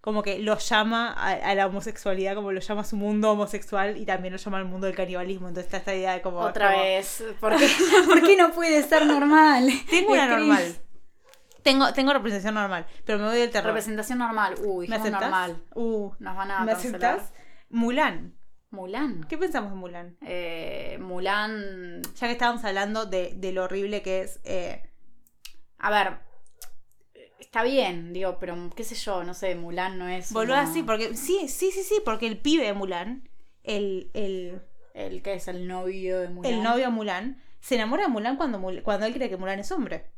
Como 0.00 0.22
que 0.22 0.38
lo 0.38 0.58
llama 0.58 1.12
a, 1.16 1.30
a 1.30 1.54
la 1.54 1.66
homosexualidad, 1.66 2.34
como 2.34 2.52
lo 2.52 2.60
llama 2.60 2.82
a 2.82 2.84
su 2.84 2.96
mundo 2.96 3.30
homosexual 3.30 3.96
y 3.96 4.04
también 4.04 4.32
lo 4.32 4.38
llama 4.38 4.58
al 4.58 4.66
mundo 4.66 4.86
del 4.86 4.94
canibalismo. 4.94 5.48
Entonces 5.48 5.64
está 5.66 5.78
esta 5.78 5.94
idea 5.94 6.12
de 6.14 6.20
como. 6.20 6.40
Otra 6.40 6.72
como- 6.72 6.82
vez, 6.82 7.24
¿por 7.40 7.56
qué, 7.56 7.66
¿por 8.06 8.22
qué 8.22 8.36
no 8.36 8.50
puede 8.52 8.82
ser 8.82 9.06
normal? 9.06 9.70
Tengo 9.88 10.12
una 10.12 10.26
normal. 10.26 10.76
Tengo, 11.62 11.92
tengo 11.94 12.12
representación 12.12 12.54
normal, 12.56 12.86
pero 13.06 13.18
me 13.18 13.26
voy 13.28 13.38
del 13.38 13.50
terror. 13.50 13.68
Representación 13.68 14.18
normal, 14.18 14.54
uy, 14.62 14.86
¿Me 14.88 14.98
normal. 14.98 15.62
Uh, 15.74 16.12
Nos 16.18 16.36
van 16.36 16.50
a 16.50 16.60
¿Me 16.64 16.72
cancelar. 16.72 17.04
aceptas? 17.14 17.32
Mulan. 17.70 18.34
Mulan. 18.74 19.24
¿Qué 19.28 19.38
pensamos 19.38 19.70
de 19.70 19.76
Mulan? 19.76 20.16
Eh, 20.22 20.98
Mulan. 21.00 22.02
Ya 22.02 22.26
que 22.26 22.32
estábamos 22.32 22.64
hablando 22.64 23.06
de, 23.06 23.32
de 23.36 23.52
lo 23.52 23.64
horrible 23.64 24.02
que 24.02 24.20
es. 24.22 24.40
eh, 24.44 24.82
A 25.78 25.90
ver. 25.90 26.18
Está 27.38 27.62
bien, 27.62 28.12
digo, 28.12 28.38
pero 28.40 28.56
qué 28.74 28.82
sé 28.84 28.94
yo, 28.96 29.22
no 29.22 29.32
sé, 29.34 29.54
Mulan 29.54 29.98
no 29.98 30.08
es. 30.08 30.32
volvió 30.32 30.54
una- 30.54 30.62
así, 30.62 30.82
porque. 30.82 31.14
Sí, 31.16 31.46
sí, 31.48 31.70
sí, 31.70 31.82
sí, 31.82 32.00
porque 32.04 32.26
el 32.26 32.38
pibe 32.38 32.64
de 32.64 32.72
Mulan, 32.72 33.28
el, 33.62 34.10
el, 34.14 34.60
El 34.94 35.22
que 35.22 35.34
es 35.34 35.46
el 35.48 35.68
novio 35.68 36.18
de 36.20 36.28
Mulan. 36.28 36.52
el 36.52 36.62
novio 36.62 36.84
de 36.86 36.90
Mulan, 36.90 37.42
se 37.60 37.76
enamora 37.76 38.04
de 38.04 38.08
Mulan 38.08 38.36
cuando, 38.36 38.60
cuando 38.82 39.06
él 39.06 39.14
cree 39.14 39.28
que 39.28 39.36
Mulan 39.36 39.58
es 39.60 39.70
hombre. 39.70 40.10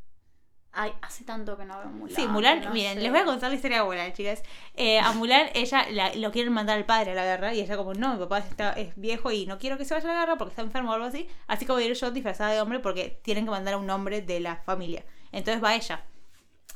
Ay, 0.79 0.93
hace 1.01 1.25
tanto 1.25 1.57
que 1.57 1.65
no 1.65 1.79
veo 1.79 1.89
Mulan. 1.89 2.15
Sí, 2.15 2.29
Mulan, 2.29 2.61
no 2.63 2.71
miren, 2.71 2.95
sé. 2.97 3.01
les 3.01 3.11
voy 3.11 3.21
a 3.21 3.25
contar 3.25 3.49
la 3.49 3.57
historia 3.57 3.79
de 3.79 3.85
Mulan, 3.85 4.13
chicas. 4.13 4.43
Eh, 4.75 4.99
a 4.99 5.13
Mulan, 5.13 5.47
ella 5.55 5.87
la- 5.91 6.15
lo 6.15 6.31
quieren 6.33 6.53
mandar 6.53 6.77
al 6.77 6.85
padre 6.85 7.13
a 7.13 7.15
la 7.15 7.25
guerra 7.25 7.55
y 7.55 7.61
ella 7.61 7.77
como, 7.79 7.95
no, 7.95 8.13
mi 8.13 8.19
papá 8.19 8.39
está, 8.41 8.73
es 8.73 8.95
viejo 8.97 9.33
y 9.33 9.47
no 9.47 9.59
quiero 9.59 9.79
que 9.79 9.87
se 9.87 9.95
vaya 9.95 10.11
a 10.11 10.13
la 10.15 10.21
guerra 10.21 10.37
porque 10.37 10.51
está 10.51 10.63
enfermo 10.63 10.91
o 10.91 10.95
algo 10.95 11.07
así. 11.07 11.27
Así 11.47 11.65
que 11.65 11.73
voy 11.73 11.85
a 11.85 11.87
ir 11.87 11.95
yo 11.95 12.11
disfrazada 12.11 12.53
de 12.53 12.61
hombre 12.61 12.79
porque 12.81 13.19
tienen 13.23 13.45
que 13.47 13.51
mandar 13.51 13.75
a 13.75 13.79
un 13.79 13.89
hombre 13.89 14.21
de 14.21 14.39
la 14.41 14.57
familia. 14.57 15.05
Entonces 15.33 15.65
va 15.65 15.75
ella, 15.75 16.05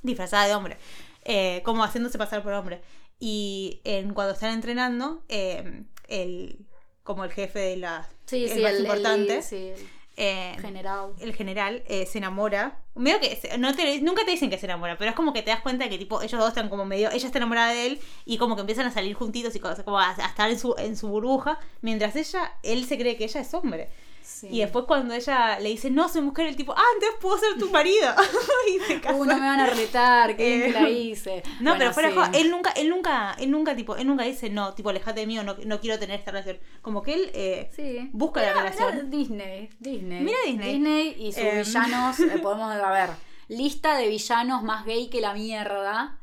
disfrazada 0.02 0.46
de 0.46 0.54
hombre, 0.54 0.78
eh, 1.24 1.60
como 1.64 1.84
haciéndose 1.84 2.16
pasar 2.16 2.42
por 2.42 2.52
hombre. 2.54 2.80
Y 3.18 3.82
en, 3.84 4.14
cuando 4.14 4.32
están 4.32 4.52
entrenando, 4.54 5.22
eh, 5.28 5.84
el, 6.08 6.66
como 7.02 7.24
el 7.24 7.32
jefe 7.32 7.58
de 7.58 7.76
la... 7.76 8.08
Sí, 8.24 8.44
el 8.44 8.50
sí, 8.50 8.62
más 8.62 8.72
el, 8.72 8.80
importante, 8.80 9.36
el- 9.36 9.42
sí, 9.42 9.56
el 9.76 9.88
eh, 10.16 10.56
general. 10.60 11.12
el 11.20 11.34
general 11.34 11.82
eh, 11.86 12.06
se 12.06 12.18
enamora. 12.18 12.78
Medio 12.94 13.20
que 13.20 13.36
se- 13.36 13.56
no 13.58 13.74
te, 13.74 14.00
nunca 14.02 14.24
te 14.24 14.32
dicen 14.32 14.50
que 14.50 14.58
se 14.58 14.66
enamora, 14.66 14.98
pero 14.98 15.10
es 15.10 15.16
como 15.16 15.32
que 15.32 15.42
te 15.42 15.50
das 15.50 15.60
cuenta 15.62 15.84
de 15.84 15.90
que 15.90 15.98
tipo 15.98 16.20
ellos 16.20 16.38
dos 16.38 16.48
están 16.48 16.68
como 16.68 16.84
medio, 16.84 17.10
ella 17.10 17.26
está 17.26 17.38
enamorada 17.38 17.72
de 17.72 17.86
él 17.86 18.00
y 18.26 18.36
como 18.36 18.54
que 18.56 18.60
empiezan 18.62 18.86
a 18.86 18.90
salir 18.90 19.14
juntitos 19.14 19.54
y 19.56 19.60
cosas, 19.60 19.84
como 19.84 19.98
a, 19.98 20.10
a 20.10 20.26
estar 20.26 20.50
en 20.50 20.58
su, 20.58 20.74
en 20.78 20.96
su 20.96 21.08
burbuja, 21.08 21.58
mientras 21.80 22.14
ella, 22.16 22.52
él 22.62 22.84
se 22.86 22.98
cree 22.98 23.16
que 23.16 23.24
ella 23.24 23.40
es 23.40 23.54
hombre. 23.54 23.88
Sí. 24.30 24.46
Y 24.50 24.60
después 24.60 24.84
cuando 24.86 25.12
ella 25.12 25.58
le 25.58 25.68
dice, 25.68 25.90
no, 25.90 26.08
soy 26.08 26.22
mujer, 26.22 26.46
el 26.46 26.56
tipo, 26.56 26.72
ah, 26.74 26.82
entonces 26.94 27.18
puedo 27.20 27.36
ser 27.36 27.58
tu 27.58 27.68
marido. 27.70 28.08
y 28.74 28.78
se 28.80 29.00
casa. 29.00 29.14
Uh, 29.16 29.24
no 29.24 29.34
me 29.34 29.40
van 29.40 29.60
a 29.60 29.66
retar, 29.66 30.34
qué 30.36 30.56
bien 30.56 30.62
Eh, 30.62 30.64
que 30.72 30.80
la 30.80 30.88
hice. 30.88 31.42
No, 31.60 31.72
Bueno, 31.72 31.74
pero 31.78 31.92
fuera 31.92 32.08
de 32.08 32.14
sí. 32.14 32.20
joda, 32.20 32.30
él 32.38 32.50
nunca, 32.50 32.70
él 32.70 32.88
nunca, 32.88 33.36
él 33.38 33.50
nunca, 33.50 33.76
tipo, 33.76 33.96
él 33.96 34.06
nunca 34.06 34.24
dice, 34.24 34.48
no, 34.48 34.72
tipo, 34.72 34.88
alejate 34.88 35.20
de 35.20 35.26
mí 35.26 35.38
o 35.38 35.42
no, 35.42 35.56
no 35.66 35.80
quiero 35.80 35.98
tener 35.98 36.18
esta 36.18 36.30
relación. 36.30 36.58
Como 36.80 37.02
que 37.02 37.14
él 37.14 37.30
eh, 37.34 37.70
Sí. 37.76 38.08
busca 38.12 38.40
la 38.40 38.52
relación. 38.54 39.10
Disney, 39.10 39.68
Disney. 39.78 40.20
Mira 40.22 40.38
Disney. 40.46 40.72
Disney 40.74 41.16
y 41.18 41.32
sus 41.32 41.42
Em. 41.42 41.62
villanos, 41.64 42.20
eh, 42.20 42.38
podemos 42.42 42.72
a 42.72 42.90
ver, 42.92 43.10
lista 43.48 43.96
de 43.96 44.08
villanos 44.08 44.62
más 44.62 44.86
gay 44.86 45.10
que 45.10 45.20
la 45.20 45.34
mierda. 45.34 46.16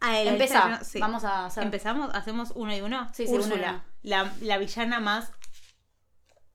Empezá, 0.00 0.80
sí. 0.82 0.98
vamos 0.98 1.22
a 1.24 1.46
hacer. 1.46 1.62
¿Empezamos? 1.62 2.10
¿Hacemos 2.14 2.52
uno 2.56 2.74
y 2.74 2.80
uno? 2.80 3.08
Sí, 3.12 3.26
sí, 3.26 3.32
uno 3.32 3.42
Úrsula, 3.44 3.70
uno. 3.70 3.82
La, 4.02 4.32
la 4.40 4.58
villana 4.58 4.98
más 4.98 5.30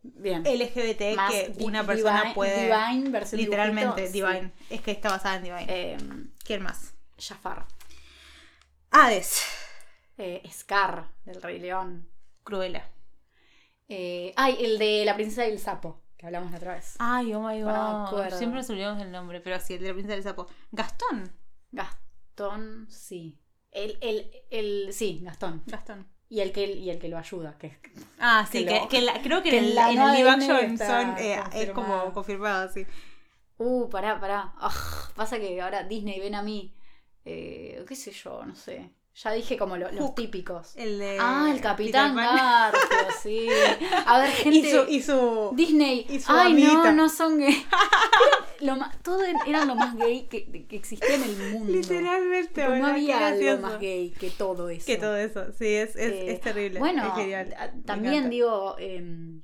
Bien. 0.01 0.43
LGBT 0.43 1.15
Más 1.15 1.31
que 1.31 1.53
una 1.59 1.85
persona 1.85 2.21
divine- 2.23 2.33
puede... 2.33 2.61
Divine 2.63 3.09
versión 3.09 3.41
literalmente, 3.41 4.09
dibujito, 4.09 4.27
Divine. 4.39 4.53
Es 4.69 4.81
que 4.81 4.91
está 4.91 5.09
basada 5.09 5.35
en 5.37 5.43
Divine. 5.43 5.65
Em, 5.93 6.31
¿Quién 6.43 6.61
más? 6.63 6.93
Jafar. 7.17 7.65
Hades. 8.91 9.41
Eh, 10.17 10.41
Scar, 10.51 11.11
del 11.25 11.41
Rey 11.41 11.59
León. 11.59 12.09
Cruella. 12.43 12.89
Eh, 13.89 14.33
ay, 14.35 14.57
el 14.59 14.77
de 14.79 15.03
la 15.05 15.15
princesa 15.15 15.45
y 15.47 15.51
el 15.51 15.59
sapo, 15.59 16.01
que 16.17 16.25
hablamos 16.25 16.51
la 16.51 16.57
otra 16.57 16.73
vez. 16.75 16.95
Ay, 16.99 17.33
oh 17.33 17.41
my 17.41 17.61
god. 17.61 18.29
Siempre 18.37 18.59
nos 18.59 18.69
olvidamos 18.69 19.01
el 19.01 19.11
nombre, 19.11 19.41
pero 19.41 19.59
sí, 19.59 19.73
el 19.75 19.81
de 19.81 19.87
la 19.89 19.93
princesa 19.93 20.15
del 20.15 20.23
sapo. 20.23 20.47
Gastón. 20.71 21.31
Gastón, 21.71 22.87
sí. 22.89 23.39
El, 23.71 23.97
el, 24.01 24.31
el, 24.49 24.93
sí, 24.93 25.19
Gastón. 25.23 25.63
Gastón. 25.67 26.07
Y 26.29 26.41
el 26.41 26.51
que, 26.51 26.65
y 26.65 26.89
el 26.89 26.99
que 26.99 27.07
lo 27.07 27.17
ayuda, 27.17 27.57
que 27.57 27.77
Ah, 28.19 28.45
sí, 28.51 28.59
Que 28.59 28.65
que, 28.65 28.79
lo- 28.79 28.87
que 28.89 29.01
la- 29.01 29.21
creo 29.21 29.41
que, 29.43 29.49
que 29.51 29.57
en 29.59 29.63
el, 29.65 29.75
la 29.75 29.91
en 29.91 30.01
el 30.01 30.11
live 30.13 30.29
action 30.29 30.77
son, 30.77 31.17
eh, 31.17 31.39
es 31.53 31.69
como 31.69 32.11
confirmado, 32.13 32.69
sí. 32.69 32.85
Uh, 33.57 33.89
pará, 33.89 34.19
pará. 34.19 34.53
Ah, 34.57 34.71
pasa 35.15 35.39
que 35.39 35.59
ahora 35.61 35.83
Disney 35.83 36.19
ven 36.19 36.35
a 36.35 36.41
mí. 36.41 36.73
Eh, 37.25 37.83
qué 37.87 37.95
sé 37.95 38.11
yo, 38.11 38.45
no 38.45 38.55
sé. 38.55 38.91
Ya 39.23 39.31
dije 39.31 39.57
como 39.57 39.77
lo- 39.77 39.91
los 39.91 40.13
típicos. 40.13 40.75
El 40.75 40.99
de 40.99 41.17
ah, 41.19 41.49
el 41.51 41.59
Capitán. 41.59 42.15
Garfio, 42.15 42.97
sí. 43.23 43.47
A 44.05 44.19
ver, 44.19 44.29
gente. 44.43 44.57
Y 44.59 44.71
su, 44.71 44.85
y 44.87 45.01
su... 45.01 45.51
Disney. 45.55 46.05
y 46.07 46.19
su 46.19 46.31
Ay, 46.31 46.51
amiguita. 46.51 46.91
no, 46.91 47.03
no 47.03 47.09
son 47.09 47.39
gay. 47.39 47.65
Lo 48.59 48.75
ma- 48.75 48.91
todo 49.03 49.21
era 49.23 49.65
lo 49.65 49.73
más 49.75 49.95
gay 49.95 50.27
que, 50.27 50.67
que 50.67 50.75
existía 50.75 51.15
en 51.15 51.23
el 51.23 51.35
mundo. 51.51 51.71
Literalmente, 51.73 52.67
no 52.67 52.85
había 52.87 53.27
algo 53.27 53.57
más 53.61 53.79
gay 53.79 54.11
que 54.11 54.29
todo 54.29 54.69
eso. 54.69 54.85
Que 54.85 54.97
todo 54.97 55.15
eso, 55.17 55.51
sí, 55.53 55.65
es, 55.75 55.95
es, 55.95 56.11
Eh, 56.11 56.31
es 56.33 56.41
terrible. 56.41 56.79
Bueno, 56.79 57.07
es 57.07 57.13
genial. 57.15 57.55
también 57.85 58.29
digo. 58.29 58.75
em, 58.79 59.41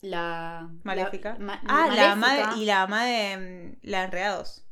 la. 0.00 0.68
Maléfica. 0.82 1.34
la- 1.34 1.38
ma- 1.44 1.62
ah, 1.68 1.88
la 1.94 2.12
ama 2.12 2.34
de, 2.34 2.60
y 2.60 2.64
la 2.64 2.82
ama 2.82 3.04
de 3.04 3.36
mm, 3.36 3.78
la 3.88 4.04
Enredados. 4.04 4.64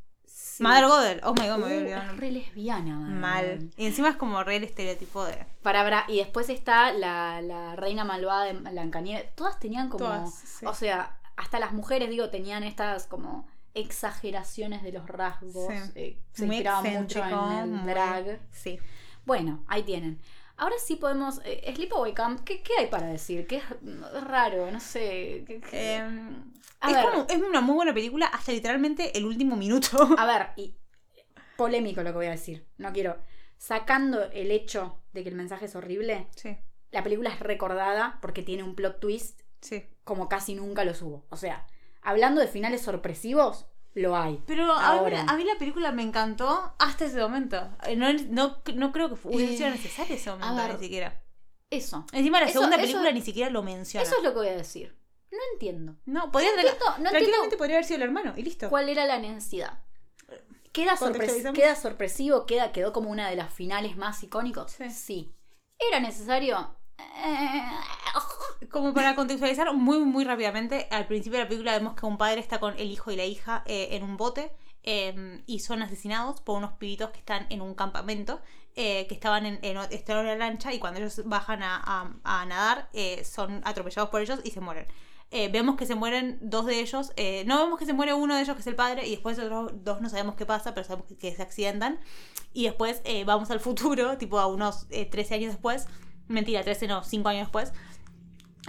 Sí. 0.60 0.66
Mother 0.66 0.86
Goddard. 0.88 1.20
Oh 1.24 1.32
my 1.32 1.48
god, 1.48 1.56
me 1.58 1.64
había 1.64 1.76
Uh, 1.76 1.80
olvidado. 1.80 2.12
es 2.12 2.16
re 2.18 2.30
lesbiana, 2.32 2.96
man. 2.98 3.20
Mal. 3.20 3.70
Y 3.78 3.86
encima 3.86 4.10
es 4.10 4.16
como 4.16 4.44
re 4.44 4.56
el 4.56 4.64
estereotipo 4.64 5.24
de. 5.24 5.46
Para, 5.62 5.82
para, 5.82 6.04
y 6.08 6.18
después 6.18 6.50
está 6.50 6.92
la, 6.92 7.40
la 7.40 7.76
reina 7.76 8.04
malvada 8.04 8.44
de 8.44 8.52
Blancanieves. 8.52 9.34
Todas 9.34 9.58
tenían 9.58 9.88
como. 9.88 10.04
Todas, 10.04 10.34
sí. 10.34 10.66
O 10.66 10.74
sea, 10.74 11.18
hasta 11.36 11.58
las 11.58 11.72
mujeres, 11.72 12.10
digo, 12.10 12.28
tenían 12.28 12.62
estas 12.62 13.06
como 13.06 13.48
exageraciones 13.74 14.82
de 14.82 14.92
los 14.92 15.06
rasgos. 15.06 15.72
Sí. 15.72 15.90
eh, 15.94 16.18
se 16.32 16.46
muy 16.46 16.62
mucho 16.98 17.24
en 17.24 17.32
el 17.58 17.66
muy- 17.68 17.90
drag. 17.92 18.40
Sí. 18.50 18.78
Bueno, 19.24 19.64
ahí 19.68 19.82
tienen. 19.82 20.20
Ahora 20.56 20.74
sí 20.84 20.96
podemos. 20.96 21.40
Eh, 21.44 21.72
Sleepaway 21.74 22.12
Camp, 22.12 22.40
¿qué, 22.44 22.62
¿qué 22.62 22.72
hay 22.78 22.86
para 22.88 23.06
decir? 23.06 23.46
Que 23.46 23.56
es 23.56 23.64
raro, 24.24 24.70
no 24.70 24.78
sé. 24.80 25.44
¿qué- 25.46 25.60
qué- 25.60 25.94
Em, 25.96 26.52
A 26.81 26.90
es, 26.90 26.97
ver. 26.97 27.05
como- 27.11 27.27
es 27.28 27.36
una 27.43 27.61
muy 27.61 27.74
buena 27.74 27.93
película 27.94 28.27
hasta 28.27 28.52
literalmente 28.52 29.16
el 29.19 29.24
último 29.27 29.57
minuto. 29.57 30.09
A 30.19 30.27
ver, 30.27 30.48
y 30.57 30.74
polémico 31.57 32.02
lo 32.02 32.11
que 32.11 32.16
voy 32.16 32.27
a 32.27 32.31
decir. 32.31 32.66
No 32.78 32.93
quiero. 32.93 33.19
Sacando 33.59 34.23
el 34.32 34.51
hecho 34.51 35.02
de 35.12 35.23
que 35.23 35.28
el 35.28 35.35
mensaje 35.35 35.66
es 35.66 35.77
horrible, 35.77 36.28
Sí, 36.35 36.57
la 36.90 37.02
película 37.02 37.31
es 37.31 37.40
recordada 37.40 38.19
porque 38.23 38.43
tiene 38.43 38.62
un 38.62 38.74
plot 38.74 38.98
twist 39.01 39.40
sí. 39.61 39.85
como 40.05 40.28
casi 40.28 40.55
nunca 40.55 40.85
los 40.85 41.02
hubo. 41.02 41.27
O 41.28 41.36
sea, 41.36 41.66
hablando 42.01 42.40
de 42.40 42.47
finales 42.48 42.81
sorpresivos, 42.82 43.66
lo 43.93 44.16
hay. 44.16 44.43
Pero 44.47 44.73
a 44.73 44.93
mí, 44.94 44.98
Ahora. 45.01 45.24
a 45.28 45.36
mí 45.36 45.44
la 45.44 45.59
película 45.59 45.93
me 45.93 46.02
encantó 46.02 46.74
hasta 46.78 47.05
ese 47.05 47.20
momento. 47.20 47.70
Eh, 47.86 47.97
No, 47.97 48.11
no, 48.31 48.62
no 48.74 48.93
creo 48.93 49.09
que 49.15 49.28
hubiese 49.28 49.52
Eh, 49.55 49.57
sido 49.59 49.70
necesario 49.70 50.15
ese 50.16 50.31
momento 50.31 50.55
ver. 50.57 50.74
ni 50.74 50.81
siquiera. 50.81 51.20
Eso. 51.69 52.07
Encima 52.12 52.40
la 52.40 52.47
Eso- 52.47 52.55
segunda 52.55 52.77
eso- 52.77 52.82
película 52.86 53.12
ni 53.12 53.20
siquiera 53.20 53.51
lo 53.51 53.62
menciona. 53.62 54.02
Eso 54.07 54.16
es 54.16 54.23
lo 54.23 54.31
que 54.32 54.39
voy 54.39 54.48
a 54.48 54.57
decir. 54.57 54.97
No 55.31 55.39
entiendo. 55.52 55.97
No, 56.07 56.31
podría 56.32 56.51
No 56.52 56.57
entiendo, 56.59 56.85
no 56.85 56.94
tranquilamente 56.94 57.35
entiendo 57.36 57.57
podría 57.59 57.77
haber 57.77 57.85
sido 57.85 57.97
el 57.98 58.02
hermano 58.02 58.35
y 58.36 58.43
listo. 58.43 58.69
cuál 58.69 58.89
era 58.89 59.05
la 59.07 59.19
necesidad. 59.19 59.82
Queda, 60.73 60.97
queda 61.52 61.74
sorpresivo, 61.74 62.47
queda, 62.47 62.70
quedó 62.73 62.93
como 62.93 63.11
una 63.11 63.28
de 63.28 63.36
las 63.36 63.52
finales 63.52 63.97
más 63.97 64.23
icónicos. 64.23 64.77
Sí. 64.93 65.35
¿Era 65.78 65.98
necesario? 66.01 66.77
Como 68.70 68.93
para 68.94 69.15
contextualizar 69.16 69.73
muy, 69.74 69.98
muy 70.01 70.24
rápidamente, 70.24 70.86
al 70.90 71.07
principio 71.07 71.39
de 71.39 71.44
la 71.44 71.48
película 71.48 71.73
vemos 71.73 71.94
que 71.94 72.07
un 72.07 72.19
padre 72.19 72.40
está 72.40 72.61
con 72.61 72.78
el 72.78 72.90
hijo 72.90 73.11
y 73.11 73.16
la 73.16 73.24
hija 73.24 73.65
eh, 73.66 73.89
en 73.93 74.05
un 74.05 74.16
bote 74.16 74.52
eh, 74.82 75.43
y 75.47 75.61
son 75.61 75.82
asesinados 75.82 76.40
por 76.40 76.59
unos 76.59 76.73
pibitos 76.74 77.11
que 77.11 77.19
están 77.19 77.47
en 77.51 77.62
un 77.62 77.74
campamento, 77.74 78.40
eh, 78.77 79.07
que 79.09 79.15
estaban 79.15 79.47
en, 79.47 79.59
en, 79.62 79.77
están 79.90 80.19
en 80.19 80.24
una 80.27 80.36
lancha 80.36 80.73
y 80.73 80.78
cuando 80.78 81.01
ellos 81.01 81.23
bajan 81.24 81.62
a, 81.62 81.77
a- 81.85 82.12
a 82.23 82.47
nadar 82.47 82.90
eh, 82.93 83.24
son 83.24 83.61
atropellados 83.65 84.11
por 84.11 84.20
ellos 84.20 84.39
y 84.44 84.51
se 84.51 84.61
mueren. 84.61 84.86
Eh, 85.32 85.48
vemos 85.48 85.77
que 85.77 85.86
se 85.86 85.94
mueren 85.94 86.39
dos 86.40 86.66
de 86.66 86.81
ellos, 86.81 87.12
eh, 87.16 87.44
no 87.47 87.62
vemos 87.62 87.78
que 87.78 87.86
se 87.86 87.93
muere 87.93 88.15
uno 88.15 88.35
de 88.35 88.43
ellos 88.43 88.57
que 88.57 88.62
es 88.62 88.66
el 88.66 88.74
padre 88.74 89.07
y 89.07 89.12
después 89.12 89.39
otros 89.39 89.70
dos 89.85 90.01
no 90.01 90.09
sabemos 90.09 90.35
qué 90.35 90.44
pasa, 90.44 90.74
pero 90.74 90.85
sabemos 90.85 91.07
que, 91.07 91.16
que 91.16 91.35
se 91.35 91.43
accidentan. 91.43 92.01
Y 92.52 92.65
después 92.65 93.01
eh, 93.05 93.24
vamos 93.24 93.51
al 93.51 93.61
futuro, 93.61 94.19
tipo 94.19 94.39
a 94.40 94.47
unos 94.47 94.86
eh, 94.90 95.07
13 95.07 95.35
años 95.35 95.52
después, 95.52 95.86
mentira, 96.27 96.62
13 96.62 96.89
no, 96.89 97.05
5 97.05 97.28
años 97.28 97.43
después, 97.43 97.73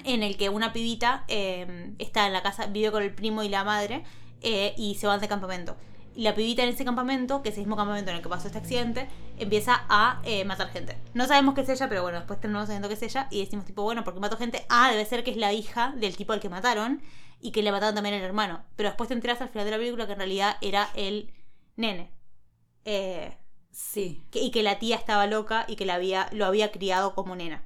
en 0.04 0.24
el 0.24 0.38
que 0.38 0.50
una 0.50 0.74
pibita 0.74 1.26
eh, 1.28 1.94
está 2.00 2.28
en 2.28 2.34
la 2.34 2.44
casa, 2.44 2.68
vive 2.68 2.92
con 2.92 3.04
el 3.04 3.14
primo 3.14 3.44
y 3.44 3.50
la 3.50 3.64
madre 3.64 4.04
eh, 4.42 4.74
y 4.78 4.96
se 4.96 5.08
van 5.08 5.20
de 5.20 5.28
campamento. 5.28 5.78
La 6.16 6.36
pibita 6.36 6.64
en 6.64 6.70
ese 6.70 6.84
campamento, 6.84 7.42
que 7.42 7.50
es 7.50 7.56
el 7.56 7.62
mismo 7.62 7.78
campamento 7.78 8.12
en 8.12 8.18
el 8.18 8.24
que 8.24 8.28
pasó 8.30 8.48
este 8.48 8.60
accidente, 8.60 9.08
empieza 9.38 9.86
a 9.88 10.22
eh, 10.26 10.44
matar 10.46 10.70
gente. 10.70 10.98
No 11.14 11.26
sabemos 11.26 11.56
qué 11.56 11.62
es 11.62 11.70
ella, 11.70 11.88
pero 11.88 12.02
bueno, 12.04 12.18
después 12.20 12.40
terminamos 12.40 12.68
sabiendo 12.68 12.88
qué 12.90 12.96
es 12.96 13.02
ella 13.04 13.28
y 13.32 13.40
decimos 13.44 13.66
tipo, 13.66 13.84
bueno, 13.84 14.04
porque 14.04 14.20
mató 14.20 14.36
gente? 14.38 14.66
Ah, 14.70 14.92
debe 14.92 15.06
ser 15.06 15.24
que 15.24 15.32
es 15.32 15.38
la 15.38 15.54
hija 15.54 15.94
del 15.98 16.16
tipo 16.18 16.34
al 16.34 16.40
que 16.42 16.50
mataron 16.50 17.02
y 17.40 17.52
que 17.52 17.64
le 17.64 17.72
mataron 17.72 17.96
también 17.96 18.16
al 18.16 18.22
hermano. 18.22 18.64
Pero 18.76 18.90
después 18.90 19.08
te 19.08 19.14
enteras 19.14 19.42
al 19.42 19.50
final 19.50 19.66
de 19.66 19.72
la 19.72 19.78
película 19.78 20.06
que 20.06 20.12
en 20.14 20.18
realidad 20.20 20.58
era 20.62 20.90
el 20.96 21.32
nene. 21.78 22.12
Eh, 22.86 23.38
sí, 23.72 24.26
que- 24.32 24.42
y 24.42 24.52
que 24.52 24.64
la 24.64 24.80
tía 24.80 24.98
estaba 24.98 25.28
loca 25.28 25.66
y 25.68 25.76
que 25.78 25.86
la 25.86 25.96
había, 25.96 26.28
lo 26.34 26.46
había 26.46 26.72
criado 26.72 27.16
como 27.16 27.36
nena. 27.36 27.64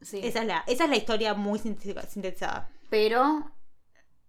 sí. 0.00 0.20
Esa 0.22 0.40
es 0.42 0.46
la, 0.46 0.62
esa 0.68 0.84
es 0.84 0.90
la 0.90 0.96
historia 0.96 1.34
muy 1.34 1.58
sintetiza- 1.58 2.06
sintetizada. 2.06 2.68
Pero 2.90 3.50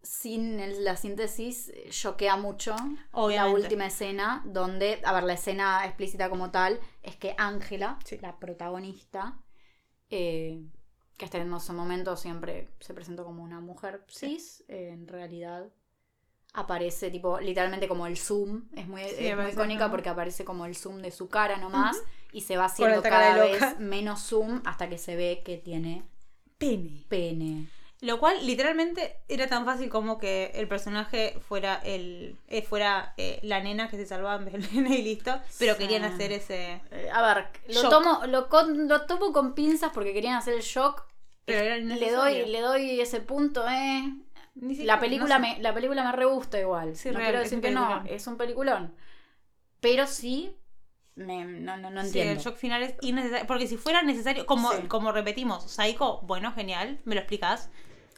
sin 0.02 0.60
el- 0.60 0.84
la 0.86 0.96
síntesis 0.96 1.70
eh, 1.70 1.90
choquea 1.90 2.38
mucho 2.38 2.76
Obviamente. 3.12 3.36
la 3.36 3.64
última 3.64 3.86
escena 3.88 4.42
donde, 4.46 5.02
a 5.04 5.12
ver, 5.14 5.24
la 5.24 5.34
escena 5.34 5.86
explícita 5.86 6.30
como 6.30 6.52
tal 6.52 6.80
es 7.04 7.16
que 7.18 7.36
Ángela, 7.38 8.00
Sí. 8.06 8.18
la 8.22 8.40
protagonista, 8.40 9.40
eh, 10.10 10.64
que 11.18 11.26
hasta 11.26 11.38
en 11.38 11.54
ese 11.54 11.74
momento 11.74 12.16
siempre 12.16 12.70
se 12.80 12.94
presentó 12.94 13.26
como 13.26 13.44
una 13.44 13.60
mujer 13.60 14.06
cis, 14.10 14.64
eh, 14.70 14.90
en 14.94 15.08
realidad 15.08 15.70
aparece 16.54 17.12
tipo 17.12 17.40
literalmente 17.40 17.88
como 17.88 18.08
el 18.08 18.18
zoom, 18.18 18.70
es 18.76 18.88
muy, 18.88 19.02
Sí, 19.04 19.28
es 19.28 19.36
muy 19.38 19.52
icónica 19.52 19.92
porque 19.92 20.10
aparece 20.10 20.44
como 20.46 20.66
el 20.66 20.76
zoom 20.76 21.02
de 21.02 21.12
su 21.12 21.30
cara 21.30 21.58
nomás 21.58 22.02
y 22.32 22.42
se 22.42 22.58
va 22.58 22.66
haciendo 22.66 23.04
cada 23.04 23.36
vez 23.38 23.78
menos 23.80 24.22
zoom 24.24 24.62
hasta 24.66 24.90
que 24.90 24.98
se 24.98 25.16
ve 25.16 25.42
que 25.46 25.58
tiene 25.58 26.08
Pene. 26.58 27.06
pene. 27.08 27.68
Lo 28.02 28.18
cual 28.20 28.38
literalmente 28.48 29.18
era 29.28 29.48
tan 29.48 29.66
fácil 29.66 29.90
como 29.90 30.18
que 30.20 30.52
el 30.56 30.70
personaje 30.70 31.38
fuera 31.48 31.82
el 31.84 32.38
eh, 32.48 32.62
fuera 32.62 33.14
eh, 33.18 33.40
la 33.44 33.60
nena 33.62 33.90
que 33.90 33.98
se 33.98 34.06
salvaba 34.06 34.42
en 34.42 34.62
nene 34.74 34.98
y 35.00 35.02
listo. 35.02 35.38
Pero 35.58 35.74
Sí. 35.74 35.80
querían 35.80 36.06
hacer 36.06 36.32
ese. 36.32 36.82
Eh, 36.92 37.10
A 37.12 37.22
ver, 37.22 37.48
lo 37.68 37.82
Shock. 37.82 37.90
tomo, 37.92 38.22
lo, 38.28 38.48
con- 38.48 38.88
lo 38.88 39.02
tomo 39.02 39.34
con 39.34 39.54
pinzas 39.54 39.92
porque 39.94 40.14
querían 40.14 40.36
hacer 40.36 40.54
el 40.54 40.62
shock. 40.62 41.04
Pero 41.44 41.60
era 41.60 41.76
le 41.78 42.12
doy, 42.12 42.46
le 42.46 42.62
doy 42.62 43.02
ese 43.02 43.20
punto, 43.22 43.68
eh. 43.68 44.14
Siquiera- 44.60 44.96
La 44.96 45.00
película 45.00 45.40
no 45.40 45.46
sé. 45.46 45.56
me, 45.56 45.62
la 45.62 45.74
película 45.74 46.04
me 46.04 46.12
re 46.14 46.26
gusta 46.26 46.60
igual. 46.60 46.96
Sí, 46.96 47.10
no 47.10 47.16
real, 47.18 47.28
quiero 47.32 47.44
decir 47.44 47.60
que 47.62 47.72
no, 47.72 48.04
es 48.08 48.26
un 48.28 48.38
peliculón. 48.38 48.94
Pero 49.82 50.08
sí, 50.08 50.56
me- 51.16 51.44
no, 51.46 51.76
no, 51.78 51.90
no 51.90 52.02
Sí, 52.02 52.08
entiendo. 52.08 52.34
el 52.34 52.40
shock 52.40 52.56
final 52.56 52.84
es 52.84 52.96
innecesario. 53.02 53.46
Porque 53.48 53.68
si 53.68 53.76
fuera 53.78 54.02
necesario, 54.04 54.46
como, 54.46 54.72
Sí. 54.72 54.84
como 54.88 55.12
repetimos, 55.12 55.70
Psycho, 55.70 56.22
bueno, 56.22 56.54
genial, 56.54 57.00
me 57.04 57.16
lo 57.16 57.22
explicas. 57.22 57.70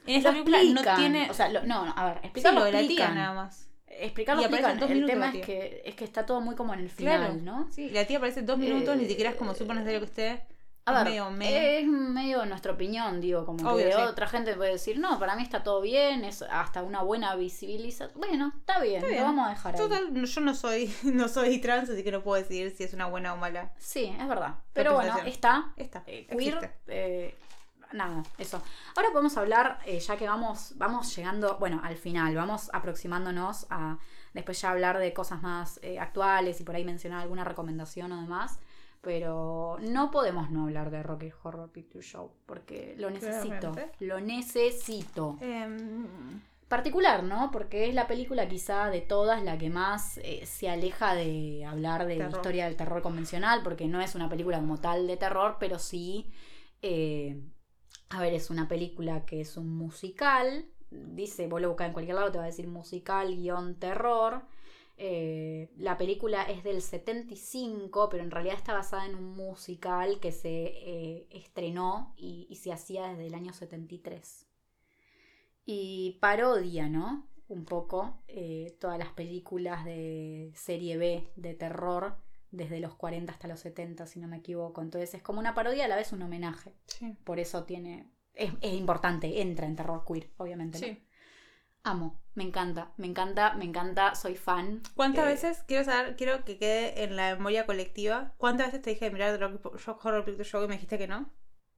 En 0.07 0.15
esta 0.15 0.31
película 0.31 0.57
no 0.63 0.95
tiene. 0.95 1.29
O 1.29 1.33
sea, 1.33 1.49
lo- 1.49 1.63
no, 1.63 1.85
no, 1.85 1.93
a 1.95 2.05
ver, 2.05 2.31
sí, 2.33 2.41
lo 2.53 2.63
de 2.63 2.71
la 2.71 2.79
tía 2.87 3.09
nada 3.11 3.33
más. 3.33 3.67
Explicarlo 3.87 4.41
explican. 4.43 4.79
dos 4.79 4.89
El 4.89 5.05
tema 5.05 5.29
es 5.33 5.45
que, 5.45 5.81
es 5.85 5.95
que 5.95 6.05
está 6.05 6.25
todo 6.25 6.41
muy 6.41 6.55
como 6.55 6.73
en 6.73 6.79
el 6.79 6.89
final, 6.89 7.17
Claro, 7.19 7.35
¿no? 7.41 7.67
Sí, 7.71 7.89
la 7.89 8.05
tía 8.05 8.17
aparece 8.17 8.41
dos 8.41 8.57
minutos, 8.57 8.95
ni 8.97 9.03
Eh, 9.03 9.07
siquiera 9.09 9.31
es 9.31 9.35
como 9.35 9.53
súper 9.53 9.75
necesario 9.75 9.99
que 9.99 10.05
esté. 10.05 10.45
A 10.85 10.91
Es 10.93 11.05
ver, 11.05 11.05
medio 11.31 11.79
es 11.79 11.85
medio 11.85 12.43
nuestra 12.47 12.71
opinión, 12.71 13.21
digo, 13.21 13.45
como 13.45 13.69
Obvio, 13.69 13.85
que 13.85 13.93
sí. 13.93 14.01
otra 14.01 14.25
gente 14.27 14.55
puede 14.55 14.71
decir, 14.71 14.97
no, 14.97 15.19
para 15.19 15.35
mí 15.35 15.43
está 15.43 15.61
todo 15.61 15.79
bien, 15.81 16.25
es 16.25 16.41
hasta 16.41 16.81
una 16.81 17.03
buena 17.03 17.35
visibilización. 17.35 18.19
Bueno, 18.19 18.51
está 18.57 18.79
bien, 18.79 18.95
Está 18.95 19.07
bien. 19.07 19.19
lo 19.19 19.25
vamos 19.27 19.45
a 19.45 19.49
dejar 19.51 19.75
ahí. 19.75 19.79
Total, 19.81 20.11
no- 20.11 20.25
yo 20.25 20.41
no 20.41 20.55
soy, 20.55 20.91
no 21.03 21.27
soy 21.27 21.59
trans, 21.59 21.87
así 21.89 22.03
que 22.03 22.11
no 22.11 22.23
puedo 22.23 22.41
decidir 22.41 22.71
si 22.75 22.83
es 22.83 22.93
una 22.95 23.05
buena 23.05 23.33
o 23.35 23.37
mala. 23.37 23.71
Sí, 23.77 24.15
es 24.19 24.27
verdad. 24.27 24.55
Pero 24.73 24.95
bueno, 24.95 25.15
está. 25.25 25.71
Está. 25.77 26.01
eh, 26.07 26.25
queer, 26.25 26.71
eh, 26.87 27.35
nada, 27.93 28.23
eso. 28.37 28.61
Ahora 28.95 29.09
podemos 29.11 29.35
hablar, 29.37 29.79
eh, 29.85 29.99
ya 29.99 30.17
que 30.17 30.27
vamos, 30.27 30.73
vamos 30.77 31.15
llegando, 31.15 31.57
bueno, 31.59 31.81
al 31.83 31.95
final, 31.95 32.35
vamos 32.35 32.69
aproximándonos 32.73 33.67
a 33.69 33.97
después 34.33 34.61
ya 34.61 34.71
hablar 34.71 34.97
de 34.97 35.13
cosas 35.13 35.41
más 35.41 35.79
eh, 35.83 35.99
actuales 35.99 36.59
y 36.61 36.63
por 36.63 36.75
ahí 36.75 36.85
mencionar 36.85 37.21
alguna 37.21 37.43
recomendación 37.43 38.11
o 38.11 38.21
demás. 38.21 38.59
Pero 39.01 39.77
no 39.81 40.11
podemos 40.11 40.51
no 40.51 40.63
hablar 40.63 40.91
de 40.91 41.01
Rocky 41.01 41.31
Horror 41.41 41.71
Picture 41.71 42.03
Show, 42.03 42.31
porque 42.45 42.93
lo 42.99 43.09
necesito. 43.09 43.71
Claramente. 43.71 44.05
Lo 44.05 44.19
necesito. 44.19 45.37
Em, 45.41 46.07
Particular, 46.71 47.21
¿no? 47.21 47.51
Porque 47.51 47.89
es 47.89 47.93
la 47.93 48.07
película 48.07 48.47
quizá 48.47 48.89
de 48.89 49.01
todas 49.01 49.43
la 49.43 49.57
que 49.57 49.69
más 49.69 50.19
eh, 50.19 50.45
se 50.45 50.69
aleja 50.69 51.13
de 51.13 51.65
hablar 51.65 52.05
de 52.05 52.15
la 52.15 52.29
historia 52.29 52.63
del 52.63 52.77
terror 52.77 53.01
convencional, 53.01 53.59
porque 53.61 53.87
no 53.87 53.99
es 53.99 54.15
una 54.15 54.29
película 54.29 54.57
como 54.57 54.77
tal 54.79 55.05
de 55.05 55.17
terror, 55.17 55.57
pero 55.59 55.79
sí, 55.79 56.31
eh, 56.81 57.41
a 58.11 58.21
ver, 58.21 58.33
es 58.33 58.49
una 58.49 58.67
película 58.67 59.25
que 59.25 59.41
es 59.41 59.57
un 59.57 59.69
musical, 59.69 60.65
dice, 60.89 61.47
vos 61.47 61.61
lo 61.61 61.69
buscás 61.69 61.87
en 61.87 61.93
cualquier 61.93 62.15
lado, 62.15 62.31
te 62.31 62.37
va 62.37 62.43
a 62.43 62.47
decir 62.47 62.67
musical 62.67 63.35
guion 63.35 63.75
terror. 63.75 64.43
Eh, 64.97 65.71
la 65.77 65.97
película 65.97 66.43
es 66.43 66.63
del 66.63 66.81
75, 66.81 68.09
pero 68.09 68.23
en 68.23 68.29
realidad 68.29 68.57
está 68.57 68.73
basada 68.73 69.05
en 69.05 69.15
un 69.15 69.35
musical 69.35 70.19
que 70.19 70.31
se 70.31 70.65
eh, 70.65 71.27
estrenó 71.31 72.13
y, 72.17 72.53
se 72.55 72.71
hacía 72.71 73.07
desde 73.07 73.27
el 73.27 73.33
año 73.33 73.53
73 73.53 74.45
y 75.65 76.17
parodia, 76.19 76.89
¿no? 76.89 77.25
Un 77.47 77.65
poco 77.65 78.19
eh, 78.27 78.75
todas 78.79 78.99
las 78.99 79.09
películas 79.13 79.85
de 79.85 80.51
serie 80.53 80.97
B 80.97 81.27
de 81.35 81.53
terror 81.53 82.15
desde 82.51 82.79
los 82.79 82.95
40 82.95 83.31
hasta 83.31 83.47
los 83.47 83.59
70, 83.61 84.05
si 84.05 84.19
no 84.19 84.27
me 84.27 84.37
equivoco. 84.37 84.81
Entonces 84.81 85.13
es 85.13 85.23
como 85.23 85.39
una 85.39 85.53
parodia 85.53 85.85
a 85.85 85.87
la 85.87 85.95
vez 85.95 86.11
un 86.11 86.21
homenaje. 86.21 86.75
sí. 86.85 87.15
Por 87.23 87.39
eso 87.39 87.63
tiene... 87.63 88.11
Es, 88.33 88.51
es 88.61 88.73
importante, 88.73 89.41
entra 89.41 89.65
en 89.67 89.75
terror 89.75 90.03
queer, 90.07 90.29
obviamente. 90.37 90.79
¿no? 90.79 90.85
Sí. 90.85 91.03
Amo, 91.83 92.21
me 92.35 92.43
encanta, 92.43 92.91
me 92.97 93.07
encanta, 93.07 93.53
me 93.55 93.65
encanta, 93.65 94.13
soy 94.15 94.35
fan. 94.35 94.81
¿Cuántas 94.95 95.25
Eh, 95.25 95.29
veces, 95.29 95.63
quiero 95.67 95.83
saber, 95.83 96.15
quiero 96.15 96.45
que 96.45 96.57
quede 96.59 97.03
en 97.03 97.15
la 97.15 97.35
memoria 97.35 97.65
colectiva, 97.65 98.33
cuántas 98.37 98.67
veces 98.67 98.81
te 98.83 98.91
dije 98.91 99.05
de 99.05 99.11
mirar 99.11 99.39
Rock 99.39 100.05
Horror 100.05 100.23
Picture 100.23 100.47
Show 100.47 100.63
y 100.63 100.67
me 100.67 100.75
dijiste 100.75 100.97
que 100.99 101.07
no? 101.07 101.29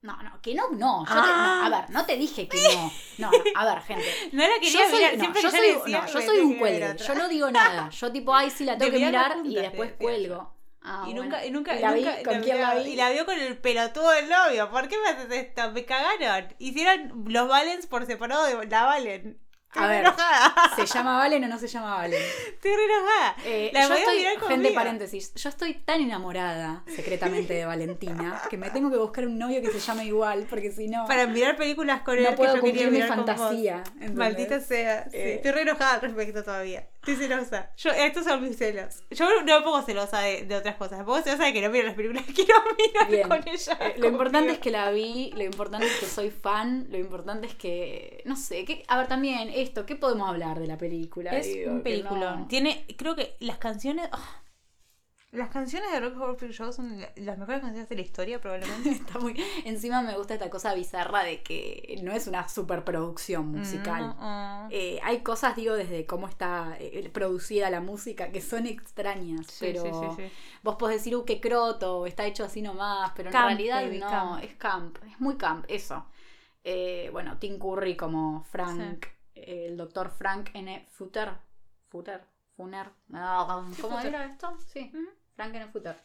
No, 0.02 0.22
no, 0.22 0.41
que 0.41 0.54
no, 0.54 0.70
no, 0.72 1.06
yo 1.06 1.14
te- 1.14 1.20
Ah. 1.24 1.62
no, 1.70 1.76
a 1.76 1.80
ver, 1.82 1.90
no 1.90 2.06
te 2.06 2.18
dije 2.18 2.50
que 2.50 2.58
no. 2.62 2.91
No, 3.20 3.32
no, 3.32 3.38
a 3.56 3.66
ver, 3.74 3.82
gente. 3.84 4.04
No 4.34 4.44
la 4.44 4.56
Yo 4.56 4.60
quería 4.62 4.90
soy, 4.90 5.00
mirar, 5.00 5.18
no, 5.18 5.24
yo 5.24 5.34
que 5.34 5.41
soy, 5.41 5.52
yo 5.52 5.80
decía, 5.80 6.02
no, 6.02 6.08
yo 6.08 6.22
soy 6.22 6.40
un 6.41 6.54
que 6.54 6.60
cuelgue. 6.60 6.95
Yo 6.98 7.16
no 7.16 7.30
digo 7.30 7.50
nada. 7.52 7.90
Yo 7.90 8.12
tipo, 8.12 8.36
ay, 8.36 8.50
sí, 8.50 8.66
la 8.66 8.78
tengo 8.78 8.91
que 8.91 9.06
mirar 9.06 9.38
y 9.45 9.56
después 9.56 9.94
cuelgo. 9.94 10.54
Ah, 10.85 11.03
y 11.07 11.11
bueno. 11.14 11.23
nunca, 11.23 11.45
y 11.45 11.51
nunca, 11.51 11.76
¿Y 11.77 11.80
la 11.80 11.93
vi? 11.93 12.01
nunca- 12.01 12.23
¿Con 12.23 12.34
la 12.34 12.41
quién 12.41 12.61
la 12.61 12.73
vio- 12.76 12.84
vi? 12.84 12.89
Y 12.91 12.95
la 12.97 13.10
vio 13.11 13.26
con 13.26 13.39
el 13.39 13.57
pelotudo 13.57 14.10
del 14.11 14.27
novio. 14.30 14.69
¿Por 14.69 14.88
qué 14.89 14.97
me 14.99 15.10
haces 15.10 15.31
esto? 15.31 15.72
Me 15.72 15.85
cagaron. 15.85 16.53
Hicieron 16.60 17.23
los 17.27 17.47
Valens 17.47 17.88
por 17.88 18.05
separado 18.05 18.43
de 18.45 18.65
la 18.68 18.84
Valen. 18.84 19.39
A 19.76 19.88
ver, 19.88 20.00
enojada. 20.02 20.54
¿se 20.76 20.86
llama 20.86 21.18
Valen 21.18 21.44
o 21.44 21.48
no 21.48 21.58
se 21.60 21.68
llama 21.68 21.95
Valen? 21.95 22.22
Estoy 22.48 22.72
re 22.76 22.86
enojada. 22.86 23.36
Eh, 23.45 23.72
La 23.74 23.88
yo 23.88 23.94
estoy, 23.95 24.18
mirar 24.18 24.40
gente, 24.48 24.72
paréntesis, 24.72 25.34
yo 25.36 25.50
estoy 25.50 25.74
tan 25.76 26.02
enamorada 26.02 26.84
secretamente 26.95 27.54
de 27.54 27.66
Valentina 27.66 28.41
que 28.50 28.58
me 28.58 28.70
tengo 28.70 28.90
que 28.91 28.98
buscar 28.98 29.26
un 29.28 29.38
novio 29.38 29.62
que 29.62 29.72
se 29.72 29.80
llame 29.80 30.06
igual, 30.06 30.45
porque 30.50 30.72
si 30.72 30.88
no, 30.88 31.06
Para 31.08 31.28
mirar 31.28 31.58
películas 31.58 32.02
con 32.02 32.18
él 32.18 32.24
no 32.24 32.30
que 32.32 32.36
puedo 32.36 32.56
yo 32.56 32.62
quería 32.62 32.84
cumplir 32.84 33.02
mi 33.02 33.08
fantasía. 33.08 33.84
Maldita 34.14 34.60
sea. 34.60 35.04
Sí, 35.10 35.18
Eh. 35.18 35.34
Estoy 35.36 35.52
re 35.52 35.62
enojada 35.62 35.94
al 35.95 36.02
respecto 36.02 36.44
todavía. 36.44 36.88
Estoy 37.06 37.16
celosa. 37.28 37.70
Yo, 37.76 37.91
estos 37.91 38.24
son 38.24 38.41
mis 38.41 38.58
celos. 38.58 39.04
Yo 39.12 39.26
no 39.44 39.60
me 39.60 39.62
pongo 39.66 39.82
celosa 39.82 40.20
de, 40.20 40.44
de 40.44 40.56
otras 40.56 40.76
cosas. 40.76 41.00
Me 41.00 41.04
pongo 41.04 41.22
celosa 41.22 41.44
de 41.44 41.52
que 41.52 41.62
no 41.62 41.70
miro 41.70 41.86
las 41.86 41.95
películas 41.95 42.24
que 42.28 42.34
quiero 42.34 42.54
mirar 42.78 43.10
Bien. 43.10 43.28
con 43.28 43.45
ella. 43.45 43.78
Eh, 43.82 43.95
lo 43.98 44.08
importante 44.08 44.54
es 44.54 44.60
que 44.60 44.72
la 44.72 44.90
vi, 44.91 45.32
lo 45.36 45.44
importante 45.44 45.86
es 45.88 45.95
que 46.00 46.06
soy 46.06 46.30
fan, 46.30 46.88
lo 46.90 46.98
importante 46.98 47.48
es 47.48 47.56
que, 47.56 48.22
no 48.26 48.38
sé, 48.38 48.64
que, 48.64 48.84
a 48.88 48.98
ver 48.98 49.08
también 49.08 49.50
esto, 49.64 49.85
¿qué 49.85 49.95
podemos 49.95 50.30
hablar 50.30 50.60
de 50.60 50.68
la 50.68 50.77
película? 50.77 51.31
Es 51.31 51.48
Digo, 51.48 51.72
un 51.72 51.81
peliculón. 51.84 52.41
no- 52.41 52.48
Tiene, 52.48 52.85
creo 52.98 53.15
que 53.15 53.35
las 53.40 53.57
canciones. 53.57 54.07
ah, 54.11 54.40
las 55.31 55.49
canciones 55.49 55.91
de 55.91 55.99
Rock 55.99 56.15
Horror 56.18 56.38
Picture 56.38 56.53
Show 56.53 56.72
son 56.72 57.02
la- 57.02 57.11
las 57.15 57.40
mejores 57.40 57.61
canciones 57.61 57.90
de 57.90 57.95
la 57.95 58.02
historia, 58.02 58.40
probablemente. 58.40 58.90
Está 58.91 59.18
muy, 59.18 59.34
encima 59.65 60.03
me 60.03 60.15
gusta 60.15 60.35
esta 60.35 60.52
cosa 60.52 60.76
bizarra 60.76 61.23
de 61.23 61.41
que 61.41 61.99
no 62.03 62.11
es 62.11 62.27
una 62.27 62.48
superproducción 62.48 63.48
musical. 63.48 64.15
No, 64.19 64.68
Eh, 64.69 64.99
hay 65.02 65.22
cosas, 65.23 65.56
digo, 65.56 65.73
desde 65.73 66.06
cómo 66.06 66.27
está 66.27 66.77
eh, 66.80 67.10
producida 67.11 67.72
la 67.72 67.81
música 67.81 68.31
que 68.31 68.41
son 68.41 68.68
extrañas, 68.68 69.48
Sí, 69.48 69.57
pero 69.60 69.81
sí, 69.81 69.90
sí, 69.91 70.06
sí. 70.27 70.31
vos 70.61 70.76
podés 70.76 70.98
decir, 70.98 71.15
uh, 71.15 71.26
qué 71.26 71.41
croto, 71.41 72.06
está 72.06 72.26
hecho 72.27 72.44
así 72.44 72.61
nomás, 72.61 73.11
pero 73.15 73.31
Camp, 73.31 73.49
en 73.52 73.57
realidad 73.57 73.81
baby, 73.84 73.98
no, 73.99 74.10
camp. 74.10 74.44
es 74.44 74.53
camp, 74.56 74.98
es 75.11 75.19
muy 75.19 75.35
camp, 75.38 75.65
eso. 75.68 76.06
Eh, 76.64 77.10
bueno, 77.11 77.40
Tim 77.40 77.57
Curry 77.60 77.98
como 77.98 78.44
Frank, 78.44 79.07
eh, 79.48 79.68
el 79.68 79.78
doctor 79.78 80.10
Frank 80.11 80.49
N. 80.53 80.88
Futter, 80.91 81.32
Futter, 81.90 82.24
Funer, 82.56 82.90
¿cómo 83.10 83.74
Futter. 83.74 84.06
era 84.07 84.26
esto? 84.26 84.57
Sí. 84.72 84.91
Frank 85.36 85.53
N. 85.56 85.68
Futter. 85.68 85.98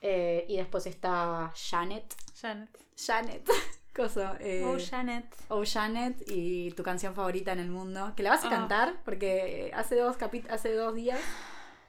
Eh, 0.00 0.44
y 0.48 0.56
después 0.56 0.86
está 0.86 1.52
Janet, 1.54 2.14
Janet. 2.40 2.78
Janet, 2.96 3.48
cosa, 3.94 4.36
eh, 4.40 4.62
Oh, 4.66 4.76
Janet. 4.78 5.34
Oh 5.48 5.62
Janet 5.64 6.22
y 6.26 6.70
tu 6.72 6.82
canción 6.82 7.14
favorita 7.14 7.52
en 7.52 7.60
el 7.60 7.70
mundo. 7.70 8.12
Que 8.16 8.22
la 8.22 8.30
vas 8.30 8.44
a 8.44 8.48
Ah. 8.48 8.50
cantar 8.50 9.02
porque 9.04 9.70
hace 9.74 9.96
dos 9.96 10.16
capit 10.16 10.50
hace 10.50 10.74
dos 10.74 10.94
días 10.94 11.20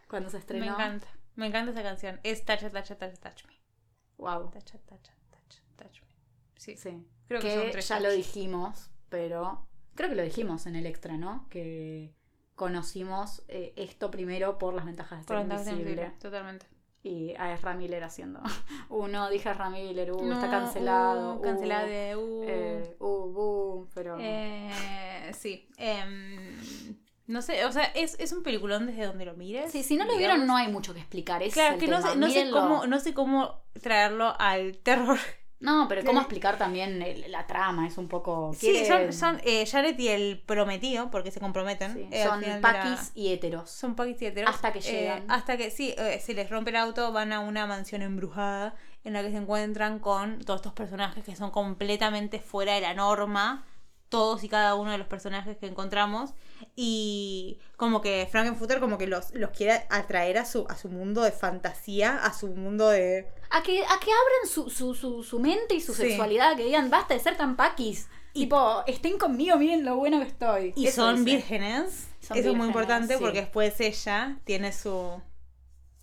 cuando 0.08 0.30
se 0.30 0.38
Me 0.38 0.40
estrenó. 0.42 0.66
encanta. 0.74 1.08
Me 1.36 1.48
encanta 1.48 1.72
esa 1.72 1.84
canción. 1.84 2.20
Es 2.24 2.46
Touch 2.46 2.62
Touch 2.62 2.72
Touch 2.98 3.20
Touch 3.20 3.46
Me. 3.48 3.60
Wow. 4.18 4.50
Touch 4.52 4.64
Touch 4.64 4.82
Touch 4.88 5.60
Touch 5.76 6.02
Me. 6.02 6.08
Sí. 6.58 6.78
Sí. 6.78 7.06
Creo 7.28 7.42
que 7.42 7.48
que 7.50 7.56
son 7.56 7.72
tres 7.72 7.88
ya 7.90 8.00
lo 8.00 8.08
touch. 8.10 8.18
dijimos, 8.18 8.90
pero 9.10 9.68
creo 9.96 10.10
que 10.10 10.16
lo 10.16 10.24
dijimos 10.24 10.66
en 10.66 10.76
el 10.76 10.86
extra, 10.86 11.18
¿no? 11.18 11.48
Que 11.50 12.14
conocimos 12.56 13.44
eh, 13.48 13.74
esto 13.76 14.12
primero 14.12 14.58
por 14.58 14.74
las 14.74 14.86
ventajas 14.86 15.20
de 15.22 15.26
Por 15.26 15.38
ser 15.38 15.46
invisible. 15.46 15.82
invisible, 15.82 16.12
Totalmente. 16.22 16.66
Y 17.04 17.36
a 17.38 17.54
Ezra 17.54 17.76
Miller 17.76 18.04
haciendo. 18.04 18.42
Uh, 18.90 19.08
no, 19.08 19.30
dije 19.30 19.50
Ezra 19.50 19.70
Miller, 19.70 20.12
uh, 20.12 20.32
está 20.32 20.50
cancelado. 20.50 21.34
uh, 21.34 21.38
uh, 21.38 21.42
cancelado 21.42 21.88
de. 21.88 22.16
Uh, 22.16 22.44
eh, 22.48 22.96
uh, 23.00 23.88
pero. 23.94 24.18
Eh, 24.20 25.32
sí. 25.38 25.68
em, 25.78 26.96
no 27.28 27.42
sé, 27.42 27.66
o 27.66 27.72
sea, 27.72 27.86
es, 27.86 28.16
es 28.20 28.32
un 28.32 28.44
peliculón 28.44 28.86
desde 28.86 29.06
donde 29.06 29.26
lo 29.26 29.36
mires. 29.36 29.72
sí, 29.72 29.82
si 29.84 29.98
no 29.98 30.06
lo 30.06 30.16
vieron, 30.18 30.46
no 30.46 30.56
hay 30.56 30.72
mucho 30.72 30.94
que 30.94 31.00
explicar. 31.00 31.42
ese 31.42 31.54
Claro, 31.54 31.76
es 31.76 31.84
que 31.84 31.88
no 31.88 32.02
sé, 32.02 32.16
no, 32.16 32.30
sé 32.30 32.50
cómo, 32.52 32.86
no 32.86 33.00
sé 33.00 33.14
cómo 33.14 33.64
traerlo 33.82 34.36
al 34.40 34.78
terror. 34.78 35.18
No, 35.60 35.88
pero 35.88 36.04
cómo 36.04 36.20
explicar 36.20 36.58
también 36.58 37.02
el- 37.02 37.32
la 37.32 37.48
trama, 37.48 37.88
es 37.88 37.98
un 37.98 38.08
poco... 38.08 38.54
Sí, 38.58 38.86
son, 38.86 39.14
son 39.14 39.42
eh, 39.46 39.66
Jared 39.66 39.98
y 39.98 40.10
el 40.10 40.44
prometido, 40.46 41.10
porque 41.10 41.32
se 41.32 41.40
comprometen. 41.40 41.94
Sí, 41.94 42.08
eh, 42.12 42.24
al 42.24 42.30
son 42.30 42.40
final 42.42 42.62
de 42.62 42.68
la- 42.68 42.74
paquis 42.84 43.12
y 43.16 43.32
heteros. 43.32 43.70
Son 43.72 43.96
paquis 43.96 44.22
y 44.22 44.26
heteros. 44.28 44.50
Hasta 44.54 44.74
que 44.74 44.80
Eh, 44.80 44.82
llegan. 44.82 45.26
hasta 45.32 45.58
que, 45.58 45.72
sí, 45.72 45.96
eh, 45.98 46.20
se 46.24 46.34
les 46.34 46.50
rompe 46.50 46.72
el 46.72 46.76
auto, 46.76 47.12
van 47.12 47.32
a 47.34 47.40
una 47.40 47.66
mansión 47.66 48.02
embrujada 48.02 48.76
en 49.06 49.14
la 49.14 49.22
que 49.24 49.32
se 49.32 49.38
encuentran 49.38 50.00
con 50.00 50.40
todos 50.44 50.60
estos 50.60 50.74
personajes 50.74 51.24
que 51.24 51.36
son 51.36 51.52
completamente 51.52 52.40
fuera 52.40 52.74
de 52.74 52.82
la 52.82 52.94
norma. 52.94 53.64
Todos 54.10 54.44
y 54.44 54.50
cada 54.50 54.76
uno 54.76 54.92
de 54.92 54.98
los 54.98 55.08
personajes 55.08 55.58
que 55.58 55.68
encontramos. 55.68 56.34
Y 56.76 57.60
como 57.78 58.02
que 58.02 58.28
Frankenfurter 58.32 58.80
como 58.80 58.98
que 58.98 59.08
los, 59.08 59.34
los 59.34 59.52
quiere 59.52 59.86
atraer 59.90 60.38
a 60.38 60.46
su, 60.46 60.66
a 60.70 60.76
su 60.78 60.90
mundo 60.90 61.22
de 61.22 61.32
fantasía, 61.32 62.18
a 62.18 62.34
su 62.34 62.48
mundo 62.48 62.90
de... 62.90 63.28
A 63.50 63.62
que, 63.64 63.82
a 63.84 64.00
que 64.00 64.12
abran 64.12 64.50
su, 64.50 64.70
su, 64.70 64.94
su, 64.94 65.24
su 65.24 65.40
mente 65.40 65.76
y 65.76 65.82
su 65.82 65.94
Sí. 65.94 66.04
sexualidad, 66.04 66.56
que 66.56 66.66
digan, 66.66 66.90
basta 66.90 67.14
de 67.14 67.20
ser 67.20 67.38
tan 67.38 67.56
paquis. 67.56 68.08
Y- 68.34 68.42
tipo, 68.42 68.84
estén 68.88 69.18
conmigo, 69.18 69.58
miren 69.58 69.86
lo 69.86 69.96
bueno 69.96 70.20
que 70.20 70.28
estoy. 70.28 70.74
Y 70.76 70.88
Eso 70.88 71.04
son 71.04 71.24
dice. 71.24 71.38
vírgenes. 71.38 72.08
Son 72.20 72.38
Eso 72.38 72.50
es 72.52 72.56
muy 72.56 72.68
importante 72.68 73.14
sí. 73.16 73.20
porque 73.22 73.42
después 73.42 73.80
ella 73.80 74.38
tiene 74.44 74.74
su 74.74 75.22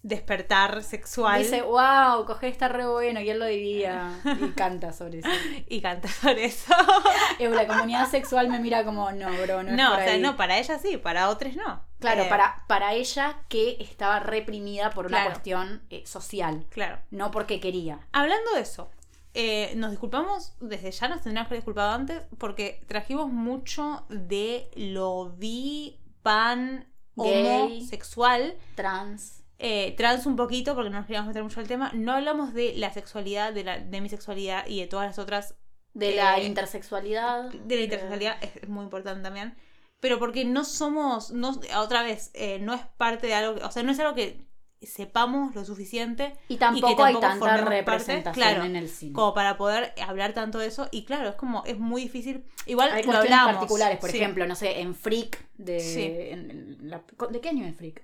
despertar 0.05 0.83
sexual 0.83 1.41
Dice, 1.43 1.63
wow, 1.63 2.25
coger 2.27 2.51
está 2.51 2.67
re 2.69 2.87
bueno, 2.89 3.21
y 3.21 3.31
él 3.31 3.39
lo 3.39 3.47
diría. 3.47 4.21
Y 4.41 4.49
canta 4.51 4.93
sobre 4.93 5.21
eso. 5.21 5.29
y 5.69 5.81
canta 5.81 6.09
sobre 6.09 6.47
eso. 6.47 6.75
La 7.39 7.67
comunidad 7.67 8.09
sexual 8.11 8.49
me 8.49 8.59
mira 8.59 8.85
como, 8.85 9.13
no, 9.13 9.29
bro, 9.43 9.63
no, 9.63 9.71
es 9.71 9.77
No, 9.77 9.91
por 9.91 10.01
o 10.01 10.03
sea, 10.05 10.13
ahí". 10.15 10.21
no, 10.21 10.37
para 10.37 10.59
ella 10.59 10.79
sí, 10.79 10.97
para 10.97 11.29
otros 11.31 11.55
no. 11.55 11.85
Claro, 12.01 12.23
Eh, 12.25 12.29
para, 12.29 12.65
para 12.67 12.95
ella 12.95 13.39
que 13.49 13.77
estaba 13.81 14.19
reprimida 14.19 14.91
por 14.91 15.07
una 15.07 15.19
Claro. 15.19 15.31
cuestión 15.31 15.83
eh, 15.91 16.03
social, 16.05 16.67
Claro. 16.71 16.99
no 17.11 17.31
porque 17.31 17.61
quería. 17.61 18.01
Hablando 18.13 18.55
de 18.55 18.61
eso, 18.63 18.91
eh, 19.35 19.73
nos 19.77 19.91
disculpamos 19.93 20.55
desde 20.61 20.91
ya, 20.91 21.09
nos 21.09 21.23
tendríamos 21.23 21.47
que 21.49 21.55
haber 21.55 21.61
disculpado 21.61 21.93
antes, 21.93 22.23
porque 22.39 22.83
trajimos 22.89 23.31
mucho 23.31 24.05
de 24.09 24.69
lo 24.75 25.31
bi, 25.37 26.01
pan, 26.23 26.89
homosexual, 27.15 28.57
Trans. 28.75 29.42
Eh, 29.63 29.95
trans 29.97 30.27
un 30.27 30.37
poquito, 30.37 30.75
porque 30.75 30.91
no 30.91 30.97
nos 30.99 31.07
queríamos 31.07 31.29
meter 31.29 31.43
mucho 31.43 31.61
al 31.61 31.69
tema. 31.69 31.91
No 31.95 32.13
hablamos 32.13 32.53
de 32.53 32.75
la 32.77 32.93
sexualidad, 32.93 33.53
de 33.53 33.65
la 33.65 33.79
demisexualidad 33.79 34.67
y 34.67 34.81
de 34.81 34.87
todas 34.89 35.07
las 35.07 35.19
otras 35.19 35.55
De 35.95 36.15
la 36.17 36.39
Eh, 36.39 36.45
intersexualidad. 36.45 37.51
de 37.51 37.77
la 37.77 37.83
intersexualidad 37.83 38.37
es, 38.43 38.57
es 38.63 38.69
muy 38.69 38.83
importante 38.85 39.23
también. 39.23 39.55
Pero 40.01 40.19
porque 40.19 40.45
no 40.45 40.65
somos, 40.65 41.31
no, 41.33 41.61
otra 41.79 42.03
vez, 42.03 42.31
eh, 42.35 42.59
no 42.61 42.75
es 42.75 42.81
parte 42.97 43.27
de 43.29 43.35
algo, 43.35 43.65
o 43.65 43.71
sea, 43.71 43.83
no 43.85 43.93
es 43.93 43.99
algo 44.01 44.15
que 44.15 44.45
sepamos 44.81 45.55
lo 45.55 45.65
suficiente 45.65 46.35
Y 46.49 46.57
tampoco, 46.57 46.93
y 46.93 46.97
que 46.97 47.03
hay 47.05 47.21
tanta 47.21 47.39
parte, 47.39 47.65
representación 47.71 48.33
claro, 48.35 48.65
en 48.65 48.75
el 48.75 48.89
cine. 48.89 49.13
como 49.13 49.33
para 49.33 49.57
poder 49.57 49.93
hablar 50.05 50.33
tanto 50.33 50.59
de 50.59 50.67
eso. 50.67 50.89
Y 50.91 51.05
claro, 51.05 51.29
es 51.29 51.37
como, 51.37 51.63
es 51.67 51.79
muy 51.79 52.03
difícil. 52.03 52.45
Igual 52.67 52.91
Hay 52.91 53.03
lo 53.03 53.07
cuestiones 53.13 53.33
hablamos. 53.39 53.57
particulares, 53.61 53.99
por 54.01 54.11
sí. 54.11 54.17
ejemplo, 54.17 54.45
no 54.47 54.57
sé, 54.57 54.81
en 54.81 54.95
Freak 54.97 55.39
de... 55.57 55.79
Sí. 55.79 56.03
en- 56.03 56.51
en 56.51 56.91
la- 56.91 57.05
¿De 57.31 57.41
qué 57.41 57.51
año 57.51 57.65
es 57.67 57.77
Freak? 57.77 58.03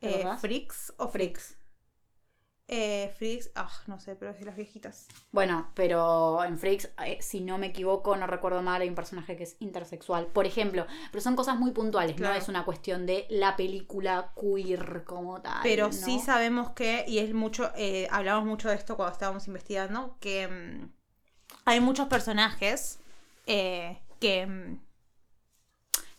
¿Te 0.00 0.22
Eh? 0.22 0.36
¿Freaks 0.40 0.92
o 0.96 1.08
Freaks? 1.08 1.56
Eh, 2.72 3.12
freaks, 3.18 3.50
ah, 3.56 3.68
no 3.88 3.98
sé, 3.98 4.14
pero 4.14 4.30
es 4.30 4.38
de 4.38 4.44
las 4.44 4.54
viejitas. 4.54 5.08
Bueno, 5.32 5.72
pero 5.74 6.44
en 6.44 6.56
Freaks, 6.56 6.88
eh, 7.04 7.18
si 7.20 7.40
no 7.40 7.58
me 7.58 7.66
equivoco, 7.66 8.16
no 8.16 8.28
recuerdo 8.28 8.62
mal, 8.62 8.80
hay 8.80 8.88
un 8.88 8.94
personaje 8.94 9.36
que 9.36 9.42
es 9.42 9.56
intersexual, 9.58 10.26
por 10.26 10.46
ejemplo. 10.46 10.86
Pero 11.10 11.20
son 11.20 11.34
cosas 11.34 11.58
muy 11.58 11.72
puntuales, 11.72 12.14
Claro. 12.14 12.34
no 12.34 12.40
es 12.40 12.48
una 12.48 12.64
cuestión 12.64 13.06
de 13.06 13.26
la 13.28 13.56
película 13.56 14.32
queer 14.40 15.02
como 15.02 15.42
tal. 15.42 15.58
Pero 15.64 15.86
¿no? 15.86 15.92
sí 15.92 16.20
sabemos 16.20 16.70
que, 16.70 17.04
y 17.08 17.18
es 17.18 17.34
mucho, 17.34 17.72
eh, 17.74 18.06
hablamos 18.12 18.46
mucho 18.46 18.68
de 18.68 18.76
esto 18.76 18.94
cuando 18.96 19.14
estábamos 19.14 19.48
investigando, 19.48 20.16
que 20.20 20.46
mm, 20.46 20.92
hay 21.64 21.80
muchos 21.80 22.06
personajes 22.06 23.00
eh, 23.46 23.98
que 24.20 24.46
mm, 24.46 24.80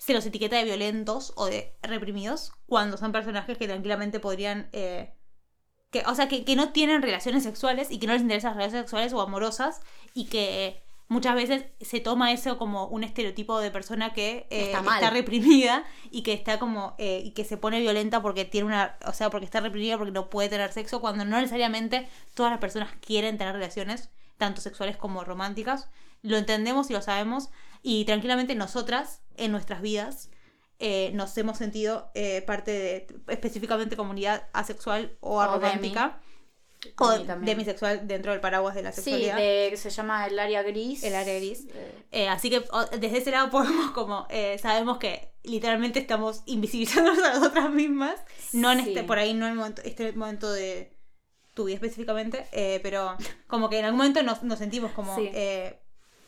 se 0.01 0.15
los 0.15 0.25
etiqueta 0.25 0.57
de 0.57 0.63
violentos 0.63 1.31
o 1.35 1.45
de 1.45 1.75
reprimidos 1.83 2.53
cuando 2.65 2.97
son 2.97 3.11
personajes 3.11 3.55
que 3.59 3.67
tranquilamente 3.67 4.19
podrían... 4.19 4.67
eh, 4.73 5.13
que, 5.91 6.03
o 6.07 6.15
sea, 6.15 6.27
que, 6.27 6.43
que 6.43 6.55
no 6.55 6.71
tienen 6.71 7.03
relaciones 7.03 7.43
sexuales 7.43 7.91
y 7.91 7.99
que 7.99 8.07
no 8.07 8.13
les 8.13 8.23
interesan 8.23 8.51
las 8.51 8.57
relaciones 8.57 8.85
sexuales 8.85 9.13
o 9.13 9.21
amorosas 9.21 9.81
y 10.15 10.25
que 10.25 10.81
muchas 11.07 11.35
veces 11.35 11.65
se 11.81 11.99
toma 11.99 12.31
eso 12.31 12.57
como 12.57 12.87
un 12.87 13.03
estereotipo 13.03 13.59
de 13.59 13.69
persona 13.69 14.11
que 14.11 14.47
eh, 14.49 14.71
Está 14.71 15.09
reprimida 15.11 15.83
y 16.09 16.23
que 16.23 16.33
está 16.33 16.57
como 16.57 16.95
eh, 16.97 17.21
y 17.23 17.31
que 17.31 17.43
se 17.43 17.57
pone 17.57 17.79
violenta 17.79 18.23
porque 18.23 18.43
tiene 18.43 18.65
una 18.67 18.97
o 19.05 19.13
sea 19.13 19.29
porque 19.29 19.45
está 19.45 19.59
reprimida 19.59 19.99
porque 19.99 20.13
no 20.13 20.31
puede 20.31 20.49
tener 20.49 20.71
sexo 20.71 20.99
cuando 20.99 21.25
no 21.25 21.37
necesariamente 21.37 22.09
todas 22.33 22.51
las 22.51 22.59
personas 22.59 22.89
quieren 23.05 23.37
tener 23.37 23.53
relaciones 23.53 24.09
tanto 24.37 24.61
sexuales 24.61 24.97
como 24.97 25.23
románticas. 25.23 25.89
Lo 26.23 26.37
entendemos 26.37 26.89
y 26.89 26.93
lo 26.93 27.01
sabemos 27.03 27.49
y 27.81 28.05
tranquilamente 28.05 28.55
nosotras 28.55 29.21
en 29.37 29.51
nuestras 29.51 29.81
vidas 29.81 30.29
eh, 30.79 31.11
nos 31.13 31.37
hemos 31.37 31.57
sentido 31.57 32.11
eh, 32.15 32.41
parte 32.41 32.71
de 32.71 33.07
específicamente 33.27 33.95
comunidad 33.95 34.47
asexual 34.53 35.15
o 35.19 35.35
O 35.37 35.41
aromántica 35.41 36.19
o 36.97 37.09
demisexual 37.41 38.07
dentro 38.07 38.31
del 38.31 38.41
paraguas 38.41 38.73
de 38.73 38.81
la 38.81 38.91
Sí, 38.91 39.01
sexualidad 39.01 39.37
de, 39.37 39.77
se 39.77 39.91
llama 39.91 40.25
el 40.25 40.39
área 40.39 40.63
gris. 40.63 41.03
El 41.03 41.13
área 41.13 41.35
gris. 41.35 41.67
Eh, 42.11 42.27
así 42.27 42.49
que 42.49 42.63
o- 42.71 42.85
desde 42.97 43.19
ese 43.19 43.29
lado 43.29 43.51
podemos 43.51 43.91
como 43.91 44.27
sabemos 44.59 44.97
que 44.97 45.31
literalmente 45.43 45.99
estamos 45.99 46.41
invisibilizándonos 46.47 47.23
a 47.23 47.33
nosotras 47.35 47.69
mismas 47.71 48.15
no 48.53 48.71
en 48.71 48.83
Sí. 48.83 48.89
este 48.89 49.03
por 49.03 49.19
ahí 49.19 49.33
no 49.35 49.45
en 49.45 49.51
el 49.51 49.57
momento, 49.57 49.81
este 49.85 50.11
momento 50.13 50.51
de 50.51 50.95
tu 51.53 51.65
vida 51.65 51.75
específicamente 51.75 52.47
pero 52.81 53.15
como 53.47 53.69
que 53.69 53.77
en 53.77 53.85
algún 53.85 53.99
momento 53.99 54.23
nos, 54.23 54.41
nos 54.41 54.57
sentimos 54.57 54.91
como 54.93 55.15
Sí. 55.15 55.29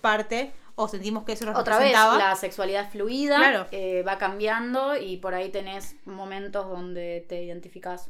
parte 0.01 0.51
o 0.75 0.87
sentimos 0.87 1.23
que 1.23 1.33
eso 1.33 1.45
nos 1.45 1.57
Otra 1.57 1.79
vez, 1.79 1.93
la 1.93 2.35
sexualidad 2.35 2.89
fluida 2.91 3.37
Claro. 3.37 3.67
eh, 3.71 4.03
va 4.07 4.17
cambiando 4.17 4.95
y 4.97 5.17
por 5.17 5.33
ahí 5.33 5.49
tenés 5.49 5.95
momentos 6.05 6.67
donde 6.67 7.25
te 7.27 7.43
identificás. 7.43 8.09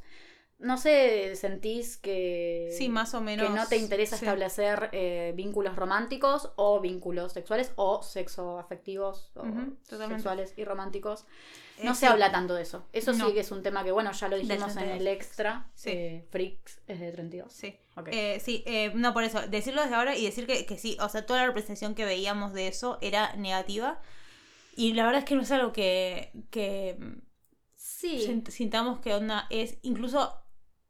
No 0.60 0.78
sé, 0.78 1.36
sentís 1.36 1.98
que, 1.98 2.70
Sí, 2.78 2.88
más 2.88 3.14
o 3.16 3.20
menos, 3.22 3.48
que 3.48 3.54
no 3.54 3.68
te 3.68 3.76
interesa 3.76 4.16
sí. 4.16 4.24
establecer 4.24 4.90
eh, 4.94 5.34
vínculos 5.36 5.76
románticos 5.76 6.52
o 6.56 6.80
vínculos 6.80 7.34
sexuales 7.34 7.74
o 7.76 8.02
sexo 8.02 8.60
afectivos 8.60 9.32
o 9.36 9.44
sexuales 10.08 10.54
y 10.56 10.64
románticos. 10.64 11.26
No 11.82 11.96
se 11.96 12.06
habla 12.06 12.32
tanto 12.32 12.54
de 12.54 12.62
eso. 12.62 12.86
Eso 12.94 13.14
No. 13.14 13.28
sí 13.28 13.34
que 13.34 13.40
es 13.40 13.52
un 13.52 13.64
tema 13.64 13.84
que, 13.84 13.92
bueno, 13.92 14.12
ya 14.12 14.28
lo 14.28 14.36
dijimos 14.38 14.62
en 14.72 14.76
32. 14.76 15.00
el 15.02 15.08
extra. 15.08 15.70
Sí. 15.74 15.90
eh, 15.92 16.28
Freaks 16.30 16.82
es 16.88 17.00
de 17.00 17.12
32. 17.12 17.52
Sí. 17.52 17.76
Ok. 17.96 18.10
Eh, 18.12 18.40
sí, 18.44 18.64
eh, 18.68 18.92
no 18.96 19.14
por 19.14 19.24
eso, 19.24 19.42
decirlo 19.48 19.82
desde 19.82 19.96
ahora 19.96 20.16
y 20.16 20.24
decir 20.26 20.46
que, 20.46 20.66
que 20.66 20.78
sí, 20.78 20.98
o 21.02 21.10
sea, 21.10 21.26
toda 21.26 21.40
la 21.42 21.48
representación 21.48 21.96
que 21.96 22.06
veíamos 22.06 22.54
de 22.54 22.68
eso 22.68 22.98
era 23.02 23.36
negativa. 23.36 24.00
Y 24.76 24.94
la 24.94 25.06
verdad 25.06 25.20
es 25.20 25.26
que 25.26 25.36
no 25.36 25.42
es 25.42 25.52
algo 25.52 25.72
que, 25.74 26.32
que 26.52 26.98
sí. 27.76 28.24
sint- 28.28 28.50
sintamos 28.50 29.00
que 29.00 29.14
onda 29.14 29.48
es 29.50 29.78
incluso 29.82 30.43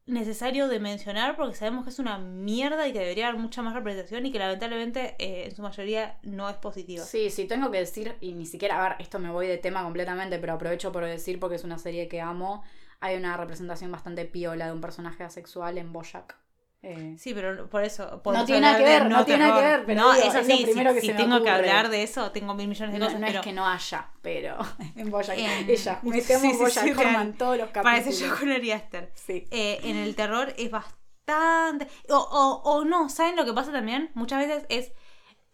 necesario 0.06 0.68
de 0.68 0.80
mencionar 0.80 1.36
porque 1.36 1.56
sabemos 1.56 1.84
que 1.86 1.90
es 1.90 2.00
una 2.00 2.18
mierda 2.18 2.88
y 2.88 2.94
que 2.94 3.00
debería 3.00 3.28
haber 3.30 3.40
mucha 3.40 3.62
más 3.62 3.74
representación 3.74 4.26
y 4.26 4.32
que 4.32 4.40
lamentablemente 4.40 5.16
eh, 5.20 5.46
en 5.46 5.56
su 5.56 5.62
mayoría 5.62 6.18
no 6.24 6.50
es 6.50 6.58
positiva. 6.58 7.04
Sí, 7.04 7.30
sí, 7.30 7.46
tengo 7.46 7.72
que 7.72 7.80
decir, 7.80 8.16
y 8.20 8.34
ni 8.34 8.46
siquiera, 8.46 8.84
a 8.84 8.90
ver, 8.90 8.98
esto 9.00 9.20
me 9.20 9.32
voy 9.32 9.48
de 9.48 9.58
tema 9.58 9.84
completamente, 9.84 10.40
pero 10.40 10.54
aprovecho 10.54 10.92
por 10.92 11.06
decir 11.06 11.40
porque 11.40 11.56
es 11.56 11.64
una 11.64 11.78
serie 11.78 12.08
que 12.08 12.22
amo. 12.22 12.64
Hay 13.00 13.16
una 13.18 13.36
representación 13.38 13.92
bastante 13.92 14.26
piola 14.26 14.68
de 14.68 14.74
un 14.74 14.82
personaje 14.82 15.24
asexual 15.24 15.78
en 15.78 15.92
Bojack. 15.92 16.43
Eh, 16.84 17.16
Sí, 17.18 17.34
pero 17.34 17.70
por 17.70 17.84
eso. 17.84 18.22
podemos 18.22 18.46
tiene 18.46 18.62
nada 18.62 18.78
que 18.78 18.84
ver, 18.84 19.06
no 19.10 19.24
tiene 19.26 19.46
nada 19.46 19.62
que 19.62 19.68
ver, 19.68 19.86
pero 19.86 20.02
no, 20.02 20.14
digo, 20.14 20.22
es 20.28 20.36
es 20.36 20.48
lo 20.48 20.54
así. 20.54 20.64
primero 20.66 20.90
si 20.92 20.96
que 20.96 21.02
si 21.02 21.08
se 21.08 21.14
me 21.14 21.20
tengo 21.20 21.42
que 21.42 21.50
hablar 21.50 21.90
de 21.90 22.04
eso, 22.04 22.32
tengo 22.32 22.54
mil 22.54 22.68
millones 22.68 22.94
de 22.94 23.00
no, 23.00 23.06
cosas. 23.06 23.20
no 23.22 23.26
pero 23.28 23.40
es 23.40 23.46
que 23.46 23.54
no 23.54 23.68
haya, 23.68 24.10
pero 24.22 24.58
en 24.98 25.10
Bojack. 25.10 25.38
En- 25.38 25.70
Ella, 25.70 26.00
metemos 26.04 26.42
Sí, 26.42 26.52
sí, 26.52 26.58
Bojack 26.58 26.84
sí, 26.84 26.94
todos 27.38 27.58
los 27.58 27.68
capítulos. 27.70 27.84
Parece 27.84 28.12
yo 28.12 28.38
con 28.38 28.52
Ari 28.52 28.72
Aster. 28.72 29.12
Sí. 29.16 29.48
Eh, 29.52 29.80
en 29.84 29.96
el 29.96 30.14
terror 30.16 30.54
es 30.58 30.70
bastante. 30.70 31.88
O, 32.10 32.18
o, 32.18 32.62
o 32.70 32.84
no, 32.84 33.08
¿saben 33.08 33.38
lo 33.38 33.46
que 33.46 33.54
pasa 33.54 33.72
también? 33.72 34.12
Muchas 34.14 34.40
veces 34.46 34.66
es. 34.68 34.92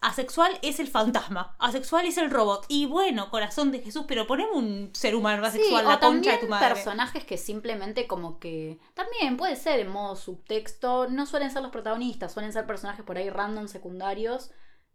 Asexual 0.02 0.58
es 0.62 0.80
el 0.80 0.88
fantasma, 0.88 1.56
asexual 1.60 2.06
es 2.06 2.18
el 2.18 2.32
robot. 2.32 2.66
Y 2.70 2.86
bueno, 2.86 3.30
corazón 3.30 3.72
de 3.72 3.80
Jesús, 3.80 4.06
pero 4.08 4.28
ponemos 4.28 4.56
un 4.56 4.92
ser 4.94 5.14
humano 5.14 5.44
Sí, 5.44 5.58
asexual, 5.58 5.86
o 5.86 5.90
la 5.90 6.00
concha 6.00 6.32
de 6.32 6.38
tu 6.38 6.48
madre. 6.48 6.74
personajes 6.74 7.26
que 7.26 7.38
simplemente 7.38 8.08
como 8.08 8.40
que... 8.40 8.80
También 8.94 9.36
puede 9.36 9.58
ser 9.58 9.80
en 9.80 9.90
modo 9.90 10.16
subtexto, 10.16 11.08
no 11.10 11.26
suelen 11.26 11.52
ser 11.52 11.62
los 11.62 11.72
protagonistas, 11.72 12.32
suelen 12.32 12.54
ser 12.54 12.66
personajes 12.66 13.04
por 13.04 13.18
ahí 13.18 13.30
random 13.30 13.68
secundarios 13.68 14.52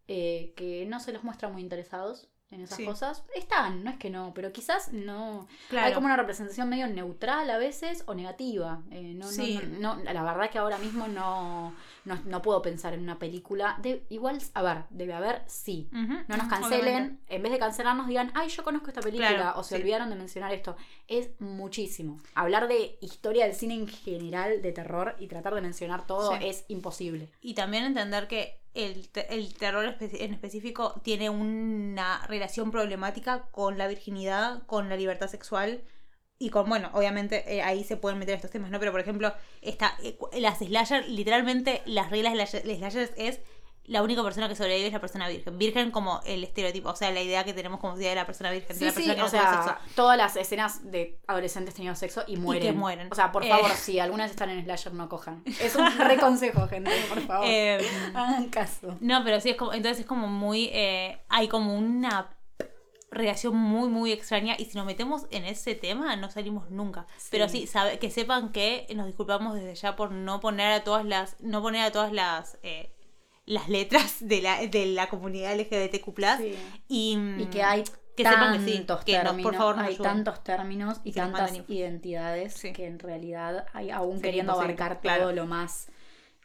eh, 0.07 0.53
que 0.55 0.85
no 0.87 0.99
se 0.99 1.11
los 1.13 1.23
muestra 1.23 1.49
muy 1.49 1.61
interesados 1.61 2.29
en 2.51 2.61
esas 2.61 2.77
Sí. 2.77 2.85
cosas. 2.85 3.23
Están, 3.35 3.83
no 3.83 3.89
es 3.89 3.97
que 3.97 4.09
no, 4.09 4.31
pero 4.33 4.51
quizás 4.53 4.93
no... 4.93 5.47
Claro. 5.69 5.87
Hay 5.87 5.93
como 5.93 6.05
una 6.05 6.15
representación 6.15 6.69
medio 6.69 6.87
neutral 6.87 7.49
a 7.49 7.57
veces 7.57 8.03
o 8.05 8.13
negativa. 8.13 8.83
Eh, 8.91 9.13
no, 9.15 9.25
no- 9.25 9.31
Sí. 9.31 9.59
no, 9.79 9.95
no- 9.95 10.03
la 10.03 10.23
verdad 10.23 10.49
que 10.51 10.59
ahora 10.59 10.77
mismo 10.77 11.07
no, 11.07 11.73
no, 12.05 12.15
no 12.25 12.41
puedo 12.41 12.61
pensar 12.61 12.93
en 12.93 13.01
una 13.01 13.17
película. 13.17 13.77
De, 13.81 14.05
igual, 14.09 14.37
a 14.53 14.61
ver, 14.61 14.83
debe 14.91 15.13
haber, 15.13 15.41
sí. 15.47 15.89
No 15.91 16.37
nos 16.37 16.47
cancelen, 16.47 16.81
obviamente. 16.83 17.35
en 17.35 17.41
vez 17.43 17.51
de 17.51 17.59
cancelarnos 17.59 18.07
digan, 18.07 18.31
ay, 18.35 18.49
yo 18.49 18.63
conozco 18.63 18.87
esta 18.89 19.01
película, 19.01 19.33
Claro, 19.35 19.59
o 19.59 19.63
se 19.63 19.75
sí. 19.75 19.81
olvidaron 19.81 20.09
de 20.09 20.15
mencionar 20.15 20.53
esto. 20.53 20.75
Es 21.07 21.29
muchísimo. 21.39 22.19
Hablar 22.35 22.67
de 22.67 22.97
historia 23.01 23.45
del 23.45 23.55
cine 23.55 23.73
en 23.73 23.87
general, 23.87 24.61
de 24.61 24.71
terror, 24.71 25.15
y 25.19 25.27
tratar 25.27 25.55
de 25.55 25.61
mencionar 25.61 26.05
todo 26.05 26.35
es 26.35 26.65
imposible. 26.67 27.31
Y 27.41 27.55
también 27.55 27.85
entender 27.85 28.27
que 28.27 28.61
el, 28.75 29.09
el 29.29 29.53
terror 29.55 29.95
en 29.99 30.33
específico 30.33 31.01
tiene 31.03 31.29
una 31.29 32.25
relación 32.27 32.71
problemática 32.71 33.47
con 33.51 33.77
la 33.77 33.87
virginidad, 33.87 34.63
con 34.67 34.89
la 34.89 34.97
libertad 34.97 35.27
sexual 35.27 35.83
y 36.37 36.49
con, 36.49 36.67
bueno, 36.67 36.89
obviamente 36.93 37.55
eh, 37.55 37.61
ahí 37.61 37.83
se 37.83 37.95
pueden 37.95 38.19
meter 38.19 38.35
estos 38.35 38.51
temas, 38.51 38.69
¿no? 38.69 38.79
Pero 38.79 38.91
por 38.91 38.99
ejemplo, 38.99 39.33
está, 39.61 39.97
eh, 40.03 40.17
las 40.33 40.59
slasher, 40.59 41.07
literalmente 41.07 41.81
las 41.85 42.09
reglas 42.11 42.33
de 42.33 42.37
las 42.37 42.53
las 42.53 42.77
slashers 42.77 43.11
es 43.15 43.39
la 43.87 44.01
única 44.01 44.23
persona 44.23 44.47
que 44.49 44.55
sobrevive 44.55 44.87
es 44.87 44.93
la 44.93 44.99
persona 44.99 45.27
virgen. 45.27 45.57
Virgen 45.57 45.91
como 45.91 46.21
el 46.25 46.43
estereotipo, 46.43 46.89
o 46.89 46.95
sea, 46.95 47.11
la 47.11 47.21
idea 47.21 47.43
que 47.43 47.53
tenemos 47.53 47.79
como 47.79 47.95
idea 47.97 48.09
de 48.09 48.15
la 48.15 48.25
persona 48.25 48.51
virgen, 48.51 48.69
de 48.69 48.79
Sí, 48.79 48.85
la 48.85 48.91
sí, 48.91 48.95
persona 48.97 49.15
que 49.15 49.21
o 49.21 49.23
no 49.25 49.29
sea, 49.29 49.63
sexo. 49.63 49.75
todas 49.95 50.17
las 50.17 50.35
escenas 50.35 50.91
de 50.91 51.19
adolescentes 51.27 51.75
teniendo 51.75 51.95
sexo 51.97 52.23
y 52.27 52.37
mueren. 52.37 52.77
mueren. 52.77 53.09
O 53.11 53.15
sea, 53.15 53.31
por 53.31 53.45
Eh. 53.45 53.49
favor, 53.49 53.71
si 53.71 53.99
algunas 53.99 54.31
están 54.31 54.49
en 54.49 54.63
Slasher, 54.63 54.93
no 54.93 55.07
cojan. 55.09 55.43
Es 55.61 55.75
un 55.75 55.85
reconsejo, 55.99 56.67
gente, 56.67 56.91
por 57.09 57.21
favor. 57.21 57.47
Eh, 57.47 57.79
Hagan 58.13 58.49
caso. 58.49 58.97
No, 59.01 59.23
pero 59.23 59.39
sí 59.39 59.51
es 59.51 59.55
como, 59.55 59.73
entonces 59.73 59.99
es 60.01 60.05
como 60.05 60.27
muy, 60.27 60.69
eh, 60.73 61.19
hay 61.29 61.47
como 61.47 61.77
una 61.77 62.29
relación 63.11 63.55
muy, 63.55 63.87
muy 63.87 64.11
extraña 64.11 64.55
y 64.57 64.65
si 64.65 64.75
nos 64.77 64.85
metemos 64.85 65.25
en 65.31 65.45
ese 65.45 65.73
tema 65.75 66.15
no 66.17 66.29
salimos 66.29 66.69
nunca. 66.69 67.07
Pero 67.31 67.47
sí, 67.47 67.65
sabe, 67.65 67.97
que 67.99 68.09
sepan 68.11 68.51
que 68.51 68.87
nos 68.95 69.05
disculpamos 69.05 69.53
desde 69.55 69.73
ya 69.75 69.95
por 69.95 70.11
no 70.11 70.39
poner 70.41 70.71
a 70.73 70.83
todas 70.83 71.05
las, 71.05 71.39
no 71.39 71.61
poner 71.61 71.83
a 71.83 71.91
todas 71.91 72.11
las, 72.11 72.57
eh, 72.63 72.91
las 73.45 73.69
letras 73.69 74.17
de 74.19 74.41
la, 74.41 74.65
de 74.65 74.85
la 74.87 75.07
comunidad 75.09 75.55
LGBTQ+. 75.59 76.37
Sí. 76.37 76.55
Y, 76.87 77.17
Y 77.39 77.45
que 77.51 77.63
hay 77.63 77.83
que 78.15 78.23
sepan 78.23 78.63
que 78.65 78.71
sí, 78.71 78.77
tantos 78.77 78.95
no, 78.99 79.03
por 79.03 79.05
términos, 79.05 79.55
favor, 79.57 79.79
hay 79.79 79.87
ayuden. 79.95 80.03
tantos 80.03 80.43
términos 80.43 81.01
y 81.03 81.11
tantas 81.11 81.51
identidades 81.67 82.53
Sí. 82.53 82.71
que 82.71 82.85
en 82.87 82.97
realidad 82.99 83.65
hay 83.73 83.91
aún 83.91 84.21
queriendo 84.21 84.53
abarcar 84.53 85.01
claro. 85.01 85.23
todo 85.23 85.31
lo 85.33 85.45
más 85.45 85.89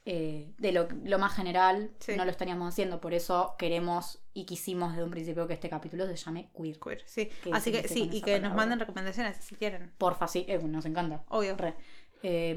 eh, 0.04 0.50
de 0.58 0.72
lo, 0.72 0.88
lo 1.04 1.18
más 1.18 1.34
general 1.36 1.90
no 2.16 2.24
lo 2.24 2.30
estaríamos 2.30 2.66
haciendo 2.72 3.00
por 3.00 3.12
eso 3.14 3.54
queremos 3.58 4.18
y 4.32 4.46
quisimos 4.46 4.92
desde 4.92 5.04
un 5.04 5.10
principio 5.10 5.46
que 5.46 5.52
este 5.54 5.68
capítulo 5.68 6.06
se 6.06 6.16
llame 6.16 6.50
queer 6.56 6.80
Queer, 6.80 7.02
sí. 7.06 7.26
Que 7.44 7.50
Así 7.52 7.70
que 7.70 7.86
sí, 7.86 8.08
y 8.10 8.22
que 8.22 8.40
nos 8.40 8.54
manden 8.54 8.80
recomendaciones 8.80 9.36
si 9.36 9.54
quieren. 9.54 9.92
porfa 9.98 10.26
sí 10.26 10.46
eh, 10.48 10.58
nos 10.58 10.86
encanta 10.86 11.22
Obvio. 11.28 11.56
Re. 11.56 11.74
Eh, 12.22 12.54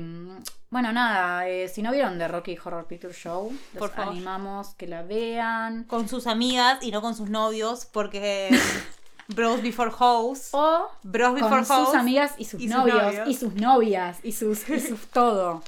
bueno 0.69 0.91
nada 0.91 1.47
eh, 1.47 1.69
si 1.69 1.81
no 1.81 1.91
vieron 1.91 2.17
The 2.17 2.27
Rocky 2.27 2.57
Horror 2.61 2.85
Picture 2.85 3.13
Show 3.13 3.49
los 3.73 3.79
Por 3.79 3.91
favor. 3.91 4.11
animamos 4.13 4.75
que 4.75 4.87
la 4.87 5.03
vean 5.03 5.85
Con 5.85 6.09
sus 6.09 6.27
amigas 6.27 6.79
y 6.81 6.91
no 6.91 7.01
con 7.01 7.15
sus 7.15 7.29
novios, 7.29 7.85
porque 7.85 8.49
bros 9.29 9.61
before 9.61 9.91
hoes. 9.97 10.49
o 10.51 10.89
Bros 11.03 11.33
before 11.35 11.65
con 11.65 11.77
hoes. 11.77 11.87
sus 11.87 11.95
amigas 11.95 12.33
y 12.37 12.45
sus, 12.45 12.59
y 12.61 12.67
sus 12.67 12.77
novios, 12.77 13.27
y 13.27 13.33
sus 13.35 13.53
novias 13.55 14.19
y 14.23 14.31
sus, 14.33 14.67
y 14.69 14.79
sus 14.81 15.07
todo. 15.11 15.63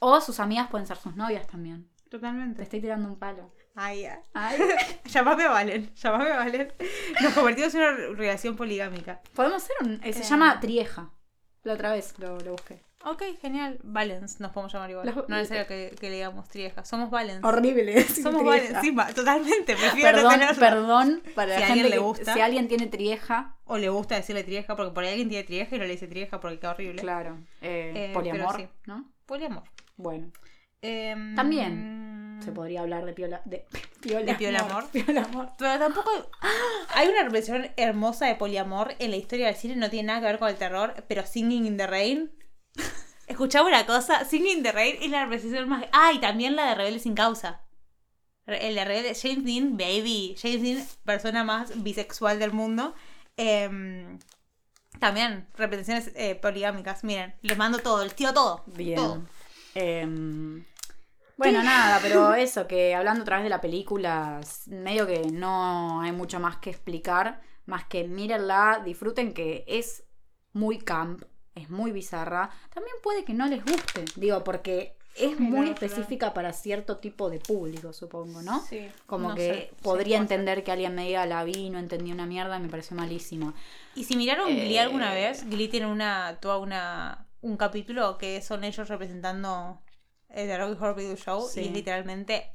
O 0.00 0.20
sus 0.20 0.40
amigas 0.40 0.68
pueden 0.68 0.86
ser 0.86 0.96
sus 0.96 1.14
novias 1.14 1.46
también. 1.46 1.88
Te 2.04 2.10
Totalmente. 2.10 2.62
estoy 2.62 2.80
tirando 2.80 3.08
un 3.08 3.18
palo. 3.18 3.52
Ay, 3.76 4.02
ya. 4.02 4.20
Ay. 4.34 4.58
Llamame 5.04 5.44
a 5.44 5.50
Valen, 5.50 5.94
llamame 5.94 6.30
a 6.32 6.36
Valen. 6.38 6.72
Nos 7.22 7.32
convertimos 7.34 7.74
en 7.74 7.80
una 7.82 7.92
relación 8.16 8.56
poligámica. 8.56 9.20
Podemos 9.34 9.62
hacer 9.62 9.76
un. 9.82 10.00
eh, 10.02 10.12
se 10.12 10.20
Eh. 10.20 10.24
llama 10.24 10.58
Trieja. 10.58 11.10
La 11.62 11.74
otra 11.74 11.92
vez 11.92 12.14
lo, 12.18 12.38
lo 12.40 12.52
busqué. 12.52 12.82
Ok, 13.04 13.22
genial. 13.40 13.78
Valens 13.84 14.40
nos 14.40 14.50
podemos 14.52 14.72
llamar 14.72 14.90
igual. 14.90 15.06
No 15.06 15.22
es 15.22 15.28
necesario 15.50 15.66
que, 15.66 15.94
que 16.00 16.10
le 16.10 16.16
digamos 16.16 16.48
trieja. 16.48 16.84
Somos 16.84 17.10
Valens. 17.10 17.44
Horrible. 17.44 18.02
Somos 18.04 18.42
Trieja. 18.42 18.80
Valens, 18.82 19.08
sí, 19.08 19.14
totalmente. 19.14 19.76
Prefiero 19.76 20.22
no 20.22 20.28
Perdón, 20.30 20.56
perdón 20.58 21.22
para 21.34 21.54
Si 21.54 21.60
la 21.60 21.66
a 21.66 21.68
alguien 21.68 21.74
gente 21.84 21.88
le 21.90 21.96
que- 21.96 21.98
gusta. 22.02 22.34
Si 22.34 22.40
alguien 22.40 22.68
tiene 22.68 22.86
Trieja, 22.88 23.56
O 23.64 23.78
le 23.78 23.88
gusta 23.88 24.16
decirle 24.16 24.42
trieja, 24.44 24.74
porque 24.76 24.92
por 24.92 25.04
ahí 25.04 25.10
alguien 25.10 25.28
tiene 25.28 25.44
trieja 25.44 25.76
y 25.76 25.78
no 25.78 25.84
le 25.84 25.92
dice 25.92 26.08
trieja 26.08 26.40
porque 26.40 26.58
queda 26.58 26.72
horrible. 26.72 27.00
claro. 27.00 27.38
eh, 27.62 27.92
Eh, 27.94 28.10
poliamor, 28.14 28.56
pero 28.56 28.68
sí. 28.68 28.74
¿no? 28.86 29.08
Poliamor. 29.26 29.62
Bueno, 29.96 30.30
Em, 30.80 31.34
También 31.34 32.38
se 32.44 32.52
podría 32.52 32.80
hablar 32.82 33.04
de 33.04 33.12
piola. 33.12 33.42
De, 33.44 33.66
piola, 34.00 34.24
¿De 34.26 34.34
piolamor? 34.34 34.88
Piolamor. 34.92 35.50
Pero 35.58 35.78
tampoco. 35.78 36.10
Hay 36.94 37.08
una 37.08 37.22
representación 37.24 37.72
hermosa 37.76 38.26
de 38.26 38.36
poliamor 38.36 38.94
en 39.00 39.10
la 39.10 39.16
historia 39.16 39.46
del 39.46 39.56
cine, 39.56 39.74
no 39.76 39.90
tiene 39.90 40.06
nada 40.08 40.20
que 40.20 40.26
ver 40.26 40.38
con 40.38 40.48
el 40.48 40.56
terror, 40.56 40.94
pero 41.08 41.26
Singing 41.26 41.66
in 41.66 41.76
the 41.76 41.86
Rain. 41.86 42.30
Escuchaba 43.26 43.68
una 43.68 43.84
cosa, 43.84 44.24
Singing 44.24 44.58
in 44.58 44.62
the 44.62 44.72
Rain 44.72 44.96
es 45.02 45.10
la 45.10 45.24
representación 45.24 45.68
más. 45.68 45.84
Ah, 45.92 46.12
y 46.12 46.18
también 46.18 46.56
la 46.56 46.66
de 46.66 46.74
Rebelde 46.74 46.98
sin 46.98 47.14
causa. 47.14 47.60
El 48.46 48.74
de 48.74 48.84
Rebelde. 48.84 49.14
James 49.14 49.44
Dean, 49.44 49.76
baby. 49.76 50.34
James 50.40 50.62
Dean, 50.62 50.86
persona 51.04 51.44
más 51.44 51.82
bisexual 51.82 52.38
del 52.38 52.52
mundo. 52.52 52.94
Em, 53.36 54.18
también, 54.98 55.46
representaciones 55.56 56.12
eh, 56.16 56.34
poligámicas. 56.34 57.04
Miren, 57.04 57.34
les 57.42 57.58
mando 57.58 57.78
todo, 57.78 58.02
les 58.02 58.14
tiro 58.14 58.32
todo. 58.32 58.64
Bien. 58.66 58.96
Todo. 58.96 59.22
Em, 59.74 60.64
bueno, 61.36 61.62
nada, 61.62 62.00
pero 62.02 62.34
eso, 62.34 62.66
que 62.66 62.94
hablando 62.94 63.22
otra 63.22 63.36
vez 63.36 63.44
de 63.44 63.50
la 63.50 63.60
película, 63.60 64.40
medio 64.66 65.06
que 65.06 65.30
no 65.30 66.00
hay 66.00 66.12
mucho 66.12 66.40
más 66.40 66.56
que 66.56 66.70
explicar, 66.70 67.40
más 67.66 67.84
que 67.84 68.08
mírenla, 68.08 68.82
disfruten 68.84 69.32
que 69.34 69.64
es 69.68 70.04
muy 70.52 70.78
camp, 70.78 71.22
es 71.58 71.70
muy 71.70 71.92
bizarra. 71.92 72.50
También 72.72 72.96
puede 73.02 73.24
que 73.24 73.34
no 73.34 73.46
les 73.46 73.64
guste, 73.64 74.04
digo, 74.16 74.42
porque 74.44 74.96
es 75.16 75.38
muy 75.40 75.66
claro. 75.66 75.72
específica 75.86 76.32
para 76.32 76.52
cierto 76.52 76.98
tipo 76.98 77.28
de 77.28 77.40
público, 77.40 77.92
supongo, 77.92 78.40
¿no? 78.42 78.60
Sí, 78.66 78.88
Como 79.06 79.30
no 79.30 79.34
que 79.34 79.52
sé, 79.52 79.70
podría 79.82 80.16
entender 80.18 80.62
que 80.62 80.70
alguien 80.70 80.94
me 80.94 81.06
diga 81.06 81.26
la 81.26 81.42
vi, 81.42 81.70
no 81.70 81.78
entendí 81.80 82.12
una 82.12 82.24
mierda, 82.26 82.56
y 82.56 82.60
me 82.60 82.68
pareció 82.68 82.96
malísima. 82.96 83.52
Y 83.96 84.04
si 84.04 84.16
miraron 84.16 84.48
Glee 84.48 84.76
Eh, 84.76 84.80
alguna 84.80 85.12
vez, 85.12 85.48
Glee 85.50 85.68
tiene 85.68 85.86
una, 85.88 86.38
toda 86.40 86.58
una, 86.58 87.26
un 87.40 87.56
capítulo 87.56 88.16
que 88.16 88.40
son 88.42 88.62
ellos 88.62 88.88
representando 88.88 89.80
el 90.28 90.46
The 90.46 90.58
Rocky 90.58 90.72
Horror 90.74 90.94
Picture 90.94 91.16
Show 91.20 91.48
Sí. 91.48 91.62
y 91.62 91.64
es 91.66 91.72
literalmente 91.72 92.52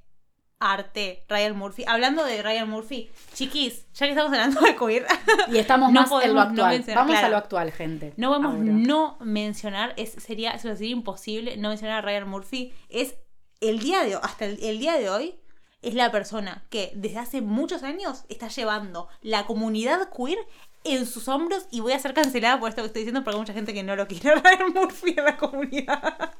arte 0.71 1.25
Ryan 1.27 1.57
Murphy. 1.57 1.83
Hablando 1.87 2.23
de 2.23 2.41
Ryan 2.41 2.69
Murphy, 2.69 3.09
chiquis, 3.33 3.85
ya 3.93 4.05
que 4.05 4.11
estamos 4.11 4.31
hablando 4.31 4.61
de 4.61 4.75
queer, 4.75 5.05
Y 5.51 5.57
estamos 5.57 5.91
No 5.93 6.01
más 6.01 6.23
en 6.23 6.29
lo 6.29 6.35
no 6.35 6.41
actual. 6.41 6.83
Vamos 6.95 7.11
claro. 7.11 7.27
a 7.27 7.29
lo 7.29 7.37
actual, 7.37 7.71
gente. 7.71 8.13
no 8.17 8.29
vamos 8.29 8.55
Ahora. 8.55 8.71
no 8.71 9.17
mencionar, 9.19 9.93
es, 9.97 10.11
sería, 10.11 10.51
eso 10.51 10.73
sería 10.75 10.91
imposible 10.91 11.57
no 11.57 11.69
mencionar 11.69 11.99
a 11.99 12.01
Ryan 12.01 12.27
Murphy. 12.27 12.73
Es 12.89 13.15
el 13.61 13.79
día 13.79 14.03
de 14.03 14.15
hasta 14.15 14.45
el, 14.45 14.61
el 14.63 14.79
día 14.79 14.97
de 14.97 15.09
hoy, 15.09 15.35
es 15.81 15.93
la 15.95 16.11
persona 16.11 16.63
que 16.69 16.91
desde 16.95 17.19
hace 17.19 17.41
muchos 17.41 17.83
años 17.83 18.23
está 18.29 18.47
llevando 18.47 19.09
la 19.21 19.45
comunidad 19.45 20.09
queer 20.15 20.37
en 20.83 21.05
sus 21.05 21.27
hombros 21.27 21.65
y 21.71 21.79
voy 21.79 21.93
a 21.93 21.99
ser 21.99 22.13
cancelada 22.13 22.59
por 22.59 22.69
esto 22.69 22.81
que 22.81 22.87
estoy 22.87 23.01
diciendo 23.03 23.23
porque 23.23 23.35
hay 23.35 23.41
mucha 23.41 23.53
gente 23.53 23.73
que 23.73 23.83
no 23.83 23.95
lo 23.95 24.07
quiere 24.07 24.35
Ryan 24.43 24.73
Murphy 24.73 25.15
en 25.17 25.23
la 25.25 25.37
comunidad. 25.37 26.33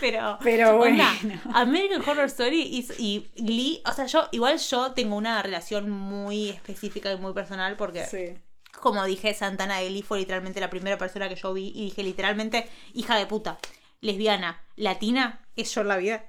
Pero, 0.00 0.38
Pero 0.42 0.80
onda, 0.80 1.12
bueno. 1.22 1.40
American 1.54 2.02
Horror 2.08 2.26
Story 2.26 2.62
y, 2.62 2.86
y 2.98 3.30
Glee, 3.42 3.82
o 3.86 3.92
sea, 3.92 4.06
yo 4.06 4.28
igual 4.32 4.58
yo 4.58 4.92
tengo 4.92 5.16
una 5.16 5.42
relación 5.42 5.90
muy 5.90 6.50
específica 6.50 7.12
y 7.12 7.16
muy 7.16 7.32
personal 7.32 7.76
porque 7.76 8.04
Sí. 8.06 8.38
como 8.80 9.04
dije, 9.04 9.34
Santana 9.34 9.78
de 9.78 9.88
Glee 9.88 10.02
fue 10.02 10.18
literalmente 10.18 10.60
la 10.60 10.70
primera 10.70 10.98
persona 10.98 11.28
que 11.28 11.34
yo 11.36 11.52
vi 11.52 11.72
y 11.74 11.84
dije 11.86 12.02
literalmente, 12.02 12.68
hija 12.92 13.16
de 13.16 13.26
puta, 13.26 13.58
lesbiana, 14.00 14.62
latina, 14.76 15.40
es 15.56 15.74
yo 15.74 15.80
en 15.82 15.88
la 15.88 15.96
vida. 15.96 16.24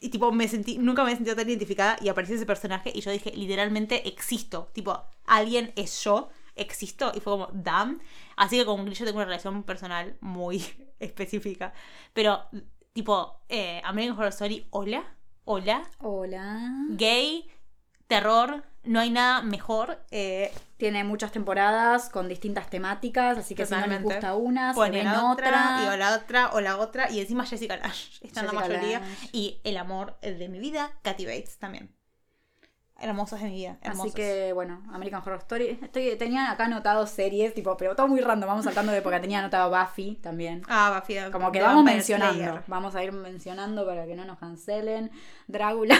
Y 0.00 0.08
tipo, 0.08 0.32
me 0.32 0.48
sentí, 0.48 0.78
nunca 0.78 1.04
me 1.04 1.12
he 1.12 1.14
sentido 1.14 1.36
tan 1.36 1.48
identificada 1.48 1.96
y 2.00 2.08
apareció 2.08 2.34
ese 2.34 2.46
personaje 2.46 2.90
y 2.92 3.00
yo 3.02 3.12
dije, 3.12 3.30
literalmente 3.36 4.08
existo. 4.08 4.68
Tipo, 4.72 5.00
alguien 5.26 5.72
es 5.76 6.02
yo, 6.02 6.28
existo. 6.56 7.12
Y 7.14 7.20
fue 7.20 7.32
como, 7.32 7.48
damn. 7.52 8.00
Así 8.36 8.58
que 8.58 8.64
con 8.64 8.84
Glee 8.84 8.94
yo 8.94 9.04
tengo 9.04 9.18
una 9.18 9.26
relación 9.26 9.62
personal 9.62 10.16
muy 10.20 10.64
específica. 10.98 11.72
Pero, 12.12 12.46
tipo, 12.92 13.40
eh, 13.48 13.80
American 13.84 14.16
Horror 14.16 14.28
Story, 14.30 14.66
hola, 14.70 15.04
hola, 15.44 15.82
Hola. 16.00 16.70
gay, 16.90 17.50
terror, 18.06 18.64
no 18.84 19.00
hay 19.00 19.10
nada 19.10 19.42
mejor. 19.42 20.04
Eh, 20.10 20.52
Tiene 20.76 21.04
muchas 21.04 21.32
temporadas 21.32 22.08
con 22.10 22.28
distintas 22.28 22.68
temáticas, 22.68 23.38
así 23.38 23.54
que 23.54 23.64
si 23.66 23.74
no 23.74 23.86
les 23.86 24.02
gusta 24.02 24.34
una, 24.34 24.74
se 24.74 24.90
ven 24.90 25.06
otra, 25.08 25.30
otra. 25.32 25.80
y 25.84 25.88
o 25.88 25.96
la 25.96 26.14
otra 26.16 26.50
o 26.52 26.60
la 26.60 26.76
otra 26.78 27.10
y 27.10 27.20
encima 27.20 27.46
Jessica 27.46 27.76
Lange 27.76 28.10
está 28.20 28.40
en 28.40 28.46
la 28.46 28.52
mayoría 28.52 28.98
Lange. 28.98 29.28
y 29.32 29.60
el 29.64 29.76
amor 29.76 30.18
de 30.20 30.48
mi 30.48 30.58
vida 30.58 30.90
Katy 31.02 31.24
Bates 31.26 31.58
también 31.58 31.94
hermosas 33.02 33.40
de 33.42 33.48
mi 33.48 33.54
vida 33.56 33.78
hermosas. 33.82 34.06
Así 34.06 34.14
que, 34.14 34.52
bueno, 34.52 34.82
American 34.92 35.20
Horror 35.20 35.38
Story. 35.40 35.78
Estoy, 35.82 36.16
tenía 36.16 36.50
acá 36.50 36.64
anotado 36.66 37.06
series, 37.06 37.52
tipo, 37.54 37.76
pero 37.76 37.94
todo 37.96 38.08
muy 38.08 38.20
random. 38.20 38.48
Vamos 38.48 38.64
saltando 38.64 38.92
de 38.92 38.98
época. 38.98 39.20
Tenía 39.20 39.40
anotado 39.40 39.70
Buffy 39.70 40.16
también. 40.22 40.62
ah 40.68 40.98
Buffy 41.00 41.14
the- 41.14 41.30
Como 41.30 41.50
que 41.52 41.60
vamos 41.60 41.76
Vampire 41.76 41.96
mencionando. 41.96 42.34
Slayer. 42.34 42.62
Vamos 42.66 42.94
a 42.94 43.04
ir 43.04 43.12
mencionando 43.12 43.84
para 43.86 44.06
que 44.06 44.14
no 44.14 44.24
nos 44.24 44.38
cancelen. 44.38 45.10
Drácula. 45.46 45.96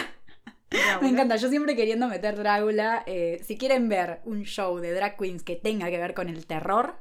Drácula. 0.69 0.99
Me 1.01 1.09
encanta, 1.09 1.35
yo 1.35 1.49
siempre 1.49 1.75
queriendo 1.75 2.07
meter 2.07 2.35
Drácula. 2.35 3.03
eh, 3.05 3.39
si 3.43 3.57
quieren 3.57 3.89
ver 3.89 4.21
un 4.25 4.43
show 4.43 4.79
de 4.79 4.91
drag 4.93 5.17
queens 5.17 5.43
que 5.43 5.55
tenga 5.55 5.89
que 5.89 5.99
ver 5.99 6.13
con 6.15 6.29
el 6.29 6.47
terror 6.47 6.95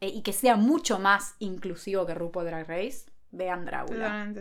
eh, 0.00 0.08
y 0.08 0.22
que 0.22 0.32
sea 0.32 0.56
mucho 0.56 0.98
más 0.98 1.34
inclusivo 1.40 2.06
que 2.06 2.14
RuPaul 2.14 2.46
Drag 2.46 2.68
Race, 2.68 3.06
vean 3.32 3.64
Drácula. 3.64 4.32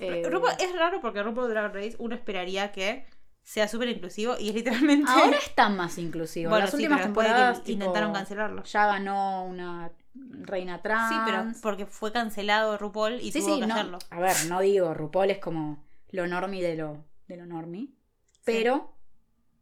Eh, 0.00 0.22
es 0.58 0.72
raro 0.76 1.00
porque 1.00 1.22
RuPaul 1.22 1.50
Drag 1.50 1.74
Race 1.74 1.96
uno 1.98 2.14
esperaría 2.14 2.70
que 2.72 3.06
sea 3.42 3.68
súper 3.68 3.88
inclusivo 3.88 4.36
y 4.38 4.48
es 4.48 4.54
literalmente 4.54 5.10
Ahora 5.10 5.36
están 5.36 5.76
más 5.76 5.98
inclusivos. 5.98 6.50
bueno 6.50 6.64
Las 6.64 6.70
sí, 6.70 6.76
últimas 6.76 6.98
de 6.98 7.02
que 7.02 7.06
temporadas 7.08 7.62
tipo, 7.62 7.72
intentaron 7.72 8.12
cancelarlo 8.12 8.62
Ya 8.64 8.86
ganó 8.86 9.44
una 9.44 9.90
reina 10.14 10.80
trans. 10.82 11.08
sí 11.08 11.20
pero 11.24 11.44
porque 11.62 11.86
fue 11.86 12.12
cancelado 12.12 12.76
RuPaul 12.78 13.20
y 13.20 13.32
sí, 13.32 13.40
tuvo 13.40 13.54
sí, 13.54 13.60
que 13.60 13.66
no, 13.66 13.74
hacerlo 13.74 13.98
A 14.10 14.20
ver, 14.20 14.36
no 14.48 14.60
digo, 14.60 14.94
RuPaul 14.94 15.30
es 15.30 15.38
como 15.38 15.84
lo 16.10 16.26
normi 16.26 16.60
de 16.60 16.76
lo, 16.76 17.04
de 17.26 17.36
lo 17.38 17.46
normi. 17.46 17.94
Pero 18.44 18.94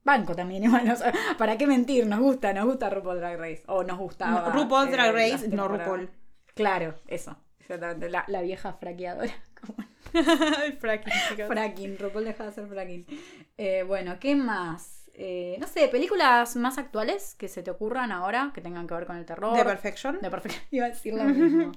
banco 0.05 0.34
también 0.34 0.65
igual. 0.65 0.97
sea, 0.97 1.12
¿Para 1.39 1.57
qué 1.57 1.67
mentir? 1.67 2.07
Nos 2.07 2.20
gusta, 2.20 2.52
nos 2.52 2.65
gusta 2.65 2.91
RuPaul 2.91 3.18
Drag 3.20 3.39
Race. 3.39 3.62
O 3.67 3.84
nos 3.84 3.99
gustaba. 3.99 4.49
No, 4.49 4.52
RuPaul 4.52 4.89
eh, 4.89 4.91
Drag 4.91 5.12
Race 5.15 5.49
no. 5.49 5.68
RuPaul 5.68 6.10
Claro, 6.55 6.94
eso. 7.07 7.36
Exactamente. 7.60 8.10
La, 8.10 8.25
la 8.26 8.42
vieja 8.42 8.73
fraqueadora. 8.73 9.33
como 9.60 9.76
El 10.64 10.72
fracking, 10.78 11.12
chicos. 11.28 11.47
fracking. 11.48 11.98
RuPaul 11.98 12.24
deja 12.24 12.44
de 12.44 12.48
hacer 12.50 12.66
fracking. 12.66 13.06
Eh, 13.56 13.82
bueno, 13.84 14.18
¿qué 14.20 14.34
más? 14.36 15.10
Eh, 15.14 15.56
no 15.60 15.66
sé, 15.66 15.89
películas 15.89 16.56
más 16.56 16.78
actuales 16.78 17.34
que 17.34 17.48
se 17.48 17.62
te 17.62 17.70
ocurran 17.70 18.10
ahora 18.12 18.52
que 18.55 18.60
tengan 18.60 18.86
que 18.86 18.94
ver 18.94 19.06
con 19.06 19.16
el 19.16 19.26
terror. 19.26 19.56
The 19.56 19.64
Perfection 19.64 20.18
The 20.20 20.30
Perfection. 20.30 20.64
Iba 20.70 20.86
a 20.86 20.89
decir 20.90 21.14
lo 21.14 21.24
mismo. 21.24 21.72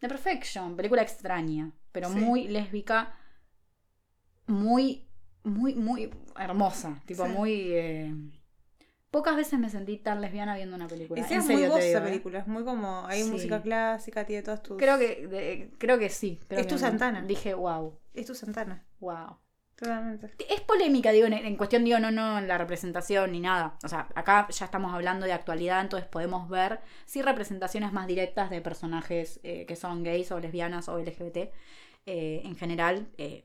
The 0.00 0.08
Perfection, 0.08 0.74
película 0.76 1.02
extraña, 1.02 1.70
pero 1.92 2.08
Sí. 2.10 2.16
muy 2.18 2.48
lésbica, 2.48 3.14
muy, 4.46 5.06
muy, 5.44 5.74
muy 5.74 6.10
hermosa. 6.38 7.00
Tipo, 7.06 7.24
Sí. 7.26 7.32
muy. 7.32 7.72
eh, 7.72 8.14
Pocas 9.14 9.36
veces 9.36 9.60
me 9.60 9.70
sentí 9.70 9.96
tan 9.98 10.20
lesbiana 10.20 10.56
viendo 10.56 10.74
una 10.74 10.88
película. 10.88 11.20
Y 11.20 11.24
sí, 11.24 11.34
en 11.34 11.40
es 11.40 11.46
muy 11.46 11.54
serio 11.54 11.72
te 11.74 11.78
esa 11.78 11.86
digo, 11.86 12.00
¿eh? 12.00 12.10
película, 12.10 12.38
es 12.40 12.46
muy 12.48 12.64
como, 12.64 13.06
hay 13.06 13.22
Sí. 13.22 13.30
música 13.30 13.62
clásica, 13.62 14.24
tiene 14.26 14.42
todas 14.42 14.60
tus... 14.62 14.76
Creo 14.76 14.98
que, 14.98 15.26
de- 15.28 15.70
creo 15.78 15.98
que 16.00 16.08
sí. 16.08 16.40
creo 16.48 16.60
Es 16.60 16.66
tu 16.66 16.78
Santana. 16.78 17.22
Dije, 17.22 17.54
wow, 17.54 17.96
Es 18.12 18.26
tu 18.26 18.34
Santana, 18.34 18.84
wow. 18.98 19.36
totalmente. 19.76 20.32
Es 20.48 20.60
polémica, 20.62 21.12
digo, 21.12 21.26
en, 21.28 21.32
en 21.34 21.56
cuestión, 21.56 21.84
digo, 21.84 22.00
no, 22.00 22.10
no 22.10 22.38
en 22.38 22.48
la 22.48 22.58
representación 22.58 23.30
ni 23.30 23.38
nada. 23.40 23.78
O 23.84 23.88
sea, 23.88 24.08
acá 24.16 24.48
ya 24.50 24.64
estamos 24.64 24.92
hablando 24.92 25.26
de 25.26 25.32
actualidad, 25.32 25.80
entonces 25.80 26.08
podemos 26.08 26.48
ver 26.48 26.80
sí 27.06 27.22
representaciones 27.22 27.92
más 27.92 28.08
directas 28.08 28.50
de 28.50 28.60
personajes 28.62 29.38
eh, 29.44 29.64
que 29.66 29.76
son 29.76 30.02
gays 30.02 30.32
o 30.32 30.40
lesbianas 30.40 30.88
o 30.88 30.98
LGBT 30.98 31.36
eh, 32.06 32.42
en 32.44 32.56
general, 32.56 33.06
eh, 33.16 33.44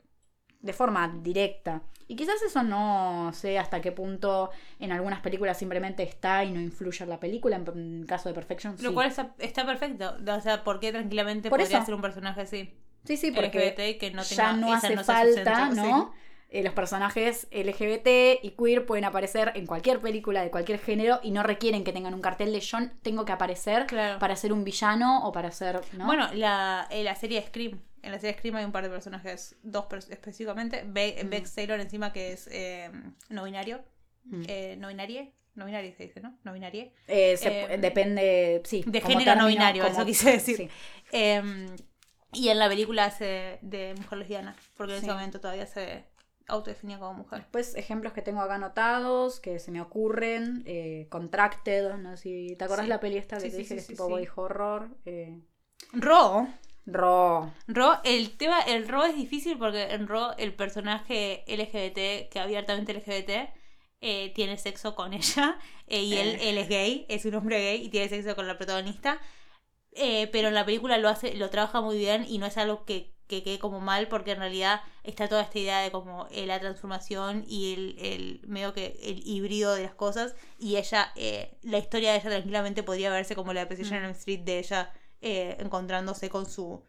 de 0.60 0.74
forma 0.74 1.08
directa. 1.22 1.82
Y 2.08 2.16
quizás 2.16 2.42
eso 2.42 2.64
no 2.64 3.32
sé 3.34 3.60
hasta 3.60 3.82
qué 3.82 3.92
punto 3.92 4.50
en 4.80 4.92
algunas 4.92 5.22
películas 5.22 5.58
simplemente 5.58 6.02
está 6.04 6.44
y 6.44 6.52
no 6.52 6.60
influye 6.60 7.04
en 7.04 7.10
la 7.10 7.20
película. 7.20 7.56
En, 7.56 8.06
caso 8.08 8.30
de 8.30 8.36
Perfection, 8.36 8.76
Lo 8.82 8.90
sí. 8.90 8.94
cual 8.96 9.08
está, 9.08 9.36
está 9.38 9.66
perfecto, 9.66 10.16
o 10.28 10.42
sea, 10.42 10.64
¿por 10.64 10.80
qué 10.80 10.92
tranquilamente 10.92 11.50
Por 11.50 11.60
podría 11.60 11.78
eso. 11.78 11.86
ser 11.86 11.96
un 11.96 12.02
personaje 12.02 12.42
así? 12.42 12.74
Sí, 13.06 13.16
sí, 13.16 13.32
porque 13.32 13.60
LGBT 13.70 14.00
que 14.00 14.12
no 14.12 14.24
ya 14.24 14.52
tenga- 14.54 14.58
no 14.58 14.68
esa 14.76 14.78
hace 14.88 14.96
no 14.96 15.04
falta, 15.04 15.70
¿no? 15.70 16.12
Eh, 16.52 16.64
los 16.64 16.74
personajes 16.74 17.48
LGBT 17.52 18.40
y 18.42 18.56
queer 18.58 18.88
pueden 18.88 19.06
aparecer 19.06 19.52
en 19.54 19.68
cualquier 19.68 20.00
película 20.02 20.42
de 20.42 20.50
cualquier 20.50 20.80
género 20.80 21.20
y 21.22 21.30
no 21.30 21.44
requieren 21.44 21.84
que 21.84 21.94
tengan 21.94 22.16
un 22.16 22.22
cartel 22.22 22.52
de 22.52 22.60
yo 22.60 22.80
tengo 23.04 23.24
que 23.24 23.32
aparecer 23.32 23.86
Claro. 23.86 24.18
para 24.18 24.36
ser 24.36 24.52
un 24.52 24.64
villano 24.64 25.28
o 25.28 25.32
para 25.32 25.52
ser, 25.52 25.80
¿no? 25.94 26.08
Bueno, 26.08 26.28
la, 26.34 26.88
en 26.90 27.06
la 27.06 27.14
serie 27.14 27.40
Scream. 27.46 27.80
En 28.02 28.12
la 28.12 28.20
serie 28.20 28.38
Scream 28.38 28.56
hay 28.56 28.66
un 28.66 28.72
par 28.72 28.84
de 28.84 28.90
personajes, 28.90 29.58
dos 29.64 29.86
específicamente. 30.10 30.84
Be 30.86 31.22
Mm. 31.24 31.30
Bex 31.30 31.54
Taylor 31.56 31.80
encima 31.80 32.14
que 32.14 32.32
es 32.34 32.48
eh, 32.52 32.90
no 33.30 33.44
binario. 33.44 33.84
Mm. 34.26 34.44
Eh, 34.48 34.76
no 34.80 34.88
binarie. 34.90 35.34
No 35.56 35.66
binarie 35.66 35.94
se 35.94 36.04
dice, 36.04 36.22
¿no? 36.22 36.38
No 36.44 36.54
binarie. 36.54 36.94
Eh, 37.08 37.36
se 37.36 37.74
eh, 37.74 37.78
depende, 37.78 38.62
sí. 38.66 38.84
de 38.88 39.02
género 39.02 39.36
no 39.36 39.48
binario, 39.48 39.84
como- 39.84 39.94
eso 39.96 40.06
quise 40.06 40.32
decir. 40.32 40.56
sí. 40.58 40.70
Eh, 41.12 41.42
y 42.32 42.50
en 42.50 42.60
la 42.60 42.70
película 42.70 43.06
hace 43.06 43.58
de 43.62 43.96
mujer 43.98 44.20
lesbiana. 44.20 44.56
Porque 44.78 44.94
en 44.94 45.00
Sí. 45.00 45.06
ese 45.08 45.14
momento 45.14 45.42
todavía 45.42 45.66
se 45.66 46.06
autodefinía 46.48 46.98
como 47.00 47.14
mujer. 47.16 47.40
Después 47.40 47.76
ejemplos 47.76 48.14
que 48.14 48.22
tengo 48.22 48.42
acá 48.42 48.56
anotados, 48.56 49.40
que 49.40 49.60
se 49.60 49.72
me 49.72 49.82
ocurren, 49.82 50.64
Contracted, 51.10 51.94
no 51.96 52.16
sé 52.16 52.24
si 52.24 52.56
te 52.56 52.64
acordás 52.66 52.86
Sí. 52.86 52.90
la 52.90 53.00
peli 53.00 53.18
esta 53.18 53.38
que 53.38 53.50
te 53.50 53.58
dije 53.58 53.76
que 53.76 53.82
es 53.82 53.88
tipo 53.88 54.06
sí. 54.06 54.12
body 54.12 54.28
horror. 54.36 54.90
Ro. 55.94 56.48
Ro. 56.94 57.54
Ro, 57.68 57.98
el 58.04 58.38
tema, 58.38 58.60
el 58.62 58.88
Ro 58.88 59.04
es 59.06 59.16
difícil 59.16 59.58
porque 59.58 59.84
en 59.92 60.08
Ro 60.08 60.36
el 60.38 60.54
personaje 60.54 61.44
LGBT, 61.48 62.30
que 62.32 62.40
abiertamente 62.40 62.94
LGBT, 62.94 63.54
eh, 64.02 64.32
tiene 64.34 64.58
sexo 64.58 64.96
con 64.96 65.14
ella 65.14 65.58
eh, 65.88 66.02
y 66.02 66.16
él, 66.18 66.30
Eh. 66.36 66.50
él 66.50 66.58
es 66.58 66.70
gay, 66.70 67.06
es 67.10 67.26
un 67.26 67.36
hombre 67.36 67.60
gay 67.60 67.84
y 67.86 67.90
tiene 67.90 68.08
sexo 68.10 68.36
con 68.36 68.48
la 68.48 68.58
protagonista. 68.58 69.20
Eh, 69.94 70.28
pero 70.32 70.50
en 70.50 70.54
la 70.54 70.66
película 70.66 70.98
lo 70.98 71.10
hace, 71.10 71.34
lo 71.36 71.50
trabaja 71.50 71.82
muy 71.82 71.98
bien 71.98 72.24
y 72.28 72.38
no 72.38 72.46
es 72.46 72.58
algo 72.58 72.86
que, 72.86 73.16
que 73.28 73.44
quede 73.44 73.58
como 73.60 73.80
mal 73.80 74.08
porque 74.08 74.32
en 74.32 74.40
realidad 74.40 74.82
está 75.04 75.28
toda 75.28 75.42
esta 75.42 75.58
idea 75.60 75.80
de 75.82 75.92
como 75.92 76.28
la 76.32 76.60
transformación 76.60 77.44
y 77.48 77.74
el, 77.74 77.96
el 78.00 78.42
medio 78.48 78.74
que 78.74 78.98
el 79.04 79.22
híbrido 79.28 79.74
de 79.74 79.84
las 79.84 79.96
cosas 79.96 80.36
y 80.60 80.78
ella, 80.78 81.12
eh, 81.16 81.58
la 81.64 81.80
historia 81.80 82.12
de 82.12 82.20
ella 82.20 82.30
tranquilamente 82.30 82.84
podría 82.84 83.10
verse 83.10 83.36
como 83.36 83.52
la 83.52 83.62
de 83.62 83.66
Precision 83.66 84.04
Mm. 84.04 84.12
Street 84.12 84.42
de 84.42 84.60
ella 84.60 84.94
eh, 85.22 85.58
encontrándose 85.60 86.30
con 86.30 86.46
su 86.46 86.82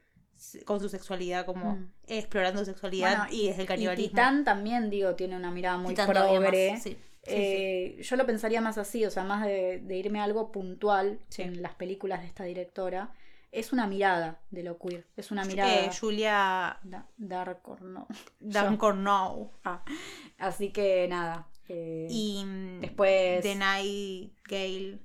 con 0.65 0.81
su 0.81 0.89
sexualidad, 0.89 1.45
como 1.45 1.75
Mm. 1.77 1.93
explorando 2.07 2.61
su 2.61 2.65
sexualidad 2.65 3.19
Bueno, 3.27 3.33
y 3.35 3.49
desde 3.49 3.61
el 3.61 3.65
Y 3.65 3.69
canibalismo. 3.69 4.09
Titán 4.09 4.43
también, 4.45 4.89
digo, 4.89 5.15
tiene 5.15 5.37
una 5.37 5.51
mirada 5.51 5.77
muy 5.77 5.91
Titán 5.91 6.11
todavía 6.13 6.41
progre. 6.41 6.73
más, 6.73 6.83
sí. 6.83 6.91
Sí, 6.91 6.97
sí. 7.25 7.33
Eh, 7.37 7.99
Yo 8.03 8.17
lo 8.17 8.25
pensaría 8.25 8.63
más 8.63 8.79
así, 8.79 9.05
o 9.05 9.11
sea, 9.11 9.23
más 9.25 9.45
de, 9.45 9.81
de 9.85 9.97
irme 9.99 10.21
a 10.21 10.25
algo 10.25 10.51
puntual 10.51 11.21
en 11.37 11.61
las 11.61 11.75
películas 11.75 12.23
de 12.23 12.27
esta 12.29 12.45
directora. 12.45 13.13
Es 13.53 13.75
una 13.75 13.87
mirada 13.87 14.41
de 14.51 14.63
lo 14.63 14.79
queer, 14.79 15.07
es 15.17 15.31
una 15.31 15.45
mirada 15.45 15.85
Eh, 15.85 15.91
Julia 16.01 16.79
da- 16.85 17.07
dark 17.19 17.61
or 17.69 17.83
no. 17.83 18.07
Duncornow 18.41 19.51
Ah, 19.65 19.85
Así 20.39 20.71
que 20.73 21.07
nada. 21.09 21.49
eh, 21.69 22.07
y 22.09 22.43
mm, 22.45 22.81
después 22.81 23.43
Denai 23.43 24.33
Gale. 24.49 24.99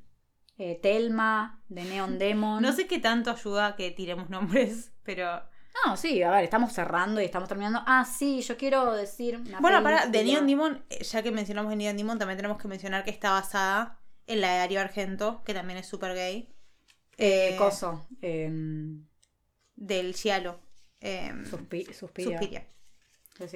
Eh, 0.58 0.80
Telma, 0.82 1.62
de 1.70 1.84
Neon 1.84 2.18
Demon. 2.20 2.62
No 2.62 2.72
sé 2.74 2.88
qué 2.88 3.00
tanto 3.00 3.32
ayuda 3.32 3.76
que 3.76 3.92
tiremos 3.92 4.30
nombres, 4.30 4.92
pero 5.04 5.42
No, 5.86 5.98
sí, 5.98 6.24
a 6.24 6.32
ver, 6.32 6.44
estamos 6.46 6.72
cerrando 6.74 7.20
y 7.22 7.26
estamos 7.26 7.50
terminando. 7.50 7.82
Ah, 7.86 8.06
sí, 8.06 8.42
yo 8.42 8.56
quiero 8.58 8.94
decir. 8.94 9.38
una 9.38 9.60
Bueno, 9.60 9.84
para, 9.84 10.06
de. 10.08 10.24
Neon 10.24 10.48
Demon, 10.48 10.86
eh, 10.90 11.04
ya 11.04 11.22
que 11.22 11.32
mencionamos 11.32 11.74
a 11.74 11.76
Neon 11.76 11.98
Demon, 11.98 12.18
también 12.18 12.38
tenemos 12.38 12.58
que 12.62 12.68
mencionar 12.70 13.04
que 13.04 13.12
está 13.12 13.32
basada 13.32 14.00
en 14.28 14.42
la 14.42 14.54
de 14.54 14.58
Dario 14.60 14.80
Argento, 14.82 15.44
que 15.44 15.54
también 15.54 15.78
es 15.80 15.88
súper 15.88 16.14
gay. 16.16 16.50
Eh, 17.18 17.50
Eh, 17.54 17.56
coso. 17.58 18.08
em, 18.22 19.06
Del 19.76 20.16
Cialo. 20.16 20.60
Eh, 21.02 21.32
suspi-. 21.50 21.94
Suspiria. 21.94 22.66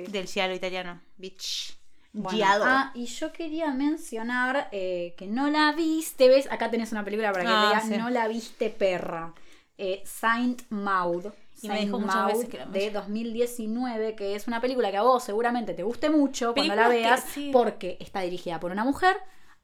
Del 0.10 0.28
Cialo 0.28 0.54
italiano. 0.54 1.02
Bitch. 1.16 1.79
Bueno, 2.12 2.44
ah, 2.64 2.92
y 2.96 3.06
yo 3.06 3.32
quería 3.32 3.72
mencionar 3.72 4.68
eh, 4.72 5.14
que 5.18 5.28
no 5.28 5.50
la 5.50 5.72
viste, 5.74 6.28
¿ves? 6.28 6.52
Acá 6.52 6.72
tenés 6.72 6.92
una 6.92 7.04
película 7.06 7.32
para 7.32 7.46
que 7.46 7.52
Ah, 7.52 7.70
veas, 7.70 7.88
sí. 7.88 7.98
no 7.98 8.10
la 8.10 8.28
viste, 8.28 8.70
perra. 8.70 9.34
Eh, 9.78 10.02
Saint 10.06 10.64
Maud. 10.70 11.28
Y 11.62 11.68
me 11.68 11.76
Saint 11.76 11.86
dijo 11.86 12.00
muchas 12.00 12.16
Maud 12.16 12.28
veces 12.32 12.50
que 12.50 12.58
la 12.58 12.66
de 12.66 12.90
2019, 12.92 14.16
que 14.16 14.36
es 14.36 14.48
una 14.48 14.60
película 14.60 14.92
que 14.92 14.98
a 14.98 15.04
vos 15.04 15.24
seguramente 15.24 15.74
te 15.74 15.84
guste 15.84 16.10
mucho 16.10 16.54
cuando 16.54 16.76
la 16.76 16.84
que 16.90 16.96
veas, 16.96 17.24
sí. 17.24 17.50
porque 17.54 17.98
está 18.00 18.22
dirigida 18.22 18.60
por 18.60 18.72
una 18.72 18.84
mujer, 18.84 19.16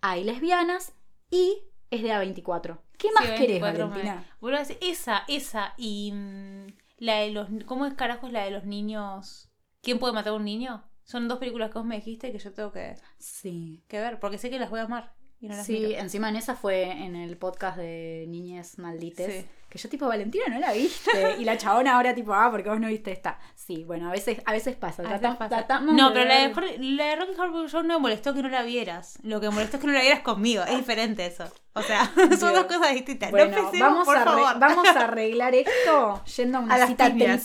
hay 0.01 0.23
lesbianas 0.23 0.93
y 1.31 1.63
es 1.89 2.03
de 2.03 2.09
A24. 2.11 2.77
¿Qué 2.97 3.11
más 3.11 3.23
Sí, 3.25 3.31
querés, 3.31 3.61
24 3.61 3.89
Valentina? 3.89 4.25
Vuelvo 4.39 4.57
a 4.57 4.59
decir, 4.61 4.77
esa, 4.81 5.23
esa. 5.27 5.73
Y 5.77 6.11
mm, 6.13 6.67
la 6.99 7.15
de 7.21 7.31
los. 7.31 7.47
¿Cómo 7.65 7.85
es 7.85 7.93
carajo 7.95 8.27
es 8.27 8.33
la 8.33 8.43
de 8.43 8.51
los 8.51 8.65
niños? 8.65 9.49
¿Quién 9.81 9.99
puede 9.99 10.13
matar 10.13 10.33
a 10.33 10.35
un 10.35 10.45
niño? 10.45 10.83
Son 11.05 11.27
dos 11.29 11.37
películas 11.37 11.71
que 11.71 11.77
vos 11.77 11.87
me 11.87 11.95
dijiste 11.95 12.31
que 12.31 12.39
yo 12.39 12.51
tengo 12.51 12.71
que, 12.73 12.95
Sí. 13.19 13.81
que 13.87 13.99
ver, 13.99 14.19
porque 14.19 14.37
sé 14.37 14.49
que 14.49 14.59
las 14.59 14.69
voy 14.69 14.81
a 14.81 14.83
amar. 14.83 15.13
Y 15.39 15.47
no 15.49 15.55
las 15.55 15.65
Sí, 15.65 15.73
miro. 15.73 15.99
encima 15.99 16.29
en 16.29 16.37
esa 16.37 16.55
fue 16.55 16.83
en 16.89 17.15
el 17.15 17.37
podcast 17.37 17.77
de 17.77 18.25
Niñez 18.29 18.79
Maldites. 18.79 19.43
Sí. 19.43 19.49
Que 19.69 19.77
yo 19.77 19.89
tipo, 19.89 20.07
Valentina, 20.07 20.45
no 20.49 20.57
la 20.59 20.71
viste. 20.71 21.35
Y 21.37 21.43
la 21.43 21.57
chabona 21.57 21.95
ahora 21.97 22.15
tipo, 22.15 22.33
ah, 22.33 22.47
porque 22.49 22.69
vos 22.69 22.79
no 22.79 22.87
viste 22.87 23.11
esta. 23.11 23.37
Sí, 23.53 23.83
bueno, 23.83 24.07
a 24.07 24.11
veces, 24.11 24.41
a 24.45 24.53
veces 24.53 24.77
pasa. 24.77 25.03
A 25.03 25.05
veces 25.05 25.21
Tratam- 25.21 25.37
pasa. 25.37 25.49
tratamos 25.57 25.93
No, 25.93 26.13
pero 26.13 26.25
la 26.25 26.35
de, 26.47 26.53
Hor- 26.55 26.79
la 26.79 27.05
de 27.07 27.15
Rocky 27.17 27.31
Horror 27.39 27.69
Show 27.69 27.83
no 27.83 27.95
me 27.95 27.99
molestó 27.99 28.33
que 28.33 28.41
no 28.41 28.47
la 28.49 28.63
vieras. 28.63 29.19
Lo 29.23 29.41
que 29.41 29.49
me 29.49 29.55
molestó 29.55 29.75
es 29.77 29.81
que 29.81 29.87
no 29.87 29.93
la 29.93 30.01
vieras 30.01 30.21
conmigo. 30.21 30.63
Es 30.63 30.77
diferente 30.77 31.25
eso. 31.25 31.43
O 31.73 31.81
sea, 31.83 32.09
son 32.39 32.53
dos 32.53 32.65
cosas 32.65 32.93
distintas. 32.93 33.29
Bueno, 33.31 33.51
no 33.51 33.57
empecemos, 33.57 33.89
vamos, 33.89 34.05
por 34.05 34.17
a 34.17 34.23
favor. 34.23 34.59
vamos 34.59 34.87
a 34.87 34.99
arreglar 35.03 35.53
esto 35.53 36.23
yendo 36.37 36.57
a 36.59 36.61
una 36.61 36.75
A 36.75 36.87
cita 36.87 37.07
piñas. 37.11 37.43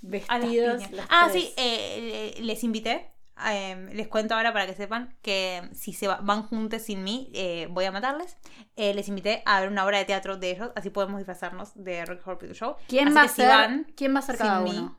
Triple, 0.00 0.24
A 0.28 0.38
las 0.38 0.48
vestidos. 0.48 0.82
Ah, 1.10 1.28
tres. 1.30 1.42
sí, 1.44 1.52
eh, 1.56 2.34
le- 2.38 2.44
les 2.44 2.64
invité. 2.64 3.10
eh, 3.50 3.88
les 3.94 4.06
cuento 4.08 4.34
ahora 4.34 4.52
para 4.52 4.66
que 4.66 4.74
sepan 4.74 5.16
que 5.22 5.62
si 5.72 5.94
se 5.94 6.06
va- 6.08 6.20
van 6.22 6.42
juntos 6.42 6.82
sin 6.82 7.02
mí, 7.02 7.30
eh, 7.32 7.68
voy 7.70 7.86
a 7.86 7.90
matarles. 7.92 8.36
Eh, 8.76 8.92
les 8.92 9.08
invité 9.08 9.42
a 9.46 9.60
ver 9.60 9.70
una 9.70 9.86
obra 9.86 9.96
de 9.96 10.04
teatro 10.04 10.36
de 10.36 10.50
ellos, 10.50 10.70
así 10.76 10.90
podemos 10.90 11.16
disfrazarnos 11.16 11.70
de 11.74 12.04
Rocky 12.04 12.20
Horror 12.22 12.36
Picture 12.38 12.58
Show. 12.58 12.76
¿Quién 12.86 13.08
Así 13.08 13.16
va 13.16 13.22
a 13.22 13.28
si 13.28 13.34
ser? 13.36 13.48
van, 13.48 13.92
¿Quién 13.96 14.14
va 14.14 14.18
a 14.18 14.22
ser 14.22 14.36
cada 14.36 14.60
mí, 14.60 14.70
uno? 14.76 14.98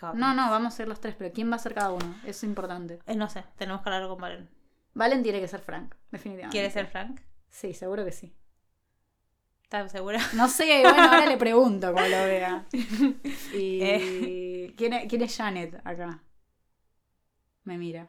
a 0.00 0.12
No, 0.14 0.32
no, 0.34 0.50
vamos 0.50 0.72
a 0.72 0.76
ser 0.78 0.88
los 0.88 1.00
tres, 1.00 1.14
pero 1.18 1.32
¿quién 1.34 1.50
va 1.52 1.56
a 1.56 1.58
ser 1.58 1.74
cada 1.74 1.90
uno? 1.92 2.14
Eso 2.22 2.30
es 2.30 2.44
importante. 2.44 2.98
Eh, 3.06 3.14
no 3.14 3.28
sé, 3.28 3.44
tenemos 3.58 3.82
que 3.82 3.90
hablarlo 3.90 4.08
con 4.08 4.20
Valen. 4.22 4.48
Valen 4.94 5.22
tiene 5.22 5.40
que 5.40 5.48
ser 5.48 5.60
Frank, 5.60 5.94
definitivamente. 6.10 6.52
¿Quiere 6.52 6.70
ser 6.70 6.86
Frank? 6.86 7.20
Sí, 7.50 7.74
seguro 7.74 8.06
que 8.06 8.12
sí. 8.12 8.34
¿Estás 9.72 9.92
segura? 9.92 10.18
No 10.34 10.48
sé, 10.48 10.82
bueno, 10.82 11.00
ahora 11.00 11.26
le 11.26 11.36
pregunto 11.36 11.92
cómo 11.92 12.04
lo 12.04 12.24
vea. 12.24 12.66
Y 13.54 13.80
Eh. 13.80 14.74
¿quién, 14.76 14.92
es, 14.94 15.06
quién 15.08 15.22
es 15.22 15.36
Janet 15.36 15.80
acá? 15.84 16.24
Me 17.62 17.78
mira. 17.78 18.08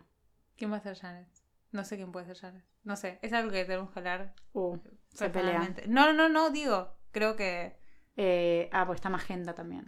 ¿Quién 0.57 0.71
va 0.71 0.77
a 0.77 0.79
ser 0.81 0.97
Janet? 0.97 1.27
No 1.71 1.83
sé 1.83 1.97
quién 1.97 2.11
puede 2.11 2.25
ser 2.25 2.35
Janet. 2.37 2.63
No 2.83 2.95
sé, 2.95 3.19
es 3.21 3.31
algo 3.33 3.51
que 3.51 3.63
tenemos 3.65 3.91
que 3.91 3.99
hablar 3.99 4.33
Uh, 4.53 4.75
se 5.09 5.29
pelea. 5.29 5.51
personalmente. 5.59 5.83
No, 5.87 6.13
no, 6.13 6.29
no, 6.29 6.49
digo, 6.49 6.95
creo 7.11 7.35
que... 7.35 7.77
Eh, 8.17 8.67
ah, 8.73 8.87
pues 8.87 8.97
está 8.97 9.09
Magenta 9.09 9.53
también. 9.53 9.85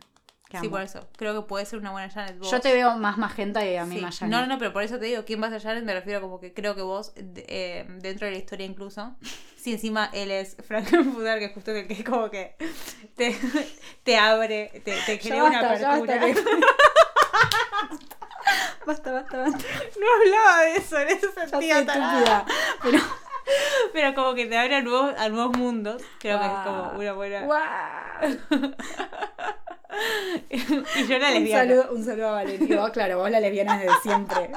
Que 0.54 0.60
Sí, 0.60 0.68
amo. 0.68 0.76
por 0.76 0.82
eso. 0.84 1.08
Creo 1.18 1.34
que 1.42 1.48
puede 1.48 1.66
ser 1.66 1.80
una 1.80 1.92
buena 1.92 2.10
Janet. 2.10 2.38
Vos. 2.38 2.50
Yo 2.52 2.62
te 2.62 2.74
veo 2.74 2.96
más 2.98 3.18
Magenta 3.18 3.66
y 3.66 3.76
a 3.76 3.86
mí 3.86 3.96
Sí. 3.96 4.02
más 4.02 4.20
Janet. 4.20 4.32
No, 4.32 4.42
no, 4.42 4.48
no, 4.48 4.58
pero 4.60 4.72
por 4.72 4.84
eso 4.84 5.00
te 5.00 5.06
digo, 5.06 5.26
¿quién 5.26 5.42
va 5.42 5.48
a 5.48 5.50
ser 5.50 5.62
Janet? 5.62 5.84
Me 5.84 5.94
refiero 5.94 6.22
como 6.22 6.40
que 6.40 6.54
creo 6.54 6.76
que 6.76 6.82
vos, 6.84 7.14
eh, 7.16 7.86
dentro 8.00 8.26
de 8.28 8.34
la 8.34 8.38
historia 8.38 8.66
incluso, 8.66 9.16
si 9.58 9.72
encima 9.74 10.10
él 10.14 10.30
es 10.32 10.56
Frankenfurter, 10.68 11.40
que 11.40 11.50
justo 11.50 11.74
que, 11.74 11.88
que 11.88 12.04
como 12.04 12.30
que 12.30 12.56
te, 13.16 13.36
te 14.04 14.18
abre, 14.18 14.82
te, 14.86 15.18
te 15.18 15.34
una 15.34 15.60
apertura. 15.60 16.34
basta, 18.86 19.12
basta, 19.12 19.38
basta. 19.38 19.58
No 20.00 20.06
hablaba 20.20 20.62
de 20.64 20.76
eso 20.76 21.00
en 21.00 21.08
ese 21.10 21.32
sentido, 21.32 21.78
estúpida. 21.80 22.46
Pero. 22.84 23.00
Pero 23.92 24.14
como 24.16 24.36
que 24.36 24.46
te 24.46 24.58
abre 24.58 24.76
a 24.78 24.82
nuevos, 24.82 25.14
a 25.18 25.28
nuevos 25.28 25.58
mundos. 25.58 26.02
Creo 26.20 26.40
que 26.40 26.46
es 26.46 26.52
como 26.64 26.92
una 26.98 27.12
buena... 27.12 27.42
Guau. 27.42 28.76
Y 30.50 31.08
yo 31.08 31.18
la 31.20 31.28
Un 31.30 31.34
lesbiana. 31.36 31.64
saludo, 31.64 31.90
un 31.96 32.04
saludo 32.06 32.28
a 32.30 32.32
Valeria. 32.32 32.80
Vos, 32.82 32.92
claro, 32.92 33.18
vos 33.20 33.30
la 33.30 33.40
lesbiana 33.40 33.78
desde 33.80 33.94
siempre. 34.02 34.50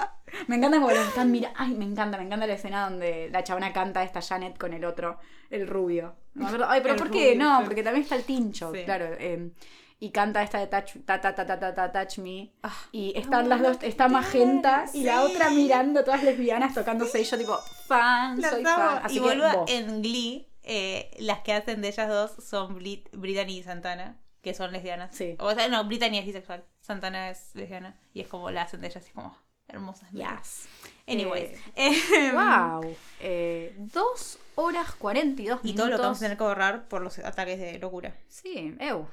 Me 0.49 0.57
encanta 0.57 0.79
como 0.79 0.91
los 0.91 1.07
están 1.09 1.31
mirando. 1.31 1.59
Ay, 1.61 1.75
me 1.75 1.85
encanta, 1.85 2.19
me 2.19 2.25
encanta 2.25 2.47
la 2.47 2.55
escena 2.55 2.89
donde 2.89 3.29
la 3.31 3.45
chabona 3.45 3.73
canta 3.73 4.03
esta 4.03 4.21
Janet 4.23 4.59
con 4.59 4.73
el 4.73 4.85
otro, 4.85 5.19
el 5.51 5.67
rubio. 5.67 6.17
No. 6.35 6.47
Ay, 6.69 6.81
pero 6.83 6.95
El 6.95 7.01
¿por 7.01 7.11
qué? 7.11 7.33
rubio, 7.35 7.45
No, 7.45 7.59
sí. 7.61 7.65
porque 7.67 7.83
también 7.83 8.03
está 8.03 8.17
el 8.17 8.25
tincho, 8.25 8.73
Sí. 8.75 8.85
claro. 8.85 9.07
eh, 9.19 9.51
y 9.99 10.11
canta 10.11 10.43
esta 10.43 10.59
de 10.59 10.67
touch, 10.67 10.97
ta, 11.07 11.19
ta, 11.23 11.35
ta, 11.35 11.47
ta, 11.47 11.59
ta, 11.59 11.75
ta, 11.75 11.91
touch 11.93 12.19
me. 12.19 12.53
Ah, 12.63 12.75
Y 12.93 13.15
están 13.17 13.49
las 13.49 13.63
dos, 13.63 13.79
está 13.81 14.09
Magenta 14.09 14.85
y 14.93 15.05
la 15.05 15.23
otra 15.23 15.49
mirando, 15.49 16.05
todas 16.05 16.23
lesbianas 16.23 16.75
tocándose. 16.75 17.19
Y 17.21 17.25
yo, 17.25 17.39
tipo, 17.39 17.57
fan, 17.87 18.39
Las 18.41 18.51
soy 18.51 18.65
amo. 18.67 18.77
fan. 18.77 19.01
Así 19.05 19.17
y 19.17 19.21
que 19.23 19.27
boluda, 19.29 19.55
vos. 19.57 19.71
en 19.71 20.03
Glee, 20.03 20.49
eh, 20.65 21.11
las 21.21 21.39
que 21.41 21.55
hacen 21.55 21.81
de 21.81 21.89
ellas 21.89 22.09
dos 22.11 22.33
son 22.45 22.79
Brit- 22.79 23.09
Brittany 23.13 23.59
y 23.59 23.63
Santana, 23.63 24.19
que 24.47 24.55
son 24.55 24.71
lesbianas. 24.71 25.13
Sí. 25.13 25.35
O 25.41 25.53
sea, 25.57 25.67
no, 25.67 25.83
Brittany 25.87 26.19
es 26.19 26.25
bisexual, 26.27 26.65
Santana 26.81 27.31
es 27.31 27.53
lesbiana. 27.57 27.99
Y 28.15 28.21
es 28.21 28.29
como 28.29 28.49
la 28.53 28.63
hacen 28.63 28.81
de 28.81 28.87
ellas, 28.87 29.03
así 29.03 29.13
como 29.13 29.37
hermosas. 29.67 30.09
Yes. 30.13 30.69
Anyways. 31.09 31.51
Eh, 31.75 31.93
em, 32.17 32.33
Wow. 32.37 32.97
Eh, 33.19 33.75
dos 33.77 34.39
horas 34.55 34.95
42 34.95 35.59
Y 35.65 35.67
minutos. 35.67 35.77
todo 35.83 35.91
lo 35.91 35.97
que 35.97 36.03
vamos 36.03 36.19
a 36.19 36.21
tener 36.21 36.39
que 36.39 36.45
ahorrar 36.45 36.87
por 36.87 37.03
los 37.03 37.19
ataques 37.19 37.59
de 37.59 37.81
locura. 37.81 38.15
Sí, 38.29 38.77
eu. 38.79 39.09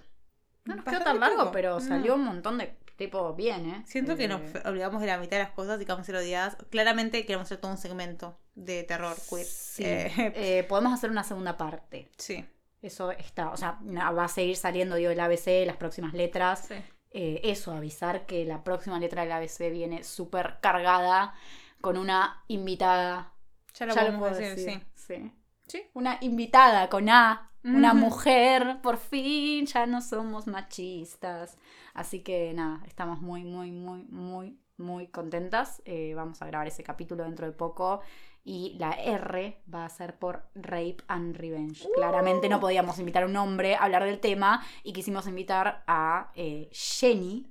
No 0.66 0.76
nos 0.76 0.86
quedó 0.86 1.00
tan 1.04 1.20
largo, 1.20 1.40
poco. 1.40 1.52
pero 1.52 1.80
No. 1.80 1.82
salió 1.82 2.14
un 2.14 2.26
montón 2.26 2.60
de 2.60 2.76
tipo 2.96 3.34
bien, 3.34 3.66
¿eh? 3.72 3.84
Siento 3.88 4.16
que 4.16 4.26
Eh, 4.26 4.28
nos 4.28 4.42
olvidamos 4.66 5.02
de 5.02 5.08
la 5.08 5.18
mitad 5.18 5.38
de 5.38 5.44
las 5.46 5.52
cosas 5.54 5.82
y 5.82 5.86
que 5.86 5.92
vamos 5.92 6.04
a 6.04 6.06
ser 6.06 6.16
odiadas. 6.16 6.58
Claramente 6.70 7.26
queremos 7.26 7.48
hacer 7.48 7.58
todo 7.58 7.72
un 7.72 7.80
segmento 7.80 8.38
de 8.54 8.84
terror 8.84 9.18
queer. 9.28 9.48
Sí. 9.48 9.84
Eh, 9.84 10.14
Eh, 10.60 10.64
podemos 10.70 10.94
hacer 10.94 11.10
una 11.10 11.24
segunda 11.24 11.58
parte. 11.58 12.08
sí. 12.18 12.46
Eso 12.84 13.12
está, 13.12 13.50
o 13.52 13.58
sea, 13.58 13.80
va 13.82 14.26
a 14.26 14.28
seguir 14.28 14.58
saliendo, 14.58 14.96
digo, 14.96 15.10
el 15.12 15.20
ABC, 15.20 15.66
las 15.66 15.78
próximas 15.78 16.14
letras. 16.14 16.68
sí. 16.68 16.76
Eh, 17.16 17.42
eso, 17.44 17.72
avisar 17.72 18.26
que 18.26 18.44
la 18.44 18.64
próxima 18.64 19.00
letra 19.00 19.22
del 19.24 19.32
ABC 19.34 19.70
viene 19.72 20.04
súper 20.04 20.58
cargada 20.62 21.36
con 21.80 21.98
una 21.98 22.44
invitada. 22.48 23.34
Ya 23.76 23.86
lo 23.86 23.94
Ya 23.94 24.18
puedo 24.18 24.34
decir, 24.36 24.56
decir, 24.56 24.82
sí. 24.96 25.14
sí. 25.16 25.32
Sí. 25.68 25.84
Una 25.94 26.18
invitada 26.22 26.90
con 26.90 27.10
A, 27.10 27.52
una 27.64 27.94
mujer, 27.94 28.80
por 28.82 28.98
fin, 28.98 29.66
ya 29.66 29.86
no 29.86 30.02
somos 30.02 30.48
machistas. 30.48 31.58
Así 31.94 32.22
que 32.24 32.54
nada, 32.54 32.82
estamos 32.86 33.22
muy, 33.22 33.44
muy, 33.44 33.72
muy, 33.72 34.04
muy, 34.06 34.60
muy 34.78 35.08
contentas. 35.08 35.82
Eh, 35.86 36.14
vamos 36.16 36.42
a 36.42 36.48
grabar 36.48 36.68
ese 36.68 36.84
capítulo 36.84 37.24
dentro 37.24 37.46
de 37.46 37.54
poco. 37.54 38.02
Y 38.46 38.76
la 38.78 38.92
R 38.92 39.62
va 39.74 39.86
a 39.86 39.90
ser 39.90 40.20
por 40.20 40.44
Rape 40.54 40.98
and 41.08 41.36
Revenge. 41.38 41.88
Claramente 41.96 42.50
no 42.50 42.60
podíamos 42.60 43.00
invitar 43.00 43.24
a 43.24 43.26
un 43.26 43.38
hombre 43.38 43.76
a 43.76 43.84
hablar 43.84 44.04
del 44.04 44.20
tema 44.20 44.62
y 44.84 44.92
quisimos 44.92 45.28
invitar 45.28 45.84
a 45.88 46.32
eh, 46.36 46.70
Jenny. 46.74 47.50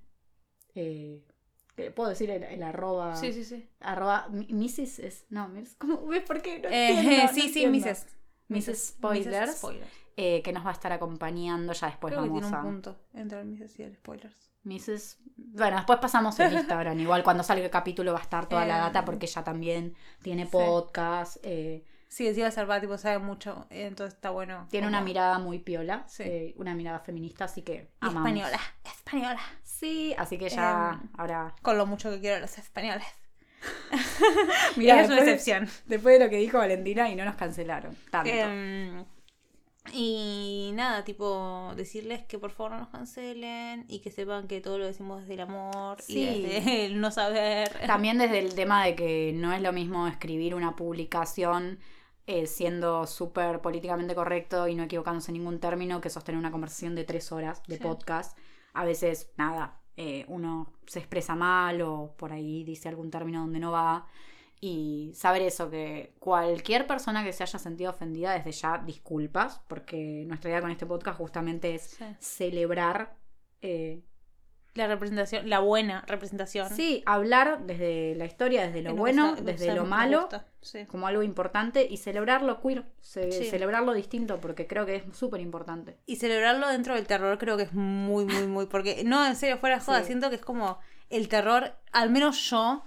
eh, 0.74 1.22
¿Puedo 1.96 2.10
decir 2.10 2.30
el, 2.30 2.42
el 2.44 2.62
arroba? 2.62 3.16
Sí, 3.16 3.32
sí, 3.32 3.44
sí. 3.44 3.66
Arroba 3.80 4.28
Mrs. 4.30 4.98
es- 4.98 5.24
no, 5.30 5.50
¿cómo 5.78 6.06
ves 6.06 6.22
por 6.24 6.42
qué? 6.42 6.58
No 6.60 6.68
Eh, 6.70 7.22
no 7.26 7.32
sí, 7.32 7.48
sí. 7.48 7.66
Mrs. 7.66 8.06
Mrs. 8.48 8.88
Spoilers, 8.88 9.48
Mrs. 9.48 9.56
Spoilers. 9.58 9.90
eh, 10.18 10.42
que 10.42 10.52
nos 10.52 10.64
va 10.66 10.70
a 10.70 10.74
estar 10.74 10.92
acompañando. 10.92 11.72
Ya 11.72 11.86
después 11.86 12.12
Creo 12.12 12.24
que 12.24 12.28
vamos 12.28 12.42
tiene 12.42 12.54
un 12.56 12.60
a. 12.60 12.62
punto 12.62 12.96
entre 13.14 13.40
el 13.40 13.46
Mrs. 13.46 13.78
y 13.78 13.82
el 13.84 13.94
Spoilers. 13.96 14.51
Mrs. 14.64 15.18
Bueno, 15.36 15.76
después 15.76 15.98
pasamos 15.98 16.38
en 16.40 16.52
Instagram. 16.52 16.98
Igual 17.00 17.22
cuando 17.24 17.42
salga 17.42 17.64
el 17.64 17.70
capítulo 17.70 18.12
va 18.12 18.20
a 18.20 18.22
estar 18.22 18.48
toda 18.48 18.64
la 18.64 18.76
Eh, 18.78 18.80
data 18.80 19.04
porque 19.04 19.26
ella 19.26 19.42
también 19.44 19.94
tiene 20.22 20.44
sí. 20.44 20.50
podcast. 20.52 21.36
eh, 21.42 21.84
Sí, 22.08 22.28
encima 22.28 22.50
Salva, 22.50 22.78
tipo, 22.78 22.98
sabe 22.98 23.18
mucho, 23.18 23.66
eh, 23.70 23.86
entonces 23.86 24.12
está 24.14 24.28
bueno. 24.28 24.66
tiene 24.70 24.86
como- 24.86 24.98
una 24.98 25.04
mirada 25.04 25.38
muy 25.38 25.58
piola. 25.60 26.04
Sí. 26.08 26.22
eh, 26.26 26.54
una 26.58 26.74
mirada 26.74 27.00
feminista, 27.00 27.46
así 27.46 27.62
que. 27.62 27.88
Amamos. 28.00 28.28
española, 28.28 28.60
española. 28.84 29.40
Sí, 29.62 30.14
así 30.18 30.36
que 30.36 30.50
ya 30.50 30.98
Em, 31.02 31.08
ahora. 31.16 31.54
Con 31.62 31.78
lo 31.78 31.86
mucho 31.86 32.10
que 32.10 32.20
quiero 32.20 32.36
a 32.36 32.40
los 32.40 32.58
españoles. 32.58 33.06
Mirá, 34.76 35.00
es 35.00 35.08
una 35.08 35.20
excepción. 35.20 35.68
después 35.86 36.18
de 36.18 36.24
lo 36.26 36.30
que 36.30 36.36
dijo 36.36 36.58
Valentina 36.58 37.08
y 37.08 37.14
no 37.16 37.24
nos 37.24 37.36
cancelaron. 37.36 37.96
Tanto. 38.10 38.30
Y 39.92 40.70
nada, 40.74 41.04
tipo, 41.04 41.72
decirles 41.76 42.22
que 42.24 42.38
por 42.38 42.50
favor 42.52 42.72
no 42.72 42.78
nos 42.78 42.88
cancelen 42.88 43.84
y 43.88 43.98
que 43.98 44.10
sepan 44.10 44.46
que 44.46 44.60
todo 44.60 44.78
lo 44.78 44.86
decimos 44.86 45.20
desde 45.22 45.34
el 45.34 45.40
amor 45.40 46.00
Sí. 46.00 46.20
y 46.20 46.42
desde 46.42 46.86
el 46.86 47.00
no 47.00 47.10
saber. 47.10 47.68
También 47.86 48.18
desde 48.18 48.38
el 48.38 48.54
tema 48.54 48.84
de 48.84 48.94
que 48.94 49.32
no 49.34 49.52
es 49.52 49.60
lo 49.60 49.72
mismo 49.72 50.06
escribir 50.06 50.54
una 50.54 50.76
publicación 50.76 51.78
eh, 52.28 52.46
siendo 52.46 53.06
súper 53.08 53.60
políticamente 53.60 54.14
correcto 54.14 54.68
y 54.68 54.76
no 54.76 54.84
equivocándose 54.84 55.32
en 55.32 55.38
ningún 55.38 55.58
término 55.58 56.00
que 56.00 56.08
sostener 56.08 56.38
una 56.38 56.52
conversación 56.52 56.94
de 56.94 57.02
tres 57.04 57.32
horas 57.32 57.60
de 57.66 57.76
Sí. 57.78 57.82
podcast. 57.82 58.38
a 58.74 58.84
veces, 58.86 59.30
nada, 59.36 59.80
eh, 59.98 60.24
uno 60.28 60.72
se 60.86 61.00
expresa 61.00 61.34
mal 61.34 61.82
o 61.82 62.14
por 62.16 62.32
ahí 62.32 62.64
dice 62.64 62.88
algún 62.88 63.10
término 63.10 63.40
donde 63.40 63.58
no 63.58 63.70
va. 63.72 64.06
Y 64.64 65.10
saber 65.16 65.42
eso, 65.42 65.68
que 65.70 66.14
cualquier 66.20 66.86
persona 66.86 67.24
que 67.24 67.32
se 67.32 67.42
haya 67.42 67.58
sentido 67.58 67.90
ofendida, 67.90 68.32
desde 68.32 68.52
ya 68.52 68.78
disculpas, 68.78 69.60
porque 69.66 70.22
nuestra 70.28 70.50
idea 70.50 70.60
con 70.60 70.70
este 70.70 70.86
podcast 70.86 71.18
justamente 71.18 71.74
es 71.74 71.82
Sí. 71.98 72.04
celebrar 72.20 73.16
eh, 73.60 74.02
La 74.74 74.86
representación, 74.86 75.50
la 75.50 75.58
buena 75.58 76.02
representación. 76.06 76.70
Sí, 76.70 77.02
hablar 77.06 77.66
desde 77.66 78.14
la 78.14 78.24
historia, 78.24 78.64
desde 78.66 78.82
lo 78.82 78.94
bueno, 78.94 79.30
gusta- 79.32 79.42
desde 79.44 79.74
lo 79.74 79.84
malo, 79.84 80.28
sí. 80.62 80.86
como 80.86 81.06
algo 81.08 81.22
importante 81.24 81.86
y 81.90 81.96
celebrar 81.98 82.42
lo 82.42 82.60
queer, 82.62 82.84
ce- 83.02 83.30
Sí. 83.32 83.44
celebrar 83.50 83.82
lo 83.82 83.92
distinto, 83.92 84.40
porque 84.40 84.66
creo 84.68 84.86
que 84.86 84.96
es 84.96 85.02
súper 85.16 85.40
importante. 85.40 85.98
Y 86.06 86.16
celebrarlo 86.16 86.68
dentro 86.68 86.94
del 86.94 87.06
terror 87.06 87.36
creo 87.36 87.56
que 87.58 87.64
es 87.64 87.72
muy, 87.74 88.24
muy, 88.24 88.46
muy. 88.46 88.66
Porque, 88.66 89.02
no, 89.04 89.26
en 89.26 89.36
serio, 89.36 89.58
fuera 89.58 89.76
de 89.76 89.82
joda, 89.84 90.00
Sí. 90.00 90.06
siento 90.06 90.30
que 90.30 90.36
es 90.36 90.42
como 90.42 90.78
el 91.10 91.28
terror, 91.28 91.74
al 91.92 92.08
menos 92.10 92.48
yo 92.48 92.82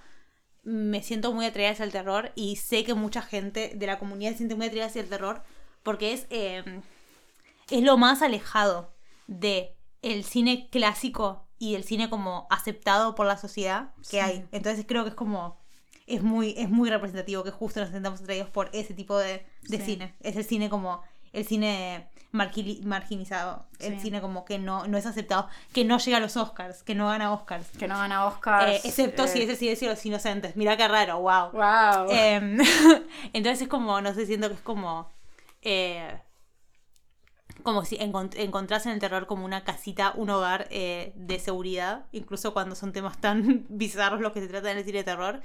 me 0.65 1.01
siento 1.03 1.31
muy 1.31 1.45
atraída 1.45 1.71
hacia 1.71 1.85
el 1.85 1.91
terror 1.91 2.31
y 2.35 2.57
sé 2.57 2.83
que 2.83 2.93
mucha 2.95 3.21
gente 3.21 3.71
de 3.75 3.87
la 3.87 3.99
comunidad 3.99 4.31
se 4.31 4.37
siente 4.37 4.55
muy 4.55 4.65
atraída 4.65 4.87
hacia 4.87 5.01
el 5.01 5.07
terror 5.09 5.41
porque 5.83 6.11
es, 6.13 6.25
eh, 6.31 6.63
es 7.69 7.83
lo 7.83 7.97
más 7.97 8.21
alejado 8.21 8.91
de 9.27 9.75
el 10.01 10.23
cine 10.23 10.67
clásico 10.71 11.47
y 11.59 11.75
el 11.75 11.83
cine 11.83 12.09
como 12.09 12.47
aceptado 12.49 13.15
por 13.15 13.25
la 13.27 13.37
sociedad 13.37 13.93
que 14.09 14.17
Sí. 14.17 14.19
hay. 14.19 14.45
Entonces 14.51 14.85
creo 14.87 15.03
que 15.03 15.09
es 15.09 15.15
como 15.15 15.57
es 16.07 16.21
muy 16.21 16.53
es 16.57 16.69
muy 16.69 16.89
representativo 16.89 17.43
que 17.43 17.49
justo 17.51 17.79
nos 17.79 17.89
sentamos 17.89 18.21
atraídos 18.21 18.49
por 18.49 18.69
ese 18.73 18.93
tipo 18.93 19.17
de, 19.17 19.45
de 19.63 19.77
Sí. 19.77 19.85
cine. 19.85 20.15
Es 20.21 20.35
el 20.35 20.43
cine 20.45 20.69
como 20.69 21.01
el 21.33 21.45
cine 21.45 22.07
marginizado, 22.35 23.65
el 23.79 23.95
Sí. 23.95 23.99
cine 24.01 24.21
como 24.21 24.45
que 24.45 24.59
no, 24.59 24.85
no 24.87 24.97
es 24.97 25.05
aceptado, 25.05 25.47
que 25.73 25.85
no 25.85 25.97
llega 25.97 26.17
a 26.17 26.19
los 26.19 26.37
Oscars, 26.37 26.83
que 26.83 26.93
no 26.95 27.07
gana 27.07 27.31
Oscars. 27.33 27.67
Que 27.77 27.87
no 27.87 27.97
gana 27.97 28.25
Oscar. 28.25 28.69
Eh, 28.69 28.81
excepto 28.83 29.27
si 29.27 29.41
es 29.41 29.49
el 29.49 29.57
silencio 29.57 29.87
de 29.89 29.95
los 29.95 30.05
inocentes. 30.05 30.55
Mira 30.55 30.77
qué 30.77 30.87
raro, 30.87 31.19
wow. 31.19 31.51
Wow. 31.51 32.07
Em, 32.11 32.57
entonces 33.33 33.61
es 33.63 33.67
como, 33.67 33.99
no 34.01 34.13
sé, 34.13 34.25
siento 34.25 34.47
que 34.49 34.55
es 34.55 34.61
como. 34.61 35.09
eh, 35.61 36.19
como 37.63 37.83
si 37.85 37.97
encont- 37.97 38.35
encontrás 38.37 38.85
en 38.85 38.91
el 38.91 38.99
terror 38.99 39.25
como 39.25 39.45
una 39.45 39.63
casita, 39.63 40.11
un 40.15 40.29
hogar 40.29 40.67
eh, 40.69 41.13
de 41.15 41.39
seguridad, 41.39 42.05
incluso 42.11 42.53
cuando 42.53 42.75
son 42.75 42.91
temas 42.93 43.17
tan 43.19 43.65
bizarros 43.69 44.21
los 44.21 44.33
que 44.33 44.41
se 44.41 44.47
tratan 44.47 44.71
en 44.73 44.77
el 44.79 44.83
cine 44.85 44.99
de 44.99 45.03
terror. 45.05 45.41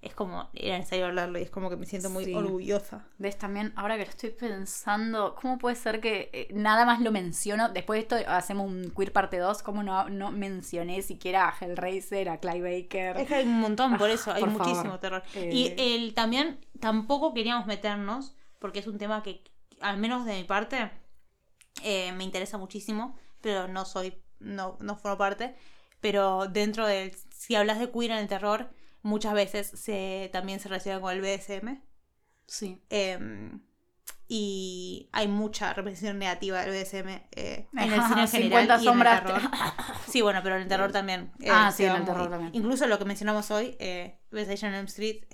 Es 0.00 0.14
como, 0.14 0.48
era 0.54 0.78
necesario 0.78 1.06
hablarlo 1.06 1.40
y 1.40 1.42
es 1.42 1.50
como 1.50 1.68
que 1.68 1.76
me 1.76 1.84
siento 1.84 2.08
muy 2.08 2.24
Sí. 2.24 2.32
orgullosa. 2.32 3.04
¿Ves 3.18 3.36
también, 3.36 3.72
ahora 3.74 3.96
que 3.98 4.04
lo 4.04 4.10
estoy 4.10 4.30
pensando, 4.30 5.34
cómo 5.34 5.58
puede 5.58 5.74
ser 5.74 6.00
que 6.00 6.30
eh, 6.32 6.48
nada 6.54 6.84
más 6.84 7.00
lo 7.00 7.10
menciono? 7.10 7.68
Después 7.70 7.98
de 7.98 8.02
esto 8.16 8.30
hacemos 8.30 8.68
un 8.68 8.92
queer 8.96 9.12
parte 9.12 9.38
2, 9.38 9.60
¿cómo 9.64 9.82
no, 9.82 10.08
no 10.08 10.30
mencioné 10.30 11.02
siquiera 11.02 11.48
a 11.48 11.54
Hellraiser, 11.60 12.28
a 12.28 12.38
Clive 12.38 12.82
Baker? 12.82 13.16
Es 13.16 13.26
que 13.26 13.34
hay 13.34 13.44
un 13.46 13.58
montón, 13.58 13.98
por 13.98 14.08
Ah, 14.08 14.12
eso, 14.12 14.32
hay 14.32 14.40
por 14.42 14.50
muchísimo 14.50 14.82
favor. 14.84 15.00
terror. 15.00 15.22
Eh. 15.34 15.50
Y 15.52 15.74
el, 15.76 16.14
también 16.14 16.60
tampoco 16.78 17.34
queríamos 17.34 17.66
meternos, 17.66 18.36
porque 18.60 18.78
es 18.78 18.86
un 18.86 18.98
tema 18.98 19.24
que, 19.24 19.42
al 19.80 19.96
menos 19.98 20.24
de 20.24 20.36
mi 20.36 20.44
parte, 20.44 20.92
eh, 21.82 22.12
me 22.12 22.22
interesa 22.22 22.56
muchísimo, 22.56 23.16
pero 23.40 23.66
no 23.66 23.84
soy, 23.84 24.14
no, 24.38 24.76
no 24.80 24.94
formo 24.96 25.18
parte. 25.18 25.56
Pero 26.00 26.46
dentro 26.46 26.86
del, 26.86 27.12
si 27.32 27.56
hablas 27.56 27.80
de 27.80 27.90
queer 27.90 28.12
en 28.12 28.18
el 28.18 28.28
terror, 28.28 28.70
muchas 29.02 29.34
veces 29.34 29.68
se, 29.74 30.30
también 30.32 30.60
se 30.60 30.68
relaciona 30.68 31.00
con 31.00 31.12
el 31.12 31.20
BDSM. 31.20 31.80
Sí. 32.46 32.82
em, 32.90 33.60
y 34.30 35.08
hay 35.12 35.26
mucha 35.28 35.72
representación 35.72 36.18
negativa 36.18 36.60
del 36.64 36.70
BDSM 36.70 37.08
eh, 37.32 37.66
en 37.72 37.92
el 37.92 38.02
cine 38.02 38.20
en 38.22 38.28
50 38.28 38.78
general 38.78 38.82
y 38.82 38.88
en 38.88 38.94
el 39.00 39.24
terror. 39.24 39.40
Sí, 40.08 40.20
bueno, 40.22 40.40
pero 40.42 40.56
en 40.56 40.62
el 40.62 40.68
terror 40.68 40.92
también. 40.92 41.32
eh, 41.40 41.48
Ah, 41.50 41.70
sí, 41.72 41.84
en 41.84 41.96
el 41.96 42.04
terror 42.04 42.22
muy- 42.22 42.30
también. 42.30 42.50
Incluso 42.54 42.86
lo 42.86 42.98
que 42.98 43.04
mencionamos 43.06 43.50
hoy, 43.50 43.76
eh, 43.78 44.18
West 44.32 44.50
Side 44.50 44.68
on 44.68 44.74
Elm 44.74 44.86
Street. 44.86 45.24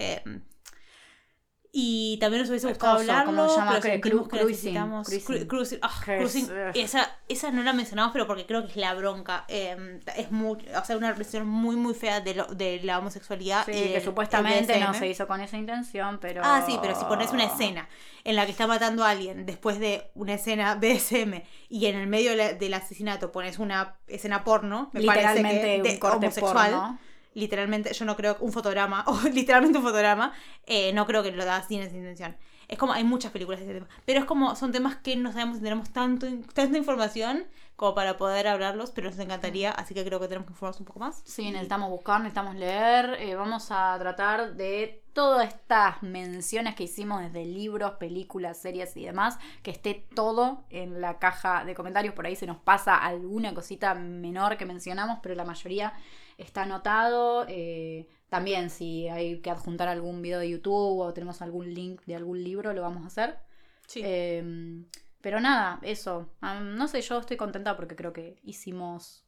Eh, 1.74 1.76
y 1.76 2.16
también 2.20 2.42
nos 2.42 2.50
hubiese 2.50 2.68
gustado 2.68 2.98
coso, 2.98 3.10
hablarlo, 3.12 3.80
que 3.80 3.98
necesitamos... 4.46 5.08
cruising. 5.08 5.46
cruising, 5.48 5.78
ah, 5.82 5.90
Que 6.04 6.18
cruising. 6.18 6.48
eh. 6.52 6.70
Esa, 6.74 7.10
esa 7.28 7.50
no 7.50 7.62
la 7.64 7.72
mencionamos, 7.72 8.12
pero 8.12 8.26
porque 8.28 8.46
creo 8.46 8.62
que 8.62 8.68
es 8.70 8.76
la 8.76 8.94
bronca. 8.94 9.44
eh, 9.48 10.00
es 10.16 10.30
muy, 10.30 10.58
o 10.80 10.84
sea, 10.84 10.96
una 10.96 11.08
represión 11.10 11.46
muy, 11.48 11.74
muy 11.76 11.94
fea 11.94 12.20
de, 12.20 12.34
lo- 12.34 12.46
de 12.46 12.80
la 12.84 12.98
homosexualidad. 13.00 13.64
Sí, 13.66 13.72
y 13.72 13.92
que 13.92 14.00
supuestamente 14.00 14.74
el 14.74 14.80
no 14.84 14.94
se 14.94 15.08
hizo 15.08 15.26
con 15.26 15.40
esa 15.40 15.56
intención, 15.56 16.18
pero... 16.20 16.42
Ah, 16.44 16.62
sí, 16.66 16.78
pero 16.80 16.94
si 16.98 17.04
pones 17.06 17.32
una 17.32 17.44
escena 17.44 17.88
en 18.22 18.36
la 18.36 18.44
que 18.46 18.52
está 18.52 18.66
matando 18.66 19.04
a 19.04 19.10
alguien 19.10 19.44
después 19.44 19.78
de 19.80 20.10
una 20.14 20.34
escena 20.34 20.76
BDSM 20.76 21.42
y 21.68 21.86
en 21.86 21.96
el 21.96 22.06
medio 22.06 22.30
de 22.30 22.36
la- 22.36 22.52
del 22.54 22.74
asesinato 22.74 23.32
pones 23.32 23.58
una 23.58 23.96
escena 24.06 24.44
porno, 24.44 24.90
me 24.92 25.02
parece 25.02 25.26
Literalmente 25.34 25.60
que 25.66 25.76
un 25.78 25.82
de- 25.82 25.98
corte 25.98 26.16
homosexual, 26.18 26.70
porno. 26.70 26.98
Literalmente, 27.34 27.92
yo 27.92 28.04
no 28.04 28.16
creo 28.16 28.38
que 28.38 28.44
un 28.44 28.52
fotograma, 28.52 29.04
o 29.08 29.20
literalmente 29.28 29.78
un 29.78 29.84
fotograma, 29.84 30.32
eh, 30.66 30.92
no 30.92 31.06
creo 31.06 31.22
que 31.22 31.32
lo 31.32 31.44
das 31.44 31.68
sin 31.68 31.80
esa 31.80 31.96
intención. 31.96 32.36
Es 32.68 32.78
como, 32.78 32.92
hay 32.92 33.04
muchas 33.04 33.30
películas 33.30 33.60
de 33.60 33.66
ese 33.66 33.74
tema. 33.74 33.88
Pero 34.06 34.20
es 34.20 34.24
como, 34.24 34.56
son 34.56 34.72
temas 34.72 34.96
que 34.96 35.16
no 35.16 35.32
sabemos 35.32 35.58
si 35.58 35.62
tenemos 35.62 35.90
tanto, 35.90 36.26
tanta 36.54 36.78
información 36.78 37.44
como 37.76 37.94
para 37.94 38.16
poder 38.16 38.46
hablarlos, 38.46 38.90
pero 38.90 39.10
nos 39.10 39.18
encantaría, 39.18 39.70
así 39.70 39.94
que 39.94 40.04
creo 40.04 40.20
que 40.20 40.28
tenemos 40.28 40.46
que 40.46 40.52
informarnos 40.52 40.80
un 40.80 40.86
poco 40.86 41.00
más. 41.00 41.22
Sí, 41.24 41.50
necesitamos 41.50 41.90
buscar, 41.90 42.20
necesitamos 42.20 42.54
leer. 42.56 43.16
eh, 43.20 43.34
vamos 43.34 43.68
a 43.70 43.96
tratar 43.98 44.54
de 44.54 45.02
todas 45.12 45.48
estas 45.48 46.02
menciones 46.02 46.74
que 46.74 46.84
hicimos 46.84 47.20
desde 47.22 47.44
libros, 47.44 47.92
películas, 47.92 48.58
series 48.60 48.96
y 48.96 49.04
demás, 49.04 49.38
que 49.62 49.70
esté 49.70 50.06
todo 50.14 50.64
en 50.70 51.00
la 51.00 51.18
caja 51.18 51.64
de 51.64 51.74
comentarios. 51.74 52.14
Por 52.14 52.26
ahí 52.26 52.36
se 52.36 52.46
nos 52.46 52.58
pasa 52.58 52.96
alguna 52.96 53.54
cosita 53.54 53.94
menor 53.94 54.56
que 54.56 54.66
mencionamos, 54.66 55.18
pero 55.22 55.34
la 55.34 55.44
mayoría 55.44 55.92
está 56.38 56.62
anotado. 56.62 57.44
eh, 57.48 58.08
también 58.28 58.70
si 58.70 59.08
hay 59.08 59.40
que 59.40 59.50
adjuntar 59.50 59.86
algún 59.88 60.20
video 60.20 60.40
de 60.40 60.50
YouTube 60.50 60.98
o 61.00 61.12
tenemos 61.12 61.40
algún 61.42 61.72
link 61.72 62.02
de 62.04 62.16
algún 62.16 62.42
libro, 62.42 62.72
lo 62.72 62.82
vamos 62.82 63.04
a 63.04 63.06
hacer. 63.06 63.38
Sí. 63.86 64.00
Eh, 64.04 64.84
pero 65.24 65.40
nada, 65.40 65.78
eso. 65.82 66.28
Am, 66.42 66.76
no 66.76 66.86
sé, 66.86 67.00
yo 67.00 67.18
estoy 67.18 67.38
contenta 67.38 67.74
porque 67.76 67.96
creo 67.96 68.12
que 68.12 68.38
hicimos 68.42 69.24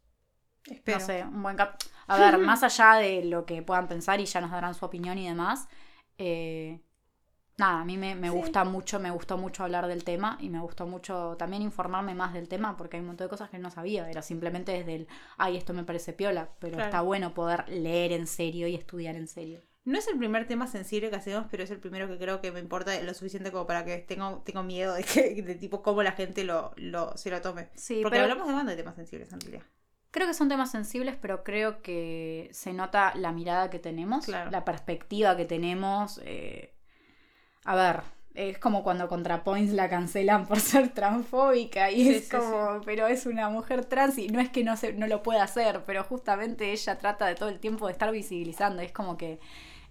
Espero. 0.67 0.99
no 0.99 1.05
sé, 1.07 1.25
un 1.25 1.43
buen 1.43 1.57
cap. 1.57 1.81
A 2.07 2.19
ver, 2.19 2.37
más 2.39 2.63
allá 2.63 2.97
de 3.01 3.25
lo 3.25 3.47
que 3.47 3.63
puedan 3.63 3.89
pensar 3.89 4.21
y 4.21 4.27
ya 4.27 4.43
nos 4.43 4.51
darán 4.51 4.75
su 4.75 4.85
opinión 4.85 5.17
y 5.17 5.27
demás, 5.27 5.69
eh, 6.19 6.83
nada, 7.57 7.81
a 7.81 7.85
mí 7.87 7.97
me, 7.97 8.15
me 8.15 8.29
Sí. 8.31 8.37
gusta 8.37 8.65
mucho, 8.65 9.01
me 9.01 9.11
gustó 9.11 9.39
mucho 9.39 9.65
hablar 9.65 9.87
del 9.87 10.05
tema 10.05 10.37
y 10.41 10.51
me 10.51 10.61
gustó 10.61 10.87
mucho 10.87 11.37
también 11.39 11.63
informarme 11.63 12.15
más 12.15 12.35
del 12.35 12.47
tema 12.49 12.77
porque 12.77 12.97
hay 12.99 13.01
un 13.01 13.07
montón 13.09 13.25
de 13.27 13.31
cosas 13.31 13.49
que 13.49 13.59
no 13.59 13.71
sabía. 13.71 14.11
Era 14.11 14.21
simplemente 14.21 14.73
desde 14.73 14.95
el, 14.97 15.09
ay, 15.39 15.57
esto 15.57 15.73
me 15.73 15.83
parece 15.85 16.13
piola, 16.13 16.51
pero 16.59 16.75
Claro. 16.75 16.91
está 16.91 17.01
bueno 17.01 17.33
poder 17.33 17.67
leer 17.71 18.13
en 18.13 18.27
serio 18.27 18.67
y 18.69 18.75
estudiar 18.75 19.17
en 19.17 19.29
serio. 19.29 19.63
No 19.87 19.99
es 19.99 20.07
el 20.09 20.19
primer 20.19 20.47
tema 20.47 20.67
sensible 20.67 21.09
que 21.11 21.17
hacemos, 21.17 21.47
pero 21.51 21.63
es 21.65 21.71
el 21.71 21.79
primero 21.81 22.09
que 22.09 22.19
creo 22.19 22.41
que 22.43 22.53
me 22.53 22.61
importa 22.61 23.01
lo 23.03 23.15
suficiente 23.15 23.53
como 23.53 23.67
para 23.67 23.85
que 23.87 23.99
tengo, 23.99 24.43
tengo 24.45 24.63
miedo 24.63 24.95
de 24.95 25.05
que 25.05 25.43
de 25.43 25.55
tipo 25.55 25.83
cómo 25.83 26.03
la 26.03 26.13
gente 26.13 26.45
lo, 26.45 26.73
lo, 26.77 27.17
se 27.17 27.31
lo 27.31 27.41
tome. 27.41 27.71
Sí, 27.75 28.03
Porque 28.03 28.11
pero 28.11 28.25
hablamos 28.25 28.49
de 28.49 28.55
banda 28.55 28.73
de 28.73 28.79
temas 28.79 28.97
sensibles 28.97 29.33
en 29.33 29.41
realidad. 29.41 29.67
creo 30.11 30.27
que 30.27 30.35
son 30.35 30.49
temas 30.49 30.71
sensibles, 30.71 31.17
pero 31.21 31.45
creo 31.45 31.83
que 31.83 32.49
se 32.53 32.73
nota 32.73 33.15
la 33.17 33.33
mirada 33.33 33.71
que 33.71 33.79
tenemos, 33.79 34.27
Claro. 34.27 34.51
la 34.51 34.65
perspectiva 34.65 35.37
que 35.37 35.45
tenemos. 35.45 36.21
eh, 36.25 36.75
A 37.65 37.75
ver, 37.77 38.03
es 38.35 38.59
como 38.59 38.83
cuando 38.85 39.09
ContraPoints 39.09 39.73
la 39.75 39.89
cancelan 39.91 40.47
por 40.47 40.61
ser 40.61 40.91
transfóbica 40.95 41.91
y 41.91 42.09
Sí, 42.09 42.15
es 42.17 42.25
sí, 42.25 42.31
como, 42.31 42.81
pero 42.85 43.07
es 43.09 43.27
una 43.27 43.49
mujer 43.51 43.85
trans 43.87 44.19
y 44.19 44.29
no 44.29 44.41
es 44.41 44.51
que 44.51 44.65
no, 44.65 44.77
se, 44.77 44.93
no 44.95 45.07
lo 45.09 45.23
pueda 45.23 45.43
hacer, 45.45 45.83
pero 45.87 46.05
justamente 46.05 46.73
ella 46.73 46.99
trata 46.99 47.27
de 47.27 47.35
todo 47.37 47.49
el 47.51 47.61
tiempo 47.61 47.87
de 47.87 47.93
estar 47.93 48.13
visibilizando. 48.13 48.83
Es 48.83 48.93
como 48.93 49.17
que 49.19 49.41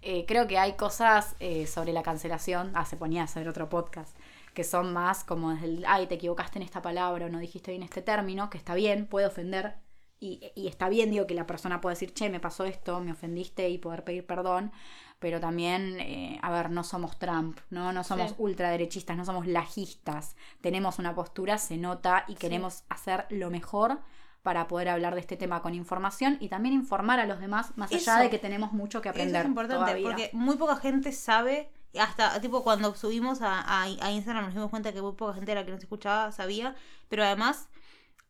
eh, 0.08 0.24
creo 0.26 0.46
que 0.46 0.56
hay 0.58 0.74
cosas 0.74 1.34
eh, 1.40 1.66
sobre 1.66 1.92
la 1.92 2.02
cancelación, 2.02 2.70
ah, 2.74 2.84
se 2.84 2.96
ponía 2.96 3.22
a 3.22 3.24
hacer 3.24 3.48
otro 3.48 3.68
podcast, 3.68 4.16
que 4.54 4.62
son 4.64 4.92
más 4.92 5.24
como 5.24 5.50
desde 5.50 5.66
el, 5.66 5.84
ay, 5.86 6.06
te 6.06 6.14
equivocaste 6.14 6.58
en 6.58 6.62
esta 6.62 6.80
palabra 6.80 7.26
o 7.26 7.28
no 7.28 7.38
dijiste 7.40 7.72
bien 7.72 7.82
este 7.82 8.02
término, 8.02 8.48
que 8.48 8.56
está 8.58 8.74
bien, 8.74 9.06
puede 9.06 9.26
ofender. 9.26 9.74
Y, 10.18 10.50
y 10.54 10.66
está 10.68 10.88
bien, 10.88 11.10
digo, 11.10 11.26
que 11.26 11.34
la 11.34 11.46
persona 11.46 11.80
pueda 11.82 11.92
decir, 11.92 12.14
che, 12.14 12.30
me 12.30 12.40
pasó 12.40 12.64
esto, 12.64 13.00
me 13.00 13.12
ofendiste 13.12 13.68
y 13.68 13.76
poder 13.78 14.02
pedir 14.04 14.24
perdón. 14.26 14.72
Pero 15.18 15.40
también, 15.40 15.98
eh, 16.00 16.38
a 16.40 16.50
ver, 16.50 16.70
no 16.70 16.84
somos 16.84 17.18
Trump, 17.18 17.58
¿no? 17.70 17.92
No 17.92 18.02
somos 18.04 18.30
Sí. 18.30 18.34
ultraderechistas, 18.38 19.16
no 19.16 19.24
somos 19.26 19.46
lajistas. 19.46 20.36
Tenemos 20.62 20.98
una 20.98 21.14
postura, 21.14 21.58
se 21.58 21.76
nota 21.76 22.24
y 22.28 22.34
queremos 22.36 22.84
hacer 22.88 23.26
lo 23.30 23.50
mejor 23.50 23.98
para 24.46 24.68
poder 24.68 24.88
hablar 24.90 25.14
de 25.14 25.20
este 25.20 25.36
tema 25.36 25.60
con 25.60 25.74
información 25.74 26.36
y 26.38 26.48
también 26.48 26.72
informar 26.72 27.18
a 27.18 27.26
los 27.26 27.40
demás, 27.40 27.72
más 27.74 27.90
allá 27.90 28.18
de 28.18 28.30
que 28.30 28.38
tenemos 28.38 28.70
mucho 28.70 29.02
que 29.02 29.08
aprender. 29.08 29.34
Eso 29.34 29.42
es 29.42 29.48
importante, 29.48 29.84
todavía. 29.84 30.04
porque 30.06 30.30
muy 30.34 30.56
poca 30.56 30.76
gente 30.76 31.10
sabe, 31.10 31.68
hasta 31.98 32.40
tipo 32.40 32.62
cuando 32.62 32.94
subimos 32.94 33.42
a, 33.42 33.60
a, 33.60 33.82
a 33.82 34.12
Instagram 34.12 34.44
nos 34.44 34.54
dimos 34.54 34.70
cuenta 34.70 34.92
que 34.92 35.02
muy 35.02 35.14
poca 35.14 35.34
gente 35.34 35.50
de 35.50 35.56
la 35.56 35.64
que 35.64 35.72
nos 35.72 35.82
escuchaba 35.82 36.30
sabía, 36.30 36.76
pero 37.08 37.24
además, 37.24 37.68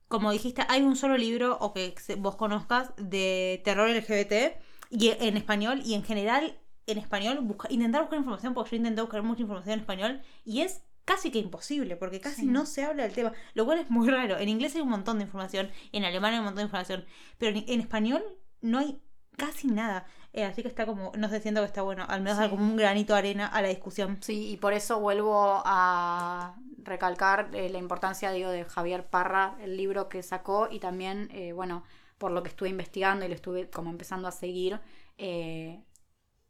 como 0.09 0.33
dijiste, 0.33 0.62
hay 0.70 0.81
un 0.81 0.97
solo 0.97 1.19
libro 1.19 1.59
o 1.61 1.75
que 1.75 1.95
vos 2.17 2.36
conozcas 2.36 2.95
de 2.97 3.61
terror 3.62 3.91
LGBT 3.91 4.57
y 4.89 5.11
en 5.20 5.36
español 5.36 5.83
y 5.85 5.93
en 5.93 6.03
general 6.03 6.59
en 6.86 6.97
español 6.97 7.41
busca, 7.43 7.69
intentar 7.70 8.01
buscar 8.01 8.20
información 8.20 8.55
porque 8.55 8.70
yo 8.70 8.77
intenté 8.78 9.03
buscar 9.03 9.23
mucha 9.23 9.43
información 9.43 9.75
en 9.75 9.81
español 9.81 10.23
y 10.47 10.62
es 10.62 10.81
casi 11.07 11.31
que 11.31 11.39
imposible, 11.39 11.97
porque 11.97 12.20
casi 12.20 12.43
Sí. 12.43 12.47
no 12.47 12.67
se 12.67 12.85
habla 12.85 13.05
del 13.05 13.12
tema, 13.15 13.33
lo 13.55 13.65
cual 13.65 13.78
es 13.78 13.89
muy 13.91 14.10
raro. 14.10 14.36
En 14.39 14.49
inglés 14.51 14.75
hay 14.75 14.83
un 14.83 14.91
montón 14.91 15.17
de 15.18 15.25
información, 15.25 15.70
en 15.93 16.05
alemán 16.05 16.33
hay 16.35 16.39
un 16.41 16.44
montón 16.44 16.59
de 16.59 16.65
información, 16.65 17.07
pero 17.39 17.57
en, 17.57 17.65
en 17.67 17.81
español 17.81 18.23
no 18.60 18.78
hay 18.78 19.01
casi 19.39 19.68
nada. 19.68 20.07
Eh, 20.35 20.44
así 20.44 20.60
que 20.62 20.68
está 20.68 20.85
como, 20.85 21.12
no 21.17 21.28
sé, 21.31 21.41
siento 21.41 21.60
que 21.62 21.67
está 21.67 21.81
bueno, 21.83 22.05
al 22.09 22.20
menos 22.20 22.36
Sí. 22.36 22.43
dar 22.43 22.51
como 22.51 22.65
un 22.65 22.76
granito 22.76 23.15
de 23.15 23.18
arena 23.20 23.47
a 23.47 23.62
la 23.62 23.68
discusión. 23.68 24.18
Sí, 24.20 24.51
y 24.51 24.57
por 24.59 24.73
eso 24.75 25.01
vuelvo 25.01 25.62
a 25.65 26.57
recalcar 26.83 27.51
eh, 27.55 27.68
la 27.70 27.78
importancia, 27.78 28.31
digo, 28.33 28.51
de 28.51 28.65
Javier 28.65 29.07
Parra, 29.07 29.57
el 29.60 29.76
libro 29.76 30.09
que 30.09 30.23
sacó, 30.23 30.68
y 30.70 30.78
también, 30.81 31.28
eh, 31.33 31.52
bueno, 31.52 31.85
por 32.18 32.33
lo 32.33 32.43
que 32.43 32.49
estuve 32.51 32.68
investigando 32.68 33.25
y 33.25 33.28
lo 33.28 33.35
estuve 33.35 33.70
como 33.70 33.91
empezando 33.91 34.26
a 34.28 34.33
seguir, 34.33 34.81
eh, 35.18 35.83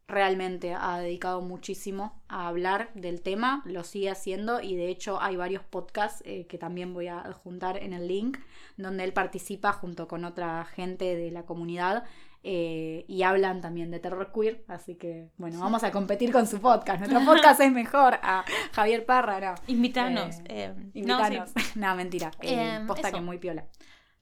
realmente 0.09 0.75
ha 0.79 0.99
dedicado 0.99 1.41
muchísimo 1.43 2.21
a 2.29 2.47
hablar 2.49 2.91
del 2.95 3.23
tema, 3.23 3.63
lo 3.65 3.83
sigue 3.83 4.11
haciendo 4.11 4.61
y 4.61 4.77
de 4.77 4.89
hecho 4.89 5.21
hay 5.21 5.37
varios 5.37 5.65
podcasts 5.65 6.23
eh, 6.25 6.47
que 6.47 6.59
también 6.59 6.95
voy 6.95 7.09
a 7.09 7.21
adjuntar 7.21 7.77
en 7.83 7.93
el 7.93 8.07
link, 8.07 8.39
donde 8.77 9.05
él 9.05 9.13
participa 9.13 9.73
junto 9.73 10.07
con 10.07 10.25
otra 10.25 10.65
gente 10.65 11.17
de 11.17 11.31
la 11.33 11.43
comunidad 11.45 12.05
eh, 12.45 13.05
y 13.09 13.25
hablan 13.25 13.61
también 13.61 13.91
de 13.91 13.99
terror 13.99 14.31
queer, 14.33 14.63
así 14.69 14.95
que 14.95 15.27
bueno, 15.37 15.59
vamos 15.59 15.83
a 15.83 15.91
competir 15.91 16.31
con 16.31 16.47
su 16.47 16.61
podcast, 16.61 17.01
nuestro 17.01 17.25
podcast 17.25 17.61
es 17.61 17.73
mejor, 17.73 18.15
a 18.23 18.45
Javier 18.73 19.05
Parra, 19.05 19.41
no. 19.41 19.55
Invítanos. 19.67 20.37
Eh, 20.45 20.45
eh, 20.49 20.73
no, 20.77 20.91
Invítanos. 20.95 21.51
sí. 21.57 21.65
No, 21.81 21.97
mentira. 21.97 22.31
eh, 22.43 22.77
Em, 22.77 22.87
posta 22.87 23.09
eso. 23.09 23.17
que 23.17 23.23
muy 23.25 23.39
piola. 23.39 23.65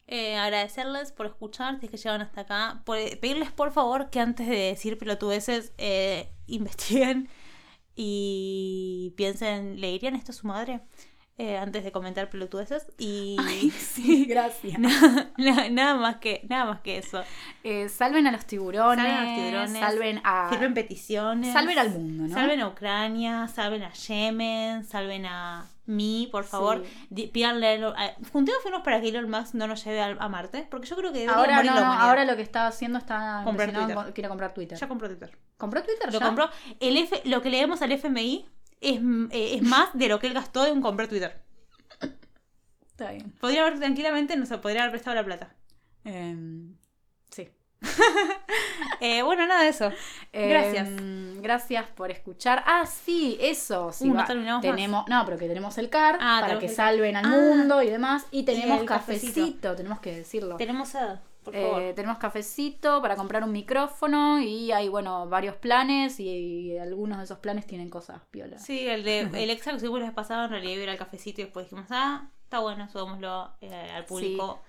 Eh, 0.07 0.36
agradecerles 0.36 1.12
por 1.12 1.26
escuchar, 1.26 1.78
si 1.81 1.86
es 1.86 1.91
que 1.91 1.97
llegaron 1.97 2.23
hasta 2.23 2.42
acá. 2.42 2.83
Por- 2.84 2.99
pedirles 3.20 3.52
por 3.52 3.73
favor 3.73 4.10
que 4.10 4.20
antes 4.20 4.47
de 4.49 4.57
decir 4.57 4.99
pelotudeces 4.99 5.73
eh, 5.78 6.31
investiguen 6.47 7.28
y 7.97 9.15
piensen, 9.16 9.81
¿le 9.81 9.89
dirían 9.92 10.16
esto 10.16 10.33
a 10.33 10.34
su 10.34 10.47
madre? 10.47 10.83
Eh, 11.36 11.58
antes 11.58 11.82
de 11.82 11.90
comentar 11.90 12.30
pelotudeces. 12.30 12.86
Y 12.96 13.36
sí, 13.78 14.24
gracias. 14.28 14.78
nada, 14.78 15.68
nada 15.70 15.94
más 15.96 16.16
que, 16.18 16.46
nada 16.48 16.64
más 16.64 16.80
que 16.80 16.98
eso. 16.98 17.24
Eh, 17.64 17.88
salven 17.88 18.28
a 18.28 18.32
los 18.32 18.46
tiburones. 18.46 19.04
Salven 19.04 19.16
a 19.16 19.24
los 19.24 19.34
tiburones. 19.34 19.80
Salven 19.80 20.20
a. 20.22 20.48
Firmen 20.50 20.74
peticiones. 20.74 21.52
Salven 21.52 21.78
al 21.78 21.90
mundo, 21.90 22.24
¿no? 22.28 22.34
Salven 22.34 22.60
a 22.60 22.68
Ucrania, 22.68 23.48
salven 23.48 23.82
a 23.82 23.92
Yemen, 23.92 24.84
salven 24.84 25.26
a 25.26 25.66
mí, 25.86 26.28
por 26.30 26.44
favor. 26.44 26.84
Sí. 27.14 27.26
Pídanle. 27.32 27.80
Juntemos 28.32 28.62
firmas 28.62 28.82
para 28.82 29.00
que 29.00 29.08
Elon 29.08 29.28
Musk 29.28 29.54
no 29.54 29.66
nos 29.66 29.84
lleve 29.84 30.00
a, 30.02 30.16
a 30.18 30.28
Marte. 30.28 30.68
Porque 30.70 30.86
yo 30.86 30.94
creo 30.94 31.12
que 31.12 31.26
Ahora, 31.26 31.56
morir 31.56 31.72
no, 31.72 31.80
la 31.80 32.00
ahora 32.00 32.24
lo 32.24 32.36
que 32.36 32.42
está 32.42 32.68
haciendo 32.68 32.98
está 32.98 33.42
Comprar 33.44 33.72
Twitter. 33.72 33.96
quiere 34.14 34.28
comprar 34.28 34.54
Twitter. 34.54 34.78
Ya 34.78 34.86
compró 34.86 35.08
Twitter. 35.08 35.36
¿Compró 35.56 35.82
Twitter? 35.82 36.12
Lo 36.12 36.20
ya? 36.20 36.26
compró. 36.26 36.48
El 36.78 36.96
F, 36.96 37.22
lo 37.24 37.42
que 37.42 37.50
le 37.50 37.56
demos 37.58 37.82
al 37.82 37.90
FMI 37.90 38.46
es, 38.90 39.00
eh, 39.32 39.54
es 39.56 39.62
más 39.62 39.88
de 39.94 40.08
lo 40.08 40.18
que 40.18 40.26
él 40.28 40.34
gastó 40.34 40.66
en 40.66 40.80
comprar 40.80 41.08
Twitter. 41.08 41.40
Está 42.86 43.10
bien. 43.10 43.32
Podría 43.40 43.62
haber 43.66 43.78
tranquilamente, 43.80 44.36
no 44.36 44.46
sé, 44.46 44.56
podría 44.58 44.82
haber 44.82 44.92
prestado 44.92 45.16
la 45.16 45.24
plata. 45.24 45.54
Em, 46.04 46.74
sí. 47.30 47.48
Eh, 49.00 49.22
bueno, 49.22 49.46
nada 49.46 49.62
de 49.64 49.68
eso. 49.68 49.90
Gracias. 50.32 50.88
Em, 50.88 51.42
gracias 51.42 51.86
por 51.90 52.10
escuchar. 52.10 52.62
Ah, 52.66 52.86
sí, 52.86 53.36
eso. 53.40 53.92
sí, 53.92 54.08
Uh, 54.08 54.14
no 54.14 54.24
terminamos 54.24 54.64
más. 54.64 54.74
tenemos, 54.74 55.04
No, 55.08 55.24
pero 55.26 55.36
que 55.36 55.46
tenemos 55.48 55.76
el 55.78 55.90
CAR 55.90 56.16
Ah, 56.20 56.38
para 56.40 56.58
que 56.58 56.68
salven 56.68 57.16
al 57.16 57.24
Ah. 57.26 57.28
mundo 57.28 57.82
y 57.82 57.90
demás. 57.90 58.24
Y 58.30 58.44
tenemos 58.44 58.84
cafecito, 58.84 59.32
cafecito. 59.34 59.74
tenemos 59.76 60.00
que 60.00 60.14
decirlo. 60.16 60.56
Tenemos 60.56 60.88
sed, 60.90 61.18
por 61.44 61.55
Eh, 61.55 61.92
tenemos 61.94 62.18
cafecito 62.18 63.00
para 63.00 63.16
comprar 63.16 63.44
un 63.44 63.52
micrófono 63.52 64.40
y 64.40 64.73
hay, 64.73 64.89
bueno, 64.89 65.28
varios 65.28 65.56
planes 65.56 66.18
y, 66.18 66.76
algunos 66.78 67.18
de 67.18 67.24
esos 67.24 67.39
planes 67.39 67.66
tienen 67.66 67.90
cosas 67.90 68.20
piolas. 68.31 68.62
Sí, 68.64 68.86
el 68.89 69.05
de 69.05 69.20
el 69.44 69.50
extra 69.50 69.73
que 69.73 69.78
subimos 69.81 70.00
la 70.00 70.06
vez 70.06 70.14
pasada 70.14 70.47
en 70.47 70.50
realidad 70.50 70.82
era 70.82 70.92
el 70.92 70.98
cafecito 70.98 71.40
y 71.40 71.44
después 71.44 71.66
dijimos, 71.66 71.86
ah, 71.90 72.31
está 72.42 72.58
bueno, 72.60 72.89
subámoslo 72.89 73.52
eh, 73.60 73.90
al 73.94 74.05
público. 74.06 74.62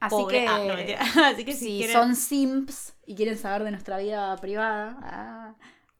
Así 0.00 0.14
pobre. 0.16 0.40
que, 0.40 0.46
Ah, 0.48 1.06
no. 1.14 1.24
Así 1.24 1.44
que 1.44 1.52
si, 1.52 1.58
si 1.58 1.78
quieren, 1.78 1.96
son 1.96 2.16
simps 2.16 2.94
y 3.06 3.14
quieren 3.14 3.38
saber 3.38 3.64
de 3.64 3.70
nuestra 3.70 3.98
vida 3.98 4.36
privada, 4.36 4.98
ah, 5.02 5.54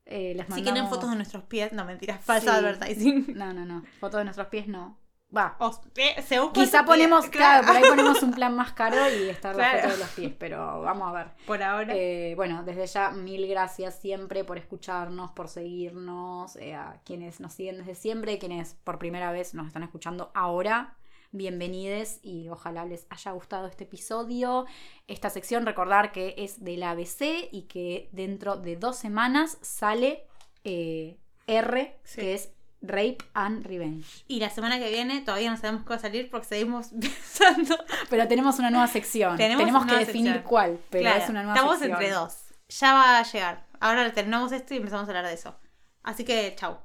eh, 0.04 0.34
les 0.36 0.46
si 0.46 0.50
mandamos... 0.50 0.62
quieren 0.62 0.88
fotos 0.88 1.10
de 1.10 1.16
nuestros 1.16 1.44
pies, 1.44 1.72
no 1.72 1.84
mentira, 1.84 2.18
falsa 2.18 2.52
Sí. 2.52 2.64
advertising. 2.64 3.34
No, 3.34 3.52
no, 3.52 3.64
no. 3.64 3.82
Fotos 4.00 4.18
de 4.18 4.24
nuestros 4.24 4.48
pies 4.48 4.68
no. 4.68 4.98
Va. 5.34 5.56
Eh, 5.96 6.22
según 6.22 6.52
Quizá 6.52 6.84
ponemos, 6.84 7.28
claro, 7.28 7.66
por 7.66 7.76
ahí 7.76 7.82
ponemos 7.88 8.22
un 8.22 8.32
plan 8.32 8.54
más 8.54 8.72
caro 8.72 8.96
y 9.10 9.28
está 9.28 9.48
la 9.48 9.54
Claro. 9.54 9.80
foto 9.80 9.92
de 9.92 9.98
los 9.98 10.08
pies, 10.10 10.32
pero 10.38 10.82
vamos 10.82 11.08
a 11.08 11.12
ver. 11.12 11.26
Por 11.46 11.62
ahora. 11.62 11.94
Eh, 11.96 12.34
bueno, 12.36 12.62
desde 12.62 12.86
ya 12.86 13.10
mil 13.10 13.46
gracias 13.48 13.98
siempre 13.98 14.44
por 14.44 14.56
escucharnos, 14.56 15.32
por 15.32 15.48
seguirnos, 15.48 16.56
eh, 16.56 16.74
a 16.74 17.00
quienes 17.04 17.40
nos 17.40 17.54
siguen 17.54 17.78
desde 17.78 17.94
siempre, 17.96 18.38
quienes 18.38 18.74
por 18.84 18.98
primera 18.98 19.32
vez 19.32 19.52
nos 19.54 19.66
están 19.66 19.82
escuchando 19.82 20.30
ahora. 20.34 20.96
Bienvenides 21.32 22.20
y 22.22 22.48
ojalá 22.48 22.84
les 22.86 23.06
haya 23.10 23.32
gustado 23.32 23.66
este 23.66 23.84
episodio. 23.84 24.64
Esta 25.08 25.28
sección, 25.28 25.66
recordar 25.66 26.12
que 26.12 26.34
es 26.38 26.62
del 26.62 26.82
ABC 26.84 27.48
y 27.50 27.62
que 27.68 28.08
dentro 28.12 28.56
de 28.56 28.76
dos 28.76 28.96
semanas 28.96 29.58
sale 29.60 30.24
eh, 30.64 31.18
R, 31.48 31.98
Sí. 32.04 32.20
que 32.20 32.34
es 32.34 32.52
Rape 32.88 33.18
and 33.34 33.64
Revenge. 33.66 34.24
Y 34.28 34.40
la 34.40 34.50
semana 34.50 34.78
que 34.78 34.88
viene 34.90 35.20
todavía 35.22 35.50
no 35.50 35.56
sabemos 35.56 35.82
qué 35.82 35.88
va 35.90 35.96
a 35.96 35.98
salir 35.98 36.30
porque 36.30 36.46
seguimos 36.46 36.88
pensando. 37.00 37.76
Pero 38.10 38.26
tenemos 38.28 38.58
una 38.58 38.70
nueva 38.70 38.86
sección. 38.88 39.36
Tenemos 39.36 39.84
que 39.86 39.96
definir 39.96 40.32
sección. 40.32 40.48
cuál, 40.48 40.78
pero 40.90 41.02
Claro, 41.02 41.22
es 41.22 41.28
una 41.30 41.42
nueva 41.42 41.54
estamos 41.56 41.78
sección. 41.78 42.00
entre 42.02 42.14
dos. 42.14 42.36
Ya 42.68 42.92
va 42.94 43.18
a 43.18 43.22
llegar. 43.22 43.66
Ahora 43.80 44.12
terminamos 44.12 44.52
esto 44.52 44.74
y 44.74 44.78
empezamos 44.78 45.06
a 45.06 45.10
hablar 45.10 45.26
de 45.26 45.34
eso. 45.34 45.54
Así 46.02 46.24
que, 46.24 46.54
chau. 46.58 46.78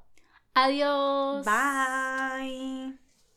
Adiós. 0.54 1.46
Bye. 1.46 3.01